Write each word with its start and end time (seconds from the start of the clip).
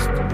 Podcast. 0.00 0.30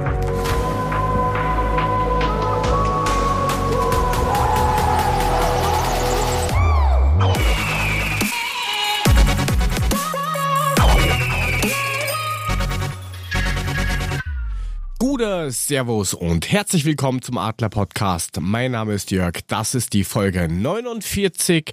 Gute 14.99 15.51
Servus 15.51 16.15
und 16.15 16.51
herzlich 16.51 16.85
willkommen 16.85 17.23
zum 17.23 17.39
Adler 17.39 17.69
Podcast. 17.69 18.39
Mein 18.41 18.73
Name 18.73 18.95
ist 18.95 19.11
Jörg, 19.11 19.41
das 19.47 19.75
ist 19.75 19.93
die 19.95 20.05
Folge 20.05 20.49
49 20.49 21.73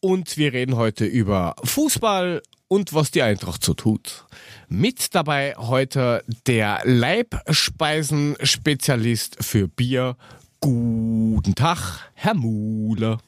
und 0.00 0.36
wir 0.36 0.52
reden 0.52 0.76
heute 0.76 1.04
über 1.04 1.56
Fußball 1.64 2.42
und 2.68 2.94
was 2.94 3.10
die 3.10 3.22
Eintracht 3.22 3.64
so 3.64 3.74
tut. 3.74 4.26
Mit 4.68 5.14
dabei 5.14 5.54
heute 5.56 6.22
der 6.46 6.80
Leibspeisenspezialist 6.84 9.42
für 9.42 9.66
Bier. 9.68 10.16
Guten 10.60 11.54
Tag, 11.54 12.10
Herr 12.14 12.34
Muhle. 12.34 13.18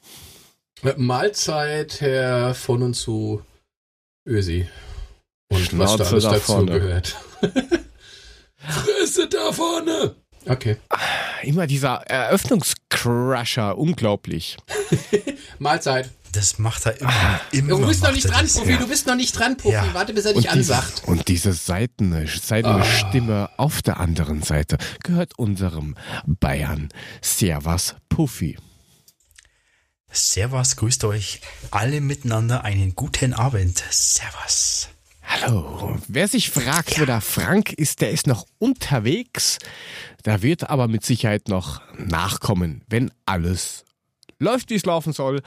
Mahlzeit, 0.97 2.01
Herr 2.01 2.53
von 2.55 2.81
und 2.83 2.93
zu 2.93 3.41
Ösi. 4.25 4.67
Und 5.49 5.59
Schnauze 5.59 5.99
was 5.99 6.07
da 6.07 6.11
alles 6.11 6.23
da 6.23 6.31
dazu 6.31 6.45
vorne. 6.45 6.71
gehört. 6.71 7.15
Fresse 8.57 9.27
da 9.27 9.51
vorne! 9.51 10.15
Okay. 10.47 10.77
Immer 11.43 11.67
dieser 11.67 11.97
Eröffnungscrusher, 12.07 13.77
unglaublich. 13.77 14.57
Mahlzeit. 15.59 16.09
Das 16.33 16.59
macht 16.59 16.85
er 16.85 16.99
immer. 17.01 17.41
immer 17.51 17.69
Du 17.69 17.87
bist 17.87 18.03
noch 18.03 18.11
nicht 18.13 18.27
dran, 18.29 18.43
das. 18.45 18.53
Profi. 18.53 18.77
Du 18.77 18.87
bist 18.87 19.07
noch 19.07 19.15
nicht 19.15 19.37
dran, 19.37 19.57
Profi. 19.57 19.75
Ja. 19.75 19.93
Warte, 19.93 20.13
bis 20.13 20.25
er 20.25 20.33
dich 20.33 20.47
Und 20.49 20.55
diese, 20.55 20.75
ansagt. 20.75 21.03
und 21.07 21.27
diese 21.27 21.53
seitene, 21.53 22.27
seitene 22.27 22.85
Stimme 22.85 23.49
auf 23.57 23.81
der 23.81 23.99
anderen 23.99 24.41
Seite 24.41 24.77
gehört 25.03 25.37
unserem 25.37 25.95
Bayern 26.25 26.89
Servas 27.21 27.95
Puffy. 28.09 28.57
Servus, 30.11 30.75
grüßt 30.75 31.03
euch 31.05 31.41
alle 31.71 32.01
miteinander. 32.01 32.63
Einen 32.63 32.95
guten 32.95 33.33
Abend. 33.33 33.83
Servus. 33.89 34.89
Hallo. 35.23 35.97
Wer 36.07 36.27
sich 36.27 36.49
fragt, 36.49 36.99
wo 36.99 37.05
der 37.05 37.21
Frank 37.21 37.71
ist, 37.73 38.01
der 38.01 38.11
ist 38.11 38.27
noch 38.27 38.45
unterwegs. 38.59 39.57
Der 40.25 40.41
wird 40.41 40.69
aber 40.69 40.87
mit 40.87 41.05
Sicherheit 41.05 41.47
noch 41.47 41.81
nachkommen, 41.97 42.83
wenn 42.87 43.11
alles 43.25 43.85
läuft, 44.39 44.69
wie 44.69 44.75
es 44.75 44.85
laufen 44.85 45.13
soll. 45.13 45.41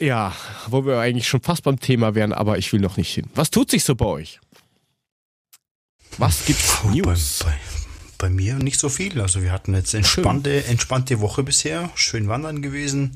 Ja, 0.00 0.34
wo 0.66 0.86
wir 0.86 0.98
eigentlich 0.98 1.28
schon 1.28 1.42
fast 1.42 1.62
beim 1.62 1.78
Thema 1.78 2.14
wären, 2.14 2.32
aber 2.32 2.56
ich 2.56 2.72
will 2.72 2.80
noch 2.80 2.96
nicht 2.96 3.12
hin. 3.12 3.26
Was 3.34 3.50
tut 3.50 3.70
sich 3.70 3.84
so 3.84 3.94
bei 3.94 4.06
euch? 4.06 4.40
Was 6.16 6.46
gibt's 6.46 6.78
bei, 6.82 6.90
News? 6.90 7.40
bei, 7.44 7.54
bei 8.16 8.30
mir 8.30 8.54
nicht 8.54 8.80
so 8.80 8.88
viel. 8.88 9.20
Also 9.20 9.42
wir 9.42 9.52
hatten 9.52 9.74
jetzt 9.74 9.92
entspannte, 9.92 10.64
entspannte 10.64 11.20
Woche 11.20 11.42
bisher. 11.42 11.90
Schön 11.94 12.28
wandern 12.28 12.62
gewesen. 12.62 13.14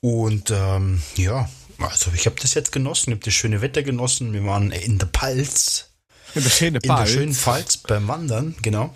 Und 0.00 0.52
ähm, 0.52 1.02
ja, 1.16 1.48
also 1.78 2.12
ich 2.14 2.26
habe 2.26 2.36
das 2.40 2.54
jetzt 2.54 2.70
genossen. 2.70 3.10
Ich 3.10 3.16
habe 3.16 3.24
das 3.24 3.34
schöne 3.34 3.60
Wetter 3.60 3.82
genossen. 3.82 4.32
Wir 4.32 4.44
waren 4.44 4.70
in 4.70 4.98
der 4.98 5.06
Palz. 5.06 5.90
In 6.36 6.44
der 6.44 6.50
schöne 6.50 6.78
in 6.80 6.88
Ball. 6.88 7.04
der 7.04 7.12
schönen 7.12 7.34
Pfalz 7.34 7.76
beim 7.76 8.06
Wandern, 8.06 8.54
genau. 8.62 8.94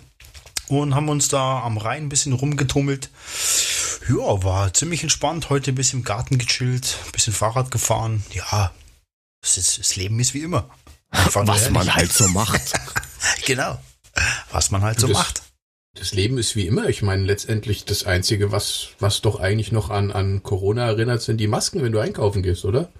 Und 0.69 0.95
haben 0.95 1.09
uns 1.09 1.27
da 1.27 1.61
am 1.63 1.77
Rhein 1.77 2.03
ein 2.03 2.09
bisschen 2.09 2.31
rumgetummelt. 2.31 3.09
Ja, 4.09 4.43
war 4.43 4.73
ziemlich 4.73 5.03
entspannt. 5.03 5.49
Heute 5.49 5.71
ein 5.71 5.75
bisschen 5.75 5.99
im 5.99 6.05
Garten 6.05 6.37
gechillt, 6.37 6.97
ein 7.05 7.11
bisschen 7.11 7.33
Fahrrad 7.33 7.71
gefahren. 7.71 8.23
Ja, 8.33 8.73
das, 9.41 9.57
ist, 9.57 9.79
das 9.79 9.95
Leben 9.95 10.19
ist 10.19 10.33
wie 10.33 10.41
immer. 10.41 10.69
Einfach 11.09 11.47
Was 11.47 11.69
man 11.69 11.93
halt 11.93 12.11
so 12.11 12.27
macht. 12.29 12.61
Genau. 13.45 13.79
Was 14.51 14.69
man 14.71 14.81
halt 14.81 14.99
so 14.99 15.07
Das- 15.07 15.17
macht. 15.17 15.43
Das 15.95 16.11
Leben 16.11 16.39
ist 16.39 16.55
wie 16.55 16.65
immer. 16.65 16.89
Ich 16.89 17.03
meine, 17.03 17.23
letztendlich 17.23 17.85
das 17.85 18.03
Einzige, 18.03 18.51
was, 18.51 18.87
was 18.99 19.21
doch 19.21 19.39
eigentlich 19.39 19.71
noch 19.71 19.91
an, 19.91 20.11
an 20.11 20.41
Corona 20.41 20.87
erinnert, 20.87 21.21
sind 21.21 21.37
die 21.37 21.47
Masken, 21.47 21.83
wenn 21.83 21.91
du 21.91 21.99
einkaufen 21.99 22.41
gehst, 22.41 22.65
oder? 22.65 22.91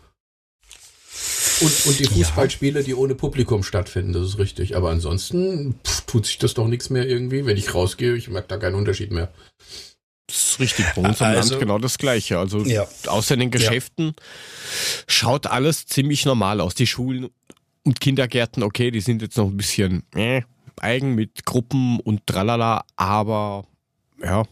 Und, 1.61 1.85
und 1.87 1.99
die 1.99 2.05
Fußballspiele, 2.05 2.83
die 2.83 2.93
ohne 2.93 3.15
Publikum 3.15 3.63
stattfinden, 3.63 4.13
das 4.13 4.27
ist 4.27 4.37
richtig. 4.37 4.75
Aber 4.75 4.91
ansonsten 4.91 5.79
pff, 5.83 6.01
tut 6.01 6.27
sich 6.27 6.37
das 6.37 6.53
doch 6.53 6.67
nichts 6.67 6.91
mehr 6.91 7.07
irgendwie. 7.07 7.47
Wenn 7.47 7.57
ich 7.57 7.73
rausgehe, 7.73 8.15
ich 8.15 8.27
merke 8.29 8.49
da 8.49 8.57
keinen 8.57 8.75
Unterschied 8.75 9.11
mehr. 9.11 9.33
Das 10.27 10.37
ist 10.51 10.59
richtig. 10.59 10.85
Bei 10.95 11.01
uns 11.01 11.21
Also- 11.21 11.49
Land 11.51 11.59
genau 11.59 11.77
das 11.79 11.97
Gleiche. 11.97 12.39
Also 12.39 12.59
Ja. 12.65 12.87
außer 13.07 13.33
in 13.33 13.41
den 13.41 13.51
Geschäften 13.51 14.15
schaut 15.07 15.47
alles 15.47 15.85
ziemlich 15.85 16.25
normal 16.25 16.61
aus. 16.61 16.75
Die 16.75 16.87
Schulen 16.87 17.29
und 17.83 17.99
Kindergärten, 17.99 18.63
okay, 18.63 18.91
die 18.91 19.01
sind 19.01 19.21
jetzt 19.21 19.37
noch 19.37 19.47
ein 19.47 19.57
bisschen 19.57 20.03
äh, 20.15 20.41
eigen 20.79 21.13
mit 21.15 21.45
Gruppen 21.45 21.99
und 21.99 22.25
tralala, 22.25 22.85
aber 22.95 23.65
ja, 24.23 24.43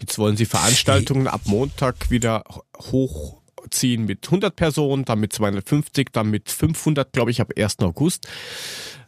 jetzt 0.00 0.18
wollen 0.18 0.36
sie 0.36 0.46
Veranstaltungen 0.46 1.28
ab 1.28 1.42
Montag 1.44 2.10
wieder 2.10 2.42
hochziehen 3.72 4.04
mit 4.04 4.26
100 4.26 4.54
Personen, 4.54 5.04
dann 5.04 5.20
mit 5.20 5.32
250, 5.32 6.08
dann 6.12 6.30
mit 6.30 6.50
500, 6.50 7.12
glaube 7.12 7.30
ich, 7.30 7.40
ab 7.40 7.52
1. 7.56 7.80
August. 7.80 8.28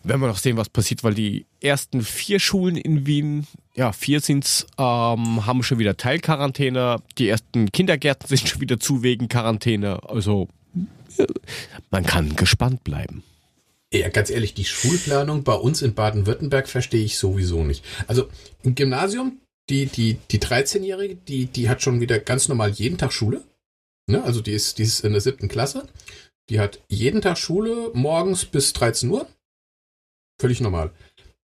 Werden 0.03 0.21
wir 0.21 0.29
noch 0.29 0.39
sehen, 0.39 0.57
was 0.57 0.69
passiert, 0.69 1.03
weil 1.03 1.15
die 1.15 1.47
ersten 1.63 2.03
vier 2.03 2.39
Schulen 2.39 2.77
in 2.77 3.07
Wien, 3.07 3.47
ja, 3.75 3.93
vier 3.93 4.21
sind's, 4.21 4.67
ähm, 4.79 5.47
haben 5.47 5.63
schon 5.63 5.79
wieder 5.79 5.97
Teilquarantäne. 5.97 6.97
Die 7.19 7.29
ersten 7.29 7.73
Kindergärten 7.73 8.29
sind 8.37 8.49
schon 8.49 8.61
wieder 8.61 8.79
zu 8.79 9.03
wegen 9.03 9.29
Quarantäne. 9.29 10.01
Also, 10.09 10.49
äh, 11.17 11.27
man 11.91 12.05
kann 12.05 12.37
gespannt 12.37 12.85
bleiben. 12.85 13.23
Ja, 13.93 14.09
ganz 14.09 14.29
ehrlich, 14.29 14.55
die 14.55 14.65
Schulplanung 14.65 15.45
bei 15.45 15.55
uns 15.55 15.81
in 15.81 15.95
Baden-Württemberg 15.95 16.69
verstehe 16.69 17.05
ich 17.05 17.17
sowieso 17.17 17.63
nicht. 17.63 17.85
Also 18.09 18.29
im 18.65 18.75
Gymnasium, 18.75 19.39
die, 19.71 19.87
die, 19.87 20.19
die 20.33 20.41
13-Jährige, 20.41 21.15
die, 21.15 21.47
die 21.47 21.69
hat 21.69 21.81
schon 21.81 22.01
wieder 22.01 22.19
ganz 22.19 22.49
normal 22.49 22.71
jeden 22.71 22.99
Tag 22.99 23.13
Schule. 23.13 23.45
Ne? 24.07 24.23
Also 24.23 24.41
die 24.41 24.53
ist, 24.53 24.79
die 24.79 24.83
ist 24.83 25.01
in 25.01 25.13
der 25.13 25.21
siebten 25.21 25.49
Klasse. 25.49 25.89
Die 26.51 26.61
hat 26.61 26.83
jeden 26.89 27.23
Tag 27.23 27.39
Schule 27.39 27.91
morgens 27.95 28.45
bis 28.45 28.73
13 28.73 29.09
Uhr. 29.11 29.27
Völlig 30.41 30.61
normal. 30.61 30.93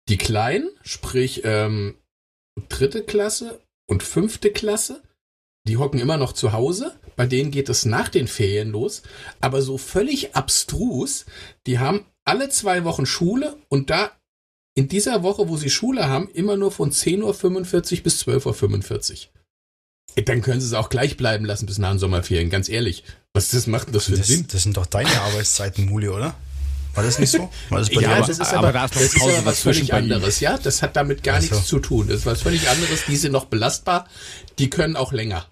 Die 0.09 0.17
Kleinen, 0.17 0.69
sprich 0.83 1.41
ähm, 1.45 1.95
dritte 2.67 3.03
Klasse 3.03 3.61
und 3.87 4.03
fünfte 4.03 4.51
Klasse, 4.51 5.01
die 5.67 5.77
hocken 5.77 5.99
immer 5.99 6.17
noch 6.17 6.33
zu 6.33 6.53
Hause. 6.53 6.97
Bei 7.15 7.27
denen 7.27 7.51
geht 7.51 7.69
es 7.69 7.85
nach 7.85 8.09
den 8.09 8.27
Ferien 8.27 8.71
los. 8.71 9.03
Aber 9.39 9.61
so 9.61 9.77
völlig 9.77 10.35
abstrus, 10.35 11.25
die 11.67 11.79
haben 11.79 12.05
alle 12.25 12.49
zwei 12.49 12.83
Wochen 12.83 13.05
Schule 13.05 13.57
und 13.69 13.89
da 13.89 14.11
in 14.73 14.87
dieser 14.87 15.21
Woche, 15.21 15.49
wo 15.49 15.57
sie 15.57 15.69
Schule 15.69 16.07
haben, 16.07 16.29
immer 16.29 16.57
nur 16.57 16.71
von 16.71 16.91
10.45 16.91 17.97
Uhr 17.97 18.03
bis 18.03 18.23
12.45 18.23 19.11
Uhr. 19.27 19.40
Dann 20.25 20.41
können 20.41 20.59
sie 20.59 20.67
es 20.67 20.73
auch 20.73 20.89
gleich 20.89 21.15
bleiben 21.17 21.45
lassen 21.45 21.65
bis 21.65 21.77
nach 21.77 21.89
den 21.91 21.99
Sommerferien, 21.99 22.49
ganz 22.49 22.67
ehrlich. 22.69 23.03
Was 23.33 23.49
das 23.49 23.65
macht 23.67 23.87
denn 23.87 23.93
das 23.93 24.05
für 24.05 24.17
Das, 24.17 24.27
Sinn? 24.27 24.45
das 24.51 24.63
sind 24.63 24.75
doch 24.75 24.85
deine 24.85 25.21
Arbeitszeiten, 25.21 25.85
Muli, 25.85 26.09
oder? 26.09 26.35
War 26.93 27.03
das 27.05 27.17
nicht 27.19 27.29
so? 27.31 27.49
War 27.69 27.79
das 27.79 27.87
bei 27.87 27.95
Ja, 27.95 27.99
dir 28.01 28.09
aber- 28.17 28.27
das 28.27 28.39
ist 28.39 28.41
aber 28.53 28.67
aber, 28.67 28.71
da 28.73 28.85
ist 28.85 28.93
noch 28.95 29.01
das 29.01 29.13
ist 29.13 29.19
Pause 29.19 29.37
aber 29.37 29.45
was 29.45 29.59
völlig 29.61 29.93
anderes, 29.93 30.39
ja? 30.41 30.57
Das 30.57 30.81
hat 30.81 30.97
damit 30.97 31.23
gar 31.23 31.37
Ach 31.37 31.41
so. 31.41 31.55
nichts 31.55 31.67
zu 31.69 31.79
tun. 31.79 32.07
Das 32.09 32.17
ist 32.17 32.25
was 32.25 32.41
völlig 32.41 32.67
anderes. 32.67 33.05
Die 33.07 33.15
sind 33.15 33.31
noch 33.31 33.45
belastbar. 33.45 34.05
Die 34.59 34.69
können 34.69 34.97
auch 34.97 35.13
länger. 35.13 35.45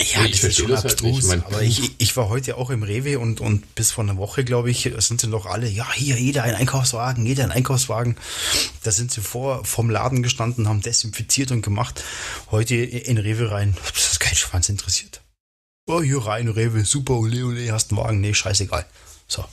Ja, 0.00 0.24
Ich 0.24 0.40
das 0.40 0.44
ist 0.50 0.58
schon 0.58 0.68
das 0.68 0.84
halt 0.84 0.92
abstrus. 0.92 1.24
mein- 1.24 1.42
aber 1.44 1.60
ich, 1.62 1.92
ich 1.98 2.16
war 2.16 2.28
heute 2.28 2.56
auch 2.56 2.70
im 2.70 2.84
Rewe 2.84 3.18
und, 3.18 3.40
und 3.40 3.74
bis 3.74 3.90
vor 3.90 4.04
einer 4.04 4.16
Woche, 4.16 4.44
glaube 4.44 4.70
ich, 4.70 4.88
sind 4.98 5.20
sie 5.20 5.26
noch 5.26 5.44
alle, 5.46 5.68
ja, 5.68 5.92
hier, 5.92 6.16
jeder 6.16 6.44
ein 6.44 6.54
Einkaufswagen, 6.54 7.26
jeder 7.26 7.42
ein 7.44 7.50
Einkaufswagen. 7.50 8.16
Da 8.84 8.92
sind 8.92 9.10
sie 9.10 9.20
vor, 9.20 9.64
vom 9.64 9.90
Laden 9.90 10.22
gestanden, 10.22 10.68
haben 10.68 10.82
desinfiziert 10.82 11.50
und 11.50 11.62
gemacht. 11.62 12.04
Heute 12.52 12.76
in 12.76 13.18
Rewe 13.18 13.50
rein. 13.50 13.76
Das 13.92 14.12
ist 14.12 14.20
kein 14.20 14.36
Schwanz 14.36 14.68
interessiert. 14.68 15.20
Oh, 15.86 16.00
hier 16.02 16.18
rein, 16.24 16.46
Rewe, 16.48 16.84
super, 16.84 17.14
ole, 17.14 17.44
ole, 17.44 17.72
hast 17.72 17.90
einen 17.90 17.98
Wagen. 18.00 18.20
Nee, 18.20 18.34
scheißegal. 18.34 18.86
So. 19.26 19.44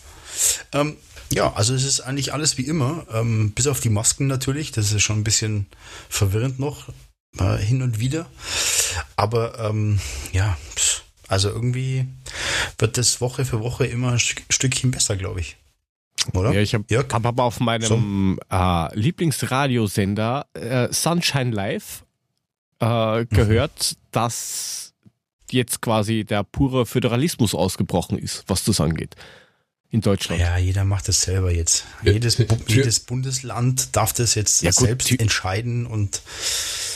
Ähm, 0.73 0.97
ja, 1.31 1.53
also 1.53 1.73
es 1.73 1.83
ist 1.83 2.01
eigentlich 2.01 2.33
alles 2.33 2.57
wie 2.59 2.65
immer, 2.67 3.07
ähm, 3.11 3.51
bis 3.51 3.65
auf 3.67 3.79
die 3.79 3.89
Masken 3.89 4.27
natürlich. 4.27 4.71
Das 4.71 4.91
ist 4.91 5.01
schon 5.01 5.19
ein 5.19 5.23
bisschen 5.23 5.65
verwirrend 6.09 6.59
noch, 6.59 6.89
äh, 7.39 7.57
hin 7.57 7.81
und 7.81 7.99
wieder. 7.99 8.27
Aber 9.15 9.59
ähm, 9.59 9.99
ja, 10.31 10.57
also 11.27 11.49
irgendwie 11.49 12.05
wird 12.77 12.97
das 12.97 13.21
Woche 13.21 13.45
für 13.45 13.59
Woche 13.61 13.85
immer 13.85 14.11
ein 14.13 14.19
Stück- 14.19 14.43
Stückchen 14.49 14.91
besser, 14.91 15.15
glaube 15.15 15.39
ich. 15.39 15.57
Oder? 16.33 16.53
Ja, 16.53 16.61
ich 16.61 16.73
habe 16.73 16.85
hab 16.97 17.25
aber 17.25 17.43
auf 17.43 17.59
meinem 17.59 18.39
äh, 18.49 18.95
Lieblingsradiosender 18.97 20.47
äh, 20.53 20.87
Sunshine 20.91 21.51
Live 21.51 22.03
äh, 22.79 23.25
gehört, 23.25 23.97
dass 24.11 24.93
jetzt 25.51 25.81
quasi 25.81 26.23
der 26.23 26.43
pure 26.43 26.85
Föderalismus 26.85 27.53
ausgebrochen 27.53 28.17
ist, 28.17 28.43
was 28.47 28.63
das 28.63 28.81
angeht. 28.81 29.15
In 29.91 30.01
Deutschland. 30.01 30.41
Ja, 30.41 30.57
jeder 30.57 30.83
macht 30.83 31.07
das 31.07 31.21
selber 31.21 31.51
jetzt. 31.51 31.85
Ja, 32.03 32.11
Jedes, 32.11 32.37
jedes 32.67 32.99
Bundesland 32.99 33.95
darf 33.95 34.11
das 34.13 34.35
jetzt 34.35 34.61
Ja, 34.61 34.71
gut, 34.71 34.87
selbst 34.87 35.07
Tü- 35.07 35.19
entscheiden 35.21 35.85
und 35.85 36.21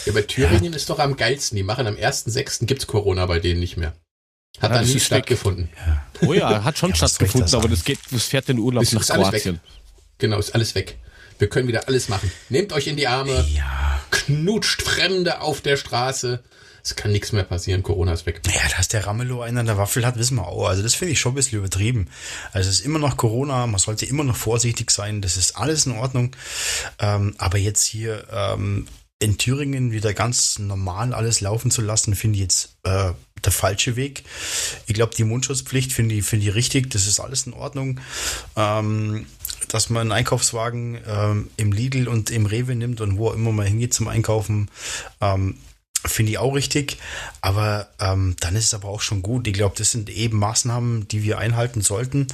Ja, 0.06 0.12
aber 0.14 0.26
Thüringen 0.28 0.74
ist 0.74 0.90
doch 0.90 1.00
am 1.00 1.16
geilsten. 1.16 1.56
Die 1.56 1.64
machen 1.64 1.88
am 1.88 1.96
1.6. 1.96 2.66
gibt's 2.66 2.88
Corona 2.88 3.26
bei 3.26 3.40
denen 3.40 3.60
nicht 3.60 3.78
mehr. 3.78 3.94
Hat 4.60 4.64
Ja, 4.64 4.70
da 4.70 4.80
das 4.80 4.88
nie 4.90 4.96
ist 4.96 5.02
weg. 5.12 5.18
stattgefunden. 5.20 5.70
ja. 5.86 6.06
Oh 6.28 6.34
ja, 6.34 6.64
hat 6.64 6.78
schon 6.78 6.90
Ja, 6.90 6.96
stattgefunden, 6.98 7.54
aber 7.56 7.70
das 7.70 7.84
geht, 7.86 8.00
das 8.12 8.24
fährt 8.26 8.48
den 8.50 8.60
Urlaub 8.60 8.84
Ist- 8.84 8.94
nach 8.94 9.02
ist 9.02 9.12
alles 9.12 9.32
weg. 9.32 9.44
Kroatien. 9.44 9.60
Genau, 10.18 10.40
ist 10.40 10.54
alles 10.54 10.76
weg. 10.76 10.98
Wir 11.38 11.48
können 11.48 11.70
wieder 11.70 11.88
alles 11.88 12.10
machen. 12.10 12.30
Nehmt 12.50 12.74
euch 12.74 12.88
in 12.88 12.98
die 12.98 13.08
Arme, 13.08 13.46
Ja. 13.54 14.02
knutscht 14.12 14.82
Fremde 14.82 15.40
auf 15.40 15.62
der 15.62 15.78
Straße. 15.78 16.44
Es 16.84 16.96
kann 16.96 17.12
nichts 17.12 17.32
mehr 17.32 17.44
passieren. 17.44 17.84
Corona 17.84 18.14
ist 18.14 18.26
weg. 18.26 18.42
Ja, 18.48 18.62
dass 18.76 18.88
der 18.88 19.06
Ramelow 19.06 19.42
einen 19.42 19.58
an 19.58 19.66
der 19.66 19.78
Waffel 19.78 20.06
hat, 20.06 20.18
wissen 20.18 20.36
wir 20.36 20.48
auch. 20.48 20.68
Also 20.68 20.84
das 20.84 20.96
finde 20.96 21.14
ich 21.14 21.20
schon 21.20 21.34
ein 21.34 21.36
bisschen 21.36 21.60
übertrieben. 21.60 22.08
Also 22.52 22.70
es 22.70 22.80
ist 22.80 22.86
immer 22.86 23.00
noch 23.00 23.18
Corona, 23.18 23.68
man 23.68 23.80
sollte 23.80 24.06
immer 24.06 24.24
noch 24.24 24.36
vorsichtig 24.36 24.92
sein, 24.92 25.22
das 25.22 25.38
ist 25.38 25.58
alles 25.58 25.86
in 25.86 25.94
Ordnung. 25.94 26.36
Ähm, 27.00 27.36
aber 27.38 27.58
jetzt 27.58 27.86
hier 27.86 28.28
ähm, 28.32 28.88
in 29.20 29.38
Thüringen 29.38 29.92
wieder 29.92 30.14
ganz 30.14 30.60
normal 30.60 31.14
alles 31.14 31.42
laufen 31.42 31.72
zu 31.72 31.82
lassen, 31.82 32.16
finde 32.16 32.38
ich 32.38 32.42
jetzt 32.42 32.78
äh, 32.84 33.12
der 33.44 33.52
falsche 33.52 33.96
Weg. 33.96 34.24
Ich 34.88 34.94
glaube, 34.94 35.14
die 35.16 35.24
Mundschutzpflicht 35.26 35.92
finde 35.92 36.16
ich, 36.16 36.26
finde 36.26 36.48
ich 36.48 36.56
richtig, 36.56 36.90
das 36.90 37.06
ist 37.06 37.20
alles 37.20 37.46
in 37.46 37.54
Ordnung. 37.54 38.00
Ähm, 38.56 39.26
dass 39.68 39.90
man 39.90 40.02
einen 40.02 40.12
Einkaufswagen 40.12 41.00
ähm, 41.06 41.50
im 41.58 41.72
Lidl 41.72 42.08
und 42.08 42.32
im 42.32 42.46
Rewe 42.46 42.76
nimmt 42.76 43.02
und 43.02 43.18
wo 43.18 43.30
auch 43.30 43.34
immer 43.34 43.52
man 43.52 43.68
hingeht 43.68 43.94
zum 43.94 44.08
Einkaufen, 44.08 44.72
ähm, 45.22 45.58
Finde 46.06 46.32
ich 46.32 46.38
auch 46.38 46.54
richtig, 46.54 46.98
aber 47.42 47.90
ähm, 48.00 48.38
dann 48.40 48.56
ist 48.56 48.66
es 48.66 48.74
aber 48.74 48.88
auch 48.88 49.02
schon 49.02 49.22
gut. 49.22 49.48
Ich 49.48 49.54
glaube, 49.54 49.76
das 49.78 49.92
sind 49.92 50.10
eben 50.10 50.40
Maßnahmen, 50.40 51.10
die 51.10 51.24
wir 51.24 51.40
einhalten 51.40 51.82
sollten. 51.82 52.28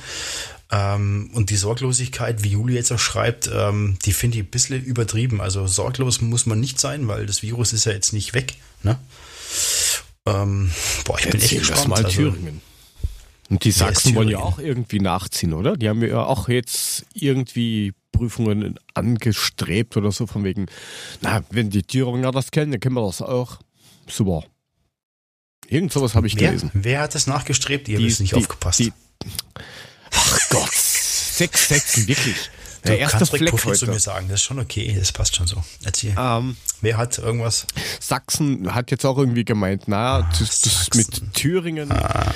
Ähm, 0.72 1.32
und 1.34 1.50
die 1.50 1.56
Sorglosigkeit, 1.56 2.44
wie 2.44 2.50
Juli 2.50 2.76
jetzt 2.76 2.92
auch 2.92 3.00
schreibt, 3.00 3.50
ähm, 3.52 3.98
die 4.06 4.14
finde 4.14 4.38
ich 4.38 4.44
ein 4.44 4.50
bisschen 4.50 4.84
übertrieben. 4.84 5.42
Also 5.42 5.66
sorglos 5.66 6.22
muss 6.22 6.46
man 6.46 6.60
nicht 6.60 6.80
sein, 6.80 7.08
weil 7.08 7.26
das 7.26 7.42
Virus 7.42 7.74
ist 7.74 7.86
ja 7.86 7.92
jetzt 7.92 8.14
nicht 8.14 8.34
weg. 8.34 8.56
Ne? 8.84 9.00
Ähm, 10.28 10.72
boah, 11.04 11.18
ich 11.20 11.30
bin 11.30 11.42
echt 11.42 11.54
Erzähl 11.54 11.60
gespannt. 11.60 11.88
mal 11.88 12.06
also, 12.06 12.18
Thüringen. 12.18 12.62
Und 13.50 13.64
die 13.64 13.72
Sachsen 13.72 14.16
wollen 14.16 14.30
ja 14.30 14.40
auch 14.40 14.58
irgendwie 14.58 15.00
nachziehen, 15.00 15.54
oder? 15.54 15.78
Die 15.78 15.88
haben 15.88 16.02
ja 16.02 16.24
auch 16.24 16.50
jetzt 16.50 17.06
irgendwie 17.14 17.94
Prüfungen 18.18 18.80
angestrebt 18.94 19.98
oder 19.98 20.12
so 20.12 20.28
von 20.28 20.44
wegen, 20.44 20.66
na, 21.22 21.44
wenn 21.50 21.70
die 21.70 21.84
Thüringer 21.84 22.32
das 22.32 22.52
kennen, 22.52 22.72
dann 22.72 22.80
kennen 22.80 22.96
wir 22.96 23.06
das 23.06 23.22
auch. 23.22 23.60
Super. 24.10 24.44
Irgend 25.68 25.92
sowas 25.92 26.14
habe 26.16 26.28
ich 26.28 26.36
wer, 26.40 26.50
gelesen. 26.50 26.70
wer 26.74 27.02
hat 27.02 27.16
das 27.16 27.26
nachgestrebt? 27.28 27.88
Ihr 27.90 27.98
Die- 27.98 28.10
habt 28.10 28.20
nicht 28.20 28.32
die- 28.34 28.38
aufgepasst. 28.38 28.80
die- 28.80 28.94
Ach 30.12 30.40
Gott, 30.50 30.72
sechs 30.74 31.68
Sätzen, 31.68 32.08
wirklich. 32.08 32.36
du 32.84 32.90
Der 32.90 33.00
erste 33.00 33.18
kannst 33.18 33.36
Fleck 33.36 33.50
Puffy 33.50 33.64
zu 33.74 33.82
heute. 33.82 33.88
mir 33.88 34.00
sagen, 34.00 34.28
das 34.30 34.42
ist 34.42 34.46
schon 34.46 34.60
okay, 34.60 34.96
das 34.98 35.12
passt 35.12 35.36
schon 35.36 35.48
so. 35.48 35.62
Erzähl. 35.84 36.16
Ähm, 36.18 36.56
Wer 36.82 36.98
hat 36.98 37.18
irgendwas? 37.18 37.66
Sachsen 38.00 38.76
hat 38.76 38.92
jetzt 38.92 39.06
auch 39.06 39.18
irgendwie 39.18 39.44
gemeint, 39.44 39.84
na, 39.88 40.22
das, 40.38 40.62
das 40.62 40.86
Sachsen. 40.86 40.98
mit 40.98 41.34
Thüringen, 41.34 41.92
Ah, 41.92 42.32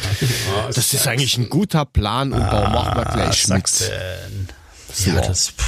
das 0.74 0.92
ist 0.94 1.06
eigentlich 1.08 1.38
ein 1.38 1.50
guter 1.50 1.86
Plan 1.86 2.34
und 2.34 2.40
da 2.40 2.70
machen 2.70 2.98
wir 2.98 3.06
gleich 3.06 3.48
mit. 3.48 3.68
Sachsen. 3.68 3.88
So. 4.48 4.54
Ja, 5.06 5.22
das. 5.22 5.51
Puh. 5.51 5.63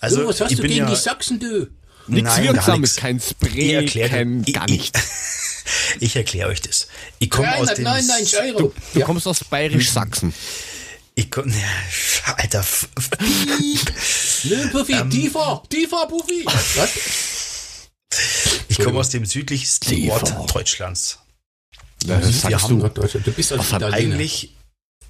Also, 0.00 0.20
du, 0.22 0.28
was 0.28 0.40
hast 0.40 0.50
ich 0.50 0.56
du 0.56 0.62
bin 0.62 0.70
gegen 0.72 0.84
ja, 0.86 0.90
die 0.90 0.96
Sachsen, 1.00 1.40
du? 1.40 1.68
Nichts 2.08 2.36
Wirksames, 2.36 2.96
kein 2.96 3.16
Ich 3.16 3.24
Spray, 3.30 3.72
erkläre 3.74 4.08
kein 4.10 4.44
ich- 4.46 4.54
gar 4.54 4.64
ich- 4.68 4.70
nichts. 4.92 5.00
Ich 5.98 6.14
erkläre 6.14 6.50
euch 6.50 6.60
das. 6.60 6.86
Ich 7.18 7.28
komme 7.28 7.52
aus 7.56 7.74
dem. 7.74 7.84
399 7.84 8.38
Euro. 8.40 8.58
Du, 8.58 8.74
du 8.94 8.98
Ja. 9.00 9.04
kommst 9.06 9.26
aus 9.26 9.42
Bayerisch-Sachsen. 9.42 10.32
Ich 11.16 11.28
komm, 11.30 11.48
ja, 11.48 12.34
Alter, 12.36 12.64
Ne, 14.44 14.68
Puffy, 14.70 14.92
Ähm, 14.92 15.10
tiefer, 15.10 15.62
tiefer, 15.68 16.06
Puffy. 16.06 16.44
Was? 16.46 17.88
ich 18.68 18.78
komme 18.78 19.00
aus 19.00 19.08
dem 19.10 19.24
südlichsten 19.26 19.88
Tiefer. 19.88 20.12
Ort 20.12 20.54
Deutschlands. 20.54 21.18
Ja, 22.04 22.18
das 22.20 22.44
Wir 22.44 22.50
sagst 22.50 22.70
du. 22.70 22.78
Deutschland. 22.88 23.26
Du 23.26 23.32
bist 23.32 23.50
als 23.52 23.60
Was 23.62 23.72
hat 23.72 23.82
Italiener. 23.82 24.14
Eigentlich 24.14 24.54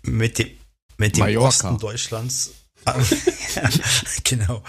mit 0.02 0.38
dem, 0.38 0.50
mit 0.96 1.16
dem 1.16 1.20
Mallorca. 1.20 1.48
Osten 1.48 1.78
Deutschlands. 1.78 2.50
genau. 4.24 4.62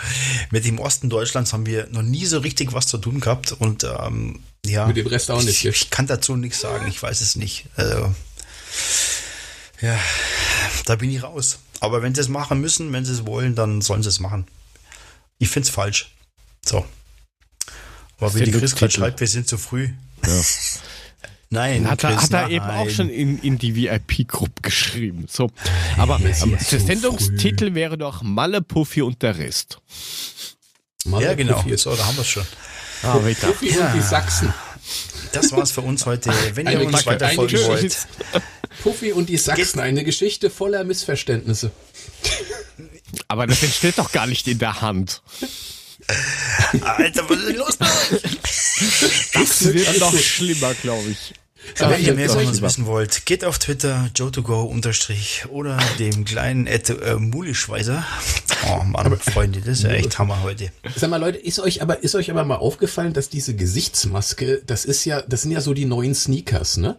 Mit 0.51 0.65
dem 0.65 0.79
Osten 0.79 1.09
Deutschlands 1.09 1.53
haben 1.53 1.65
wir 1.65 1.87
noch 1.91 2.01
nie 2.01 2.25
so 2.25 2.39
richtig 2.39 2.73
was 2.73 2.87
zu 2.87 2.97
tun 2.97 3.19
gehabt 3.19 3.51
und 3.51 3.83
ähm, 3.83 4.41
ja. 4.65 4.87
Mit 4.87 4.97
dem 4.97 5.07
Rest 5.07 5.31
auch 5.31 5.41
nicht. 5.41 5.65
Ich, 5.65 5.83
ich 5.83 5.89
kann 5.89 6.07
dazu 6.07 6.35
nichts 6.35 6.59
sagen, 6.59 6.87
ich 6.87 7.01
weiß 7.01 7.21
es 7.21 7.35
nicht. 7.35 7.67
Also, 7.75 8.13
ja, 9.81 9.99
da 10.85 10.95
bin 10.95 11.11
ich 11.11 11.23
raus. 11.23 11.59
Aber 11.79 12.01
wenn 12.01 12.15
sie 12.15 12.21
es 12.21 12.27
machen 12.27 12.59
müssen, 12.59 12.91
wenn 12.91 13.05
sie 13.05 13.13
es 13.13 13.25
wollen, 13.25 13.55
dann 13.55 13.81
sollen 13.81 14.03
sie 14.03 14.09
es 14.09 14.19
machen. 14.19 14.47
Ich 15.37 15.49
finde 15.49 15.67
es 15.67 15.73
falsch. 15.73 16.15
So. 16.65 16.85
Aber 18.19 18.33
wie 18.33 18.43
die 18.43 18.51
Chris 18.51 18.71
gerade 18.71 18.85
Nutztitel. 18.85 18.91
schreibt, 18.91 19.19
wir 19.19 19.27
sind 19.27 19.47
zu 19.47 19.57
früh. 19.57 19.89
Ja. 20.25 20.41
Nein, 21.49 21.89
Hat 21.89 22.03
er, 22.03 22.11
Chris, 22.11 22.23
hat 22.23 22.33
er 22.33 22.49
eben 22.49 22.65
auch 22.65 22.89
schon 22.89 23.09
in, 23.09 23.39
in 23.39 23.57
die 23.57 23.75
VIP-Gruppe 23.75 24.61
geschrieben. 24.61 25.25
So. 25.29 25.49
Aber 25.97 26.19
ähm, 26.19 26.23
der 26.51 26.59
zu 26.59 26.79
Sendungstitel 26.79 27.73
wäre 27.73 27.97
doch 27.97 28.21
Malle, 28.21 28.61
Puffy 28.61 29.01
und 29.01 29.21
der 29.21 29.37
Rest. 29.37 29.79
Mann, 31.05 31.21
Ja, 31.21 31.35
genau. 31.35 31.61
Puffy, 31.61 31.77
So, 31.77 31.95
da 31.95 32.05
haben 32.05 32.17
wir 32.17 32.21
es 32.23 32.27
schon. 32.27 32.45
Ah. 33.03 33.13
Puffy 33.17 33.69
Ja. 33.73 33.87
und 33.87 33.95
die 33.95 34.01
Sachsen. 34.01 34.53
Das 35.31 35.51
war's 35.51 35.71
für 35.71 35.81
uns 35.81 36.05
heute. 36.05 36.31
Wenn 36.53 36.67
ihr 36.67 36.81
uns 36.81 36.91
Kacke, 36.97 37.05
weiter 37.07 37.27
eine 37.27 37.35
folgen 37.35 37.55
Tschüss. 37.55 37.67
wollt, 37.67 37.97
Puffy 38.83 39.11
und 39.13 39.29
die 39.29 39.37
Sachsen. 39.37 39.79
Eine 39.79 40.03
Geschichte 40.03 40.49
voller 40.49 40.83
Missverständnisse. 40.83 41.71
Aber 43.27 43.47
das 43.47 43.63
entsteht 43.63 43.97
doch 43.97 44.11
gar 44.11 44.27
nicht 44.27 44.47
in 44.47 44.59
der 44.59 44.81
Hand. 44.81 45.21
Alter, 46.81 47.29
was 47.29 47.37
ist 47.37 47.47
denn 47.47 47.55
los 47.57 47.77
bei 47.77 47.85
euch? 47.85 48.39
Das 49.33 49.73
wird 49.73 49.99
noch 49.99 50.17
schlimmer, 50.17 50.73
glaube 50.75 51.09
ich. 51.09 51.33
Aber 51.79 51.91
Wenn 51.93 52.05
ihr 52.05 52.13
mehr 52.13 52.29
von 52.29 52.45
uns 52.45 52.61
wissen 52.61 52.85
wollt, 52.85 53.25
geht 53.25 53.43
auf 53.43 53.59
Twitter 53.59 54.09
joe2go 54.15 54.63
unterstrich 54.63 55.45
oder 55.49 55.77
dem 55.99 56.23
kleinen 56.23 56.65
Ed, 56.65 56.89
äh, 56.89 57.15
Mulischweiser. 57.15 58.05
Oh 58.69 58.83
Mann, 58.83 59.19
Freunde, 59.19 59.59
das 59.59 59.79
ist 59.79 59.83
ja 59.83 59.91
echt 59.91 60.17
Hammer 60.17 60.41
heute. 60.43 60.71
Sag 60.95 61.09
mal, 61.09 61.17
Leute, 61.17 61.37
ist 61.37 61.59
euch 61.59 61.81
aber, 61.81 62.03
ist 62.03 62.15
euch 62.15 62.31
aber 62.31 62.45
mal 62.45 62.55
aufgefallen, 62.55 63.13
dass 63.13 63.29
diese 63.29 63.55
Gesichtsmaske, 63.55 64.61
das 64.65 64.85
ist 64.85 65.03
ja, 65.05 65.21
das 65.21 65.41
sind 65.41 65.51
ja 65.51 65.61
so 65.61 65.73
die 65.73 65.85
neuen 65.85 66.15
Sneakers, 66.15 66.77
ne? 66.77 66.97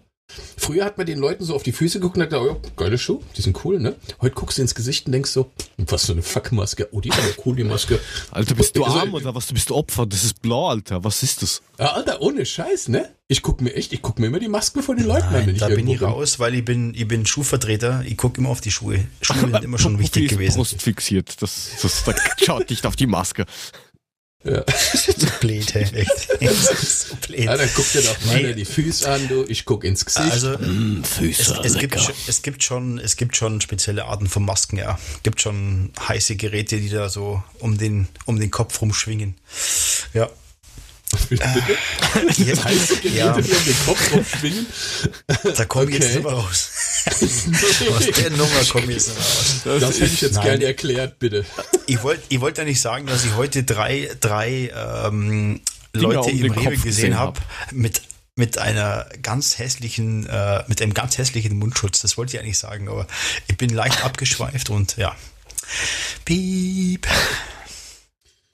Früher 0.57 0.85
hat 0.85 0.99
man 0.99 1.07
den 1.07 1.19
Leuten 1.19 1.45
so 1.45 1.55
auf 1.55 1.63
die 1.63 1.73
Füße 1.73 1.99
geguckt 1.99 2.17
und 2.17 2.23
hat 2.23 2.31
gedacht, 2.31 2.47
oh, 2.51 2.61
geile 2.77 2.99
Schuhe, 2.99 3.21
die 3.37 3.41
sind 3.43 3.65
cool, 3.65 3.81
ne? 3.81 3.97
Heute 4.21 4.35
guckst 4.35 4.59
du 4.59 4.63
ins 4.63 4.75
Gesicht 4.75 5.07
und 5.07 5.13
denkst 5.13 5.31
so, 5.31 5.51
was 5.79 6.05
für 6.07 6.13
eine 6.13 6.23
Fuckmaske. 6.23 6.89
Oh, 6.93 7.01
die 7.01 7.09
ist 7.09 7.19
aber 7.19 7.29
cool, 7.47 7.57
die 7.57 7.65
Maske. 7.65 7.99
Alter, 8.31 8.55
bist 8.55 8.77
du 8.77 8.85
arm 8.85 9.15
oder 9.15 9.35
was? 9.35 9.47
Du 9.47 9.55
bist 9.55 9.71
Opfer. 9.71 10.05
Das 10.05 10.25
ist 10.25 10.43
blau, 10.43 10.69
Alter. 10.69 11.03
Was 11.05 11.23
ist 11.23 11.43
das? 11.43 11.63
Ja, 11.79 11.93
Alter, 11.93 12.21
ohne 12.21 12.45
Scheiß, 12.45 12.89
ne? 12.89 13.09
Ich 13.29 13.43
guck 13.43 13.61
mir 13.61 13.75
echt, 13.75 13.93
ich 13.93 14.03
guck 14.03 14.19
mir 14.19 14.27
immer 14.27 14.39
die 14.39 14.49
Masken 14.49 14.83
von 14.83 14.97
den 14.97 15.07
Leuten 15.07 15.29
an, 15.29 15.47
wenn 15.47 15.57
da 15.57 15.69
bin 15.69 15.87
ich 15.89 16.01
raus, 16.01 16.39
weil 16.39 16.55
ich 16.55 16.65
bin, 16.65 16.95
ich 16.95 17.07
bin 17.09 17.25
Schuhvertreter. 17.25 18.03
Ich 18.07 18.17
gucke 18.17 18.41
immer 18.41 18.51
auf 18.51 18.61
die 18.61 18.71
Schuhe. 18.71 19.07
Schuhe 19.23 19.39
sind 19.39 19.55
immer 19.65 19.79
schon 19.79 19.99
wichtig 19.99 20.29
gewesen. 20.29 20.57
Brust 20.57 20.83
fixiert. 20.83 21.41
Das, 21.41 21.71
das, 21.83 22.05
das 22.05 22.17
schaut 22.45 22.69
nicht 22.69 22.85
auf 22.87 22.97
die 22.97 23.07
Maske. 23.07 23.47
Ja. 24.51 24.65
so 24.95 25.13
blöd, 25.41 25.75
ey. 25.75 25.87
So 26.49 27.15
blöd. 27.27 27.45
Ja, 27.45 27.57
dann 27.57 27.69
guck 27.75 27.91
dir 27.93 28.03
doch 28.03 28.25
mal 28.27 28.43
Nee. 28.43 28.55
die 28.55 28.65
Füße 28.65 29.11
an, 29.11 29.29
du. 29.29 29.45
Ich 29.49 29.65
guck 29.65 29.85
ins 29.85 30.05
Gesicht. 30.05 30.31
Also, 30.33 30.57
Mm, 30.59 31.03
es, 31.03 31.09
Füße, 31.15 31.61
es, 31.65 31.79
gibt, 31.79 32.01
schon- 32.01 32.15
es, 32.27 32.43
gibt 32.43 32.63
schon, 32.65 32.99
es 32.99 33.17
gibt 33.17 33.37
schon 33.37 33.61
spezielle 33.61 34.05
Arten 34.07 34.27
von 34.29 34.45
Masken, 34.45 34.77
ja. 34.79 34.99
Es 35.17 35.23
gibt 35.23 35.41
schon 35.41 35.91
heiße 36.09 36.37
Geräte, 36.37 36.79
die 36.81 36.89
da 36.89 37.09
so 37.09 37.43
um 37.59 37.79
den, 37.79 38.09
um 38.25 38.39
den 38.41 38.51
Kopf 38.51 38.81
rumschwingen. 38.81 39.35
Ja. 40.15 40.29
bitte, 41.29 41.49
bitte. 41.55 42.43
Ja, 42.43 42.65
Heiße 42.65 42.97
Geräte, 42.97 43.17
ja, 43.17 43.41
die 43.41 43.51
um 43.53 43.65
den 43.65 43.77
Kopf 43.87 44.13
rumschwingen. 44.13 44.67
da 45.57 45.65
komme 45.65 45.91
ich 45.91 45.95
jetzt 45.99 46.05
Okay. 46.07 46.15
nicht 46.17 46.25
mehr 46.25 46.33
raus. 46.33 46.71
Aus 47.97 48.07
der 48.07 48.31
Nummer 48.31 48.65
komme 48.71 48.87
ich 48.87 48.95
jetzt 48.95 49.09
mehr 49.65 49.75
raus. 49.75 49.81
Das 49.81 50.01
hätte 50.01 50.05
ich 50.07 50.21
jetzt 50.21 50.35
Nein. 50.35 50.45
gerne 50.45 50.65
erklärt, 50.65 51.19
bitte. 51.19 51.45
Ich 51.87 52.03
wollte 52.03 52.23
ich 52.29 52.41
wollt 52.41 52.59
ja 52.59 52.65
nicht 52.65 52.81
sagen, 52.81 53.07
dass 53.07 53.25
ich 53.25 53.35
heute 53.37 53.65
drei, 53.65 54.11
drei 54.21 54.71
ähm, 54.75 55.61
Leute 55.93 56.21
um 56.31 56.45
im 56.45 56.53
Rewe 56.53 56.65
Kopf 56.73 56.83
gesehen 56.83 57.19
habe 57.19 57.41
mit 57.73 58.03
mit 58.37 58.57
einer 58.57 59.07
ganz 59.21 59.59
hässlichen, 59.59 60.25
äh, 60.27 60.63
mit 60.69 60.81
einem 60.81 60.95
ganz 60.95 61.19
hässlichen 61.19 61.59
Mundschutz. 61.59 62.03
Das 62.03 62.17
wollte 62.17 62.37
ich 62.37 62.41
eigentlich 62.41 62.57
sagen, 62.59 62.89
aber 62.89 63.07
ich 63.49 63.57
bin 63.57 63.71
leicht 63.71 64.05
abgeschweift 64.05 64.71
und 64.71 64.97
ja. 64.97 65.17
Piep. 66.25 67.07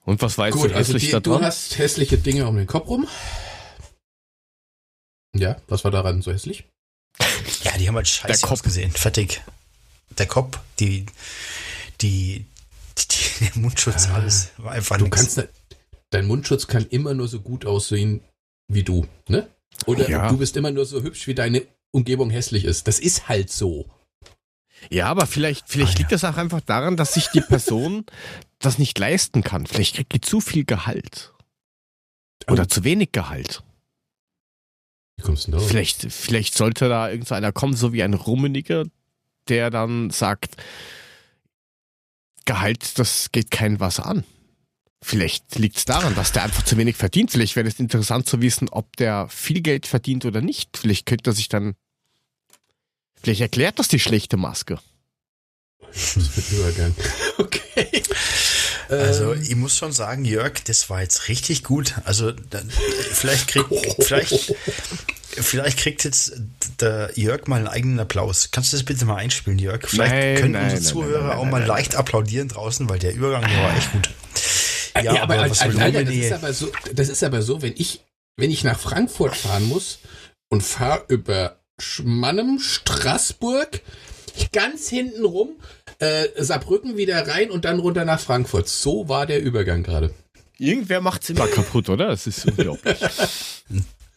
Und 0.05 0.21
was 0.23 0.37
war 0.39 0.47
jetzt 0.47 0.55
Gut, 0.57 0.71
so 0.71 0.77
also 0.77 0.93
hässlich 0.93 1.07
die, 1.07 1.11
da 1.13 1.21
du 1.21 1.41
hast 1.41 1.79
hässliche 1.79 2.19
Dinge 2.19 2.47
um 2.47 2.57
den 2.57 2.67
Kopf 2.67 2.89
rum. 2.89 3.09
Ja, 5.37 5.57
was 5.69 5.85
war 5.85 5.91
daran 5.91 6.23
so 6.23 6.33
hässlich? 6.33 6.65
Ja, 7.63 7.77
die 7.79 7.89
haben 7.89 7.97
halt 7.97 8.09
scheiße 8.09 8.27
Der 8.41 8.49
Kopf. 8.49 8.53
ausgesehen. 8.53 8.91
Fertig. 8.93 9.43
Der 10.19 10.27
Kopf, 10.27 10.59
die, 10.79 11.07
die, 12.01 12.45
die 12.99 13.45
der 13.45 13.51
Mundschutz, 13.63 14.09
Ah, 14.09 14.15
alles. 14.17 14.51
War 14.59 14.73
einfach 14.73 14.99
Du 14.99 15.05
nix. 15.05 15.17
kannst 15.17 15.37
nicht, 15.39 15.49
dein 16.11 16.27
Mundschutz 16.27 16.67
kann 16.67 16.87
immer 16.87 17.15
nur 17.15 17.27
so 17.29 17.41
gut 17.41 17.67
aussehen 17.67 18.21
wie 18.69 18.83
du, 18.85 19.07
ne? 19.29 19.49
Oder 19.87 20.09
Ja. 20.09 20.29
du 20.29 20.37
bist 20.39 20.57
immer 20.57 20.71
nur 20.71 20.87
so 20.87 21.03
hübsch, 21.03 21.27
wie 21.27 21.35
deine 21.35 21.63
Umgebung 21.91 22.31
hässlich 22.31 22.65
ist. 22.65 22.87
Das 22.87 23.01
ist 23.01 23.29
halt 23.29 23.51
so. 23.51 23.89
Ja, 24.91 25.07
aber 25.07 25.27
vielleicht, 25.27 25.65
vielleicht 25.69 25.97
Ah, 25.97 25.99
liegt 25.99 26.13
das 26.13 26.25
auch 26.25 26.37
einfach 26.37 26.61
daran, 26.61 26.97
dass 26.97 27.15
sich 27.15 27.29
die 27.29 27.41
Person 27.41 28.05
das 28.65 28.79
nicht 28.79 28.99
leisten 28.99 29.43
kann. 29.43 29.67
Vielleicht 29.67 29.97
kriegt 29.97 30.15
die 30.15 30.21
zu 30.21 30.41
viel 30.41 30.65
Gehalt. 30.65 31.33
Oder 32.49 32.69
zu 32.69 32.85
wenig 32.85 33.13
Gehalt. 33.13 33.63
Wie 35.17 35.23
kommst 35.23 35.47
du 35.47 35.53
denn 35.53 35.61
da? 35.61 35.67
Vielleicht, 35.67 36.13
vielleicht 36.13 36.55
sollte 36.55 36.89
da 36.89 37.11
irgendeiner 37.11 37.53
kommen, 37.53 37.75
so 37.75 37.93
wie 37.93 38.03
ein 38.03 38.15
Rummeniger, 38.15 38.85
der 39.49 39.71
dann 39.71 40.11
sagt, 40.11 40.57
Gehalt, 42.45 42.99
das 42.99 43.33
geht 43.33 43.51
kein 43.51 43.81
was 43.81 44.01
an. 44.01 44.25
Vielleicht 45.03 45.57
liegt 45.57 45.77
es 45.77 45.85
daran, 45.85 46.15
dass 46.15 46.33
der 46.33 46.45
einfach 46.45 46.63
zu 46.63 46.77
wenig 46.77 46.97
verdient. 46.97 47.31
Vielleicht 47.31 47.57
wäre 47.57 47.69
es 47.69 47.79
interessant 47.79 48.27
zu 48.27 48.41
wissen, 48.41 48.69
ob 48.71 48.97
der 48.97 49.29
viel 49.29 49.61
Geld 49.61 49.87
verdient 49.87 50.25
oder 50.25 50.41
nicht. 50.41 50.77
Vielleicht 50.77 51.07
könnte 51.07 51.31
er 51.31 51.35
sich 51.35 51.49
dann. 51.49 51.75
Vielleicht 53.23 53.43
erklärt 53.43 53.79
das 53.79 53.89
die 53.89 53.99
schlechte 54.01 54.37
Maske. 54.37 54.79
Übergang. 56.53 56.95
Okay. 57.39 57.84
Also 58.89 59.35
ich 59.35 59.57
muss 59.57 59.77
schon 59.77 59.93
sagen, 59.93 60.25
Jörg, 60.25 60.63
das 60.65 60.91
war 60.91 61.03
jetzt 61.03 61.29
richtig 61.29 61.65
gut. 61.65 61.95
Also 62.05 62.33
dann, 62.33 62.69
vielleicht 62.71 63.49
kriegt 63.49 63.69
vielleicht 64.05 64.55
vielleicht 65.37 65.79
kriegt 65.79 66.05
jetzt 66.05 66.35
der 66.81 67.11
Jörg 67.15 67.47
mal 67.47 67.57
einen 67.57 67.69
eigenen 67.69 68.01
Applaus. 68.01 68.51
Kannst 68.51 68.73
du 68.73 68.77
das 68.77 68.85
bitte 68.85 69.05
mal 69.05 69.17
einspielen, 69.17 69.59
Jörg? 69.59 69.89
Vielleicht 69.89 70.13
Nein, 70.13 70.37
können 70.37 70.53
nein, 70.53 70.65
unsere 70.65 70.81
nein, 70.81 70.89
Zuhörer 70.89 71.19
nein, 71.21 71.29
nein, 71.29 71.39
auch 71.39 71.45
mal 71.45 71.59
nein, 71.61 71.69
leicht 71.69 71.97
applaudieren 71.97 72.49
draußen, 72.49 72.89
weil 72.89 72.99
der 72.99 73.15
Übergang 73.15 73.43
der 73.43 73.63
war 73.63 73.77
echt 73.77 73.93
gut. 73.93 74.11
Ja, 75.03 75.23
aber, 75.23 75.51
was 75.51 75.61
Alter, 75.61 75.73
soll 75.73 75.83
Alter, 75.83 76.05
das, 76.05 76.15
ist 76.15 76.33
aber 76.33 76.53
so, 76.53 76.73
das 76.93 77.09
ist 77.09 77.25
aber 77.25 77.43
so, 77.43 77.63
wenn 77.63 77.75
ich, 77.77 78.05
wenn 78.37 78.51
ich 78.51 78.63
nach 78.63 78.79
Frankfurt 78.79 79.37
fahren 79.37 79.67
muss 79.69 79.99
und 80.51 80.63
fahre 80.63 81.05
über 81.09 81.59
Schmannem, 81.81 82.61
Straßburg, 82.61 83.81
ganz 84.53 84.89
hinten 84.89 85.25
rum, 85.25 85.57
äh, 85.99 86.27
Saarbrücken 86.37 86.97
wieder 86.97 87.27
rein 87.27 87.51
und 87.51 87.65
dann 87.65 87.79
runter 87.79 88.05
nach 88.05 88.21
Frankfurt. 88.21 88.69
So 88.69 89.09
war 89.09 89.27
der 89.27 89.43
Übergang 89.43 89.83
gerade. 89.83 90.13
Irgendwer 90.59 91.01
macht's 91.01 91.31
immer 91.31 91.47
kaputt, 91.47 91.89
oder? 91.89 92.09
Das 92.09 92.27
ist 92.27 92.47
unglaublich. 92.47 92.99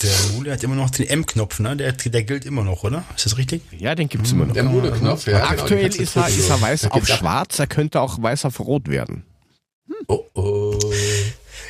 Der 0.03 0.11
Mule 0.35 0.51
hat 0.51 0.63
immer 0.63 0.75
noch 0.75 0.91
den 0.91 1.07
M-Knopf, 1.07 1.59
ne? 1.59 1.75
Der, 1.75 1.91
der 1.91 2.23
gilt 2.23 2.45
immer 2.45 2.63
noch, 2.63 2.83
oder? 2.83 3.03
Ist 3.15 3.25
das 3.25 3.37
richtig? 3.39 3.63
Ja, 3.75 3.95
den 3.95 4.07
gibt's 4.09 4.31
immer 4.31 4.45
noch. 4.45 4.53
Der 4.53 4.63
Mode-Knopf, 4.63 5.25
ja. 5.25 5.39
genau, 5.39 5.49
Aktuell 5.49 5.87
ist 5.87 6.15
er, 6.15 6.27
ist 6.27 6.49
er 6.49 6.61
weiß 6.61 6.91
auf 6.91 7.07
schwarz, 7.07 7.57
er 7.57 7.65
könnte 7.65 7.99
auch 7.99 8.21
weiß 8.21 8.45
auf 8.45 8.59
rot 8.59 8.89
werden. 8.89 9.23
Oh, 10.07 10.23
oh. 10.35 10.66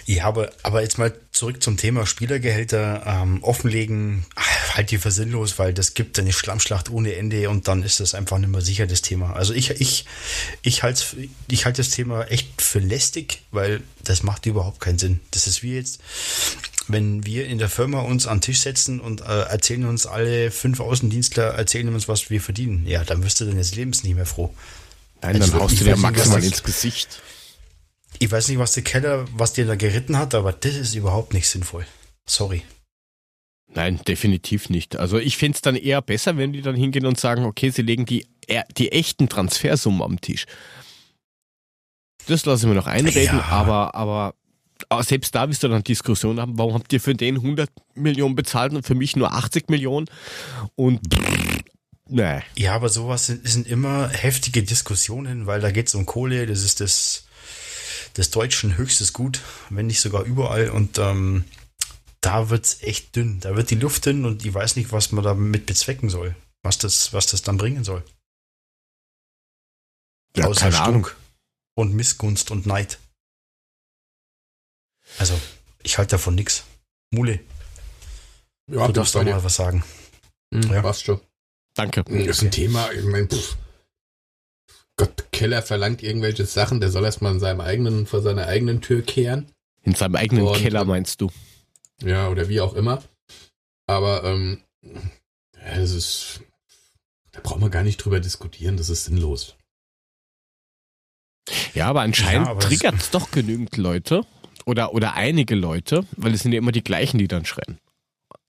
Ja, 0.08 0.24
aber, 0.24 0.52
aber 0.64 0.82
jetzt 0.82 0.98
mal 0.98 1.14
zurück 1.34 1.62
zum 1.62 1.76
Thema 1.76 2.06
Spielergehälter 2.06 3.04
ähm, 3.06 3.44
offenlegen, 3.44 4.26
halte 4.74 4.96
ich 4.96 5.02
für 5.02 5.12
sinnlos, 5.12 5.60
weil 5.60 5.74
das 5.74 5.96
gibt 5.96 6.18
eine 6.18 6.32
Schlammschlacht 6.32 6.90
ohne 6.90 7.14
Ende 7.18 7.50
und 7.50 7.68
dann 7.68 7.84
ist 7.84 8.00
das 8.00 8.16
einfach 8.16 8.38
nicht 8.38 8.48
mehr 8.48 8.62
sicher 8.62 8.88
das 8.88 9.02
Thema. 9.02 9.34
Also 9.34 9.54
ich, 9.54 9.70
ich, 9.82 10.06
ich 10.62 10.82
halte 10.82 11.04
ich 11.50 11.66
halte 11.66 11.82
das 11.82 11.90
Thema 11.90 12.24
echt 12.32 12.62
für 12.62 12.80
lästig, 12.80 13.42
weil 13.52 13.82
das 14.02 14.24
macht 14.24 14.46
überhaupt 14.46 14.80
keinen 14.80 14.98
Sinn. 14.98 15.20
Das 15.32 15.46
ist 15.46 15.62
wie 15.62 15.76
jetzt, 15.76 16.00
wenn 16.88 17.26
wir 17.26 17.46
in 17.46 17.58
der 17.58 17.70
Firma 17.70 18.00
uns 18.00 18.28
an 18.28 18.38
den 18.38 18.44
Tisch 18.44 18.62
setzen 18.62 19.02
und 19.02 19.20
äh, 19.20 19.42
erzählen 19.42 19.84
uns 19.88 20.06
alle 20.06 20.52
fünf 20.52 20.80
Außendienstler, 20.80 21.48
erzählen 21.50 21.94
uns, 21.94 22.08
was 22.08 22.30
wir 22.30 22.40
verdienen. 22.40 22.88
Ja, 22.88 23.04
dann 23.04 23.26
wirst 23.26 23.42
du 23.42 23.46
deines 23.46 23.76
Lebens 23.76 24.06
nicht 24.06 24.16
mehr 24.16 24.26
froh. 24.26 24.54
Nein, 25.22 25.42
Also 25.42 25.52
dann 25.52 25.62
haust 25.62 25.74
ich 25.74 25.80
du 25.80 25.86
dir 25.86 25.98
maximal 25.98 26.42
ins 26.42 26.64
Gesicht. 26.64 27.22
Ich 28.20 28.32
weiß 28.32 28.48
nicht, 28.50 28.58
was 28.58 28.74
der 28.74 28.84
Keller, 28.84 29.26
was 29.34 29.54
dir 29.54 29.66
da 29.66 29.76
geritten 29.76 30.18
hat, 30.18 30.34
aber 30.36 30.52
das 30.54 30.76
ist 30.76 30.96
überhaupt 30.96 31.34
nicht 31.34 31.48
sinnvoll. 31.48 31.86
Sorry. 32.28 32.64
Nein, 33.74 34.00
definitiv 34.08 34.70
nicht. 34.70 34.96
Also 34.96 35.18
ich 35.20 35.38
find's 35.38 35.62
dann 35.62 35.76
eher 35.76 36.02
besser, 36.02 36.38
wenn 36.38 36.54
die 36.54 36.62
dann 36.62 36.76
hingehen 36.76 37.06
und 37.06 37.20
sagen, 37.20 37.44
okay, 37.46 37.70
sie 37.70 37.82
legen 37.82 38.06
die, 38.06 38.28
die 38.78 38.92
echten 38.92 39.30
Transfersummen 39.30 40.02
am 40.02 40.22
Tisch. 40.22 40.46
Das 42.28 42.46
lasse 42.46 42.66
ich 42.66 42.70
mir 42.70 42.76
noch 42.76 42.88
einreden, 42.88 43.38
Ja. 43.38 43.44
aber, 43.46 43.94
aber, 43.96 44.34
aber 44.90 45.04
selbst 45.04 45.36
da 45.36 45.48
wirst 45.50 45.64
du 45.64 45.68
dann 45.68 45.84
Diskussionen 45.84 46.40
haben, 46.40 46.58
warum 46.58 46.74
habt 46.74 46.92
ihr 46.92 47.00
für 47.02 47.14
den 47.16 47.36
100 47.36 47.70
Millionen 47.94 48.36
bezahlt 48.36 48.74
und 48.74 48.86
für 48.86 48.96
mich 48.96 49.16
nur 49.16 49.32
80 49.34 49.70
Millionen? 49.70 50.08
Und 50.76 51.02
nee. 52.10 52.40
Ja, 52.56 52.74
aber 52.74 52.90
sowas 52.90 53.28
sind, 53.28 53.48
sind 53.48 53.68
immer 53.68 54.10
heftige 54.10 54.64
Diskussionen, 54.64 55.46
weil 55.46 55.62
da 55.62 55.72
geht 55.72 55.88
es 55.88 55.96
um 55.96 56.06
Kohle, 56.06 56.48
das 56.48 56.64
ist 56.64 56.80
das 56.82 57.27
des 58.18 58.32
Deutschen 58.32 58.78
höchstes 58.78 59.14
Gut, 59.14 59.42
wenn 59.70 59.88
nicht 59.88 60.02
sogar 60.02 60.24
überall. 60.24 60.70
Und 60.70 60.98
ähm, 60.98 61.46
da 62.22 62.50
wird's 62.50 62.82
echt 62.82 63.16
dünn. 63.16 63.40
Da 63.40 63.56
wird 63.56 63.70
die 63.70 63.76
Luft 63.76 64.06
dünn 64.06 64.26
und 64.26 64.46
ich 64.46 64.54
weiß 64.54 64.76
nicht, 64.76 64.92
was 64.92 65.12
man 65.12 65.24
damit 65.24 65.66
bezwecken 65.66 66.10
soll. 66.10 66.36
Was 66.64 66.78
das, 66.78 67.14
was 67.14 67.28
das 67.28 67.42
dann 67.44 67.58
bringen 67.58 67.84
soll. 67.84 68.04
Ja, 70.36 70.46
Außer 70.48 70.62
keine 70.62 70.76
Stunk 70.76 70.88
Ahnung. 70.88 71.08
und 71.76 71.94
Missgunst 71.94 72.52
und 72.52 72.66
Neid. 72.66 73.00
Also, 75.18 75.40
ich 75.84 75.98
halte 75.98 76.12
davon 76.12 76.36
nix. 76.36 76.64
Mule, 77.12 77.40
Ja, 78.70 78.86
du 78.88 78.94
darfst 78.94 79.16
auch 79.16 79.24
mal 79.24 79.44
was 79.44 79.56
sagen. 79.56 79.84
dir. 80.52 80.62
Hm, 80.64 80.74
Ja. 80.74 80.82
Passt 80.82 81.06
schon. 81.06 81.22
Danke. 81.76 82.04
Das 82.04 82.14
ist 82.20 82.42
ein 82.42 82.52
Thema, 82.52 82.92
ich 82.92 83.06
meine, 83.06 83.28
pff. 83.28 83.56
Gott, 84.98 85.32
Keller 85.32 85.62
verlangt 85.62 86.02
irgendwelche 86.04 86.46
Sachen, 86.46 86.80
der 86.80 86.90
soll 86.90 87.06
erstmal 87.06 87.32
in 87.34 87.40
seinem 87.40 87.62
eigenen, 87.62 88.08
vor 88.08 88.22
seiner 88.22 88.48
eigenen 88.48 88.82
Tür 88.82 89.04
kehren. 89.04 89.52
In 89.84 89.94
seinem 89.94 90.16
eigenen 90.16 90.48
Und- 90.48 90.58
Keller 90.58 90.86
meinst 90.86 91.22
du? 91.22 91.30
Ja, 92.04 92.30
oder 92.30 92.50
wie 92.50 92.62
auch 92.62 92.74
immer. 92.74 93.04
Aber, 93.88 94.24
ähm, 94.24 94.62
ja, 94.82 95.76
das 95.76 95.92
ist, 95.92 96.42
da 97.32 97.40
brauchen 97.42 97.62
wir 97.62 97.70
gar 97.70 97.84
nicht 97.84 97.98
drüber 97.98 98.20
diskutieren, 98.20 98.78
das 98.78 98.90
ist 98.90 99.06
sinnlos. 99.06 99.56
Ja, 101.74 101.88
aber 101.88 102.02
anscheinend 102.02 102.48
Ja, 102.48 102.56
triggert 102.56 102.96
es 102.96 103.10
doch 103.12 103.32
genügend 103.32 103.78
Leute 103.78 104.26
oder, 104.66 104.94
oder 104.94 105.14
einige 105.14 105.56
Leute, 105.56 106.06
weil 106.18 106.34
es 106.34 106.42
sind 106.42 106.52
ja 106.52 106.58
immer 106.58 106.72
die 106.74 106.84
gleichen, 106.84 107.18
die 107.20 107.28
dann 107.28 107.46
schreien. 107.46 107.80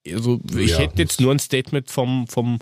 Also 0.07 0.41
ich 0.57 0.71
Ja, 0.73 0.79
hätte 0.79 1.01
jetzt 1.03 1.21
nur 1.21 1.33
ein 1.33 1.39
Statement 1.39 1.91
vom, 1.91 2.27
vom 2.27 2.59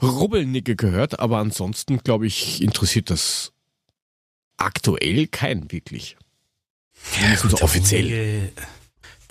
Rubbelnicke 0.00 0.76
gehört, 0.76 1.18
aber 1.20 1.38
ansonsten, 1.38 1.98
glaube 1.98 2.26
ich, 2.26 2.62
interessiert 2.62 3.10
das 3.10 3.52
aktuell 4.56 5.26
keinen 5.26 5.70
wirklich. 5.72 6.16
Zumindest 7.14 7.44
der 7.44 7.62
offiziell. 7.62 8.04
Rummenigge, 8.04 8.52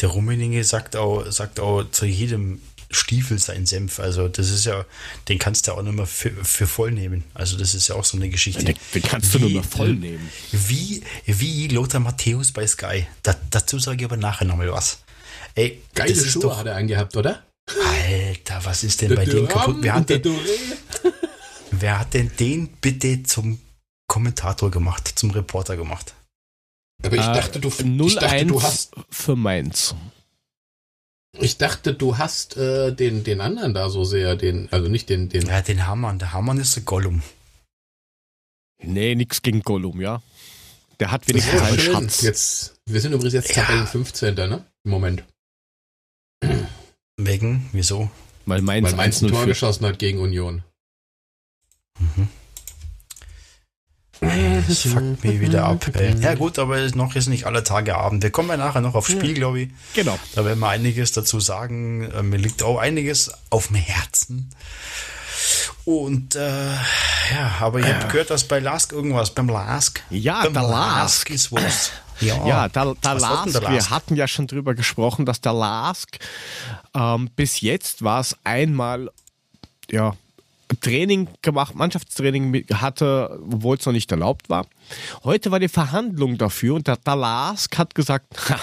der 0.01 0.09
Rummenigge 0.09 0.63
sagt 0.63 0.95
auch, 0.95 1.25
sagt 1.31 1.59
auch 1.59 1.83
zu 1.91 2.05
jedem 2.05 2.61
Stiefel 2.89 3.37
sein 3.39 3.65
Senf. 3.65 3.99
Also 3.99 4.29
das 4.29 4.49
ist 4.49 4.65
ja, 4.65 4.85
den 5.27 5.39
kannst 5.39 5.67
du 5.67 5.73
auch 5.73 5.81
nicht 5.81 5.93
mehr 5.95 6.05
für, 6.05 6.31
für 6.31 6.67
voll 6.67 6.91
nehmen. 6.91 7.23
Also 7.33 7.57
das 7.57 7.75
ist 7.75 7.89
ja 7.89 7.95
auch 7.95 8.05
so 8.05 8.15
eine 8.17 8.29
Geschichte. 8.29 8.63
Den, 8.63 8.77
den 8.93 9.01
kannst 9.01 9.33
du 9.33 9.39
nur 9.39 9.49
Wie- 9.49 9.53
noch 9.55 9.65
voll 9.65 9.93
nehmen. 9.95 10.29
Wie, 10.51 11.03
wie 11.25 11.67
Lothar 11.67 11.99
Matthäus 11.99 12.51
bei 12.53 12.65
Sky. 12.65 13.05
Da, 13.23 13.35
dazu 13.49 13.79
sage 13.79 13.97
ich 13.99 14.05
aber 14.05 14.15
nachher 14.17 14.45
nochmal 14.45 14.71
was. 14.71 14.99
Ey, 15.55 15.81
Geile 15.95 16.15
Schuhe 16.15 16.43
doch, 16.43 16.57
hat 16.59 16.67
er 16.67 16.75
angehabt, 16.75 17.17
oder? 17.17 17.43
Alter, 17.67 18.63
was 18.65 18.83
ist 18.83 19.01
denn 19.01 19.15
bei 19.15 19.25
dem 19.25 19.47
kaputt? 19.47 19.77
Wer 19.81 19.93
hat, 19.95 20.09
denn, 20.09 20.23
wer 21.71 21.99
hat 21.99 22.13
denn 22.13 22.31
den 22.39 22.69
bitte 22.81 23.23
zum 23.23 23.59
Kommentator 24.07 24.71
gemacht, 24.71 25.07
zum 25.19 25.31
Reporter 25.31 25.75
gemacht? 25.75 26.13
Aber 27.03 27.15
ich 27.15 27.21
Äh, 27.21 27.33
dachte, 27.33 27.59
du, 27.59 27.67
ich 27.67 28.15
dachte, 28.15 28.45
du 28.45 28.57
0-1 28.57 28.63
hast, 28.63 28.95
für 29.09 29.35
Mainz. 29.35 29.95
ich 31.39 31.57
dachte, 31.57 31.93
du 31.93 32.17
hast 32.17 32.55
äh, 32.57 32.93
den, 32.93 33.23
den 33.23 33.41
anderen 33.41 33.73
da 33.73 33.89
so 33.89 34.03
sehr, 34.03 34.35
den, 34.35 34.71
also 34.71 34.87
nicht 34.89 35.09
den, 35.09 35.29
den, 35.29 35.45
Ja, 35.45 35.61
den 35.61 35.85
Hammann. 35.85 36.19
Der 36.19 36.33
Hammann 36.33 36.57
ist 36.59 36.75
der 36.75 36.83
Gollum. 36.83 37.21
Nee, 38.81 39.15
nix 39.15 39.41
gegen 39.41 39.61
Gollum, 39.61 39.99
ja. 40.01 40.21
Der 40.99 41.11
hat 41.11 41.27
wenigstens 41.27 41.61
einen. 41.61 41.79
Schatz. 41.79 42.21
Jetzt, 42.21 42.75
wir 42.85 43.01
sind 43.01 43.11
übrigens 43.13 43.33
jetzt 43.33 43.55
Ja. 43.55 43.63
Tabellen 43.63 43.85
15. 43.87 44.33
Ne? 44.35 44.65
Im 44.83 44.91
Moment. 44.91 45.23
Wegen? 47.17 47.67
Wieso? 47.71 48.09
Weil 48.45 48.61
Mainz, 48.61 48.89
Weil 48.91 48.95
Mainz 48.95 49.21
ein 49.21 49.29
1-0 49.29 49.31
Tor 49.31 49.45
geschossen 49.45 49.85
hat 49.85 49.99
gegen 49.99 50.19
Union. 50.19 50.63
Mhm. 51.99 52.27
Das 54.19 54.81
fuckt 54.81 55.23
mich 55.23 55.39
wieder 55.39 55.65
ab. 55.65 55.85
Ey. 55.93 56.15
Ja 56.21 56.33
gut, 56.35 56.57
aber 56.57 56.79
noch 56.95 57.15
ist 57.15 57.27
nicht 57.27 57.45
alle 57.45 57.63
Tage 57.63 57.95
Abend. 57.95 58.23
Wir 58.23 58.31
kommen 58.31 58.49
ja 58.49 58.57
nachher 58.57 58.81
noch 58.81 58.95
aufs 58.95 59.11
Spiel, 59.11 59.33
glaube 59.35 59.61
ich. 59.61 59.69
Genau. 59.93 60.17
Da 60.33 60.43
werden 60.43 60.59
wir 60.59 60.69
einiges 60.69 61.11
dazu 61.11 61.39
sagen. 61.39 62.09
Äh, 62.11 62.23
Mir 62.23 62.37
liegt 62.37 62.63
auch 62.63 62.79
einiges 62.79 63.31
auf 63.51 63.67
dem 63.67 63.75
Herzen. 63.75 64.49
Und 65.85 66.35
äh, 66.35 66.71
ja, 66.73 67.57
aber 67.59 67.79
ihr 67.79 67.87
habt 67.95 68.11
gehört, 68.11 68.29
dass 68.31 68.47
bei 68.47 68.59
Lask 68.59 68.91
irgendwas, 68.91 69.33
beim 69.33 69.49
Lask. 69.49 70.01
Ja, 70.09 70.43
beim 70.43 70.53
der 70.53 70.63
Lask. 70.63 71.29
ist 71.29 71.51
was. 71.51 71.91
Ja, 72.21 72.47
Ja, 72.47 72.69
der, 72.69 72.95
der 72.95 73.13
Lask, 73.15 73.51
der 73.51 73.61
wir 73.61 73.69
Lask? 73.69 73.89
hatten 73.89 74.15
ja 74.15 74.27
schon 74.27 74.47
drüber 74.47 74.73
gesprochen, 74.75 75.25
dass 75.25 75.41
der 75.41 75.53
Lask 75.53 76.17
ähm, 76.93 77.29
bis 77.35 77.61
jetzt 77.61 78.03
war 78.03 78.19
es 78.21 78.35
einmal 78.43 79.09
ja, 79.89 80.15
Training 80.81 81.29
gemacht, 81.41 81.75
Mannschaftstraining 81.75 82.65
hatte, 82.73 83.39
obwohl 83.51 83.77
es 83.77 83.85
noch 83.85 83.93
nicht 83.93 84.11
erlaubt 84.11 84.49
war. 84.49 84.67
Heute 85.23 85.51
war 85.51 85.59
die 85.59 85.69
Verhandlung 85.69 86.37
dafür 86.37 86.75
und 86.75 86.87
der, 86.87 86.97
der 86.97 87.15
Lask 87.15 87.77
hat 87.77 87.95
gesagt, 87.95 88.25
ha, 88.49 88.59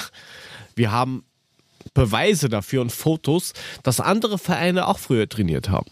wir 0.74 0.92
haben 0.92 1.24
Beweise 1.94 2.48
dafür 2.48 2.82
und 2.82 2.92
Fotos, 2.92 3.52
dass 3.82 4.00
andere 4.00 4.38
Vereine 4.38 4.86
auch 4.88 4.98
früher 4.98 5.28
trainiert 5.28 5.68
haben. 5.68 5.90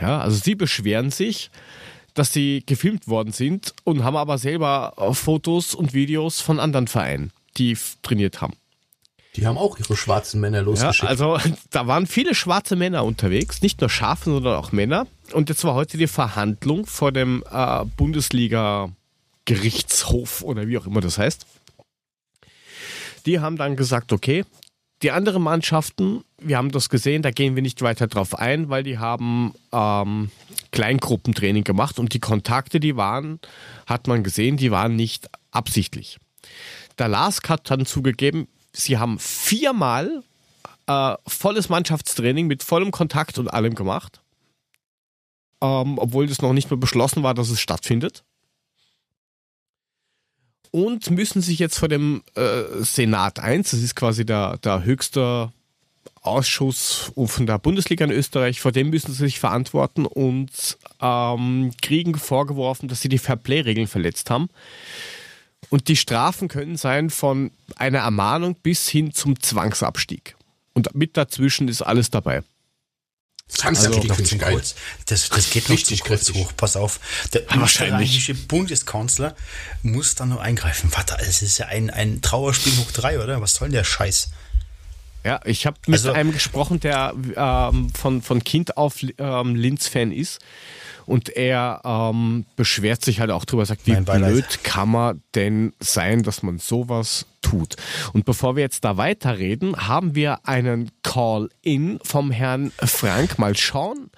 Ja, 0.00 0.20
also 0.20 0.38
sie 0.42 0.54
beschweren 0.54 1.10
sich, 1.10 1.50
dass 2.18 2.32
sie 2.32 2.62
gefilmt 2.66 3.08
worden 3.08 3.32
sind 3.32 3.74
und 3.84 4.02
haben 4.04 4.16
aber 4.16 4.38
selber 4.38 4.94
äh, 4.96 5.12
Fotos 5.14 5.74
und 5.74 5.94
Videos 5.94 6.40
von 6.40 6.58
anderen 6.60 6.88
Vereinen, 6.88 7.32
die 7.56 7.76
trainiert 8.02 8.40
haben. 8.40 8.54
Die 9.36 9.46
haben 9.46 9.58
auch 9.58 9.78
ihre 9.78 9.96
schwarzen 9.96 10.40
Männer 10.40 10.58
Ja, 10.58 10.64
losgeschickt. 10.64 11.08
also 11.08 11.38
da 11.70 11.86
waren 11.86 12.06
viele 12.06 12.34
schwarze 12.34 12.74
Männer 12.76 13.04
unterwegs, 13.04 13.62
nicht 13.62 13.80
nur 13.80 13.88
Schafe, 13.90 14.30
sondern 14.30 14.56
auch 14.56 14.72
Männer. 14.72 15.06
Und 15.32 15.48
jetzt 15.48 15.62
war 15.64 15.74
heute 15.74 15.96
die 15.96 16.06
Verhandlung 16.08 16.86
vor 16.86 17.12
dem 17.12 17.44
äh, 17.50 17.84
Bundesliga 17.96 18.90
Gerichtshof 19.44 20.42
oder 20.42 20.66
wie 20.66 20.76
auch 20.78 20.86
immer 20.86 21.00
das 21.00 21.18
heißt. 21.18 21.46
Die 23.26 23.40
haben 23.40 23.56
dann 23.56 23.76
gesagt, 23.76 24.12
okay, 24.12 24.44
die 25.02 25.10
anderen 25.10 25.42
Mannschaften, 25.42 26.24
wir 26.38 26.56
haben 26.56 26.70
das 26.70 26.88
gesehen, 26.88 27.22
da 27.22 27.30
gehen 27.30 27.54
wir 27.54 27.62
nicht 27.62 27.82
weiter 27.82 28.06
drauf 28.06 28.36
ein, 28.36 28.68
weil 28.68 28.82
die 28.82 28.98
haben 28.98 29.54
ähm, 29.72 30.30
Kleingruppentraining 30.72 31.64
gemacht 31.64 31.98
und 31.98 32.14
die 32.14 32.20
Kontakte, 32.20 32.80
die 32.80 32.96
waren, 32.96 33.38
hat 33.86 34.06
man 34.06 34.22
gesehen, 34.24 34.56
die 34.56 34.70
waren 34.70 34.96
nicht 34.96 35.28
absichtlich. 35.50 36.18
Der 36.98 37.08
Lask 37.08 37.48
hat 37.48 37.70
dann 37.70 37.86
zugegeben, 37.86 38.48
sie 38.72 38.98
haben 38.98 39.18
viermal 39.18 40.22
äh, 40.86 41.14
volles 41.26 41.68
Mannschaftstraining 41.68 42.46
mit 42.46 42.62
vollem 42.62 42.90
Kontakt 42.90 43.38
und 43.38 43.48
allem 43.48 43.74
gemacht, 43.74 44.20
ähm, 45.60 45.98
obwohl 45.98 46.26
das 46.26 46.42
noch 46.42 46.52
nicht 46.52 46.70
mehr 46.70 46.78
beschlossen 46.78 47.22
war, 47.22 47.34
dass 47.34 47.50
es 47.50 47.60
stattfindet 47.60 48.24
und 50.70 51.10
müssen 51.10 51.42
sich 51.42 51.58
jetzt 51.58 51.78
vor 51.78 51.88
dem 51.88 52.22
äh, 52.34 52.82
Senat 52.82 53.38
1, 53.38 53.70
das 53.70 53.80
ist 53.80 53.96
quasi 53.96 54.24
der, 54.24 54.58
der 54.58 54.84
höchste 54.84 55.52
Ausschuss 56.22 57.12
von 57.14 57.46
der 57.46 57.58
Bundesliga 57.58 58.04
in 58.04 58.10
Österreich, 58.10 58.60
vor 58.60 58.72
dem 58.72 58.90
müssen 58.90 59.12
sie 59.12 59.24
sich 59.24 59.38
verantworten 59.38 60.06
und 60.06 60.78
ähm, 61.00 61.72
kriegen 61.80 62.14
vorgeworfen, 62.16 62.88
dass 62.88 63.00
sie 63.00 63.08
die 63.08 63.18
Fairplay-Regeln 63.18 63.86
verletzt 63.86 64.30
haben. 64.30 64.48
Und 65.70 65.88
die 65.88 65.96
Strafen 65.96 66.48
können 66.48 66.76
sein 66.76 67.10
von 67.10 67.50
einer 67.76 67.98
Ermahnung 67.98 68.56
bis 68.62 68.88
hin 68.88 69.12
zum 69.12 69.40
Zwangsabstieg. 69.40 70.36
Und 70.72 70.94
mit 70.94 71.16
dazwischen 71.16 71.68
ist 71.68 71.82
alles 71.82 72.10
dabei. 72.10 72.42
Zwangsabstieg 73.48 74.10
also, 74.10 74.14
finde 74.14 74.34
ich 74.34 74.40
geil. 74.40 74.62
Das, 75.06 75.28
das 75.30 75.50
geht 75.50 75.70
richtig 75.70 76.04
kurz 76.04 76.32
hoch. 76.34 76.52
Pass 76.56 76.76
auf. 76.76 77.00
Der 77.32 77.44
österreichische 77.56 78.34
Bundeskanzler 78.34 79.34
muss 79.82 80.14
da 80.14 80.26
nur 80.26 80.40
eingreifen. 80.40 80.90
Warte, 80.94 81.16
es 81.20 81.42
ist 81.42 81.58
ja 81.58 81.66
ein, 81.66 81.90
ein 81.90 82.20
Trauerspiel 82.20 82.76
hoch 82.76 82.92
drei, 82.92 83.18
oder? 83.22 83.40
Was 83.40 83.54
soll 83.54 83.68
denn 83.68 83.74
der 83.76 83.84
Scheiß? 83.84 84.28
Ja, 85.24 85.40
ich 85.44 85.66
habe 85.66 85.76
mit 85.86 85.98
also, 85.98 86.12
einem 86.12 86.32
gesprochen, 86.32 86.80
der 86.80 87.14
ähm, 87.36 87.92
von, 87.92 88.22
von 88.22 88.44
Kind 88.44 88.76
auf 88.76 88.96
ähm, 89.18 89.56
Linz-Fan 89.56 90.12
ist. 90.12 90.40
Und 91.08 91.30
er 91.30 91.80
ähm, 91.84 92.44
beschwert 92.54 93.02
sich 93.02 93.20
halt 93.20 93.30
auch 93.30 93.46
drüber, 93.46 93.64
sagt, 93.64 93.86
wie 93.86 93.94
blöd 93.94 94.62
kann 94.62 94.90
man 94.90 95.22
denn 95.34 95.72
sein, 95.80 96.22
dass 96.22 96.42
man 96.42 96.58
sowas 96.58 97.24
tut. 97.40 97.76
Und 98.12 98.26
bevor 98.26 98.56
wir 98.56 98.62
jetzt 98.62 98.84
da 98.84 98.98
weiterreden, 98.98 99.88
haben 99.88 100.14
wir 100.14 100.46
einen 100.46 100.90
Call-in 101.02 101.98
vom 102.02 102.30
Herrn 102.30 102.72
Frank. 102.78 103.38
Mal 103.38 103.56
schauen, 103.56 104.10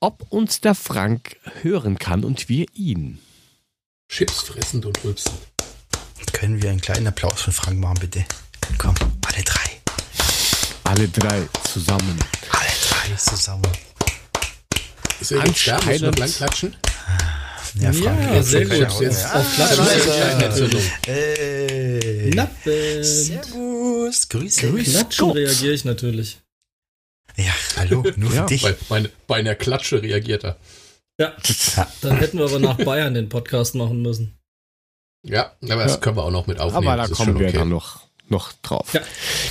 ob 0.00 0.24
uns 0.30 0.62
der 0.62 0.74
Frank 0.74 1.36
hören 1.60 1.98
kann 1.98 2.24
und 2.24 2.48
wir 2.48 2.66
ihn. 2.72 3.18
Chips 4.08 4.44
fressend 4.44 4.86
und 4.86 5.04
rülpsend. 5.04 5.36
Können 6.32 6.62
wir 6.62 6.70
einen 6.70 6.80
kleinen 6.80 7.06
Applaus 7.06 7.42
für 7.42 7.52
Frank 7.52 7.78
machen, 7.78 7.98
bitte? 8.00 8.24
Komm, 8.78 8.94
alle 9.26 9.42
drei. 9.44 9.70
Alle 10.84 11.08
drei 11.08 11.48
zusammen. 11.70 12.18
Alle 12.50 12.70
drei 12.88 13.16
zusammen. 13.16 13.62
Ist 15.20 15.32
er 15.32 15.46
jetzt 15.46 15.66
da? 15.66 15.78
Blank 16.10 16.36
klatschen? 16.36 16.76
Ja, 17.80 17.92
Frank, 17.92 18.20
ja 18.20 18.42
sehr 18.42 18.66
gut. 18.66 19.00
Jetzt 19.00 19.22
ja, 19.22 19.40
auf 19.40 19.54
Klatschen. 19.54 20.80
Hey. 21.06 22.30
Knappen. 22.30 23.04
Servus. 23.04 24.28
Grüße. 24.28 24.70
Grüß 24.70 24.90
Klatschen 24.90 25.30
reagiere 25.30 25.74
ich 25.74 25.84
natürlich. 25.84 26.38
Ja, 27.36 27.52
hallo, 27.76 28.04
nur 28.16 28.30
für 28.30 28.36
ja, 28.36 28.46
dich. 28.46 28.62
Bei, 28.62 28.76
bei, 28.88 29.10
bei, 29.26 29.36
einer 29.36 29.56
Klatsche 29.56 30.00
reagiert 30.02 30.44
er. 30.44 30.56
Ja, 31.18 31.32
dann 32.00 32.16
hätten 32.18 32.38
wir 32.38 32.44
aber 32.44 32.60
nach 32.60 32.76
Bayern 32.76 33.14
den 33.14 33.28
Podcast 33.28 33.74
machen 33.74 34.02
müssen. 34.02 34.38
Ja, 35.24 35.52
aber 35.62 35.84
das 35.84 36.00
können 36.00 36.16
wir 36.16 36.24
auch 36.24 36.30
noch 36.30 36.46
mit 36.46 36.60
aufnehmen. 36.60 36.86
Aber 36.86 37.08
da 37.08 37.12
kommen 37.12 37.38
wir 37.38 37.48
okay. 37.48 37.58
dann 37.58 37.70
noch, 37.70 38.02
noch 38.28 38.52
drauf. 38.62 38.92
Ja, 38.94 39.00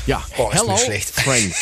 ja. 0.07 0.25
Oh, 0.37 0.49
hello, 0.51 0.77
schlecht. 0.77 1.09
Frank. 1.09 1.53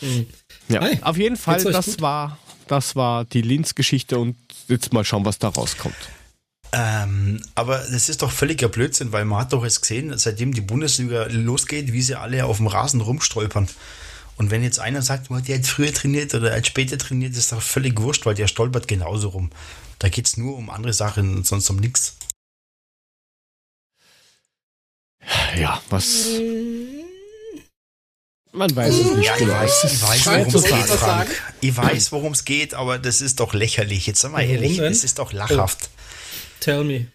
Ja, 0.74 0.80
Hi, 0.80 0.98
auf 1.02 1.16
jeden 1.16 1.36
Fall, 1.36 1.62
das 1.62 2.00
war, 2.00 2.38
das 2.66 2.96
war 2.96 3.24
die 3.24 3.42
Linz-Geschichte 3.42 4.18
und 4.18 4.36
jetzt 4.68 4.92
mal 4.92 5.04
schauen, 5.04 5.24
was 5.24 5.38
da 5.38 5.48
rauskommt. 5.48 5.94
Ähm, 6.72 7.40
aber 7.54 7.78
das 7.78 8.08
ist 8.08 8.22
doch 8.22 8.32
völliger 8.32 8.68
Blödsinn, 8.68 9.12
weil 9.12 9.24
man 9.24 9.40
hat 9.40 9.52
doch 9.52 9.62
jetzt 9.62 9.80
gesehen, 9.80 10.12
seitdem 10.18 10.52
die 10.52 10.60
Bundesliga 10.60 11.28
losgeht, 11.30 11.92
wie 11.92 12.02
sie 12.02 12.16
alle 12.16 12.44
auf 12.44 12.56
dem 12.56 12.66
Rasen 12.66 13.00
rumstolpern. 13.00 13.68
Und 14.36 14.50
wenn 14.50 14.64
jetzt 14.64 14.80
einer 14.80 15.00
sagt, 15.00 15.30
oh, 15.30 15.38
der 15.38 15.58
hat 15.58 15.66
früher 15.66 15.94
trainiert 15.94 16.34
oder 16.34 16.52
hat 16.52 16.66
später 16.66 16.98
trainiert, 16.98 17.36
ist 17.36 17.52
doch 17.52 17.62
völlig 17.62 18.00
wurscht, 18.00 18.26
weil 18.26 18.34
der 18.34 18.48
stolpert 18.48 18.88
genauso 18.88 19.28
rum. 19.28 19.50
Da 20.00 20.08
geht 20.08 20.26
es 20.26 20.36
nur 20.36 20.56
um 20.56 20.70
andere 20.70 20.92
Sachen 20.92 21.36
und 21.36 21.46
sonst 21.46 21.70
um 21.70 21.76
nichts. 21.76 22.16
Ja, 25.56 25.80
was. 25.88 26.40
Man 28.54 28.74
weiß 28.74 28.94
es 28.94 29.10
nicht. 29.10 29.26
Ja, 29.26 29.36
ich 29.36 29.48
weiß, 29.48 29.84
ich 29.84 30.02
weiß 30.02 30.26
worum 30.26 30.54
es 30.54 30.64
geht, 30.64 30.98
Frank. 30.98 31.42
Ich 31.60 31.76
weiß, 31.76 32.12
worum 32.12 32.32
es 32.32 32.44
geht, 32.44 32.72
aber 32.74 33.00
das 33.00 33.20
ist 33.20 33.40
doch 33.40 33.52
lächerlich. 33.52 34.06
Jetzt 34.06 34.20
sag 34.20 34.30
mal 34.30 34.42
ehrlich, 34.42 34.76
das 34.78 35.02
ist 35.02 35.18
doch 35.18 35.32
lachhaft. 35.32 35.78
Oh. 35.82 36.00
Tell 36.60 36.84
me. 36.84 37.08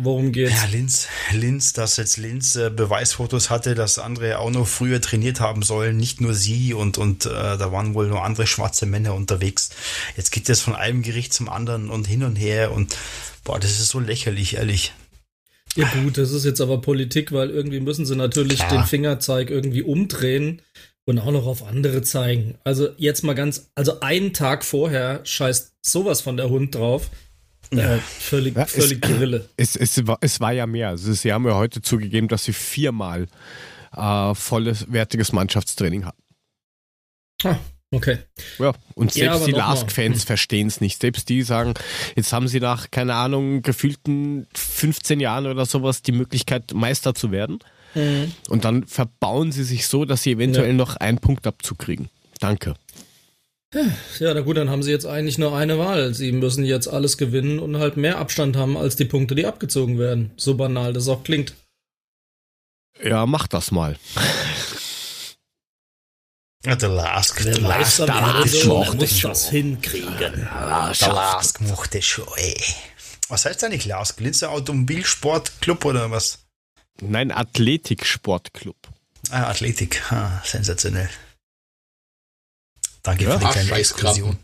Worum 0.00 0.32
geht's? 0.32 0.52
Ja, 0.52 0.64
Linz, 0.70 1.08
Linz, 1.32 1.72
dass 1.72 1.96
jetzt 1.96 2.16
Linz 2.16 2.54
äh, 2.54 2.70
Beweisfotos 2.70 3.50
hatte, 3.50 3.74
dass 3.74 3.98
andere 3.98 4.38
auch 4.38 4.50
noch 4.50 4.66
früher 4.66 5.00
trainiert 5.00 5.40
haben 5.40 5.62
sollen, 5.62 5.96
nicht 5.96 6.20
nur 6.20 6.34
sie 6.34 6.72
und, 6.72 6.98
und 6.98 7.26
äh, 7.26 7.30
da 7.30 7.72
waren 7.72 7.94
wohl 7.94 8.06
nur 8.06 8.24
andere 8.24 8.46
schwarze 8.46 8.86
Männer 8.86 9.14
unterwegs. 9.14 9.70
Jetzt 10.16 10.30
geht 10.30 10.48
das 10.48 10.60
von 10.60 10.76
einem 10.76 11.02
Gericht 11.02 11.34
zum 11.34 11.48
anderen 11.48 11.90
und 11.90 12.06
hin 12.06 12.22
und 12.22 12.36
her 12.36 12.70
und 12.70 12.96
boah, 13.42 13.58
das 13.58 13.72
ist 13.72 13.88
so 13.88 13.98
lächerlich, 13.98 14.54
ehrlich. 14.54 14.92
Ja 15.78 15.88
gut, 16.02 16.18
das 16.18 16.32
ist 16.32 16.44
jetzt 16.44 16.60
aber 16.60 16.80
Politik, 16.80 17.30
weil 17.30 17.50
irgendwie 17.50 17.78
müssen 17.78 18.04
sie 18.04 18.16
natürlich 18.16 18.58
Klar. 18.58 18.82
den 18.82 18.84
Fingerzeig 18.84 19.48
irgendwie 19.48 19.82
umdrehen 19.82 20.60
und 21.04 21.20
auch 21.20 21.30
noch 21.30 21.46
auf 21.46 21.62
andere 21.62 22.02
zeigen. 22.02 22.58
Also 22.64 22.88
jetzt 22.96 23.22
mal 23.22 23.34
ganz, 23.34 23.70
also 23.76 24.00
einen 24.00 24.32
Tag 24.32 24.64
vorher 24.64 25.20
scheißt 25.24 25.76
sowas 25.80 26.20
von 26.20 26.36
der 26.36 26.50
Hund 26.50 26.74
drauf. 26.74 27.10
Ja. 27.72 27.94
Äh, 27.94 27.98
völlig, 27.98 28.56
ja, 28.56 28.66
völlig 28.66 29.04
es, 29.04 29.10
Grille. 29.10 29.48
Es, 29.56 29.76
es, 29.76 30.06
war, 30.06 30.18
es 30.20 30.40
war 30.40 30.52
ja 30.52 30.66
mehr. 30.66 30.88
Also 30.88 31.12
sie 31.12 31.32
haben 31.32 31.46
ja 31.46 31.54
heute 31.54 31.80
zugegeben, 31.80 32.26
dass 32.26 32.44
sie 32.44 32.52
viermal 32.52 33.28
äh, 33.96 34.34
volles, 34.34 34.90
wertiges 34.90 35.32
Mannschaftstraining 35.32 36.06
hatten. 36.06 36.22
Ah, 37.44 37.56
okay. 37.92 38.18
Ja, 38.58 38.72
und 38.94 39.12
selbst 39.12 39.40
ja, 39.40 39.46
die 39.46 39.52
Lask-Fans 39.52 40.24
verstehen 40.24 40.66
es 40.66 40.80
nicht. 40.80 41.00
Selbst 41.00 41.28
die 41.28 41.42
sagen, 41.42 41.74
jetzt 42.16 42.32
haben 42.32 42.48
sie 42.48 42.60
nach, 42.60 42.90
keine 42.90 43.14
Ahnung, 43.14 43.62
gefühlten 43.62 44.46
15 44.54 45.20
Jahren 45.20 45.46
oder 45.46 45.66
sowas 45.66 46.02
die 46.02 46.12
Möglichkeit, 46.12 46.72
Meister 46.74 47.14
zu 47.14 47.30
werden. 47.30 47.58
Mhm. 47.94 48.32
Und 48.48 48.64
dann 48.64 48.86
verbauen 48.86 49.52
sie 49.52 49.64
sich 49.64 49.86
so, 49.86 50.04
dass 50.04 50.22
sie 50.22 50.32
eventuell 50.32 50.68
ja. 50.68 50.74
noch 50.74 50.96
einen 50.96 51.18
Punkt 51.18 51.46
abzukriegen. 51.46 52.08
Danke. 52.40 52.74
Ja, 54.18 54.32
na 54.32 54.40
gut, 54.40 54.56
dann 54.56 54.70
haben 54.70 54.82
sie 54.82 54.90
jetzt 54.90 55.04
eigentlich 55.04 55.36
nur 55.36 55.54
eine 55.54 55.78
Wahl. 55.78 56.14
Sie 56.14 56.32
müssen 56.32 56.64
jetzt 56.64 56.86
alles 56.88 57.18
gewinnen 57.18 57.58
und 57.58 57.76
halt 57.76 57.98
mehr 57.98 58.18
Abstand 58.18 58.56
haben 58.56 58.78
als 58.78 58.96
die 58.96 59.04
Punkte, 59.04 59.34
die 59.34 59.44
abgezogen 59.44 59.98
werden. 59.98 60.30
So 60.36 60.54
banal 60.54 60.94
das 60.94 61.08
auch 61.08 61.22
klingt. 61.22 61.52
Ja, 63.02 63.26
mach 63.26 63.46
das 63.46 63.70
mal. 63.70 63.96
Der 66.64 66.76
Lask, 66.88 67.42
der 67.44 67.60
Lask, 67.60 67.98
der 67.98 68.06
Lask 68.06 68.64
muss 68.94 69.20
das 69.20 69.48
hinkriegen. 69.48 70.40
Ja, 70.42 70.92
der 70.92 71.12
Lask 71.12 71.60
mochte 71.60 72.02
schon, 72.02 72.26
ey. 72.36 72.60
Was 73.28 73.44
heißt 73.44 73.62
eigentlich 73.62 73.84
Lask? 73.84 74.18
Linzer 74.18 74.50
Automobilsportclub 74.50 75.84
oder 75.84 76.10
was? 76.10 76.40
Nein, 77.00 77.30
Athletiksportclub. 77.30 78.76
Ah, 79.30 79.44
Athletik. 79.50 80.02
Ah, 80.10 80.42
sensationell. 80.44 81.08
Danke 83.04 83.24
ja? 83.24 83.38
für 83.38 83.44
die 83.44 83.52
kleine 83.52 83.72
Exkursion. 83.72 84.38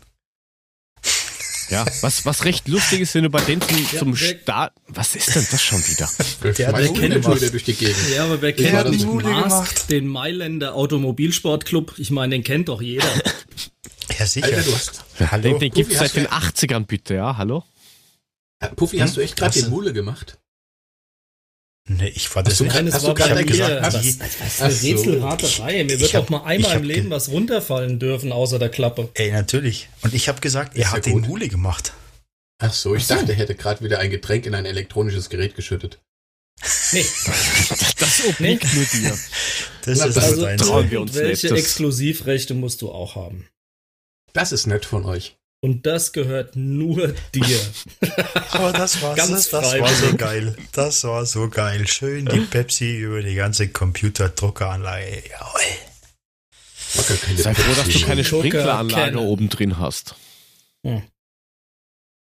Ja, 1.69 1.85
was, 2.01 2.25
was 2.25 2.45
recht 2.45 2.67
lustig 2.67 3.01
ist, 3.01 3.15
wenn 3.15 3.23
du 3.23 3.29
bei 3.29 3.41
denen 3.41 3.61
zum, 3.61 3.77
ja, 3.77 3.99
zum 3.99 4.15
Start. 4.15 4.73
Was 4.87 5.15
ist 5.15 5.35
denn 5.35 5.47
das 5.49 5.61
schon 5.61 5.79
wieder? 5.87 6.09
Der, 6.43 6.71
der 6.71 6.93
kennt 6.93 7.27
wieder 7.27 7.49
durch 7.49 7.63
die 7.63 7.73
Gegend. 7.73 7.97
Ja, 8.15 8.25
aber 8.25 8.41
wer 8.41 8.53
kennt 8.53 8.89
nicht 8.91 9.05
Mask, 9.05 9.87
den 9.87 10.07
Mailänder 10.07 10.75
Automobilsportclub? 10.75 11.95
Ich 11.97 12.11
meine, 12.11 12.35
den 12.35 12.43
kennt 12.43 12.69
doch 12.69 12.81
jeder. 12.81 13.09
ja, 14.19 14.25
sicher. 14.25 14.45
Alter, 14.45 14.61
du 14.61 14.73
hast, 14.73 15.03
hallo? 15.31 15.43
Den, 15.43 15.59
den 15.59 15.71
gibt 15.71 15.91
es 15.91 15.99
seit 15.99 16.15
den 16.15 16.27
80ern, 16.27 16.85
bitte, 16.85 17.15
ja, 17.15 17.37
hallo? 17.37 17.63
Puffy, 18.75 18.99
hast 18.99 19.11
hm? 19.11 19.15
du 19.15 19.21
echt 19.21 19.35
gerade 19.35 19.59
den 19.59 19.69
Mule 19.69 19.93
gemacht? 19.93 20.37
Nee, 21.87 22.07
ich 22.15 22.35
war 22.35 22.41
das 22.41 22.59
nicht. 22.59 22.73
War 22.73 23.13
bei 23.13 23.35
mir. 23.35 23.45
Gesagt, 23.45 23.81
was, 23.81 24.19
was, 24.19 24.59
was 24.59 24.79
für 24.79 24.87
Rätselraterei. 24.87 25.83
Mir 25.83 25.99
wird 25.99 26.15
doch 26.15 26.29
mal 26.29 26.43
einmal 26.43 26.77
im 26.77 26.83
Leben 26.83 27.09
was 27.11 27.29
runterfallen 27.29 27.99
dürfen, 27.99 28.31
außer 28.31 28.57
der 28.57 28.69
Klappe. 28.69 29.09
Ey, 29.13 29.31
natürlich. 29.31 29.89
Und 30.01 30.13
ich 30.15 30.27
habe 30.27 30.41
gesagt, 30.41 30.75
er 30.75 30.91
hat 30.91 31.05
ja 31.05 31.13
den 31.13 31.21
Mule 31.21 31.47
gemacht. 31.47 31.93
Ach 32.57 32.73
so, 32.73 32.95
ich 32.95 33.03
Ach 33.03 33.07
so. 33.07 33.15
dachte, 33.15 33.33
er 33.33 33.37
hätte 33.37 33.55
gerade 33.55 33.83
wieder 33.83 33.99
ein 33.99 34.09
Getränk 34.09 34.47
in 34.47 34.55
ein 34.55 34.65
elektronisches 34.65 35.29
Gerät 35.29 35.55
geschüttet. 35.55 35.99
Nee. 36.91 37.05
das 37.99 38.25
obliegt 38.27 38.63
nee. 38.63 38.69
nur 38.73 38.85
dir. 38.85 39.19
Das 39.83 39.99
Na, 39.99 40.05
ist 40.05 40.17
also 40.17 40.55
trauen 40.55 40.89
wir 40.89 41.01
uns 41.01 41.13
Welche 41.13 41.49
Exklusivrechte 41.49 42.55
musst 42.55 42.81
du 42.81 42.91
auch 42.91 43.15
haben? 43.15 43.47
Das 44.33 44.51
ist 44.51 44.65
nett 44.65 44.85
von 44.85 45.05
euch. 45.05 45.37
Und 45.65 45.87
das 45.87 46.13
gehört 46.13 46.55
nur 46.55 47.15
dir. 47.33 47.59
Aber 48.51 48.71
das 48.71 49.01
war, 49.01 49.15
Ganz 49.15 49.49
das, 49.49 49.49
das 49.49 49.79
war 49.79 49.89
so 49.89 50.15
geil. 50.15 50.55
Das 50.73 51.03
war 51.05 51.25
so 51.25 51.49
geil. 51.49 51.87
Schön 51.87 52.27
die 52.27 52.41
Pepsi 52.41 52.97
über 52.97 53.23
die 53.23 53.33
ganze 53.33 53.69
Computerdruckeranlage. 53.69 55.23
Jawohl. 55.27 55.61
Ja 56.93 57.01
Sei 57.37 57.55
froh, 57.55 57.73
dass 57.73 57.87
du 57.87 58.05
keine 58.05 58.23
Sprinkleranlage 58.23 59.17
oben 59.17 59.49
drin 59.49 59.79
hast. 59.79 60.13
Hm. 60.83 61.01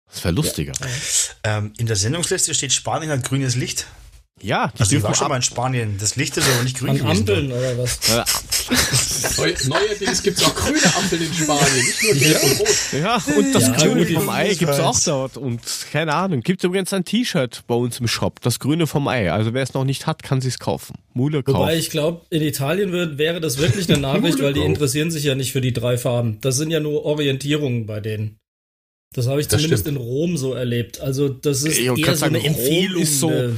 Das 0.09 0.23
wäre 0.23 0.33
lustiger. 0.33 0.71
Ähm, 1.43 1.73
in 1.77 1.85
der 1.85 1.97
Sendungsliste 1.97 2.53
steht 2.53 2.71
Spanien 2.71 3.11
hat 3.11 3.25
grünes 3.25 3.55
Licht. 3.55 3.87
Ja, 4.41 4.67
die 4.67 4.79
Also 4.79 4.83
ich 4.83 4.89
dürfen 4.89 5.03
war 5.07 5.15
schon 5.15 5.27
mal 5.29 5.35
in 5.37 5.41
Spanien. 5.41 5.97
Das 5.99 6.15
Licht 6.15 6.37
ist 6.37 6.47
aber 6.47 6.63
nicht 6.63 6.77
grün 6.77 6.89
An 6.91 6.97
gewesen. 6.97 7.17
Ampeln 7.19 7.51
oder 7.51 7.77
was? 7.79 7.99
Ja, 8.07 8.23
Neu, 9.37 9.53
neuerdings 9.67 10.21
gibt 10.21 10.37
es 10.37 10.43
auch 10.45 10.53
grüne 10.55 10.95
Ampeln 10.95 11.21
in 11.23 11.33
Spanien, 11.33 11.75
nicht 11.75 12.03
nur 12.03 12.13
gelb 12.13 12.43
und 12.43 12.59
rot. 12.59 12.67
Ja, 13.01 13.35
und 13.35 13.55
das 13.55 13.63
Ja, 13.67 13.71
Grüne 13.75 14.05
vom 14.05 14.29
Ei 14.29 14.49
weiß. 14.49 14.57
gibt's 14.59 14.79
auch 14.79 14.99
dort. 15.05 15.37
Und 15.37 15.61
keine 15.91 16.13
Ahnung, 16.13 16.41
gibt 16.41 16.63
übrigens 16.63 16.93
ein 16.93 17.03
T-Shirt 17.03 17.63
bei 17.67 17.75
uns 17.75 17.99
im 17.99 18.07
Shop. 18.07 18.39
Das 18.41 18.59
Grüne 18.59 18.85
vom 18.87 19.07
Ei. 19.07 19.31
Also 19.31 19.53
wer 19.53 19.63
es 19.63 19.73
noch 19.73 19.85
nicht 19.85 20.05
hat, 20.05 20.21
kann 20.21 20.39
sich's 20.41 20.59
kaufen. 20.59 20.95
Mule 21.13 21.41
kaufen. 21.41 21.57
Wobei 21.59 21.75
ich 21.77 21.89
glaube, 21.89 22.21
in 22.29 22.43
Italien 22.43 22.91
wird, 22.91 23.17
wäre 23.17 23.41
das 23.41 23.57
wirklich 23.57 23.89
eine 23.89 23.97
Nachricht, 24.01 24.39
weil 24.41 24.53
die 24.53 24.61
interessieren 24.61 25.09
sich 25.09 25.23
ja 25.23 25.33
nicht 25.35 25.51
für 25.51 25.61
die 25.61 25.73
drei 25.73 25.97
Farben. 25.97 26.37
Das 26.41 26.57
sind 26.57 26.69
ja 26.69 26.79
nur 26.79 27.05
Orientierungen 27.05 27.85
bei 27.87 27.99
denen. 28.01 28.37
Das 29.13 29.27
habe 29.27 29.39
ich 29.41 29.47
Das 29.47 29.61
zumindest 29.61 29.83
stimmt. 29.85 29.97
in 29.97 30.03
Rom 30.03 30.37
so 30.37 30.53
erlebt. 30.53 30.99
Also 30.99 31.29
das 31.29 31.63
ist 31.63 31.77
Ich 31.79 31.85
eher 31.85 31.95
so 31.95 32.03
eine 32.05 32.15
sagen, 32.17 32.35
Rom 32.35 32.45
Empfehlung. 32.45 33.01
ist 33.01 33.19
so- 33.19 33.29
eine- 33.29 33.55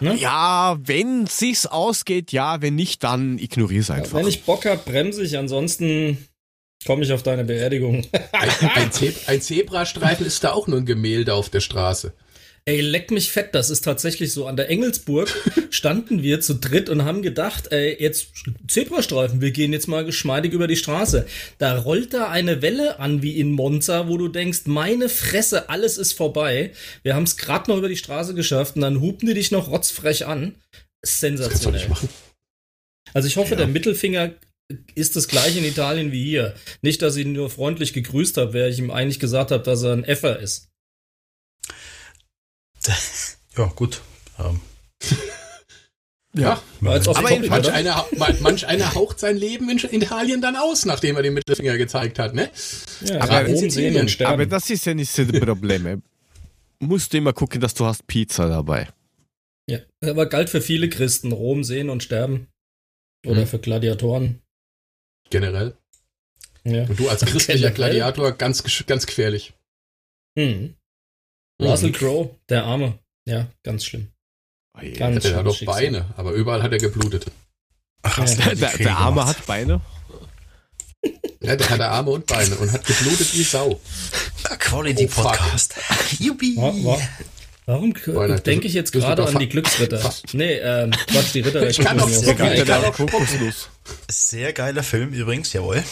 ne? 0.00 0.16
Ja, 0.16 0.76
wenn 0.82 1.26
sich's 1.26 1.66
ausgeht, 1.66 2.32
ja, 2.32 2.60
wenn 2.60 2.74
nicht, 2.74 3.04
dann 3.04 3.38
ignorier's 3.38 3.90
einfach. 3.90 4.18
Wenn 4.18 4.26
ich 4.28 4.42
Bock 4.42 4.66
hab, 4.66 4.84
bremse 4.84 5.22
ich. 5.22 5.38
Ansonsten 5.38 6.18
komme 6.86 7.04
ich 7.04 7.12
auf 7.12 7.22
deine 7.22 7.44
Beerdigung. 7.44 8.06
Ein, 8.32 8.50
ein, 8.74 8.92
Ze 8.92 9.14
ein 9.26 9.40
Zebrastreifen 9.40 10.26
ist 10.26 10.42
da 10.44 10.52
auch 10.52 10.66
nur 10.66 10.78
ein 10.78 10.86
Gemälde 10.86 11.32
auf 11.34 11.48
der 11.48 11.60
Straße. 11.60 12.12
Ey, 12.68 12.82
leck 12.82 13.10
mich 13.10 13.32
fett, 13.32 13.54
das 13.54 13.70
ist 13.70 13.80
tatsächlich 13.80 14.30
so. 14.30 14.46
An 14.46 14.58
der 14.58 14.68
Engelsburg 14.68 15.32
standen 15.70 16.22
wir 16.22 16.42
zu 16.42 16.52
dritt 16.52 16.90
und 16.90 17.02
haben 17.02 17.22
gedacht, 17.22 17.72
ey, 17.72 17.96
jetzt 17.98 18.34
Zebrastreifen, 18.66 19.40
wir 19.40 19.52
gehen 19.52 19.72
jetzt 19.72 19.88
mal 19.88 20.04
geschmeidig 20.04 20.52
über 20.52 20.66
die 20.66 20.76
Straße. 20.76 21.26
Da 21.56 21.78
rollt 21.78 22.12
da 22.12 22.28
eine 22.28 22.60
Welle 22.60 23.00
an 23.00 23.22
wie 23.22 23.40
in 23.40 23.52
Monza, 23.52 24.06
wo 24.08 24.18
du 24.18 24.28
denkst, 24.28 24.66
meine 24.66 25.08
Fresse, 25.08 25.70
alles 25.70 25.96
ist 25.96 26.12
vorbei. 26.12 26.72
Wir 27.02 27.14
haben 27.14 27.22
es 27.22 27.38
gerade 27.38 27.70
noch 27.70 27.78
über 27.78 27.88
die 27.88 27.96
Straße 27.96 28.34
geschafft 28.34 28.76
und 28.76 28.82
dann 28.82 29.00
hupen 29.00 29.26
die 29.26 29.34
dich 29.34 29.50
noch 29.50 29.70
rotzfrech 29.70 30.26
an. 30.26 30.54
Sensationell. 31.02 31.86
Also 33.14 33.28
ich 33.28 33.38
hoffe, 33.38 33.52
Ja. 33.52 33.56
der 33.56 33.68
Mittelfinger 33.68 34.34
ist 34.94 35.16
das 35.16 35.26
gleiche 35.28 35.60
in 35.60 35.64
Italien 35.64 36.12
wie 36.12 36.22
hier. 36.22 36.54
Nicht, 36.82 37.00
dass 37.00 37.16
ich 37.16 37.24
ihn 37.24 37.32
nur 37.32 37.48
freundlich 37.48 37.94
gegrüßt 37.94 38.36
habe, 38.36 38.52
während 38.52 38.74
ich 38.74 38.78
ihm 38.78 38.90
eigentlich 38.90 39.20
gesagt 39.20 39.52
habe, 39.52 39.64
dass 39.64 39.82
er 39.84 39.94
ein 39.94 40.04
Effer 40.04 40.38
ist. 40.38 40.67
Ja, 43.56 43.64
gut. 43.74 44.00
Ähm, 44.38 44.60
Ja, 46.34 46.62
jetzt 46.82 47.08
Aber 47.08 47.22
manch 47.22 47.72
einer, 47.72 48.06
man- 48.16 48.40
manch 48.42 48.66
einer 48.66 48.94
haucht 48.94 49.18
sein 49.18 49.36
Leben 49.36 49.68
in 49.70 49.78
Italien 49.78 50.40
dann 50.40 50.56
aus, 50.56 50.84
nachdem 50.84 51.16
er 51.16 51.22
den 51.22 51.34
Mittelfinger 51.34 51.76
gezeigt 51.78 52.18
hat, 52.18 52.34
ne? 52.34 52.50
Ja, 53.00 53.20
Aber- 53.22 53.40
Rom 53.46 53.56
sehen 53.56 53.70
Sizilien. 53.70 54.00
und 54.02 54.10
sterben. 54.10 54.34
Aber 54.34 54.46
das 54.46 54.68
ist 54.70 54.84
ja 54.86 54.94
nicht 54.94 55.10
so 55.10 55.24
das 55.24 55.40
Problem. 55.40 56.02
Musst 56.80 57.12
du 57.12 57.16
immer 57.18 57.32
gucken, 57.32 57.60
dass 57.60 57.74
du 57.74 57.86
hast 57.86 58.06
Pizza 58.06 58.48
dabei. 58.48 58.88
Ja, 59.68 59.80
aber 60.02 60.26
galt 60.26 60.48
für 60.50 60.60
viele 60.60 60.88
Christen. 60.88 61.32
Rom 61.32 61.64
sehen 61.64 61.90
und 61.90 62.02
sterben. 62.02 62.46
Oder 63.26 63.40
Hm. 63.42 63.46
für 63.48 63.58
Gladiatoren. 63.58 64.40
Generell. 65.30 65.76
Ja. 66.64 66.84
Und 66.84 66.98
du 67.00 67.08
als 67.08 67.24
christlicher? 67.24 67.70
Gladiator 67.70 68.32
ganz, 68.32 68.62
ganz 68.86 69.06
gefährlich. 69.06 69.54
Hm. 70.38 70.74
Russell. 71.60 71.92
Crowe, 71.92 72.30
der 72.48 72.64
Arme. 72.64 72.98
Ja, 73.26 73.46
ganz 73.62 73.84
schlimm. 73.84 74.08
Ganz 74.96 75.24
Der 75.24 75.36
hat 75.36 75.46
doch. 75.46 75.60
Beine, 75.64 76.06
aber 76.16 76.32
überall 76.32 76.62
hat 76.62 76.72
er 76.72 76.78
geblutet. 76.78 77.26
ach, 78.02 78.16
du 78.24 78.54
Der, 78.54 78.76
der, 78.76 78.96
Arme 78.96 79.26
hat 79.26 79.44
Beine. 79.46 79.80
Ja, 81.42 81.56
der 81.56 81.68
hat 81.70 81.80
Arme 81.80 82.10
und 82.12 82.26
Beine 82.26 82.54
und 82.56 82.70
hat 82.72 82.84
geblutet 82.86 83.34
wie 83.34 83.42
Sau. 83.42 83.80
Quality 84.58 85.08
Oh. 85.16 85.22
Podcast. 85.22 85.74
Juppie. 86.18 86.56
Wa- 86.56 86.72
wa- 86.84 87.00
Warum 87.66 87.92
denke 88.46 88.66
ich 88.66 88.72
jetzt 88.72 88.92
gerade 88.92 89.26
an 89.26 89.38
die 89.38 89.48
Glücksritter? 89.48 90.14
Nee, 90.32 90.54
ähm, 90.54 90.90
Quatsch, 90.90 91.34
die 91.34 91.40
Ritter. 91.40 91.68
Ich 91.68 91.78
kann 91.78 92.00
auch 92.00 92.08
sehr 92.08 92.34
geil. 92.34 92.64
Sehr 94.08 94.52
geiler 94.54 94.82
Film 94.82 95.12
übrigens, 95.12 95.52
jawohl. 95.52 95.84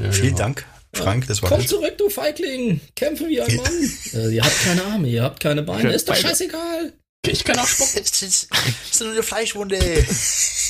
Ja, 0.00 0.12
Vielen 0.12 0.26
genau. 0.28 0.36
Dank, 0.38 0.64
Frank, 0.94 1.26
das 1.26 1.42
war 1.42 1.48
Komm 1.48 1.60
gut. 1.60 1.68
zurück, 1.68 1.96
du 1.98 2.10
Feigling! 2.10 2.80
Kämpfe 2.94 3.26
wie 3.28 3.40
ein 3.40 3.56
Mann! 3.56 3.90
äh, 4.14 4.34
ihr 4.34 4.44
habt 4.44 4.62
keine 4.62 4.84
Arme, 4.84 5.08
ihr 5.08 5.22
habt 5.22 5.40
keine 5.40 5.62
Beine, 5.62 5.92
ist 5.92 6.08
doch 6.08 6.14
scheißegal! 6.14 6.92
Ich 7.26 7.44
kann 7.44 7.58
auch 7.58 7.66
spucken. 7.68 7.92
Das 8.02 8.22
ist, 8.22 8.48
das 8.50 8.90
ist 8.90 9.00
nur 9.00 9.12
eine 9.12 9.22
Fleischwunde. 9.22 9.78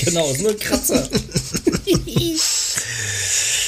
Genau, 0.04 0.30
ist 0.30 0.42
nur 0.42 0.50
ein 0.50 0.58
Kratzer. 0.58 1.08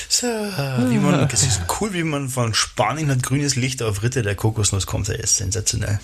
So, 0.08 0.28
wie 0.28 0.98
man, 0.98 1.28
es 1.32 1.42
ist 1.42 1.62
cool, 1.80 1.92
wie 1.92 2.04
man 2.04 2.28
von 2.28 2.54
Spanien 2.54 3.10
hat 3.10 3.24
grünes 3.24 3.56
Licht 3.56 3.82
auf 3.82 4.04
Ritter 4.04 4.22
der 4.22 4.36
Kokosnuss 4.36 4.86
kommt. 4.86 5.08
Das 5.08 5.16
ist 5.16 5.36
sensationell. 5.36 5.98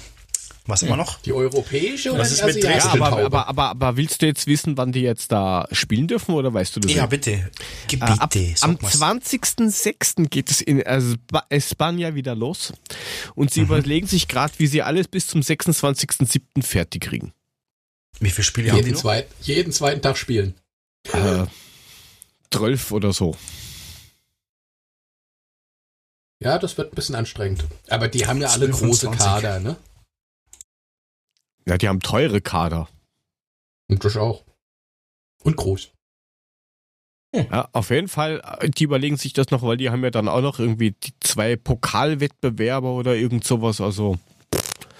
Was 0.67 0.83
wir 0.85 0.95
noch? 0.97 1.19
Die 1.23 1.33
europäische 1.33 2.11
oder 2.13 2.21
Was 2.21 2.29
die 2.29 2.35
ist 2.35 2.45
mit 2.45 2.63
Ja, 2.63 2.71
asiatische 2.77 3.03
aber, 3.05 3.25
aber, 3.25 3.49
aber, 3.49 3.69
aber 3.71 3.97
willst 3.97 4.23
du 4.23 4.27
jetzt 4.27 4.47
wissen, 4.47 4.77
wann 4.77 4.93
die 4.93 5.01
jetzt 5.01 5.33
da 5.33 5.67
spielen 5.73 6.07
dürfen 6.07 6.35
oder 6.35 6.53
weißt 6.55 6.77
du 6.77 6.81
das 6.81 6.93
Ja, 6.93 7.03
nicht? 7.03 7.11
bitte. 7.11 7.31
Äh, 7.33 7.43
Gebiete, 7.89 8.21
ab, 8.21 8.35
am 8.61 8.79
mal's. 8.81 9.01
20.06. 9.01 10.29
geht 10.29 10.51
es 10.51 10.61
in 10.61 10.81
Espa- 10.83 11.45
Espanja 11.49 12.15
wieder 12.15 12.35
los. 12.35 12.73
Und 13.35 13.51
sie 13.53 13.63
überlegen 13.63 14.07
sich 14.07 14.29
gerade, 14.29 14.53
wie 14.59 14.67
sie 14.67 14.83
alles 14.83 15.09
bis 15.09 15.27
zum 15.27 15.41
26.07. 15.41 16.63
fertig 16.63 17.03
kriegen. 17.03 17.33
Wie 18.21 18.31
viele 18.31 18.45
Spiele 18.45 18.71
haben 18.71 18.77
die 18.79 18.83
jeden, 18.85 18.95
noch? 18.95 19.01
zweit, 19.01 19.29
jeden 19.41 19.73
zweiten 19.73 20.03
Tag 20.03 20.19
spielen. 20.19 20.55
Äh, 21.13 21.47
12 22.53 22.93
oder 22.93 23.13
so. 23.13 23.35
Ja, 26.43 26.59
das 26.59 26.77
wird 26.79 26.93
ein 26.93 26.95
bisschen 26.95 27.15
anstrengend. 27.15 27.65
Aber 27.89 28.09
die 28.09 28.27
haben 28.27 28.41
ja 28.41 28.49
alle 28.49 28.67
12 28.71 28.81
große 28.81 29.07
20. 29.07 29.19
Kader, 29.27 29.61
ne? 29.61 29.77
Ja, 31.67 31.79
die 31.79 31.89
haben 31.89 32.01
teure 32.01 32.41
Kader. 32.41 32.89
Und 33.89 34.05
das 34.05 34.17
auch. 34.17 34.45
Und 35.43 35.57
groß. 35.57 35.91
Ja, 37.35 37.69
auf 37.73 37.91
jeden 37.91 38.09
Fall, 38.09 38.43
äh, 38.61 38.69
die 38.71 38.85
überlegen 38.85 39.17
sich 39.17 39.33
das 39.33 39.51
noch, 39.51 39.63
weil 39.63 39.77
die 39.77 39.91
haben 39.91 40.03
ja 40.03 40.11
dann 40.11 40.29
auch 40.29 40.41
noch 40.41 40.59
irgendwie 40.59 40.91
die 40.93 41.13
zwei 41.21 41.55
Pokalwettbewerber 41.57 42.93
oder 42.93 43.15
irgend 43.15 43.45
sowas. 43.45 43.81
Also, 43.81 44.19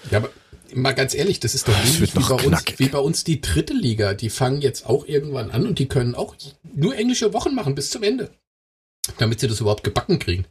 Ja, 0.09 0.19
aber 0.19 0.29
mal 0.73 0.93
ganz 0.93 1.13
ehrlich, 1.13 1.41
das 1.41 1.55
ist 1.55 1.67
doch 1.67 1.73
Das 1.73 1.95
ähnlich 1.95 2.15
wie 2.15 2.19
bei, 2.19 2.35
uns, 2.45 2.79
wie 2.79 2.87
bei 2.89 2.99
uns 2.99 3.23
die 3.25 3.41
dritte 3.41 3.73
Liga. 3.73 4.13
Die 4.13 4.29
fangen 4.29 4.61
jetzt 4.61 4.85
auch 4.85 5.05
irgendwann 5.05 5.51
an 5.51 5.67
und 5.67 5.77
die 5.79 5.89
können 5.89 6.15
auch 6.15 6.35
nur 6.63 6.95
englische 6.95 7.33
Wochen 7.33 7.53
machen 7.53 7.75
bis 7.75 7.89
zum 7.89 8.01
Ende. 8.03 8.31
Damit 9.17 9.41
sie 9.41 9.47
das 9.49 9.59
überhaupt 9.59 9.83
gebacken 9.83 10.17
kriegen. 10.19 10.45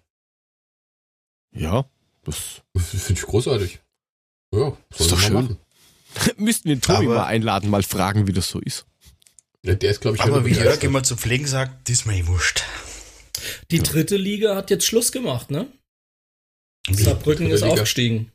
ja, 1.53 1.87
das 2.25 2.63
Das 2.75 2.89
finde 2.91 3.21
ich 3.21 3.27
großartig. 3.27 3.81
Ja, 4.53 4.77
soll 4.93 5.09
doch 5.09 5.11
man 5.13 5.21
schön. 5.21 5.33
machen. 5.35 5.59
müssten 6.37 6.69
wir 6.69 6.77
den 6.77 6.83
Tobi 6.83 7.07
Aber- 7.07 7.15
mal 7.17 7.27
einladen, 7.27 7.71
mal 7.71 7.83
fragen, 7.83 8.27
wie 8.27 8.33
das 8.33 8.49
so 8.49 8.61
ist. 8.61 8.87
Ja, 9.63 9.75
der 9.75 9.91
ist, 9.91 10.01
glaube 10.01 10.17
ich, 10.17 10.23
Aber 10.23 10.45
wie. 10.47 10.53
Jörg 10.55 10.83
immer 10.83 11.03
zu 11.03 11.17
pflegen 11.17 11.47
sagt, 11.47 11.89
das 11.89 11.99
ist 12.01 12.07
mir 12.07 12.27
wurscht. 12.27 12.63
Die 13.71 13.79
dritte 13.81 14.17
Liga 14.17 14.55
hat 14.57 14.71
jetzt 14.71 14.87
Schluss 14.87 15.13
gemacht, 15.13 15.51
ne? 15.51 15.67
Wie? 16.89 16.95
Saarbrücken 17.03 17.51
ist 17.51 17.61
Liga? 17.61 17.73
aufgestiegen. 17.75 18.33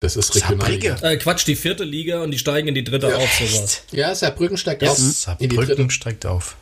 Das 0.00 0.16
ist 0.16 0.34
Regionalliga. 0.34 0.90
Saarbrücken? 0.98 1.10
Äh, 1.18 1.22
Quatsch, 1.22 1.46
die 1.46 1.56
vierte 1.56 1.84
Liga 1.84 2.22
und 2.22 2.30
die 2.32 2.38
steigen 2.38 2.68
in 2.68 2.74
die 2.74 2.84
dritte 2.84 3.08
Ja. 3.08 3.16
auf, 3.16 3.32
sowas. 3.32 3.82
Ja, 3.92 4.14
Saarbrücken 4.14 4.56
steigt 4.58 4.82
Ja. 4.82 4.90
auf. 4.90 4.98
Saarbrücken 4.98 5.90
steigt 5.90 6.26
auf. 6.26 6.56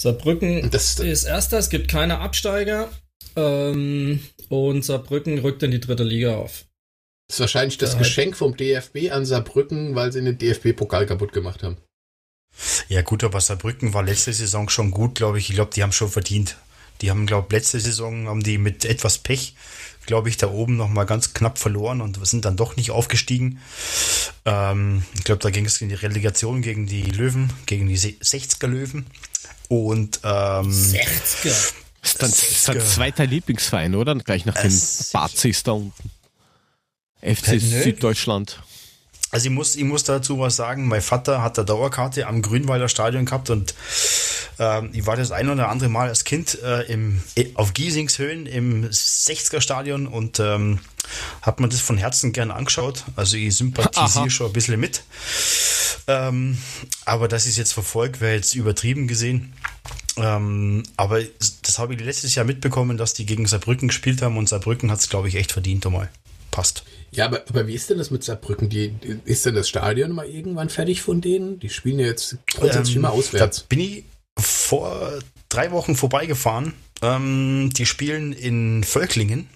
Saarbrücken 0.00 0.70
Das, 0.70 0.98
ist 0.98 1.24
erster, 1.24 1.58
es 1.58 1.70
gibt 1.70 1.88
keine 1.88 2.18
Absteiger. 2.20 2.88
Ähm, 3.36 4.22
und 4.48 4.84
Saarbrücken 4.84 5.38
rückt 5.40 5.62
in 5.62 5.70
die 5.70 5.80
dritte 5.80 6.04
Liga 6.04 6.36
auf. 6.36 6.64
Ist 7.30 7.40
wahrscheinlich 7.40 7.78
das 7.78 7.92
Ja. 7.92 7.98
Geschenk 7.98 8.36
vom 8.36 8.56
DFB 8.56 9.10
an 9.10 9.26
Saarbrücken, 9.26 9.94
weil 9.94 10.12
sie 10.12 10.22
den 10.22 10.38
DFB-Pokal 10.38 11.06
kaputt 11.06 11.32
gemacht 11.32 11.62
haben. 11.62 11.76
Ja 12.88 13.02
gut, 13.02 13.22
aber 13.22 13.40
Saarbrücken 13.40 13.92
war 13.94 14.02
letzte 14.02 14.32
Saison 14.32 14.68
schon 14.68 14.90
gut, 14.90 15.16
glaube 15.16 15.38
ich. 15.38 15.50
Ich 15.50 15.54
glaube, 15.54 15.70
die 15.74 15.82
haben 15.82 15.92
schon 15.92 16.10
verdient. 16.10 16.56
Die 17.02 17.10
haben, 17.10 17.26
glaube 17.26 17.54
letzte 17.54 17.78
Saison 17.78 18.26
haben 18.28 18.42
die 18.42 18.58
mit 18.58 18.84
etwas 18.84 19.18
Pech, 19.18 19.54
glaube 20.06 20.28
ich, 20.30 20.36
da 20.38 20.48
oben 20.50 20.76
noch 20.76 20.88
mal 20.88 21.04
ganz 21.04 21.32
knapp 21.34 21.58
verloren 21.58 22.00
und 22.00 22.18
sind 22.26 22.44
dann 22.44 22.56
doch 22.56 22.74
nicht 22.76 22.90
aufgestiegen. 22.90 23.60
Ähm, 24.46 25.04
ich 25.14 25.22
glaube, 25.24 25.40
da 25.42 25.50
ging 25.50 25.66
es 25.66 25.80
in 25.80 25.90
die 25.90 25.94
Relegation 25.94 26.62
gegen 26.62 26.86
die 26.86 27.02
Löwen, 27.02 27.52
gegen 27.66 27.86
die 27.88 27.96
Se- 27.98 28.16
60er 28.20 28.66
Löwen. 28.66 29.06
Und 29.68 30.20
ähm, 30.24 30.70
60er. 30.70 31.72
Ist 32.02 32.22
dann, 32.22 32.30
ist 32.30 32.68
dann 32.68 32.74
Sechziger. 32.78 32.80
zweiter 32.80 33.26
Lieblingsverein, 33.26 33.94
oder? 33.94 34.14
Gleich 34.16 34.46
nach 34.46 34.54
den 34.54 34.68
Es- 34.68 35.10
Bazis 35.12 35.62
da 35.62 35.72
unten. 35.72 36.10
FC 37.20 37.48
Äh, 37.48 37.52
nö. 37.56 37.82
Süddeutschland. 37.82 38.62
Also 39.30 39.46
ich 39.48 39.52
muss, 39.52 39.76
ich 39.76 39.84
muss 39.84 40.04
dazu 40.04 40.38
was 40.38 40.56
sagen. 40.56 40.88
Mein 40.88 41.02
Vater 41.02 41.42
hat 41.42 41.58
eine 41.58 41.66
Dauerkarte 41.66 42.26
am 42.26 42.40
Grünwalder 42.40 42.88
Stadion 42.88 43.26
gehabt 43.26 43.50
und 43.50 43.74
Ähm, 44.60 44.90
ich 44.92 45.06
war 45.06 45.14
das 45.16 45.30
ein 45.30 45.48
oder 45.48 45.68
andere 45.68 45.88
Mal 45.88 46.08
als 46.08 46.24
Kind 46.24 46.60
äh, 46.62 46.82
im, 46.92 47.22
auf 47.54 47.74
Giesingshöhen 47.74 48.46
im 48.46 48.84
60er 48.90 49.60
Stadion 49.60 50.08
und 50.08 50.40
ähm, 50.40 50.80
hat 51.42 51.60
man 51.60 51.70
das 51.70 51.80
von 51.80 51.96
Herzen 51.96 52.32
gern 52.32 52.50
angeschaut. 52.50 53.04
Also 53.14 53.36
ich 53.36 53.54
sympathisiere 53.54 54.24
Aha. 54.24 54.30
schon 54.30 54.46
ein 54.48 54.52
bisschen 54.52 54.80
mit. 54.80 55.04
Ähm, 56.08 56.58
aber 57.04 57.28
ich 57.44 57.50
es 57.50 57.56
jetzt 57.56 57.72
verfolgt, 57.72 58.20
wäre 58.20 58.34
jetzt 58.34 58.54
übertrieben 58.56 59.06
gesehen. 59.06 59.52
Ähm, 60.16 60.82
aber 60.96 61.20
das 61.62 61.78
habe 61.78 61.94
ich 61.94 62.00
letztes 62.00 62.34
Jahr 62.34 62.44
mitbekommen, 62.44 62.96
dass 62.96 63.14
die 63.14 63.26
gegen 63.26 63.46
Saarbrücken 63.46 63.88
gespielt 63.88 64.22
haben 64.22 64.36
und 64.36 64.48
Saarbrücken 64.48 64.90
hat 64.90 64.98
es, 64.98 65.08
glaube 65.08 65.28
ich, 65.28 65.36
echt 65.36 65.52
verdient 65.52 65.86
einmal. 65.86 66.10
Passt. 66.58 66.82
Ja, 67.12 67.26
aber, 67.26 67.44
aber 67.48 67.68
wie 67.68 67.74
ist 67.74 67.88
denn 67.88 67.98
das 67.98 68.10
mit 68.10 68.24
Saarbrücken? 68.24 68.68
Die, 68.68 68.92
ist 69.24 69.46
denn 69.46 69.54
das 69.54 69.68
Stadion 69.68 70.10
mal 70.10 70.26
irgendwann 70.26 70.70
fertig 70.70 71.02
von 71.02 71.20
denen? 71.20 71.60
Die 71.60 71.68
spielen 71.68 72.00
ja 72.00 72.06
jetzt 72.06 72.36
grundsätzlich 72.48 72.96
Ähm, 72.96 73.02
immer 73.02 73.12
auswärts. 73.12 73.60
Da 73.60 73.64
bin 73.68 73.78
ich 73.78 74.04
vor 74.36 75.20
drei 75.48 75.70
Wochen 75.70 75.94
vorbeigefahren. 75.94 76.74
Ähm, 77.00 77.70
die 77.74 77.86
spielen 77.86 78.32
in 78.32 78.82
Völklingen 78.82 79.48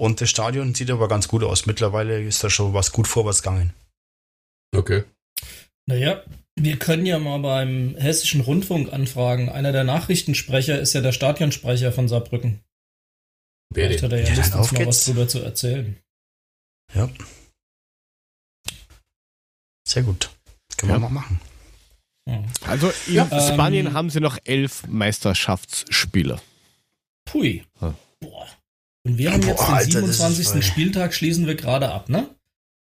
und 0.00 0.22
das 0.22 0.30
Stadion 0.30 0.74
sieht 0.74 0.90
aber 0.90 1.08
ganz 1.08 1.28
gut 1.28 1.44
aus. 1.44 1.66
Mittlerweile 1.66 2.22
ist 2.22 2.42
da 2.42 2.48
schon 2.48 2.72
was 2.72 2.90
gut 2.90 3.06
vorwärts 3.06 3.42
gegangen. 3.42 3.74
Okay. 4.74 5.04
Naja, 5.84 6.22
wir 6.56 6.78
können 6.78 7.04
ja 7.04 7.18
mal 7.18 7.40
beim 7.40 7.96
Hessischen 7.98 8.40
Rundfunk 8.40 8.94
anfragen. 8.94 9.50
Einer 9.50 9.72
der 9.72 9.84
Nachrichtensprecher 9.84 10.80
ist 10.80 10.94
ja 10.94 11.02
der 11.02 11.12
Stadionsprecher 11.12 11.92
von 11.92 12.08
Saarbrücken. 12.08 12.60
Vielleicht 13.72 14.02
hat 14.02 14.12
er 14.12 14.20
ja 14.22 14.28
Ja, 14.28 14.34
Lust, 14.34 14.54
uns 14.54 14.54
auf 14.56 14.72
mal 14.72 14.78
geht's. 14.78 14.88
was 14.88 15.04
drüber 15.04 15.28
zu 15.28 15.40
erzählen. 15.40 15.96
Ja. 16.94 17.08
Sehr 19.86 20.02
gut. 20.02 20.30
Können 20.76 20.90
Ja. 20.92 20.96
wir 20.96 21.00
mal 21.00 21.10
machen. 21.10 21.40
Ja. 22.28 22.44
Also 22.66 22.92
in 23.06 23.14
Ja. 23.14 23.26
Spanien 23.52 23.86
Ähm, 23.88 23.92
haben 23.94 24.10
sie 24.10 24.20
noch 24.20 24.38
elf 24.44 24.86
Meisterschaftsspiele. 24.86 26.40
Pui. 27.24 27.64
Boah. 27.80 27.94
Und 29.04 29.18
wir 29.18 29.32
haben 29.32 29.40
Boah, 29.40 29.48
jetzt 29.48 29.60
den 29.60 29.74
Alter, 29.74 30.00
das 30.02 30.10
ist 30.10 30.16
27. 30.18 30.46
voll- 30.52 30.62
Spieltag, 30.62 31.14
schließen 31.14 31.46
wir 31.46 31.54
gerade 31.54 31.90
ab, 31.90 32.08
ne? 32.08 32.28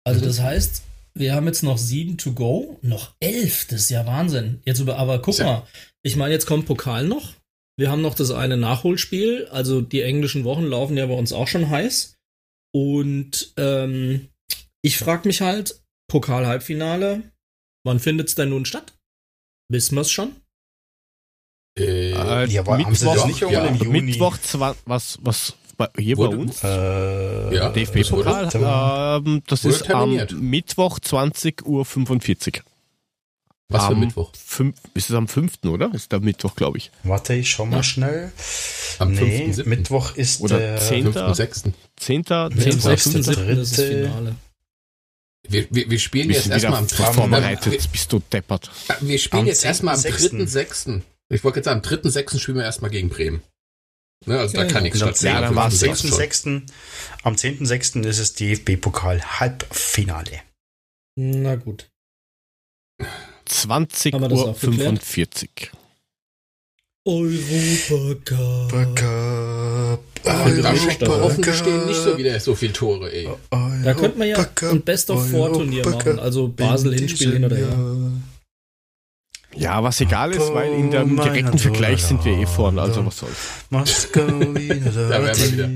Also 0.05 0.21
Mhm. 0.21 0.25
das 0.25 0.41
heißt, 0.41 0.83
wir 1.15 1.35
haben 1.35 1.47
jetzt 1.47 1.63
noch 1.63 1.77
sieben 1.79 2.17
to 2.17 2.33
go, 2.33 2.79
noch 2.83 3.15
elf, 3.21 3.67
das 3.67 3.83
ist 3.83 3.91
ja 3.91 4.07
Wahnsinn. 4.07 4.63
Jetzt 4.65 4.79
über, 4.81 4.97
aber 4.97 5.21
guck 5.21 5.39
mal, 5.41 5.67
ich 6.03 6.17
meine, 6.17 6.33
jetzt 6.33 6.47
kommt 6.47 6.67
Pokal 6.67 7.07
noch. 7.07 7.35
Wir 7.79 7.91
haben 7.91 8.03
noch 8.03 8.15
das 8.15 8.31
eine 8.33 8.57
Nachholspiel, 8.57 9.47
also 9.53 9.81
die 9.81 10.03
englischen 10.03 10.45
Wochen 10.45 10.65
laufen 10.65 10.97
ja 10.97 11.07
bei 11.07 11.15
uns 11.15 11.33
auch 11.33 11.47
schon 11.47 11.71
heiß. 11.71 12.17
Und 12.75 13.53
ähm, 13.57 14.29
ich 14.83 14.99
frage 14.99 15.29
mich 15.29 15.41
halt, 15.41 15.81
Pokal-Halbfinale, 16.11 17.23
wann 17.85 18.01
findet 18.01 18.29
es 18.29 18.35
denn 18.35 18.49
nun 18.51 18.65
statt? 18.65 18.95
Wissen 19.71 19.95
wir 19.95 20.01
es 20.03 20.11
schon? 20.11 20.35
Äh, 21.79 22.11
Äh, 22.13 22.47
Ja, 22.51 22.63
aber 22.63 22.79
haben 22.79 22.95
sie 22.95 23.05
das 23.05 23.15
Mittwoch- 23.15 23.27
nicht 23.29 23.41
ja, 23.53 23.65
im 23.67 23.75
Juni? 23.77 24.01
Mittwoch, 24.03 24.37
was, 24.87 25.19
was 25.23 25.55
bei, 25.77 25.89
hier 25.99 26.17
Wurde- 26.17 26.37
bei 26.37 26.43
uns? 26.43 26.65
Äh, 26.65 27.55
Ja, 27.55 27.71
DFB-Pokal, 27.71 28.45
das 28.47 28.55
wurde- 28.57 29.29
ähm, 29.31 29.43
das 29.47 29.65
wurde 29.65 29.75
ist 29.77 29.85
terminiert. 29.85 30.33
am 30.33 30.41
Mittwoch 30.51 30.99
20.45 30.99 31.63
Uhr. 32.59 32.63
Was 33.69 33.85
für 33.87 33.93
am 33.93 34.01
Mittwoch? 34.01 34.33
Fünf, 34.35 34.77
ist 34.95 35.11
es 35.11 35.17
am 35.17 35.29
5., 35.29 35.59
oder? 35.67 35.93
Ist 35.95 36.11
der 36.13 36.21
Mittwoch, 36.21 36.57
glaube 36.57 36.79
ich. 36.79 36.91
Warte, 37.05 37.35
ich 37.35 37.51
schau 37.51 37.67
mal 37.67 37.77
Ja. 37.79 37.83
schnell. 37.83 38.33
Am 38.99 39.13
nee, 39.13 39.47
5.7.. 39.53 39.69
Mittwoch 39.69 40.17
ist 40.17 40.41
Oder 40.41 40.59
der 40.59 40.79
10. 40.79 41.13
5.6. 41.13 41.73
10. 41.97 42.17
Mittwoch 42.19 42.49
10. 42.51 42.69
ist 42.69 42.85
der 42.85 42.97
6.7. 42.97 43.17
ist 43.19 43.29
das 43.29 43.37
dritte. 43.77 44.03
Finale. 44.05 44.37
Wir, 45.49 45.67
wir, 45.71 45.91
wir 45.91 45.99
spielen 45.99 46.29
Wir 46.29 46.37
jetzt 46.37 46.49
erstmal 46.49 46.77
am 46.79 46.89
vorbereitet, 46.89 47.73
Wir, 47.73 47.81
bist 47.91 48.13
du 48.13 48.19
deppert. 48.33 48.71
wir 49.01 49.19
spielen 49.19 49.43
Am 49.43 49.47
jetzt 49.47 49.65
erstmal 49.65 49.95
am 49.95 50.01
10.6.. 50.01 50.33
3.6. 50.47 51.03
Ich 51.31 51.45
wollte 51.45 51.59
jetzt 51.61 51.65
sagen, 51.67 51.81
am 51.85 51.91
3.6. 51.91 52.39
spielen 52.39 52.57
wir 52.59 52.65
erstmal 52.65 52.91
gegen 52.91 53.09
Bremen. 53.09 53.43
Ne, 54.27 54.39
also 54.39 54.57
da 54.57 54.63
Ja, 54.63 54.67
kann 54.67 54.77
ja. 54.77 54.81
nichts 54.83 55.01
am 55.03 55.09
stattfinden. 55.09 55.35
Ja, 55.35 55.41
dann 55.43 55.59
Am 55.59 55.71
5.6. 55.71 56.09
schon. 56.09 56.19
10.6. 56.19 56.73
Am 57.23 57.35
10.6. 57.35 58.07
ist 58.07 58.19
es 58.19 58.33
DFB-Pokal 58.35 59.23
Halbfinale. 59.41 60.41
Na 61.17 61.55
gut. 61.57 61.89
20 63.49 64.15
Haben 64.15 64.23
wir 64.23 64.29
das 64.29 64.39
Uhr 64.39 64.49
auch 64.51 64.61
geklärt? 64.61 65.03
45. 65.03 65.73
Europacup. 67.05 68.95
Cup. 68.95 70.01
Und 70.25 70.63
da 70.63 70.71
Europa 70.71 70.91
stehen 70.91 71.09
offen 71.09 71.43
Cup. 71.43 71.55
stehen 71.55 71.87
nicht 71.87 72.01
so 72.03 72.19
wieder 72.19 72.39
so 72.41 72.55
viele 72.55 72.73
Tore, 72.73 73.11
ey. 73.11 73.29
Da 73.85 73.95
könnte 73.95 74.19
man 74.19 74.29
ja 74.29 74.47
ein 74.71 74.83
Best-of-Four-Turnier 74.83 75.89
machen, 75.89 76.19
also 76.19 76.49
Basel 76.49 76.95
Hinspiel 76.95 77.33
hin 77.33 77.45
oder 77.45 77.57
her. 77.57 77.77
Ja, 79.55 79.83
was 79.83 80.01
egal 80.01 80.33
ist, 80.33 80.53
weil 80.53 80.73
in 80.73 80.91
dem 80.91 81.17
direkten 81.17 81.59
Vergleich 81.59 82.05
sind 82.05 82.25
wir 82.25 82.33
eh 82.39 82.47
vorne, 82.47 82.83
also 82.83 83.05
was 83.07 83.19
soll's. 83.19 83.65
Da 84.13 84.29
wären 84.29 84.55
wir 84.55 85.53
wieder. 85.53 85.69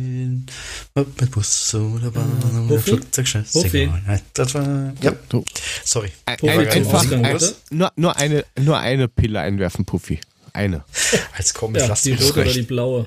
Ob 0.94 1.20
mit 1.20 1.30
Bus 1.30 1.74
oder 1.74 2.10
Bahn 2.10 2.30
oder 2.50 2.68
Hoffi? 2.76 2.90
Flugzeug, 2.90 3.26
scheißegal. 3.26 4.02
Nein, 4.06 4.20
Das 4.34 4.54
war, 4.54 4.92
ja, 5.00 5.12
Du, 5.30 5.42
sorry. 5.84 6.10
ein, 6.26 6.36
ein, 6.42 6.68
einfach 6.68 7.10
ein, 7.10 7.38
nur, 7.70 7.90
nur, 7.96 8.16
eine, 8.16 8.44
nur 8.60 8.78
eine 8.78 9.08
Pille 9.08 9.40
einwerfen, 9.40 9.86
Puffy. 9.86 10.20
Eine. 10.52 10.84
Jetzt 11.38 11.54
komm, 11.54 11.74
ich 11.74 11.80
Ja, 11.80 11.88
lass 11.88 12.02
die 12.02 12.12
rote 12.12 12.42
oder 12.42 12.52
die 12.52 12.62
blaue. 12.62 13.06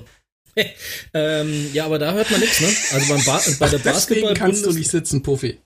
ähm, 1.14 1.70
ja, 1.74 1.84
aber 1.84 1.98
da 2.00 2.12
hört 2.12 2.30
man 2.30 2.40
nichts, 2.40 2.60
ne? 2.60 2.68
Also 2.92 3.12
beim 3.14 3.24
ba 3.24 3.40
bei 3.60 3.68
der 3.68 3.78
Deswegen 3.78 4.34
kannst 4.34 4.64
du 4.66 4.72
nicht 4.72 4.90
sitzen, 4.90 5.22
Puffy. 5.22 5.58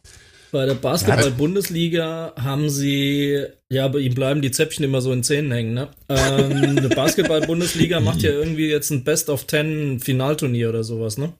bei 0.52 0.66
der 0.66 0.74
Basketball-Bundesliga 0.74 2.34
haben 2.36 2.68
sie, 2.68 3.46
ja, 3.70 3.86
bei 3.88 4.00
ihm 4.00 4.14
bleiben 4.14 4.42
die 4.42 4.50
Zäpfchen 4.50 4.84
immer 4.84 5.00
so 5.00 5.12
in 5.12 5.22
Zähnen 5.22 5.52
hängen, 5.52 5.74
ne? 5.74 5.88
Ähm, 6.08 6.76
eine 6.76 6.88
Basketball-Bundesliga 6.88 8.00
macht 8.00 8.22
ja 8.22 8.30
irgendwie 8.30 8.68
jetzt 8.68 8.90
ein 8.90 9.04
Best 9.04 9.30
of 9.30 9.44
Ten 9.46 10.00
Finalturnier 10.00 10.68
oder 10.68 10.84
sowas, 10.84 11.16
ne? 11.16 11.32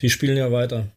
Die 0.00 0.10
spielen 0.10 0.36
ja 0.36 0.50
weiter. 0.50 0.92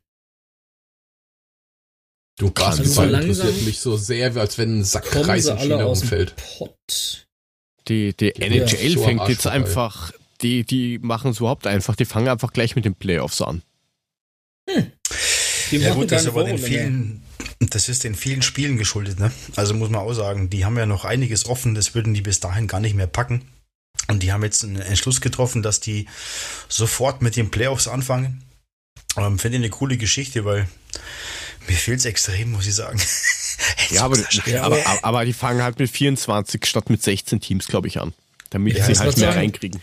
Du 2.37 2.51
Also 2.55 2.83
Basketball 2.83 3.05
so 3.07 3.11
langsam 3.11 3.47
interessiert 3.47 3.65
mich 3.65 3.79
so 3.79 3.97
sehr, 3.97 4.35
als 4.35 4.57
wenn 4.57 4.79
ein 4.79 4.83
Sack 4.83 5.09
Kommen 5.09 5.25
Reis 5.25 5.45
sie 5.45 5.51
in 5.51 5.57
China 5.57 5.85
umfällt. 5.85 6.35
Pott. 6.35 7.27
Die, 7.87 8.13
die 8.15 8.35
NHL 8.35 8.91
so 8.91 8.99
am 8.99 9.05
fängt 9.05 9.29
jetzt 9.29 9.47
einfach, 9.47 10.11
die, 10.41 10.63
die 10.63 10.99
machen 10.99 11.31
es 11.31 11.39
überhaupt 11.39 11.65
einfach, 11.65 11.95
die 11.95 12.05
fangen 12.05 12.27
einfach 12.27 12.53
gleich 12.53 12.75
mit 12.75 12.85
den 12.85 12.95
Playoffs 12.95 13.41
an. 13.41 13.63
Die 15.71 15.77
Ja 15.77 15.93
gut, 15.93 16.11
das 16.11 16.23
ist 16.23 16.27
aber 16.27 16.43
den 16.43 16.57
vielen, 16.57 17.23
das 17.59 17.89
ist 17.89 18.03
den 18.03 18.13
vielen 18.13 18.41
Spielen 18.41 18.77
geschuldet, 18.77 19.19
ne? 19.19 19.31
Also 19.55 19.73
muss 19.73 19.89
man 19.89 20.01
auch 20.01 20.13
sagen, 20.13 20.49
die 20.49 20.65
haben 20.65 20.77
ja 20.77 20.85
noch 20.85 21.05
einiges 21.05 21.45
offen, 21.47 21.73
das 21.75 21.95
würden 21.95 22.13
die 22.13 22.21
bis 22.21 22.39
dahin 22.39 22.67
gar 22.67 22.79
nicht 22.79 22.95
mehr 22.95 23.07
packen. 23.07 23.47
Und 24.07 24.21
die 24.21 24.31
haben 24.31 24.43
jetzt 24.43 24.63
einen 24.63 24.77
Entschluss 24.77 25.21
getroffen, 25.21 25.63
dass 25.63 25.79
die 25.79 26.07
sofort 26.69 27.21
mit 27.21 27.35
den 27.35 27.49
Playoffs 27.49 27.87
anfangen. 27.87 28.43
Ähm, 29.15 29.39
Finde 29.39 29.57
ich 29.57 29.63
eine 29.63 29.69
coole 29.69 29.97
Geschichte, 29.97 30.45
weil 30.45 30.67
mir 31.67 31.75
fehlt 31.75 31.99
es 31.99 32.05
extrem, 32.05 32.51
muss 32.51 32.67
ich 32.67 32.75
sagen. 32.75 32.99
Ja, 33.89 34.03
aber, 34.03 34.17
Ja, 34.45 34.63
aber, 34.63 34.77
aber- 35.03 35.25
die 35.25 35.33
fangen 35.33 35.63
halt 35.63 35.79
mit 35.79 35.89
24 35.89 36.63
statt 36.65 36.89
mit 36.91 37.01
16 37.01 37.39
Teams, 37.39 37.65
glaube 37.67 37.87
ich, 37.87 37.99
an. 37.99 38.13
Damit 38.51 38.77
Ja, 38.77 38.85
sie 38.85 38.93
halt 38.99 39.17
mehr 39.17 39.27
sagen. 39.29 39.39
reinkriegen. 39.39 39.81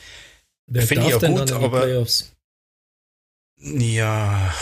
Wer 0.66 0.86
Finde 0.86 1.08
ich 1.10 1.16
denn 1.16 1.32
gut, 1.34 1.40
dann 1.40 1.48
in 1.56 1.58
die 1.60 1.64
aber- 1.66 1.80
Playoffs? 1.80 2.32
Ja, 3.60 4.54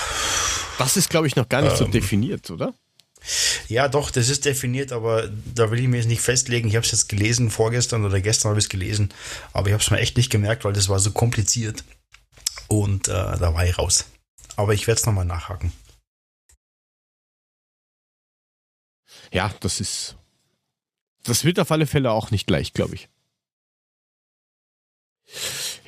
Das 0.79 0.97
ist, 0.97 1.11
glaube 1.11 1.27
ich, 1.27 1.37
noch 1.37 1.49
gar 1.49 1.61
nicht 1.61 1.77
so 1.77 1.85
Ähm. 1.85 1.91
definiert, 1.93 2.51
oder? 2.51 2.73
ja, 3.69 3.87
doch, 3.89 4.11
das 4.11 4.29
ist 4.29 4.45
definiert, 4.47 4.93
aber 4.93 5.29
da 5.55 5.71
will 5.71 5.79
ich 5.81 5.87
mir 5.89 5.99
jetzt 5.99 6.09
nicht 6.09 6.23
festlegen. 6.23 6.69
Ich 6.69 6.77
habe 6.77 6.85
es 6.87 6.93
jetzt 6.93 7.09
gelesen, 7.09 7.51
vorgestern 7.51 8.05
oder 8.05 8.21
gestern 8.21 8.51
habe 8.51 8.59
ich 8.61 8.65
es 8.67 8.69
gelesen, 8.71 9.13
aber 9.53 9.69
ich 9.69 9.73
habe 9.75 9.83
es 9.83 9.91
mir 9.91 9.99
echt 9.99 10.17
nicht 10.17 10.31
gemerkt, 10.31 10.65
weil 10.65 10.73
das 10.73 10.89
war 10.89 10.99
so 10.99 11.11
kompliziert. 11.13 11.85
Und 12.69 13.09
äh, 13.09 13.13
da 13.13 13.53
war 13.55 13.67
ich 13.67 13.77
raus. 13.79 14.07
Aber 14.57 14.75
ich 14.75 14.87
werde 14.87 15.01
es 15.01 15.07
nochmal 15.07 15.25
nachhaken. 15.25 15.73
Ja, 19.33 19.53
das 19.61 19.81
ist. 19.81 20.17
Das 21.25 21.45
wird 21.45 21.61
auf 21.61 21.71
alle 21.71 21.87
Fälle 21.87 22.11
auch 22.11 22.31
nicht 22.31 22.51
leicht, 22.51 22.75
glaube 22.75 22.97
ich. 22.97 23.09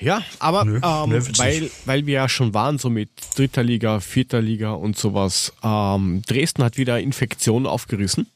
Ja, 0.00 0.22
aber 0.38 0.64
Nö, 0.64 0.80
ähm, 0.82 1.10
nö, 1.10 1.22
weil, 1.36 1.70
weil 1.84 2.06
wir 2.06 2.14
ja 2.14 2.28
schon 2.28 2.54
waren, 2.54 2.78
so 2.78 2.90
mit 2.90 3.10
dritter 3.36 3.62
Liga, 3.62 4.00
vierter 4.00 4.40
Liga 4.40 4.72
und 4.72 4.96
sowas, 4.98 5.52
ähm, 5.62 6.22
Dresden 6.26 6.62
hat 6.62 6.76
wieder 6.76 7.00
Infektionen 7.00 7.66
aufgerissen. 7.66 8.26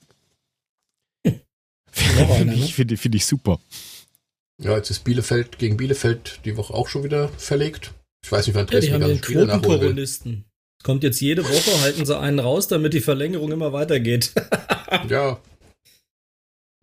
Finde 1.91 2.45
ne? 2.47 2.55
ich, 2.55 2.75
finde, 2.75 2.97
finde 2.97 3.17
ich 3.17 3.27
super. 3.27 3.61
Ja, 4.59 4.77
jetzt 4.77 4.91
ist 4.91 5.05
Bielefeld 5.05 5.59
gegen 5.59 5.77
Bielefeld 5.77 6.41
die 6.45 6.57
Woche 6.57 6.75
auch 6.75 6.89
schon 6.89 7.05
wieder 7.05 7.29
verlegt. 7.31 7.93
Ich 8.25 8.33
weiß 8.33 8.47
nicht, 8.47 8.57
wann 8.57 8.67
Ja, 8.67 8.71
Dresden 8.73 8.87
die 8.87 8.93
haben 9.05 9.09
den. 9.11 9.21
Quotenkoronisten. 9.21 10.45
Kommt 10.83 11.03
jetzt 11.03 11.21
jede 11.21 11.45
Woche, 11.45 11.81
halten 11.81 12.07
sie 12.07 12.17
einen 12.19 12.39
raus, 12.39 12.69
damit 12.69 12.95
die 12.95 13.01
Verlängerung 13.01 13.53
immer 13.53 13.73
weitergeht. 13.73 14.33
Ja. 15.09 15.39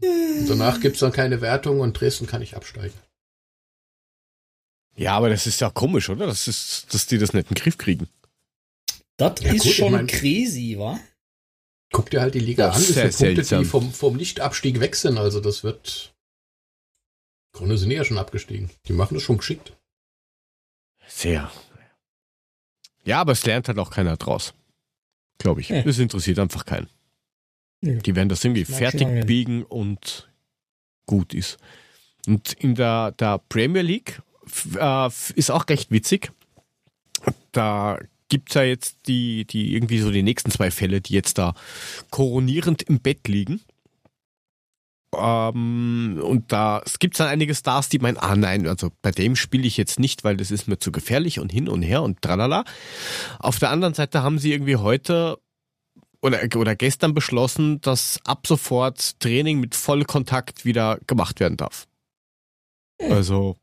Und 0.01 0.47
danach 0.47 0.79
gibt's 0.79 0.99
dann 0.99 1.11
keine 1.11 1.41
Wertung 1.41 1.79
und 1.79 1.99
Dresden 1.99 2.27
kann 2.27 2.41
nicht 2.41 2.53
absteigen. 2.55 2.93
Ja, 4.95 5.17
aber 5.17 5.29
das 5.29 5.47
ist 5.47 5.59
ja 5.59 5.69
komisch, 5.71 6.09
oder? 6.09 6.27
Das 6.27 6.47
ist, 6.47 6.93
dass 6.93 7.07
die 7.07 7.17
das 7.17 7.33
nicht 7.33 7.49
in 7.49 7.55
den 7.55 7.61
Griff 7.63 7.77
kriegen. 7.79 8.07
Das 9.17 9.41
Ja, 9.41 9.51
ist 9.53 9.61
gut, 9.63 9.71
ich 9.71 9.75
schon 9.77 9.91
mein- 9.93 10.05
crazy, 10.07 10.75
wa? 10.77 10.99
Guck 11.91 12.09
dir 12.11 12.21
halt 12.21 12.35
die 12.35 12.39
Liga 12.39 12.67
Das 12.67 12.75
an, 12.75 12.81
wie 12.81 12.85
ist 12.85 12.93
viele 12.93 13.03
Punkte 13.09 13.35
seltsam. 13.35 13.63
die 13.63 13.69
vom, 13.69 13.91
vom 13.91 14.17
Nichtabstieg 14.17 14.79
weg 14.79 14.95
sind. 14.95 15.17
Also 15.17 15.39
das 15.39 15.63
wird 15.63 16.13
Grunde 17.53 17.77
sind 17.77 17.89
die 17.89 17.95
ja 17.95 18.03
schon 18.05 18.17
abgestiegen. 18.17 18.69
Die 18.87 18.93
machen 18.93 19.15
das 19.15 19.23
schon 19.23 19.37
geschickt. 19.37 19.73
Sehr. 21.07 21.51
Ja, 23.03 23.21
aber 23.21 23.33
es 23.33 23.45
lernt 23.45 23.67
halt 23.67 23.77
auch 23.77 23.91
keiner 23.91 24.17
draus. 24.17 24.53
Glaube 25.37 25.61
ich. 25.61 25.69
Ja. 25.69 25.77
Es 25.85 25.99
interessiert 25.99 26.39
einfach 26.39 26.65
keinen. 26.65 26.89
Ja. 27.81 27.93
Die 27.93 28.15
werden 28.15 28.29
das 28.29 28.43
irgendwie 28.43 28.65
mag 28.67 28.77
fertig 28.77 29.25
biegen 29.25 29.63
und 29.63 30.29
gut 31.05 31.33
ist. 31.33 31.57
Und 32.25 32.53
in 32.53 32.75
der, 32.75 33.11
der 33.11 33.39
Premier 33.49 33.83
League 33.83 34.21
äh, 34.79 35.09
ist 35.35 35.51
auch 35.51 35.67
recht 35.69 35.91
witzig. 35.91 36.31
Da 37.51 37.99
gibt 38.27 38.49
es 38.49 38.55
ja 38.55 38.63
jetzt 38.63 39.07
die, 39.07 39.45
die 39.45 39.75
irgendwie 39.75 39.99
so 39.99 40.11
die 40.11 40.23
nächsten 40.23 40.49
zwei 40.49 40.71
Fälle, 40.71 41.01
die 41.01 41.13
jetzt 41.13 41.37
da 41.37 41.53
koronierend 42.09 42.81
im 42.83 42.99
Bett 42.99 43.27
liegen. 43.27 43.61
Ähm, 45.17 46.19
und 46.23 46.51
da 46.51 46.81
es 46.85 46.99
gibt 46.99 47.19
dann 47.19 47.27
einige 47.27 47.55
Stars, 47.55 47.89
die 47.89 47.99
meinen, 47.99 48.17
ah 48.17 48.35
nein, 48.35 48.67
also 48.67 48.91
bei 49.01 49.11
dem 49.11 49.35
spiele 49.35 49.65
ich 49.65 49.77
jetzt 49.77 49.99
nicht, 49.99 50.23
weil 50.23 50.37
das 50.37 50.51
ist 50.51 50.67
mir 50.67 50.77
zu 50.77 50.91
gefährlich 50.91 51.39
und 51.39 51.51
hin 51.51 51.67
und 51.67 51.81
her 51.81 52.03
und 52.03 52.21
tralala. 52.21 52.63
Auf 53.39 53.59
der 53.59 53.69
anderen 53.69 53.93
Seite 53.93 54.23
haben 54.23 54.39
sie 54.39 54.51
irgendwie 54.51 54.77
heute 54.77 55.37
oder, 56.21 56.39
oder 56.55 56.75
gestern 56.75 57.13
beschlossen, 57.13 57.81
dass 57.81 58.19
ab 58.25 58.47
sofort 58.47 59.19
Training 59.19 59.59
mit 59.59 59.75
Vollkontakt 59.75 60.65
wieder 60.65 60.99
gemacht 61.07 61.39
werden 61.39 61.57
darf. 61.57 61.87
Also. 62.99 63.55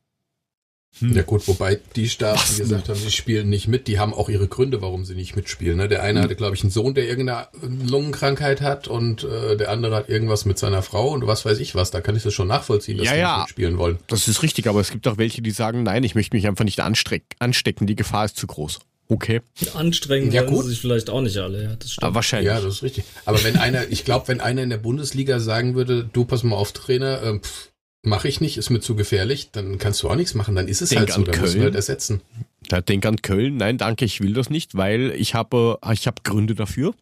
Hm. 0.99 1.17
Ja 1.17 1.23
gut, 1.23 1.49
wobei 1.49 1.81
die 1.97 2.11
Was 2.21 2.55
die 2.55 2.63
gesagt 2.63 2.89
haben, 2.89 2.99
sie 2.99 3.11
spielen 3.11 3.49
nicht 3.49 3.67
mit, 3.67 3.89
die 3.89 3.99
haben 3.99 4.13
auch 4.13 4.29
ihre 4.29 4.47
Gründe, 4.49 4.83
warum 4.83 5.05
sie 5.05 5.15
nicht 5.15 5.35
mitspielen. 5.37 5.79
Ne? 5.79 5.89
Der 5.89 6.03
eine 6.03 6.19
Hm. 6.21 6.25
hatte, 6.25 6.37
glaube 6.37 6.55
ich, 6.55 6.63
einen 6.63 6.71
Sohn, 6.71 6.95
der 6.95 7.09
irgendeine 7.09 7.49
Lungenkrankheit 7.87 8.61
hat 8.61 8.89
und 8.89 9.25
äh, 9.25 9.57
der 9.57 9.71
andere 9.71 9.97
hat 9.97 10.09
irgendwas 10.09 10.45
mit 10.45 10.59
seiner 10.59 10.83
Frau 10.83 11.09
und 11.11 11.27
was 11.27 11.45
weiß 11.45 11.59
ich 11.59 11.75
was. 11.75 11.91
Da 11.91 12.01
kann 12.01 12.17
ich 12.17 12.23
das 12.23 12.35
schon 12.35 12.49
nachvollziehen, 12.49 12.99
dass 12.99 13.07
Ja, 13.07 13.13
die 13.15 13.19
ja. 13.21 13.37
nicht 13.39 13.47
mitspielen 13.49 13.79
wollen. 13.79 13.99
Das 14.07 14.29
ist 14.29 14.43
richtig, 14.43 14.67
aber 14.69 14.81
es 14.81 14.91
gibt 14.91 15.07
auch 15.09 15.19
welche, 15.19 15.43
die 15.43 15.51
sagen, 15.51 15.83
nein, 15.83 16.05
ich 16.05 16.15
möchte 16.15 16.37
mich 16.37 16.47
einfach 16.47 16.65
nicht 16.65 16.81
ansteck 16.81 17.23
anstecken, 17.39 17.87
die 17.87 17.97
Gefahr 17.97 18.25
ist 18.25 18.37
zu 18.37 18.47
groß. 18.47 18.81
Okay, 19.09 19.43
Anstrengend 19.75 20.33
Ja, 20.33 20.43
gut. 20.43 20.65
sie 20.65 20.71
sich 20.71 20.81
vielleicht 20.81 21.11
auch 21.11 21.21
nicht 21.21 21.37
alle. 21.37 21.63
Ja, 21.63 21.77
das 21.77 21.93
stimmt. 21.93 22.05
aber 22.05 22.15
wahrscheinlich. 22.15 22.47
Ja, 22.47 22.61
das 22.61 22.77
ist 22.77 22.83
richtig. 22.83 23.05
Aber 23.27 23.43
wenn 23.45 23.57
einer, 23.57 23.89
ich 23.91 24.05
glaube, 24.07 24.29
wenn 24.29 24.41
einer 24.41 24.63
in 24.63 24.71
der 24.71 24.79
Bundesliga 24.79 25.39
sagen 25.39 25.75
würde, 25.75 26.09
du 26.11 26.25
pass 26.25 26.45
mal 26.45 26.57
auf, 26.57 26.73
Trainer, 26.73 27.23
ähm, 27.23 27.43
pff, 27.43 27.72
mache 28.03 28.29
ich 28.29 28.41
nicht, 28.41 28.57
ist 28.59 28.71
mir 28.71 28.81
zu 28.81 28.95
gefährlich, 28.97 29.51
dann 29.53 29.79
kannst 29.79 30.03
du 30.03 30.11
auch 30.11 30.17
nichts 30.17 30.35
machen. 30.35 30.55
Dann 30.57 30.69
ist 30.69 30.83
es 30.83 30.89
Denk 30.91 31.01
halt 31.01 31.11
so, 31.13 31.17
an 31.21 31.25
dann 31.25 31.41
musst 31.41 31.53
du 31.55 31.59
Köln. 31.59 31.65
halt 31.65 31.75
ersetzen. 31.75 32.21
Da 32.69 32.81
denk 32.81 33.07
an 33.07 33.23
Köln, 33.23 33.57
nein, 33.57 33.79
danke, 33.79 34.05
ich 34.05 34.21
will 34.21 34.33
das 34.35 34.51
nicht, 34.51 34.77
weil 34.77 35.13
ich 35.13 35.35
habe, 35.35 35.79
ich 35.93 36.07
habe 36.07 36.23
Gründe 36.23 36.55
dafür. 36.55 36.95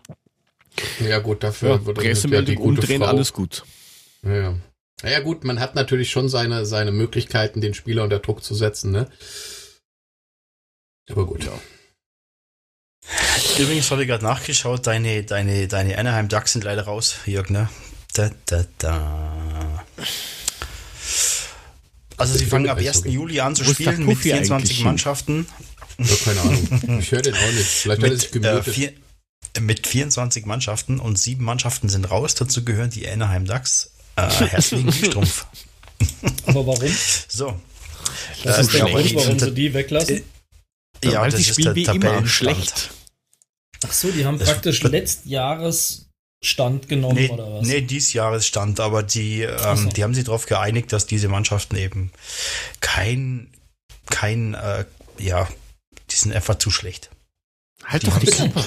Ja 1.01 1.19
gut, 1.19 1.43
dafür 1.43 1.71
Ja, 1.71 1.87
wird 1.87 1.99
Pressemeldung 1.99 2.47
die 2.47 2.55
gute 2.55 2.81
umdrehen, 2.81 3.03
Frau- 3.03 3.09
alles 3.09 3.33
gut. 3.33 3.65
Ja, 4.23 4.35
ja. 4.37 4.57
Naja 5.03 5.21
gut, 5.21 5.45
man 5.45 5.61
hat 5.61 5.75
natürlich 5.75 6.11
schon 6.11 6.29
seine, 6.29 6.67
seine 6.67 6.93
Möglichkeiten, 6.93 7.61
den 7.63 7.73
Spieler 7.75 8.05
unter 8.05 8.19
Druck 8.19 8.45
zu 8.45 8.55
setzen, 8.55 8.91
ne? 8.93 9.09
Aber 11.11 11.25
gut. 11.27 11.49
Übrigens 13.59 13.91
habe 13.91 14.03
ich 14.03 14.09
gerade 14.09 14.25
nachgeschaut, 14.25 14.87
deine, 14.87 15.25
deine, 15.25 15.67
deine 15.69 15.97
Anaheim 15.99 16.29
Ducks 16.29 16.53
sind 16.53 16.65
leider 16.65 16.83
raus, 16.83 17.17
Jörg, 17.27 17.49
ne? 17.51 17.69
Da, 18.15 18.31
da, 18.47 18.65
da. 18.79 19.85
Also 22.21 22.39
sie 22.39 22.47
fangen 22.47 22.69
ab 22.69 22.79
1. 22.79 23.05
Juli 23.07 23.41
an 23.41 23.55
zu 23.57 23.67
Wo 23.67 23.73
spielen 23.73 24.05
mit 24.05 24.17
Puffy 24.17 24.33
eigentlich 24.33 24.49
24 24.49 24.77
hin? 24.77 24.85
Mannschaften. 24.87 25.47
Ja, 25.99 26.17
keine 26.25 26.41
Ahnung. 26.41 26.99
Ich 27.01 27.11
höre 27.13 27.23
den 27.23 27.35
auch 27.35 27.53
nicht. 27.53 27.67
Vielleicht 27.67 28.03
hat 28.03 28.11
er 28.11 28.19
sich 28.19 28.35
Mit, 28.35 28.45
äh, 28.45 28.63
vier, 28.63 28.93
mit 29.61 29.87
24 29.87 30.47
Mannschaften 30.47 31.01
und 31.01 31.19
sieben 31.19 31.45
Mannschaften 31.45 31.89
sind 31.89 32.11
raus. 32.11 32.35
Dazu 32.35 32.65
gehören 32.65 32.91
die 32.91 33.09
Anaheim 33.09 33.45
Ducks. 33.47 33.91
Äh, 34.17 34.29
herzlichen 34.31 34.91
Glückstrumpf. 34.91 35.47
Aber 36.47 36.67
warum? 36.67 36.91
So. 37.29 37.59
Das 38.45 38.59
Äh, 38.59 38.61
ist 38.63 38.73
der 38.73 38.81
ja, 38.81 38.87
Grund, 38.87 39.15
warum 39.15 39.39
sie 39.39 39.53
die 39.53 39.75
weglassen. 39.75 40.23
Ja, 41.05 41.21
weil 41.23 41.31
das 41.31 41.41
ist 41.41 41.49
spielen 41.49 41.67
der 41.67 41.75
wie 41.77 41.83
immer 41.85 41.93
Tabellenstand. 41.95 42.57
schlecht. 42.57 42.91
Ach 43.87 43.93
so, 43.93 44.11
die 44.11 44.25
haben 44.27 44.39
Das 44.39 44.49
praktisch 44.49 44.83
wird- 44.83 45.19
Letztjahresstand 46.43 46.89
genommen 46.89 47.17
Nee, 47.17 47.29
oder 47.29 47.53
was? 47.53 47.67
nee, 47.67 47.83
dies 47.83 48.13
Jahresstand, 48.13 48.81
aber 48.81 49.03
die, 49.03 49.47
Ach 49.47 49.77
so. 49.77 49.83
ähm, 49.85 49.93
die 49.93 50.03
haben 50.03 50.15
sich 50.15 50.25
darauf 50.25 50.47
geeinigt, 50.47 50.93
dass 50.93 51.07
diese 51.07 51.29
Mannschaften 51.29 51.77
eben 51.77 52.13
kein, 52.81 53.53
kein, 54.07 54.55
äh, 54.55 54.85
ja, 55.19 55.49
die 56.11 56.17
sind 56.17 56.33
einfach 56.35 56.57
zu 56.57 56.71
schlecht. 56.71 57.11
Halt 57.85 58.03
Die 58.03 58.07
doch 58.07 58.19
die 58.19 58.27
Klappe. 58.27 58.65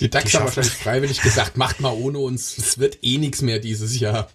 Die 0.00 0.10
Ducks 0.10 0.30
die 0.30 0.36
haben 0.36 0.44
wahrscheinlich 0.44 0.74
freiwillig 0.74 1.20
gesagt, 1.22 1.56
macht 1.56 1.80
mal 1.80 1.92
ohne 1.92 2.18
uns. 2.18 2.58
Es 2.58 2.78
wird 2.78 2.98
eh 3.02 3.18
nichts 3.18 3.40
mehr 3.40 3.60
dieses 3.60 3.98
Jahr. 3.98 4.30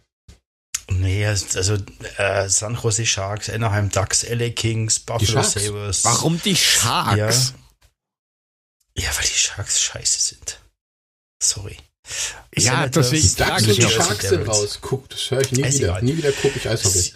Nee, 0.90 1.26
also 1.26 1.78
äh, 2.18 2.50
San 2.50 2.76
Jose 2.82 3.06
Sharks, 3.06 3.50
Anaheim 3.50 3.90
Ducks, 3.90 4.24
LA 4.28 4.50
Kings, 4.50 5.00
Buffalo? 5.00 5.44
Sabres. 5.44 6.04
Warum 6.04 6.42
die 6.42 6.56
Sharks? 6.56 7.54
Ja, 8.98 9.10
weil 9.16 9.24
die 9.28 9.38
Sharks 9.40 9.82
scheiße 9.82 10.20
sind. 10.20 10.60
Sorry. 11.42 11.78
Ja, 12.56 12.62
Senators, 12.62 13.10
deswegen 13.12 13.26
ich 13.62 13.68
und 13.70 13.78
die 13.78 13.82
ja, 13.82 13.90
Sharks 13.90 14.30
sind 14.30 14.48
raus. 14.48 14.80
Guck, 14.82 15.10
das 15.10 15.32
höre 15.32 15.42
ich 15.42 15.52
nie 15.52 15.62
Ist 15.64 15.80
wieder. 15.80 16.02
Nie 16.02 16.18
wieder 16.18 16.32
gucke 16.32 16.58
ich 16.58 16.68
Eishockey. 16.68 17.00
Sie- 17.00 17.14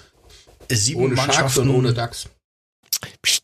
Sieben 0.71 1.01
Ohne 1.01 1.17
Sharks 1.17 1.57
und 1.57 1.69
ohne 1.69 1.93
Ducks. 1.93 2.27
Psst. 3.21 3.43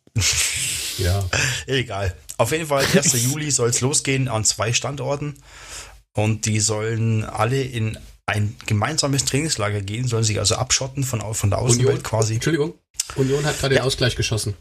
Ja. 0.97 1.23
Egal. 1.67 2.15
Auf 2.37 2.51
jeden 2.51 2.67
Fall, 2.67 2.85
1. 2.85 3.13
Juli 3.23 3.51
soll 3.51 3.69
es 3.69 3.81
losgehen 3.81 4.27
an 4.27 4.43
zwei 4.45 4.73
Standorten. 4.73 5.37
Und 6.13 6.45
die 6.45 6.59
sollen 6.59 7.23
alle 7.23 7.61
in 7.61 7.97
ein 8.25 8.55
gemeinsames 8.65 9.25
Trainingslager 9.25 9.81
gehen, 9.81 10.07
sollen 10.07 10.23
sich 10.23 10.39
also 10.39 10.55
abschotten 10.55 11.03
von, 11.03 11.21
von 11.33 11.49
der 11.49 11.59
Außenwelt 11.59 11.87
Union, 11.89 12.03
quasi. 12.03 12.35
Entschuldigung. 12.35 12.73
Union 13.15 13.45
hat 13.45 13.59
gerade 13.59 13.75
den 13.75 13.83
Ausgleich 13.83 14.15
geschossen. 14.15 14.55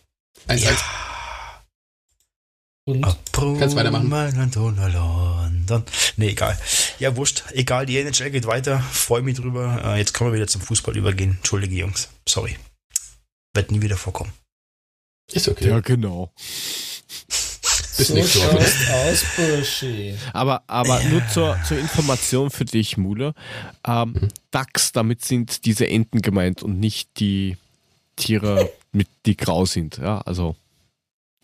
1-1. 0.48 0.58
Ja. 0.64 0.70
Und 2.86 3.02
Kannst 3.02 3.76
weitermachen. 3.76 4.10
London. 4.10 5.84
Nee, 6.16 6.28
egal. 6.30 6.58
Ja, 6.98 7.14
wurscht. 7.16 7.44
Egal, 7.52 7.86
die 7.86 7.98
NHL 7.98 8.30
geht 8.30 8.46
weiter. 8.46 8.80
Freue 8.80 9.22
mich 9.22 9.36
drüber. 9.36 9.80
Äh, 9.84 9.98
Jetzt 9.98 10.14
können 10.14 10.30
wir 10.30 10.36
wieder 10.36 10.48
zum 10.48 10.60
Fußball 10.62 10.96
übergehen. 10.96 11.36
Entschuldige, 11.36 11.76
Jungs. 11.76 12.08
Sorry. 12.28 12.56
Wird 13.54 13.70
nie 13.70 13.82
wieder 13.82 13.96
vorkommen. 13.96 14.32
Ist 15.32 15.48
okay. 15.48 15.68
Ja, 15.68 15.80
genau. 15.80 16.32
Bis 17.96 18.08
so 18.08 18.14
nächste 18.14 18.38
Woche. 18.40 18.94
aus, 18.94 19.24
Burschi. 19.36 20.16
Aber, 20.32 20.62
aber 20.66 21.02
nur 21.04 21.22
zur, 21.28 21.58
zur 21.68 21.78
Information 21.78 22.50
für 22.50 22.64
dich, 22.64 22.96
Mule. 22.96 23.34
Ähm, 23.86 24.12
Mhm. 24.14 24.28
Dachs, 24.50 24.92
damit 24.92 25.24
sind 25.24 25.64
diese 25.66 25.86
Enten 25.86 26.22
gemeint 26.22 26.62
und 26.62 26.80
nicht 26.80 27.20
die 27.20 27.56
Tiere, 28.16 28.72
mit, 28.92 29.06
die 29.26 29.36
grau 29.36 29.66
sind. 29.66 29.98
Ja, 29.98 30.20
also 30.22 30.56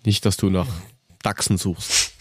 nicht, 0.05 0.25
dass 0.25 0.37
du 0.37 0.51
nach 0.51 0.67
Dachsen 1.27 1.59
suchst. 1.59 2.13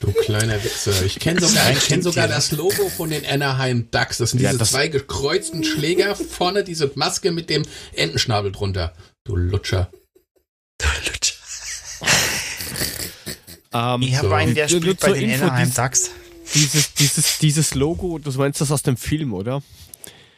Du 0.00 0.12
kleiner 0.12 0.62
Wichser. 0.62 1.02
Ich 1.04 1.18
kenne 1.18 1.40
sogar, 1.40 1.70
ich 1.72 1.86
kenn 1.86 2.02
sogar 2.02 2.28
das 2.28 2.52
Logo 2.52 2.90
von 2.90 3.08
den 3.08 3.24
Anaheim 3.24 3.90
Ducks. 3.90 4.18
Das 4.18 4.30
sind 4.32 4.40
Ja, 4.42 4.50
diese 4.50 4.58
das- 4.58 4.70
zwei 4.72 4.88
gekreuzten 4.88 5.64
Schläger, 5.64 6.14
vorne 6.14 6.62
diese 6.62 6.90
Maske 6.94 7.32
mit 7.32 7.48
dem 7.48 7.64
Entenschnabel 7.94 8.52
drunter. 8.52 8.92
Du 9.24 9.34
Lutscher. 9.36 9.90
Ähm, 13.72 14.02
Ich 14.02 14.16
habe 14.16 14.28
So. 14.28 14.34
einen, 14.34 14.54
der 14.54 14.68
spielt 14.68 15.00
bei 15.00 15.12
den 15.12 15.30
Info, 15.30 15.44
Anaheim 15.44 15.66
dies- 15.68 15.74
Ducks. 15.76 16.10
dieses, 16.54 16.94
dieses, 16.94 17.38
dieses 17.38 17.74
Logo, 17.74 18.18
du 18.18 18.30
meinst 18.32 18.60
das 18.60 18.70
aus 18.72 18.82
dem 18.82 18.96
Film, 18.96 19.32
oder? 19.32 19.62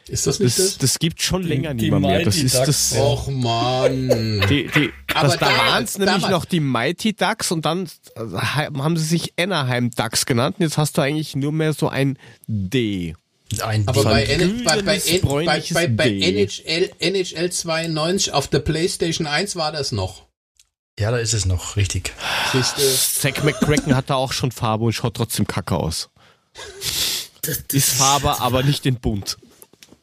Ist 0.07 0.27
das 0.27 0.39
nicht 0.39 0.57
Das, 0.59 0.65
das? 0.65 0.77
das 0.79 0.99
gibt 0.99 1.21
schon 1.21 1.43
länger 1.43 1.73
die 1.73 1.89
nicht 1.89 1.99
mehr. 1.99 2.23
Das 2.25 2.35
ist 2.35 2.55
Ducks, 2.55 2.65
das. 2.65 2.93
Och 2.99 3.27
man. 3.29 4.41
Die, 4.49 4.67
die, 4.67 4.91
Aber 5.13 5.29
das, 5.29 5.37
da 5.39 5.45
damals- 5.47 5.71
waren 5.71 5.83
es 5.85 5.97
nämlich 5.97 6.27
noch 6.29 6.45
die 6.45 6.59
Mighty 6.59 7.13
Ducks 7.13 7.51
und 7.51 7.63
dann 7.65 7.89
äh, 8.15 8.21
haben 8.37 8.97
sie 8.97 9.05
sich 9.05 9.33
Anaheim 9.39 9.91
Ducks 9.91 10.25
genannt. 10.25 10.57
Und 10.59 10.63
jetzt 10.65 10.77
hast 10.77 10.97
du 10.97 11.01
eigentlich 11.01 11.35
nur 11.35 11.51
mehr 11.53 11.73
so 11.73 11.87
ein 11.87 12.17
D. 12.47 13.15
Ein 13.63 13.87
Aber 13.87 14.03
bei, 14.03 14.23
N 14.25 14.63
bei, 14.65 14.81
bei, 14.81 14.99
bei, 15.45 15.61
bei, 15.73 15.87
bei. 15.87 16.09
NHL, 16.09 16.91
NHL 16.99 17.51
92 17.51 18.33
auf 18.33 18.47
der 18.47 18.59
PlayStation 18.59 19.27
1 19.27 19.55
war 19.55 19.71
das 19.71 19.91
noch. 19.91 20.23
ja, 20.99 21.11
da 21.11 21.17
ist 21.17 21.33
es 21.33 21.45
noch, 21.45 21.75
richtig. 21.77 22.13
Zack 23.21 23.43
McCracken 23.43 23.95
hat 23.95 24.09
da 24.09 24.15
auch 24.15 24.33
schon 24.33 24.51
Farbe 24.51 24.85
und 24.85 24.93
schaut 24.93 25.13
trotzdem 25.15 25.45
kacke 25.47 25.75
aus. 25.75 26.09
Ist 27.71 27.91
Farbe, 27.93 28.39
aber 28.39 28.63
nicht 28.63 28.85
in 28.85 28.95
bunt. 28.95 29.37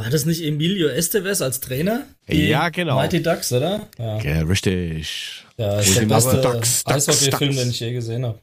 War 0.01 0.11
das 0.11 0.25
nicht 0.25 0.43
Emilio 0.43 0.89
Estevez 0.89 1.43
als 1.43 1.61
Trainer? 1.61 2.07
Ja, 2.27 2.71
genau. 2.71 2.97
Mighty 2.97 3.23
Ducks, 3.23 3.53
oder? 3.53 3.87
Ja. 3.99 4.19
Ja, 4.21 4.43
richtig. 4.43 5.45
Ja, 5.59 5.77
Wo 5.77 5.81
ist 5.81 5.97
der 5.99 6.07
beste 6.07 6.31
aber 6.31 6.41
Ducks, 6.43 6.85
Ducks, 6.85 7.09
Eishockey-Film, 7.09 7.57
den 7.57 7.71
ich 7.71 7.81
je 7.81 7.93
gesehen 7.93 8.25
habe. 8.25 8.39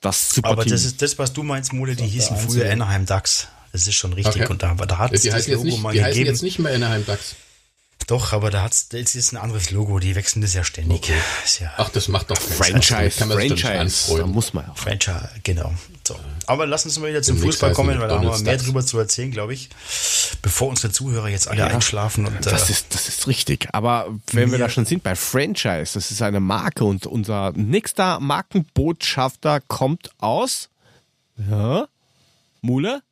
Das 0.00 0.30
super 0.30 0.50
Aber 0.50 0.62
Team. 0.64 0.72
das 0.72 0.84
ist 0.84 1.00
das, 1.00 1.18
was 1.18 1.32
du 1.32 1.42
meinst, 1.42 1.72
Mule, 1.72 1.96
die 1.96 2.02
Das 2.02 2.12
hießen 2.12 2.36
früher. 2.36 2.70
Anaheim 2.70 3.06
Ducks. 3.06 3.48
Das 3.72 3.86
ist 3.88 3.94
schon 3.94 4.12
richtig. 4.12 4.42
Okay. 4.42 4.50
Und 4.52 4.62
da, 4.62 4.70
aber 4.70 4.86
da 4.86 4.98
hat 4.98 5.12
es 5.14 5.22
die 5.22 5.28
das 5.28 5.36
heißen, 5.38 5.50
jetzt 5.52 5.58
Logo 5.60 5.70
nicht, 5.70 5.82
mal 5.82 5.92
die 5.94 6.00
heißen 6.02 6.12
gegeben. 6.18 6.34
jetzt 6.34 6.42
nicht 6.42 6.58
mehr 6.58 6.74
Anaheim 6.74 7.04
Ducks. 7.06 7.34
Doch, 8.06 8.32
aber 8.32 8.50
da 8.50 8.62
hat's, 8.62 8.88
das 8.88 9.14
ist 9.14 9.32
ein 9.32 9.36
anderes 9.36 9.70
Logo. 9.70 9.98
Die 9.98 10.14
wechseln 10.14 10.42
das 10.42 10.54
ja 10.54 10.64
ständig. 10.64 10.98
Okay. 10.98 11.14
Ja 11.60 11.72
Ach, 11.76 11.88
das 11.88 12.08
macht 12.08 12.30
doch 12.30 12.36
keinen 12.36 12.52
Spaß. 12.52 12.68
Franchise, 12.68 13.18
Kann 13.18 13.28
man 13.28 13.38
Franchise. 13.38 14.16
Da 14.16 14.26
muss 14.26 14.52
man 14.52 14.66
ja. 14.66 14.74
Franchise, 14.74 15.30
genau. 15.42 15.72
So. 16.06 16.18
Aber 16.46 16.66
lass 16.66 16.84
uns 16.84 16.98
mal 16.98 17.08
wieder 17.08 17.22
zum 17.22 17.38
Fußball 17.38 17.72
kommen, 17.72 17.98
weil 17.98 18.08
da 18.08 18.16
haben 18.16 18.26
wir 18.26 18.38
mehr 18.38 18.56
drüber 18.58 18.84
zu 18.84 18.98
erzählen, 18.98 19.30
glaube 19.30 19.54
ich. 19.54 19.70
Bevor 20.42 20.68
unsere 20.68 20.92
Zuhörer 20.92 21.28
jetzt 21.28 21.48
alle 21.48 21.60
ja, 21.60 21.66
einschlafen. 21.68 22.26
Und, 22.26 22.44
das, 22.44 22.68
äh, 22.68 22.72
ist, 22.72 22.94
das 22.94 23.08
ist 23.08 23.26
richtig. 23.26 23.68
Aber 23.72 24.08
wenn 24.32 24.50
wir 24.50 24.58
da 24.58 24.68
schon 24.68 24.84
sind 24.84 25.02
bei 25.02 25.14
Franchise, 25.14 25.94
das 25.94 26.10
ist 26.10 26.20
eine 26.20 26.40
Marke 26.40 26.84
und 26.84 27.06
unser 27.06 27.52
nächster 27.52 28.20
Markenbotschafter 28.20 29.60
kommt 29.60 30.10
aus. 30.18 30.68
Ja, 31.50 31.86
Mule? 32.60 33.02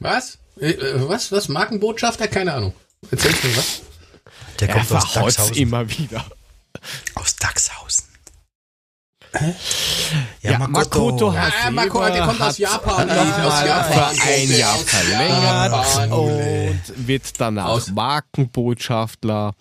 Was? 0.00 0.38
Äh, 0.60 0.70
äh, 0.70 1.08
was? 1.08 1.30
Was? 1.32 1.48
Markenbotschafter? 1.48 2.28
Keine 2.28 2.54
Ahnung. 2.54 2.74
Erzählst 3.10 3.44
du 3.44 3.56
was? 3.56 3.82
Der 4.60 4.68
kommt 4.68 4.90
er 4.90 4.96
aus 4.98 5.12
Dachshausen. 5.12 5.56
immer 5.56 5.88
wieder. 5.88 6.24
Aus 7.14 7.36
Dachshausen. 7.36 8.04
Hä? 9.32 9.54
Ja, 10.42 10.52
ja 10.52 10.58
Makoto, 10.58 11.10
Makoto 11.10 11.32
ja, 11.32 11.70
Makoto, 11.70 12.12
der 12.12 12.26
kommt 12.26 12.40
aus 12.40 12.58
Japan. 12.58 13.10
Aus 13.10 13.64
Japan. 13.64 14.14
Für 14.14 14.32
ein 14.32 14.50
Jahr 14.50 14.78
verlängert 14.78 16.12
und 16.12 17.06
wird 17.06 17.40
danach 17.40 17.66
aus 17.66 17.90
Markenbotschafter. 17.90 19.54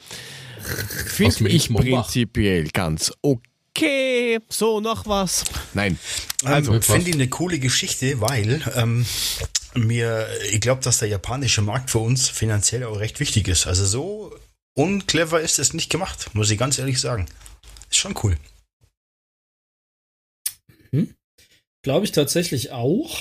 Finde 1.07 1.49
ich 1.49 1.73
prinzipiell 1.73 2.69
ganz 2.69 3.11
okay. 3.21 4.39
So, 4.49 4.79
noch 4.79 5.05
was? 5.05 5.43
Nein. 5.73 5.99
Also, 6.43 6.73
ähm, 6.73 6.81
finde 6.81 7.09
ich 7.09 7.15
eine 7.15 7.27
coole 7.27 7.59
Geschichte, 7.59 8.19
weil 8.21 8.61
ähm, 8.75 9.05
mir, 9.75 10.27
ich 10.51 10.61
glaube, 10.61 10.81
dass 10.81 10.99
der 10.99 11.09
japanische 11.09 11.61
Markt 11.61 11.91
für 11.91 11.99
uns 11.99 12.29
finanziell 12.29 12.83
auch 12.85 12.99
recht 12.99 13.19
wichtig 13.19 13.47
ist. 13.47 13.67
Also 13.67 13.85
so 13.85 14.33
unclever 14.77 15.41
ist 15.41 15.59
es 15.59 15.73
nicht 15.73 15.89
gemacht, 15.89 16.33
muss 16.33 16.51
ich 16.51 16.57
ganz 16.57 16.79
ehrlich 16.79 17.01
sagen. 17.01 17.27
Ist 17.89 17.97
schon 17.97 18.15
cool. 18.23 18.37
Hm? 20.91 21.15
Glaube 21.83 22.05
ich 22.05 22.11
tatsächlich 22.11 22.71
auch. 22.71 23.17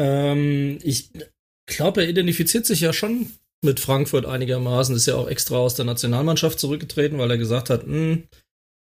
Ähm, 0.00 0.78
ich 0.82 1.10
glaube, 1.66 2.02
er 2.02 2.08
identifiziert 2.08 2.66
sich 2.66 2.80
ja 2.80 2.92
schon 2.92 3.32
mit 3.62 3.78
Frankfurt 3.78 4.26
einigermaßen. 4.26 4.96
Ist 4.96 5.06
ja 5.06 5.16
auch 5.16 5.28
extra 5.28 5.56
aus 5.56 5.74
der 5.74 5.84
Nationalmannschaft 5.84 6.58
zurückgetreten, 6.58 7.18
weil 7.18 7.30
er 7.30 7.38
gesagt 7.38 7.70
hat, 7.70 7.84
hm, 7.84 8.28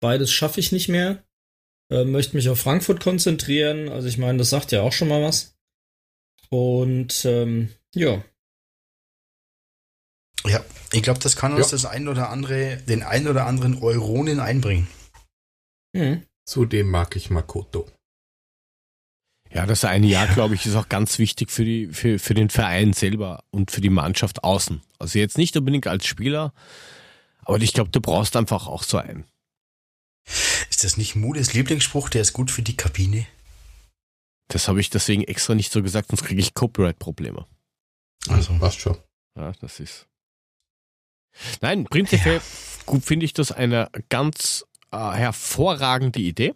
beides 0.02 0.32
schaffe 0.32 0.60
ich 0.60 0.72
nicht 0.72 0.88
mehr. 0.88 1.24
Äh, 1.92 2.06
möchte 2.06 2.36
mich 2.36 2.50
auf 2.50 2.60
Frankfurt 2.60 3.02
konzentrieren. 3.02 3.90
Also 3.90 4.08
ich 4.08 4.18
meine, 4.18 4.38
das 4.38 4.52
sagt 4.52 4.72
ja 4.72 4.82
auch 4.82 4.94
schon 4.94 5.08
mal 5.08 5.24
was. 5.24 5.58
Und 6.50 7.26
ähm, 7.26 7.70
ja. 7.96 8.24
Ja, 10.46 10.64
ich 10.94 11.04
glaube, 11.04 11.20
das 11.20 11.36
kann 11.36 11.54
uns 11.54 11.68
ja. 11.68 11.72
das 11.72 11.86
ein 11.86 12.08
oder 12.08 12.30
andere, 12.30 12.78
den 12.78 13.04
ein 13.04 13.28
oder 13.28 13.46
anderen 13.46 13.82
Euronen 13.82 14.40
einbringen. 14.40 14.88
Mhm. 15.94 16.24
Zudem 16.46 16.90
mag 16.90 17.16
ich 17.16 17.30
Makoto. 17.30 17.88
Ja, 19.52 19.66
das 19.66 19.84
eine 19.84 20.08
Jahr, 20.08 20.28
glaube 20.28 20.56
ich, 20.56 20.66
ist 20.66 20.76
auch 20.76 20.90
ganz 20.90 21.18
wichtig 21.18 21.52
für, 21.52 21.66
die, 21.66 21.88
für, 21.88 22.20
für 22.20 22.34
den 22.36 22.50
Verein 22.50 22.94
selber 22.94 23.44
und 23.50 23.72
für 23.72 23.82
die 23.82 23.90
Mannschaft 23.90 24.44
außen. 24.44 24.82
Also 25.00 25.18
jetzt 25.18 25.38
nicht 25.38 25.58
unbedingt 25.58 25.88
als 25.88 26.06
Spieler, 26.06 26.54
aber 27.46 27.60
ich 27.60 27.74
glaube, 27.74 27.90
du 27.90 28.00
brauchst 28.00 28.36
einfach 28.36 28.68
auch 28.68 28.84
so 28.84 28.98
einen. 28.98 29.26
Ist 30.70 30.84
das 30.84 30.98
nicht 30.98 31.16
Mudes 31.16 31.54
Lieblingsspruch, 31.54 32.10
der 32.10 32.22
ist 32.22 32.34
gut 32.34 32.52
für 32.52 32.62
die 32.62 32.78
Kabine? 32.78 33.26
Das 34.50 34.68
habe 34.68 34.80
ich 34.80 34.90
deswegen 34.90 35.24
extra 35.24 35.56
nicht 35.56 35.72
so 35.72 35.82
gesagt, 35.82 36.10
sonst 36.10 36.24
kriege 36.24 36.42
ich 36.42 36.54
Copyright-Probleme. 36.54 37.46
Also, 38.28 38.54
passt 38.60 38.82
schon. 38.82 38.98
Ja, 39.36 39.52
das 39.62 39.80
ist. 39.80 40.09
Nein, 41.62 41.86
prinzipiell 41.86 42.38
ja. 42.38 43.00
finde 43.00 43.26
ich 43.26 43.34
das 43.34 43.52
eine 43.52 43.90
ganz 44.10 44.66
äh, 44.92 44.98
hervorragende 44.98 46.20
Idee. 46.20 46.54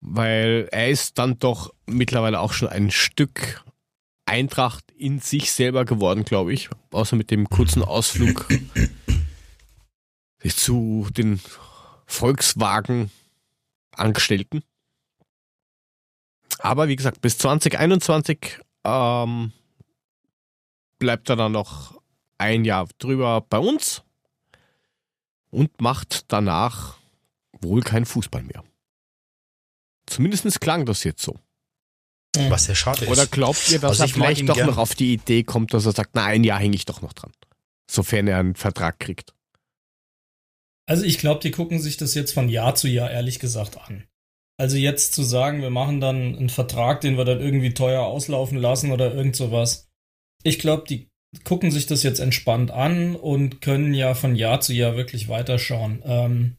Weil 0.00 0.68
er 0.70 0.88
ist 0.88 1.18
dann 1.18 1.38
doch 1.38 1.72
mittlerweile 1.86 2.40
auch 2.40 2.52
schon 2.52 2.68
ein 2.68 2.90
Stück 2.90 3.64
Eintracht 4.26 4.90
in 4.92 5.20
sich 5.20 5.52
selber 5.52 5.84
geworden, 5.84 6.24
glaube 6.24 6.52
ich. 6.52 6.70
Außer 6.90 7.14
mit 7.16 7.30
dem 7.30 7.48
kurzen 7.48 7.82
Ausflug 7.82 8.48
zu 10.46 11.08
den 11.10 11.40
Volkswagen-Angestellten. 12.06 14.62
Aber 16.58 16.88
wie 16.88 16.96
gesagt, 16.96 17.20
bis 17.20 17.38
2021 17.38 18.60
ähm, 18.84 19.52
bleibt 20.98 21.30
er 21.30 21.36
dann 21.36 21.52
noch 21.52 21.97
ein 22.38 22.64
Jahr 22.64 22.88
drüber 22.98 23.40
bei 23.40 23.58
uns 23.58 24.02
und 25.50 25.80
macht 25.80 26.32
danach 26.32 26.96
wohl 27.60 27.82
keinen 27.82 28.06
Fußball 28.06 28.42
mehr. 28.42 28.64
Zumindest 30.06 30.60
klang 30.60 30.86
das 30.86 31.04
jetzt 31.04 31.22
so. 31.22 31.38
Was 32.48 32.66
sehr 32.66 32.74
schade 32.74 33.04
ist. 33.04 33.10
Oder 33.10 33.26
glaubt 33.26 33.68
ihr, 33.70 33.80
dass 33.80 34.00
also 34.00 34.04
er 34.04 34.08
vielleicht 34.08 34.48
doch 34.48 34.54
gern. 34.54 34.68
noch 34.68 34.78
auf 34.78 34.94
die 34.94 35.14
Idee 35.14 35.42
kommt, 35.42 35.74
dass 35.74 35.86
er 35.86 35.92
sagt, 35.92 36.10
na, 36.14 36.24
ein 36.24 36.44
Jahr 36.44 36.60
hänge 36.60 36.76
ich 36.76 36.84
doch 36.84 37.02
noch 37.02 37.12
dran. 37.12 37.32
Sofern 37.90 38.28
er 38.28 38.38
einen 38.38 38.54
Vertrag 38.54 39.00
kriegt. 39.00 39.34
Also 40.86 41.04
ich 41.04 41.18
glaube, 41.18 41.40
die 41.40 41.50
gucken 41.50 41.80
sich 41.80 41.96
das 41.96 42.14
jetzt 42.14 42.32
von 42.32 42.48
Jahr 42.48 42.74
zu 42.74 42.88
Jahr 42.88 43.10
ehrlich 43.10 43.38
gesagt 43.38 43.78
an. 43.78 44.06
Also 44.56 44.76
jetzt 44.76 45.14
zu 45.14 45.22
sagen, 45.22 45.62
wir 45.62 45.70
machen 45.70 46.00
dann 46.00 46.36
einen 46.36 46.48
Vertrag, 46.48 47.00
den 47.00 47.16
wir 47.16 47.24
dann 47.24 47.40
irgendwie 47.40 47.74
teuer 47.74 48.02
auslaufen 48.02 48.58
lassen 48.58 48.90
oder 48.90 49.14
irgend 49.14 49.36
sowas. 49.36 49.88
Ich 50.42 50.58
glaube, 50.58 50.84
die 50.88 51.10
gucken 51.44 51.70
sich 51.70 51.86
das 51.86 52.02
jetzt 52.02 52.20
entspannt 52.20 52.70
an 52.70 53.14
und 53.16 53.60
können 53.60 53.94
ja 53.94 54.14
von 54.14 54.34
Jahr 54.34 54.60
zu 54.60 54.72
Jahr 54.72 54.96
wirklich 54.96 55.28
weiterschauen. 55.28 56.02
Ähm, 56.04 56.56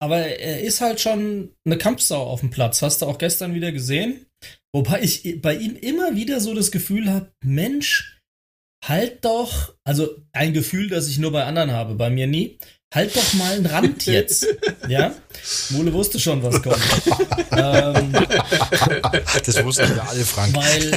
aber 0.00 0.18
er 0.18 0.60
ist 0.60 0.80
halt 0.80 1.00
schon 1.00 1.54
eine 1.64 1.78
Kampfsau 1.78 2.22
auf 2.22 2.40
dem 2.40 2.50
Platz. 2.50 2.82
Hast 2.82 3.02
du 3.02 3.06
auch 3.06 3.18
gestern 3.18 3.54
wieder 3.54 3.72
gesehen? 3.72 4.26
Wobei 4.72 5.02
ich 5.02 5.40
bei 5.42 5.54
ihm 5.54 5.76
immer 5.76 6.14
wieder 6.14 6.40
so 6.40 6.54
das 6.54 6.70
Gefühl 6.70 7.10
habe, 7.10 7.32
Mensch, 7.42 8.20
halt 8.84 9.24
doch, 9.24 9.74
also 9.84 10.22
ein 10.32 10.52
Gefühl, 10.52 10.88
das 10.88 11.08
ich 11.08 11.18
nur 11.18 11.32
bei 11.32 11.44
anderen 11.44 11.72
habe, 11.72 11.94
bei 11.94 12.10
mir 12.10 12.26
nie 12.26 12.58
halt 12.94 13.14
doch 13.16 13.34
mal 13.34 13.52
einen 13.52 13.66
Rand 13.66 14.06
jetzt. 14.06 14.46
ja? 14.88 15.14
Mule 15.70 15.92
wusste 15.92 16.18
schon, 16.18 16.42
was 16.42 16.62
kommt. 16.62 16.78
ähm, 17.52 18.12
das 19.44 19.64
wussten 19.64 19.96
ja 19.96 20.04
alle, 20.08 20.24
Frank. 20.24 20.54
Weil, 20.54 20.90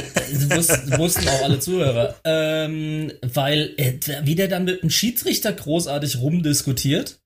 das 0.48 0.98
wussten, 0.98 1.28
auch 1.28 1.42
alle 1.42 1.58
Zuhörer. 1.58 2.16
Ähm, 2.24 3.12
weil, 3.22 3.74
äh, 3.76 3.98
wie 4.22 4.34
der 4.34 4.48
dann 4.48 4.64
mit 4.64 4.82
dem 4.82 4.90
Schiedsrichter 4.90 5.52
großartig 5.52 6.20
rumdiskutiert. 6.20 7.18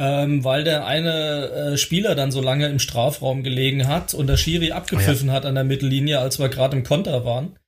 Ähm, 0.00 0.44
weil 0.44 0.62
der 0.62 0.86
eine 0.86 1.48
äh, 1.48 1.76
Spieler 1.76 2.14
dann 2.14 2.30
so 2.30 2.40
lange 2.40 2.68
im 2.68 2.78
Strafraum 2.78 3.42
gelegen 3.42 3.88
hat 3.88 4.14
und 4.14 4.28
der 4.28 4.36
Schiri 4.36 4.70
abgepfiffen 4.70 5.28
oh 5.28 5.32
ja. 5.32 5.36
hat 5.36 5.44
an 5.44 5.56
der 5.56 5.64
Mittellinie, 5.64 6.20
als 6.20 6.38
wir 6.38 6.48
gerade 6.48 6.76
im 6.76 6.84
Konter 6.84 7.24
waren. 7.24 7.58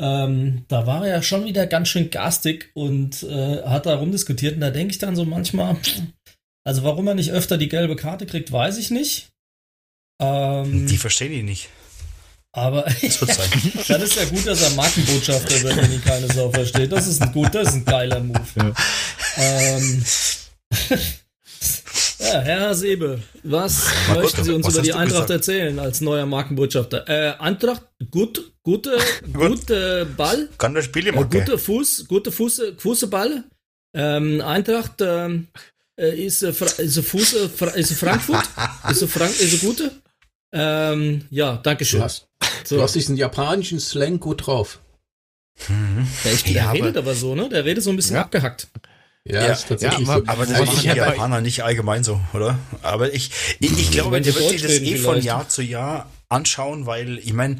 Ähm, 0.00 0.64
da 0.68 0.86
war 0.86 1.06
er 1.06 1.16
ja 1.16 1.22
schon 1.22 1.44
wieder 1.44 1.66
ganz 1.66 1.88
schön 1.88 2.10
garstig 2.10 2.70
und 2.72 3.22
äh, 3.22 3.62
hat 3.64 3.84
da 3.84 3.96
rumdiskutiert. 3.96 4.54
Und 4.54 4.62
da 4.62 4.70
denke 4.70 4.92
ich 4.92 4.98
dann 4.98 5.14
so 5.14 5.26
manchmal, 5.26 5.76
also 6.64 6.82
warum 6.84 7.06
er 7.06 7.14
nicht 7.14 7.32
öfter 7.32 7.58
die 7.58 7.68
gelbe 7.68 7.96
Karte 7.96 8.24
kriegt, 8.24 8.50
weiß 8.50 8.78
ich 8.78 8.90
nicht. 8.90 9.28
Ähm, 10.20 10.86
die 10.86 10.96
verstehen 10.96 11.32
ihn 11.32 11.44
nicht. 11.44 11.68
Aber 12.52 12.82
das 13.02 13.18
dann 13.86 14.02
ist 14.02 14.16
ja 14.16 14.24
gut, 14.24 14.46
dass 14.46 14.62
er 14.62 14.70
Markenbotschafter 14.70 15.62
wird, 15.62 15.76
wenn 15.76 15.92
ihn 15.92 16.02
keine 16.02 16.26
Sau 16.32 16.50
versteht. 16.50 16.90
Das 16.90 17.06
ist 17.06 17.20
ein 17.20 17.32
gut, 17.32 17.54
das 17.54 17.68
ist 17.68 17.74
ein 17.74 17.84
geiler 17.84 18.20
Move. 18.20 18.40
Ja. 18.56 18.72
Ähm, 19.36 20.04
Ja, 22.20 22.40
Herr 22.40 22.60
Hasebe, 22.68 23.22
was 23.42 23.88
Mal 24.08 24.22
möchten 24.22 24.44
Sie 24.44 24.52
uns 24.52 24.68
über 24.68 24.82
die 24.82 24.92
Eintracht 24.92 25.28
gesagt? 25.28 25.30
erzählen 25.30 25.78
als 25.78 26.00
neuer 26.00 26.26
Markenbotschafter? 26.26 27.08
Äh, 27.08 27.34
Eintracht, 27.38 27.82
gut, 28.10 28.52
gute, 28.62 28.98
gute 29.32 30.06
Ball. 30.16 30.48
Kann 30.58 30.74
das 30.74 30.84
Spiel 30.84 31.06
äh, 31.06 31.12
Gute 31.12 31.58
Fuß, 31.58 32.06
gute 32.08 32.30
Fuß, 32.30 32.62
Fußball. 32.76 33.44
Ähm, 33.96 34.40
Eintracht 34.42 35.00
ähm, 35.00 35.48
äh, 35.98 36.24
ist, 36.24 36.42
äh, 36.42 36.50
ist, 36.50 37.00
Fuß, 37.00 37.34
äh, 37.34 37.80
ist 37.80 37.92
Frankfurt, 37.94 38.44
ist 38.90 39.04
Frank, 39.04 39.40
ist 39.40 39.60
gute. 39.62 39.90
Ähm, 40.52 41.24
ja, 41.30 41.56
danke 41.62 41.84
schön. 41.84 42.00
Du 42.00 42.04
hast, 42.04 42.28
so. 42.64 42.76
du 42.76 42.82
hast 42.82 42.94
diesen 42.94 43.16
japanischen 43.16 43.80
Slang 43.80 44.20
gut 44.20 44.46
drauf. 44.46 44.80
Mhm. 45.68 46.06
Ja, 46.24 46.30
ich, 46.32 46.42
der 46.44 46.52
ja, 46.52 46.70
redet 46.72 46.96
aber 46.96 47.14
so, 47.14 47.34
ne? 47.34 47.48
Der 47.48 47.64
redet 47.64 47.82
so 47.82 47.90
ein 47.90 47.96
bisschen 47.96 48.16
ja. 48.16 48.22
abgehackt. 48.22 48.68
Ja, 49.24 49.42
ja, 49.42 49.52
ist 49.52 49.68
tatsächlich 49.68 50.08
ja, 50.08 50.14
aber, 50.14 50.24
so. 50.24 50.32
aber 50.32 50.46
das 50.46 50.58
machen 50.58 50.78
die 50.80 50.86
Japaner 50.86 51.40
nicht 51.42 51.62
allgemein 51.62 52.02
so, 52.02 52.20
oder? 52.32 52.58
Aber 52.82 53.12
ich, 53.12 53.30
ich, 53.60 53.78
ich 53.78 53.90
glaube, 53.90 54.20
der 54.20 54.34
wird 54.34 54.48
sich 54.48 54.62
das 54.62 54.72
eh 54.72 54.96
von 54.96 55.20
Jahr 55.20 55.48
zu 55.48 55.62
Jahr 55.62 56.10
anschauen, 56.30 56.86
weil 56.86 57.18
ich 57.18 57.34
meine, 57.34 57.58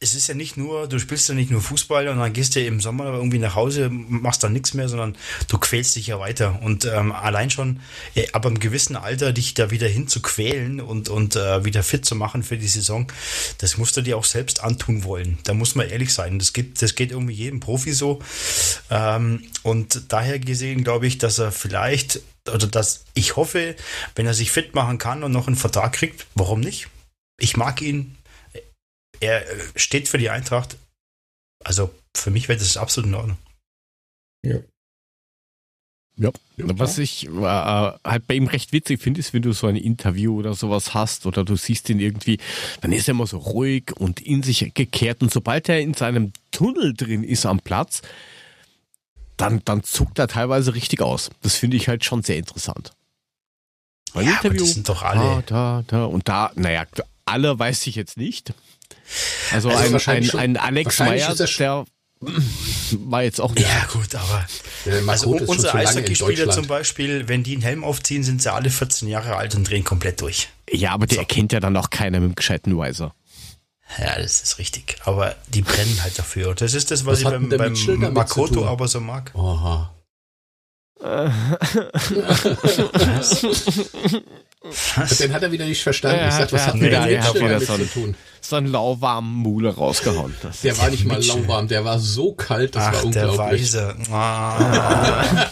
es 0.00 0.14
ist 0.14 0.28
ja 0.28 0.34
nicht 0.34 0.56
nur, 0.56 0.88
du 0.88 0.98
spielst 0.98 1.28
ja 1.28 1.34
nicht 1.34 1.50
nur 1.50 1.60
Fußball 1.60 2.08
und 2.08 2.18
dann 2.18 2.32
gehst 2.32 2.54
du 2.54 2.64
im 2.64 2.80
Sommer 2.80 3.06
irgendwie 3.12 3.38
nach 3.38 3.54
Hause, 3.54 3.88
machst 3.90 4.42
dann 4.42 4.52
nichts 4.52 4.74
mehr, 4.74 4.88
sondern 4.88 5.16
du 5.48 5.58
quälst 5.58 5.96
dich 5.96 6.06
ja 6.06 6.18
weiter. 6.18 6.60
Und 6.62 6.84
ähm, 6.84 7.12
allein 7.12 7.50
schon 7.50 7.80
äh, 8.14 8.30
ab 8.32 8.46
einem 8.46 8.58
gewissen 8.58 8.96
Alter 8.96 9.32
dich 9.32 9.54
da 9.54 9.70
wieder 9.70 9.88
hin 9.88 10.08
zu 10.08 10.22
quälen 10.22 10.80
und, 10.80 11.08
und 11.08 11.36
äh, 11.36 11.64
wieder 11.64 11.82
fit 11.82 12.04
zu 12.04 12.14
machen 12.14 12.42
für 12.42 12.58
die 12.58 12.68
Saison, 12.68 13.10
das 13.58 13.76
musst 13.76 13.96
du 13.96 14.02
dir 14.02 14.16
auch 14.16 14.24
selbst 14.24 14.62
antun 14.62 15.04
wollen. 15.04 15.38
Da 15.44 15.54
muss 15.54 15.74
man 15.74 15.88
ehrlich 15.88 16.12
sein. 16.12 16.38
Das 16.38 16.52
geht, 16.52 16.80
das 16.80 16.94
geht 16.94 17.10
irgendwie 17.10 17.34
jedem 17.34 17.60
Profi 17.60 17.92
so. 17.92 18.20
Ähm, 18.90 19.44
und 19.62 20.12
daher 20.12 20.38
gesehen 20.38 20.84
glaube 20.84 21.06
ich, 21.06 21.18
dass 21.18 21.38
er 21.38 21.52
vielleicht, 21.52 22.20
oder 22.52 22.66
dass 22.66 23.04
ich 23.14 23.36
hoffe, 23.36 23.76
wenn 24.14 24.26
er 24.26 24.34
sich 24.34 24.52
fit 24.52 24.74
machen 24.74 24.98
kann 24.98 25.22
und 25.24 25.32
noch 25.32 25.46
einen 25.46 25.56
Vertrag 25.56 25.92
kriegt, 25.92 26.26
warum 26.34 26.60
nicht? 26.60 26.88
Ich 27.38 27.56
mag 27.56 27.82
ihn. 27.82 28.16
Er 29.22 29.44
steht 29.76 30.08
für 30.08 30.18
die 30.18 30.30
Eintracht. 30.30 30.76
Also 31.62 31.94
für 32.14 32.30
mich 32.30 32.48
wäre 32.48 32.58
das 32.58 32.76
absolut 32.76 33.08
in 33.08 33.14
Ordnung. 33.14 33.38
Ja. 34.44 34.58
Ja, 36.16 36.30
was 36.56 36.98
ich 36.98 37.26
äh, 37.26 37.30
halt 37.30 38.26
bei 38.26 38.34
ihm 38.34 38.46
recht 38.46 38.72
witzig 38.72 39.00
finde, 39.00 39.20
ist, 39.20 39.32
wenn 39.32 39.42
du 39.42 39.52
so 39.52 39.66
ein 39.66 39.76
Interview 39.76 40.38
oder 40.38 40.52
sowas 40.54 40.92
hast 40.92 41.24
oder 41.24 41.42
du 41.42 41.56
siehst 41.56 41.88
ihn 41.88 42.00
irgendwie, 42.00 42.38
dann 42.82 42.92
ist 42.92 43.08
er 43.08 43.12
immer 43.12 43.26
so 43.26 43.38
ruhig 43.38 43.92
und 43.96 44.20
in 44.20 44.42
sich 44.42 44.74
gekehrt 44.74 45.22
und 45.22 45.32
sobald 45.32 45.68
er 45.70 45.80
in 45.80 45.94
seinem 45.94 46.32
Tunnel 46.50 46.92
drin 46.92 47.24
ist 47.24 47.46
am 47.46 47.60
Platz, 47.60 48.02
dann, 49.38 49.62
dann 49.64 49.84
zuckt 49.84 50.18
er 50.18 50.28
teilweise 50.28 50.74
richtig 50.74 51.00
aus. 51.00 51.30
Das 51.40 51.56
finde 51.56 51.78
ich 51.78 51.88
halt 51.88 52.04
schon 52.04 52.22
sehr 52.22 52.36
interessant. 52.36 52.92
Ein 54.12 54.26
ja, 54.26 54.32
Interview, 54.32 54.60
das 54.60 54.74
sind 54.74 54.88
doch 54.88 55.02
alle. 55.02 55.42
Da, 55.46 55.82
da, 55.82 55.84
da 55.86 56.04
und 56.04 56.28
da, 56.28 56.52
naja, 56.56 56.84
alle 57.24 57.58
weiß 57.58 57.86
ich 57.86 57.94
jetzt 57.94 58.18
nicht. 58.18 58.52
Also, 59.52 59.70
also 59.70 60.10
ein, 60.10 60.30
ein, 60.30 60.36
ein 60.36 60.56
Alex 60.56 60.98
Meyer, 60.98 61.34
der 61.34 61.84
war 62.98 63.22
jetzt 63.22 63.40
auch 63.40 63.54
nicht. 63.54 63.66
Ja, 63.66 63.86
gut, 63.92 64.14
aber. 64.14 64.46
also 65.08 65.30
unsere 65.30 65.74
Eishockeyspieler 65.74 66.50
zum 66.50 66.66
Beispiel, 66.66 67.28
wenn 67.28 67.42
die 67.42 67.54
einen 67.54 67.62
Helm 67.62 67.84
aufziehen, 67.84 68.22
sind 68.22 68.42
sie 68.42 68.52
alle 68.52 68.70
14 68.70 69.08
Jahre 69.08 69.36
alt 69.36 69.54
und 69.54 69.68
drehen 69.68 69.84
komplett 69.84 70.20
durch. 70.20 70.48
Ja, 70.70 70.92
aber 70.92 71.06
der 71.06 71.16
so. 71.16 71.22
erkennt 71.22 71.52
ja 71.52 71.60
dann 71.60 71.76
auch 71.76 71.90
keiner 71.90 72.20
mit 72.20 72.30
dem 72.30 72.34
gescheiten 72.36 72.76
Weiser. 72.76 73.14
Ja, 73.98 74.18
das 74.18 74.40
ist 74.40 74.58
richtig. 74.58 74.96
Aber 75.04 75.34
die 75.48 75.62
brennen 75.62 76.02
halt 76.02 76.18
dafür. 76.18 76.54
Das 76.54 76.74
ist 76.74 76.90
das, 76.90 77.04
was, 77.04 77.24
was 77.24 77.32
ich 77.32 77.48
beim, 77.48 77.48
beim 77.48 78.14
Makoto 78.14 78.66
aber 78.66 78.88
so 78.88 79.00
mag. 79.00 79.32
Oha. 79.34 79.92
Was? 84.96 85.18
Den 85.18 85.32
hat 85.32 85.42
er 85.42 85.50
wieder 85.50 85.64
nicht 85.64 85.82
verstanden. 85.82 86.20
Ja, 86.20 86.28
ich 86.28 86.34
sag, 86.34 86.52
was 86.52 86.66
hat 86.68 86.74
nee, 86.76 86.88
der 86.88 87.00
Mitchell 87.00 87.48
damit 87.48 87.66
so 87.66 87.76
zu 87.76 87.86
tun? 87.86 88.14
So 88.40 88.56
einen 88.56 88.68
lauwarmen 88.68 89.32
Mule 89.32 89.74
rausgehauen. 89.74 90.34
Das 90.42 90.60
der 90.60 90.76
war 90.78 90.90
nicht 90.90 91.04
mal 91.04 91.18
Mitchell. 91.18 91.40
lauwarm, 91.40 91.68
der 91.68 91.84
war 91.84 91.98
so 91.98 92.32
kalt, 92.32 92.74
das 92.76 92.84
Ach, 92.84 92.92
war 92.92 93.04
unglaublich. 93.04 93.70
Der 93.72 93.88
Weise. 93.88 94.12
Ah. 94.12 95.46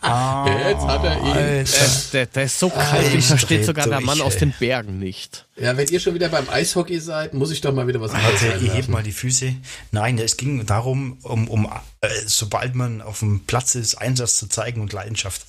ah, 0.00 0.46
Jetzt 0.68 0.82
hat 0.82 1.04
er 1.04 1.18
ihn. 1.18 1.34
Der, 1.34 1.64
der, 2.12 2.26
der 2.26 2.44
ist 2.44 2.58
so 2.58 2.68
kalt, 2.70 3.14
ich 3.14 3.26
versteht 3.26 3.64
sogar 3.64 3.86
durch, 3.86 3.96
der 3.96 4.06
Mann 4.06 4.18
ey. 4.18 4.24
aus 4.24 4.36
den 4.36 4.52
Bergen 4.58 4.98
nicht. 4.98 5.46
Ja, 5.56 5.76
wenn 5.76 5.88
ihr 5.88 5.98
schon 5.98 6.14
wieder 6.14 6.28
beim 6.28 6.48
Eishockey 6.48 7.00
seid, 7.00 7.34
muss 7.34 7.50
ich 7.50 7.60
doch 7.60 7.72
mal 7.72 7.86
wieder 7.88 8.00
was 8.00 8.12
anderes 8.12 8.42
Alter, 8.42 8.60
ihr 8.60 8.74
hebt 8.74 8.88
mal 8.88 9.02
die 9.02 9.12
Füße. 9.12 9.54
Nein, 9.90 10.18
es 10.18 10.36
ging 10.36 10.64
darum, 10.66 11.18
um, 11.22 11.48
um 11.48 11.68
äh, 12.00 12.08
sobald 12.26 12.74
man 12.76 13.02
auf 13.02 13.20
dem 13.20 13.44
Platz 13.44 13.74
ist, 13.74 13.96
Einsatz 13.96 14.36
zu 14.36 14.48
zeigen 14.48 14.80
und 14.80 14.92
Leidenschaft. 14.92 15.42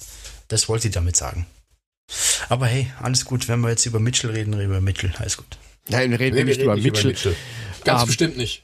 Das 0.47 0.67
wollte 0.67 0.87
ich 0.87 0.93
damit 0.93 1.15
sagen. 1.15 1.45
Aber 2.49 2.67
hey, 2.67 2.91
alles 3.01 3.25
gut. 3.25 3.47
Wenn 3.47 3.61
wir 3.61 3.69
jetzt 3.69 3.85
über 3.85 3.99
Mitchell 3.99 4.31
reden, 4.31 4.53
reden 4.53 4.69
wir 4.69 4.77
über 4.77 4.81
Mitchell. 4.81 5.13
Alles 5.17 5.37
gut. 5.37 5.57
Nein, 5.89 6.11
wir 6.11 6.19
reden 6.19 6.35
nee, 6.35 6.43
nicht, 6.43 6.57
wir 6.57 6.65
über, 6.65 6.75
nicht 6.75 6.85
Mitchell. 6.85 7.11
über 7.11 7.11
Mitchell. 7.11 7.35
Ganz 7.83 8.01
um, 8.01 8.03
ähm, 8.03 8.07
bestimmt 8.07 8.37
nicht. 8.37 8.63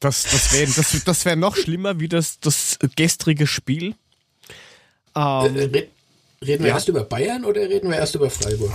Das, 0.00 0.24
das 0.24 0.52
wäre 0.52 0.70
das, 0.70 1.04
das 1.04 1.24
wär 1.24 1.36
noch 1.36 1.56
schlimmer 1.56 1.98
wie 2.00 2.08
das, 2.08 2.38
das 2.40 2.78
gestrige 2.96 3.46
Spiel. 3.46 3.94
Ähm, 5.14 5.56
äh, 5.56 5.86
reden 6.44 6.64
wir 6.64 6.68
ja. 6.68 6.74
erst 6.74 6.88
über 6.88 7.04
Bayern 7.04 7.44
oder 7.44 7.62
reden 7.62 7.90
wir 7.90 7.96
erst 7.96 8.14
über 8.14 8.30
Freiburg? 8.30 8.74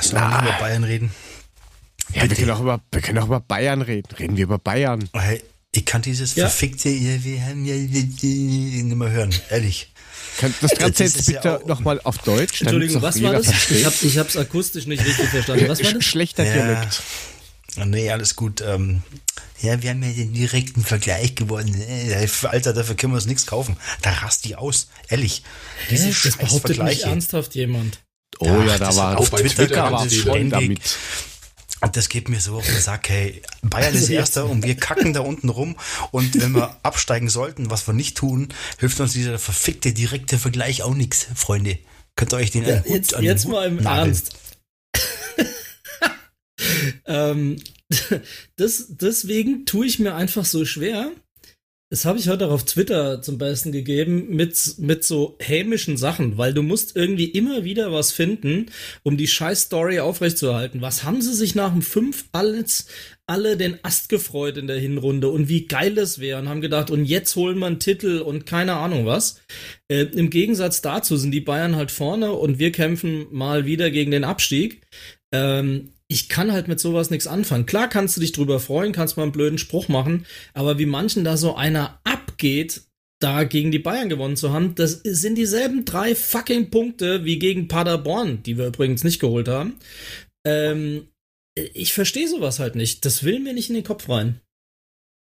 Sollen 0.00 0.22
wir 0.22 0.42
über 0.42 0.58
Bayern 0.60 0.84
reden? 0.84 1.12
Ja, 2.14 2.28
wir 2.28 2.36
können, 2.36 2.50
auch 2.50 2.60
über, 2.60 2.80
wir 2.92 3.00
können 3.00 3.18
auch 3.18 3.26
über 3.26 3.40
Bayern 3.40 3.82
reden. 3.82 4.14
Reden 4.16 4.36
wir 4.36 4.44
über 4.44 4.58
Bayern. 4.58 5.08
Hey, 5.12 5.42
ich 5.72 5.84
kann 5.84 6.02
dieses 6.02 6.34
ja. 6.34 6.48
verfickte, 6.48 6.88
wir 6.88 7.42
haben 7.44 7.64
ja 7.64 7.74
nicht 7.74 8.96
mehr 8.96 9.10
hören, 9.10 9.34
ehrlich. 9.50 9.92
Kann, 10.38 10.54
das 10.60 10.70
Ganze 10.78 11.04
jetzt 11.04 11.26
bitte 11.26 11.48
ja 11.48 11.60
nochmal 11.66 12.00
auf 12.04 12.18
Deutsch. 12.18 12.62
Entschuldigung, 12.62 13.02
was 13.02 13.22
war 13.22 13.32
das? 13.32 13.70
Ich, 13.70 13.84
hab, 13.84 14.02
ich 14.02 14.18
hab's 14.18 14.36
akustisch 14.36 14.86
nicht 14.86 15.04
richtig 15.04 15.28
verstanden. 15.28 15.68
Was 15.68 15.82
war 15.82 15.92
das? 15.92 16.04
Schlechter 16.04 16.44
ja. 16.44 16.52
Dialekt. 16.52 17.02
Nee, 17.76 18.10
alles 18.10 18.36
gut. 18.36 18.62
Ähm, 18.62 19.02
ja, 19.60 19.82
wir 19.82 19.90
haben 19.90 20.02
ja 20.02 20.10
den 20.10 20.32
direkten 20.32 20.82
Vergleich 20.82 21.34
gewonnen. 21.34 21.74
Äh, 21.80 22.26
Alter, 22.44 22.72
dafür 22.72 22.96
können 22.96 23.12
wir 23.12 23.16
uns 23.16 23.26
nichts 23.26 23.46
kaufen. 23.46 23.76
Da 24.02 24.10
rast 24.10 24.44
die 24.44 24.56
aus. 24.56 24.88
Ehrlich. 25.08 25.42
Diese 25.90 26.08
äh, 26.08 26.14
das 26.24 26.36
behauptet 26.36 26.82
nicht 26.82 27.02
ernsthaft 27.02 27.54
jemand. 27.54 28.00
Oh 28.38 28.46
ja, 28.46 28.64
ja 28.64 28.78
da 28.78 28.96
war 28.96 29.18
auf 29.18 29.30
Twitter, 29.30 29.54
Twitter 29.54 29.92
war 29.92 30.08
schon 30.08 30.50
damit. 30.50 30.80
Und 31.82 31.96
das 31.96 32.08
geht 32.08 32.28
mir 32.28 32.40
so 32.40 32.56
auf 32.56 32.66
den 32.66 32.78
Sack, 32.78 33.08
hey, 33.08 33.42
Bayern 33.62 33.94
ist 33.94 34.10
Erster 34.10 34.48
und 34.48 34.64
wir 34.64 34.76
kacken 34.76 35.14
da 35.14 35.20
unten 35.20 35.48
rum. 35.48 35.76
Und 36.10 36.40
wenn 36.40 36.52
wir 36.52 36.76
absteigen 36.82 37.28
sollten, 37.28 37.70
was 37.70 37.86
wir 37.86 37.94
nicht 37.94 38.16
tun, 38.16 38.48
hilft 38.78 39.00
uns 39.00 39.14
dieser 39.14 39.38
verfickte 39.38 39.92
direkte 39.92 40.38
Vergleich 40.38 40.82
auch 40.82 40.94
nichts, 40.94 41.26
Freunde. 41.34 41.78
Könnt 42.16 42.34
ihr 42.34 42.36
euch 42.36 42.50
den 42.50 42.66
ja, 42.66 42.82
jetzt, 42.86 43.14
an 43.14 43.24
jetzt 43.24 43.48
mal 43.48 43.66
im 43.66 43.76
nageln. 43.76 44.08
Ernst. 44.08 44.36
ähm, 47.06 47.56
das, 48.56 48.86
deswegen 48.90 49.64
tue 49.64 49.86
ich 49.86 49.98
mir 49.98 50.14
einfach 50.14 50.44
so 50.44 50.66
schwer, 50.66 51.10
das 51.90 52.04
habe 52.04 52.20
ich 52.20 52.28
heute 52.28 52.46
auch 52.46 52.52
auf 52.52 52.64
Twitter 52.64 53.20
zum 53.20 53.36
Besten 53.36 53.72
gegeben 53.72 54.28
mit, 54.28 54.76
mit 54.78 55.02
so 55.02 55.36
hämischen 55.40 55.96
Sachen, 55.96 56.38
weil 56.38 56.54
du 56.54 56.62
musst 56.62 56.94
irgendwie 56.94 57.24
immer 57.24 57.64
wieder 57.64 57.92
was 57.92 58.12
finden, 58.12 58.66
um 59.02 59.16
die 59.16 59.26
scheiß 59.26 59.62
Story 59.62 59.98
aufrechtzuerhalten. 59.98 60.82
Was 60.82 61.02
haben 61.02 61.20
sie 61.20 61.34
sich 61.34 61.56
nach 61.56 61.72
dem 61.72 61.82
5 61.82 62.26
alles 62.30 62.86
alle 63.26 63.56
den 63.56 63.78
Ast 63.84 64.08
gefreut 64.08 64.56
in 64.56 64.66
der 64.66 64.78
Hinrunde 64.78 65.28
und 65.28 65.48
wie 65.48 65.66
geil 65.66 65.94
das 65.94 66.18
wäre 66.18 66.40
und 66.40 66.48
haben 66.48 66.60
gedacht, 66.60 66.90
und 66.90 67.04
jetzt 67.04 67.36
holen 67.36 67.60
wir 67.60 67.66
einen 67.66 67.78
Titel 67.78 68.18
und 68.18 68.44
keine 68.44 68.74
Ahnung 68.74 69.06
was. 69.06 69.40
Äh, 69.88 70.02
Im 70.02 70.30
Gegensatz 70.30 70.82
dazu 70.82 71.16
sind 71.16 71.30
die 71.30 71.40
Bayern 71.40 71.76
halt 71.76 71.92
vorne 71.92 72.32
und 72.32 72.58
wir 72.58 72.72
kämpfen 72.72 73.26
mal 73.30 73.66
wieder 73.66 73.92
gegen 73.92 74.10
den 74.10 74.24
Abstieg. 74.24 74.82
Ähm, 75.32 75.90
ich 76.10 76.28
kann 76.28 76.52
halt 76.52 76.66
mit 76.66 76.80
sowas 76.80 77.10
nichts 77.10 77.28
anfangen. 77.28 77.66
Klar 77.66 77.88
kannst 77.88 78.16
du 78.16 78.20
dich 78.20 78.32
drüber 78.32 78.58
freuen, 78.58 78.92
kannst 78.92 79.16
mal 79.16 79.22
einen 79.22 79.32
blöden 79.32 79.58
Spruch 79.58 79.86
machen, 79.86 80.26
aber 80.54 80.76
wie 80.78 80.86
manchen 80.86 81.22
da 81.22 81.36
so 81.36 81.54
einer 81.54 82.00
abgeht, 82.02 82.82
da 83.20 83.44
gegen 83.44 83.70
die 83.70 83.78
Bayern 83.78 84.08
gewonnen 84.08 84.36
zu 84.36 84.52
haben, 84.52 84.74
das 84.74 85.02
sind 85.04 85.36
dieselben 85.36 85.84
drei 85.84 86.16
fucking 86.16 86.70
Punkte 86.70 87.24
wie 87.24 87.38
gegen 87.38 87.68
Paderborn, 87.68 88.42
die 88.42 88.58
wir 88.58 88.66
übrigens 88.66 89.04
nicht 89.04 89.20
geholt 89.20 89.46
haben. 89.46 89.76
Ähm, 90.44 91.08
ich 91.54 91.92
verstehe 91.92 92.28
sowas 92.28 92.58
halt 92.58 92.74
nicht. 92.74 93.04
Das 93.04 93.22
will 93.22 93.38
mir 93.38 93.52
nicht 93.52 93.68
in 93.68 93.76
den 93.76 93.84
Kopf 93.84 94.08
rein. 94.08 94.40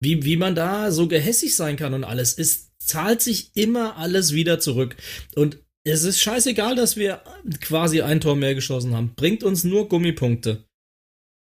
Wie, 0.02 0.24
wie 0.24 0.36
man 0.36 0.54
da 0.54 0.90
so 0.92 1.08
gehässig 1.08 1.56
sein 1.56 1.76
kann 1.76 1.94
und 1.94 2.04
alles. 2.04 2.36
Es 2.36 2.72
zahlt 2.78 3.22
sich 3.22 3.52
immer 3.54 3.96
alles 3.96 4.34
wieder 4.34 4.58
zurück. 4.58 4.96
Und 5.36 5.58
es 5.92 6.02
ist 6.02 6.20
scheißegal, 6.20 6.74
dass 6.74 6.96
wir 6.96 7.22
quasi 7.60 8.02
ein 8.02 8.20
Tor 8.20 8.36
mehr 8.36 8.54
geschossen 8.54 8.94
haben. 8.94 9.14
Bringt 9.14 9.44
uns 9.44 9.64
nur 9.64 9.88
Gummipunkte. 9.88 10.64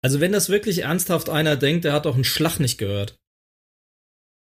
Also 0.01 0.21
wenn 0.21 0.31
das 0.31 0.49
wirklich 0.49 0.83
ernsthaft 0.83 1.29
einer 1.29 1.57
denkt, 1.57 1.83
der 1.83 1.93
hat 1.93 2.05
doch 2.05 2.15
einen 2.15 2.23
Schlag 2.23 2.59
nicht 2.59 2.77
gehört. 2.77 3.19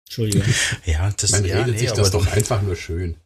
Entschuldigung. 0.07 0.43
ja, 0.85 1.11
das 1.17 1.31
Man 1.31 1.45
ja, 1.45 1.57
redet 1.57 1.73
nee, 1.73 1.79
sich 1.79 1.91
das 1.91 2.11
doch 2.11 2.27
einfach 2.27 2.61
nur 2.61 2.75
schön. 2.75 3.17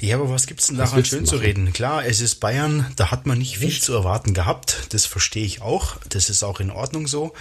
Ja, 0.00 0.16
aber 0.16 0.30
was 0.30 0.46
gibt's 0.46 0.68
denn 0.68 0.76
daran 0.76 1.04
schön 1.04 1.26
zu 1.26 1.36
reden? 1.36 1.72
Klar, 1.72 2.04
es 2.04 2.20
ist 2.20 2.36
Bayern, 2.36 2.92
da 2.96 3.10
hat 3.10 3.26
man 3.26 3.38
nicht 3.38 3.58
viel 3.58 3.68
Echt? 3.68 3.82
zu 3.82 3.94
erwarten 3.94 4.34
gehabt. 4.34 4.86
Das 4.90 5.06
verstehe 5.06 5.44
ich 5.44 5.62
auch. 5.62 5.96
Das 6.08 6.30
ist 6.30 6.42
auch 6.42 6.60
in 6.60 6.70
Ordnung 6.70 7.06
so. 7.06 7.32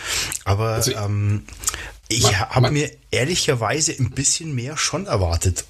Aber 0.45 0.69
also, 0.69 0.93
ähm, 0.93 1.45
ich 2.13 2.37
habe 2.37 2.71
mir 2.71 2.91
ehrlicherweise 3.11 3.93
ein 3.93 4.11
bisschen 4.11 4.55
mehr 4.55 4.77
schon 4.77 5.05
erwartet. 5.05 5.65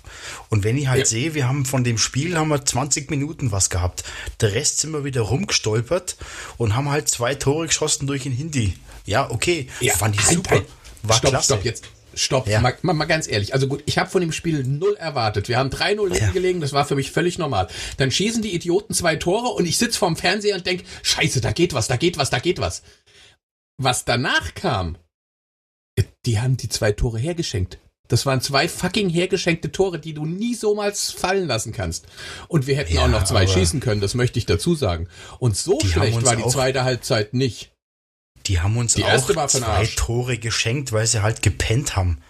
Und 0.50 0.64
wenn 0.64 0.78
ich 0.78 0.88
halt 0.88 1.00
ja. 1.00 1.06
sehe, 1.06 1.34
wir 1.34 1.48
haben 1.48 1.66
von 1.66 1.84
dem 1.84 1.98
Spiel 1.98 2.38
haben 2.38 2.50
wir 2.50 2.64
20 2.66 3.10
Minuten 3.10 3.52
was 3.52 3.70
gehabt. 3.70 4.04
Der 4.42 4.54
Rest 4.54 4.80
sind 4.80 4.92
wir 4.92 5.04
wieder 5.04 5.22
rumgestolpert 5.22 6.18
und 6.58 6.76
haben 6.76 6.90
halt 6.90 7.10
zwei 7.10 7.36
Tore 7.36 7.68
geschossen 7.68 8.08
durch 8.08 8.24
den 8.24 8.32
Hindi. 8.32 8.78
Ja, 9.06 9.30
okay, 9.30 9.68
ja, 9.80 9.94
fand 9.94 10.16
ich 10.16 10.26
super. 10.26 10.62
War 11.04 11.18
stopp, 11.18 11.32
klasse. 11.32 11.46
Stopp, 11.46 11.66
jetzt. 11.66 11.86
Stopp, 12.16 12.48
ja. 12.48 12.62
mal, 12.62 12.78
mal, 12.84 12.94
mal, 12.94 13.06
ganz 13.06 13.28
ehrlich. 13.28 13.54
Also 13.54 13.68
gut, 13.68 13.82
ich 13.86 13.98
habe 13.98 14.10
von 14.10 14.22
dem 14.22 14.32
Spiel 14.32 14.64
null 14.64 14.96
erwartet. 14.96 15.48
Wir 15.50 15.58
haben 15.58 15.70
3-0 15.70 16.16
ja. 16.16 16.30
gelegen, 16.30 16.62
das 16.62 16.74
war 16.74 16.86
für 16.86 16.96
mich 16.96 17.12
völlig 17.12 17.38
normal. 17.38 17.68
Dann 17.98 18.12
schießen 18.12 18.42
die 18.42 18.54
Idioten 18.54 18.94
zwei 18.94 19.16
Tore 19.16 19.50
und 19.50 19.66
ich 19.66 19.78
sitz 19.78 19.98
vorm 19.98 20.16
Fernseher 20.16 20.56
und 20.56 20.66
denk, 20.66 20.84
scheiße, 21.02 21.42
da 21.42 21.52
geht 21.52 21.74
was, 21.74 21.88
da 21.88 21.98
geht 21.98 22.18
was, 22.18 22.30
da 22.30 22.40
geht 22.40 22.60
was. 22.60 22.84
Was 23.78 24.06
danach 24.06 24.54
kam, 24.54 24.98
die 26.26 26.40
haben 26.40 26.58
die 26.58 26.70
zwei 26.70 26.92
Tore 26.92 27.20
hergeschenkt. 27.20 27.80
Das 28.10 28.26
waren 28.26 28.42
zwei 28.42 28.68
fucking 28.68 29.10
hergeschenkte 29.10 29.72
Tore, 29.72 29.98
die 29.98 30.14
du 30.14 30.26
nie 30.26 30.56
so 30.56 30.76
mal 30.76 30.94
fallen 30.94 31.48
lassen 31.48 31.72
kannst. 31.72 32.06
Und 32.48 32.68
wir 32.68 32.76
hätten 32.76 32.94
ja, 32.94 33.06
auch 33.06 33.08
noch 33.08 33.24
zwei 33.24 33.48
schießen 33.48 33.80
können, 33.80 34.02
das 34.02 34.14
möchte 34.14 34.38
ich 34.40 34.46
dazu 34.46 34.76
sagen. 34.76 35.08
Und 35.40 35.56
so 35.58 35.80
schlecht 35.80 36.24
war 36.24 36.36
die 36.36 36.48
zweite 36.48 36.84
Halbzeit 36.84 37.34
nicht. 37.34 37.72
Die 38.46 38.60
haben 38.60 38.76
uns 38.76 38.96
die 38.96 39.02
erste 39.02 39.42
auch 39.42 39.48
zwei 39.48 39.66
Arsch. 39.66 39.96
Tore 39.96 40.38
geschenkt, 40.38 40.92
weil 40.92 41.08
sie 41.08 41.22
halt 41.22 41.42
gepennt 41.42 41.96
haben. 41.96 42.22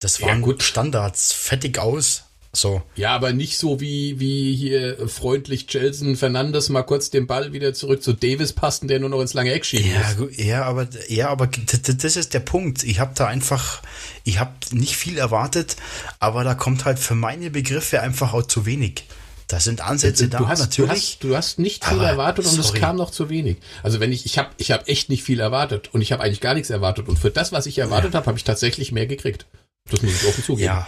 Das 0.00 0.20
waren 0.20 0.40
ja, 0.40 0.44
gut 0.44 0.62
Standards, 0.62 1.32
fertig 1.32 1.78
aus. 1.78 2.27
So. 2.52 2.82
Ja, 2.96 3.14
aber 3.14 3.32
nicht 3.32 3.58
so 3.58 3.80
wie, 3.80 4.18
wie 4.20 4.56
hier 4.56 5.08
freundlich 5.08 5.66
Jelson 5.68 6.16
Fernandes 6.16 6.70
mal 6.70 6.82
kurz 6.82 7.10
den 7.10 7.26
Ball 7.26 7.52
wieder 7.52 7.74
zurück 7.74 8.02
zu 8.02 8.14
Davis 8.14 8.54
passen, 8.54 8.88
der 8.88 9.00
nur 9.00 9.10
noch 9.10 9.20
ins 9.20 9.34
lange 9.34 9.52
Eck 9.52 9.66
schiebt. 9.66 9.86
Ja, 9.86 10.44
ja, 10.44 10.62
aber, 10.64 10.88
ja, 11.08 11.28
aber 11.28 11.46
das 11.46 12.16
ist 12.16 12.32
der 12.32 12.40
Punkt. 12.40 12.84
Ich 12.84 13.00
habe 13.00 13.12
da 13.14 13.26
einfach, 13.26 13.82
ich 14.24 14.40
habe 14.40 14.52
nicht 14.70 14.96
viel 14.96 15.18
erwartet, 15.18 15.76
aber 16.20 16.42
da 16.42 16.54
kommt 16.54 16.86
halt 16.86 16.98
für 16.98 17.14
meine 17.14 17.50
Begriffe 17.50 18.00
einfach 18.00 18.32
auch 18.32 18.46
zu 18.46 18.64
wenig. 18.64 19.04
Da 19.46 19.60
sind 19.60 19.80
Ansätze 19.80 20.28
du, 20.28 20.38
da, 20.38 20.48
hast, 20.48 20.60
natürlich. 20.60 20.88
Du 20.90 20.94
hast, 20.94 21.24
du 21.24 21.36
hast 21.36 21.58
nicht 21.58 21.84
viel 21.84 22.00
erwartet 22.02 22.44
und 22.44 22.52
sorry. 22.52 22.76
es 22.76 22.80
kam 22.80 22.96
noch 22.96 23.10
zu 23.10 23.30
wenig. 23.30 23.56
Also 23.82 23.98
wenn 23.98 24.12
ich, 24.12 24.26
ich 24.26 24.36
habe 24.36 24.50
ich 24.58 24.72
hab 24.72 24.88
echt 24.88 25.08
nicht 25.08 25.22
viel 25.22 25.40
erwartet 25.40 25.88
und 25.94 26.02
ich 26.02 26.12
habe 26.12 26.22
eigentlich 26.22 26.42
gar 26.42 26.52
nichts 26.52 26.68
erwartet. 26.68 27.08
Und 27.08 27.18
für 27.18 27.30
das, 27.30 27.50
was 27.50 27.64
ich 27.64 27.78
erwartet 27.78 28.14
habe, 28.14 28.26
habe 28.26 28.36
ich 28.36 28.44
tatsächlich 28.44 28.92
mehr 28.92 29.06
gekriegt. 29.06 29.46
Das 29.90 30.02
muss 30.02 30.12
ich 30.22 30.28
offen 30.28 30.44
zugeben. 30.44 30.66
Ja, 30.66 30.86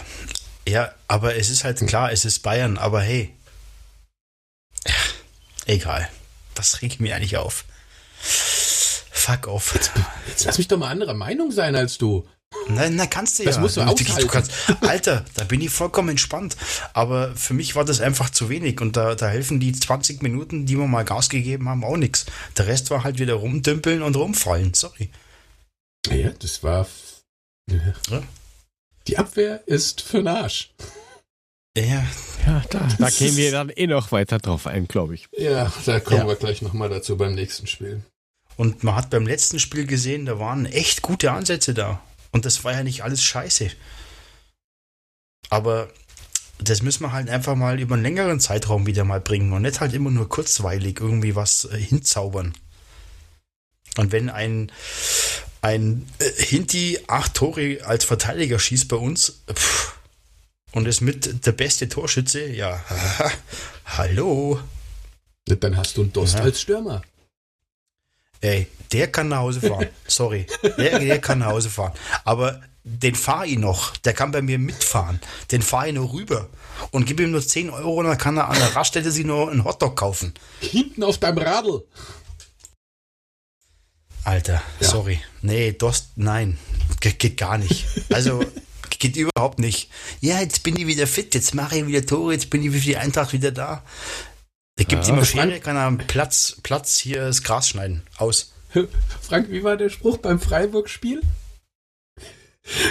ja, 0.71 0.95
aber 1.09 1.37
es 1.37 1.51
ist 1.51 1.65
halt 1.65 1.85
klar, 1.87 2.13
es 2.13 2.25
ist 2.25 2.41
Bayern, 2.41 2.79
aber 2.79 3.01
hey. 3.03 3.35
Egal. 5.67 6.09
Was 6.55 6.83
regt 6.83 7.01
mich 7.01 7.13
eigentlich 7.13 7.37
auf? 7.37 7.65
Fuck 8.21 9.47
off. 9.49 9.75
Jetzt 10.29 10.45
lass 10.45 10.59
mich 10.59 10.69
doch 10.69 10.79
mal 10.79 10.89
anderer 10.89 11.15
Meinung 11.15 11.53
sein 11.53 11.77
als 11.77 11.99
du. 11.99 12.27
Nein, 12.69 12.97
na 12.97 13.07
kannst 13.07 13.39
du 13.39 13.45
Das 13.45 13.57
ja. 13.57 13.61
musst 13.61 13.77
du 13.77 13.83
aushalten. 13.83 14.29
kannst, 14.29 14.53
Alter, 14.81 15.25
da 15.35 15.45
bin 15.45 15.61
ich 15.61 15.71
vollkommen 15.71 16.09
entspannt. 16.11 16.57
Aber 16.93 17.35
für 17.37 17.55
mich 17.55 17.77
war 17.77 17.85
das 17.85 18.01
einfach 18.01 18.31
zu 18.31 18.49
wenig 18.49 18.81
und 18.81 18.97
da, 18.97 19.15
da 19.15 19.29
helfen 19.29 19.61
die 19.61 19.73
20 19.73 20.23
Minuten, 20.23 20.67
die 20.67 20.77
wir 20.77 20.87
mal 20.87 21.05
Gas 21.05 21.29
gegeben 21.29 21.69
haben, 21.69 21.85
auch 21.85 21.97
nichts. 21.97 22.27
Der 22.57 22.67
Rest 22.67 22.91
war 22.91 23.05
halt 23.05 23.19
wieder 23.19 23.35
rumdümpeln 23.35 24.03
und 24.03 24.17
rumfallen. 24.17 24.75
Sorry. 24.75 25.11
Ja, 26.11 26.31
das 26.31 26.63
war. 26.63 26.87
Ja. 27.71 28.23
Die 29.07 29.19
Abwehr 29.19 29.63
ist 29.67 30.01
für 30.03 30.19
den 30.19 30.29
Arsch. 30.29 30.73
Ja, 31.77 32.05
Ja, 32.47 32.63
da, 32.71 32.89
da 32.99 33.11
gehen 33.11 33.37
wir 33.37 33.53
dann 33.53 33.71
eh 33.71 33.87
noch 33.87 34.13
weiter 34.13 34.39
drauf 34.39 34.67
ein, 34.67 34.89
glaube 34.89 35.15
ich. 35.15 35.27
Ja, 35.37 35.73
da 35.87 36.01
kommen 36.01 36.21
Ja. 36.23 36.27
wir 36.27 36.37
gleich 36.37 36.63
nochmal 36.63 36.89
dazu 36.89 37.17
beim 37.17 37.35
nächsten 37.35 37.67
Spiel. 37.67 38.03
Und 38.57 38.83
man 38.85 38.95
hat 38.97 39.11
beim 39.11 39.27
letzten 39.27 39.59
Spiel 39.59 39.87
gesehen, 39.87 40.27
da 40.27 40.39
waren 40.39 40.67
echt 40.67 41.03
gute 41.03 41.33
Ansätze 41.33 41.73
da. 41.75 42.03
Und 42.33 42.45
das 42.45 42.65
war 42.65 42.73
ja 42.73 42.83
nicht 42.83 43.03
alles 43.05 43.23
scheiße. 43.23 43.71
Aber 45.49 45.89
das 46.59 46.83
müssen 46.83 47.05
wir 47.05 47.13
halt 47.13 47.31
einfach 47.31 47.55
mal 47.55 47.81
über 47.81 47.95
einen 47.95 48.03
längeren 48.03 48.41
Zeitraum 48.41 48.87
wieder 48.87 49.05
mal 49.05 49.21
bringen 49.21 49.53
und 49.53 49.63
nicht 49.63 49.81
halt 49.81 49.95
immer 49.95 50.11
nur 50.11 50.29
kurzweilig 50.29 51.01
irgendwie 51.01 51.35
was 51.35 51.65
äh, 51.67 51.79
hinzaubern. 51.79 52.55
Und 53.97 54.13
wenn 54.13 54.29
ein, 54.31 54.71
ein 55.63 56.07
äh, 56.19 56.31
Hinti 56.43 56.99
acht 57.07 57.35
Tore 57.35 57.79
als 57.85 58.05
Verteidiger 58.05 58.59
schießt 58.59 58.89
bei 58.89 58.97
uns 58.97 59.41
pff, 59.53 59.95
und 60.73 60.87
ist 60.87 61.01
mit 61.01 61.47
der 61.47 61.53
beste 61.53 61.89
Torschütze, 61.89 62.47
ja, 62.47 62.83
hallo. 63.85 64.61
Dann 65.47 65.77
hast 65.77 65.97
du 65.97 66.03
einen 66.03 66.13
Dost 66.13 66.37
Ja. 66.37 66.43
als 66.43 66.61
Stürmer. 66.61 67.03
Ey, 68.41 68.69
der 68.93 69.11
kann 69.11 69.29
nach 69.29 69.39
Hause 69.39 69.61
fahren. 69.61 69.89
Sorry. 70.07 70.47
Der, 70.79 70.99
der 70.99 71.21
kann 71.21 71.41
nach 71.41 71.49
Hause 71.49 71.69
fahren. 71.69 71.93
Aber 72.25 72.61
den 72.85 73.15
fahre 73.15 73.47
ich 73.47 73.59
noch. 73.59 73.97
Der 73.99 74.15
kann 74.15 74.31
bei 74.31 74.41
mir 74.43 74.59
mitfahren. 74.59 75.21
Den 75.51 75.61
fahre 75.61 75.89
ich 75.89 75.95
noch 75.95 76.13
rüber. 76.13 76.49
Und 76.93 77.05
gib 77.05 77.21
ihm 77.21 77.33
nur 77.33 77.47
10 77.47 77.69
Euro 77.71 77.97
und 77.97 78.07
dann 78.07 78.17
kann 78.17 78.39
er 78.39 78.49
an 78.49 78.57
der 78.59 78.75
Raststätte 78.75 79.11
sich 79.11 79.27
noch 79.27 79.49
einen 79.49 79.65
Hotdog 79.65 79.97
kaufen. 79.97 80.33
Hinten 80.61 81.03
auf 81.03 81.19
deinem 81.19 81.39
Radl. 81.39 81.83
Alter, 84.25 84.63
Ja. 84.81 84.89
sorry. 84.89 85.21
Nee, 85.43 85.73
Dost, 85.73 86.11
nein. 86.17 86.59
Ge 87.01 87.13
geht 87.13 87.37
gar 87.37 87.59
nicht. 87.59 87.87
Also, 88.13 88.45
geht 88.99 89.17
überhaupt 89.17 89.59
nicht. 89.59 89.89
Ja, 90.21 90.41
jetzt 90.41 90.63
bin 90.63 90.77
ich 90.77 90.87
wieder 90.87 91.07
fit, 91.07 91.35
jetzt 91.35 91.55
mache 91.55 91.79
ich 91.79 91.87
wieder 91.87 92.05
Tore, 92.05 92.33
jetzt 92.35 92.51
bin 92.51 92.63
ich 92.63 92.71
für 92.71 92.81
die 92.81 92.97
Eintracht 92.97 93.33
wieder 93.33 93.51
da. 93.51 93.83
Da 94.77 94.85
gibt 94.85 95.05
Ja. 95.05 95.09
ihm 95.11 95.17
eine 95.17 95.27
Schere, 95.27 95.61
kann 95.61 95.77
er 95.77 95.83
am 95.85 95.99
Platz, 95.99 96.57
Platz 96.63 96.99
hier 96.99 97.23
das 97.27 97.43
Gras 97.43 97.69
schneiden. 97.69 98.03
Aus. 98.19 98.53
Frank, 99.23 99.51
wie 99.51 99.63
war 99.65 99.77
der 99.77 99.89
Spruch 99.91 100.19
beim 100.19 100.39
Freiburg-Spiel? 100.41 101.23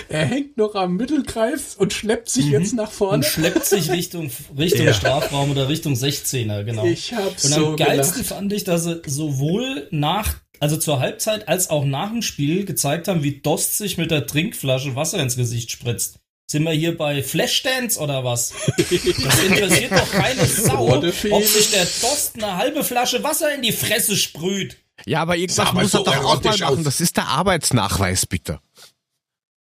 Er 0.10 0.26
hängt 0.26 0.58
noch 0.58 0.76
am 0.76 0.98
Mittelkreis 0.98 1.76
und 1.76 1.94
schleppt 1.94 2.28
sich 2.30 2.48
jetzt 2.48 2.74
nach 2.74 2.88
Und 2.90 2.94
vorne. 2.94 3.24
schleppt 3.24 3.64
sich 3.66 3.90
Richtung, 3.92 4.30
Richtung 4.58 4.86
Ja. 4.88 4.94
Strafraum 4.94 5.52
oder 5.52 5.70
Richtung 5.70 5.94
16er, 5.94 6.64
genau. 6.64 6.86
Ich 6.86 7.14
hab's 7.14 7.46
Und 7.46 7.54
am 7.54 7.60
so 7.60 7.76
geilsten 7.76 8.16
gelacht. 8.24 8.28
fand 8.30 8.52
ich, 8.52 8.64
dass 8.66 8.84
sie 8.84 9.02
sowohl 9.06 9.88
nach, 9.92 10.36
also 10.60 10.78
zur 10.78 10.99
Halbzeit 10.99 11.47
als 11.47 11.70
auch 11.70 11.86
nach 11.86 12.10
dem 12.12 12.22
Spiel 12.22 12.66
gezeigt 12.66 13.07
haben, 13.07 13.24
wie 13.24 13.39
Dost 13.39 13.78
sich 13.78 13.97
mit 13.97 14.12
der 14.12 14.28
Trinkflasche 14.28 14.95
Wasser 14.95 15.20
ins 15.20 15.36
Gesicht 15.36 15.72
spritzt. 15.72 16.20
Sind 16.49 16.64
wir 16.64 16.72
hier 16.72 16.97
bei 16.97 17.22
Flashdance 17.22 17.99
oder 17.99 18.24
was? 18.24 18.53
Das 18.78 19.43
interessiert 19.43 19.91
doch 19.91 20.12
keine 20.12 20.45
Sau, 20.45 20.97
ob 20.97 21.03
sich 21.45 21.70
der 21.72 21.86
Dost 21.86 22.32
eine 22.36 22.57
halbe 22.57 22.84
Flasche 22.84 23.24
Wasser 23.24 23.53
in 23.53 23.62
die 23.62 23.72
Fresse 23.72 24.16
sprüht. 24.16 24.78
Ja, 25.05 25.22
aber 25.22 25.36
irgendwas 25.38 25.57
Sah 25.57 25.70
aber 25.70 25.82
muss 25.84 25.91
so 25.91 25.99
er 25.99 26.03
doch 26.05 26.24
auch 26.26 26.43
mal 26.43 26.57
machen. 26.57 26.80
aus. 26.80 26.84
Das 26.84 27.01
ist 27.01 27.18
der 27.18 27.28
Arbeitsnachweis, 27.28 28.26
bitte. 28.26 28.60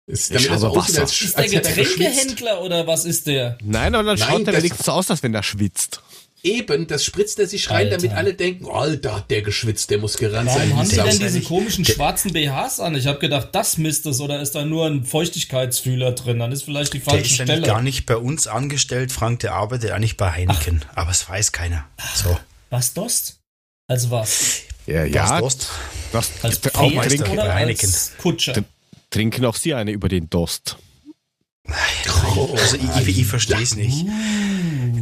Ist, 0.07 0.35
damit 0.35 0.51
das 0.51 0.63
Wasser. 0.63 1.03
als, 1.03 1.23
Ist 1.23 1.39
der 1.39 1.45
er. 1.45 1.51
Getränkehändler 1.61 2.63
oder 2.63 2.87
was 2.87 3.05
ist 3.05 3.29
der? 3.29 3.57
Nein, 3.63 3.95
aber 3.95 4.05
dann 4.05 4.19
Nein, 4.19 4.29
schaut 4.29 4.47
er 4.49 4.57
wenigstens 4.57 4.85
so 4.87 4.93
aus, 4.93 5.11
als 5.11 5.23
wenn 5.23 5.33
er 5.35 5.45
schwitzt. 5.45 6.03
Eben, 6.45 6.89
das 6.89 7.05
spritzt 7.05 7.39
er 7.39 7.47
sich 7.47 7.71
rein, 7.71 7.87
Alter. 7.87 7.99
damit 7.99 8.13
alle 8.17 8.35
denken, 8.35 8.65
oh, 8.65 8.73
Alter, 8.73 9.15
hat 9.17 9.31
der 9.31 9.43
geschwitzt, 9.43 9.91
der 9.91 9.99
muss 9.99 10.17
gerannt 10.17 10.51
sein. 10.51 10.71
Warum 10.71 10.79
haben 10.81 10.89
die 10.89 10.97
denn 10.97 11.19
diese 11.21 11.41
komischen 11.41 11.85
schwarzen 11.85 12.33
BHs 12.33 12.81
an? 12.81 12.97
Ich 12.97 13.07
habe 13.07 13.21
gedacht, 13.21 13.51
das 13.53 13.79
misst 13.79 14.07
es 14.07 14.19
oder 14.21 14.41
ist 14.43 14.57
da 14.57 14.65
nur 14.65 14.87
ein 14.87 15.05
Feuchtigkeitsfühler 15.05 16.13
drin? 16.13 16.41
Dann 16.41 16.51
ist 16.51 16.65
vielleicht 16.65 16.95
die 16.95 16.99
Der 16.99 17.13
falsche 17.13 17.27
ist 17.27 17.39
ja 17.39 17.45
nicht 17.45 17.53
Stelle. 17.53 17.67
gar 17.67 17.81
nicht 17.81 18.07
bei 18.07 18.17
uns 18.17 18.49
angestellt, 18.49 19.13
Frank, 19.13 19.39
der 19.41 19.55
arbeitet 19.55 19.93
eigentlich 19.93 20.17
bei 20.17 20.33
Heineken. 20.33 20.85
Aber 20.97 21.13
es 21.13 21.29
weiß 21.29 21.53
keiner. 21.53 21.85
So, 22.17 22.37
Was 22.71 22.93
Dost? 22.93 23.39
Als 23.87 24.11
was? 24.11 24.63
Ja, 24.87 25.05
ja 25.05 25.39
Durst. 25.39 25.69
das, 26.11 26.29
Als 26.43 26.59
Pferd 26.59 26.75
trinken, 26.75 27.31
oder 27.31 27.45
bei 27.45 27.55
Heineken. 27.55 27.89
als 27.89 28.13
Kutscher? 28.19 28.53
Tr- 28.55 28.65
trinken 29.11 29.45
auch 29.45 29.55
Sie 29.55 29.75
eine 29.75 29.93
über 29.93 30.09
den 30.09 30.29
Durst. 30.29 30.77
Also 31.67 32.77
ich, 32.77 33.09
ich, 33.09 33.19
ich 33.21 33.27
verstehe 33.27 33.63
es 33.63 33.77
nicht. 33.77 34.07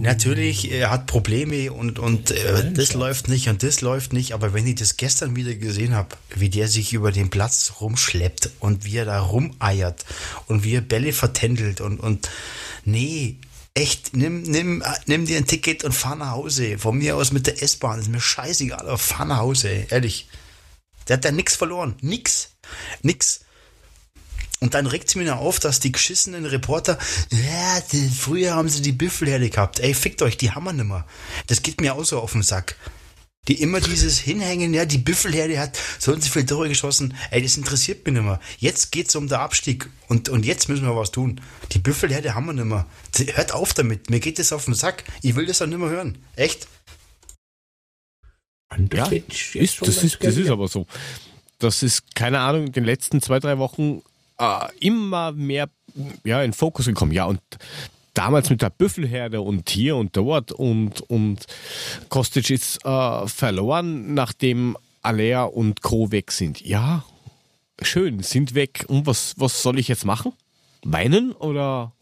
Natürlich, 0.01 0.71
er 0.71 0.91
hat 0.91 1.07
Probleme 1.07 1.73
und, 1.73 1.99
und 1.99 2.31
äh, 2.31 2.73
das 2.73 2.95
läuft 2.95 3.29
nicht 3.29 3.49
und 3.49 3.63
das 3.63 3.83
läuft 3.83 4.13
nicht, 4.13 4.33
aber 4.33 4.55
wenn 4.55 4.67
ich 4.67 4.77
das 4.77 4.97
gestern 4.97 5.37
wieder 5.37 5.55
gesehen 5.55 5.95
habe, 5.95 6.17
wie 6.35 6.49
der 6.49 6.69
sich 6.69 6.93
über 6.93 7.13
den 7.13 7.29
Platz 7.29 7.75
rumschleppt 7.81 8.51
und 8.61 8.85
wie 8.85 8.97
er 8.97 9.05
da 9.05 9.21
rumeiert 9.21 10.05
und 10.47 10.65
wie 10.65 10.75
er 10.75 10.81
Bälle 10.81 11.13
vertändelt 11.13 11.83
und, 11.83 12.01
und 12.01 12.31
nee, 12.85 13.37
echt, 13.75 14.17
nimm, 14.17 14.43
nimm, 14.43 14.83
nimm 15.07 15.27
dir 15.27 15.37
ein 15.37 15.47
Ticket 15.47 15.85
und 15.85 15.93
fahr 15.93 16.17
nach 16.17 16.31
Hause. 16.31 16.79
Von 16.79 16.99
mir 16.99 17.17
aus 17.17 17.33
mit 17.33 17.47
der 17.47 17.63
S-Bahn, 17.63 18.01
ist 18.01 18.09
mir 18.09 18.21
scheißegal, 18.21 18.81
aber 18.81 18.99
fahr 18.99 19.27
nach 19.27 19.39
Hause, 19.39 19.87
ehrlich. 19.91 20.29
Der 21.09 21.17
hat 21.17 21.25
da 21.25 21.31
nichts 21.31 21.57
verloren, 21.57 21.97
nix, 22.01 22.51
nix. 23.03 23.41
Und 24.61 24.75
dann 24.75 24.87
regt 24.87 25.09
es 25.09 25.15
mir 25.15 25.25
noch 25.25 25.39
auf, 25.39 25.59
dass 25.59 25.81
die 25.81 25.91
geschissenen 25.91 26.45
Reporter, 26.45 26.99
ja, 27.31 27.81
die, 27.93 28.09
früher 28.09 28.55
haben 28.55 28.69
sie 28.69 28.83
die 28.83 28.93
Büffelherde 28.93 29.49
gehabt. 29.49 29.81
Ey, 29.81 29.95
fickt 29.95 30.21
euch, 30.21 30.37
die 30.37 30.51
haben 30.51 30.65
wir 30.65 30.75
nimmer. 30.75 31.07
Das 31.47 31.63
geht 31.63 31.81
mir 31.81 31.95
auch 31.95 32.05
so 32.05 32.21
auf 32.21 32.33
den 32.33 32.43
Sack. 32.43 32.77
Die 33.49 33.63
immer 33.63 33.81
dieses 33.81 34.19
Hinhängen, 34.19 34.75
ja, 34.75 34.85
die 34.85 34.99
Büffelherde 34.99 35.59
hat 35.59 35.79
so 35.99 36.13
und 36.13 36.23
so 36.23 36.29
viele 36.29 36.45
Tore 36.45 36.69
geschossen. 36.69 37.15
Ey, 37.31 37.43
das 37.43 37.57
interessiert 37.57 38.05
mich 38.05 38.13
nimmer. 38.13 38.39
Jetzt 38.59 38.93
geht's 38.93 39.17
um 39.17 39.29
den 39.29 39.39
Abstieg 39.39 39.89
und, 40.09 40.29
und 40.29 40.45
jetzt 40.45 40.69
müssen 40.69 40.87
wir 40.87 40.95
was 40.95 41.11
tun. 41.11 41.41
Die 41.73 41.79
Büffelherde 41.79 42.35
haben 42.35 42.45
wir 42.45 42.53
nimmer. 42.53 42.87
Hört 43.17 43.53
auf 43.53 43.73
damit. 43.73 44.11
Mir 44.11 44.21
geht 44.21 44.39
das 44.39 44.53
auf 44.53 44.67
den 44.67 44.75
Sack. 44.75 45.05
Ich 45.23 45.37
will 45.37 45.47
das 45.47 45.59
dann 45.59 45.71
nimmer 45.71 45.89
hören. 45.89 46.19
Echt? 46.37 46.69
Ja, 48.93 49.07
ist, 49.07 49.81
das, 49.81 50.05
ist, 50.05 50.23
das 50.23 50.37
ist 50.37 50.51
aber 50.51 50.69
so. 50.69 50.87
Das 51.59 51.83
ist, 51.83 52.15
keine 52.15 52.41
Ahnung, 52.41 52.67
in 52.67 52.73
den 52.73 52.85
letzten 52.85 53.21
zwei, 53.21 53.41
drei 53.41 53.59
Wochen 53.59 54.03
äh, 54.41 54.69
immer 54.81 55.33
mehr 55.33 55.69
ja, 56.25 56.43
in 56.43 56.53
Fokus 56.53 56.87
gekommen. 56.87 57.13
Ja, 57.13 57.27
und 57.27 57.41
damals 58.15 58.51
mit 58.51 58.63
der 58.63 58.71
Büffelherde 58.71 59.41
und 59.41 59.71
hier 59.71 59.97
und 59.97 60.17
dort 60.17 60.53
und, 60.53 61.01
und 61.03 61.47
Kostic 62.09 62.51
ist 62.51 62.85
äh, 62.85 63.27
verloren, 63.29 64.15
nachdem 64.15 64.77
Alea 65.03 65.45
und 65.45 65.83
Co. 65.83 66.11
weg 66.11 66.33
sind. 66.33 66.61
Ja, 66.61 67.05
schön, 67.83 68.23
sind 68.23 68.55
weg. 68.55 68.85
Und 68.89 69.07
was, 69.07 69.35
was 69.37 69.63
soll 69.63 69.79
ich 69.79 69.89
jetzt 69.89 70.05
machen? 70.05 70.33
Weinen 70.83 71.33
oder? 71.33 71.93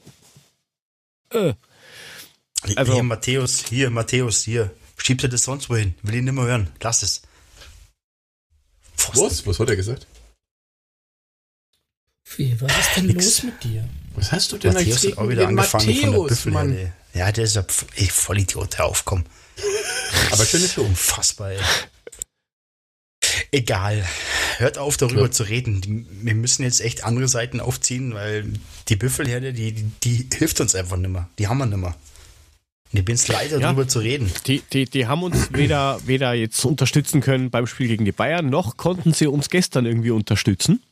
Äh, 1.30 1.54
Also- 2.76 2.94
hier, 2.94 3.02
Matthäus, 3.02 3.64
hier, 3.68 3.90
Matthäus, 3.90 4.42
hier. 4.42 4.70
Schiebst 4.96 5.24
du 5.24 5.28
das 5.28 5.44
sonst 5.44 5.70
wohin? 5.70 5.94
Will 6.02 6.16
ich 6.16 6.22
nimmer 6.22 6.42
hören. 6.44 6.70
Lass 6.82 7.02
es. 7.02 7.22
Was? 9.14 9.46
Was 9.46 9.60
hat 9.60 9.70
er 9.70 9.76
gesagt? 9.76 10.06
Wie, 12.36 12.60
was 12.60 12.70
ist 12.78 12.96
denn 12.96 13.06
Nix. 13.06 13.24
los 13.24 13.42
mit 13.44 13.64
dir? 13.64 13.88
Was 14.14 14.32
hast 14.32 14.52
du 14.52 14.58
denn 14.58 14.72
Matthäus 14.74 15.04
hat 15.06 15.18
auch 15.18 15.28
wieder 15.28 15.48
angefangen 15.48 15.84
von 15.84 15.94
der 16.02 16.10
Matthäus, 16.20 16.44
Mann? 16.46 16.68
Büffelherde. 16.68 16.92
Ja, 17.14 17.32
der 17.32 17.44
ist 17.44 17.56
ja 17.56 17.62
pf- 17.62 17.86
ey, 17.96 18.06
Vollidiot, 18.06 18.78
hör 18.78 18.84
auf, 18.86 19.04
komm. 19.04 19.24
Aber 20.30 20.44
schöne 20.44 20.68
Show. 20.68 20.82
Unfassbar, 20.82 21.52
ey. 21.52 21.58
Egal. 23.50 24.04
Hört 24.58 24.78
auf, 24.78 24.96
darüber 24.96 25.22
Ja. 25.22 25.30
zu 25.30 25.44
reden. 25.44 26.06
Wir 26.22 26.34
müssen 26.34 26.62
jetzt 26.64 26.80
echt 26.80 27.04
andere 27.04 27.28
Seiten 27.28 27.60
aufziehen, 27.60 28.14
weil 28.14 28.52
die 28.88 28.96
Büffelherde, 28.96 29.52
die, 29.52 29.72
die, 29.72 29.84
die 30.28 30.36
hilft 30.36 30.60
uns 30.60 30.74
einfach 30.74 30.96
nimmer. 30.96 31.28
Die 31.38 31.46
haben 31.48 31.58
wir 31.58 31.66
nimmer. 31.66 31.94
Und 32.92 32.98
ich 33.00 33.04
bin's 33.04 33.28
leider, 33.28 33.56
Ja. 33.56 33.60
darüber 33.60 33.86
zu 33.86 34.00
reden. 34.00 34.30
Die, 34.46 34.62
die, 34.72 34.86
die 34.86 35.06
haben 35.06 35.22
uns 35.22 35.52
weder, 35.52 36.00
weder 36.06 36.32
jetzt 36.34 36.64
unterstützen 36.64 37.20
können 37.20 37.50
beim 37.50 37.66
Spiel 37.66 37.88
gegen 37.88 38.04
die 38.04 38.12
Bayern, 38.12 38.48
noch 38.50 38.76
konnten 38.76 39.12
sie 39.12 39.26
uns 39.26 39.48
gestern 39.50 39.86
irgendwie 39.86 40.10
unterstützen. 40.10 40.82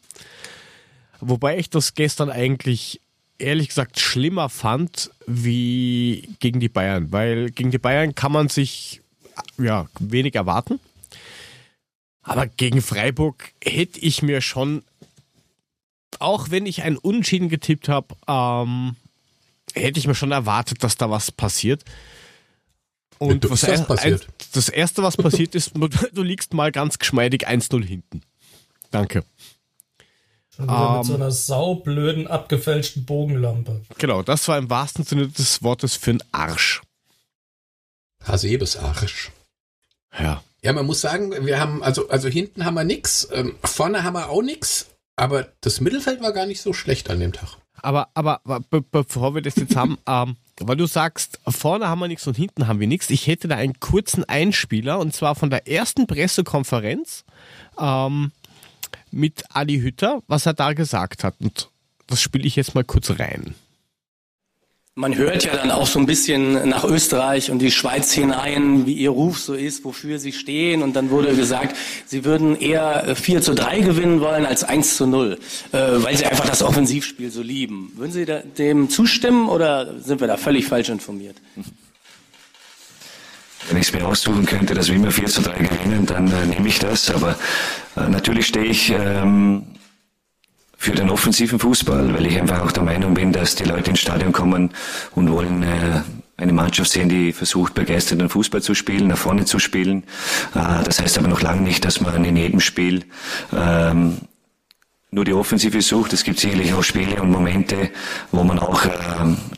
Wobei 1.20 1.58
ich 1.58 1.70
das 1.70 1.94
gestern 1.94 2.30
eigentlich 2.30 3.00
ehrlich 3.38 3.68
gesagt 3.68 4.00
schlimmer 4.00 4.48
fand 4.48 5.10
wie 5.26 6.28
gegen 6.40 6.60
die 6.60 6.68
Bayern, 6.68 7.12
weil 7.12 7.50
gegen 7.50 7.70
die 7.70 7.78
Bayern 7.78 8.14
kann 8.14 8.32
man 8.32 8.48
sich 8.48 9.02
ja 9.58 9.86
wenig 10.00 10.34
erwarten. 10.34 10.80
Aber 12.22 12.46
gegen 12.46 12.82
Freiburg 12.82 13.52
hätte 13.62 14.00
ich 14.00 14.22
mir 14.22 14.40
schon, 14.40 14.82
auch 16.18 16.50
wenn 16.50 16.66
ich 16.66 16.82
ein 16.82 16.96
Unentschieden 16.96 17.48
getippt 17.48 17.88
habe, 17.88 18.16
ähm, 18.26 18.96
hätte 19.74 20.00
ich 20.00 20.06
mir 20.06 20.14
schon 20.14 20.32
erwartet, 20.32 20.82
dass 20.82 20.96
da 20.96 21.08
was 21.10 21.30
passiert. 21.30 21.84
Und 23.18 23.48
was 23.48 23.60
das, 23.60 23.86
passiert? 23.86 24.22
Ein, 24.24 24.34
das 24.52 24.68
erste, 24.68 25.02
was 25.02 25.16
passiert 25.16 25.54
ist, 25.54 25.72
du 26.12 26.22
liegst 26.22 26.52
mal 26.52 26.72
ganz 26.72 26.98
geschmeidig 26.98 27.48
1-0 27.48 27.84
hinten. 27.84 28.22
Danke. 28.90 29.24
Schon 30.56 30.66
wieder 30.66 30.90
um, 30.90 30.96
mit 30.96 31.06
so 31.06 31.14
ähm, 31.14 31.22
einer 31.22 31.30
saublöden, 31.30 32.26
abgefälschten 32.26 33.04
Bogenlampe. 33.04 33.82
Genau, 33.98 34.22
das 34.22 34.48
war 34.48 34.56
im 34.56 34.70
wahrsten 34.70 35.04
Sinne 35.04 35.28
des 35.28 35.62
Wortes 35.62 35.96
für 35.96 36.10
einen 36.10 36.22
Arsch. 36.32 36.82
Hasebes 38.24 38.76
Arsch. 38.76 39.30
Ja. 40.18 40.42
Ja, 40.62 40.72
man 40.72 40.86
muss 40.86 41.00
sagen, 41.00 41.46
wir 41.46 41.60
haben, 41.60 41.82
also, 41.82 42.08
also 42.08 42.28
hinten 42.28 42.64
haben 42.64 42.74
wir 42.74 42.84
nix, 42.84 43.28
ähm, 43.32 43.54
vorne 43.62 44.02
haben 44.02 44.14
wir 44.14 44.30
auch 44.30 44.42
nix, 44.42 44.86
aber 45.14 45.48
das 45.60 45.80
Mittelfeld 45.80 46.22
war 46.22 46.32
gar 46.32 46.46
nicht 46.46 46.60
so 46.60 46.72
schlecht 46.72 47.10
an 47.10 47.20
dem 47.20 47.32
Tag. 47.32 47.50
Aber, 47.82 48.08
aber, 48.14 48.40
be 48.70 48.80
bevor 48.80 49.34
wir 49.34 49.42
das 49.42 49.56
jetzt 49.56 49.76
haben, 49.76 49.98
ähm, 50.08 50.36
weil 50.58 50.76
du 50.76 50.86
sagst, 50.86 51.38
vorne 51.46 51.88
haben 51.88 51.98
wir 51.98 52.08
nichts 52.08 52.26
und 52.26 52.36
hinten 52.36 52.66
haben 52.66 52.80
wir 52.80 52.86
nichts. 52.86 53.10
Ich 53.10 53.26
hätte 53.26 53.46
da 53.46 53.56
einen 53.56 53.78
kurzen 53.78 54.24
Einspieler 54.24 54.98
und 54.98 55.14
zwar 55.14 55.34
von 55.34 55.50
der 55.50 55.68
ersten 55.68 56.06
Pressekonferenz 56.06 57.24
ähm, 57.78 58.32
mit 59.16 59.44
Ali 59.50 59.80
Hütter, 59.80 60.22
was 60.28 60.46
er 60.46 60.54
da 60.54 60.72
gesagt 60.72 61.24
hat. 61.24 61.34
Und 61.40 61.70
das 62.06 62.20
spiele 62.20 62.46
ich 62.46 62.56
jetzt 62.56 62.74
mal 62.74 62.84
kurz 62.84 63.10
rein. 63.18 63.54
Man 64.98 65.14
hört 65.14 65.44
ja 65.44 65.54
dann 65.54 65.70
auch 65.70 65.86
so 65.86 65.98
ein 65.98 66.06
bisschen 66.06 66.70
nach 66.70 66.82
Österreich 66.82 67.50
und 67.50 67.58
die 67.58 67.70
Schweiz 67.70 68.12
hinein, 68.12 68.86
wie 68.86 68.94
ihr 68.94 69.10
Ruf 69.10 69.38
so 69.38 69.52
ist, 69.52 69.84
wofür 69.84 70.18
sie 70.18 70.32
stehen. 70.32 70.82
Und 70.82 70.96
dann 70.96 71.10
wurde 71.10 71.36
gesagt, 71.36 71.76
sie 72.06 72.24
würden 72.24 72.56
eher 72.56 73.14
4 73.14 73.42
zu 73.42 73.54
3 73.54 73.80
gewinnen 73.80 74.22
wollen 74.22 74.46
als 74.46 74.64
1 74.64 74.96
zu 74.96 75.06
0, 75.06 75.38
äh, 75.72 75.76
weil 75.76 76.16
sie 76.16 76.24
einfach 76.24 76.48
das 76.48 76.62
Offensivspiel 76.62 77.30
so 77.30 77.42
lieben. 77.42 77.92
Würden 77.96 78.12
Sie 78.12 78.24
dem 78.24 78.88
zustimmen 78.88 79.50
oder 79.50 80.00
sind 80.00 80.20
wir 80.20 80.28
da 80.28 80.38
völlig 80.38 80.66
falsch 80.66 80.88
informiert? 80.88 81.36
Wenn 83.68 83.78
ich 83.78 83.88
es 83.88 83.92
mir 83.92 84.06
aussuchen 84.06 84.46
könnte, 84.46 84.74
dass 84.74 84.88
wir 84.88 84.96
immer 84.96 85.10
4 85.10 85.26
zu 85.26 85.42
3 85.42 85.58
gewinnen, 85.58 86.06
dann 86.06 86.30
äh, 86.30 86.46
nehme 86.46 86.68
ich 86.68 86.78
das. 86.78 87.10
Aber 87.10 87.36
äh, 87.96 88.08
natürlich 88.08 88.46
stehe 88.46 88.66
ich 88.66 88.90
ähm, 88.90 89.62
für 90.76 90.92
den 90.92 91.10
offensiven 91.10 91.58
Fußball, 91.58 92.14
weil 92.14 92.26
ich 92.26 92.38
einfach 92.38 92.62
auch 92.62 92.72
der 92.72 92.82
Meinung 92.82 93.14
bin, 93.14 93.32
dass 93.32 93.54
die 93.54 93.64
Leute 93.64 93.90
ins 93.90 94.00
Stadion 94.00 94.32
kommen 94.32 94.70
und 95.14 95.30
wollen 95.30 95.62
äh, 95.62 96.02
eine 96.36 96.52
Mannschaft 96.52 96.90
sehen, 96.90 97.08
die 97.08 97.32
versucht, 97.32 97.74
begeisternden 97.74 98.28
Fußball 98.28 98.62
zu 98.62 98.74
spielen, 98.74 99.08
nach 99.08 99.18
vorne 99.18 99.46
zu 99.46 99.58
spielen. 99.58 100.04
Äh, 100.54 100.84
das 100.84 101.00
heißt 101.00 101.18
aber 101.18 101.28
noch 101.28 101.40
lange 101.40 101.62
nicht, 101.62 101.84
dass 101.84 102.00
man 102.00 102.24
in 102.24 102.36
jedem 102.36 102.60
Spiel 102.60 103.04
ähm, 103.52 104.18
nur 105.10 105.24
die 105.24 105.32
Offensive 105.32 105.80
sucht. 105.82 106.12
Es 106.12 106.24
gibt 106.24 106.40
sicherlich 106.40 106.72
auch 106.74 106.82
Spiele 106.82 107.22
und 107.22 107.30
Momente, 107.30 107.90
wo 108.32 108.42
man 108.42 108.58
auch 108.58 108.84
äh, 108.84 108.90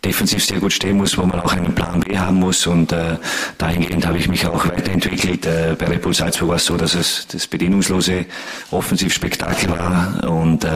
defensiv 0.04 0.44
sehr 0.44 0.60
gut 0.60 0.72
stehen 0.72 0.98
muss, 0.98 1.16
wo 1.16 1.24
man 1.24 1.40
auch 1.40 1.52
einen 1.52 1.74
Plan 1.74 2.00
B 2.00 2.18
haben 2.18 2.36
muss. 2.36 2.66
Und 2.66 2.92
äh, 2.92 3.16
dahingehend 3.56 4.06
habe 4.06 4.18
ich 4.18 4.28
mich 4.28 4.46
auch 4.46 4.68
weiterentwickelt. 4.68 5.46
Äh, 5.46 5.74
bei 5.78 5.86
Red 5.86 6.02
Bull 6.02 6.14
Salzburg 6.14 6.50
war 6.50 6.56
es 6.56 6.66
so, 6.66 6.76
dass 6.76 6.94
es 6.94 7.26
das 7.28 7.46
bedienungslose 7.46 8.26
Offensivspektakel 8.70 9.70
war. 9.70 10.30
Und, 10.30 10.64
äh, 10.64 10.68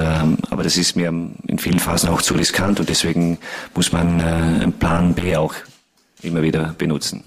aber 0.51 0.63
das 0.63 0.77
ist 0.79 0.97
mir 0.97 1.09
in 1.09 1.59
vielen 1.59 1.79
Phasen 1.79 2.09
auch 2.09 2.23
zu 2.23 2.35
riskant 2.35 2.81
und 2.81 2.89
deswegen 2.89 3.39
muss 3.75 3.93
man 3.93 4.21
äh, 4.21 4.23
einen 4.23 4.73
Plan 4.73 5.15
B 5.15 5.37
auch 5.37 5.55
immer 6.23 6.43
wieder 6.43 6.75
benutzen. 6.79 7.25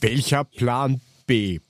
Welcher 0.00 0.42
Plan 0.42 1.00
B? 1.26 1.60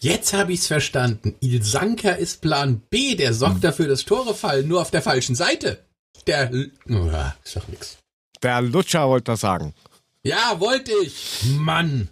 Jetzt 0.00 0.32
habe 0.32 0.52
ich 0.52 0.60
es 0.60 0.66
verstanden. 0.66 1.34
Ilsanka 1.40 2.10
ist 2.10 2.40
Plan 2.40 2.80
B, 2.90 3.14
der 3.14 3.34
sorgt 3.34 3.56
hm. 3.56 3.60
dafür, 3.62 3.88
dass 3.88 4.04
Tore 4.04 4.34
fallen, 4.34 4.68
nur 4.68 4.80
auf 4.80 4.90
der 4.90 5.02
falschen 5.02 5.34
Seite. 5.34 5.84
Der. 6.26 6.50
Oh, 6.88 7.10
ist 7.44 7.56
doch 7.56 7.66
nix. 7.68 7.96
Der 8.42 8.60
Lutscher 8.60 9.08
wollte 9.08 9.32
das 9.32 9.40
sagen. 9.40 9.74
Ja, 10.22 10.60
wollte 10.60 10.92
ich. 11.02 11.42
Mann. 11.56 12.08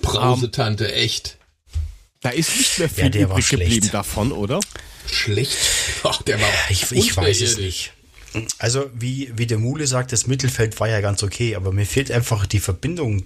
Brausetante, 0.00 0.86
um, 0.86 0.92
echt. 0.92 1.38
Da 2.20 2.30
ist 2.30 2.56
nicht 2.56 2.78
mehr 2.78 2.88
viel 2.88 3.14
ja, 3.14 3.22
übrig 3.22 3.48
geblieben 3.48 3.90
davon, 3.90 4.32
oder? 4.32 4.60
Schlecht. 5.10 5.56
Ach, 6.04 6.22
der 6.22 6.40
war. 6.40 6.48
Ich, 6.68 6.90
ich 6.92 7.16
weiß 7.16 7.40
es 7.40 7.58
nicht. 7.58 7.92
Also, 8.58 8.90
wie, 8.94 9.32
wie 9.36 9.46
der 9.46 9.58
Mule 9.58 9.86
sagt, 9.86 10.12
das 10.12 10.26
Mittelfeld 10.26 10.78
war 10.80 10.88
ja 10.88 11.00
ganz 11.00 11.22
okay, 11.22 11.56
aber 11.56 11.72
mir 11.72 11.86
fehlt 11.86 12.10
einfach 12.10 12.46
die 12.46 12.60
Verbindung 12.60 13.24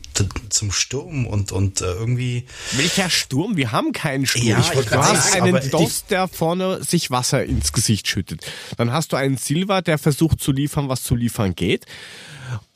zum 0.48 0.70
Sturm 0.70 1.26
und, 1.26 1.52
und 1.52 1.80
äh, 1.80 1.86
irgendwie. 1.86 2.46
Welcher 2.72 3.10
Sturm? 3.10 3.56
Wir 3.56 3.72
haben 3.72 3.92
keinen 3.92 4.26
Sturm. 4.26 4.46
Ja, 4.46 4.60
ich 4.60 4.68
du 4.68 4.90
hast 4.90 5.32
sagen, 5.32 5.56
einen 5.56 5.70
Dost, 5.70 6.10
der 6.10 6.28
vorne 6.28 6.82
sich 6.84 7.10
Wasser 7.10 7.44
ins 7.44 7.72
Gesicht 7.72 8.06
schüttet. 8.06 8.46
Dann 8.76 8.92
hast 8.92 9.12
du 9.12 9.16
einen 9.16 9.36
Silva, 9.36 9.82
der 9.82 9.98
versucht 9.98 10.40
zu 10.40 10.52
liefern, 10.52 10.88
was 10.88 11.02
zu 11.02 11.16
liefern 11.16 11.54
geht. 11.54 11.86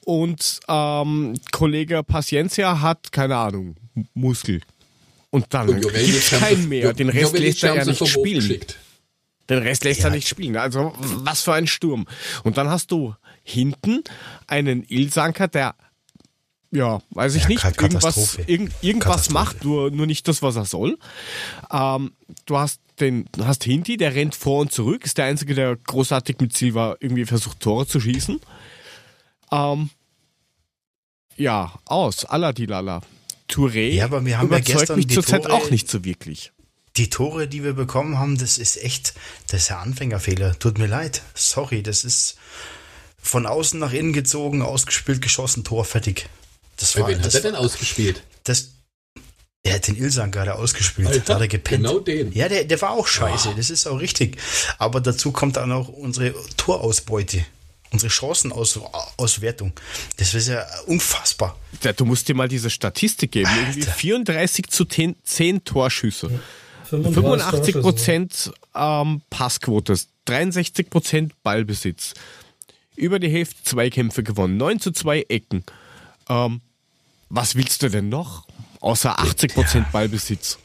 Und 0.05 0.61
ähm, 0.69 1.35
Kollege 1.53 2.03
Paciencia 2.03 2.81
hat, 2.81 3.13
keine 3.13 3.37
Ahnung, 3.37 3.77
Muskel. 4.15 4.61
Und 5.31 5.47
dann 5.51 5.81
gibt 5.81 5.95
es 5.95 6.31
keinen 6.31 6.69
mehr. 6.69 6.93
Den 6.93 7.09
Rest 7.09 7.39
lässt 7.39 7.63
er 7.65 7.75
ja 7.75 7.85
nicht 7.85 8.07
spielen. 8.07 8.41
Geschickt. 8.41 8.79
Den 9.49 9.59
Rest 9.59 9.85
lässt 9.85 10.01
ja. 10.01 10.07
er 10.07 10.11
nicht 10.11 10.29
spielen. 10.29 10.57
Also 10.57 10.93
was 10.99 11.43
für 11.43 11.55
ein 11.55 11.67
Sturm. 11.67 12.07
Und 12.43 12.57
dann 12.57 12.69
hast 12.69 12.91
du 12.91 13.15
hinten 13.43 14.03
einen 14.47 14.83
Ilsanker, 14.83 15.49
der 15.49 15.75
ja, 16.73 17.01
weiß 17.11 17.37
ich 17.37 17.45
ja, 17.45 17.49
nicht, 17.49 17.65
irgendwas, 17.81 18.39
irgend, 18.47 18.73
irgendwas 18.83 19.31
macht, 19.31 19.65
nur, 19.65 19.91
nur 19.91 20.07
nicht 20.07 20.27
das, 20.29 20.43
was 20.43 20.57
er 20.57 20.65
soll. 20.65 20.99
Ähm, 21.71 22.13
du 22.45 22.59
hast 22.59 22.81
den, 23.01 23.27
hast 23.41 23.65
Hinti, 23.65 23.97
der 23.97 24.15
rennt 24.15 24.35
vor 24.35 24.61
und 24.61 24.73
zurück, 24.73 25.05
ist 25.05 25.17
der 25.17 25.27
Einzige, 25.27 25.55
der 25.55 25.77
großartig 25.77 26.37
mit 26.41 26.57
Silva 26.57 26.97
irgendwie 27.01 27.25
versucht, 27.25 27.61
Tore 27.61 27.87
zu 27.87 28.01
schießen. 28.01 28.41
Ähm, 29.53 29.91
ja, 31.37 31.73
aus, 31.85 32.25
Aladilala. 32.25 33.01
Touré 33.49 33.93
ja, 33.93 34.07
aber 34.07 34.25
wir 34.25 34.39
haben 34.39 34.49
überzeugt 34.49 34.69
ja 34.69 34.79
gestern 34.79 34.97
mich 34.97 35.09
zurzeit 35.09 35.49
auch 35.49 35.71
nicht 35.71 35.89
so 35.89 36.05
wirklich 36.05 36.53
die 36.97 37.11
Tore, 37.11 37.49
die 37.49 37.63
wir 37.63 37.75
bekommen 37.75 38.19
haben, 38.19 38.39
das 38.39 38.59
ist 38.59 38.83
echt, 38.83 39.15
das 39.49 39.65
ist 39.65 39.73
ein 39.73 39.79
Anfängerfehler. 39.79 40.59
Tut 40.59 40.79
mir 40.79 40.87
leid. 40.87 41.23
Sorry, 41.35 41.83
das 41.83 42.05
ist 42.05 42.37
von 43.19 43.47
außen 43.47 43.79
nach 43.79 43.93
innen 43.93 44.13
gezogen, 44.13 44.63
ausgespielt, 44.63 45.21
geschossen, 45.21 45.65
Tor, 45.65 45.85
fertig. 45.85 46.29
Das 46.77 46.97
war, 46.97 47.09
wen 47.09 47.19
das 47.19 47.35
hat 47.35 47.45
er 47.45 47.53
denn 47.53 47.55
ausgespielt? 47.57 48.23
Das, 48.45 48.71
er 49.63 49.75
hat 49.75 49.89
den 49.89 49.97
Ilsan 49.97 50.31
gerade 50.31 50.55
ausgespielt, 50.55 51.09
Alter, 51.09 51.35
hat 51.35 51.41
er 51.41 51.49
gepennt. 51.49 51.85
Genau 51.85 51.99
den. 51.99 52.33
Ja, 52.33 52.49
der, 52.49 52.65
der 52.65 52.81
war 52.81 52.91
auch 52.91 53.07
scheiße, 53.07 53.51
oh. 53.51 53.55
das 53.57 53.71
ist 53.71 53.87
auch 53.87 54.01
richtig. 54.01 54.39
Aber 54.79 55.01
dazu 55.01 55.33
kommt 55.33 55.57
dann 55.57 55.73
auch 55.73 55.89
unsere 55.89 56.35
Torausbeute. 56.57 57.45
Unsere 57.93 58.11
Chancenauswertung. 58.11 59.73
Das 60.17 60.35
ist 60.35 60.49
ja 60.49 60.67
unfassbar. 60.87 61.57
Ja, 61.83 61.93
du 61.93 62.05
musst 62.05 62.29
dir 62.29 62.35
mal 62.35 62.49
diese 62.49 62.69
Statistik 62.69 63.31
geben. 63.31 63.49
Irgendwie 63.57 63.83
34 63.83 64.67
zu 64.67 64.85
10, 64.85 65.15
10 65.23 65.65
Torschüsse. 65.65 66.41
Ja. 66.91 66.99
85 67.11 67.81
Prozent 67.81 68.53
ähm, 68.75 69.23
Passquote, 69.31 69.97
63 70.27 70.91
Prozent 70.91 71.43
Ballbesitz. 71.43 72.15
Über 72.95 73.19
die 73.19 73.29
Hälfte 73.29 73.63
Zweikämpfe 73.63 74.23
gewonnen, 74.23 74.57
9 74.57 74.81
zu 74.81 74.91
2 74.91 75.27
Ecken. 75.29 75.65
Ähm, 76.29 76.61
was 77.29 77.57
willst 77.57 77.83
du 77.83 77.89
denn 77.89 78.09
noch? 78.09 78.47
Außer 78.81 79.19
80 79.19 79.55
Prozent 79.55 79.93
Ballbesitz. 79.93 80.59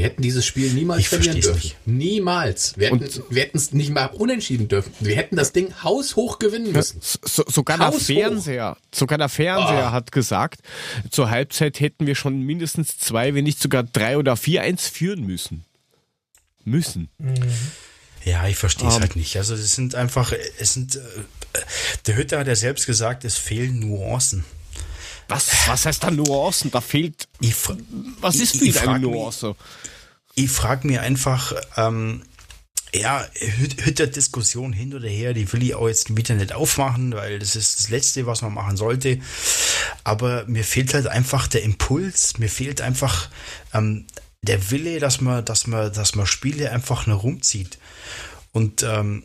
Wir 0.00 0.06
hätten 0.06 0.22
dieses 0.22 0.46
Spiel 0.46 0.72
niemals 0.72 1.00
ich 1.00 1.08
verlieren 1.10 1.42
dürfen. 1.42 1.56
Nicht. 1.56 1.76
Niemals. 1.86 2.72
Wir 2.78 2.88
hätten 2.88 3.56
es 3.58 3.74
nicht 3.74 3.90
mal 3.90 4.06
unentschieden 4.06 4.66
dürfen. 4.66 4.94
Wir 4.98 5.14
hätten 5.14 5.36
das 5.36 5.52
Ding 5.52 5.74
haushoch 5.82 6.38
gewinnen 6.38 6.72
müssen. 6.72 7.00
So, 7.02 7.44
sogar 7.46 7.76
der 7.76 7.92
Fernseher, 7.92 8.78
sogar 8.94 9.18
der 9.18 9.28
Fernseher 9.28 9.88
oh. 9.88 9.92
hat 9.92 10.10
gesagt, 10.10 10.62
zur 11.10 11.28
Halbzeit 11.28 11.80
hätten 11.80 12.06
wir 12.06 12.14
schon 12.14 12.40
mindestens 12.40 12.96
zwei, 12.96 13.34
wenn 13.34 13.44
nicht 13.44 13.60
sogar 13.60 13.82
drei 13.82 14.16
oder 14.16 14.38
vier 14.38 14.62
eins 14.62 14.88
führen 14.88 15.26
müssen. 15.26 15.66
Müssen. 16.64 17.10
Mhm. 17.18 17.34
Ja, 18.24 18.48
ich 18.48 18.56
verstehe 18.56 18.88
es 18.88 18.94
um, 18.94 19.02
ähm. 19.02 19.06
halt 19.06 19.16
nicht. 19.16 19.36
Also 19.36 19.52
es 19.52 19.74
sind 19.74 19.94
einfach, 19.96 20.32
es 20.58 20.72
sind, 20.72 20.96
äh, 20.96 21.00
der 22.06 22.16
Hütter 22.16 22.38
hat 22.38 22.46
ja 22.46 22.56
selbst 22.56 22.86
gesagt, 22.86 23.26
es 23.26 23.36
fehlen 23.36 23.80
Nuancen. 23.80 24.46
Was, 25.30 25.68
was 25.68 25.86
heißt 25.86 26.02
da 26.02 26.10
Nuancen? 26.10 26.70
Da 26.70 26.80
fehlt. 26.80 27.28
Ich, 27.40 27.54
was 28.20 28.36
ist 28.36 28.56
für 28.56 28.64
ich, 28.64 28.80
eine 28.80 28.98
Nuance? 28.98 29.48
Mich, 29.48 30.44
ich 30.44 30.50
frage 30.50 30.86
mir 30.86 31.02
einfach, 31.02 31.54
ähm, 31.76 32.22
ja, 32.92 33.24
Hütter 33.34 34.08
Diskussion 34.08 34.72
hin 34.72 34.94
oder 34.94 35.08
her, 35.08 35.32
die 35.32 35.50
will 35.52 35.62
ich 35.62 35.74
auch 35.74 35.86
jetzt 35.86 36.16
wieder 36.16 36.34
nicht 36.34 36.52
aufmachen, 36.52 37.12
weil 37.12 37.38
das 37.38 37.54
ist 37.54 37.78
das 37.78 37.90
Letzte, 37.90 38.26
was 38.26 38.42
man 38.42 38.52
machen 38.52 38.76
sollte. 38.76 39.20
Aber 40.02 40.44
mir 40.46 40.64
fehlt 40.64 40.94
halt 40.94 41.06
einfach 41.06 41.46
der 41.46 41.62
Impuls, 41.62 42.38
mir 42.38 42.48
fehlt 42.48 42.80
einfach 42.80 43.28
ähm, 43.72 44.06
der 44.42 44.70
Wille, 44.70 44.98
dass 44.98 45.20
man, 45.20 45.44
dass 45.44 45.66
man, 45.66 45.92
dass 45.92 46.16
man 46.16 46.26
Spiele 46.26 46.72
einfach 46.72 47.06
nur 47.06 47.18
rumzieht. 47.18 47.78
Und 48.52 48.82
ähm, 48.82 49.22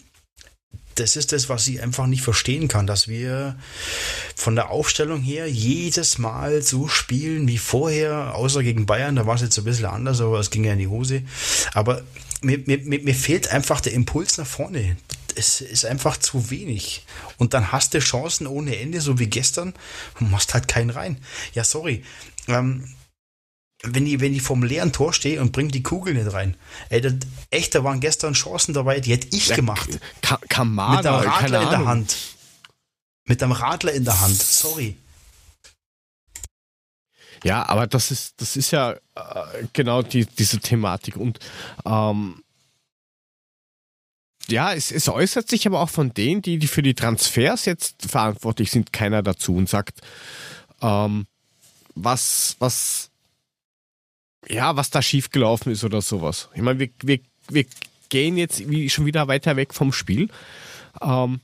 das 0.96 1.16
ist 1.16 1.34
das, 1.34 1.50
was 1.50 1.68
ich 1.68 1.82
einfach 1.82 2.08
nicht 2.08 2.22
verstehen 2.22 2.68
kann, 2.68 2.88
dass 2.88 3.08
wir 3.08 3.58
von 4.36 4.56
der 4.56 4.70
Aufstellung 4.70 5.22
her 5.22 5.50
jedes 5.50 6.18
Mal 6.18 6.62
so 6.62 6.88
spielen 6.88 7.48
wie 7.48 7.58
vorher, 7.58 8.36
außer 8.36 8.64
gegen 8.64 8.86
Bayern, 8.86 9.16
da 9.16 9.28
war 9.28 9.36
es 9.36 9.42
jetzt 9.42 9.58
ein 9.58 9.66
bisschen 9.66 9.86
anders, 9.86 10.22
aber 10.22 10.40
es 10.40 10.50
ging 10.50 10.64
ja 10.64 10.74
in 10.74 10.80
die 10.80 10.88
Hose. 10.88 11.24
Aber 11.74 12.02
mir, 12.42 12.60
mir, 12.66 12.80
mir 12.80 13.16
fehlt 13.16 13.50
einfach 13.50 13.82
der 13.82 13.94
Impuls 13.94 14.38
nach 14.38 14.48
vorne. 14.48 14.98
Es 15.36 15.60
ist 15.60 15.86
einfach 15.86 16.16
zu 16.18 16.50
wenig. 16.50 17.06
Und 17.38 17.54
dann 17.54 17.74
hast 17.74 17.94
du 17.94 18.00
Chancen 18.00 18.48
ohne 18.48 18.78
Ende, 18.78 19.02
so 19.02 19.20
wie 19.20 19.28
gestern, 19.28 19.74
und 20.20 20.32
machst 20.32 20.54
halt 20.54 20.70
keinen 20.70 20.92
rein. 20.92 21.18
Ja, 21.54 21.66
sorry. 21.66 22.04
Ähm, 22.48 22.86
wenn 23.88 24.06
ich, 24.08 24.20
wenn 24.20 24.34
ich 24.34 24.42
vom 24.42 24.64
leeren 24.64 24.92
Tor 24.92 25.14
stehe 25.14 25.42
und 25.42 25.52
bringe 25.52 25.72
die 25.72 25.84
Kugel 25.84 26.14
nicht 26.14 26.32
rein. 26.34 26.56
Ey, 26.90 27.02
das, 27.02 27.14
echt, 27.50 27.76
da 27.76 27.84
waren 27.84 28.00
gestern 28.00 28.34
Chancen 28.34 28.74
dabei, 28.74 29.00
die 29.00 29.12
hätte 29.12 29.28
ich 29.36 29.48
ja, 29.48 29.56
gemacht. 29.56 30.00
Ka 30.22 30.40
Kamada, 30.50 31.20
Mit 31.20 31.28
einem 31.28 31.32
Radler 31.32 31.62
in 31.62 31.70
der 31.70 31.86
Hand. 31.86 32.18
Mit 33.26 33.44
einem 33.44 33.52
Radler 33.52 33.94
in 33.94 34.06
der 34.06 34.22
Hand. 34.22 34.42
Sorry. 34.42 34.98
Ja, 37.44 37.68
aber 37.70 37.86
das 37.86 38.12
ist, 38.12 38.42
das 38.42 38.56
ist 38.56 38.72
ja 38.72 38.94
äh, 38.94 39.00
genau 39.74 40.02
die, 40.02 40.26
diese 40.26 40.60
Thematik. 40.60 41.16
Und 41.16 41.40
ähm, 41.86 42.42
ja, 44.48 44.74
es, 44.74 44.92
es 44.92 45.10
äußert 45.10 45.50
sich 45.50 45.68
aber 45.68 45.80
auch 45.80 45.90
von 45.90 46.14
denen, 46.14 46.42
die, 46.42 46.58
die 46.58 46.68
für 46.68 46.82
die 46.82 46.94
Transfers 46.94 47.66
jetzt 47.66 48.10
verantwortlich 48.10 48.72
sind, 48.72 48.94
keiner 48.94 49.22
dazu 49.22 49.56
und 49.56 49.70
sagt, 49.70 50.02
ähm, 50.82 51.28
was, 51.96 52.56
was 52.60 53.10
ja, 54.48 54.76
was 54.76 54.90
da 54.90 55.02
schiefgelaufen 55.02 55.72
ist 55.72 55.84
oder 55.84 56.02
sowas. 56.02 56.50
Ich 56.54 56.62
meine, 56.62 56.80
wir, 56.80 56.90
wir, 57.02 57.20
wir 57.50 57.66
gehen 58.10 58.38
jetzt 58.38 58.64
schon 58.92 59.06
wieder 59.06 59.28
weiter 59.28 59.56
weg 59.56 59.74
vom 59.74 59.92
Spiel. 59.92 60.30
Ähm, 61.02 61.40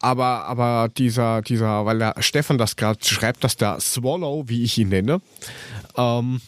aber, 0.00 0.44
aber 0.44 0.90
dieser, 0.94 1.40
dieser, 1.40 1.86
weil 1.86 1.98
der 1.98 2.14
Stefan 2.18 2.58
das 2.58 2.76
gerade 2.76 3.02
schreibt, 3.02 3.42
dass 3.42 3.56
der 3.56 3.80
Swallow, 3.80 4.44
wie 4.48 4.62
ich 4.62 4.76
ihn 4.76 4.90
nenne, 4.90 5.22
ähm, 5.96 6.42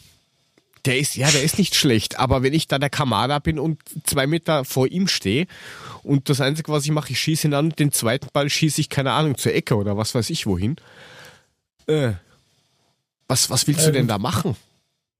der 0.84 0.98
ist, 0.98 1.16
ja, 1.16 1.30
der 1.30 1.42
ist 1.42 1.58
nicht 1.58 1.74
schlecht, 1.74 2.18
aber 2.18 2.42
wenn 2.42 2.52
ich 2.52 2.68
da 2.68 2.78
der 2.78 2.90
Kamada 2.90 3.38
bin 3.38 3.58
und 3.58 3.80
zwei 4.04 4.26
Meter 4.26 4.64
vor 4.64 4.86
ihm 4.86 5.08
stehe 5.08 5.46
und 6.02 6.28
das 6.28 6.40
Einzige, 6.40 6.70
was 6.70 6.84
ich 6.84 6.90
mache, 6.90 7.12
ich 7.12 7.18
schieße 7.18 7.48
ihn 7.48 7.54
an 7.54 7.66
und 7.66 7.78
den 7.78 7.92
zweiten 7.92 8.28
Ball 8.32 8.50
schieße 8.50 8.80
ich, 8.80 8.88
keine 8.88 9.12
Ahnung, 9.12 9.38
zur 9.38 9.54
Ecke 9.54 9.74
oder 9.76 9.96
was 9.96 10.14
weiß 10.14 10.30
ich 10.30 10.46
wohin. 10.46 10.76
Äh, 11.86 12.12
was, 13.26 13.50
was 13.50 13.66
willst 13.66 13.80
ähm, 13.80 13.86
du 13.86 13.92
denn 13.92 14.08
da 14.08 14.18
machen? 14.18 14.54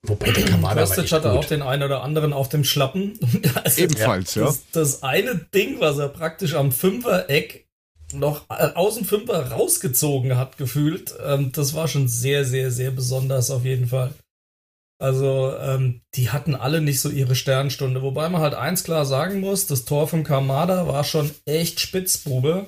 Wobei 0.08 0.30
der 0.32 0.44
Kamada 0.44 0.80
Kostic 0.80 1.12
hatte 1.12 1.30
gut. 1.30 1.38
auch 1.38 1.44
den 1.44 1.62
einen 1.62 1.82
oder 1.82 2.02
anderen 2.02 2.32
auf 2.32 2.48
dem 2.48 2.64
Schlappen. 2.64 3.18
Also 3.64 3.82
Ebenfalls, 3.82 4.34
ja. 4.34 4.44
Das, 4.44 4.62
das, 4.72 5.02
eine 5.02 5.34
Ding, 5.54 5.80
was 5.80 5.98
er 5.98 6.08
praktisch 6.08 6.54
am 6.54 6.72
Fünfer-Eck 6.72 7.66
noch 8.12 8.44
äh, 8.50 8.72
aus 8.74 8.96
dem 8.96 9.04
Fünfer 9.04 9.50
rausgezogen 9.50 10.36
hat, 10.36 10.58
gefühlt, 10.58 11.14
ähm, 11.24 11.52
das 11.52 11.74
war 11.74 11.88
schon 11.88 12.08
sehr, 12.08 12.44
sehr, 12.44 12.70
sehr 12.70 12.90
besonders 12.90 13.50
auf 13.50 13.64
jeden 13.64 13.88
Fall. 13.88 14.12
Also, 14.98 15.54
ähm, 15.58 16.00
die 16.14 16.30
hatten 16.30 16.54
alle 16.54 16.80
nicht 16.80 17.00
so 17.00 17.10
ihre 17.10 17.34
Sternstunde. 17.34 18.02
Wobei 18.02 18.28
man 18.28 18.40
halt 18.40 18.54
eins 18.54 18.82
klar 18.84 19.04
sagen 19.04 19.40
muss, 19.40 19.66
das 19.66 19.84
Tor 19.84 20.08
von 20.08 20.24
Kamada 20.24 20.86
war 20.86 21.04
schon 21.04 21.30
echt 21.44 21.80
Spitzbube 21.80 22.66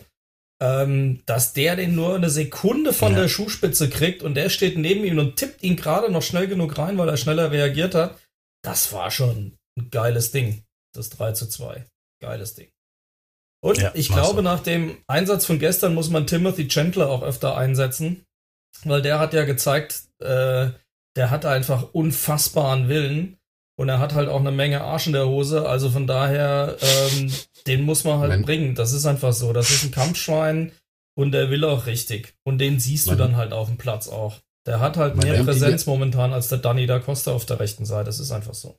ähm, 0.60 1.22
dass 1.26 1.52
der 1.52 1.76
den 1.76 1.94
nur 1.94 2.16
eine 2.16 2.30
Sekunde 2.30 2.92
von 2.92 3.12
ja. 3.12 3.20
der 3.20 3.28
Schuhspitze 3.28 3.88
kriegt 3.88 4.22
und 4.22 4.34
der 4.34 4.50
steht 4.50 4.76
neben 4.76 5.04
ihm 5.04 5.18
und 5.18 5.36
tippt 5.36 5.62
ihn 5.62 5.76
gerade 5.76 6.10
noch 6.10 6.22
schnell 6.22 6.48
genug 6.48 6.78
rein, 6.78 6.98
weil 6.98 7.08
er 7.08 7.16
schneller 7.16 7.50
reagiert 7.50 7.94
hat. 7.94 8.18
Das 8.62 8.92
war 8.92 9.10
schon 9.10 9.56
ein 9.78 9.90
geiles 9.90 10.32
Ding. 10.32 10.64
Das 10.94 11.10
3 11.10 11.32
zu 11.32 11.48
2. 11.48 11.86
Geiles 12.20 12.54
Ding. 12.54 12.68
Und 13.60 13.78
ja, 13.78 13.92
ich 13.94 14.08
glaube, 14.08 14.42
nach 14.42 14.60
dem 14.60 14.98
Einsatz 15.06 15.44
von 15.44 15.58
gestern 15.58 15.94
muss 15.94 16.10
man 16.10 16.26
Timothy 16.26 16.68
Chandler 16.68 17.08
auch 17.08 17.22
öfter 17.22 17.56
einsetzen, 17.56 18.24
weil 18.84 19.02
der 19.02 19.18
hat 19.18 19.34
ja 19.34 19.44
gezeigt, 19.44 20.04
äh, 20.20 20.70
der 21.16 21.30
hat 21.30 21.44
einfach 21.44 21.92
unfassbaren 21.92 22.88
Willen 22.88 23.37
und 23.78 23.88
er 23.88 24.00
hat 24.00 24.12
halt 24.12 24.28
auch 24.28 24.40
eine 24.40 24.50
Menge 24.50 24.82
Arsch 24.82 25.06
in 25.06 25.12
der 25.12 25.28
Hose. 25.28 25.68
Also 25.68 25.88
von 25.88 26.08
daher, 26.08 26.76
ähm, 26.80 27.32
den 27.68 27.82
muss 27.82 28.02
man 28.02 28.18
halt 28.18 28.30
man, 28.30 28.42
bringen. 28.42 28.74
Das 28.74 28.92
ist 28.92 29.06
einfach 29.06 29.32
so. 29.32 29.52
Das 29.52 29.70
ist 29.70 29.84
ein 29.84 29.92
Kampfschwein 29.92 30.72
und 31.14 31.30
der 31.30 31.48
will 31.48 31.64
auch 31.64 31.86
richtig. 31.86 32.34
Und 32.42 32.58
den 32.58 32.80
siehst 32.80 33.06
man, 33.06 33.16
du 33.16 33.22
dann 33.22 33.36
halt 33.36 33.52
auf 33.52 33.68
dem 33.68 33.78
Platz 33.78 34.08
auch. 34.08 34.40
Der 34.66 34.80
hat 34.80 34.96
halt 34.96 35.22
mehr 35.22 35.44
Präsenz 35.44 35.86
momentan 35.86 36.32
als 36.32 36.48
der 36.48 36.58
Danny 36.58 36.86
da 36.86 36.98
Costa 36.98 37.30
auf 37.30 37.46
der 37.46 37.60
rechten 37.60 37.86
Seite. 37.86 38.06
Das 38.06 38.18
ist 38.18 38.32
einfach 38.32 38.54
so. 38.54 38.76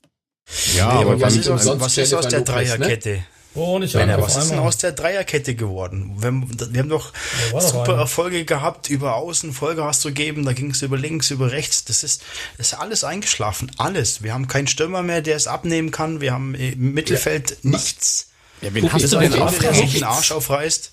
Ja, 0.75 0.95
nee, 0.95 1.01
aber, 1.01 1.11
aber 1.11 1.21
was, 1.21 1.35
ist 1.37 1.49
aus, 1.49 1.79
was 1.79 1.97
ist 1.97 2.13
aus 2.13 2.27
der 2.27 2.41
Dreierkette? 2.41 3.09
Ne? 3.09 3.23
Oh, 3.55 3.79
nicht 3.79 3.95
Männer, 3.95 4.21
was 4.21 4.37
ist 4.37 4.51
denn 4.51 4.59
aus 4.59 4.77
der 4.77 4.91
Dreierkette 4.91 5.55
geworden? 5.55 6.15
Wir 6.19 6.27
haben, 6.27 6.47
wir 6.73 6.79
haben 6.79 6.89
doch 6.89 7.11
ja, 7.51 7.59
super 7.59 7.85
doch 7.85 7.97
Erfolge 7.97 8.45
gehabt, 8.45 8.89
über 8.89 9.15
Außen 9.15 9.53
Vollgas 9.53 10.01
zu 10.01 10.11
geben, 10.11 10.45
da 10.45 10.53
ging 10.53 10.69
es 10.69 10.83
über 10.83 10.97
links, 10.97 11.31
über 11.31 11.51
rechts. 11.51 11.83
Das 11.83 12.03
ist, 12.03 12.21
das 12.57 12.73
ist 12.73 12.79
alles 12.79 13.03
eingeschlafen. 13.03 13.71
Alles. 13.77 14.21
Wir 14.21 14.33
haben 14.33 14.47
keinen 14.47 14.67
Stürmer 14.67 15.01
mehr, 15.01 15.21
der 15.21 15.35
es 15.35 15.47
abnehmen 15.47 15.89
kann. 15.89 16.21
Wir 16.21 16.31
haben 16.31 16.53
im 16.53 16.93
Mittelfeld 16.93 17.51
ja. 17.51 17.71
nichts. 17.71 18.27
Ja, 18.61 18.73
wen 18.73 18.91
hast 18.91 19.11
du 19.11 19.17
denn 19.17 19.31
der 19.31 19.73
sich 19.73 19.93
den 19.93 20.03
Arsch 20.03 20.31
aufreißt? 20.31 20.91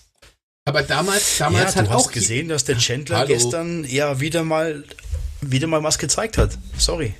Aber 0.65 0.83
damals, 0.83 1.39
damals 1.39 1.75
ja, 1.75 1.81
hat 1.81 1.87
du 1.87 1.91
hast 1.91 2.07
auch 2.07 2.13
gesehen, 2.13 2.49
dass 2.49 2.65
der 2.65 2.79
Chandler 2.79 3.19
Hallo. 3.19 3.29
gestern 3.29 3.85
ja 3.85 4.19
wieder 4.19 4.45
mal, 4.45 4.83
wieder 5.41 5.67
mal 5.67 5.83
was 5.83 5.99
gezeigt 5.99 6.39
hat. 6.39 6.59
Sorry. 6.79 7.15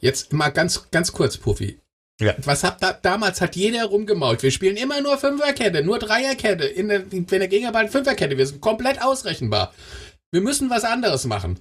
Jetzt 0.00 0.32
mal 0.32 0.48
ganz, 0.48 0.90
ganz 0.90 1.12
kurz, 1.12 1.36
Puffy. 1.36 1.78
Ja. 2.20 2.34
Was 2.44 2.64
hat 2.64 2.82
da, 2.82 2.92
damals 2.92 3.40
hat 3.40 3.54
jeder 3.54 3.84
rumgemault. 3.86 4.42
Wir 4.42 4.50
spielen 4.50 4.76
immer 4.76 5.00
nur 5.00 5.18
Fünferkette, 5.18 5.84
nur 5.84 5.98
Dreierkette. 5.98 6.64
In 6.64 6.88
der, 6.88 7.10
wenn 7.12 7.26
der 7.26 7.48
Gegner 7.48 7.88
Fünferkette, 7.88 8.36
wir 8.36 8.46
sind 8.46 8.60
komplett 8.60 9.00
ausrechenbar. 9.00 9.72
Wir 10.32 10.40
müssen 10.40 10.68
was 10.68 10.84
anderes 10.84 11.24
machen. 11.24 11.60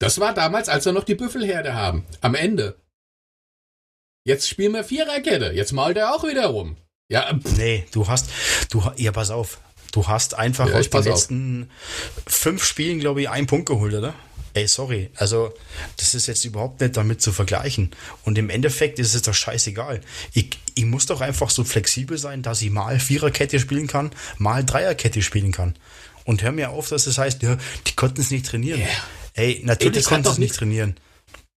Das 0.00 0.18
war 0.18 0.34
damals, 0.34 0.68
als 0.68 0.84
wir 0.84 0.92
noch 0.92 1.04
die 1.04 1.14
Büffelherde 1.14 1.74
haben. 1.74 2.04
Am 2.20 2.34
Ende. 2.34 2.76
Jetzt 4.24 4.48
spielen 4.48 4.72
wir 4.72 4.82
Viererkette. 4.82 5.52
Jetzt 5.52 5.72
malt 5.72 5.96
er 5.96 6.14
auch 6.14 6.24
wieder 6.24 6.46
rum. 6.46 6.76
Ja. 7.08 7.32
Pff. 7.32 7.56
Nee, 7.56 7.86
du 7.92 8.08
hast, 8.08 8.28
du, 8.70 8.82
ja, 8.96 9.12
pass 9.12 9.30
auf. 9.30 9.60
Du 9.92 10.08
hast 10.08 10.34
einfach 10.34 10.68
ja, 10.68 10.76
aus 10.76 10.90
den 10.90 11.02
letzten 11.04 11.70
auf. 12.16 12.34
fünf 12.34 12.64
Spielen, 12.64 12.98
glaube 12.98 13.20
ich, 13.20 13.28
einen 13.28 13.46
Punkt 13.46 13.66
geholt, 13.66 13.94
oder? 13.94 14.14
Ey, 14.54 14.68
sorry, 14.68 15.10
also 15.16 15.54
das 15.96 16.14
ist 16.14 16.26
jetzt 16.26 16.44
überhaupt 16.44 16.80
nicht 16.80 16.96
damit 16.96 17.22
zu 17.22 17.32
vergleichen. 17.32 17.90
Und 18.24 18.36
im 18.36 18.50
Endeffekt 18.50 18.98
ist 18.98 19.14
es 19.14 19.22
doch 19.22 19.32
scheißegal. 19.32 20.02
Ich, 20.34 20.50
ich 20.74 20.84
muss 20.84 21.06
doch 21.06 21.22
einfach 21.22 21.48
so 21.48 21.64
flexibel 21.64 22.18
sein, 22.18 22.42
dass 22.42 22.60
ich 22.60 22.70
mal 22.70 23.00
Viererkette 23.00 23.58
spielen 23.58 23.86
kann, 23.86 24.10
mal 24.38 24.64
Dreierkette 24.64 25.22
spielen 25.22 25.52
kann. 25.52 25.74
Und 26.24 26.42
hör 26.42 26.52
mir 26.52 26.70
auf, 26.70 26.88
dass 26.88 27.06
es 27.06 27.16
das 27.16 27.24
heißt, 27.24 27.42
ja, 27.42 27.56
die 27.86 27.94
konnten 27.94 28.20
es 28.20 28.30
nicht 28.30 28.46
trainieren. 28.46 28.80
Yeah. 28.80 28.88
Ey, 29.34 29.62
natürlich 29.64 30.04
Ey, 30.04 30.04
konnten 30.04 30.24
sie 30.24 30.32
es 30.32 30.38
nicht 30.38 30.54
trainieren. 30.54 30.96